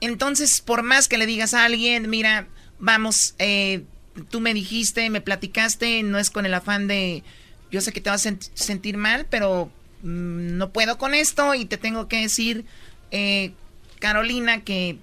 Entonces, 0.00 0.60
por 0.60 0.82
más 0.82 1.08
que 1.08 1.18
le 1.18 1.26
digas 1.26 1.54
a 1.54 1.64
alguien, 1.64 2.10
mira, 2.10 2.48
vamos, 2.78 3.34
eh, 3.38 3.82
tú 4.30 4.40
me 4.40 4.52
dijiste, 4.54 5.08
me 5.10 5.20
platicaste, 5.20 6.02
no 6.02 6.18
es 6.18 6.30
con 6.30 6.44
el 6.46 6.54
afán 6.54 6.86
de, 6.86 7.22
yo 7.70 7.80
sé 7.80 7.92
que 7.92 8.00
te 8.00 8.10
vas 8.10 8.26
a 8.26 8.30
sent- 8.30 8.50
sentir 8.54 8.96
mal, 8.98 9.26
pero 9.30 9.70
mm, 10.02 10.56
no 10.58 10.70
puedo 10.70 10.98
con 10.98 11.14
esto 11.14 11.54
y 11.54 11.64
te 11.64 11.78
tengo 11.78 12.08
que 12.08 12.20
decir, 12.20 12.64
eh, 13.10 13.52
Carolina, 14.00 14.62
que 14.62 14.98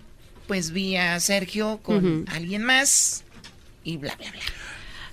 pues 0.48 0.72
vi 0.72 0.98
a 0.98 1.19
Sergio 1.19 1.80
con 1.82 2.25
alguien 2.27 2.64
más 2.64 3.24
y 3.83 3.98
bla, 3.98 4.16
bla, 4.16 4.30
bla. 4.32 4.42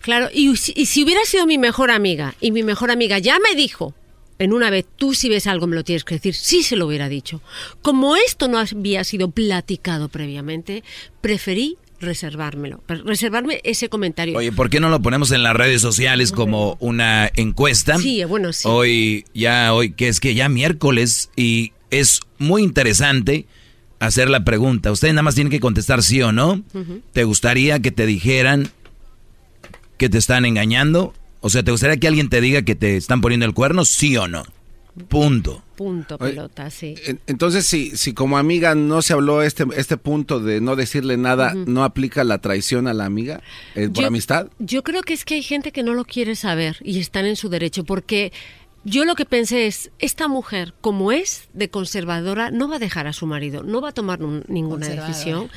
Claro, 0.02 0.28
y, 0.32 0.54
si- 0.56 0.72
y 0.76 0.86
si 0.86 1.04
hubiera 1.04 1.24
sido 1.24 1.46
mi 1.46 1.56
mejor 1.56 1.90
amiga 1.90 2.34
y 2.40 2.50
mi 2.52 2.62
mejor 2.62 2.90
amiga 2.90 3.18
ya 3.18 3.38
me 3.38 3.54
dijo 3.54 3.94
en 4.40 4.54
una 4.54 4.70
vez, 4.70 4.86
tú 4.96 5.14
si 5.14 5.28
ves 5.28 5.46
algo 5.46 5.66
me 5.66 5.76
lo 5.76 5.84
tienes 5.84 6.02
que 6.02 6.14
decir, 6.14 6.34
sí 6.34 6.62
se 6.62 6.74
lo 6.74 6.86
hubiera 6.86 7.10
dicho. 7.10 7.42
Como 7.82 8.16
esto 8.16 8.48
no 8.48 8.58
había 8.58 9.04
sido 9.04 9.30
platicado 9.30 10.08
previamente, 10.08 10.82
preferí 11.20 11.76
reservármelo, 12.00 12.82
reservarme 12.88 13.60
ese 13.64 13.90
comentario. 13.90 14.38
Oye, 14.38 14.50
¿por 14.50 14.70
qué 14.70 14.80
no 14.80 14.88
lo 14.88 15.02
ponemos 15.02 15.30
en 15.32 15.42
las 15.42 15.54
redes 15.54 15.82
sociales 15.82 16.32
como 16.32 16.78
una 16.80 17.30
encuesta? 17.36 17.98
Sí, 17.98 18.24
bueno, 18.24 18.54
sí. 18.54 18.66
Hoy, 18.66 19.26
ya 19.34 19.74
hoy, 19.74 19.92
que 19.92 20.08
es 20.08 20.20
que 20.20 20.34
ya 20.34 20.48
miércoles 20.48 21.28
y 21.36 21.74
es 21.90 22.20
muy 22.38 22.62
interesante 22.62 23.44
hacer 23.98 24.30
la 24.30 24.42
pregunta. 24.42 24.90
Ustedes 24.90 25.12
nada 25.12 25.22
más 25.22 25.34
tienen 25.34 25.50
que 25.50 25.60
contestar 25.60 26.02
sí 26.02 26.22
o 26.22 26.32
no. 26.32 26.64
Ujú. 26.72 27.02
¿Te 27.12 27.24
gustaría 27.24 27.80
que 27.80 27.90
te 27.90 28.06
dijeran 28.06 28.70
que 29.98 30.08
te 30.08 30.16
están 30.16 30.46
engañando? 30.46 31.12
O 31.40 31.50
sea, 31.50 31.62
¿te 31.62 31.70
gustaría 31.70 31.96
que 31.96 32.06
alguien 32.08 32.28
te 32.28 32.40
diga 32.40 32.62
que 32.62 32.74
te 32.74 32.96
están 32.96 33.20
poniendo 33.20 33.46
el 33.46 33.54
cuerno? 33.54 33.84
Sí 33.84 34.16
o 34.16 34.28
no. 34.28 34.44
Punto. 35.08 35.62
Punto, 35.76 36.18
pelota, 36.18 36.68
sí. 36.68 36.94
en- 37.06 37.20
entonces, 37.26 37.64
si, 37.66 37.96
si 37.96 38.12
como 38.12 38.36
amiga 38.36 38.74
no 38.74 39.00
se 39.00 39.14
habló 39.14 39.40
este, 39.42 39.64
este 39.76 39.96
punto 39.96 40.38
de 40.40 40.60
no 40.60 40.76
decirle 40.76 41.16
nada. 41.16 41.54
¿no 41.54 41.84
aplica 41.84 42.22
la 42.22 42.38
traición 42.38 42.86
a 42.86 42.92
la 42.92 43.06
amiga 43.06 43.40
eh, 43.76 43.88
por 43.88 44.02
Yo- 44.02 44.06
amistad? 44.08 44.48
Yo 44.58 44.82
creo 44.82 45.02
que 45.02 45.14
es 45.14 45.24
que 45.24 45.34
hay 45.36 45.42
gente 45.42 45.72
que 45.72 45.82
no 45.82 45.94
lo 45.94 46.04
quiere 46.04 46.36
saber 46.36 46.76
y 46.84 46.98
están 46.98 47.24
en 47.24 47.36
su 47.36 47.48
derecho, 47.48 47.84
porque 47.84 48.30
yo 48.84 49.04
lo 49.04 49.14
que 49.14 49.24
pensé 49.26 49.66
es, 49.66 49.90
esta 49.98 50.26
mujer, 50.26 50.72
como 50.80 51.12
es 51.12 51.48
de 51.52 51.68
conservadora, 51.68 52.50
no 52.50 52.68
va 52.68 52.76
a 52.76 52.78
dejar 52.78 53.06
a 53.06 53.12
su 53.12 53.26
marido, 53.26 53.62
no 53.62 53.80
va 53.80 53.90
a 53.90 53.92
tomar 53.92 54.20
ninguna 54.20 54.88
decisión. 54.88 55.50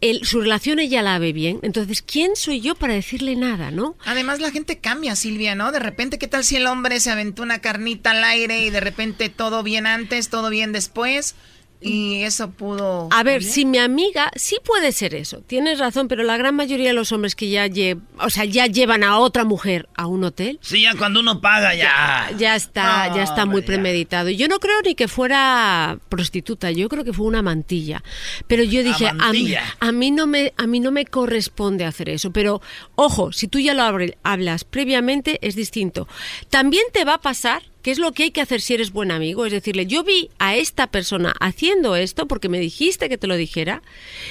El- 0.00 0.24
su 0.24 0.40
relación 0.40 0.78
ella 0.78 1.02
la 1.02 1.18
ve 1.18 1.32
bien, 1.32 1.58
entonces, 1.62 2.00
¿quién 2.02 2.36
soy 2.36 2.60
yo 2.60 2.74
para 2.76 2.94
decirle 2.94 3.34
nada, 3.36 3.70
no? 3.70 3.96
Además, 4.04 4.40
la 4.40 4.50
gente 4.52 4.78
cambia, 4.78 5.16
Silvia, 5.16 5.54
¿no? 5.54 5.72
De 5.72 5.80
repente, 5.80 6.18
¿qué 6.18 6.28
tal 6.28 6.44
si 6.44 6.56
el 6.56 6.66
hombre 6.66 7.00
se 7.00 7.10
aventó 7.10 7.42
una 7.42 7.58
carnita 7.60 8.12
al 8.12 8.22
aire 8.24 8.60
y 8.64 8.70
de 8.70 8.80
repente 8.80 9.28
todo 9.30 9.62
bien 9.62 9.86
antes, 9.86 10.28
todo 10.28 10.48
bien 10.50 10.72
después? 10.72 11.34
Y 11.82 12.22
eso 12.24 12.50
pudo... 12.50 13.08
A 13.10 13.22
ver, 13.22 13.36
cambiar? 13.40 13.42
si 13.54 13.64
mi 13.64 13.78
amiga, 13.78 14.30
sí 14.36 14.58
puede 14.64 14.92
ser 14.92 15.14
eso, 15.14 15.40
tienes 15.46 15.78
razón, 15.78 16.08
pero 16.08 16.22
la 16.22 16.36
gran 16.36 16.54
mayoría 16.54 16.88
de 16.88 16.92
los 16.94 17.10
hombres 17.12 17.34
que 17.34 17.48
ya, 17.48 17.66
lle- 17.68 17.98
o 18.18 18.28
sea, 18.28 18.44
ya 18.44 18.66
llevan 18.66 19.02
a 19.02 19.18
otra 19.18 19.44
mujer 19.44 19.88
a 19.96 20.06
un 20.06 20.24
hotel, 20.24 20.58
Sí, 20.62 20.82
ya 20.82 20.94
cuando 20.94 21.20
uno 21.20 21.40
paga, 21.40 21.74
ya. 21.74 22.30
ya 22.36 22.54
está, 22.54 23.08
No, 23.08 23.16
ya 23.16 23.22
está 23.22 23.46
muy 23.46 23.62
ya. 23.62 23.66
premeditado. 23.66 24.28
Yo 24.30 24.46
no 24.48 24.58
creo 24.58 24.82
ni 24.84 24.94
que 24.94 25.08
fuera 25.08 25.98
prostituta, 26.08 26.70
yo 26.70 26.88
creo 26.88 27.04
que 27.04 27.12
fue 27.12 27.24
una 27.26 27.40
mantilla. 27.42 28.02
Pero 28.46 28.62
yo 28.62 28.82
dije, 28.82 29.06
a 29.08 29.12
mí, 29.14 29.18
mantilla. 29.18 29.62
a 29.80 29.92
mí 29.92 30.10
no 30.10 30.26
me, 30.26 30.52
a 30.58 30.66
mí 30.66 30.80
no 30.80 30.90
me 30.90 31.06
corresponde 31.06 31.84
hacer 31.84 32.10
eso. 32.10 32.30
Pero 32.30 32.60
ojo, 32.96 33.32
si 33.32 33.48
tú 33.48 33.58
ya 33.58 33.72
lo 33.72 33.82
hablas 34.22 34.64
previamente 34.64 35.38
es 35.40 35.54
distinto. 35.54 36.08
También 36.50 36.84
te 36.92 37.04
va 37.04 37.14
a 37.14 37.20
pasar. 37.20 37.62
Que 37.82 37.90
es 37.90 37.98
lo 37.98 38.12
que 38.12 38.24
hay 38.24 38.30
que 38.30 38.40
hacer 38.40 38.60
si 38.60 38.74
eres 38.74 38.92
buen 38.92 39.10
amigo? 39.10 39.46
Es 39.46 39.52
decirle, 39.52 39.86
yo 39.86 40.04
vi 40.04 40.30
a 40.38 40.56
esta 40.56 40.86
persona 40.86 41.34
haciendo 41.40 41.96
esto 41.96 42.26
porque 42.26 42.48
me 42.48 42.60
dijiste 42.60 43.08
que 43.08 43.18
te 43.18 43.26
lo 43.26 43.36
dijera 43.36 43.82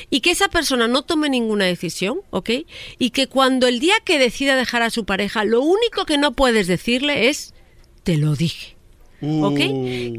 y 0.10 0.22
que 0.22 0.32
esa 0.32 0.50
persona 0.50 0.88
no 0.88 1.04
tome 1.04 1.30
ninguna 1.30 1.66
decisión, 1.66 2.22
¿ok? 2.30 2.50
Y 2.98 3.10
que 3.12 3.28
cuando 3.28 3.68
el 3.68 3.80
día 3.80 3.96
que 4.04 4.20
decida 4.20 4.56
dejar 4.56 4.82
a 4.82 4.90
su 4.90 5.06
pareja, 5.06 5.44
lo 5.44 5.62
único 5.62 6.06
que 6.06 6.18
no 6.18 6.34
puedes 6.34 6.68
decirle 6.68 7.30
es, 7.30 7.54
te 8.04 8.18
lo 8.18 8.36
dije. 8.36 8.80
¿Ok? 9.22 9.60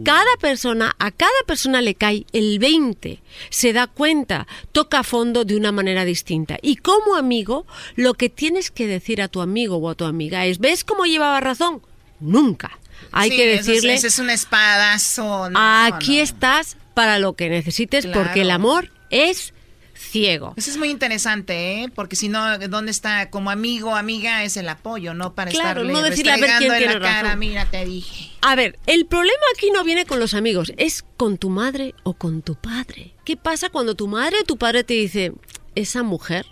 Cada 0.05 0.37
persona, 0.41 0.95
a 0.99 1.11
cada 1.11 1.31
persona 1.47 1.81
le 1.81 1.95
cae 1.95 2.27
el 2.33 2.59
20, 2.59 3.23
se 3.49 3.73
da 3.73 3.87
cuenta, 3.87 4.47
toca 4.73 4.99
a 5.01 5.05
fondo 5.05 5.45
de 5.45 5.57
una 5.57 5.73
manera 5.73 6.05
distinta. 6.05 6.59
Y 6.61 6.77
como 6.77 7.17
amigo, 7.17 7.67
lo 7.97 8.13
que 8.15 8.29
tienes 8.29 8.71
que 8.71 8.87
decir 8.87 9.23
a 9.23 9.29
tu 9.29 9.41
amigo 9.41 9.77
o 9.77 9.89
a 9.89 9.95
tu 9.95 10.05
amiga 10.05 10.45
es, 10.45 10.59
¿ves 10.59 10.85
cómo 10.85 11.07
llevaba 11.07 11.41
razón? 11.41 11.81
Nunca. 12.21 12.79
Hay 13.13 13.31
Sí, 13.31 13.37
que 13.37 13.53
eso 13.55 13.61
es- 13.61 13.67
decirle, 13.67 13.95
ese 13.95 14.07
es 14.09 14.19
un 14.19 14.31
espadazo. 14.31 15.51
no, 15.51 15.59
aquí 15.85 16.17
no. 16.19 16.23
estás 16.23 16.77
para 16.95 17.19
lo 17.19 17.35
que 17.35 17.49
necesites, 17.49 18.07
porque 18.07 18.43
el 18.43 18.51
amor 18.51 18.91
es 19.11 19.55
ciego. 19.95 20.55
Eso 20.57 20.71
es 20.71 20.77
muy 20.79 20.89
interesante, 20.91 21.83
¿eh? 21.83 21.89
Porque 21.95 22.17
si 22.17 22.29
no, 22.29 22.59
¿dónde 22.59 22.91
está? 22.91 23.29
Como 23.31 23.51
amigo, 23.51 23.95
amiga, 23.95 24.45
es 24.45 24.57
el 24.57 24.69
apoyo, 24.69 25.13
no 25.15 25.35
para 25.35 25.51
Claro, 25.51 25.83
estarle 25.83 25.93
no 25.93 26.03
decirle, 26.03 26.33
a 26.33 26.37
ver, 26.39 26.51
quién 26.59 26.73
tiene 26.77 26.95
la 26.95 27.01
cara, 27.01 27.23
razón. 27.23 27.39
mira, 27.39 27.65
te 27.67 27.85
dije. 27.85 28.31
A 28.41 28.55
ver, 28.57 28.79
el 28.87 29.07
problema 29.07 29.39
aquí 29.55 29.71
no 29.71 29.85
viene 29.85 30.07
con 30.07 30.19
los 30.19 30.35
amigos, 30.35 30.73
es 30.79 31.05
con 31.17 31.37
tu 31.39 31.51
madre 31.51 31.95
o 32.03 32.15
con 32.15 32.43
tu 32.43 32.55
padre. 32.55 33.15
¿Qué 33.25 33.37
pasa 33.37 33.69
cuando 33.71 33.95
tu 33.95 34.09
madre 34.09 34.37
o 34.41 34.45
tu 34.45 34.57
padre 34.57 34.85
te 34.85 34.95
dice, 34.95 35.33
esa 35.75 36.03
mujer 36.03 36.47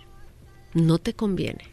no 0.73 0.97
te 0.99 1.13
conviene? 1.13 1.69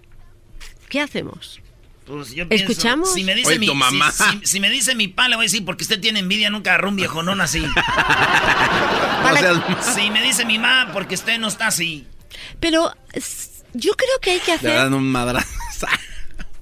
¿Qué 0.89 1.01
hacemos? 1.01 1.61
Pues 2.07 2.33
yo 2.33 2.49
pienso, 2.49 2.70
¿Escuchamos? 2.70 3.12
Si 3.12 3.25
me 3.25 3.35
dice 3.35 3.49
Oye, 3.51 3.59
mi, 3.59 3.67
tu 3.67 3.73
si- 3.73 3.78
mamá. 3.78 4.12
Si, 4.12 4.25
si 4.44 4.60
me 4.60 4.70
dice 4.70 4.94
mi 4.94 5.09
pa, 5.09 5.28
le 5.28 5.36
voy 5.36 5.44
a 5.44 5.47
decir, 5.47 5.65
porque 5.65 5.85
usted 5.85 6.01
tiene 6.01 6.20
envidia, 6.20 6.51
nunca 6.51 6.70
agarró 6.70 6.89
un 6.91 6.97
viejonón 6.97 7.41
así. 7.41 7.62
si 9.94 10.10
me 10.10 10.23
dice 10.23 10.44
mi 10.44 10.59
ma, 10.59 10.91
porque 10.93 11.17
usted 11.17 11.39
no 11.39 11.49
está 11.49 11.67
así. 11.67 12.07
Pero 12.60 12.93
yo 13.75 13.93
creo 13.94 14.18
que 14.20 14.31
hay 14.33 14.39
que 14.41 14.52
Le 14.52 14.55
hacer... 14.55 14.75
dan 14.75 14.94
un 14.94 15.10
madrazo. 15.10 15.47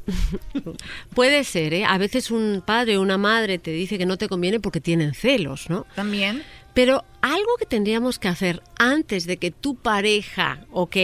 Puede 1.15 1.45
ser, 1.45 1.75
¿eh? 1.75 1.85
A 1.85 1.99
veces 1.99 2.31
un 2.31 2.63
padre 2.65 2.97
o 2.97 3.03
una 3.03 3.19
madre 3.19 3.59
te 3.59 3.71
dice 3.71 3.99
que 3.99 4.07
no 4.07 4.17
te 4.19 4.29
conviene 4.29 4.61
porque 4.61 4.81
tienen 4.81 5.15
celos, 5.15 5.69
¿no? 5.71 5.87
También. 5.95 6.43
Pero 6.75 7.05
algo 7.23 7.57
que 7.59 7.67
tendríamos 7.67 8.19
que 8.19 8.29
hacer 8.29 8.63
antes 8.79 9.27
de 9.27 9.37
que 9.37 9.53
tu 9.53 9.77
pareja, 9.77 10.67
ok, 10.73 10.97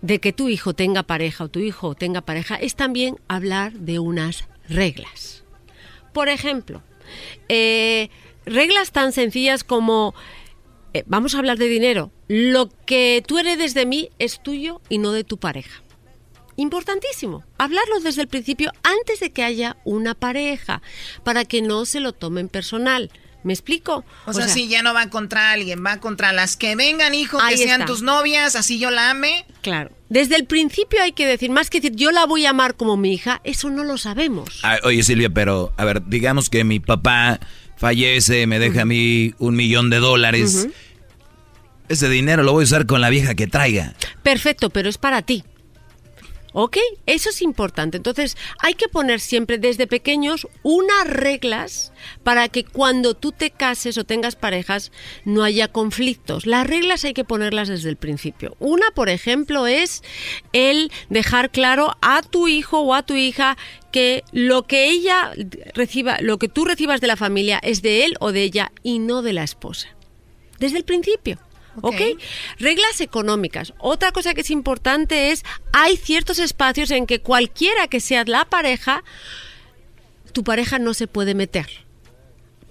de 0.00 0.18
que 0.20 0.32
tu 0.32 0.48
hijo 0.48 0.74
tenga 0.74 1.02
pareja 1.02 1.44
o 1.44 1.48
tu 1.48 1.60
hijo 1.60 1.94
tenga 1.94 2.22
pareja, 2.22 2.56
es 2.56 2.74
también 2.74 3.20
hablar 3.28 3.74
de 3.74 3.98
unas 3.98 4.48
reglas. 4.68 5.44
Por 6.14 6.28
ejemplo, 6.28 6.82
eh, 7.48 8.08
reglas 8.46 8.92
tan 8.92 9.12
sencillas 9.12 9.64
como, 9.64 10.14
eh, 10.94 11.04
vamos 11.06 11.34
a 11.34 11.38
hablar 11.38 11.58
de 11.58 11.68
dinero, 11.68 12.10
lo 12.28 12.70
que 12.86 13.22
tú 13.26 13.38
heredes 13.38 13.74
de 13.74 13.86
mí 13.86 14.08
es 14.18 14.42
tuyo 14.42 14.80
y 14.88 14.98
no 14.98 15.12
de 15.12 15.24
tu 15.24 15.36
pareja. 15.36 15.82
Importantísimo, 16.56 17.44
hablarlo 17.58 18.00
desde 18.00 18.22
el 18.22 18.28
principio 18.28 18.72
antes 18.82 19.20
de 19.20 19.32
que 19.32 19.42
haya 19.42 19.76
una 19.84 20.14
pareja, 20.14 20.82
para 21.24 21.44
que 21.44 21.62
no 21.62 21.86
se 21.86 22.00
lo 22.00 22.12
tomen 22.12 22.48
personal. 22.48 23.10
¿Me 23.44 23.52
explico? 23.52 24.04
O, 24.24 24.32
sea, 24.32 24.46
si 24.46 24.68
ya 24.68 24.82
no 24.82 24.94
va 24.94 25.08
contra 25.08 25.50
alguien, 25.50 25.84
va 25.84 25.98
contra 25.98 26.32
las 26.32 26.56
que 26.56 26.76
vengan, 26.76 27.14
hijo, 27.14 27.38
que 27.48 27.56
sean 27.56 27.82
está. 27.82 27.86
tus 27.86 28.02
novias, 28.02 28.54
así 28.54 28.78
yo 28.78 28.90
la 28.90 29.10
ame. 29.10 29.44
Claro. 29.62 29.90
Desde 30.08 30.36
el 30.36 30.44
principio 30.44 31.02
hay 31.02 31.12
que 31.12 31.26
decir, 31.26 31.50
más 31.50 31.70
que 31.70 31.80
decir 31.80 31.96
yo 31.96 32.12
la 32.12 32.26
voy 32.26 32.46
a 32.46 32.50
amar 32.50 32.76
como 32.76 32.96
mi 32.96 33.14
hija, 33.14 33.40
eso 33.44 33.70
no 33.70 33.82
lo 33.82 33.98
sabemos. 33.98 34.60
Ah, 34.62 34.78
oye, 34.84 35.02
Silvia, 35.02 35.30
pero 35.30 35.72
a 35.76 35.84
ver, 35.84 36.06
digamos 36.06 36.50
que 36.50 36.62
mi 36.64 36.78
papá 36.78 37.40
fallece, 37.76 38.46
me 38.46 38.58
deja 38.58 38.82
a 38.82 38.84
mí 38.84 39.34
un 39.38 39.56
millón 39.56 39.90
de 39.90 39.98
dólares. 39.98 40.68
Ese 41.88 42.08
dinero 42.08 42.42
lo 42.42 42.52
voy 42.52 42.62
a 42.62 42.64
usar 42.64 42.86
con 42.86 43.00
la 43.00 43.10
vieja 43.10 43.34
que 43.34 43.48
traiga. 43.48 43.94
Perfecto, 44.22 44.70
pero 44.70 44.88
es 44.88 44.98
para 44.98 45.22
ti. 45.22 45.44
¿Ok? 46.52 46.76
Eso 47.06 47.30
es 47.30 47.40
importante. 47.42 47.96
Entonces, 47.96 48.36
hay 48.58 48.74
que 48.74 48.88
poner 48.88 49.20
siempre 49.20 49.58
desde 49.58 49.86
pequeños 49.86 50.46
unas 50.62 51.06
reglas 51.06 51.92
para 52.22 52.48
que 52.48 52.64
cuando 52.64 53.14
tú 53.14 53.32
te 53.32 53.50
cases 53.50 53.96
o 53.96 54.04
tengas 54.04 54.36
parejas 54.36 54.92
no 55.24 55.44
haya 55.44 55.68
conflictos. 55.68 56.46
Las 56.46 56.66
reglas 56.66 57.04
hay 57.04 57.14
que 57.14 57.24
ponerlas 57.24 57.68
desde 57.68 57.88
el 57.88 57.96
principio. 57.96 58.56
Una, 58.58 58.90
por 58.94 59.08
ejemplo, 59.08 59.66
es 59.66 60.02
el 60.52 60.92
dejar 61.08 61.50
claro 61.50 61.96
a 62.02 62.22
tu 62.22 62.48
hijo 62.48 62.80
o 62.80 62.94
a 62.94 63.02
tu 63.02 63.14
hija 63.14 63.56
que 63.90 64.24
lo 64.32 64.66
que 64.66 64.86
ella 64.86 65.32
reciba, 65.74 66.18
lo 66.20 66.38
que 66.38 66.48
tú 66.48 66.64
recibas 66.64 67.00
de 67.00 67.06
la 67.06 67.16
familia 67.16 67.58
es 67.62 67.82
de 67.82 68.04
él 68.04 68.14
o 68.20 68.32
de 68.32 68.42
ella 68.42 68.72
y 68.82 68.98
no 68.98 69.22
de 69.22 69.32
la 69.32 69.42
esposa. 69.42 69.88
Desde 70.58 70.78
el 70.78 70.84
principio. 70.84 71.38
¿Ok? 71.80 72.00
Reglas 72.58 73.00
económicas. 73.00 73.72
Otra 73.78 74.12
cosa 74.12 74.34
que 74.34 74.42
es 74.42 74.50
importante 74.50 75.30
es, 75.30 75.44
hay 75.72 75.96
ciertos 75.96 76.38
espacios 76.38 76.90
en 76.90 77.06
que 77.06 77.20
cualquiera 77.20 77.88
que 77.88 78.00
sea 78.00 78.24
la 78.26 78.44
pareja, 78.44 79.02
tu 80.32 80.44
pareja 80.44 80.78
no 80.78 80.94
se 80.94 81.06
puede 81.06 81.34
meter. 81.34 81.86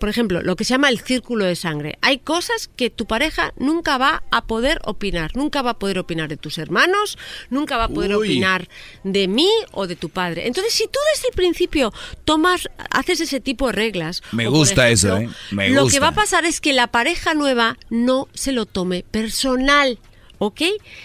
Por 0.02 0.10
ejemplo, 0.10 0.42
lo 0.42 0.56
que 0.56 0.64
se 0.64 0.74
llama 0.74 0.90
el 0.90 1.00
círculo 1.00 1.46
de 1.46 1.56
sangre. 1.56 2.00
Hay 2.02 2.18
cosas 2.18 2.72
que 2.76 2.90
tu 2.90 3.06
pareja 3.06 3.54
nunca 3.56 4.00
va 4.00 4.24
a 4.32 4.48
poder 4.48 4.82
opinar. 4.84 5.30
Nunca 5.36 5.62
va 5.62 5.70
a 5.70 5.78
poder 5.78 6.00
opinar 6.00 6.28
de 6.28 6.38
tus 6.38 6.58
hermanos, 6.58 7.20
nunca 7.52 7.78
va 7.78 7.84
a 7.84 7.88
poder 7.88 8.16
Uy. 8.16 8.30
opinar 8.30 8.68
de 9.04 9.28
mí 9.28 9.48
o 9.74 9.86
de 9.86 9.96
tu 9.96 10.10
padre. 10.10 10.48
Entonces, 10.48 10.74
si 10.74 10.86
tú 10.86 10.98
desde 11.14 11.28
el 11.28 11.36
principio 11.36 11.94
tomas, 12.26 12.68
haces 12.90 13.22
ese 13.22 13.40
tipo 13.42 13.68
de 13.68 13.74
reglas. 13.74 14.24
Me 14.32 14.48
gusta 14.48 14.90
eso, 14.90 15.18
¿eh? 15.18 15.30
Me 15.52 15.70
lo 15.70 15.84
gusta. 15.84 15.96
que 15.96 16.00
va 16.00 16.08
a 16.08 16.16
pasar 16.16 16.46
es 16.46 16.62
que 16.62 16.74
la 16.74 16.88
pareja 16.88 17.36
nueva 17.36 17.78
no 17.92 18.28
se 18.34 18.54
lo 18.54 18.66
tome 18.66 19.06
personal. 19.12 20.00
¿Ok? 20.40 20.62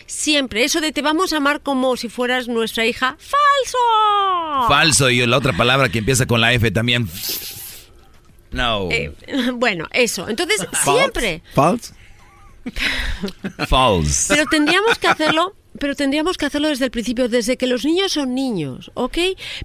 Siempre. 0.07 0.65
Eso 0.65 0.81
de 0.81 0.93
te 0.93 1.03
vamos 1.03 1.35
a 1.35 1.37
amar 1.37 1.61
como 1.61 1.99
si 1.99 2.09
fueras 2.09 2.49
nuestra 2.49 2.87
hija. 2.87 3.19
¡Falso! 3.19 4.69
Falso, 4.69 5.11
y 5.11 5.27
la 5.27 5.37
otra 5.37 5.53
palabra 5.53 5.91
que 5.91 5.99
empieza 5.99 6.25
con 6.25 6.41
la 6.41 6.55
F 6.55 6.71
también. 6.71 7.07
No. 8.57 8.89
Eh, 8.91 9.13
bueno, 9.55 9.87
eso. 9.93 10.29
Entonces, 10.29 10.67
siempre. 10.83 11.43
False. 11.55 11.93
False. 13.69 14.35
Pero 14.35 14.47
tendríamos 14.47 14.99
que 14.99 15.07
hacerlo, 15.07 15.55
pero 15.79 15.95
tendríamos 15.95 16.37
que 16.37 16.47
hacerlo 16.47 16.69
desde 16.69 16.85
el 16.87 16.91
principio, 16.91 17.29
desde 17.29 17.57
que 17.57 17.67
los 17.67 17.85
niños 17.85 18.13
son 18.13 18.35
niños, 18.35 18.91
¿ok? 18.95 19.19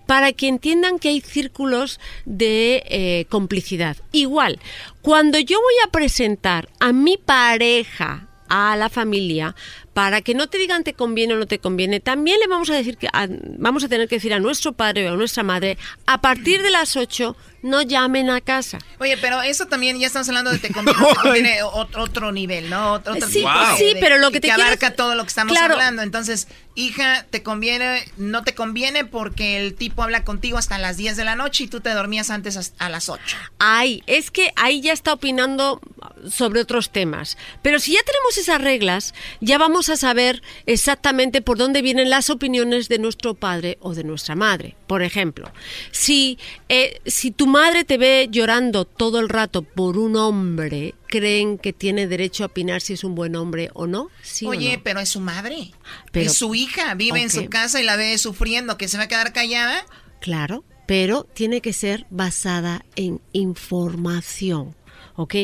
Para 0.05 0.33
que 0.33 0.47
entiendan 0.47 0.99
que 0.99 1.09
hay 1.09 1.21
círculos 1.21 1.99
de 2.25 2.83
eh, 2.87 3.25
complicidad. 3.29 3.97
Igual, 4.11 4.59
cuando 5.01 5.39
yo 5.39 5.57
voy 5.59 5.73
a 5.85 5.91
presentar 5.91 6.69
a 6.79 6.91
mi 6.93 7.17
pareja 7.17 8.27
a 8.49 8.75
la 8.75 8.89
familia 8.89 9.55
para 9.93 10.21
que 10.21 10.33
no 10.35 10.47
te 10.49 10.57
digan 10.57 10.83
te 10.83 10.93
conviene 10.93 11.33
o 11.33 11.37
no 11.37 11.47
te 11.47 11.59
conviene, 11.59 12.01
también 12.01 12.37
le 12.41 12.47
vamos 12.47 12.69
a 12.69 12.73
decir 12.75 12.97
que 12.97 13.07
a- 13.07 13.27
vamos 13.57 13.83
a 13.85 13.87
tener 13.87 14.09
que 14.09 14.15
decir 14.17 14.33
a 14.33 14.39
nuestro 14.39 14.73
padre 14.73 15.09
o 15.09 15.13
a 15.13 15.17
nuestra 15.17 15.41
madre 15.43 15.77
a 16.05 16.19
partir 16.19 16.61
de 16.61 16.69
las 16.69 16.97
8 16.97 17.35
no 17.61 17.81
llamen 17.81 18.29
a 18.29 18.41
casa. 18.41 18.79
Oye, 18.99 19.17
pero 19.17 19.41
eso 19.41 19.65
también 19.67 19.99
ya 19.99 20.07
estamos 20.07 20.27
hablando 20.29 20.51
de 20.51 20.59
te 20.59 20.71
conviene, 20.71 20.99
te 21.09 21.15
conviene 21.21 21.63
otro, 21.63 22.03
otro 22.03 22.31
nivel, 22.31 22.69
¿no? 22.69 22.93
Otro, 22.93 23.13
otro 23.13 23.27
Sí, 23.29 23.41
pues 23.43 23.77
sí, 23.77 23.93
pero 23.99 24.17
lo 24.17 24.31
que 24.31 24.39
te 24.39 24.47
quiero- 24.47 24.63
abarca 24.63 24.95
todo 24.95 25.15
lo 25.15 25.23
que 25.23 25.29
estamos 25.29 25.53
Claro. 25.55 25.73
hablando. 25.73 26.01
Entonces, 26.01 26.47
hija, 26.75 27.25
te 27.29 27.43
conviene, 27.43 28.03
no 28.17 28.43
te 28.43 28.55
conviene 28.55 29.05
porque 29.05 29.57
el 29.57 29.75
tipo 29.75 30.03
habla 30.03 30.23
contigo 30.23 30.57
hasta 30.57 30.77
las 30.77 30.97
10 30.97 31.17
de 31.17 31.25
la 31.25 31.35
noche 31.35 31.65
y 31.65 31.67
tú 31.67 31.81
te 31.81 31.89
dormías 31.93 32.29
antes 32.29 32.73
a 32.79 32.89
las 32.89 33.09
8. 33.09 33.37
Ay, 33.59 34.03
es 34.07 34.31
que 34.31 34.51
ahí 34.55 34.81
ya 34.81 34.93
está 34.93 35.13
opinando 35.13 35.81
sobre 36.29 36.61
otros 36.61 36.91
temas. 36.91 37.37
Pero 37.61 37.79
si 37.79 37.93
ya 37.93 37.99
tenemos 38.03 38.37
esas 38.37 38.61
reglas, 38.61 39.13
ya 39.39 39.57
vamos 39.57 39.89
a 39.89 39.97
saber 39.97 40.41
exactamente 40.65 41.41
por 41.41 41.57
dónde 41.57 41.81
vienen 41.81 42.09
las 42.09 42.29
opiniones 42.29 42.87
de 42.89 42.99
nuestro 42.99 43.33
padre 43.33 43.77
o 43.81 43.93
de 43.93 44.03
nuestra 44.03 44.35
madre. 44.35 44.75
Por 44.87 45.03
ejemplo, 45.03 45.51
si, 45.91 46.37
eh, 46.69 47.01
si 47.05 47.31
tu 47.31 47.47
madre 47.51 47.83
te 47.83 47.97
ve 47.99 48.27
llorando 48.31 48.85
todo 48.85 49.19
el 49.19 49.29
rato 49.29 49.61
por 49.61 49.97
un 49.97 50.15
hombre, 50.15 50.95
¿creen 51.07 51.57
que 51.59 51.71
tiene 51.73 52.07
derecho 52.07 52.43
a 52.43 52.47
opinar 52.47 52.81
si 52.81 52.93
es 52.93 53.03
un 53.03 53.13
buen 53.13 53.35
hombre 53.35 53.69
o 53.73 53.85
no? 53.85 54.09
¿Sí 54.23 54.45
o 54.45 54.49
Oye, 54.49 54.77
no? 54.77 54.83
pero 54.83 54.99
es 54.99 55.09
su 55.09 55.19
madre. 55.19 55.71
Pero- 56.11 56.25
es 56.31 56.37
su 56.37 56.55
hija, 56.55 56.93
vive 56.95 57.21
en 57.21 57.29
su 57.29 57.47
casa 57.49 57.79
y 57.79 57.83
la 57.83 57.95
ve 57.95 58.17
sufriendo, 58.17 58.77
que 58.77 58.87
se 58.87 58.97
va 58.97 59.03
a 59.03 59.07
quedar 59.07 59.33
callada. 59.33 59.85
Claro, 60.19 60.63
pero 60.87 61.23
tiene 61.23 61.61
que 61.61 61.73
ser 61.73 62.05
basada 62.09 62.83
en 62.95 63.21
información. 63.33 64.75
¿Ok? 65.17 65.35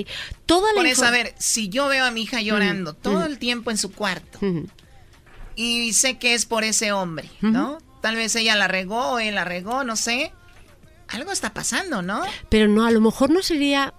Toda 0.45 0.71
la 0.73 0.77
Por 0.77 0.87
eso, 0.87 1.05
a 1.05 1.11
ver, 1.11 1.35
si 1.37 1.67
yo 1.69 1.87
veo 1.87 2.05
a 2.05 2.11
mi 2.11 2.23
hija 2.23 2.41
llorando 2.41 2.93
Mm, 2.93 2.95
todo 3.01 3.19
mm. 3.19 3.23
el 3.25 3.37
tiempo 3.37 3.69
en 3.69 3.77
su 3.77 3.91
cuarto 3.91 4.39
y 5.55 5.93
sé 5.93 6.17
que 6.17 6.33
es 6.33 6.45
por 6.45 6.63
ese 6.63 6.91
hombre, 6.91 7.29
¿no? 7.41 7.79
Tal 8.01 8.15
vez 8.15 8.35
ella 8.35 8.55
la 8.55 8.67
regó 8.67 9.13
o 9.13 9.19
él 9.19 9.35
la 9.35 9.43
regó, 9.43 9.83
no 9.83 9.95
sé. 9.95 10.31
Algo 11.09 11.31
está 11.31 11.53
pasando, 11.53 12.01
¿no? 12.01 12.23
Pero 12.49 12.67
no, 12.67 12.85
a 12.85 12.91
lo 12.91 13.01
mejor 13.01 13.29
no 13.29 13.41
sería, 13.41 13.93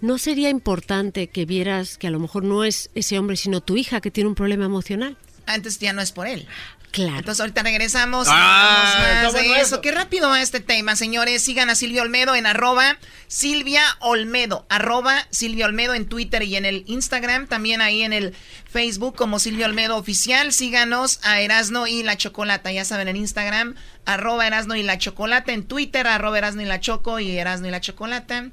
no 0.00 0.18
sería 0.18 0.50
importante 0.50 1.28
que 1.28 1.44
vieras 1.44 1.98
que 1.98 2.06
a 2.06 2.10
lo 2.10 2.18
mejor 2.18 2.44
no 2.44 2.64
es 2.64 2.90
ese 2.94 3.18
hombre, 3.18 3.36
sino 3.36 3.60
tu 3.60 3.76
hija 3.76 4.00
que 4.00 4.10
tiene 4.10 4.28
un 4.28 4.34
problema 4.34 4.64
emocional. 4.64 5.16
Antes 5.46 5.78
ya 5.78 5.92
no 5.92 6.02
es 6.02 6.12
por 6.12 6.26
él. 6.26 6.46
Claro. 6.92 7.18
Entonces 7.18 7.40
ahorita 7.40 7.62
regresamos 7.62 8.28
Ah, 8.30 9.22
más 9.24 9.32
de 9.32 9.40
bueno 9.40 9.56
eso. 9.56 9.80
Qué 9.80 9.90
rápido 9.92 10.28
va 10.28 10.42
este 10.42 10.60
tema, 10.60 10.94
señores. 10.94 11.42
Sigan 11.42 11.70
a 11.70 11.74
Silvia 11.74 12.02
Olmedo 12.02 12.34
en 12.34 12.44
arroba 12.46 12.98
Silvia 13.28 13.82
Olmedo, 14.00 14.66
arroba 14.68 15.26
Silvia 15.30 15.64
Olmedo 15.64 15.94
en 15.94 16.06
Twitter 16.06 16.42
y 16.42 16.54
en 16.56 16.66
el 16.66 16.84
Instagram, 16.86 17.46
también 17.46 17.80
ahí 17.80 18.02
en 18.02 18.12
el 18.12 18.34
Facebook 18.70 19.16
como 19.16 19.38
Silvia 19.38 19.64
Olmedo 19.66 19.96
Oficial. 19.96 20.52
Síganos 20.52 21.18
a 21.22 21.40
Erasno 21.40 21.86
y 21.86 22.02
la 22.02 22.18
Chocolata, 22.18 22.70
ya 22.70 22.84
saben, 22.84 23.08
en 23.08 23.16
Instagram, 23.16 23.74
arroba 24.04 24.46
Erasno 24.46 24.76
y 24.76 24.82
la 24.82 24.98
Chocolata, 24.98 25.52
en 25.52 25.64
Twitter, 25.64 26.06
arroba 26.06 26.36
Erasno 26.36 26.60
y 26.60 26.66
la 26.66 26.78
Choco 26.80 27.18
y 27.20 27.38
Erasno 27.38 27.68
y 27.68 27.70
la 27.70 27.80
Chocolata. 27.80 28.50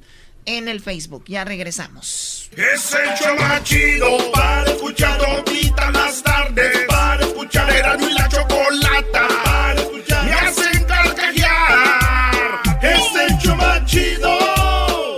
En 0.57 0.67
el 0.67 0.81
Facebook. 0.81 1.25
Ya 1.27 1.43
regresamos. 1.45 2.49
Es 2.55 2.93
el 2.93 3.09
show 3.15 3.35
más 3.37 3.63
chido 3.63 4.31
para 4.31 4.71
escuchar 4.71 5.17
todita 5.19 5.91
las 5.91 6.23
tardes. 6.23 6.85
Para 6.87 7.23
escuchar 7.23 7.69
era 7.69 7.95
y 7.99 8.13
la 8.13 8.27
chocolata. 8.27 9.27
Para 9.45 9.81
escuchar 9.81 10.25
me 10.25 10.33
hacen 10.33 10.83
carcajear. 10.85 12.79
Es 12.81 13.29
el 13.29 13.37
show 13.37 13.55
más 13.55 13.85
chido. 13.85 15.17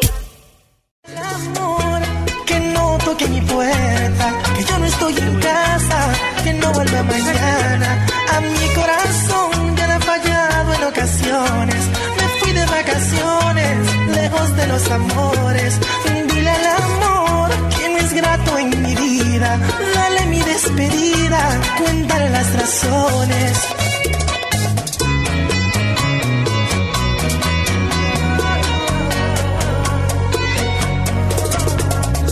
El 1.03 1.17
amor 1.17 2.01
que 2.45 2.59
no 2.59 2.97
toque 3.05 3.27
mi 3.27 3.41
puerta, 3.41 4.43
que 4.55 4.63
yo 4.65 4.79
no 4.79 4.85
estoy 4.85 5.17
en 5.17 5.39
casa, 5.39 6.13
que 6.43 6.53
no 6.53 6.73
vuelva 6.73 7.03
mañana. 7.03 8.07
A 8.33 8.41
mi 8.41 8.67
corazón 8.75 9.30
vacaciones, 12.83 13.77
lejos 14.15 14.55
de 14.55 14.67
los 14.67 14.89
amores. 14.91 15.79
Dile 16.27 16.49
al 16.49 16.65
amor 16.65 17.49
que 17.77 17.89
no 17.89 17.97
es 17.99 18.13
grato 18.13 18.57
en 18.57 18.69
mi 18.81 18.95
vida. 18.95 19.59
Dale 19.95 20.25
mi 20.27 20.39
despedida, 20.41 21.59
cuéntale 21.77 22.29
las 22.29 22.53
razones. 22.53 23.57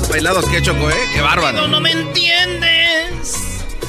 Bailados 0.10 0.46
que 0.46 0.62
choco, 0.62 0.90
¿eh? 0.90 0.94
Qué 1.14 1.22
bárbaro. 1.22 1.58
No, 1.62 1.68
no 1.68 1.80
me 1.82 1.92
entiendes. 1.92 3.36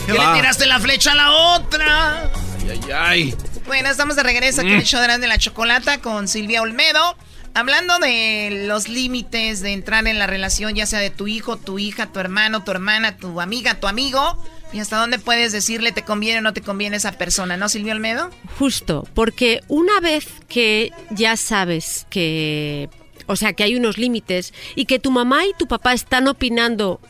¿Qué 0.06 0.12
Que 0.12 0.18
va? 0.18 0.32
le 0.34 0.40
tiraste 0.40 0.66
la 0.66 0.78
flecha 0.78 1.12
a 1.12 1.14
la 1.14 1.30
otra. 1.32 2.30
Ay, 2.60 2.70
ay, 2.70 2.92
ay. 2.92 3.34
Bueno, 3.70 3.88
estamos 3.88 4.16
de 4.16 4.24
regreso 4.24 4.62
aquí 4.62 4.72
en 4.72 4.80
el 4.80 4.84
show 4.84 5.00
de 5.00 5.28
la 5.28 5.38
Chocolata 5.38 6.00
con 6.00 6.26
Silvia 6.26 6.60
Olmedo. 6.60 7.16
Hablando 7.54 8.00
de 8.00 8.64
los 8.66 8.88
límites 8.88 9.60
de 9.60 9.72
entrar 9.72 10.08
en 10.08 10.18
la 10.18 10.26
relación, 10.26 10.74
ya 10.74 10.86
sea 10.86 10.98
de 10.98 11.10
tu 11.10 11.28
hijo, 11.28 11.56
tu 11.56 11.78
hija, 11.78 12.10
tu 12.10 12.18
hermano, 12.18 12.64
tu 12.64 12.72
hermana, 12.72 13.16
tu 13.16 13.40
amiga, 13.40 13.78
tu 13.78 13.86
amigo. 13.86 14.44
Y 14.72 14.80
hasta 14.80 14.96
dónde 14.96 15.20
puedes 15.20 15.52
decirle 15.52 15.92
te 15.92 16.02
conviene 16.02 16.40
o 16.40 16.42
no 16.42 16.52
te 16.52 16.62
conviene 16.62 16.96
esa 16.96 17.12
persona, 17.12 17.56
¿no, 17.56 17.68
Silvia 17.68 17.92
Olmedo? 17.92 18.30
Justo, 18.58 19.06
porque 19.14 19.60
una 19.68 20.00
vez 20.00 20.26
que 20.48 20.90
ya 21.10 21.36
sabes 21.36 22.08
que, 22.10 22.88
o 23.26 23.36
sea, 23.36 23.52
que 23.52 23.62
hay 23.62 23.76
unos 23.76 23.98
límites 23.98 24.52
y 24.74 24.86
que 24.86 24.98
tu 24.98 25.12
mamá 25.12 25.46
y 25.46 25.52
tu 25.56 25.68
papá 25.68 25.92
están 25.92 26.26
opinando 26.26 27.00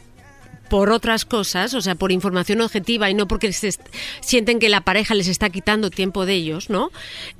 por 0.71 0.91
otras 0.91 1.25
cosas, 1.25 1.75
o 1.75 1.83
sea, 1.83 1.97
por 1.97 2.13
información 2.13 2.61
objetiva 2.61 3.11
y 3.11 3.15
no 3.15 3.27
porque 3.27 3.53
se 3.53 3.75
sienten 4.21 4.61
que 4.61 4.69
la 4.69 4.83
pareja 4.83 5.15
les 5.15 5.27
está 5.27 5.51
quitando 5.51 5.91
tiempo 5.91 6.25
de 6.27 6.35
ellos, 6.35 6.71
¿no? 6.71 6.91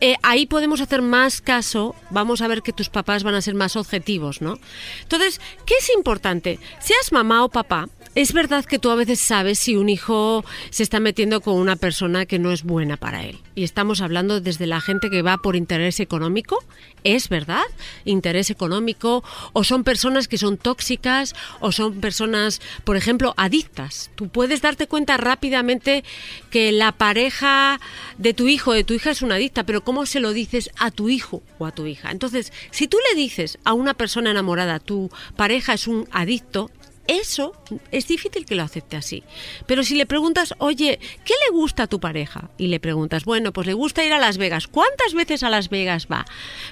Eh, 0.01 0.17
ahí 0.23 0.47
podemos 0.47 0.81
hacer 0.81 1.01
más 1.01 1.41
caso, 1.41 1.95
vamos 2.11 2.43
a 2.43 2.49
ver 2.49 2.61
que 2.61 2.73
tus 2.73 2.89
papás 2.89 3.23
van 3.23 3.37
a 3.37 3.41
ser 3.41 3.55
más 3.55 3.77
objetivos, 3.77 4.43
¿no? 4.43 4.59
Entonces, 5.03 5.41
¿qué 5.65 5.75
es 5.79 5.91
importante? 5.97 6.59
Seas 6.81 7.13
mamá 7.13 7.45
o 7.45 7.49
papá, 7.49 7.89
es 8.15 8.33
verdad 8.33 8.65
que 8.65 8.79
tú 8.79 8.91
a 8.91 8.97
veces 8.97 9.21
sabes 9.21 9.59
si 9.59 9.77
un 9.77 9.89
hijo 9.89 10.45
se 10.71 10.83
está 10.83 10.99
metiendo 10.99 11.41
con 11.41 11.55
una 11.55 11.77
persona 11.77 12.27
que 12.27 12.39
no 12.41 12.51
es 12.51 12.65
buena 12.65 12.97
para 12.97 13.25
él. 13.25 13.39
Y 13.55 13.63
estamos 13.63 14.01
hablando 14.01 14.41
desde 14.41 14.67
la 14.67 14.81
gente 14.81 15.11
que 15.11 15.23
va 15.23 15.39
por 15.39 15.55
interés 15.55 16.01
económico, 16.01 16.59
es 17.05 17.29
verdad, 17.29 17.63
interés 18.05 18.51
económico, 18.51 19.23
o 19.53 19.63
son 19.63 19.85
personas 19.85 20.27
que 20.27 20.39
son 20.39 20.57
tóxicas, 20.57 21.35
o 21.61 21.71
son 21.71 22.01
personas, 22.01 22.61
por 22.85 22.97
ejemplo, 22.97 23.33
adictas. 23.37 24.11
Tú 24.17 24.29
puedes 24.29 24.61
darte 24.61 24.89
cuenta 24.89 25.17
rápidamente 25.17 26.03
que 26.51 26.73
la 26.73 26.93
pareja 26.93 27.81
de 28.19 28.35
tu 28.35 28.49
hijo 28.49 28.73
o 28.73 28.75
de 28.75 28.85
tu 28.85 28.95
hija 28.95 29.11
es 29.11 29.23
una 29.23 29.37
adicta, 29.37 29.65
pero 29.65 29.85
¿cómo 29.85 30.05
se 30.05 30.21
lo 30.21 30.33
dices 30.33 30.71
a 30.79 30.91
tu 30.91 31.09
hijo 31.09 31.43
o 31.59 31.67
a 31.67 31.73
tu 31.73 31.87
hija? 31.87 32.11
Entonces, 32.11 32.53
si 32.73 32.89
tú 32.89 32.99
le 33.09 33.21
dices 33.21 33.59
a 33.65 33.73
una 33.73 33.95
persona 33.95 34.33
enamorada, 34.33 34.81
tu 34.81 35.11
pareja 35.37 35.75
es 35.75 35.87
un 35.87 36.09
adicto, 36.11 36.71
eso 37.11 37.53
es 37.91 38.07
difícil 38.07 38.47
que 38.47 38.55
lo 38.55 38.63
acepte 38.63 38.97
así. 38.97 39.25
Pero 39.67 39.83
si 39.83 39.97
le 39.97 40.07
preguntas, 40.07 40.55
oye, 40.59 41.01
¿qué 41.25 41.35
le 41.47 41.53
gusta 41.53 41.85
a 41.85 41.87
tu 41.89 41.99
pareja? 41.99 42.51
Y 42.57 42.69
le 42.69 42.79
preguntas, 42.79 43.25
bueno, 43.25 43.53
pues 43.53 43.67
le 43.67 43.75
gusta 43.75 44.05
ir 44.05 44.13
a 44.13 44.19
Las 44.19 44.39
Vegas. 44.39 44.69
¿Cuántas 44.69 45.15
veces 45.15 45.43
a 45.43 45.51
Las 45.51 45.71
Vegas 45.71 46.07
va? 46.11 46.25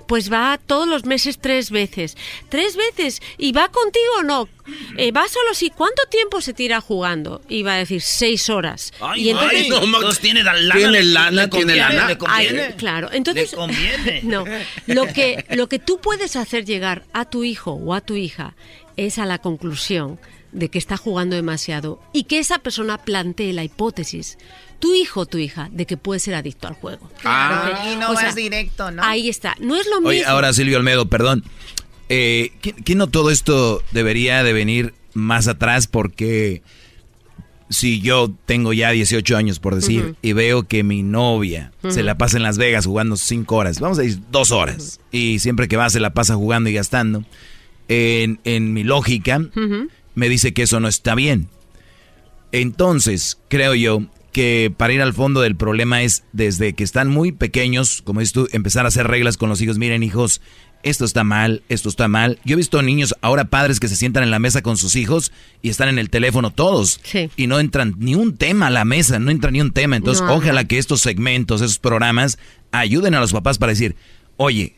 Pues 0.06 0.32
va 0.32 0.58
todos 0.64 0.86
los 0.86 1.04
meses 1.04 1.38
tres 1.40 1.70
veces. 1.72 2.16
¿Tres 2.48 2.76
veces? 2.76 3.20
¿Y 3.36 3.50
va 3.50 3.68
contigo 3.68 4.06
o 4.20 4.22
no? 4.22 4.48
Eh, 4.96 5.10
¿Va 5.12 5.26
solo 5.28 5.54
sí? 5.54 5.70
¿Cuánto 5.74 6.02
tiempo 6.10 6.40
se 6.40 6.52
tira 6.52 6.80
jugando? 6.80 7.40
Y 7.48 7.62
va 7.62 7.74
a 7.74 7.78
decir 7.78 8.00
seis 8.00 8.48
horas. 8.48 8.92
Ay, 9.00 9.26
y 9.26 9.30
entonces, 9.30 9.62
ay, 9.62 9.70
no, 9.70 10.12
tiene 10.14 10.44
la 10.44 10.52
lana. 10.54 10.74
Tiene 10.74 11.02
lana, 11.02 11.30
le 11.30 11.48
tiene 11.48 11.66
conviene, 11.66 11.94
lana. 11.94 12.08
Le 12.08 12.18
conviene. 12.18 12.62
Ay, 12.62 12.72
claro, 12.74 13.08
entonces 13.12 13.50
Le 13.50 13.56
conviene. 13.56 14.20
no, 14.22 14.44
lo 14.86 15.06
que 15.06 15.44
lo 15.50 15.68
que 15.68 15.78
tú 15.78 15.98
puedes 16.00 16.36
hacer 16.36 16.64
llegar 16.64 17.04
a 17.12 17.24
tu 17.24 17.44
hijo 17.44 17.72
o 17.72 17.94
a 17.94 18.00
tu 18.00 18.14
hija 18.14 18.54
es 18.98 19.18
a 19.18 19.24
la 19.24 19.38
conclusión 19.38 20.18
de 20.52 20.68
que 20.68 20.78
está 20.78 20.96
jugando 20.96 21.36
demasiado 21.36 22.00
y 22.12 22.24
que 22.24 22.38
esa 22.38 22.58
persona 22.58 22.98
plantee 22.98 23.52
la 23.52 23.64
hipótesis, 23.64 24.38
tu 24.78 24.94
hijo 24.94 25.20
o 25.20 25.26
tu 25.26 25.38
hija, 25.38 25.68
de 25.72 25.86
que 25.86 25.96
puede 25.96 26.20
ser 26.20 26.34
adicto 26.34 26.68
al 26.68 26.74
juego. 26.74 27.08
Claro, 27.20 27.78
y 27.90 27.96
no 27.96 28.10
O 28.10 28.34
directo, 28.34 28.90
¿no? 28.90 29.02
Ahí 29.02 29.28
está. 29.28 29.56
No 29.60 29.76
es 29.76 29.86
lo 29.86 30.06
Oye, 30.06 30.18
mismo. 30.18 30.30
ahora 30.32 30.52
Silvio 30.52 30.76
Olmedo, 30.78 31.08
perdón. 31.08 31.44
Eh, 32.08 32.52
¿qué, 32.60 32.72
qué 32.72 32.94
no 32.94 33.06
todo 33.06 33.30
esto 33.30 33.82
debería 33.92 34.42
de 34.42 34.52
venir 34.52 34.94
más 35.14 35.46
atrás? 35.48 35.86
Porque 35.86 36.62
si 37.70 38.00
yo 38.00 38.32
tengo 38.46 38.72
ya 38.72 38.90
18 38.90 39.36
años, 39.36 39.58
por 39.58 39.74
decir, 39.74 40.14
y 40.22 40.32
veo 40.32 40.66
que 40.66 40.82
mi 40.82 41.02
novia 41.02 41.72
se 41.88 42.02
la 42.02 42.16
pasa 42.16 42.36
en 42.36 42.42
Las 42.42 42.58
Vegas 42.58 42.86
jugando 42.86 43.16
5 43.16 43.54
horas, 43.54 43.80
vamos 43.80 43.98
a 43.98 44.02
decir 44.02 44.20
2 44.30 44.50
horas, 44.52 45.00
y 45.12 45.38
siempre 45.40 45.68
que 45.68 45.76
va 45.76 45.90
se 45.90 46.00
la 46.00 46.14
pasa 46.14 46.34
jugando 46.34 46.70
y 46.70 46.72
gastando, 46.72 47.24
en, 47.88 48.40
en 48.44 48.72
mi 48.72 48.84
lógica 48.84 49.40
me 50.14 50.28
dice 50.28 50.52
que 50.52 50.62
eso 50.62 50.80
no 50.80 50.88
está 50.88 51.14
bien. 51.14 51.48
Entonces, 52.52 53.38
creo 53.48 53.74
yo 53.74 54.02
que 54.32 54.72
para 54.76 54.92
ir 54.92 55.02
al 55.02 55.14
fondo 55.14 55.40
del 55.40 55.56
problema 55.56 56.02
es 56.02 56.24
desde 56.32 56.74
que 56.74 56.84
están 56.84 57.08
muy 57.08 57.32
pequeños, 57.32 58.02
como 58.02 58.20
dices 58.20 58.32
tú, 58.32 58.48
empezar 58.52 58.84
a 58.84 58.88
hacer 58.88 59.06
reglas 59.06 59.36
con 59.36 59.48
los 59.48 59.60
hijos. 59.60 59.78
Miren, 59.78 60.02
hijos, 60.02 60.40
esto 60.82 61.04
está 61.04 61.24
mal, 61.24 61.62
esto 61.68 61.88
está 61.88 62.08
mal. 62.08 62.38
Yo 62.44 62.54
he 62.54 62.56
visto 62.56 62.80
niños, 62.82 63.14
ahora 63.20 63.46
padres 63.46 63.80
que 63.80 63.88
se 63.88 63.96
sientan 63.96 64.22
en 64.22 64.30
la 64.30 64.38
mesa 64.38 64.62
con 64.62 64.76
sus 64.76 64.96
hijos 64.96 65.32
y 65.60 65.70
están 65.70 65.88
en 65.88 65.98
el 65.98 66.08
teléfono 66.10 66.52
todos. 66.52 67.00
Y 67.36 67.46
no 67.48 67.58
entran 67.58 67.94
ni 67.98 68.14
un 68.14 68.36
tema 68.36 68.68
a 68.68 68.70
la 68.70 68.84
mesa, 68.84 69.18
no 69.18 69.30
entra 69.30 69.50
ni 69.50 69.60
un 69.60 69.72
tema. 69.72 69.96
Entonces, 69.96 70.22
No, 70.22 70.34
ojalá 70.34 70.64
que 70.66 70.78
estos 70.78 71.00
segmentos, 71.00 71.60
esos 71.60 71.78
programas, 71.78 72.38
ayuden 72.70 73.14
a 73.14 73.20
los 73.20 73.32
papás 73.32 73.58
para 73.58 73.72
decir, 73.72 73.96
oye, 74.36 74.76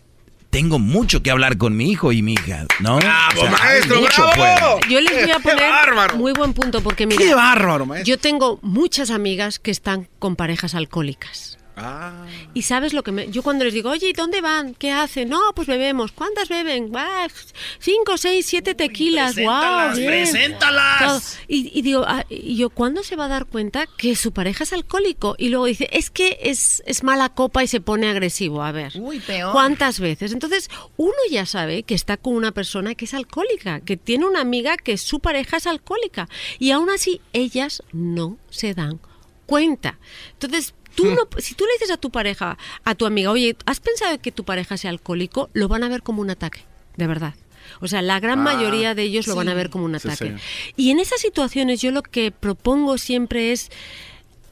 tengo 0.50 0.78
mucho 0.78 1.22
que 1.22 1.30
hablar 1.30 1.56
con 1.58 1.76
mi 1.76 1.90
hijo 1.90 2.12
y 2.12 2.22
mi 2.22 2.32
hija, 2.34 2.66
¿no? 2.80 2.96
¡Bravo, 2.98 3.40
O 3.40 3.42
sea, 3.42 3.50
maestro, 3.52 4.00
mucho, 4.00 4.22
bravo! 4.36 4.78
pues. 4.80 4.90
Yo 4.92 5.00
les 5.00 5.12
voy 5.22 5.30
a 5.30 5.36
¡Qué 5.36 5.42
poner 5.42 5.70
bárbaro! 5.70 6.16
muy 6.16 6.32
buen 6.32 6.52
punto 6.52 6.80
porque 6.82 7.06
mira, 7.06 7.18
¡Qué 7.24 7.34
bárbaro, 7.34 7.86
maestro! 7.86 8.08
yo 8.08 8.18
tengo 8.18 8.58
muchas 8.62 9.10
amigas 9.10 9.58
que 9.60 9.70
están 9.70 10.08
con 10.18 10.34
parejas 10.36 10.74
alcohólicas. 10.74 11.56
Ah. 11.76 12.26
Y 12.52 12.62
sabes 12.62 12.92
lo 12.92 13.02
que 13.02 13.12
me... 13.12 13.31
Yo 13.31 13.42
cuando 13.42 13.65
les 13.65 13.73
digo, 13.73 13.90
oye, 13.90 14.08
¿y 14.08 14.12
dónde 14.12 14.40
van? 14.40 14.74
¿Qué 14.74 14.92
hacen? 14.92 15.28
No, 15.28 15.40
pues 15.55 15.66
bebemos. 15.66 16.12
¿Cuántas 16.12 16.49
beben? 16.49 16.90
Ah, 16.94 17.28
cinco, 17.78 18.18
seis, 18.18 18.47
siete 18.47 18.74
tequilas. 18.74 19.34
preséntalas, 19.34 19.89
¡Wow! 19.90 19.97
bien". 19.97 20.10
preséntalas. 20.10 21.39
Y 21.49 21.82
digo, 21.82 22.05
ah, 22.07 22.24
y 22.28 22.57
yo, 22.57 22.70
¿cuándo 22.70 23.02
se 23.02 23.16
va 23.16 23.26
a 23.26 23.28
dar 23.28 23.47
cuenta 23.47 23.86
que 23.86 24.16
su 24.16 24.32
pareja 24.32 24.65
es 24.65 24.73
alcohólico? 24.73 25.34
Y 25.39 25.49
luego 25.49 25.66
dice, 25.66 25.89
es 25.92 26.10
que 26.10 26.39
es, 26.42 26.82
es 26.86 27.02
mala 27.02 27.28
copa 27.31 27.65
y 27.65 27.66
se 27.66 27.81
pone 27.81 28.08
agresivo. 28.08 28.62
A 28.62 28.73
ver. 28.73 28.92
Uy, 28.97 29.20
peor. 29.20 29.52
¿Cuántas 29.52 30.00
veces? 30.00 30.32
Entonces, 30.32 30.68
uno 30.97 31.15
ya 31.31 31.47
sabe 31.47 31.82
que 31.82 31.94
está 31.94 32.16
con 32.16 32.34
una 32.34 32.52
persona 32.52 32.94
que 32.94 33.07
es 33.07 33.15
alcohólica, 33.15 33.81
que 33.81 33.97
tiene 33.97 34.26
una 34.26 34.40
amiga 34.40 34.76
que 34.76 34.99
su 34.99 35.20
pareja 35.20 35.57
es 35.57 35.66
alcohólica. 35.66 36.28
Y 36.58 36.73
aún 36.73 36.90
así, 36.90 37.20
ellas 37.32 37.82
no 37.92 38.36
se 38.50 38.74
dan 38.74 39.00
cuenta. 39.47 39.99
Entonces, 40.32 40.74
tú 41.02 41.10
no, 41.14 41.28
si 41.38 41.54
tú 41.54 41.64
le 41.64 41.72
dices 41.74 41.90
a 41.90 41.96
tu 41.96 42.10
pareja, 42.10 42.58
a 42.84 42.94
tu 42.94 43.06
amiga, 43.06 43.30
oye, 43.30 43.56
¿has 43.66 43.80
pensado 43.80 44.18
que 44.20 44.32
tu 44.32 44.44
pareja 44.44 44.76
sea 44.76 44.90
alcohólico? 44.90 45.50
Lo 45.52 45.68
van 45.68 45.82
a 45.84 45.88
ver 45.88 46.02
como 46.02 46.20
un 46.22 46.30
ataque, 46.30 46.60
de 46.96 47.06
verdad. 47.06 47.34
O 47.80 47.88
sea, 47.88 48.02
la 48.02 48.18
gran 48.20 48.40
Ah, 48.40 48.42
mayoría 48.42 48.94
de 48.94 49.02
ellos 49.02 49.26
lo 49.26 49.36
van 49.36 49.48
a 49.48 49.54
ver 49.54 49.70
como 49.70 49.84
un 49.84 49.94
ataque. 49.94 50.36
sí. 50.38 50.72
Y 50.76 50.90
en 50.90 50.98
esas 50.98 51.20
situaciones 51.20 51.80
yo 51.80 51.90
lo 51.92 52.02
que 52.02 52.32
propongo 52.32 52.98
siempre 52.98 53.52
es, 53.52 53.70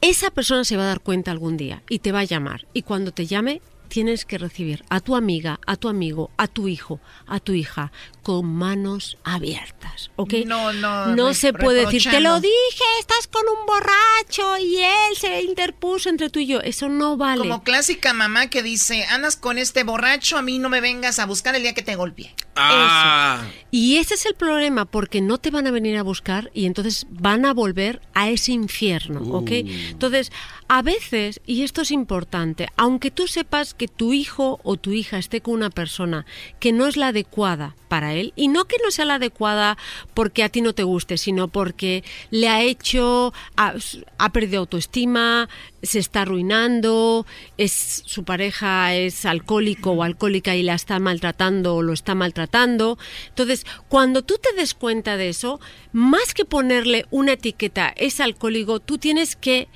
esa 0.01 0.31
persona 0.31 0.63
se 0.63 0.77
va 0.77 0.83
a 0.83 0.87
dar 0.87 1.01
cuenta 1.01 1.31
algún 1.31 1.57
día 1.57 1.83
y 1.89 1.99
te 1.99 2.11
va 2.11 2.19
a 2.19 2.23
llamar. 2.23 2.65
Y 2.73 2.83
cuando 2.83 3.11
te 3.11 3.25
llame, 3.25 3.61
tienes 3.89 4.23
que 4.25 4.37
recibir 4.37 4.83
a 4.89 4.99
tu 5.01 5.15
amiga, 5.15 5.59
a 5.65 5.75
tu 5.75 5.89
amigo, 5.89 6.29
a 6.37 6.47
tu 6.47 6.67
hijo, 6.67 6.99
a 7.25 7.39
tu 7.39 7.53
hija, 7.53 7.91
con 8.29 8.45
manos 8.45 9.17
abiertas, 9.23 10.11
¿ok? 10.15 10.45
No, 10.45 10.71
no, 10.71 11.15
No 11.15 11.33
se 11.33 11.51
puede 11.51 11.87
decir, 11.87 12.03
te 12.11 12.19
lo 12.19 12.39
dije, 12.39 12.83
estás 12.99 13.25
con 13.25 13.41
un 13.47 13.65
borracho 13.65 14.55
y 14.63 14.77
él 14.83 15.17
se 15.19 15.41
interpuso 15.41 16.09
entre 16.09 16.29
tú 16.29 16.37
y 16.37 16.45
yo. 16.45 16.61
Eso 16.61 16.89
no 16.89 17.17
vale. 17.17 17.39
Como 17.39 17.63
clásica 17.63 18.13
mamá 18.13 18.45
que 18.45 18.61
dice, 18.61 19.03
andas 19.05 19.35
con 19.35 19.57
este 19.57 19.83
borracho, 19.83 20.37
a 20.37 20.43
mí 20.43 20.59
no 20.59 20.69
me 20.69 20.79
vengas 20.79 21.17
a 21.17 21.25
buscar 21.25 21.55
el 21.55 21.63
día 21.63 21.73
que 21.73 21.81
te 21.81 21.95
golpeé. 21.95 22.35
Ah. 22.55 23.47
Y 23.71 23.97
ese 23.97 24.13
es 24.13 24.27
el 24.27 24.35
problema, 24.35 24.85
porque 24.85 25.21
no 25.21 25.39
te 25.39 25.49
van 25.49 25.65
a 25.65 25.71
venir 25.71 25.97
a 25.97 26.03
buscar 26.03 26.51
y 26.53 26.67
entonces 26.67 27.07
van 27.09 27.47
a 27.47 27.53
volver 27.55 27.99
a 28.13 28.29
ese 28.29 28.51
infierno, 28.51 29.21
¿ok? 29.35 29.49
Uh. 29.49 29.69
Entonces, 29.89 30.31
a 30.67 30.83
veces, 30.83 31.41
y 31.47 31.63
esto 31.63 31.81
es 31.81 31.89
importante, 31.89 32.67
aunque 32.77 33.09
tú 33.09 33.27
sepas 33.27 33.73
que 33.73 33.87
tu 33.87 34.13
hijo 34.13 34.59
o 34.61 34.77
tu 34.77 34.91
hija 34.91 35.17
esté 35.17 35.41
con 35.41 35.55
una 35.55 35.71
persona 35.71 36.27
que 36.59 36.73
no 36.73 36.85
es 36.85 36.95
la 36.95 37.07
adecuada 37.07 37.75
para 37.89 38.13
él 38.13 38.31
y 38.37 38.47
no 38.47 38.65
que 38.65 38.77
no 38.81 38.91
sea 38.91 39.03
la 39.03 39.15
adecuada 39.15 39.77
porque 40.13 40.43
a 40.43 40.49
ti 40.49 40.61
no 40.61 40.73
te 40.73 40.83
guste, 40.83 41.17
sino 41.17 41.49
porque 41.49 42.05
le 42.29 42.47
ha 42.47 42.61
hecho, 42.61 43.33
ha, 43.57 44.29
perdido 44.31 44.61
autoestima, 44.61 45.49
se 45.83 45.99
está 45.99 46.21
arruinando, 46.21 47.25
es 47.57 48.03
su 48.05 48.23
pareja 48.23 48.95
es 48.95 49.25
alcohólico 49.25 49.91
o 49.91 50.03
alcohólica 50.03 50.55
y 50.55 50.63
la 50.63 50.75
está 50.75 50.99
maltratando 50.99 51.75
o 51.75 51.81
lo 51.81 51.91
está 51.91 52.15
maltratando. 52.15 52.97
Entonces, 53.27 53.65
cuando 53.89 54.23
tú 54.23 54.35
te 54.41 54.53
des 54.53 54.73
cuenta 54.73 55.17
de 55.17 55.29
eso, 55.29 55.59
más 55.91 56.33
que 56.33 56.45
ponerle 56.45 57.05
una 57.09 57.33
etiqueta 57.33 57.93
es 57.97 58.21
alcohólico, 58.21 58.79
tú 58.79 58.97
tienes 58.97 59.35
que 59.35 59.67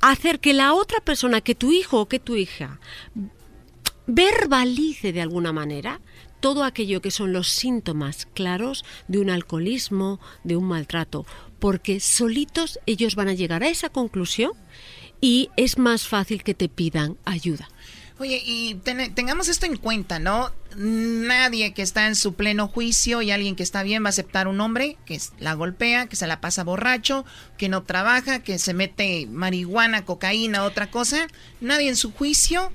hacer 0.00 0.40
que 0.40 0.54
la 0.54 0.72
otra 0.72 1.00
persona, 1.00 1.42
que 1.42 1.54
tu 1.54 1.70
hijo 1.72 2.00
o 2.00 2.08
que 2.08 2.18
tu 2.18 2.36
hija, 2.36 2.80
verbalice 4.06 5.12
de 5.12 5.20
alguna 5.20 5.52
manera 5.52 6.00
todo 6.40 6.64
aquello 6.64 7.00
que 7.00 7.10
son 7.10 7.32
los 7.32 7.48
síntomas 7.48 8.26
claros 8.34 8.84
de 9.08 9.18
un 9.18 9.30
alcoholismo, 9.30 10.20
de 10.44 10.56
un 10.56 10.64
maltrato, 10.64 11.26
porque 11.58 12.00
solitos 12.00 12.78
ellos 12.86 13.14
van 13.14 13.28
a 13.28 13.34
llegar 13.34 13.62
a 13.62 13.68
esa 13.68 13.90
conclusión 13.90 14.52
y 15.20 15.50
es 15.56 15.78
más 15.78 16.08
fácil 16.08 16.42
que 16.42 16.54
te 16.54 16.68
pidan 16.68 17.18
ayuda. 17.24 17.68
Oye, 18.18 18.42
y 18.44 18.74
tengamos 19.14 19.48
esto 19.48 19.64
en 19.64 19.78
cuenta, 19.78 20.18
¿no? 20.18 20.52
Nadie 20.76 21.72
que 21.72 21.80
está 21.80 22.06
en 22.06 22.14
su 22.14 22.34
pleno 22.34 22.68
juicio 22.68 23.22
y 23.22 23.30
alguien 23.30 23.56
que 23.56 23.62
está 23.62 23.82
bien 23.82 24.02
va 24.02 24.08
a 24.08 24.10
aceptar 24.10 24.46
un 24.46 24.60
hombre 24.60 24.98
que 25.06 25.18
la 25.38 25.54
golpea, 25.54 26.06
que 26.06 26.16
se 26.16 26.26
la 26.26 26.38
pasa 26.38 26.62
borracho, 26.62 27.24
que 27.56 27.70
no 27.70 27.82
trabaja, 27.82 28.40
que 28.40 28.58
se 28.58 28.74
mete 28.74 29.26
marihuana, 29.26 30.04
cocaína, 30.04 30.64
otra 30.64 30.90
cosa. 30.90 31.28
Nadie 31.62 31.88
en 31.88 31.96
su 31.96 32.12
juicio 32.12 32.70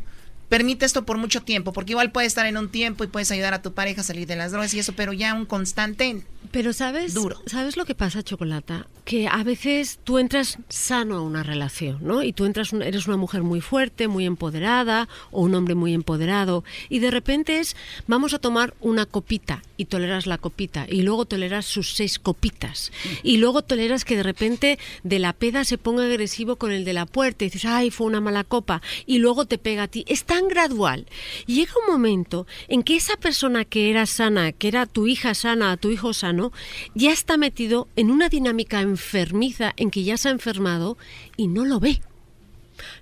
permite 0.49 0.85
esto 0.85 1.05
por 1.05 1.17
mucho 1.17 1.41
tiempo, 1.41 1.73
porque 1.73 1.93
igual 1.93 2.11
puedes 2.11 2.27
estar 2.27 2.45
en 2.45 2.57
un 2.57 2.69
tiempo 2.69 3.03
y 3.03 3.07
puedes 3.07 3.31
ayudar 3.31 3.53
a 3.53 3.61
tu 3.61 3.73
pareja 3.73 4.01
a 4.01 4.03
salir 4.03 4.27
de 4.27 4.35
las 4.35 4.51
drogas 4.51 4.73
y 4.73 4.79
eso, 4.79 4.93
pero 4.93 5.13
ya 5.13 5.33
un 5.33 5.45
constante 5.45 6.23
pero 6.51 6.73
sabes, 6.73 7.13
duro. 7.13 7.41
¿sabes 7.45 7.77
lo 7.77 7.85
que 7.85 7.95
pasa, 7.95 8.23
Chocolata? 8.23 8.87
Que 9.03 9.27
a 9.27 9.43
veces 9.43 9.99
tú 10.03 10.17
entras 10.17 10.57
sano 10.69 11.17
a 11.17 11.21
una 11.21 11.43
relación, 11.43 11.99
¿no? 12.01 12.23
Y 12.23 12.33
tú 12.33 12.45
entras, 12.45 12.73
eres 12.73 13.07
una 13.07 13.17
mujer 13.17 13.43
muy 13.43 13.61
fuerte, 13.61 14.07
muy 14.07 14.25
empoderada, 14.25 15.07
o 15.31 15.41
un 15.41 15.53
hombre 15.55 15.75
muy 15.75 15.93
empoderado, 15.93 16.63
y 16.89 16.99
de 16.99 17.11
repente 17.11 17.59
es, 17.59 17.75
vamos 18.07 18.33
a 18.33 18.39
tomar 18.39 18.73
una 18.79 19.05
copita, 19.05 19.63
y 19.77 19.85
toleras 19.85 20.27
la 20.27 20.37
copita, 20.37 20.85
y 20.89 21.01
luego 21.01 21.25
toleras 21.25 21.65
sus 21.65 21.95
seis 21.95 22.19
copitas, 22.19 22.91
y 23.21 23.37
luego 23.37 23.61
toleras 23.61 24.05
que 24.05 24.17
de 24.17 24.23
repente 24.23 24.79
de 25.03 25.19
la 25.19 25.33
peda 25.33 25.65
se 25.65 25.77
ponga 25.77 26.05
agresivo 26.05 26.55
con 26.55 26.71
el 26.71 26.85
de 26.85 26.93
la 26.93 27.05
puerta, 27.05 27.45
y 27.45 27.49
dices, 27.49 27.65
ay, 27.65 27.91
fue 27.91 28.07
una 28.07 28.21
mala 28.21 28.43
copa, 28.43 28.81
y 29.05 29.19
luego 29.19 29.45
te 29.45 29.57
pega 29.57 29.83
a 29.83 29.87
ti. 29.87 30.05
Es 30.07 30.25
tan 30.25 30.44
gradual. 30.47 31.07
Llega 31.45 31.73
un 31.85 31.91
momento 31.91 32.47
en 32.67 32.83
que 32.83 32.95
esa 32.95 33.17
persona 33.17 33.65
que 33.65 33.89
era 33.89 34.05
sana, 34.05 34.51
que 34.51 34.67
era 34.67 34.85
tu 34.85 35.07
hija 35.07 35.33
sana, 35.33 35.77
tu 35.77 35.91
hijo 35.91 36.13
sano, 36.13 36.51
ya 36.93 37.11
está 37.11 37.37
metido 37.37 37.87
en 37.95 38.11
una 38.11 38.29
dinámica 38.29 38.81
enfermiza 38.81 39.73
en 39.77 39.91
que 39.91 40.03
ya 40.03 40.17
se 40.17 40.29
ha 40.29 40.31
enfermado 40.31 40.97
y 41.37 41.47
no 41.47 41.65
lo 41.65 41.79
ve. 41.79 42.01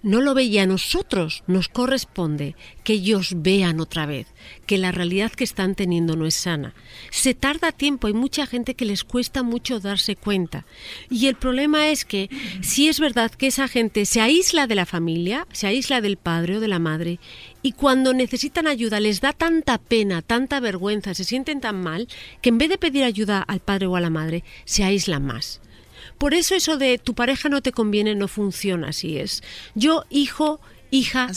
No 0.01 0.21
lo 0.21 0.33
ve 0.33 0.43
y 0.43 0.57
a 0.57 0.65
nosotros 0.65 1.43
nos 1.47 1.67
corresponde 1.69 2.55
que 2.83 2.93
ellos 2.93 3.33
vean 3.37 3.79
otra 3.79 4.05
vez 4.05 4.27
que 4.65 4.77
la 4.77 4.91
realidad 4.91 5.31
que 5.31 5.43
están 5.43 5.75
teniendo 5.75 6.15
no 6.15 6.25
es 6.25 6.35
sana. 6.35 6.73
Se 7.11 7.33
tarda 7.33 7.71
tiempo, 7.71 8.07
hay 8.07 8.13
mucha 8.13 8.45
gente 8.45 8.75
que 8.75 8.85
les 8.85 9.03
cuesta 9.03 9.43
mucho 9.43 9.79
darse 9.79 10.15
cuenta. 10.15 10.65
Y 11.09 11.27
el 11.27 11.35
problema 11.35 11.89
es 11.89 12.05
que 12.05 12.29
si 12.61 12.87
es 12.87 12.99
verdad 12.99 13.31
que 13.31 13.47
esa 13.47 13.67
gente 13.67 14.05
se 14.05 14.21
aísla 14.21 14.67
de 14.67 14.75
la 14.75 14.85
familia, 14.85 15.47
se 15.51 15.67
aísla 15.67 16.01
del 16.01 16.17
padre 16.17 16.57
o 16.57 16.59
de 16.59 16.67
la 16.67 16.79
madre, 16.79 17.19
y 17.61 17.73
cuando 17.73 18.13
necesitan 18.13 18.67
ayuda 18.67 18.99
les 18.99 19.21
da 19.21 19.31
tanta 19.33 19.77
pena, 19.77 20.21
tanta 20.21 20.59
vergüenza, 20.59 21.13
se 21.13 21.23
sienten 21.23 21.61
tan 21.61 21.81
mal, 21.81 22.07
que 22.41 22.49
en 22.49 22.57
vez 22.57 22.69
de 22.69 22.77
pedir 22.77 23.03
ayuda 23.03 23.41
al 23.41 23.59
padre 23.59 23.87
o 23.87 23.95
a 23.95 24.01
la 24.01 24.09
madre, 24.09 24.43
se 24.65 24.83
aíslan 24.83 25.25
más. 25.25 25.61
Por 26.23 26.33
eso 26.33 26.55
eso 26.55 26.77
de 26.77 26.99
tu 26.99 27.15
pareja 27.15 27.49
no 27.49 27.61
te 27.61 27.73
conviene 27.73 28.15
no 28.15 28.29
funciona 28.29 28.87
así 28.87 29.17
es. 29.17 29.43
Yo, 29.75 30.05
hijo, 30.09 30.61
hija, 30.89 31.27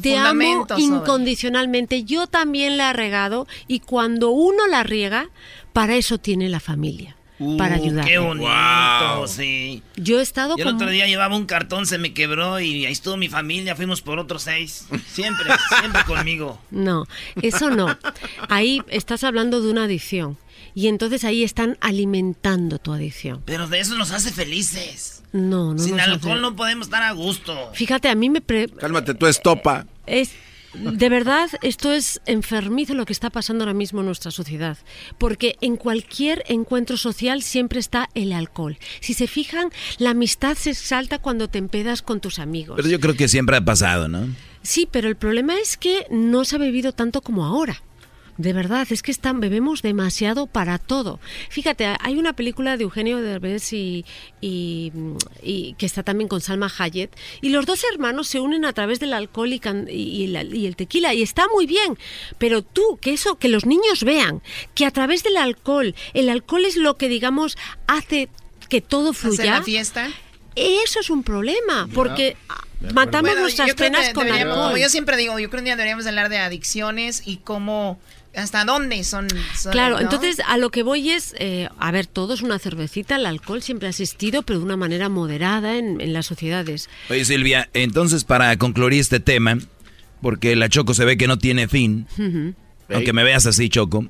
te 0.00 0.16
amo 0.16 0.66
incondicionalmente. 0.78 2.04
Yo 2.04 2.26
también 2.26 2.78
la 2.78 2.88
he 2.88 2.92
regado 2.94 3.46
y 3.68 3.80
cuando 3.80 4.30
uno 4.30 4.66
la 4.66 4.82
riega, 4.82 5.28
para 5.74 5.94
eso 5.96 6.16
tiene 6.16 6.48
la 6.48 6.58
familia. 6.58 7.18
para 7.58 7.76
uh, 7.76 7.82
ayudar. 7.82 8.06
Qué 8.06 8.16
bonito, 8.16 9.28
sí. 9.28 9.82
Yo 9.96 10.20
he 10.20 10.22
estado 10.22 10.56
Yo 10.56 10.62
el 10.62 10.74
otro 10.74 10.88
día 10.88 11.06
llevaba 11.06 11.36
un 11.36 11.44
cartón, 11.44 11.84
se 11.84 11.98
me 11.98 12.14
quebró 12.14 12.60
y 12.60 12.86
ahí 12.86 12.92
estuvo 12.92 13.18
mi 13.18 13.28
familia, 13.28 13.76
fuimos 13.76 14.00
por 14.00 14.18
otros 14.18 14.44
seis. 14.44 14.86
Siempre, 15.06 15.50
siempre 15.80 16.02
conmigo. 16.04 16.58
No, 16.70 17.04
eso 17.42 17.68
no. 17.68 17.94
Ahí 18.48 18.80
estás 18.88 19.22
hablando 19.22 19.60
de 19.60 19.70
una 19.70 19.84
adicción 19.84 20.38
y 20.74 20.88
entonces 20.88 21.24
ahí 21.24 21.42
están 21.42 21.78
alimentando 21.80 22.78
tu 22.78 22.92
adicción. 22.92 23.42
Pero 23.44 23.68
de 23.68 23.80
eso 23.80 23.96
nos 23.96 24.10
hace 24.10 24.30
felices. 24.30 25.22
No, 25.32 25.74
no. 25.74 25.78
Sin 25.78 26.00
alcohol 26.00 26.40
no 26.40 26.56
podemos 26.56 26.86
estar 26.88 27.02
a 27.02 27.12
gusto. 27.12 27.70
Fíjate, 27.74 28.08
a 28.08 28.14
mí 28.14 28.30
me... 28.30 28.42
Cálmate, 28.78 29.14
tú 29.14 29.26
estopa. 29.26 29.86
Es... 30.06 30.30
De 30.72 31.08
verdad, 31.08 31.50
esto 31.62 31.92
es 31.92 32.20
enfermizo 32.26 32.94
lo 32.94 33.04
que 33.04 33.12
está 33.12 33.28
pasando 33.30 33.64
ahora 33.64 33.74
mismo 33.74 34.00
en 34.00 34.06
nuestra 34.06 34.30
sociedad, 34.30 34.78
porque 35.18 35.56
en 35.60 35.76
cualquier 35.76 36.44
encuentro 36.46 36.96
social 36.96 37.42
siempre 37.42 37.80
está 37.80 38.08
el 38.14 38.32
alcohol. 38.32 38.78
Si 39.00 39.14
se 39.14 39.26
fijan, 39.26 39.70
la 39.98 40.10
amistad 40.10 40.56
se 40.56 40.70
exalta 40.70 41.18
cuando 41.18 41.48
te 41.48 41.58
empedas 41.58 42.02
con 42.02 42.20
tus 42.20 42.38
amigos. 42.38 42.76
Pero 42.76 42.88
yo 42.88 43.00
creo 43.00 43.16
que 43.16 43.26
siempre 43.26 43.56
ha 43.56 43.64
pasado, 43.64 44.06
¿no? 44.06 44.28
Sí, 44.62 44.88
pero 44.90 45.08
el 45.08 45.16
problema 45.16 45.58
es 45.58 45.76
que 45.76 46.06
no 46.08 46.44
se 46.44 46.54
ha 46.54 46.60
bebido 46.60 46.92
tanto 46.92 47.20
como 47.20 47.44
ahora. 47.44 47.82
De 48.40 48.54
verdad, 48.54 48.86
es 48.88 49.02
que 49.02 49.10
están, 49.10 49.38
bebemos 49.38 49.82
demasiado 49.82 50.46
para 50.46 50.78
todo. 50.78 51.20
Fíjate, 51.50 51.94
hay 52.00 52.16
una 52.16 52.32
película 52.32 52.78
de 52.78 52.84
Eugenio 52.84 53.20
Derbez 53.20 53.74
y, 53.74 54.06
y, 54.40 55.74
que 55.76 55.84
está 55.84 56.02
también 56.02 56.26
con 56.26 56.40
Salma 56.40 56.72
Hayek, 56.78 57.10
y 57.42 57.50
los 57.50 57.66
dos 57.66 57.84
hermanos 57.92 58.28
se 58.28 58.40
unen 58.40 58.64
a 58.64 58.72
través 58.72 58.98
del 58.98 59.12
alcohol 59.12 59.52
y, 59.52 59.60
y, 59.90 60.66
el 60.66 60.74
tequila, 60.74 61.12
y 61.12 61.20
está 61.20 61.48
muy 61.52 61.66
bien. 61.66 61.98
Pero 62.38 62.62
tú, 62.62 62.98
que 63.02 63.12
eso, 63.12 63.38
que 63.38 63.48
los 63.50 63.66
niños 63.66 64.04
vean, 64.04 64.40
que 64.74 64.86
a 64.86 64.90
través 64.90 65.22
del 65.22 65.36
alcohol, 65.36 65.94
el 66.14 66.30
alcohol 66.30 66.64
es 66.64 66.76
lo 66.76 66.96
que, 66.96 67.10
digamos, 67.10 67.58
hace 67.88 68.30
que 68.70 68.80
todo 68.80 69.12
fluya. 69.12 69.56
la 69.56 69.62
fiesta? 69.62 70.08
Eso 70.56 71.00
es 71.00 71.10
un 71.10 71.24
problema, 71.24 71.90
porque 71.92 72.38
matamos 72.94 73.36
nuestras 73.38 73.74
penas 73.74 74.14
con 74.14 74.30
alcohol. 74.32 74.64
Como 74.64 74.76
yo 74.78 74.88
siempre 74.88 75.18
digo, 75.18 75.38
yo 75.38 75.50
creo 75.50 75.58
que 75.58 75.58
un 75.58 75.64
día 75.64 75.76
deberíamos 75.76 76.06
hablar 76.06 76.30
de 76.30 76.38
adicciones 76.38 77.22
y 77.26 77.36
cómo 77.38 78.00
¿Hasta 78.34 78.64
dónde 78.64 79.02
son? 79.02 79.26
claro, 79.72 79.98
entonces 79.98 80.40
a 80.46 80.56
lo 80.56 80.70
que 80.70 80.82
voy 80.82 81.10
es, 81.10 81.34
eh, 81.38 81.68
a 81.78 81.90
ver, 81.90 82.06
todo 82.06 82.34
es 82.34 82.42
una 82.42 82.58
cervecita, 82.58 83.16
el 83.16 83.26
alcohol 83.26 83.60
siempre 83.60 83.88
ha 83.88 83.90
existido, 83.90 84.42
pero 84.42 84.60
de 84.60 84.64
una 84.64 84.76
manera 84.76 85.08
moderada 85.08 85.76
en, 85.76 86.12
las 86.12 86.26
sociedades. 86.26 86.88
Oye 87.08 87.24
Silvia, 87.24 87.68
entonces 87.74 88.24
para 88.24 88.56
concluir 88.56 89.00
este 89.00 89.18
tema, 89.18 89.58
porque 90.22 90.54
la 90.54 90.68
Choco 90.68 90.94
se 90.94 91.04
ve 91.04 91.16
que 91.16 91.26
no 91.26 91.38
tiene 91.38 91.66
fin, 91.66 92.06
aunque 92.88 93.12
me 93.12 93.24
veas 93.24 93.46
así 93.46 93.68
Choco, 93.68 94.06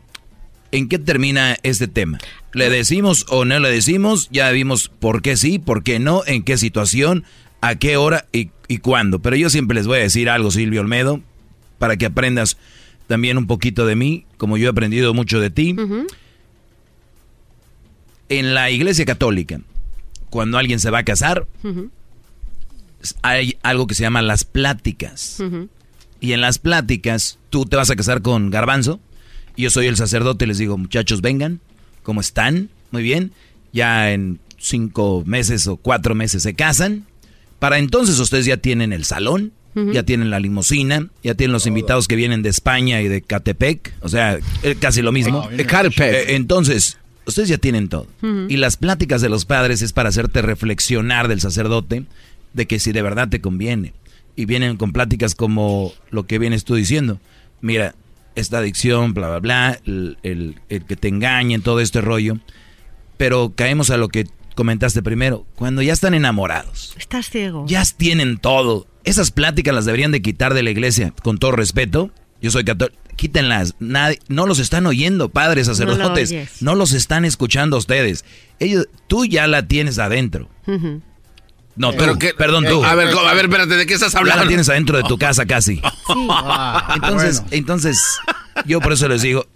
¿en 0.70 0.88
qué 0.88 0.98
termina 0.98 1.56
este 1.62 1.88
tema? 1.88 2.18
¿Le 2.52 2.68
decimos 2.68 3.24
o 3.28 3.46
no 3.46 3.58
le 3.58 3.70
decimos? 3.70 4.28
Ya 4.30 4.50
vimos 4.50 4.88
por 4.88 5.22
qué 5.22 5.36
sí, 5.36 5.58
por 5.58 5.82
qué 5.82 5.98
no, 5.98 6.22
en 6.26 6.42
qué 6.42 6.58
situación, 6.58 7.24
a 7.62 7.76
qué 7.76 7.96
hora 7.96 8.26
y, 8.32 8.50
y 8.68 8.78
cuándo. 8.78 9.20
Pero 9.20 9.36
yo 9.36 9.48
siempre 9.50 9.76
les 9.76 9.86
voy 9.86 9.98
a 9.98 10.02
decir 10.02 10.28
algo, 10.28 10.50
Silvio 10.50 10.80
Olmedo, 10.80 11.20
para 11.78 11.96
que 11.96 12.06
aprendas 12.06 12.56
también 13.10 13.36
un 13.38 13.48
poquito 13.48 13.86
de 13.86 13.96
mí, 13.96 14.24
como 14.36 14.56
yo 14.56 14.68
he 14.68 14.70
aprendido 14.70 15.12
mucho 15.14 15.40
de 15.40 15.50
ti. 15.50 15.74
En 18.28 18.54
la 18.54 18.70
iglesia 18.70 19.04
católica, 19.04 19.60
cuando 20.30 20.58
alguien 20.58 20.78
se 20.78 20.90
va 20.90 20.98
a 20.98 21.04
casar, 21.04 21.48
hay 23.22 23.58
algo 23.62 23.88
que 23.88 23.96
se 23.96 24.04
llama 24.04 24.22
las 24.22 24.44
pláticas. 24.44 25.42
Y 26.20 26.34
en 26.34 26.40
las 26.40 26.60
pláticas, 26.60 27.40
tú 27.50 27.64
te 27.64 27.74
vas 27.74 27.90
a 27.90 27.96
casar 27.96 28.22
con 28.22 28.48
garbanzo, 28.50 29.00
y 29.56 29.62
yo 29.62 29.70
soy 29.70 29.88
el 29.88 29.96
sacerdote 29.96 30.44
y 30.44 30.48
les 30.48 30.58
digo, 30.58 30.78
muchachos, 30.78 31.20
vengan, 31.20 31.58
¿cómo 32.04 32.20
están? 32.20 32.70
Muy 32.92 33.02
bien, 33.02 33.32
ya 33.72 34.12
en 34.12 34.38
cinco 34.56 35.24
meses 35.26 35.66
o 35.66 35.78
cuatro 35.78 36.14
meses 36.14 36.44
se 36.44 36.54
casan. 36.54 37.06
Para 37.58 37.78
entonces 37.78 38.20
ustedes 38.20 38.46
ya 38.46 38.58
tienen 38.58 38.92
el 38.92 39.04
salón, 39.04 39.52
ya 39.74 40.02
tienen 40.02 40.30
la 40.30 40.40
limusina, 40.40 41.08
ya 41.22 41.34
tienen 41.34 41.52
los 41.52 41.66
invitados 41.66 42.08
que 42.08 42.16
vienen 42.16 42.42
de 42.42 42.48
España 42.48 43.00
y 43.00 43.08
de 43.08 43.22
Catepec, 43.22 43.94
o 44.00 44.08
sea, 44.08 44.38
casi 44.80 45.02
lo 45.02 45.12
mismo. 45.12 45.48
Eh, 45.50 46.34
entonces, 46.34 46.98
ustedes 47.26 47.48
ya 47.48 47.58
tienen 47.58 47.88
todo. 47.88 48.06
Y 48.48 48.56
las 48.56 48.76
pláticas 48.76 49.20
de 49.22 49.28
los 49.28 49.44
padres 49.44 49.82
es 49.82 49.92
para 49.92 50.08
hacerte 50.08 50.42
reflexionar 50.42 51.28
del 51.28 51.40
sacerdote 51.40 52.04
de 52.52 52.66
que 52.66 52.78
si 52.78 52.92
de 52.92 53.02
verdad 53.02 53.28
te 53.28 53.40
conviene. 53.40 53.92
Y 54.36 54.46
vienen 54.46 54.76
con 54.76 54.92
pláticas 54.92 55.34
como 55.34 55.92
lo 56.10 56.26
que 56.26 56.38
vienes 56.38 56.64
tú 56.64 56.74
diciendo. 56.74 57.20
Mira, 57.60 57.94
esta 58.36 58.58
adicción, 58.58 59.12
bla, 59.12 59.28
bla, 59.28 59.38
bla, 59.40 59.80
el, 59.86 60.18
el, 60.22 60.56
el 60.68 60.84
que 60.84 60.96
te 60.96 61.08
engañen, 61.08 61.62
todo 61.62 61.80
este 61.80 62.00
rollo. 62.00 62.38
Pero 63.16 63.52
caemos 63.54 63.90
a 63.90 63.96
lo 63.96 64.08
que 64.08 64.26
comentaste 64.54 65.02
primero, 65.02 65.46
cuando 65.56 65.82
ya 65.82 65.92
están 65.92 66.14
enamorados. 66.14 66.94
Estás 66.98 67.30
ciego. 67.30 67.64
Ya 67.66 67.84
tienen 67.96 68.38
todo 68.38 68.86
esas 69.04 69.30
pláticas 69.30 69.74
las 69.74 69.84
deberían 69.84 70.12
de 70.12 70.22
quitar 70.22 70.54
de 70.54 70.62
la 70.62 70.70
iglesia, 70.70 71.12
con 71.22 71.38
todo 71.38 71.52
respeto. 71.52 72.10
Yo 72.42 72.50
soy 72.50 72.64
católico. 72.64 72.98
quítenlas. 73.16 73.74
Nadie, 73.80 74.18
no 74.28 74.46
los 74.46 74.58
están 74.58 74.86
oyendo, 74.86 75.28
padres 75.28 75.66
sacerdotes. 75.66 76.62
No, 76.62 76.74
los 76.74 76.92
están 76.92 77.24
escuchando 77.24 77.76
ustedes. 77.76 78.24
Ellos, 78.58 78.88
tú 79.08 79.24
ya 79.24 79.46
la 79.46 79.66
tienes 79.66 79.98
adentro. 79.98 80.48
No, 81.76 81.92
pero 81.92 82.18
que, 82.18 82.34
perdón, 82.34 82.66
tú. 82.66 82.84
A 82.84 82.94
ver, 82.94 83.08
a 83.08 83.34
ver, 83.34 83.46
espérate, 83.46 83.76
¿de 83.76 83.86
qué 83.86 83.94
estás 83.94 84.14
hablando? 84.14 84.38
Ya 84.40 84.44
la 84.44 84.48
tienes 84.48 84.68
adentro 84.68 84.96
de 84.96 85.04
tu 85.04 85.18
casa 85.18 85.46
casi. 85.46 85.80
Ah, 86.08 86.92
entonces, 86.96 87.42
entonces, 87.50 88.02
yo 88.66 88.80
por 88.80 88.92
eso 88.92 89.08
les 89.08 89.22
digo, 89.22 89.46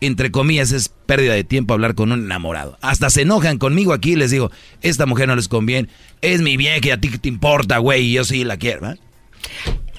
entre 0.00 0.30
comillas, 0.30 0.72
es 0.72 0.88
pérdida 0.88 1.34
de 1.34 1.44
tiempo 1.44 1.74
hablar 1.74 1.94
con 1.94 2.12
un 2.12 2.24
enamorado. 2.24 2.78
Hasta 2.80 3.10
se 3.10 3.22
enojan 3.22 3.58
conmigo 3.58 3.92
aquí 3.92 4.16
les 4.16 4.30
digo, 4.30 4.50
esta 4.82 5.06
mujer 5.06 5.28
no 5.28 5.36
les 5.36 5.48
conviene, 5.48 5.88
es 6.20 6.40
mi 6.40 6.56
vieja, 6.56 6.94
a 6.94 7.00
ti 7.00 7.08
te 7.18 7.28
importa, 7.28 7.78
güey, 7.78 8.06
y 8.06 8.12
yo 8.12 8.24
sí 8.24 8.44
la 8.44 8.56
quiero, 8.56 8.82
¿verdad? 8.82 8.98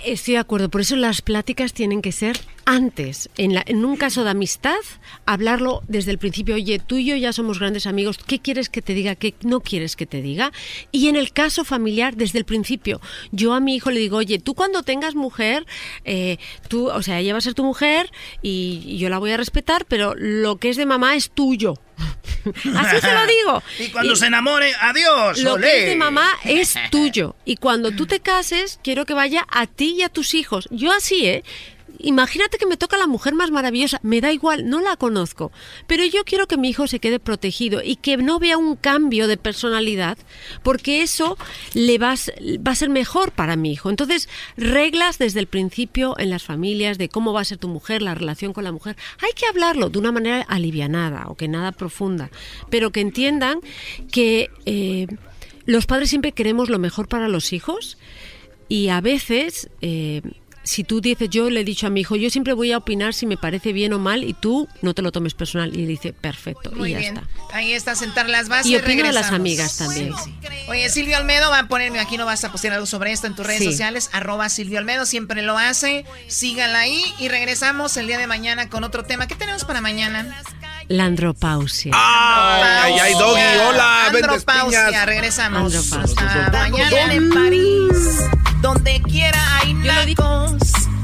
Estoy 0.06 0.36
de 0.36 0.40
acuerdo, 0.40 0.70
por 0.70 0.82
eso 0.82 0.96
las 0.96 1.22
pláticas 1.22 1.74
tienen 1.74 2.02
que 2.02 2.12
ser 2.12 2.40
antes. 2.70 3.30
En, 3.38 3.56
la, 3.56 3.64
en, 3.66 3.84
un 3.84 3.98
caso 3.98 4.24
de 4.24 4.30
amistad, 4.30 4.78
hablarlo 5.26 5.82
desde 5.88 6.12
el 6.12 6.20
principio, 6.20 6.56
oye, 6.56 6.78
tú 6.80 6.98
y 6.98 7.06
yo 7.06 7.16
ya 7.16 7.34
somos 7.34 7.60
grandes 7.60 7.88
amigos, 7.88 8.20
¿qué 8.20 8.40
quieres 8.40 8.70
que 8.70 8.84
te 8.84 8.94
diga, 8.94 9.16
qué 9.16 9.34
no 9.42 9.60
quieres 9.60 9.96
que 9.96 10.06
te 10.06 10.22
diga? 10.22 10.52
Y 10.92 11.08
en 11.08 11.16
el 11.16 11.34
caso 11.34 11.66
familiar, 11.66 12.16
desde 12.16 12.38
el 12.38 12.46
principio, 12.46 13.02
yo 13.32 13.54
a 13.54 13.60
mi 13.60 13.76
hijo 13.76 13.90
le 13.90 14.00
digo, 14.00 14.18
oye, 14.18 14.38
tú 14.38 14.54
cuando 14.54 14.84
tengas 14.84 15.16
mujer, 15.16 15.66
eh, 16.06 16.38
tú, 16.68 16.90
o 16.90 17.02
sea, 17.02 17.20
ella 17.20 17.34
va 17.34 17.40
a 17.40 17.42
ser 17.42 17.56
tu 17.56 17.64
mujer 17.64 18.12
y, 18.44 18.84
y 18.86 18.98
yo 19.00 19.10
la 19.10 19.18
voy 19.18 19.32
a 19.32 19.38
respetar, 19.38 19.86
pero 19.86 20.14
lo 20.16 20.58
que 20.58 20.70
es 20.70 20.78
de 20.78 20.86
mamá 20.86 21.16
es 21.16 21.32
tuyo. 21.32 21.74
Así 22.76 23.02
se 23.02 23.14
lo 23.14 23.28
digo. 23.28 23.64
Y 23.80 23.90
cuando 23.90 24.16
se 24.16 24.28
enamore, 24.28 24.74
adiós. 24.80 25.40
Lo 25.40 25.58
que 25.58 25.84
es 25.84 25.90
de 25.90 25.96
mamá 25.96 26.28
es 26.44 26.76
tuyo. 26.92 27.36
Y 27.46 27.56
cuando 27.56 27.92
tú 27.92 28.06
te 28.06 28.20
cases, 28.20 28.80
quiero 28.84 29.06
que 29.06 29.14
vaya 29.14 29.46
a 29.50 29.66
ti 29.68 29.96
y 29.98 30.04
a 30.04 30.10
tus 30.10 30.34
hijos. 30.34 30.68
Yo 30.72 30.92
así, 30.92 31.26
¿eh? 31.26 31.44
Imagínate 32.00 32.58
que 32.58 32.66
me 32.66 32.78
toca 32.78 32.98
la 32.98 33.08
mujer 33.08 33.34
más 33.34 33.52
maravillosa, 33.52 34.00
me 34.04 34.22
da 34.22 34.32
igual, 34.32 34.70
no 34.70 34.80
la 34.80 34.96
conozco, 34.96 35.52
pero 35.86 36.06
yo 36.06 36.24
quiero 36.24 36.48
que 36.48 36.58
mi 36.58 36.70
hijo 36.70 36.88
se 36.88 37.00
quede 37.00 37.20
protegido 37.20 37.82
y 37.84 37.98
que 37.98 38.16
no 38.16 38.40
vea 38.40 38.58
un 38.58 38.78
cambio 38.78 39.28
de 39.28 39.36
personalidad, 39.36 40.18
porque 40.64 41.02
eso 41.02 41.38
le 41.74 41.98
va 41.98 42.14
a, 42.14 42.76
ser 42.76 42.90
mejor 42.90 43.34
para 43.34 43.58
mi 43.58 43.74
hijo. 43.74 43.90
Entonces, 43.90 44.30
reglas 44.56 45.18
desde 45.18 45.42
el 45.42 45.48
principio 45.48 46.18
en 46.18 46.30
las 46.30 46.44
familias 46.44 46.98
de 46.98 47.10
cómo 47.10 47.34
va 47.34 47.42
a 47.42 47.46
ser 47.46 47.58
tu 47.58 47.68
mujer, 47.68 48.02
la 48.02 48.16
relación 48.16 48.54
con 48.54 48.64
la 48.64 48.72
mujer, 48.72 48.96
hay 49.22 49.32
que 49.36 49.46
hablarlo 49.48 49.90
de 49.90 50.00
una 50.00 50.14
manera 50.14 50.42
alivianada 50.48 51.26
o 51.28 51.36
que 51.36 51.50
nada 51.50 51.74
profunda, 51.74 52.32
pero 52.70 52.92
que 52.92 53.02
entiendan 53.02 53.60
que 54.10 54.50
eh, 54.66 55.08
los 55.66 55.86
padres 55.86 56.10
siempre 56.10 56.32
queremos 56.32 56.70
lo 56.70 56.80
mejor 56.80 57.10
para 57.10 57.28
los 57.28 57.52
hijos 57.52 57.98
y 58.70 58.88
a 58.88 59.02
veces 59.02 59.70
eh, 59.82 60.22
si 60.70 60.84
tú 60.84 61.02
dices, 61.02 61.32
yo 61.32 61.50
le 61.50 61.62
he 61.62 61.64
dicho 61.64 61.88
a 61.88 61.90
mi 61.90 62.02
hijo, 62.02 62.16
yo 62.16 62.30
siempre 62.30 62.54
voy 62.54 62.72
a 62.74 62.78
opinar 62.78 63.16
si 63.16 63.26
me 63.26 63.38
parece 63.38 63.74
bien 63.74 63.92
o 63.92 63.98
mal 63.98 64.24
y 64.24 64.34
tú 64.34 64.70
no 64.84 64.94
te 64.94 65.02
lo 65.02 65.12
tomes 65.12 65.34
personal. 65.34 65.76
Y 65.76 65.88
dice, 65.88 66.14
perfecto, 66.14 66.72
y 66.86 66.92
ya 66.92 67.00
está. 67.00 67.24
Ahí 67.52 67.74
está, 67.74 67.96
sentar 67.96 68.30
las 68.30 68.50
bases. 68.50 68.68
Y 68.68 68.76
opino 68.76 69.04
de 69.04 69.12
las 69.12 69.32
amigas 69.32 69.80
también. 69.80 70.14
Oye, 70.68 70.88
Silvio 70.90 71.18
Almedo 71.18 71.50
va 71.50 71.58
a 71.58 71.68
ponerme, 71.68 72.00
aquí 72.00 72.18
no 72.18 72.28
vas 72.28 72.44
a 72.44 72.52
postear 72.52 72.76
algo 72.76 72.86
sobre 72.86 73.12
esto 73.12 73.26
en 73.26 73.36
tus 73.36 73.48
redes 73.48 73.64
sociales, 73.64 74.12
arroba 74.14 74.48
Silvio 74.48 74.78
Almedo, 74.78 75.08
siempre 75.08 75.42
lo 75.42 75.58
hace. 75.58 76.06
Sígala 76.28 76.82
ahí 76.82 77.04
y 77.18 77.30
regresamos 77.30 77.98
el 77.98 78.06
día 78.06 78.20
de 78.20 78.28
mañana 78.28 78.70
con 78.70 78.84
otro 78.84 79.04
tema. 79.06 79.26
¿Qué 79.26 79.34
tenemos 79.34 79.66
para 79.66 79.82
mañana? 79.82 80.40
La 80.90 81.06
andropausia. 81.06 81.92
¡Ay, 81.96 82.94
ay, 83.00 83.14
Doggy! 83.14 83.42
¡Hola! 83.70 84.08
Andropausia, 84.08 85.06
regresamos. 85.06 85.76
Andropausia. 85.76 86.50
mañana 86.52 87.14
en 87.14 87.30
París. 87.30 88.26
Donde 88.60 89.00
quiera 89.04 89.40
hay 89.58 89.76
nacos 89.76 90.58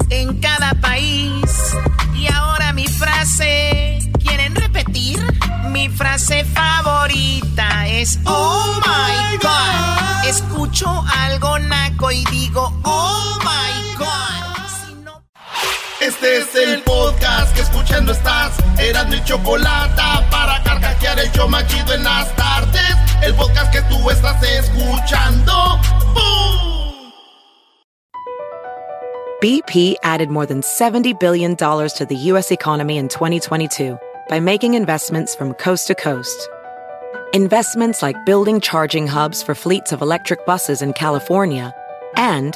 en 0.09 0.39
cada 0.39 0.71
país. 0.81 1.75
Y 2.15 2.25
ahora 2.33 2.73
mi 2.73 2.87
frase, 2.87 3.99
¿quieren 4.23 4.55
repetir? 4.55 5.19
Mi 5.69 5.87
frase 5.87 6.43
favorita 6.45 7.87
es 7.87 8.17
Oh 8.25 8.81
my 8.83 9.37
God. 9.37 10.27
Escucho 10.27 11.05
algo 11.15 11.59
naco 11.59 12.11
y 12.11 12.25
digo 12.31 12.73
Oh 12.83 13.37
my 13.43 13.95
God. 13.97 14.44
Este 16.07 16.37
es 16.37 16.53
el 16.53 16.83
podcast 16.83 17.55
que 17.55 17.61
escuchando 17.61 18.11
estás. 18.11 18.51
Eran 18.77 19.09
mi 19.09 19.23
chocolate 19.23 19.99
para 20.29 20.61
carcajear 20.61 21.17
el 21.19 21.31
yo 21.31 21.47
machido 21.47 21.95
en 21.95 22.03
las 22.03 22.31
tardes. 22.35 22.95
El 23.23 23.33
podcast 23.33 23.73
que 23.73 23.81
tú 23.89 24.07
estás 24.11 24.39
escuchando. 24.43 25.51
¡Bum! 26.13 27.11
BP 29.41 29.95
added 30.03 30.29
more 30.29 30.45
than 30.45 30.61
$70 30.61 31.19
billion 31.19 31.55
to 31.55 32.05
the 32.07 32.15
U.S. 32.33 32.51
economy 32.51 32.97
in 32.97 33.07
2022 33.07 33.97
by 34.29 34.39
making 34.39 34.75
investments 34.75 35.33
from 35.33 35.55
coast 35.55 35.87
to 35.87 35.95
coast. 35.95 36.49
Investments 37.33 38.03
like 38.03 38.27
building 38.27 38.61
charging 38.61 39.07
hubs 39.07 39.41
for 39.41 39.55
fleets 39.55 39.91
of 39.91 40.03
electric 40.03 40.45
buses 40.45 40.83
in 40.83 40.93
California 40.93 41.73
and 42.15 42.55